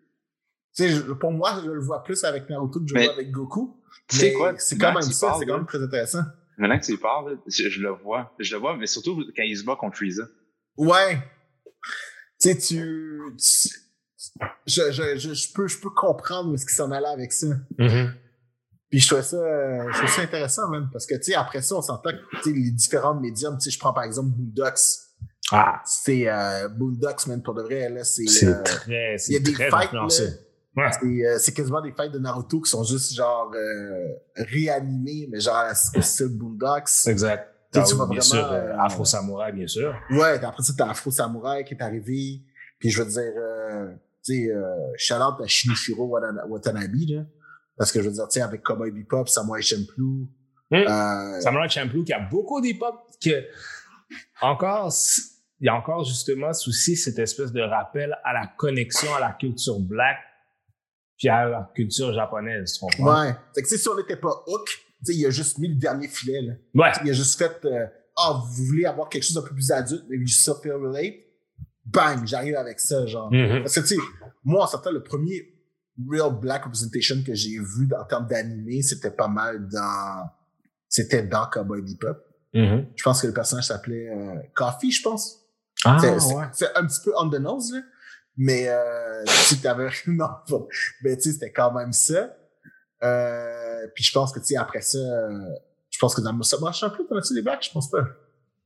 Tu 0.77 0.89
sais, 0.89 1.01
pour 1.19 1.33
moi, 1.33 1.61
je 1.65 1.71
le 1.71 1.81
vois 1.81 2.03
plus 2.03 2.23
avec 2.25 2.51
Naruto 2.51 2.81
que 2.81 2.87
je 2.87 2.95
le 2.95 3.05
vois 3.05 3.13
avec 3.15 3.31
Goku. 3.31 3.83
Tu 4.09 4.17
sais 4.17 4.33
quoi? 4.33 4.55
C'est 4.59 4.77
quand 4.77 4.93
même 4.93 5.03
ça, 5.03 5.35
c'est 5.39 5.47
quand 5.47 5.57
même 5.57 5.67
très 5.67 5.83
intéressant. 5.83 6.23
Maintenant 6.59 6.79
que 6.79 6.85
tu 6.85 6.93
y 6.93 6.97
parles, 6.97 7.39
je, 7.47 7.69
je, 7.69 7.81
le 7.81 7.91
vois. 7.91 8.35
Je 8.39 8.55
le 8.55 8.61
vois, 8.61 8.77
mais 8.77 8.87
surtout 8.87 9.17
quand 9.37 9.43
il 9.43 9.57
se 9.57 9.65
bat 9.65 9.77
contre 9.77 9.97
Frieza. 9.97 10.25
Ouais. 10.77 11.19
Tu 12.41 12.51
sais, 12.51 12.59
tu, 12.59 13.21
tu. 13.39 13.69
je, 14.67 14.83
je, 14.91 15.19
je, 15.19 15.35
je, 15.35 15.53
peux, 15.53 15.67
je 15.67 15.79
peux 15.79 15.91
comprendre 15.91 16.51
où 16.51 16.55
est-ce 16.55 16.67
qu'il 16.67 16.75
s'en 16.75 16.91
allait 16.91 17.07
avec 17.07 17.33
ça. 17.33 17.47
Mm 17.79 17.87
-hmm. 17.87 18.11
Puis 18.91 19.01
je 19.01 19.07
trouvais 19.07 19.23
ça, 19.23 19.37
je 19.37 19.93
trouvais 19.93 20.13
ça 20.13 20.23
intéressant, 20.23 20.69
même, 20.71 20.89
parce 20.93 21.07
que, 21.07 21.17
tu 21.17 21.25
sais, 21.25 21.35
après 21.35 21.63
ça, 21.63 21.75
on 21.75 21.83
s'entend 21.83 22.11
que 22.43 22.51
les 22.51 22.71
différents 22.71 23.19
médiums, 23.21 23.57
tu 23.59 23.65
sais, 23.65 23.71
je 23.71 23.79
prends 23.79 23.93
par 23.93 24.05
exemple 24.05 24.31
Boondocks. 24.31 24.87
Ah. 25.51 25.81
C'est 25.85 26.29
euh, 26.29 26.69
Boondocks, 26.69 27.27
man, 27.27 27.43
pour 27.43 27.55
de 27.55 27.63
vrai, 27.63 27.89
là, 27.89 28.05
c'est. 28.05 28.27
C'est 28.27 28.47
euh, 28.47 28.63
très. 28.63 29.17
Il 29.29 29.33
y 29.35 29.37
a 29.37 29.41
des 29.41 29.53
très 29.53 29.71
fights, 29.71 29.93
là. 29.93 30.07
Ouais. 30.77 30.91
Euh, 31.05 31.39
c'est 31.39 31.55
quasiment 31.55 31.81
des 31.81 31.93
fights 31.93 32.13
de 32.13 32.19
Naruto 32.19 32.61
qui 32.61 32.71
sont 32.71 32.85
juste 32.85 33.15
genre 33.15 33.51
euh, 33.55 34.09
réanimés, 34.37 35.27
mais 35.31 35.41
genre 35.41 35.65
style 35.75 36.29
Boondocks. 36.29 37.07
Exact. 37.07 37.53
Tu, 37.73 37.81
vas 37.81 38.07
bien 38.07 38.21
vraiment, 38.21 38.21
sûr, 38.21 38.53
euh, 38.53 38.73
Afro 38.79 39.05
Samouraï, 39.05 39.53
bien 39.53 39.67
sûr. 39.67 39.95
Ouais, 40.11 40.43
après 40.43 40.63
ça, 40.63 40.73
t'as 40.77 40.91
Afro 40.91 41.11
Samouraï 41.11 41.65
qui 41.65 41.75
est 41.75 41.83
arrivé. 41.83 42.43
Puis 42.79 42.91
je 42.91 43.03
veux 43.03 43.09
dire, 43.09 43.33
euh, 43.37 43.89
tu 44.25 44.47
sais, 44.47 44.51
euh, 44.51 44.65
shout 44.97 45.15
out 45.15 45.41
à 45.43 45.47
Shinichiro 45.47 46.07
Watanabe, 46.07 46.95
là. 47.09 47.23
Parce 47.77 47.93
que 47.93 48.01
je 48.01 48.09
veux 48.09 48.15
dire, 48.15 48.29
tu 48.29 48.35
sais, 48.35 48.43
avec 48.43 48.63
Cowboy 48.63 48.91
Bebop, 48.91 49.27
Samurai 49.27 49.63
Champloo. 49.63 50.29
Mmh. 50.71 50.77
Euh, 50.77 51.41
Samurai 51.41 51.69
Champloo 51.69 52.05
qui 52.05 52.13
a 52.13 52.21
beaucoup 52.21 52.61
d'hip-hop, 52.61 52.97
que 53.23 53.45
encore, 54.41 54.93
il 55.61 55.67
y 55.67 55.69
a 55.69 55.75
encore 55.75 56.05
justement 56.05 56.53
souci 56.53 56.97
cette 56.97 57.19
espèce 57.19 57.53
de 57.53 57.61
rappel 57.61 58.17
à 58.25 58.33
la 58.33 58.47
connexion 58.57 59.15
à 59.15 59.21
la 59.21 59.33
culture 59.33 59.79
black 59.81 60.17
puis 61.19 61.29
à 61.29 61.49
la 61.49 61.71
culture 61.75 62.13
japonaise, 62.13 62.75
tu 62.75 62.81
comprends? 62.81 63.23
Ouais. 63.23 63.35
Fait 63.55 63.63
que 63.63 63.69
si 63.69 63.89
on 63.89 63.97
n'était 63.97 64.17
pas 64.17 64.35
hook, 64.47 64.67
tu 64.67 65.13
sais, 65.13 65.15
il 65.15 65.27
a 65.27 65.31
juste 65.31 65.59
mis 65.59 65.69
le 65.69 65.75
dernier 65.77 66.09
filet, 66.09 66.43
là. 66.43 66.53
Ouais. 66.75 66.93
Il 67.05 67.11
a 67.11 67.13
juste 67.13 67.39
fait, 67.39 67.65
euh, 67.65 67.87
ah, 68.17 68.33
oh, 68.33 68.47
vous 68.47 68.65
voulez 68.65 68.87
avoir 68.87 69.09
quelque 69.09 69.23
chose 69.23 69.35
d'un 69.35 69.43
peu 69.49 69.55
plus 69.55 69.71
adulte, 69.71 70.05
mais 70.09 70.17
you 70.17 70.27
still 70.27 70.73
relate? 70.73 71.15
Bang, 71.85 72.27
j'arrive 72.27 72.57
avec 72.57 72.81
ça, 72.81 73.07
genre. 73.07 73.31
Mm 73.31 73.37
-hmm. 73.37 73.63
Parce 73.63 73.75
que, 73.75 73.81
tu 73.81 73.87
sais, 73.95 74.01
moi, 74.45 74.65
en 74.65 74.67
sortant, 74.67 74.91
le 74.91 75.03
premier 75.03 75.39
real 76.11 76.33
black 76.39 76.65
representation 76.65 77.17
que 77.25 77.35
j'ai 77.35 77.59
vu 77.59 77.89
en 77.99 78.05
termes 78.05 78.27
d'animé, 78.27 78.83
c'était 78.83 79.11
pas 79.11 79.29
mal 79.29 79.69
dans, 79.69 80.29
c'était 80.89 81.23
dans 81.23 81.47
Cowboy 81.47 81.83
Bebop. 81.83 82.19
Mm 82.55 82.61
-hmm. 82.61 82.87
Je 82.97 83.03
pense 83.03 83.23
que 83.23 83.27
le 83.29 83.33
personnage 83.33 83.67
s'appelait 83.67 84.09
euh, 84.09 84.41
Coffee, 84.55 84.91
je 84.91 85.03
pense. 85.03 85.25
Ah, 85.85 85.99
c'est 86.01 86.11
ouais. 86.11 86.71
un 86.75 86.87
petit 86.87 87.01
peu 87.05 87.13
on 87.21 87.29
the 87.31 87.41
nose, 87.41 87.73
là. 87.73 87.81
Mais 88.37 88.69
euh, 88.69 89.25
tu 89.49 89.59
t'avais 89.59 89.89
non, 90.07 90.29
mais 91.03 91.17
tu 91.17 91.23
sais, 91.23 91.33
c'était 91.33 91.53
quand 91.53 91.73
même 91.73 91.93
ça. 91.93 92.37
Euh, 93.03 93.87
puis 93.95 94.05
je 94.05 94.13
pense 94.13 94.33
que 94.33 94.41
tu 94.41 94.47
sais, 94.47 94.57
après 94.57 94.81
ça, 94.81 94.99
euh, 94.99 95.39
je 95.91 95.99
pense 95.99 96.15
que 96.15 96.21
dans 96.21 96.43
Samurai 96.43 96.73
Champloo, 96.73 97.05
t'en 97.05 97.17
as-tu 97.17 97.35
des 97.35 97.43
blacks? 97.43 97.65
Je 97.65 97.73
pense 97.73 97.91
pas. 97.91 98.05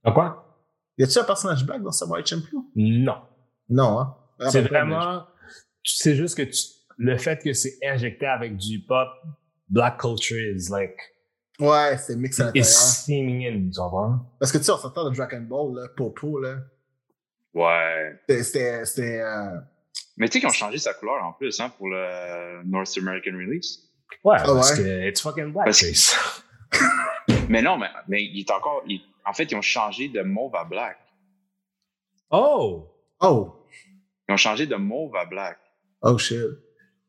À 0.04 0.12
quoi? 0.12 0.60
Y 0.98 1.04
a-tu 1.04 1.18
un 1.18 1.24
personnage 1.24 1.64
black 1.64 1.82
dans 1.82 1.92
Samurai 1.92 2.24
Champloo? 2.24 2.70
Non. 2.74 3.22
Non, 3.68 4.00
hein? 4.00 4.16
C'est 4.50 4.62
vraiment. 4.62 5.26
C'est 5.84 6.16
juste 6.16 6.36
que 6.36 6.42
tu, 6.42 6.62
le 6.98 7.16
fait 7.16 7.42
que 7.42 7.52
c'est 7.52 7.78
injecté 7.82 8.26
avec 8.26 8.56
du 8.56 8.80
pop, 8.80 9.08
black 9.68 9.98
culture 9.98 10.38
is 10.38 10.68
like. 10.70 10.96
Ouais, 11.58 11.96
c'est 11.98 12.16
mix 12.16 12.40
à 12.40 12.46
l'intérieur. 12.46 12.66
It's 12.66 13.08
in, 13.08 13.70
tu 13.70 13.90
vois. 13.90 14.20
Parce 14.38 14.50
que 14.50 14.58
tu 14.58 14.64
sais, 14.64 14.72
on 14.72 14.78
s'entend 14.78 15.08
de 15.08 15.14
Dragon 15.14 15.42
Ball, 15.42 15.74
là, 15.74 15.88
Popo, 15.96 16.40
là. 16.40 16.56
Ouais. 17.54 18.16
C'était. 18.28 18.84
c'était 18.84 19.20
euh... 19.20 19.58
Mais 20.16 20.28
tu 20.28 20.34
sais 20.34 20.40
qu'ils 20.40 20.48
ont 20.48 20.52
changé 20.52 20.78
sa 20.78 20.94
couleur 20.94 21.24
en 21.24 21.32
plus, 21.32 21.58
hein, 21.60 21.70
pour 21.70 21.88
le 21.88 22.62
North 22.64 22.92
American 22.98 23.32
release. 23.32 23.90
Ouais, 24.24 24.36
ah 24.38 24.44
parce 24.44 24.72
ouais? 24.72 24.84
que 24.84 25.08
it's 25.08 25.20
fucking 25.20 25.52
blackface. 25.52 26.14
mais 27.48 27.62
non, 27.62 27.78
mais, 27.78 27.88
mais 28.08 28.22
il 28.22 28.40
est 28.40 28.50
encore. 28.50 28.82
Il... 28.86 29.00
En 29.24 29.32
fait, 29.32 29.50
ils 29.50 29.56
ont 29.56 29.62
changé 29.62 30.08
de 30.08 30.22
mauve 30.22 30.54
à 30.54 30.64
black. 30.64 30.98
Oh! 32.30 32.88
Oh! 33.20 33.66
Ils 34.28 34.32
ont 34.32 34.36
changé 34.36 34.66
de 34.66 34.76
mauve 34.76 35.14
à 35.16 35.24
black. 35.24 35.58
Oh 36.02 36.18
shit. 36.18 36.38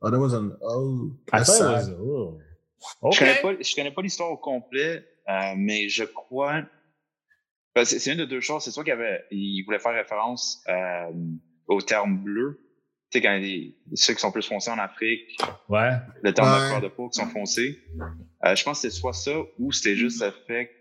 Oh, 0.02 0.10
that 0.10 0.18
was 0.18 0.34
an. 0.34 0.58
Oh. 0.62 1.12
I 1.32 1.44
thought 1.44 1.60
it 1.60 1.90
was. 1.90 1.90
Oh. 1.90 2.40
Okay. 3.04 3.14
Je 3.14 3.20
connais 3.20 3.42
pas, 3.42 3.64
je 3.64 3.76
connais 3.76 3.92
pas 3.92 4.02
l'histoire 4.02 4.32
au 4.32 4.38
complet, 4.38 5.06
euh, 5.30 5.54
mais 5.56 5.90
je 5.90 6.04
crois. 6.04 6.64
C'est 7.84 8.12
une 8.12 8.18
de 8.18 8.26
deux 8.26 8.42
choses. 8.42 8.64
C'est 8.64 8.72
soit 8.72 8.84
qu'il 8.84 8.94
avait, 8.94 9.24
il 9.32 9.64
voulait 9.64 9.80
faire 9.80 9.94
référence 9.94 10.64
euh, 10.68 11.12
au 11.68 11.82
terme 11.82 12.18
bleu. 12.18 12.60
Tu 13.10 13.18
sais, 13.18 13.22
quand 13.22 13.38
les, 13.38 13.78
ceux 13.94 14.14
qui 14.14 14.20
sont 14.20 14.32
plus 14.32 14.46
foncés 14.48 14.72
en 14.72 14.78
Afrique. 14.78 15.38
Ouais. 15.70 15.92
Le 16.22 16.34
terme 16.34 16.50
ouais. 16.50 16.60
de 16.60 16.66
couleur 16.66 16.82
de 16.82 16.88
peau 16.90 17.10
qui 17.10 17.20
sont 17.20 17.28
foncés. 17.28 17.80
Euh, 18.46 18.56
je 18.56 18.64
pense 18.64 18.82
que 18.82 18.90
c'était 18.90 19.00
soit 19.00 19.14
ça 19.14 19.32
ou 19.60 19.72
c'était 19.72 19.96
juste 19.96 20.22
le 20.24 20.32
fait 20.48 20.72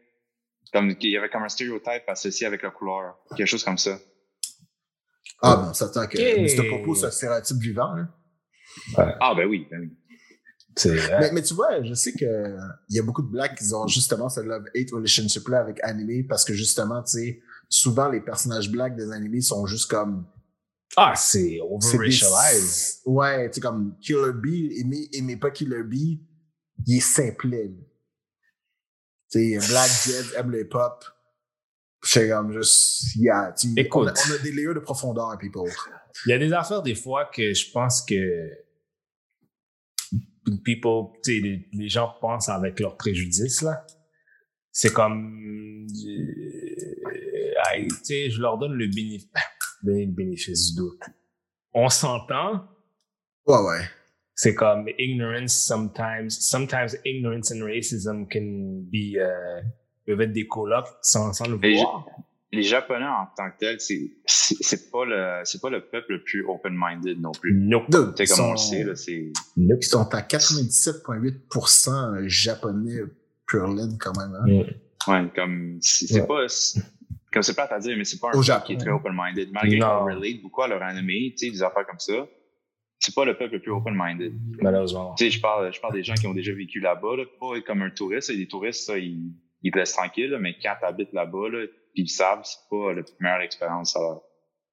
comme 0.72 0.94
qu'il 0.96 1.10
y 1.10 1.16
avait 1.16 1.28
comme 1.28 1.42
un 1.42 1.48
stéréotype 1.48 2.04
associé 2.06 2.46
avec 2.46 2.62
la 2.62 2.70
couleur. 2.70 3.16
Quelque 3.36 3.46
chose 3.46 3.64
comme 3.64 3.78
ça. 3.78 3.98
Ah, 5.42 5.56
ben, 5.56 5.68
on 5.70 5.74
s'attend 5.74 6.06
que 6.06 6.18
okay. 6.18 6.42
Mr. 6.42 6.68
Popo, 6.68 6.94
c'est 6.94 7.06
un 7.06 7.10
stéréotype 7.10 7.56
vivant. 7.56 7.94
Hein? 7.96 8.08
Ouais. 8.96 9.14
Ah, 9.20 9.34
ben 9.34 9.46
oui, 9.46 9.66
ben 9.70 9.80
oui. 9.80 9.90
Mais, 10.84 11.32
mais, 11.32 11.42
tu 11.42 11.54
vois, 11.54 11.82
je 11.82 11.94
sais 11.94 12.12
que 12.12 12.56
il 12.88 12.96
y 12.96 12.98
a 12.98 13.02
beaucoup 13.02 13.22
de 13.22 13.28
blacks 13.28 13.56
qui 13.56 13.74
ont 13.74 13.86
justement 13.86 14.28
ce 14.28 14.40
love-hate 14.40 14.90
relationship-là 14.92 15.60
avec 15.60 15.80
animé 15.82 16.22
parce 16.22 16.44
que 16.44 16.54
justement, 16.54 17.02
tu 17.02 17.12
sais, 17.12 17.42
souvent 17.68 18.08
les 18.08 18.20
personnages 18.20 18.70
blacks 18.70 18.96
des 18.96 19.10
animés 19.10 19.40
sont 19.40 19.66
juste 19.66 19.90
comme. 19.90 20.26
Ah, 20.96 21.14
c'est 21.16 21.60
over-racialized. 21.60 23.00
Ouais, 23.06 23.48
tu 23.50 23.54
sais, 23.54 23.60
comme 23.60 23.96
Killer 24.00 24.32
Bee, 24.34 24.76
aimez, 24.80 25.08
aimez 25.12 25.36
pas 25.36 25.50
Killer 25.50 25.84
Bee, 25.84 26.20
il 26.86 26.96
est 26.96 27.00
simplet. 27.00 27.72
Tu 29.30 29.60
sais, 29.60 29.68
Black 29.68 29.90
Jed 30.04 30.26
aime 30.36 30.50
le 30.50 30.62
hip-hop. 30.62 31.04
C'est 32.02 32.28
comme 32.28 32.52
juste. 32.52 33.14
Yeah, 33.16 33.54
Écoute, 33.76 34.08
on, 34.08 34.08
a, 34.08 34.12
on 34.12 34.34
a 34.34 34.38
des 34.38 34.52
layers 34.52 34.74
de 34.74 34.80
profondeur, 34.80 35.36
people. 35.38 35.70
Il 36.26 36.30
y 36.30 36.32
a 36.32 36.38
des 36.38 36.52
affaires 36.52 36.82
des 36.82 36.94
fois 36.94 37.26
que 37.26 37.52
je 37.52 37.70
pense 37.70 38.02
que 38.02 38.50
people, 40.64 41.12
tu 41.24 41.34
sais, 41.34 41.40
les, 41.40 41.68
les 41.72 41.88
gens 41.88 42.12
pensent 42.20 42.48
avec 42.48 42.80
leurs 42.80 42.96
préjudices, 42.96 43.62
là. 43.62 43.84
C'est 44.72 44.92
comme, 44.92 45.86
euh, 45.86 45.86
tu 47.88 47.94
sais, 48.04 48.30
je 48.30 48.40
leur 48.40 48.58
donne 48.58 48.74
le 48.74 48.86
bénéfice, 48.86 49.28
le 49.82 50.06
bénéfice 50.06 50.70
du 50.72 50.76
doute. 50.76 51.02
On 51.72 51.88
s'entend, 51.88 52.66
Ouais, 53.46 53.56
ouais. 53.58 53.80
c'est 54.34 54.54
comme 54.54 54.88
ignorance 54.98 55.52
sometimes, 55.54 56.30
sometimes 56.30 56.96
ignorance 57.04 57.52
and 57.52 57.64
racism 57.64 58.26
can 58.28 58.82
be, 58.92 59.16
euh, 59.16 59.60
peuvent 60.06 60.20
être 60.20 60.32
des 60.32 60.46
colocs 60.46 60.86
sans, 61.02 61.32
sans 61.32 61.48
le 61.48 61.56
vouloir. 61.56 62.06
Les 62.52 62.62
Japonais 62.64 63.06
en 63.06 63.26
tant 63.36 63.48
que 63.50 63.58
tels, 63.58 63.80
c'est 63.80 64.90
pas 64.90 65.04
le 65.04 65.40
c'est 65.44 65.60
pas 65.62 65.70
le 65.70 65.82
peuple 65.86 66.14
le 66.14 66.22
plus 66.24 66.44
open-minded 66.44 67.20
non 67.20 67.30
plus. 67.32 67.54
Nope. 67.54 67.84
Sais, 68.16 68.24
ils 68.24 68.28
comme 68.28 68.44
on 68.44 68.46
sont- 68.46 68.50
le 68.52 68.56
sait, 68.56 68.82
là, 68.84 68.96
c'est. 68.96 69.32
Nope. 69.56 69.78
Ils 69.82 69.86
sont 69.86 70.08
à 70.12 70.22
97,8% 70.22 72.28
japonais 72.28 73.00
pure 73.46 73.68
laine 73.68 73.96
quand 73.98 74.16
même. 74.18 74.34
Hein? 74.34 74.44
Mm. 74.46 74.64
Ouais, 75.10 75.30
comme 75.34 75.78
c'est 75.80 76.20
Ouais. 76.20 76.26
pas. 76.26 76.46
Comme 77.32 77.42
c'est 77.42 77.54
plate 77.54 77.70
à 77.70 77.78
dire, 77.78 77.96
mais 77.96 78.04
c'est 78.04 78.18
pas 78.18 78.28
un 78.28 78.32
peuple 78.32 78.44
Japon. 78.44 78.66
qui 78.66 78.72
est 78.72 78.76
très 78.78 78.90
open-minded. 78.90 79.52
Malgré 79.52 79.78
Non. 79.78 80.00
qu'on 80.00 80.04
relate 80.06 80.42
beaucoup 80.42 80.62
à 80.62 80.68
leur 80.68 80.82
anime, 80.82 81.30
tu 81.30 81.36
sais, 81.36 81.50
des 81.50 81.62
affaires 81.62 81.86
comme 81.86 82.00
ça, 82.00 82.26
c'est 82.98 83.14
pas 83.14 83.24
le 83.24 83.36
peuple 83.38 83.52
le 83.54 83.60
plus 83.60 83.70
open-minded. 83.70 84.32
Malheureusement. 84.60 85.14
Tu 85.14 85.26
sais, 85.26 85.30
je 85.30 85.40
parle, 85.40 85.72
je 85.72 85.80
parle 85.80 85.94
des 85.94 86.02
gens 86.02 86.14
qui 86.14 86.26
ont 86.26 86.34
déjà 86.34 86.52
vécu 86.52 86.80
là-bas, 86.80 87.16
là, 87.16 87.22
pas 87.38 87.60
comme 87.64 87.82
un 87.82 87.90
touriste. 87.90 88.30
Les 88.30 88.48
touristes, 88.48 88.84
ça, 88.84 88.98
ils, 88.98 89.30
ils 89.62 89.70
te 89.70 89.78
laissent 89.78 89.92
tranquille, 89.92 90.30
là, 90.30 90.40
mais 90.40 90.56
quand 90.60 90.74
t'habites 90.80 91.12
là-bas, 91.12 91.48
là, 91.52 91.66
puis 91.94 92.04
ils 92.04 92.08
c'est 92.08 92.24
pas 92.24 92.92
la 92.92 93.02
meilleure 93.20 93.42
expérience. 93.42 93.96
Alors. 93.96 94.24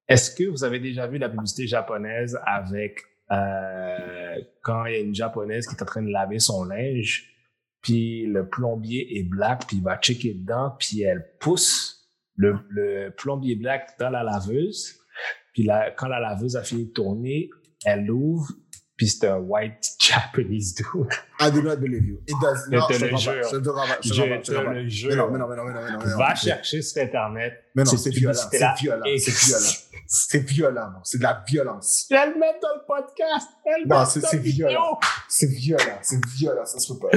Est-ce 0.08 0.34
que 0.34 0.44
vous 0.44 0.64
avez 0.64 0.80
déjà 0.80 1.06
vu 1.06 1.18
la 1.18 1.28
publicité 1.28 1.66
japonaise 1.66 2.38
avec 2.46 3.00
euh, 3.30 4.40
quand 4.62 4.86
il 4.86 4.94
y 4.94 4.96
a 4.96 5.00
une 5.00 5.14
japonaise 5.14 5.66
qui 5.66 5.74
est 5.74 5.82
en 5.82 5.86
train 5.86 6.02
de 6.02 6.10
laver 6.10 6.38
son 6.38 6.64
linge, 6.64 7.30
puis 7.82 8.26
le 8.26 8.48
plombier 8.48 9.18
est 9.18 9.24
black, 9.24 9.66
puis 9.66 9.76
il 9.76 9.82
va 9.82 9.98
checker 9.98 10.34
dedans, 10.34 10.74
puis 10.78 11.02
elle 11.02 11.26
pousse 11.38 12.08
le, 12.36 12.58
le 12.70 13.10
plombier 13.10 13.54
black 13.56 13.98
dans 13.98 14.10
la 14.10 14.22
laveuse, 14.22 14.98
puis 15.52 15.68
quand 15.96 16.08
la 16.08 16.20
laveuse 16.20 16.56
a 16.56 16.62
fini 16.62 16.86
de 16.86 16.92
tourner, 16.92 17.50
elle 17.84 18.06
l'ouvre, 18.06 18.48
un 19.24 19.36
white 19.38 19.94
Japanese 20.00 20.74
dude. 20.74 21.08
I 21.40 21.50
do 21.50 21.62
not 21.62 21.76
believe 21.76 22.04
you. 22.04 22.20
It 22.26 22.34
does 22.40 22.68
not. 22.68 22.88
Je 22.90 22.98
te 22.98 23.04
le 23.04 23.16
jure. 23.16 23.44
Je 23.44 23.58
te. 23.58 24.12
Je 24.14 24.60
le 24.60 24.88
jure. 24.88 25.16
non, 25.16 25.30
mais 25.30 25.38
non, 25.38 25.48
mais 25.48 25.56
non, 25.56 25.64
mais 25.64 25.72
non, 25.74 25.80
mais 25.82 25.92
non, 25.92 25.98
mais 26.04 26.10
non. 26.10 26.16
Va 26.18 26.34
chercher 26.34 26.82
sur 26.82 27.02
Internet. 27.02 27.64
Mais 27.74 27.84
non, 27.84 27.96
c'est 27.96 28.10
violent. 28.10 28.34
C'est 28.50 28.58
violent. 28.80 29.04
C'est 29.18 29.30
violent. 29.46 29.64
C'est 30.10 30.40
violent. 30.50 30.92
C'est 31.04 31.18
de 31.18 31.22
la 31.22 31.44
violence. 31.46 32.06
Je 32.10 32.16
vais 32.16 32.26
le 32.30 32.38
mettre 32.38 32.60
dans 32.62 32.74
le 32.74 32.86
podcast. 32.86 33.48
Non, 33.86 34.04
c'est- 34.04 34.38
violent. 34.38 34.98
C'est 35.28 35.46
violent. 35.50 35.98
C'est 36.02 36.24
violent. 36.26 36.64
Ça 36.64 36.78
se 36.78 36.92
peut 36.92 36.98
pas. 36.98 37.16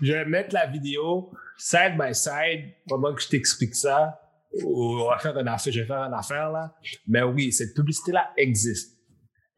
Je 0.00 0.12
vais 0.12 0.24
mettre 0.24 0.54
la 0.54 0.66
vidéo 0.66 1.30
side 1.56 1.96
by 1.98 2.14
side 2.14 2.74
pendant 2.88 3.14
que 3.14 3.22
je 3.22 3.28
t'explique 3.28 3.74
ça. 3.74 4.20
On 4.64 5.08
va 5.08 5.18
faire 5.18 5.36
une 5.38 5.48
affaire, 5.48 5.72
je 5.72 5.80
vais 5.80 5.86
faire 5.86 5.96
une 6.02 6.14
affaire 6.14 6.50
là. 6.50 6.74
Mais 7.08 7.22
oui, 7.22 7.52
cette 7.52 7.74
publicité-là 7.74 8.30
existe. 8.36 8.93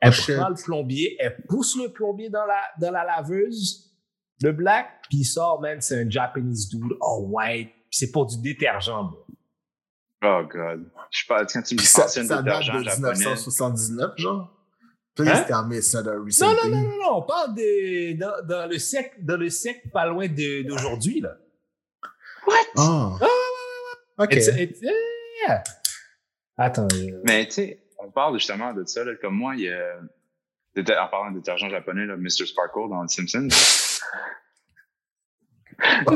Elle 0.00 0.10
Oh, 0.10 0.12
shit. 0.12 0.36
prend 0.36 0.48
le 0.50 0.54
plombier, 0.62 1.16
elle 1.20 1.36
pousse 1.48 1.76
le 1.76 1.90
plombier 1.92 2.28
dans 2.30 2.44
la, 2.44 2.60
dans 2.80 2.90
la 2.90 3.04
laveuse, 3.04 3.92
le 4.42 4.52
black, 4.52 4.86
puis 5.08 5.18
il 5.20 5.24
sort, 5.24 5.60
man, 5.60 5.80
c'est 5.80 6.02
un 6.02 6.10
Japanese 6.10 6.68
dude, 6.68 6.92
oh 7.00 7.26
white, 7.30 7.70
c'est 7.90 8.10
pour 8.10 8.26
du 8.26 8.36
détergent, 8.40 9.04
bro. 9.04 9.26
Oh 10.24 10.42
god. 10.50 10.90
Je 11.10 11.20
sais 11.20 11.24
pas, 11.28 11.44
quand 11.46 11.62
tu 11.62 11.74
me 11.74 11.78
Puis 11.78 11.86
ça, 11.86 12.06
date 12.06 12.44
détergent 12.44 12.78
de 12.78 12.82
japonais. 12.84 13.12
1979, 13.14 14.10
genre. 14.18 14.52
Peut-être 15.14 15.30
Hein? 15.32 15.36
c'était 15.40 15.54
en 15.54 15.66
médecin 15.66 16.02
d'un 16.02 16.16
Non, 16.16 16.24
recent 16.24 16.46
non, 16.46 16.68
non, 16.70 16.76
non, 16.82 16.96
non, 16.96 17.16
on 17.18 17.22
parle 17.22 17.54
de, 17.54 18.18
dans, 18.18 18.46
dans 18.46 18.66
le 18.68 18.78
siècle, 18.78 19.16
dans 19.22 19.36
le 19.38 19.48
siècle 19.48 19.88
pas 19.90 20.04
loin 20.06 20.26
d'aujourd'hui, 20.28 21.20
là. 21.22 21.36
Oh. 22.76 23.16
OK. 24.18 24.32
It's- 24.32 24.48
it's- 24.48 24.80
yeah. 24.82 25.62
Attends. 26.58 26.88
euh, 26.94 27.20
Mais 27.24 27.46
tu 27.46 27.52
sais, 27.52 27.85
on 28.06 28.10
parle 28.10 28.34
justement 28.38 28.72
de 28.72 28.84
ça, 28.84 29.04
là, 29.04 29.14
comme 29.16 29.34
moi, 29.34 29.54
il 29.56 29.62
y 29.62 29.68
a. 29.68 30.00
En 30.78 31.08
parlant 31.08 31.30
de 31.30 31.38
détergent 31.38 31.70
japonais, 31.70 32.04
là, 32.04 32.16
Mr. 32.18 32.44
Sparkle 32.46 32.90
dans 32.90 33.04
The 33.06 33.10
Simpsons. 33.10 33.48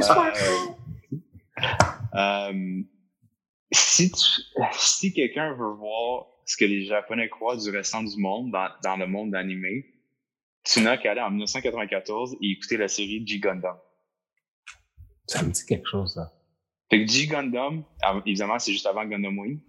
Euh, 0.03 0.67
euh, 2.15 2.83
si 3.73 4.11
tu- 4.11 4.43
si 4.73 5.13
quelqu'un 5.13 5.53
veut 5.53 5.73
voir 5.75 6.27
ce 6.47 6.57
que 6.57 6.65
les 6.65 6.85
Japonais 6.85 7.29
croient 7.29 7.57
du 7.57 7.71
restant 7.71 8.03
du 8.03 8.17
monde 8.19 8.51
dans, 8.51 8.69
dans 8.83 8.97
le 8.97 9.07
monde 9.07 9.35
animé, 9.35 9.87
tu 10.65 10.81
n'as 10.83 10.97
qu'à 10.97 11.13
aller 11.13 11.21
en 11.21 11.31
1994 11.31 12.37
et 12.41 12.51
écouter 12.53 12.77
la 12.79 12.89
série 12.89 13.25
G-Gundam. 13.27 13.77
Ça 15.27 15.43
me 15.43 15.51
dit 15.51 15.65
quelque 15.67 15.89
chose, 15.89 16.15
ça. 16.15 16.33
Fait 16.91 17.05
que 17.05 17.11
G-Gundam, 17.11 17.85
évidemment, 18.27 18.59
c'est 18.59 18.73
juste 18.73 18.87
avant 18.87 19.05
Gundam 19.05 19.39
Wing. 19.39 19.61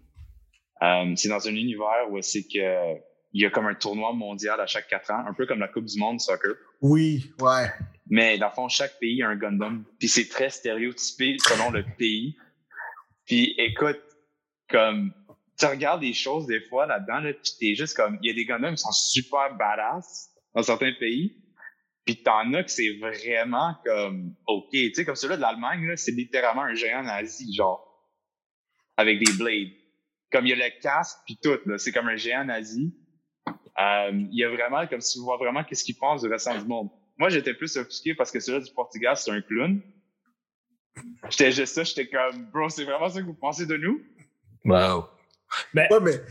Euh, 0.84 1.14
c'est 1.16 1.30
dans 1.30 1.48
un 1.48 1.56
univers 1.56 2.10
où 2.10 2.22
c'est 2.22 2.44
que 2.44 2.99
il 3.34 3.41
y 3.41 3.45
a 3.45 3.49
comme 3.49 3.68
un 3.68 3.76
tournoi 3.76 4.12
mondial 4.14 4.60
à 4.60 4.68
chaque 4.68 4.88
quatre 4.88 5.12
ans, 5.12 5.24
un 5.26 5.34
peu 5.34 5.45
comme 5.45 5.60
la 5.60 5.68
Coupe 5.68 5.86
du 5.86 5.98
Monde 5.98 6.20
soccer. 6.20 6.53
Oui, 6.82 7.32
ouais. 7.40 7.68
Mais 8.10 8.38
dans 8.38 8.48
le 8.48 8.52
fond, 8.53 8.68
chaque 8.68 8.99
pays 8.99 9.24
a 9.24 9.30
un 9.30 9.36
Gundam. 9.38 9.86
Puis 9.99 10.10
c'est 10.10 10.28
très 10.28 10.49
stéréotypé 10.49 11.38
selon 11.40 11.72
le 11.72 11.86
pays. 11.98 12.36
Puis 13.26 13.56
écoute, 13.58 14.02
comme 14.70 15.14
tu 15.58 15.66
regardes 15.66 16.02
des 16.02 16.14
choses 16.14 16.48
des 16.48 16.60
fois 16.60 16.88
là-dedans, 16.88 17.20
là, 17.22 17.34
puis 17.34 17.53
t'es 17.60 17.76
juste 17.76 17.95
comme, 17.95 18.18
il 18.22 18.28
y 18.28 18.32
a 18.32 18.34
des 18.34 18.45
Gundams 18.45 18.76
qui 18.76 18.82
sont 18.82 18.91
super 18.91 19.56
badass 19.56 20.32
dans 20.53 20.64
certains 20.64 20.91
pays. 20.99 21.38
Puis 22.06 22.24
t'en 22.24 22.52
as 22.53 22.64
que 22.64 22.72
c'est 22.72 22.98
vraiment 22.98 23.76
comme, 23.86 24.36
ok, 24.48 24.72
tu 24.72 24.94
sais, 24.94 25.06
comme 25.06 25.16
celui-là 25.16 25.38
de 25.38 25.41
l'Allemagne, 25.41 25.86
là, 25.88 25.95
c'est 25.95 26.12
littéralement 26.12 26.64
un 26.64 26.74
géant 26.74 27.03
nazi, 27.03 27.53
genre, 27.53 27.88
avec 28.98 29.24
des 29.24 29.32
blades. 29.34 29.72
Comme 30.32 30.45
il 30.45 30.49
y 30.49 30.53
a 30.53 30.68
le 30.68 30.82
casque 30.82 31.18
puis 31.26 31.38
tout, 31.41 31.58
là, 31.66 31.78
c'est 31.78 31.91
comme 31.91 32.08
un 32.08 32.16
géant 32.16 32.45
nazi. 32.45 32.95
Euh, 33.48 34.12
il 34.14 34.38
y 34.38 34.44
a 34.44 34.49
vraiment, 34.49 34.86
comme 34.88 35.02
si 35.02 35.18
tu 35.18 35.24
vois 35.24 35.38
vraiment 35.38 35.64
qu'est-ce 35.64 35.84
qu'il 35.84 35.98
pense 35.98 36.22
du 36.22 36.28
restant 36.28 36.58
du 36.58 36.66
monde. 36.66 36.90
Moi, 37.18 37.30
j'étais 37.30 37.53
plus 37.53 37.76
offusqué 37.78 38.16
parce 38.16 38.32
que 38.32 38.40
celui-là 38.40 38.64
du 38.64 38.74
Portugal, 38.74 39.16
c'est 39.18 39.32
un 39.32 39.41
clown. 39.41 39.82
J'étais 41.30 41.52
juste 41.52 41.76
ça, 41.76 41.84
j'étais 41.84 42.08
comme, 42.10 42.49
bro, 42.52 42.70
c'est 42.70 42.84
vraiment 42.84 43.10
ça 43.10 43.22
que 43.22 43.26
vous 43.26 43.34
pensez 43.34 43.66
de 43.66 43.78
nous? 43.78 44.02
Wow. 44.66 45.06
Ouais, 45.74 45.88
mais. 46.02 46.22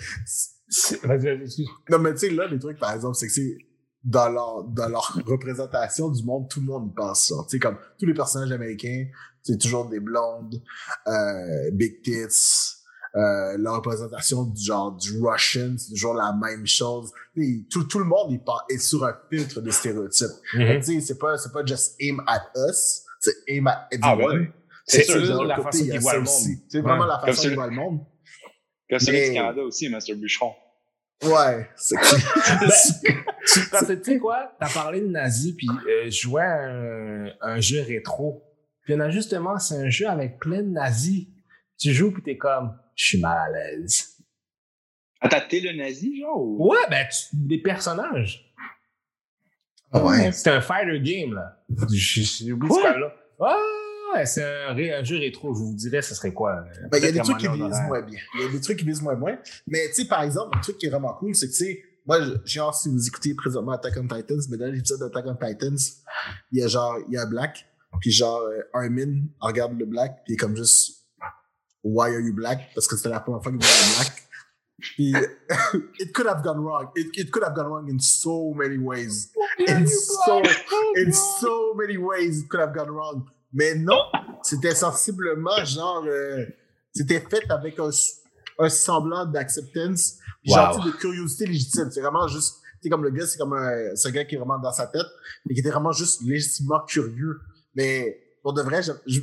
Vas-y, 1.03 1.19
vas-y, 1.19 1.43
excuse. 1.43 1.69
Non, 1.89 1.99
mais 1.99 2.13
tu 2.13 2.19
sais, 2.19 2.31
là, 2.31 2.47
les 2.47 2.59
trucs, 2.59 2.79
par 2.79 2.93
exemple, 2.93 3.15
c'est 3.15 3.27
que 3.27 3.33
c'est. 3.33 3.57
Dans 4.03 4.31
leur, 4.31 4.65
dans 4.65 4.89
leur 4.89 5.13
représentation 5.27 6.09
du 6.09 6.25
monde, 6.25 6.49
tout 6.49 6.61
le 6.61 6.67
monde 6.67 6.95
pense 6.95 7.29
ça. 7.29 7.35
Tu 7.43 7.51
sais, 7.51 7.59
comme 7.59 7.79
tous 7.99 8.07
les 8.07 8.15
personnages 8.15 8.51
américains, 8.51 9.07
c'est 9.43 9.59
toujours 9.59 9.91
des 9.91 10.01
blondes, 10.01 10.63
euh, 11.07 11.71
big 11.73 12.01
tits, 12.01 12.80
euh, 13.17 13.57
la 13.59 13.73
représentation 13.73 14.45
du 14.45 14.63
genre 14.63 14.93
du 14.93 15.21
Russian, 15.21 15.75
c'est 15.77 15.91
toujours 15.91 16.15
la 16.15 16.33
même 16.33 16.67
chose. 16.67 17.13
Tout, 17.71 17.85
tout 17.85 17.99
le 17.99 18.05
monde 18.05 18.31
il 18.31 18.41
part, 18.41 18.65
est 18.71 18.79
sur 18.79 19.05
un 19.05 19.15
filtre 19.31 19.61
de 19.61 19.71
stéréotypes. 19.71 20.29
Tu 20.53 20.83
sais, 20.83 21.01
c'est 21.01 21.19
pas, 21.19 21.35
pas 21.53 21.65
just 21.65 21.97
aim 22.01 22.19
at 22.27 22.43
us, 22.69 23.03
c'est 23.21 23.35
aim 23.49 23.67
at 23.67 23.89
Ah, 24.03 24.13
everyone. 24.13 24.39
ouais. 24.41 24.53
C'est 24.87 25.05
sûr, 25.05 25.45
la 25.45 25.57
façon 25.57 25.85
il 25.85 25.99
voient 26.01 26.13
ça 26.13 26.19
le 26.19 26.25
monde. 26.25 26.59
C'est 26.69 26.81
vraiment 26.81 27.07
la 27.07 27.19
façon 27.21 27.43
qu'ils 27.43 27.55
voient 27.55 27.67
le 27.67 27.73
monde. 27.75 28.01
Comme 28.89 28.99
celui 28.99 29.19
Mais- 29.21 29.29
du 29.29 29.35
Canada 29.35 29.63
aussi, 29.63 29.89
Master 29.89 30.17
Bûcheron. 30.17 30.53
Ouais, 31.23 31.69
c'est 31.77 31.97
Parce 33.71 33.87
que 33.87 33.93
tu 33.95 34.13
sais 34.13 34.19
quoi, 34.19 34.53
t'as 34.59 34.73
parlé 34.73 35.01
de 35.01 35.07
nazi, 35.07 35.55
puis 35.55 35.69
euh, 35.69 36.05
je 36.07 36.11
jouais 36.23 36.43
à 36.43 36.65
un, 36.71 37.27
un 37.41 37.61
jeu 37.61 37.83
rétro. 37.83 38.43
Puis 38.85 38.95
a 38.95 39.11
justement, 39.11 39.59
c'est 39.59 39.77
un 39.77 39.91
jeu 39.91 40.09
avec 40.09 40.39
plein 40.39 40.63
de 40.63 40.71
nazis. 40.71 41.27
Tu 41.81 41.93
joues, 41.95 42.13
puis 42.13 42.23
t'es 42.23 42.37
comme, 42.37 42.77
je 42.95 43.07
suis 43.07 43.21
mal 43.21 43.39
à 43.39 43.51
l'aise. 43.51 44.19
Attends, 45.21 45.41
t'es 45.49 45.61
le 45.61 45.73
nazi, 45.73 46.21
genre? 46.21 46.41
Ou... 46.41 46.71
Ouais, 46.71 46.79
ben, 46.91 47.07
tu- 47.09 47.37
des 47.37 47.59
personnages. 47.59 48.55
Ah 49.93 50.05
ouais. 50.05 50.31
C'est 50.33 50.51
un 50.51 50.61
fighter 50.61 51.01
game, 51.01 51.35
là. 51.35 51.63
J'ai 51.91 52.53
oublié 52.53 52.73
ce 52.73 53.01
là 53.01 53.15
Ouais, 53.39 54.15
ouais, 54.15 54.27
c'est 54.27 54.45
un, 54.45 55.05
jeu 55.05 55.19
rétro. 55.19 55.55
Je 55.55 55.61
vous 55.61 55.75
dirais, 55.75 56.03
ce 56.03 56.15
serait 56.15 56.33
quoi? 56.33 56.65
Ben, 56.91 56.99
il 56.99 57.05
y 57.05 57.07
a 57.07 57.13
des 57.13 57.21
trucs 57.21 57.39
qui 57.39 57.49
visent 57.49 57.83
moins 57.87 58.03
bien. 58.03 58.21
Il 58.35 58.41
y 58.43 58.45
a 58.45 58.49
des 58.53 58.61
trucs 58.61 58.79
qui 58.79 58.85
visent 58.85 59.03
moins 59.03 59.17
bien. 59.17 59.39
Mais, 59.67 59.89
tu 59.89 59.95
sais, 59.95 60.05
par 60.05 60.23
exemple, 60.23 60.57
un 60.57 60.61
truc 60.61 60.79
qui 60.79 60.87
est 60.87 60.91
vraiment 60.91 61.15
cool, 61.15 61.35
c'est 61.35 61.47
que, 61.47 61.53
tu 61.53 61.65
sais, 61.65 61.83
moi, 62.07 62.19
genre, 62.45 62.75
si 62.75 62.89
vous 62.89 63.07
écoutez 63.07 63.35
présentement 63.35 63.73
Attack 63.73 63.95
on 63.97 64.03
Titans, 64.07 64.41
mais 64.51 64.57
dans 64.57 64.67
l'épisode 64.67 65.01
d'Attack 65.01 65.25
on 65.27 65.35
Titans, 65.35 65.79
il 66.53 66.59
y 66.59 66.63
a 66.63 66.67
genre, 66.67 66.99
il 67.09 67.15
y 67.15 67.17
a 67.17 67.23
un 67.23 67.27
black, 67.27 67.67
puis 68.01 68.11
genre, 68.11 68.41
euh, 68.41 68.63
Armin 68.73 69.23
regarde 69.41 69.79
le 69.79 69.87
black, 69.87 70.23
puis 70.25 70.33
il 70.33 70.35
est 70.35 70.37
comme 70.37 70.57
juste, 70.57 71.00
Why 71.83 72.11
are 72.15 72.21
you 72.21 72.33
black? 72.35 72.71
Parce 72.75 72.87
que 72.87 72.97
c'était 72.97 73.09
la 73.09 73.21
première 73.21 73.43
fois 73.43 73.53
qu'il 73.53 73.61
voyait 73.61 73.97
black. 73.97 74.27
Puis, 74.81 75.13
it 76.01 76.13
could 76.15 76.27
have 76.27 76.43
gone 76.43 76.59
wrong. 76.65 76.89
It, 76.97 77.09
it 77.17 77.31
could 77.31 77.45
have 77.45 77.55
gone 77.55 77.67
wrong 77.69 77.89
in 77.91 77.99
so 77.99 78.53
many 78.55 78.79
ways. 78.79 79.31
In 79.69 79.87
so, 79.87 80.43
in 80.97 81.13
so 81.13 81.75
many 81.75 81.97
ways, 81.99 82.41
it 82.41 82.49
could 82.49 82.61
have 82.61 82.75
gone 82.75 82.91
wrong. 82.91 83.25
Mais 83.53 83.75
non, 83.75 83.99
c'était 84.43 84.75
sensiblement 84.75 85.65
genre, 85.65 86.05
euh, 86.07 86.47
c'était 86.95 87.21
fait 87.21 87.51
avec 87.51 87.79
un, 87.79 87.91
un 88.59 88.69
semblant 88.69 89.27
d'acceptance, 89.27 90.15
genre 90.45 90.77
Wow. 90.77 90.83
sais, 90.85 90.91
de 90.91 90.97
curiosité 90.97 91.47
légitime. 91.47 91.91
C'est 91.91 92.01
vraiment 92.01 92.27
juste 92.29 92.57
sais, 92.83 92.89
comme 92.89 93.03
le 93.03 93.11
gars, 93.11 93.27
c'est 93.27 93.37
comme 93.39 93.53
un, 93.53 93.95
c'est 93.97 94.09
un 94.09 94.13
gars 94.13 94.25
qui 94.25 94.37
est 94.37 94.39
vraiment 94.39 94.59
dans 94.59 94.73
sa 94.73 94.87
tête, 94.87 95.05
et 95.49 95.53
qui 95.55 95.61
était 95.61 95.71
vraiment 95.71 95.93
juste 95.93 96.23
légitimement 96.23 96.81
curieux. 96.87 97.39
Mais, 97.75 98.19
pour 98.43 98.55
de 98.55 98.63
vrai, 98.63 98.83
je, 98.83 98.93
je- 99.07 99.21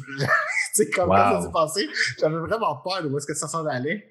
sais, 0.83 0.89
comme 0.89 1.09
Wow. 1.09 1.15
quand 1.15 1.41
ça 1.41 1.41
s'est 1.47 1.51
passé, 1.53 1.89
j'avais 2.19 2.37
vraiment 2.37 2.77
peur 2.83 3.03
de 3.03 3.09
où 3.09 3.17
est-ce 3.17 3.27
que 3.27 3.33
ça 3.33 3.47
s'en 3.47 3.65
allait. 3.65 4.03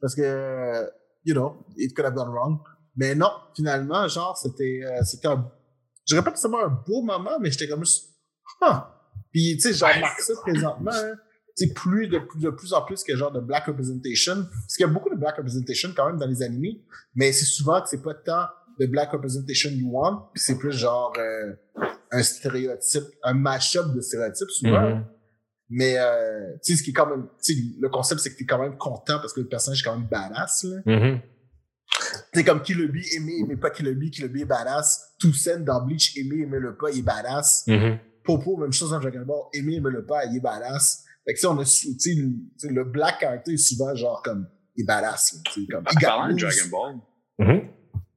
Parce 0.00 0.14
que, 0.14 0.90
you 1.24 1.34
know, 1.34 1.64
it 1.76 1.94
could 1.94 2.06
have 2.06 2.14
gone 2.14 2.30
wrong. 2.30 2.58
Mais 2.96 3.14
non, 3.14 3.30
finalement, 3.56 4.06
genre, 4.08 4.36
c'était, 4.36 4.80
euh, 4.84 5.02
c'était 5.04 5.28
un, 5.28 5.50
je 6.06 6.14
dirais 6.14 6.24
pas 6.24 6.30
forcément 6.30 6.62
un 6.64 6.68
beau 6.68 7.02
moment, 7.02 7.38
mais 7.40 7.50
j'étais 7.50 7.68
comme 7.68 7.84
juste, 7.84 8.10
ah. 8.60 8.90
Puis, 9.32 9.56
tu 9.56 9.62
sais, 9.62 9.74
j'en 9.74 9.88
remarque 9.88 10.20
ça 10.20 10.34
présentement, 10.42 10.90
hein. 10.92 11.14
Tu 11.56 11.68
sais, 11.68 11.72
plus 11.72 12.08
de, 12.08 12.20
de 12.40 12.50
plus 12.50 12.72
en 12.72 12.82
plus 12.82 13.04
que 13.04 13.14
genre 13.16 13.30
de 13.30 13.38
black 13.38 13.66
representation. 13.66 14.34
Parce 14.34 14.76
qu'il 14.76 14.84
y 14.86 14.88
a 14.88 14.92
beaucoup 14.92 15.08
de 15.10 15.14
black 15.14 15.36
representation 15.36 15.90
quand 15.96 16.06
même 16.08 16.18
dans 16.18 16.26
les 16.26 16.42
animés, 16.42 16.82
mais 17.14 17.30
c'est 17.32 17.44
souvent 17.44 17.80
que 17.80 17.88
c'est 17.88 18.02
pas 18.02 18.14
tant 18.14 18.46
de 18.80 18.86
black 18.86 19.12
representation 19.12 19.70
you 19.70 19.88
want, 19.88 20.30
puis 20.34 20.42
c'est 20.42 20.58
plus 20.58 20.72
genre 20.72 21.12
euh, 21.16 21.52
un 22.10 22.22
stéréotype, 22.24 23.04
un 23.22 23.34
mash-up 23.34 23.86
de 23.94 24.00
stéréotypes 24.00 24.50
souvent. 24.50 24.96
Mhm. 24.96 25.04
Mais 25.70 25.96
euh, 25.98 26.52
tu 26.64 26.72
sais, 26.72 26.78
ce 26.78 26.82
qui 26.82 26.90
est 26.90 26.92
quand 26.92 27.08
même, 27.08 27.26
tu 27.42 27.54
sais, 27.54 27.60
le 27.80 27.88
concept 27.88 28.20
c'est 28.20 28.32
que 28.32 28.38
t'es 28.38 28.44
quand 28.44 28.58
même 28.60 28.76
content 28.76 29.18
parce 29.18 29.32
que 29.32 29.40
le 29.40 29.48
personnage 29.48 29.80
est 29.80 29.84
quand 29.84 29.96
même 29.98 30.08
badass. 30.08 30.64
Là. 30.64 30.80
Mhm. 30.86 31.20
C'est 32.32 32.44
comme 32.44 32.62
Kilobi, 32.62 33.02
aimer, 33.16 33.32
aimer 33.40 33.56
pas 33.56 33.70
Kilobi, 33.70 34.10
Kilobi 34.10 34.42
est 34.42 34.46
badass. 34.46 35.14
Toussaint 35.18 35.60
dans 35.60 35.84
Bleach, 35.84 36.16
aimer, 36.16 36.42
aimer 36.42 36.58
le 36.58 36.76
pas, 36.76 36.90
il 36.90 36.98
est 36.98 37.02
badass. 37.02 37.64
Mhm. 37.66 37.98
Popo, 38.24 38.56
même 38.56 38.72
chose 38.72 38.90
dans 38.90 39.00
Dragon 39.00 39.24
Ball, 39.24 39.42
aimer, 39.54 39.76
aimer 39.76 39.90
le 39.90 40.04
pas, 40.04 40.24
il 40.26 40.36
est 40.36 40.40
badass. 40.40 41.04
Fait 41.26 41.34
que 41.34 41.40
ça, 41.40 41.50
on 41.50 41.58
a, 41.58 41.64
tu 41.64 41.70
sais, 41.98 42.14
le, 42.14 42.32
tu 42.58 42.84
black 42.90 43.20
character 43.20 43.52
est 43.52 43.56
souvent 43.56 43.94
genre 43.94 44.22
comme, 44.22 44.48
il 44.76 44.82
est 44.82 44.86
badass. 44.86 45.34
là, 45.34 45.40
tu 45.52 45.60
sais, 45.62 45.66
comme, 45.70 45.84
il 45.92 46.00
Parlant 46.00 46.34
de. 46.34 46.40
Dragon 46.40 46.68
Ball, 46.70 46.94
Mhm. 47.38 47.68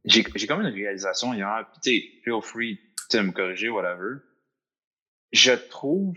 j'ai 0.06 0.26
j'ai 0.36 0.48
comme 0.48 0.62
une 0.62 0.74
réalisation 0.74 1.34
hier, 1.34 1.66
puis 1.72 1.82
tu 1.82 1.90
sais, 1.92 2.06
feel 2.24 2.42
free 2.42 2.80
to 3.10 3.24
me 3.24 3.32
corriger, 3.32 3.70
whatever. 3.70 4.22
Je 5.32 5.52
trouve, 5.70 6.16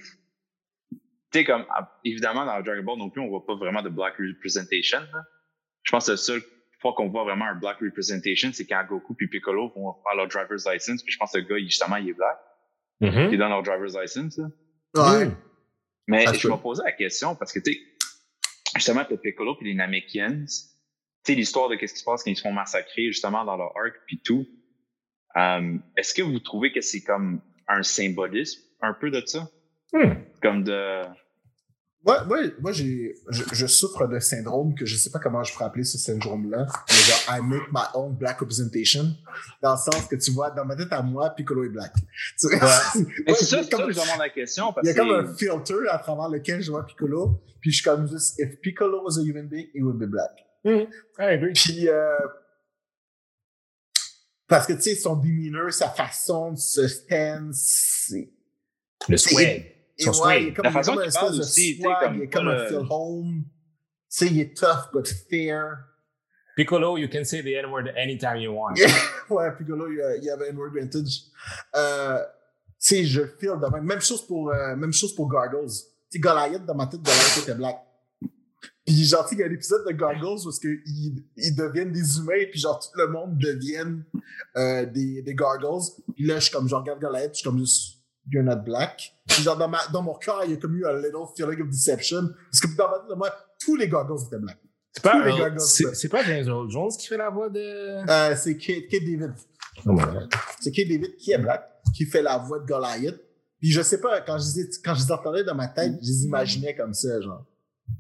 tu 1.33 1.39
sais, 1.39 1.45
comme, 1.45 1.65
ah, 1.71 1.99
évidemment, 2.05 2.45
dans 2.45 2.61
Dragon 2.63 2.83
Ball 2.83 2.99
non 2.99 3.11
plus, 3.11 3.21
on 3.21 3.29
voit 3.29 3.45
pas 3.47 3.55
vraiment 3.55 3.83
de 3.83 3.89
black 3.89 4.15
representation. 4.19 5.01
là. 5.01 5.23
Je 5.85 5.91
pense 5.93 6.07
que 6.07 6.13
la 6.13 6.17
seule 6.17 6.43
fois 6.81 6.93
qu'on 6.95 7.09
voit 7.09 7.25
vraiment 7.25 7.45
un 7.47 7.55
black 7.55 7.79
representation, 7.81 8.51
c'est 8.53 8.67
quand 8.67 8.85
Goku 8.89 9.15
puis 9.15 9.29
Piccolo 9.29 9.71
vont 9.77 9.95
faire 10.03 10.17
leur 10.17 10.29
driver's 10.29 10.67
license, 10.67 11.03
puis 11.03 11.13
je 11.13 11.19
pense 11.19 11.33
que 11.33 11.39
le 11.39 11.45
gars, 11.45 11.59
justement, 11.59 11.97
il 11.97 12.09
est 12.11 12.15
black, 12.15 12.37
Mhm. 13.01 13.33
il 13.33 13.39
donne 13.39 13.49
leur 13.51 13.63
driver's 13.63 13.97
license. 13.97 14.39
là. 14.39 15.19
Ouais. 15.19 15.31
Mais 16.09 16.27
Ça 16.27 16.35
se 16.35 16.41
je 16.41 16.49
me 16.49 16.57
posais 16.57 16.83
la 16.85 16.93
question 16.93 17.37
parce 17.37 17.53
que, 17.53 17.61
tu 17.61 17.73
sais, 17.73 17.81
justement, 18.75 19.05
t'as 19.09 19.17
Piccolo 19.17 19.55
puis 19.57 19.69
les 19.69 19.75
Namekians, 19.75 20.45
tu 20.45 20.53
sais, 21.25 21.35
l'histoire 21.35 21.69
de 21.69 21.77
qu'est-ce 21.77 21.93
qui 21.95 22.01
se 22.01 22.05
passe 22.05 22.25
quand 22.25 22.31
ils 22.31 22.37
se 22.37 22.43
font 22.43 22.53
massacrer, 22.53 23.07
justement, 23.07 23.45
dans 23.45 23.57
leur 23.57 23.77
arc 23.77 23.95
puis 24.07 24.21
tout. 24.25 24.47
Euh, 25.37 25.79
Est-ce 25.97 26.13
que 26.15 26.23
vous 26.23 26.41
trouvez 26.41 26.73
que 26.73 26.81
c'est 26.81 27.03
comme 27.03 27.41
un 27.69 27.83
symbolisme, 27.85 28.61
un 28.81 28.95
peu 28.95 29.11
de 29.11 29.23
ça? 29.25 29.49
Hmm. 29.93 30.15
Comme 30.43 30.65
de... 30.65 31.03
Moi, 32.03 32.25
moi, 32.25 32.39
moi 32.61 32.73
j'ai, 32.73 33.15
je, 33.29 33.43
je 33.53 33.67
souffre 33.67 34.07
d'un 34.07 34.21
syndrome 34.21 34.75
que 34.75 34.87
je 34.87 34.97
sais 34.97 35.11
pas 35.11 35.19
comment 35.19 35.45
je 35.45 35.53
pourrais 35.53 35.67
appeler 35.67 35.85
ce 35.85 35.99
syndrome-là. 35.99 36.67
Mais 36.89 36.95
genre, 36.95 37.37
I 37.37 37.41
make 37.43 37.71
my 37.73 37.83
own 37.93 38.15
black 38.17 38.39
representation. 38.41 39.05
Dans 39.61 39.73
le 39.73 39.77
sens 39.79 40.07
que 40.07 40.17
tu 40.17 40.31
vois, 40.31 40.51
dans 40.51 40.65
ma 40.65 40.77
tête 40.77 40.93
à 40.93 41.03
moi, 41.03 41.29
Piccolo 41.31 41.65
est 41.65 41.69
black. 41.69 41.93
Mais 42.45 42.57
Ouais, 42.57 43.35
c'est 43.35 43.45
ça, 43.45 43.63
ça 43.63 43.69
comme- 43.69 43.87
que 43.89 43.93
je 43.93 44.01
demande 44.01 44.19
la 44.19 44.31
question 44.31 44.73
parce 44.73 44.87
Il 44.87 44.89
y 44.89 44.93
a 44.93 44.95
comme 44.95 45.11
un 45.11 45.35
filter 45.35 45.89
à 45.91 45.99
travers 45.99 46.29
lequel 46.31 46.63
je 46.63 46.71
vois 46.71 46.87
Piccolo. 46.87 47.43
Puis 47.61 47.71
je 47.71 47.77
suis 47.77 47.85
comme 47.85 48.09
juste, 48.09 48.39
if 48.39 48.59
Piccolo 48.63 49.03
was 49.05 49.19
a 49.19 49.23
human 49.23 49.47
being, 49.49 49.67
he 49.75 49.83
would 49.83 49.99
be 49.99 50.07
black. 50.09 50.31
I 50.65 50.87
agree. 51.19 51.53
Puis, 51.53 51.87
euh, 51.89 52.17
parce 54.49 54.67
que 54.67 54.73
tu 54.73 54.83
sais, 54.83 54.95
son 54.97 55.17
demeanor, 55.17 55.71
sa 55.73 55.89
façon 55.91 56.53
de 56.53 56.59
se 56.59 56.89
stand, 56.89 57.53
c'est. 57.53 58.31
Le 59.09 59.17
swag. 59.19 59.67
Et 60.01 60.05
Son 60.05 60.25
ouais, 60.25 60.43
il 60.43 60.49
est 60.49 60.53
comme, 60.55 60.65
La 60.65 60.71
façon 60.71 60.93
comme 60.95 61.03
un 61.03 61.05
qu'il 61.05 61.13
parle 61.13 61.41
aussi, 61.41 61.77
tu 61.77 61.77
sais, 61.77 61.83
swag, 61.83 62.05
comme 62.05 62.15
il 62.17 62.23
est 62.23 62.29
comme 62.29 62.49
un 62.49 62.67
feel 62.67 62.87
home. 62.89 63.45
Tu 63.45 63.47
sais, 64.09 64.27
il 64.27 64.41
est 64.41 64.57
tough 64.57 64.91
but 64.93 65.07
fair. 65.29 65.85
Piccolo, 66.57 66.97
you 66.97 67.09
can 67.09 67.25
say 67.25 67.43
the 67.43 67.55
N-word 67.55 67.89
anytime 67.97 68.37
you 68.37 68.53
want. 68.53 68.75
ouais, 69.31 69.53
Piccolo, 69.57 69.89
il 69.91 70.25
y 70.25 70.31
avait 70.31 70.51
un 70.51 70.57
word 70.57 70.73
vintage. 70.75 71.25
Euh, 71.77 72.19
tu 72.19 72.25
sais, 72.79 73.05
je 73.05 73.23
feel 73.39 73.59
de 73.61 73.73
même. 73.73 73.85
Même 73.85 74.01
chose 74.01 74.27
pour, 74.27 74.51
euh, 74.51 74.75
même 74.75 74.93
chose 74.93 75.15
pour 75.15 75.31
Gargles. 75.31 75.69
Tu 75.69 75.75
sais, 76.11 76.19
Goliath, 76.19 76.65
dans 76.65 76.75
ma 76.75 76.87
tête, 76.87 77.03
Goliath 77.03 77.39
était 77.43 77.55
black. 77.55 77.77
Puis 78.85 79.05
genre, 79.05 79.25
tu 79.25 79.31
sais, 79.31 79.35
il 79.37 79.41
y 79.41 79.43
a 79.45 79.47
un 79.47 79.53
épisode 79.53 79.87
de 79.87 79.93
Gargles 79.93 80.47
où 80.47 80.51
ils, 80.65 81.25
ils 81.37 81.55
deviennent 81.55 81.93
des 81.93 82.19
humains, 82.19 82.45
puis 82.51 82.59
genre, 82.59 82.81
tout 82.81 82.99
le 82.99 83.09
monde 83.09 83.39
devienne 83.39 84.05
euh, 84.57 84.87
des, 84.87 85.23
des 85.23 85.35
Gargles. 85.35 85.85
Puis 86.15 86.27
là, 86.27 86.37
je 86.37 86.45
suis 86.45 86.53
comme, 86.53 86.69
je 86.69 86.75
regarde 86.75 87.01
Goliath, 87.01 87.31
je 87.33 87.39
suis 87.39 87.45
comme 87.45 87.59
juste, 87.59 88.00
you're 88.31 88.45
not 88.45 88.57
black. 88.65 89.13
Puis 89.29 89.43
genre, 89.43 89.57
dans, 89.57 89.69
ma, 89.69 89.79
dans 89.93 90.03
mon 90.03 90.15
cœur, 90.15 90.43
il 90.45 90.51
y 90.51 90.55
a 90.55 90.57
comme 90.57 90.77
eu 90.77 90.87
un 90.87 90.97
little 90.97 91.27
feeling 91.37 91.63
of 91.63 91.69
deception. 91.69 92.29
Parce 92.51 92.61
que 92.61 92.77
dans 92.77 92.89
ma 92.89 92.99
tête, 92.99 93.17
moi, 93.17 93.35
tous 93.59 93.77
les 93.77 93.89
Gargles 93.89 94.17
étaient 94.27 94.39
black. 94.39 94.59
C'est 94.93 95.03
pas, 95.03 95.25
Gargles 95.39 95.61
c'est 95.61 96.09
pas 96.09 96.25
James 96.25 96.47
Earl 96.49 96.69
Jones 96.69 96.91
qui 96.99 97.07
fait 97.07 97.17
la 97.17 97.31
voix 97.31 97.49
de. 97.49 97.59
Euh, 98.11 98.35
c'est 98.37 98.57
Kate, 98.57 98.89
Kate 98.91 99.03
David. 99.05 99.33
Oh 99.87 99.97
c'est 100.61 100.73
Kate 100.73 100.89
David 100.89 101.17
qui 101.17 101.31
est 101.33 101.39
black, 101.39 101.65
qui 101.97 102.05
fait 102.07 102.23
la 102.23 102.39
voix 102.39 102.59
de 102.59 102.67
Goliath. 102.67 103.21
Puis 103.61 103.71
je 103.71 103.83
sais 103.83 104.01
pas, 104.01 104.21
quand 104.23 104.39
je 104.39 104.61
les, 104.61 104.69
quand 104.85 104.95
je 104.95 105.05
les 105.05 105.13
entendais 105.13 105.45
dans 105.45 105.55
ma 105.55 105.69
tête, 105.69 105.93
je 106.03 106.09
les 106.09 106.25
imaginais 106.25 106.75
comme 106.75 106.93
ça, 106.95 107.21
genre. 107.21 107.47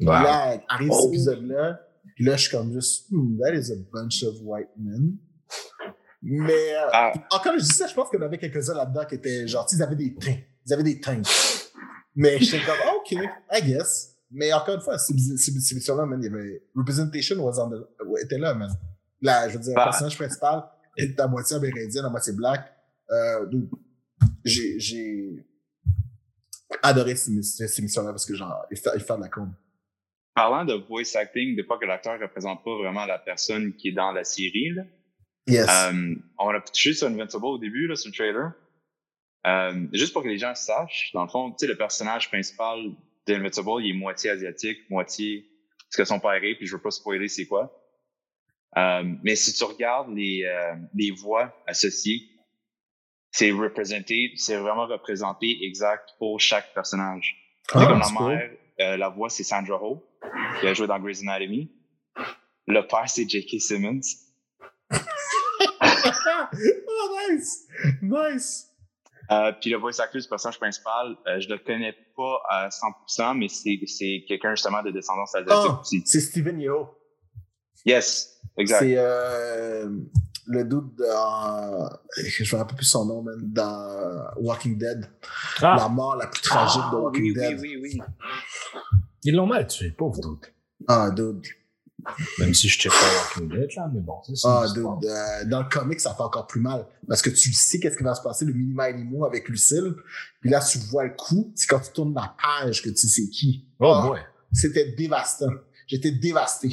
Wow. 0.00 0.06
là, 0.08 0.60
arrive 0.68 0.90
cet 0.92 1.00
Oh. 1.04 1.08
épisode-là, 1.08 1.80
puis 2.16 2.24
là, 2.24 2.36
je 2.36 2.42
suis 2.48 2.50
comme 2.56 2.72
juste, 2.72 3.06
hmm, 3.10 3.38
that 3.40 3.54
is 3.54 3.70
a 3.70 3.76
bunch 3.92 4.22
of 4.24 4.34
white 4.42 4.70
men. 4.78 5.16
Mais, 6.22 6.74
euh, 6.74 6.88
Ah, 6.92 7.12
encore, 7.30 7.54
je 7.54 7.62
dis 7.62 7.66
ça, 7.74 7.86
je 7.86 7.94
pense 7.94 8.10
qu'il 8.10 8.18
y 8.18 8.22
en 8.22 8.26
avait 8.26 8.38
quelques-uns 8.38 8.74
là-dedans 8.74 9.04
qui 9.06 9.14
étaient 9.14 9.46
genre, 9.48 9.66
ils 9.72 9.82
avaient 9.82 9.96
des 9.96 10.14
teints. 10.14 10.36
Ils 10.66 10.72
avaient 10.74 10.82
des 10.82 11.00
teints. 11.00 11.22
Mais 12.14 12.38
j'étais 12.38 12.64
comme, 12.64 12.76
ah, 12.86 12.92
OK, 12.96 13.12
I 13.12 13.62
guess. 13.62 14.16
Mais 14.30 14.52
encore 14.52 14.74
une 14.76 14.80
fois, 14.80 14.98
c'est 14.98 15.14
c'est 15.18 15.88
là 15.88 16.06
man, 16.06 16.20
il 16.22 16.30
y 16.30 16.32
avait, 16.32 16.62
representation 16.76 17.36
was 17.44 17.58
on 17.58 17.70
the, 17.70 18.22
était 18.22 18.38
là, 18.38 18.54
man. 18.54 18.70
Là, 19.22 19.48
je 19.48 19.54
veux 19.56 19.60
dire, 19.64 19.74
Bah. 19.74 19.86
le 19.86 19.90
personnage 19.90 20.16
principal 20.16 20.64
est 20.96 21.18
à 21.18 21.26
moitié 21.26 21.56
amérindien, 21.56 22.04
à 22.04 22.10
moitié 22.10 22.32
black. 22.32 22.72
Euh, 23.10 23.46
donc, 23.46 23.64
j'ai, 24.44 25.44
adoré 26.82 27.16
cette, 27.16 27.42
cette 27.42 27.78
émission-là 27.80 28.10
parce 28.10 28.24
que 28.26 28.34
genre, 28.34 28.64
il 28.70 28.76
fait, 28.76 28.90
il 28.94 29.00
fait 29.00 29.16
de 29.16 29.20
la 29.22 29.28
com. 29.28 29.52
parlant 30.34 30.64
de 30.64 30.74
voice 30.74 31.16
acting, 31.16 31.56
des 31.56 31.64
fois 31.64 31.78
que 31.78 31.86
l'acteur 31.86 32.18
représente 32.20 32.62
pas 32.62 32.76
vraiment 32.78 33.04
la 33.06 33.18
personne 33.18 33.74
qui 33.74 33.88
est 33.88 33.92
dans 33.92 34.12
la 34.12 34.22
série, 34.24 34.70
là. 34.74 34.84
Yes. 35.46 35.68
Euh, 35.68 36.14
on 36.38 36.48
a 36.48 36.60
touché 36.60 36.92
sur 36.94 37.08
Invincible 37.08 37.44
au 37.44 37.58
début, 37.58 37.86
là, 37.86 37.96
sur 37.96 38.10
le 38.10 38.14
trailer. 38.14 38.52
Euh, 39.46 39.86
juste 39.92 40.12
pour 40.12 40.22
que 40.22 40.28
les 40.28 40.38
gens 40.38 40.54
sachent, 40.54 41.10
dans 41.14 41.22
le 41.22 41.28
fond, 41.28 41.50
tu 41.50 41.56
sais, 41.60 41.66
le 41.66 41.76
personnage 41.76 42.28
principal 42.28 42.78
d'Invincible, 43.26 43.82
il 43.82 43.90
est 43.90 43.98
moitié 43.98 44.30
asiatique, 44.30 44.78
moitié 44.90 45.46
ce 45.88 45.96
que 45.96 46.04
son 46.04 46.20
père 46.20 46.42
est, 46.44 46.54
puis 46.54 46.66
je 46.66 46.76
veux 46.76 46.82
pas 46.82 46.90
spoiler 46.90 47.28
c'est 47.28 47.46
quoi. 47.46 47.76
Euh, 48.76 49.02
mais 49.24 49.34
si 49.34 49.52
tu 49.52 49.64
regardes 49.64 50.14
les, 50.14 50.44
euh, 50.44 50.74
les 50.94 51.10
voix 51.10 51.52
associées, 51.66 52.28
c'est 53.32 53.50
représenté, 53.50 54.32
c'est 54.36 54.56
vraiment 54.56 54.86
représenté 54.86 55.64
exact 55.64 56.10
pour 56.18 56.40
chaque 56.40 56.72
personnage. 56.74 57.36
Ah, 57.72 57.86
comme 57.86 57.98
la 57.98 58.06
cool. 58.06 58.28
mère, 58.28 58.50
euh, 58.80 58.96
la 58.96 59.08
voix 59.08 59.28
c'est 59.28 59.44
Sandra 59.44 59.82
Ho, 59.82 60.04
qui 60.60 60.66
a 60.66 60.74
joué 60.74 60.86
dans 60.86 60.98
Grey's 60.98 61.22
Anatomy. 61.22 61.72
Le 62.66 62.86
père 62.86 63.08
c'est 63.08 63.28
J.K. 63.28 63.60
Simmons. 63.60 64.00
Oh, 66.04 67.16
nice! 67.30 67.66
Nice! 68.02 68.66
Euh, 69.30 69.52
puis 69.60 69.70
le 69.70 69.76
voice 69.78 70.00
actor 70.00 70.20
du 70.20 70.26
personnage 70.28 70.58
principal, 70.58 71.16
euh, 71.28 71.38
je 71.40 71.48
le 71.48 71.58
connais 71.58 71.94
pas 72.16 72.40
à 72.48 72.68
100%, 72.68 73.36
mais 73.38 73.48
c'est, 73.48 73.78
c'est 73.86 74.24
quelqu'un 74.26 74.54
justement 74.56 74.82
de 74.82 74.90
descendance 74.90 75.34
asiatique 75.34 75.70
Ah, 75.70 75.80
aussi. 75.80 76.02
c'est 76.04 76.20
Steven 76.20 76.60
Yeun. 76.60 76.86
Yes, 77.86 78.40
exact. 78.58 78.80
C'est 78.80 78.94
euh, 78.96 79.88
le 80.48 80.64
doute 80.64 80.96
dans. 80.96 81.88
Je 82.18 82.54
me 82.56 82.60
rappelle 82.60 82.76
plus 82.76 82.84
son 82.86 83.04
nom, 83.06 83.22
man. 83.22 83.38
Dans 83.40 84.30
Walking 84.36 84.76
Dead. 84.76 85.08
Ah, 85.62 85.76
La 85.78 85.88
mort 85.88 86.16
la 86.16 86.26
plus 86.26 86.42
tragique 86.42 86.82
de 86.90 86.96
Ah, 86.96 87.00
Walking 87.00 87.22
oui, 87.22 87.34
Dead. 87.34 87.60
oui, 87.60 87.76
oui, 87.80 87.92
oui. 88.00 88.82
ils 89.22 89.34
l'ont 89.36 89.46
mal 89.46 89.66
tué, 89.68 89.90
pauvre 89.92 90.20
doute. 90.20 90.52
Ah, 90.88 91.08
dude. 91.10 91.46
Même 92.38 92.54
si 92.54 92.68
je 92.68 92.78
check 92.78 92.92
pas 92.92 92.98
Walking 93.38 93.48
Dead, 93.48 93.70
là, 93.76 93.90
mais 93.92 94.00
bon, 94.00 94.14
c'est 94.26 94.36
ça. 94.36 94.64
Ah. 94.64 94.72
Euh, 94.78 95.44
dans 95.46 95.62
le 95.62 95.68
comic, 95.68 96.00
ça 96.00 96.14
fait 96.14 96.22
encore 96.22 96.46
plus 96.46 96.60
mal. 96.60 96.86
Parce 97.08 97.22
que 97.22 97.30
tu 97.30 97.52
sais 97.52 97.78
qu'est-ce 97.80 97.96
qui 97.96 98.04
va 98.04 98.14
se 98.14 98.22
passer, 98.22 98.44
le 98.44 98.52
minima 98.52 98.84
animaux 98.84 99.24
avec 99.24 99.48
Lucille. 99.48 99.94
Puis 100.40 100.50
là, 100.50 100.60
tu 100.60 100.78
vois 100.78 101.04
le 101.04 101.14
coup. 101.14 101.52
C'est 101.54 101.66
quand 101.66 101.80
tu 101.80 101.92
tournes 101.92 102.14
la 102.14 102.34
page 102.40 102.82
que 102.82 102.90
tu 102.90 103.08
sais 103.08 103.28
qui. 103.28 103.66
Oh 103.78 103.92
Ah, 103.94 104.06
boy. 104.08 104.20
C'était 104.52 104.92
dévastant. 104.92 105.50
J'étais 105.86 106.12
dévasté. 106.12 106.68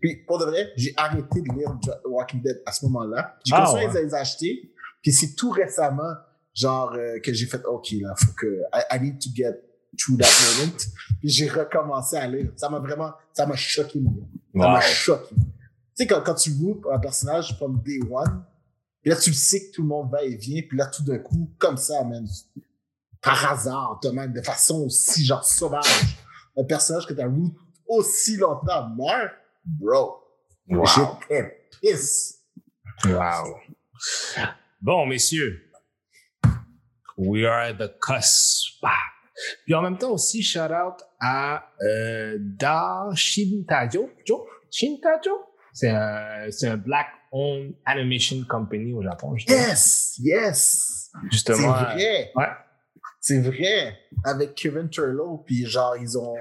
Puis, 0.00 0.16
pour 0.26 0.38
de 0.38 0.44
vrai, 0.44 0.72
j'ai 0.76 0.94
arrêté 0.96 1.40
de 1.42 1.52
lire 1.58 1.76
Walking 2.04 2.40
Dead 2.42 2.62
à 2.66 2.72
ce 2.72 2.84
moment-là. 2.86 3.36
J'ai 3.44 3.54
Ah, 3.54 3.64
commencé 3.66 3.86
ouais. 3.86 3.96
à 3.96 4.02
les 4.02 4.14
acheter. 4.14 4.72
Puis 5.02 5.12
c'est 5.12 5.34
tout 5.34 5.50
récemment, 5.50 6.12
genre, 6.54 6.92
euh, 6.94 7.18
que 7.20 7.32
j'ai 7.32 7.46
fait, 7.46 7.64
OK, 7.66 7.90
là, 8.00 8.14
faut 8.16 8.32
que, 8.32 8.46
I, 8.72 8.82
I 8.96 9.00
need 9.00 9.18
to 9.20 9.30
get 9.34 9.54
through 9.98 10.18
that 10.18 10.28
moment. 10.60 10.72
Puis 11.20 11.28
j'ai 11.30 11.48
recommencé 11.48 12.16
à 12.16 12.26
lire. 12.28 12.52
Ça 12.56 12.68
m'a 12.68 12.78
vraiment, 12.78 13.12
ça 13.32 13.44
m'a 13.46 13.56
choqué, 13.56 13.98
mon 13.98 14.10
gars. 14.12 14.26
Ça 14.54 14.58
Wow. 14.58 14.68
m'a 14.72 14.80
choqué. 14.80 15.34
Tu 15.34 15.42
sais, 15.94 16.06
quand, 16.06 16.22
quand 16.22 16.34
tu 16.34 16.50
roules 16.60 16.80
un 16.92 16.98
personnage 16.98 17.56
from 17.56 17.80
day 17.82 18.00
one, 18.10 18.44
Puis 19.02 19.10
là, 19.10 19.16
tu 19.16 19.30
le 19.30 19.36
sais 19.36 19.66
que 19.68 19.72
tout 19.76 19.82
le 19.82 19.88
monde 19.88 20.10
va 20.10 20.22
et 20.22 20.34
vient. 20.36 20.60
Puis 20.68 20.76
là, 20.76 20.86
tout 20.86 21.02
d'un 21.04 21.18
coup, 21.18 21.50
comme 21.58 21.76
ça, 21.78 22.04
man, 22.04 22.26
par 23.22 23.50
hasard, 23.52 23.98
Thomas, 24.02 24.26
de 24.26 24.42
façon 24.42 24.82
aussi 24.84 25.24
genre 25.24 25.44
sauvage, 25.44 26.16
un 26.56 26.64
personnage 26.64 27.06
que 27.06 27.14
t'as 27.14 27.26
root 27.26 27.54
aussi 27.86 28.36
longtemps 28.36 28.88
meurt, 28.90 29.32
bro. 29.64 30.16
Wow. 30.68 30.84
J'étais 30.86 31.70
pisse. 31.80 32.40
Wow. 33.06 33.56
Bon, 34.82 35.06
messieurs, 35.06 35.70
we 37.16 37.44
are 37.44 37.60
at 37.70 37.74
the 37.74 37.90
cusp. 38.00 38.82
Puis 39.64 39.74
en 39.74 39.82
même 39.82 39.98
temps 39.98 40.10
aussi, 40.12 40.42
shout 40.42 40.60
out 40.60 40.96
à 41.20 41.64
euh, 41.82 42.36
Da 42.40 43.08
Shintajo. 43.14 44.10
Jo? 44.26 44.46
Shintajo? 44.70 45.30
C'est 45.72 45.90
un, 45.90 46.50
c'est 46.50 46.68
un 46.68 46.76
black-owned 46.76 47.74
animation 47.86 48.44
company 48.48 48.92
au 48.92 49.02
Japon. 49.02 49.36
je 49.36 49.46
dirais. 49.46 49.58
Yes, 49.68 50.16
yes. 50.20 51.10
C'est 51.12 51.32
Justement. 51.32 51.76
euh, 51.76 51.82
vrai. 51.94 52.30
Ouais. 52.34 52.46
C'est 53.20 53.40
vrai. 53.40 53.96
Avec 54.24 54.54
Kevin 54.54 54.88
Turlow, 54.88 55.44
puis 55.46 55.66
genre, 55.66 55.96
ils 55.96 56.16
ont 56.18 56.34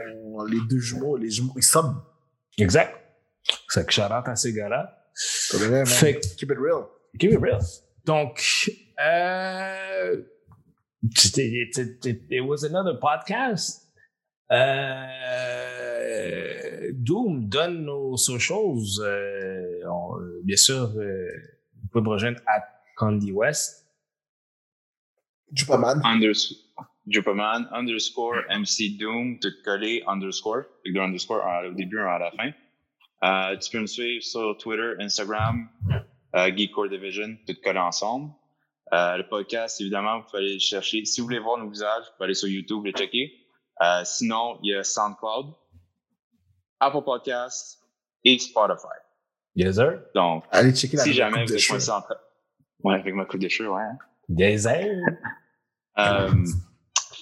les 0.46 0.60
deux 0.70 0.80
jumeaux, 0.80 1.18
les 1.18 1.30
jumeaux, 1.30 1.54
ils 1.58 1.64
sont. 1.64 1.96
Exact. 2.58 2.96
C'est 3.68 3.86
que 3.86 3.92
shout 3.94 4.02
out 4.04 4.28
à 4.28 4.36
ces 4.36 4.54
gars-là. 4.54 4.96
C'est 5.14 5.58
vrai, 5.58 5.70
man. 5.80 5.86
Fait 5.86 6.16
que- 6.16 6.36
Keep 6.38 6.52
it 6.52 6.58
real. 6.58 6.86
Give 7.20 7.32
it 7.34 7.40
real. 7.42 7.60
Donc, 8.06 8.70
euh, 9.04 10.22
c'était- 11.16 11.70
c'était- 11.72 12.20
it 12.30 12.42
was 12.42 12.64
another 12.66 13.00
podcast. 13.00 13.86
Euh, 15.20 16.92
Doom 16.94 17.48
donne 17.50 17.86
nos 17.86 18.18
socials. 18.18 19.00
Euh, 19.02 19.84
on- 19.90 20.20
euh, 20.20 20.42
bien 20.44 20.56
sûr, 20.58 20.90
euh, 20.98 21.28
vous 21.82 21.88
pouvez 21.92 22.04
me 22.04 22.10
rejoindre 22.10 22.40
à 22.48 22.62
Candy 22.96 23.32
West. 23.32 23.86
Jupaman. 25.54 26.02
Unders 26.04 26.54
Jupaman, 27.08 27.68
underscore 27.72 28.36
MC 28.50 28.90
Doom, 29.00 29.40
tout 29.40 29.50
collé, 29.66 30.04
underscore. 30.08 30.64
Avec 30.86 30.94
deux 30.94 31.00
underscore 31.02 31.44
un 31.46 31.66
au 31.70 31.74
début, 31.74 32.00
un 32.00 32.06
à 32.08 32.20
la 32.20 32.32
fin. 32.32 32.52
Euh, 33.24 33.58
tu 33.58 33.72
peux 33.72 33.80
me 33.82 33.88
suivre 33.88 34.24
sur 34.24 34.56
Twitter, 34.58 34.94
Instagram, 35.00 35.68
euh, 36.36 36.52
Geekcore 36.56 36.90
Division, 36.90 37.36
tout 37.48 37.56
collé 37.64 37.80
ensemble. 37.80 38.32
Euh, 38.94 39.18
le 39.18 39.28
podcast, 39.28 39.80
évidemment, 39.82 40.20
vous 40.20 40.26
pouvez 40.26 40.40
aller 40.44 40.54
le 40.54 40.60
chercher. 40.60 41.06
Si 41.06 41.22
vous 41.22 41.28
voulez 41.28 41.40
voir 41.40 41.58
nos 41.58 41.70
visages, 41.70 42.04
vous 42.06 42.12
pouvez 42.18 42.26
aller 42.26 42.34
sur 42.34 42.48
YouTube 42.48 42.86
les 42.86 42.92
checker. 42.92 43.32
Euh, 43.82 44.02
sinon, 44.04 44.60
il 44.64 44.72
y 44.72 44.76
a 44.76 44.84
SoundCloud, 44.84 45.54
Apple 46.80 47.04
Podcasts 47.04 47.80
et 48.24 48.38
Spotify. 48.40 48.88
Yes, 49.56 49.76
sir. 49.76 50.02
Donc, 50.16 50.44
Allez 50.52 50.74
checker 50.74 50.98
la 50.98 51.04
si 51.04 51.14
jamais 51.14 51.46
vous 51.46 51.54
êtes 51.54 51.68
coincé 51.68 51.90
entre... 51.92 52.18
Ouais, 52.84 52.96
avec 52.96 53.14
ma 53.14 53.26
coupe 53.26 53.42
de 53.42 53.48
cheveux, 53.50 53.70
ouais. 53.70 53.82
hein. 53.82 53.98
Yes, 54.30 54.64
sir. 54.64 54.74
Euh, 55.98 56.30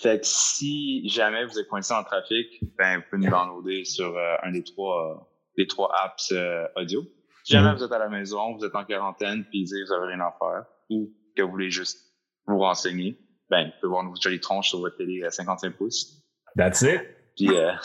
fait 0.02 0.20
que 0.20 0.28
si 0.28 1.08
jamais 1.10 1.44
vous 1.46 1.58
êtes 1.58 1.68
coincé 1.68 1.92
en 1.92 2.04
trafic, 2.04 2.60
ben, 2.78 2.98
vous 2.98 3.04
pouvez 3.10 3.26
nous 3.26 3.32
downloader 3.32 3.86
sur 3.86 4.16
euh, 4.16 4.36
un 4.44 4.52
des 4.52 4.64
trois, 4.64 5.16
euh, 5.16 5.20
des 5.58 5.66
trois 5.66 5.90
apps 6.04 6.32
euh, 6.32 6.68
audio. 6.76 7.02
Si 7.44 7.54
jamais 7.54 7.70
Mhm. 7.72 7.78
vous 7.78 7.84
êtes 7.86 7.92
à 7.92 7.98
la 7.98 8.10
maison, 8.10 8.56
vous 8.56 8.64
êtes 8.64 8.76
en 8.76 8.86
quarantaine, 8.86 9.46
puis 9.46 9.66
vous 9.66 9.92
avez 9.94 10.08
rien 10.14 10.20
à 10.20 10.32
faire, 10.38 10.66
ou 10.92 11.10
que 11.38 11.42
vous 11.44 11.52
voulez 11.52 11.72
juste 11.72 12.00
vous 12.48 12.60
renseigner, 12.60 13.20
ben, 13.50 13.66
vous 13.68 13.72
pouvez 13.80 13.90
voir 13.90 14.04
nos 14.04 14.14
jolies 14.20 14.40
tronches 14.42 14.70
sur 14.70 14.80
votre 14.80 14.98
télé 14.98 15.24
à 15.24 15.32
55 15.32 15.78
pouces. 15.78 16.22
That's 16.58 16.82
it. 16.82 17.02
Puis, 17.36 17.56
euh, 17.56 17.72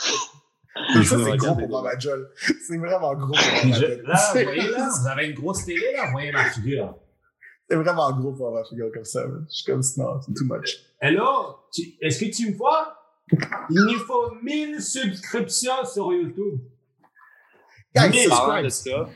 Ça, 1.04 1.16
c'est 1.22 1.36
gros 1.36 1.54
pour. 1.54 1.68
Mama 1.82 1.98
Joel. 1.98 2.26
C'est 2.66 2.78
vraiment 2.78 3.14
gros 3.14 3.26
pour 3.34 3.74
Joel. 3.74 4.02
là, 4.06 4.32
vous 4.34 4.42
voyez, 4.42 4.70
là, 4.70 4.88
vous 5.02 5.06
avez 5.06 5.26
une 5.28 5.34
grosse 5.34 5.64
télé, 5.66 5.92
là, 5.94 6.06
vous 6.06 6.12
voyez 6.12 6.32
ma 6.32 6.44
figure. 6.50 6.96
C'est 7.68 7.76
vraiment 7.76 8.10
gros 8.18 8.32
pour 8.32 8.52
ma 8.52 8.64
figure 8.64 8.90
comme 8.92 9.04
ça. 9.04 9.26
man. 9.26 9.46
Je 9.50 9.54
suis 9.54 9.64
comme, 9.66 9.82
non, 9.98 10.20
c'est 10.22 10.32
too 10.34 10.44
much. 10.46 10.76
Hello, 11.00 11.58
tu- 11.72 11.94
est-ce 12.00 12.24
que 12.24 12.30
tu 12.34 12.50
me 12.50 12.56
vois? 12.56 12.96
Il 13.70 13.80
nous 13.84 13.98
faut 14.00 14.34
1000 14.42 14.80
subscriptions 14.80 15.84
sur 15.84 16.12
YouTube. 16.12 16.60
Guys, 17.94 18.24
subscribe. 18.24 19.08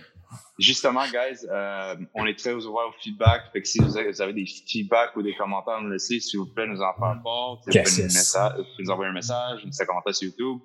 Justement, 0.58 1.04
guys, 1.08 1.46
euh, 1.50 1.96
on 2.14 2.26
est 2.26 2.38
très 2.38 2.52
ouverts 2.52 2.88
au 2.88 2.92
feedback. 3.00 3.50
Fait 3.52 3.62
que 3.62 3.68
si 3.68 3.78
vous 3.80 3.96
avez, 3.96 4.10
vous 4.10 4.20
avez 4.22 4.32
des 4.32 4.46
feedbacks 4.46 5.14
ou 5.16 5.22
des 5.22 5.34
commentaires 5.36 5.74
à 5.74 5.80
nous 5.82 5.90
laisser, 5.90 6.20
s'il 6.20 6.38
vous 6.40 6.46
plaît, 6.46 6.66
nous 6.66 6.80
en 6.80 6.92
faire 6.94 7.20
part. 7.22 7.56
Vous 7.66 7.72
Yes, 7.72 7.98
nous, 7.98 8.04
yes. 8.04 8.36
vous 8.56 8.62
pouvez 8.64 8.84
nous 8.84 8.90
envoyer 8.90 9.10
un 9.10 9.14
message, 9.14 9.64
nous 9.64 9.70
un 9.80 9.84
commentaire 9.86 10.14
sur 10.14 10.28
YouTube, 10.28 10.58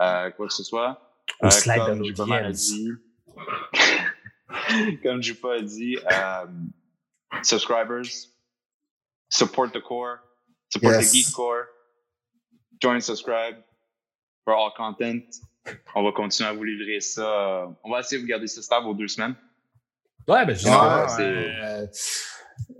euh, 0.00 0.30
quoi 0.32 0.46
que 0.46 0.52
ce 0.52 0.64
soit. 0.64 1.00
Au 1.42 1.46
Euh, 1.46 1.50
slide 1.50 1.78
comme 1.78 1.98
m'a 2.28 2.40
l'audience. 2.40 2.68
dit, 2.68 2.90
comme 5.02 5.22
Jupa 5.22 5.54
a 5.54 5.60
dit, 5.60 5.96
euh, 5.96 6.46
subscribers, 7.42 8.28
support 9.28 9.70
the 9.72 9.80
core, 9.80 10.18
support 10.70 10.94
Yes. 10.94 11.10
the 11.10 11.14
geek 11.14 11.32
core, 11.34 11.66
join, 12.80 13.00
subscribe 13.00 13.56
for 14.44 14.54
all 14.54 14.72
content. 14.76 15.22
On 15.94 16.02
va 16.04 16.12
continuer 16.12 16.48
à 16.48 16.52
vous 16.52 16.64
livrer 16.64 17.00
ça. 17.00 17.22
euh, 17.22 17.66
on 17.84 17.90
va 17.90 18.00
essayer 18.00 18.18
de 18.18 18.22
vous 18.22 18.28
garder 18.28 18.46
ça 18.46 18.62
stable 18.62 18.86
aux 18.86 18.94
deux 18.94 19.08
semaines. 19.08 19.34
Ouais, 20.28 20.44
ben 20.46 20.54
justement, 20.54 21.02
Ouais, 21.02 21.08
c'est- 21.08 21.22
euh, 21.22 21.86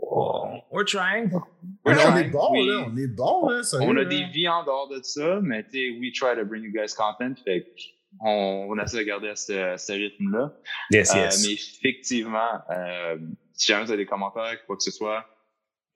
oh, 0.03 0.45
we're 0.71 0.85
trying. 0.85 1.31
We're 1.85 1.99
on 2.13 2.17
est 2.17 2.25
bon, 2.31 2.53
là. 2.53 2.87
On 2.87 2.97
est 2.97 3.07
bon, 3.09 3.49
là. 3.49 3.63
sérieux, 3.63 3.89
On 3.89 3.97
a 3.97 4.03
là. 4.03 4.05
des 4.05 4.25
vies 4.27 4.49
en 4.49 4.63
dehors 4.65 4.89
de 4.89 5.01
ça, 5.03 5.41
mais 5.43 5.65
tu 5.65 5.71
sais, 5.71 5.99
we 5.99 6.13
try 6.13 6.35
to 6.37 6.45
bring 6.45 6.63
you 6.65 6.71
guys 6.73 6.95
content. 6.97 7.35
Fait 7.45 7.63
que 7.63 7.69
on, 8.21 8.67
on 8.71 8.79
essaie 8.79 8.99
de 8.99 9.03
garder 9.05 9.29
à 9.31 9.37
ce, 9.37 9.93
rythme-là. 9.93 10.53
Yes, 10.91 11.15
Euh, 11.15 11.19
yes. 11.19 11.47
mais 11.47 11.53
effectivement, 11.55 12.61
euh, 12.71 13.19
si 13.55 13.69
jamais 13.73 13.85
vous 13.85 13.91
avez 13.93 14.05
des 14.05 14.09
commentaires, 14.09 14.65
quoi 14.67 14.77
que 14.77 14.83
ce 14.83 14.91
soit, 14.91 15.25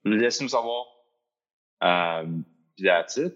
laissez-nous 0.04 0.48
savoir. 0.50 0.86
Puis 2.76 2.84
that's 2.86 3.16
it. 3.16 3.34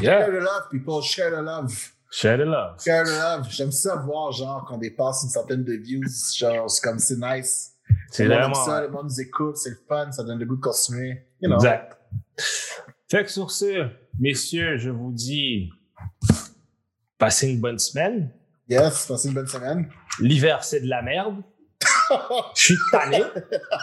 Yeah. 0.00 0.20
Share 0.24 0.30
the 0.32 0.40
love, 0.42 0.68
people. 0.70 1.02
Share 1.02 1.30
the 1.30 1.42
love. 1.42 1.91
Share 2.14 2.36
the 2.36 2.42
love. 2.42 2.76
Share 2.84 3.04
the 3.04 3.08
love. 3.08 3.48
J'aime 3.48 3.72
ça 3.72 3.96
voir, 3.96 4.32
genre, 4.32 4.66
qu'on 4.66 4.76
dépasse 4.76 5.22
une 5.24 5.30
centaine 5.30 5.64
de 5.64 5.72
views. 5.72 6.04
Genre, 6.36 6.70
c'est 6.70 6.82
comme, 6.82 6.98
c'est 6.98 7.16
nice. 7.16 7.72
C'est 8.10 8.26
vraiment. 8.26 8.52
ça, 8.54 8.82
le 8.82 8.88
monde 8.88 9.04
nous 9.04 9.20
écoute, 9.20 9.56
c'est 9.56 9.70
le 9.70 9.78
fun, 9.88 10.12
ça 10.12 10.22
donne 10.22 10.38
le 10.38 10.44
goût 10.44 10.56
de 10.56 10.60
continuer. 10.60 11.26
You 11.40 11.48
know. 11.48 11.56
Exact. 11.56 11.98
Fait 13.10 13.24
que 13.24 13.30
sur 13.30 13.50
ce, 13.50 13.88
messieurs, 14.18 14.76
je 14.76 14.90
vous 14.90 15.10
dis, 15.10 15.70
passez 17.16 17.48
une 17.48 17.60
bonne 17.60 17.78
semaine. 17.78 18.30
Yes, 18.68 19.06
passez 19.06 19.28
une 19.28 19.34
bonne 19.34 19.46
semaine. 19.46 19.90
L'hiver, 20.20 20.62
c'est 20.64 20.80
de 20.80 20.88
la 20.88 21.00
merde. 21.00 21.42
Je 22.54 22.62
suis 22.62 22.78
tanné. 22.90 23.22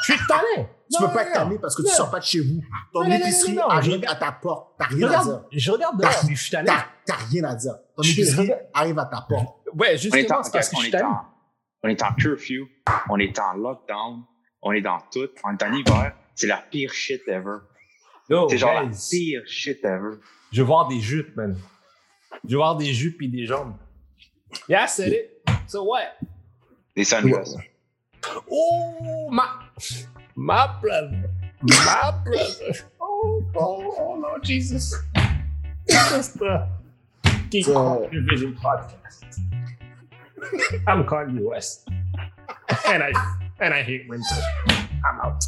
Je 0.04 0.14
suis 0.14 0.28
tanné. 0.28 0.70
Tu 0.92 1.00
Non, 1.02 1.08
peux 1.08 1.14
pas 1.14 1.24
être 1.24 1.34
tanné 1.34 1.58
parce 1.60 1.76
que 1.76 1.84
tu 1.84 1.90
sors 1.90 2.10
pas 2.10 2.20
de 2.20 2.24
chez 2.26 2.40
vous. 2.40 2.62
Ton 2.94 3.04
Non, 3.04 3.10
non, 3.10 3.10
non, 3.10 3.16
épicerie 3.26 3.54
non, 3.54 3.62
non, 3.62 3.70
je 3.70 3.76
arrive 3.76 3.94
regarde- 3.94 4.18
à 4.18 4.20
ta 4.26 4.32
porte. 4.32 4.74
T'as 4.78 4.86
rien 4.86 5.12
à 5.12 5.24
dire. 5.24 5.42
je 5.52 5.72
regarde 5.72 5.98
dehors, 6.00 6.12
mais 6.28 6.36
je 6.36 6.42
suis 6.42 6.52
tanné. 6.52 6.72
T'as 7.06 7.16
rien 7.16 7.44
à 7.44 7.56
dire. 7.56 7.74
Ton 7.96 8.02
Je 8.04 8.12
épicerie 8.12 8.42
regarde- 8.42 8.62
arrive 8.74 9.00
à 9.00 9.06
ta 9.06 9.22
porte. 9.30 9.58
Ouais, 9.76 9.98
justement, 9.98 10.40
en, 10.40 10.44
c'est 10.44 10.52
parce 10.52 10.70
que 10.70 10.76
je 10.76 10.80
on, 10.80 10.82
suis 10.82 10.88
est 10.90 10.92
tanné. 10.92 11.04
en, 11.04 11.22
on 11.84 11.88
est 11.90 12.02
en 12.04 12.14
curfew, 12.16 12.68
on 13.10 13.18
est 13.20 13.38
en 13.40 13.54
lockdown, 13.54 14.24
on 14.64 14.72
est 14.72 14.82
dans 14.82 14.98
tout, 15.12 15.30
on 15.44 15.52
est 15.54 15.64
en 15.64 15.74
hiver. 15.74 16.14
C'est 16.34 16.48
la 16.48 16.58
pire 16.58 16.92
shit 16.92 17.22
ever. 17.28 17.58
Yo, 18.30 18.48
C'est 18.50 18.58
genre 18.58 18.74
la 18.74 18.90
pire 18.90 19.42
shit 19.46 19.84
ever. 19.86 20.16
Je 20.52 20.62
veux 20.62 20.68
voir 20.68 20.88
des 20.88 21.00
jupes, 21.00 21.36
man. 21.36 21.56
Je 22.46 22.52
veux 22.52 22.58
voir 22.58 22.76
des 22.78 22.94
jupes 22.94 23.22
et 23.22 23.28
des 23.28 23.46
jambes. 23.46 23.76
Yeah, 24.68 24.86
I 24.86 24.88
said 24.90 25.14
it. 25.14 25.52
So 25.68 25.84
what? 25.84 26.02
Des 26.96 27.04
sunglasses. 27.04 27.56
Oh, 28.50 29.30
ma, 29.32 29.60
my 30.40 30.74
brother, 30.82 31.30
my 31.62 32.14
brother. 32.24 32.74
Oh, 33.02 33.44
oh, 33.58 33.96
oh, 34.00 34.14
Lord 34.22 34.42
Jesus. 34.42 34.96
It's 35.86 36.30
the 36.30 36.66
Geek 37.50 37.66
So- 37.66 38.08
Division 38.10 38.56
podcast. 38.56 39.42
I'm 40.88 41.04
Kanye 41.04 41.44
West, 41.44 41.90
and 42.88 43.04
I 43.04 43.12
and 43.60 43.74
I 43.74 43.84
hate 43.84 44.08
winter. 44.08 44.42
I'm 45.06 45.20
out. 45.20 45.44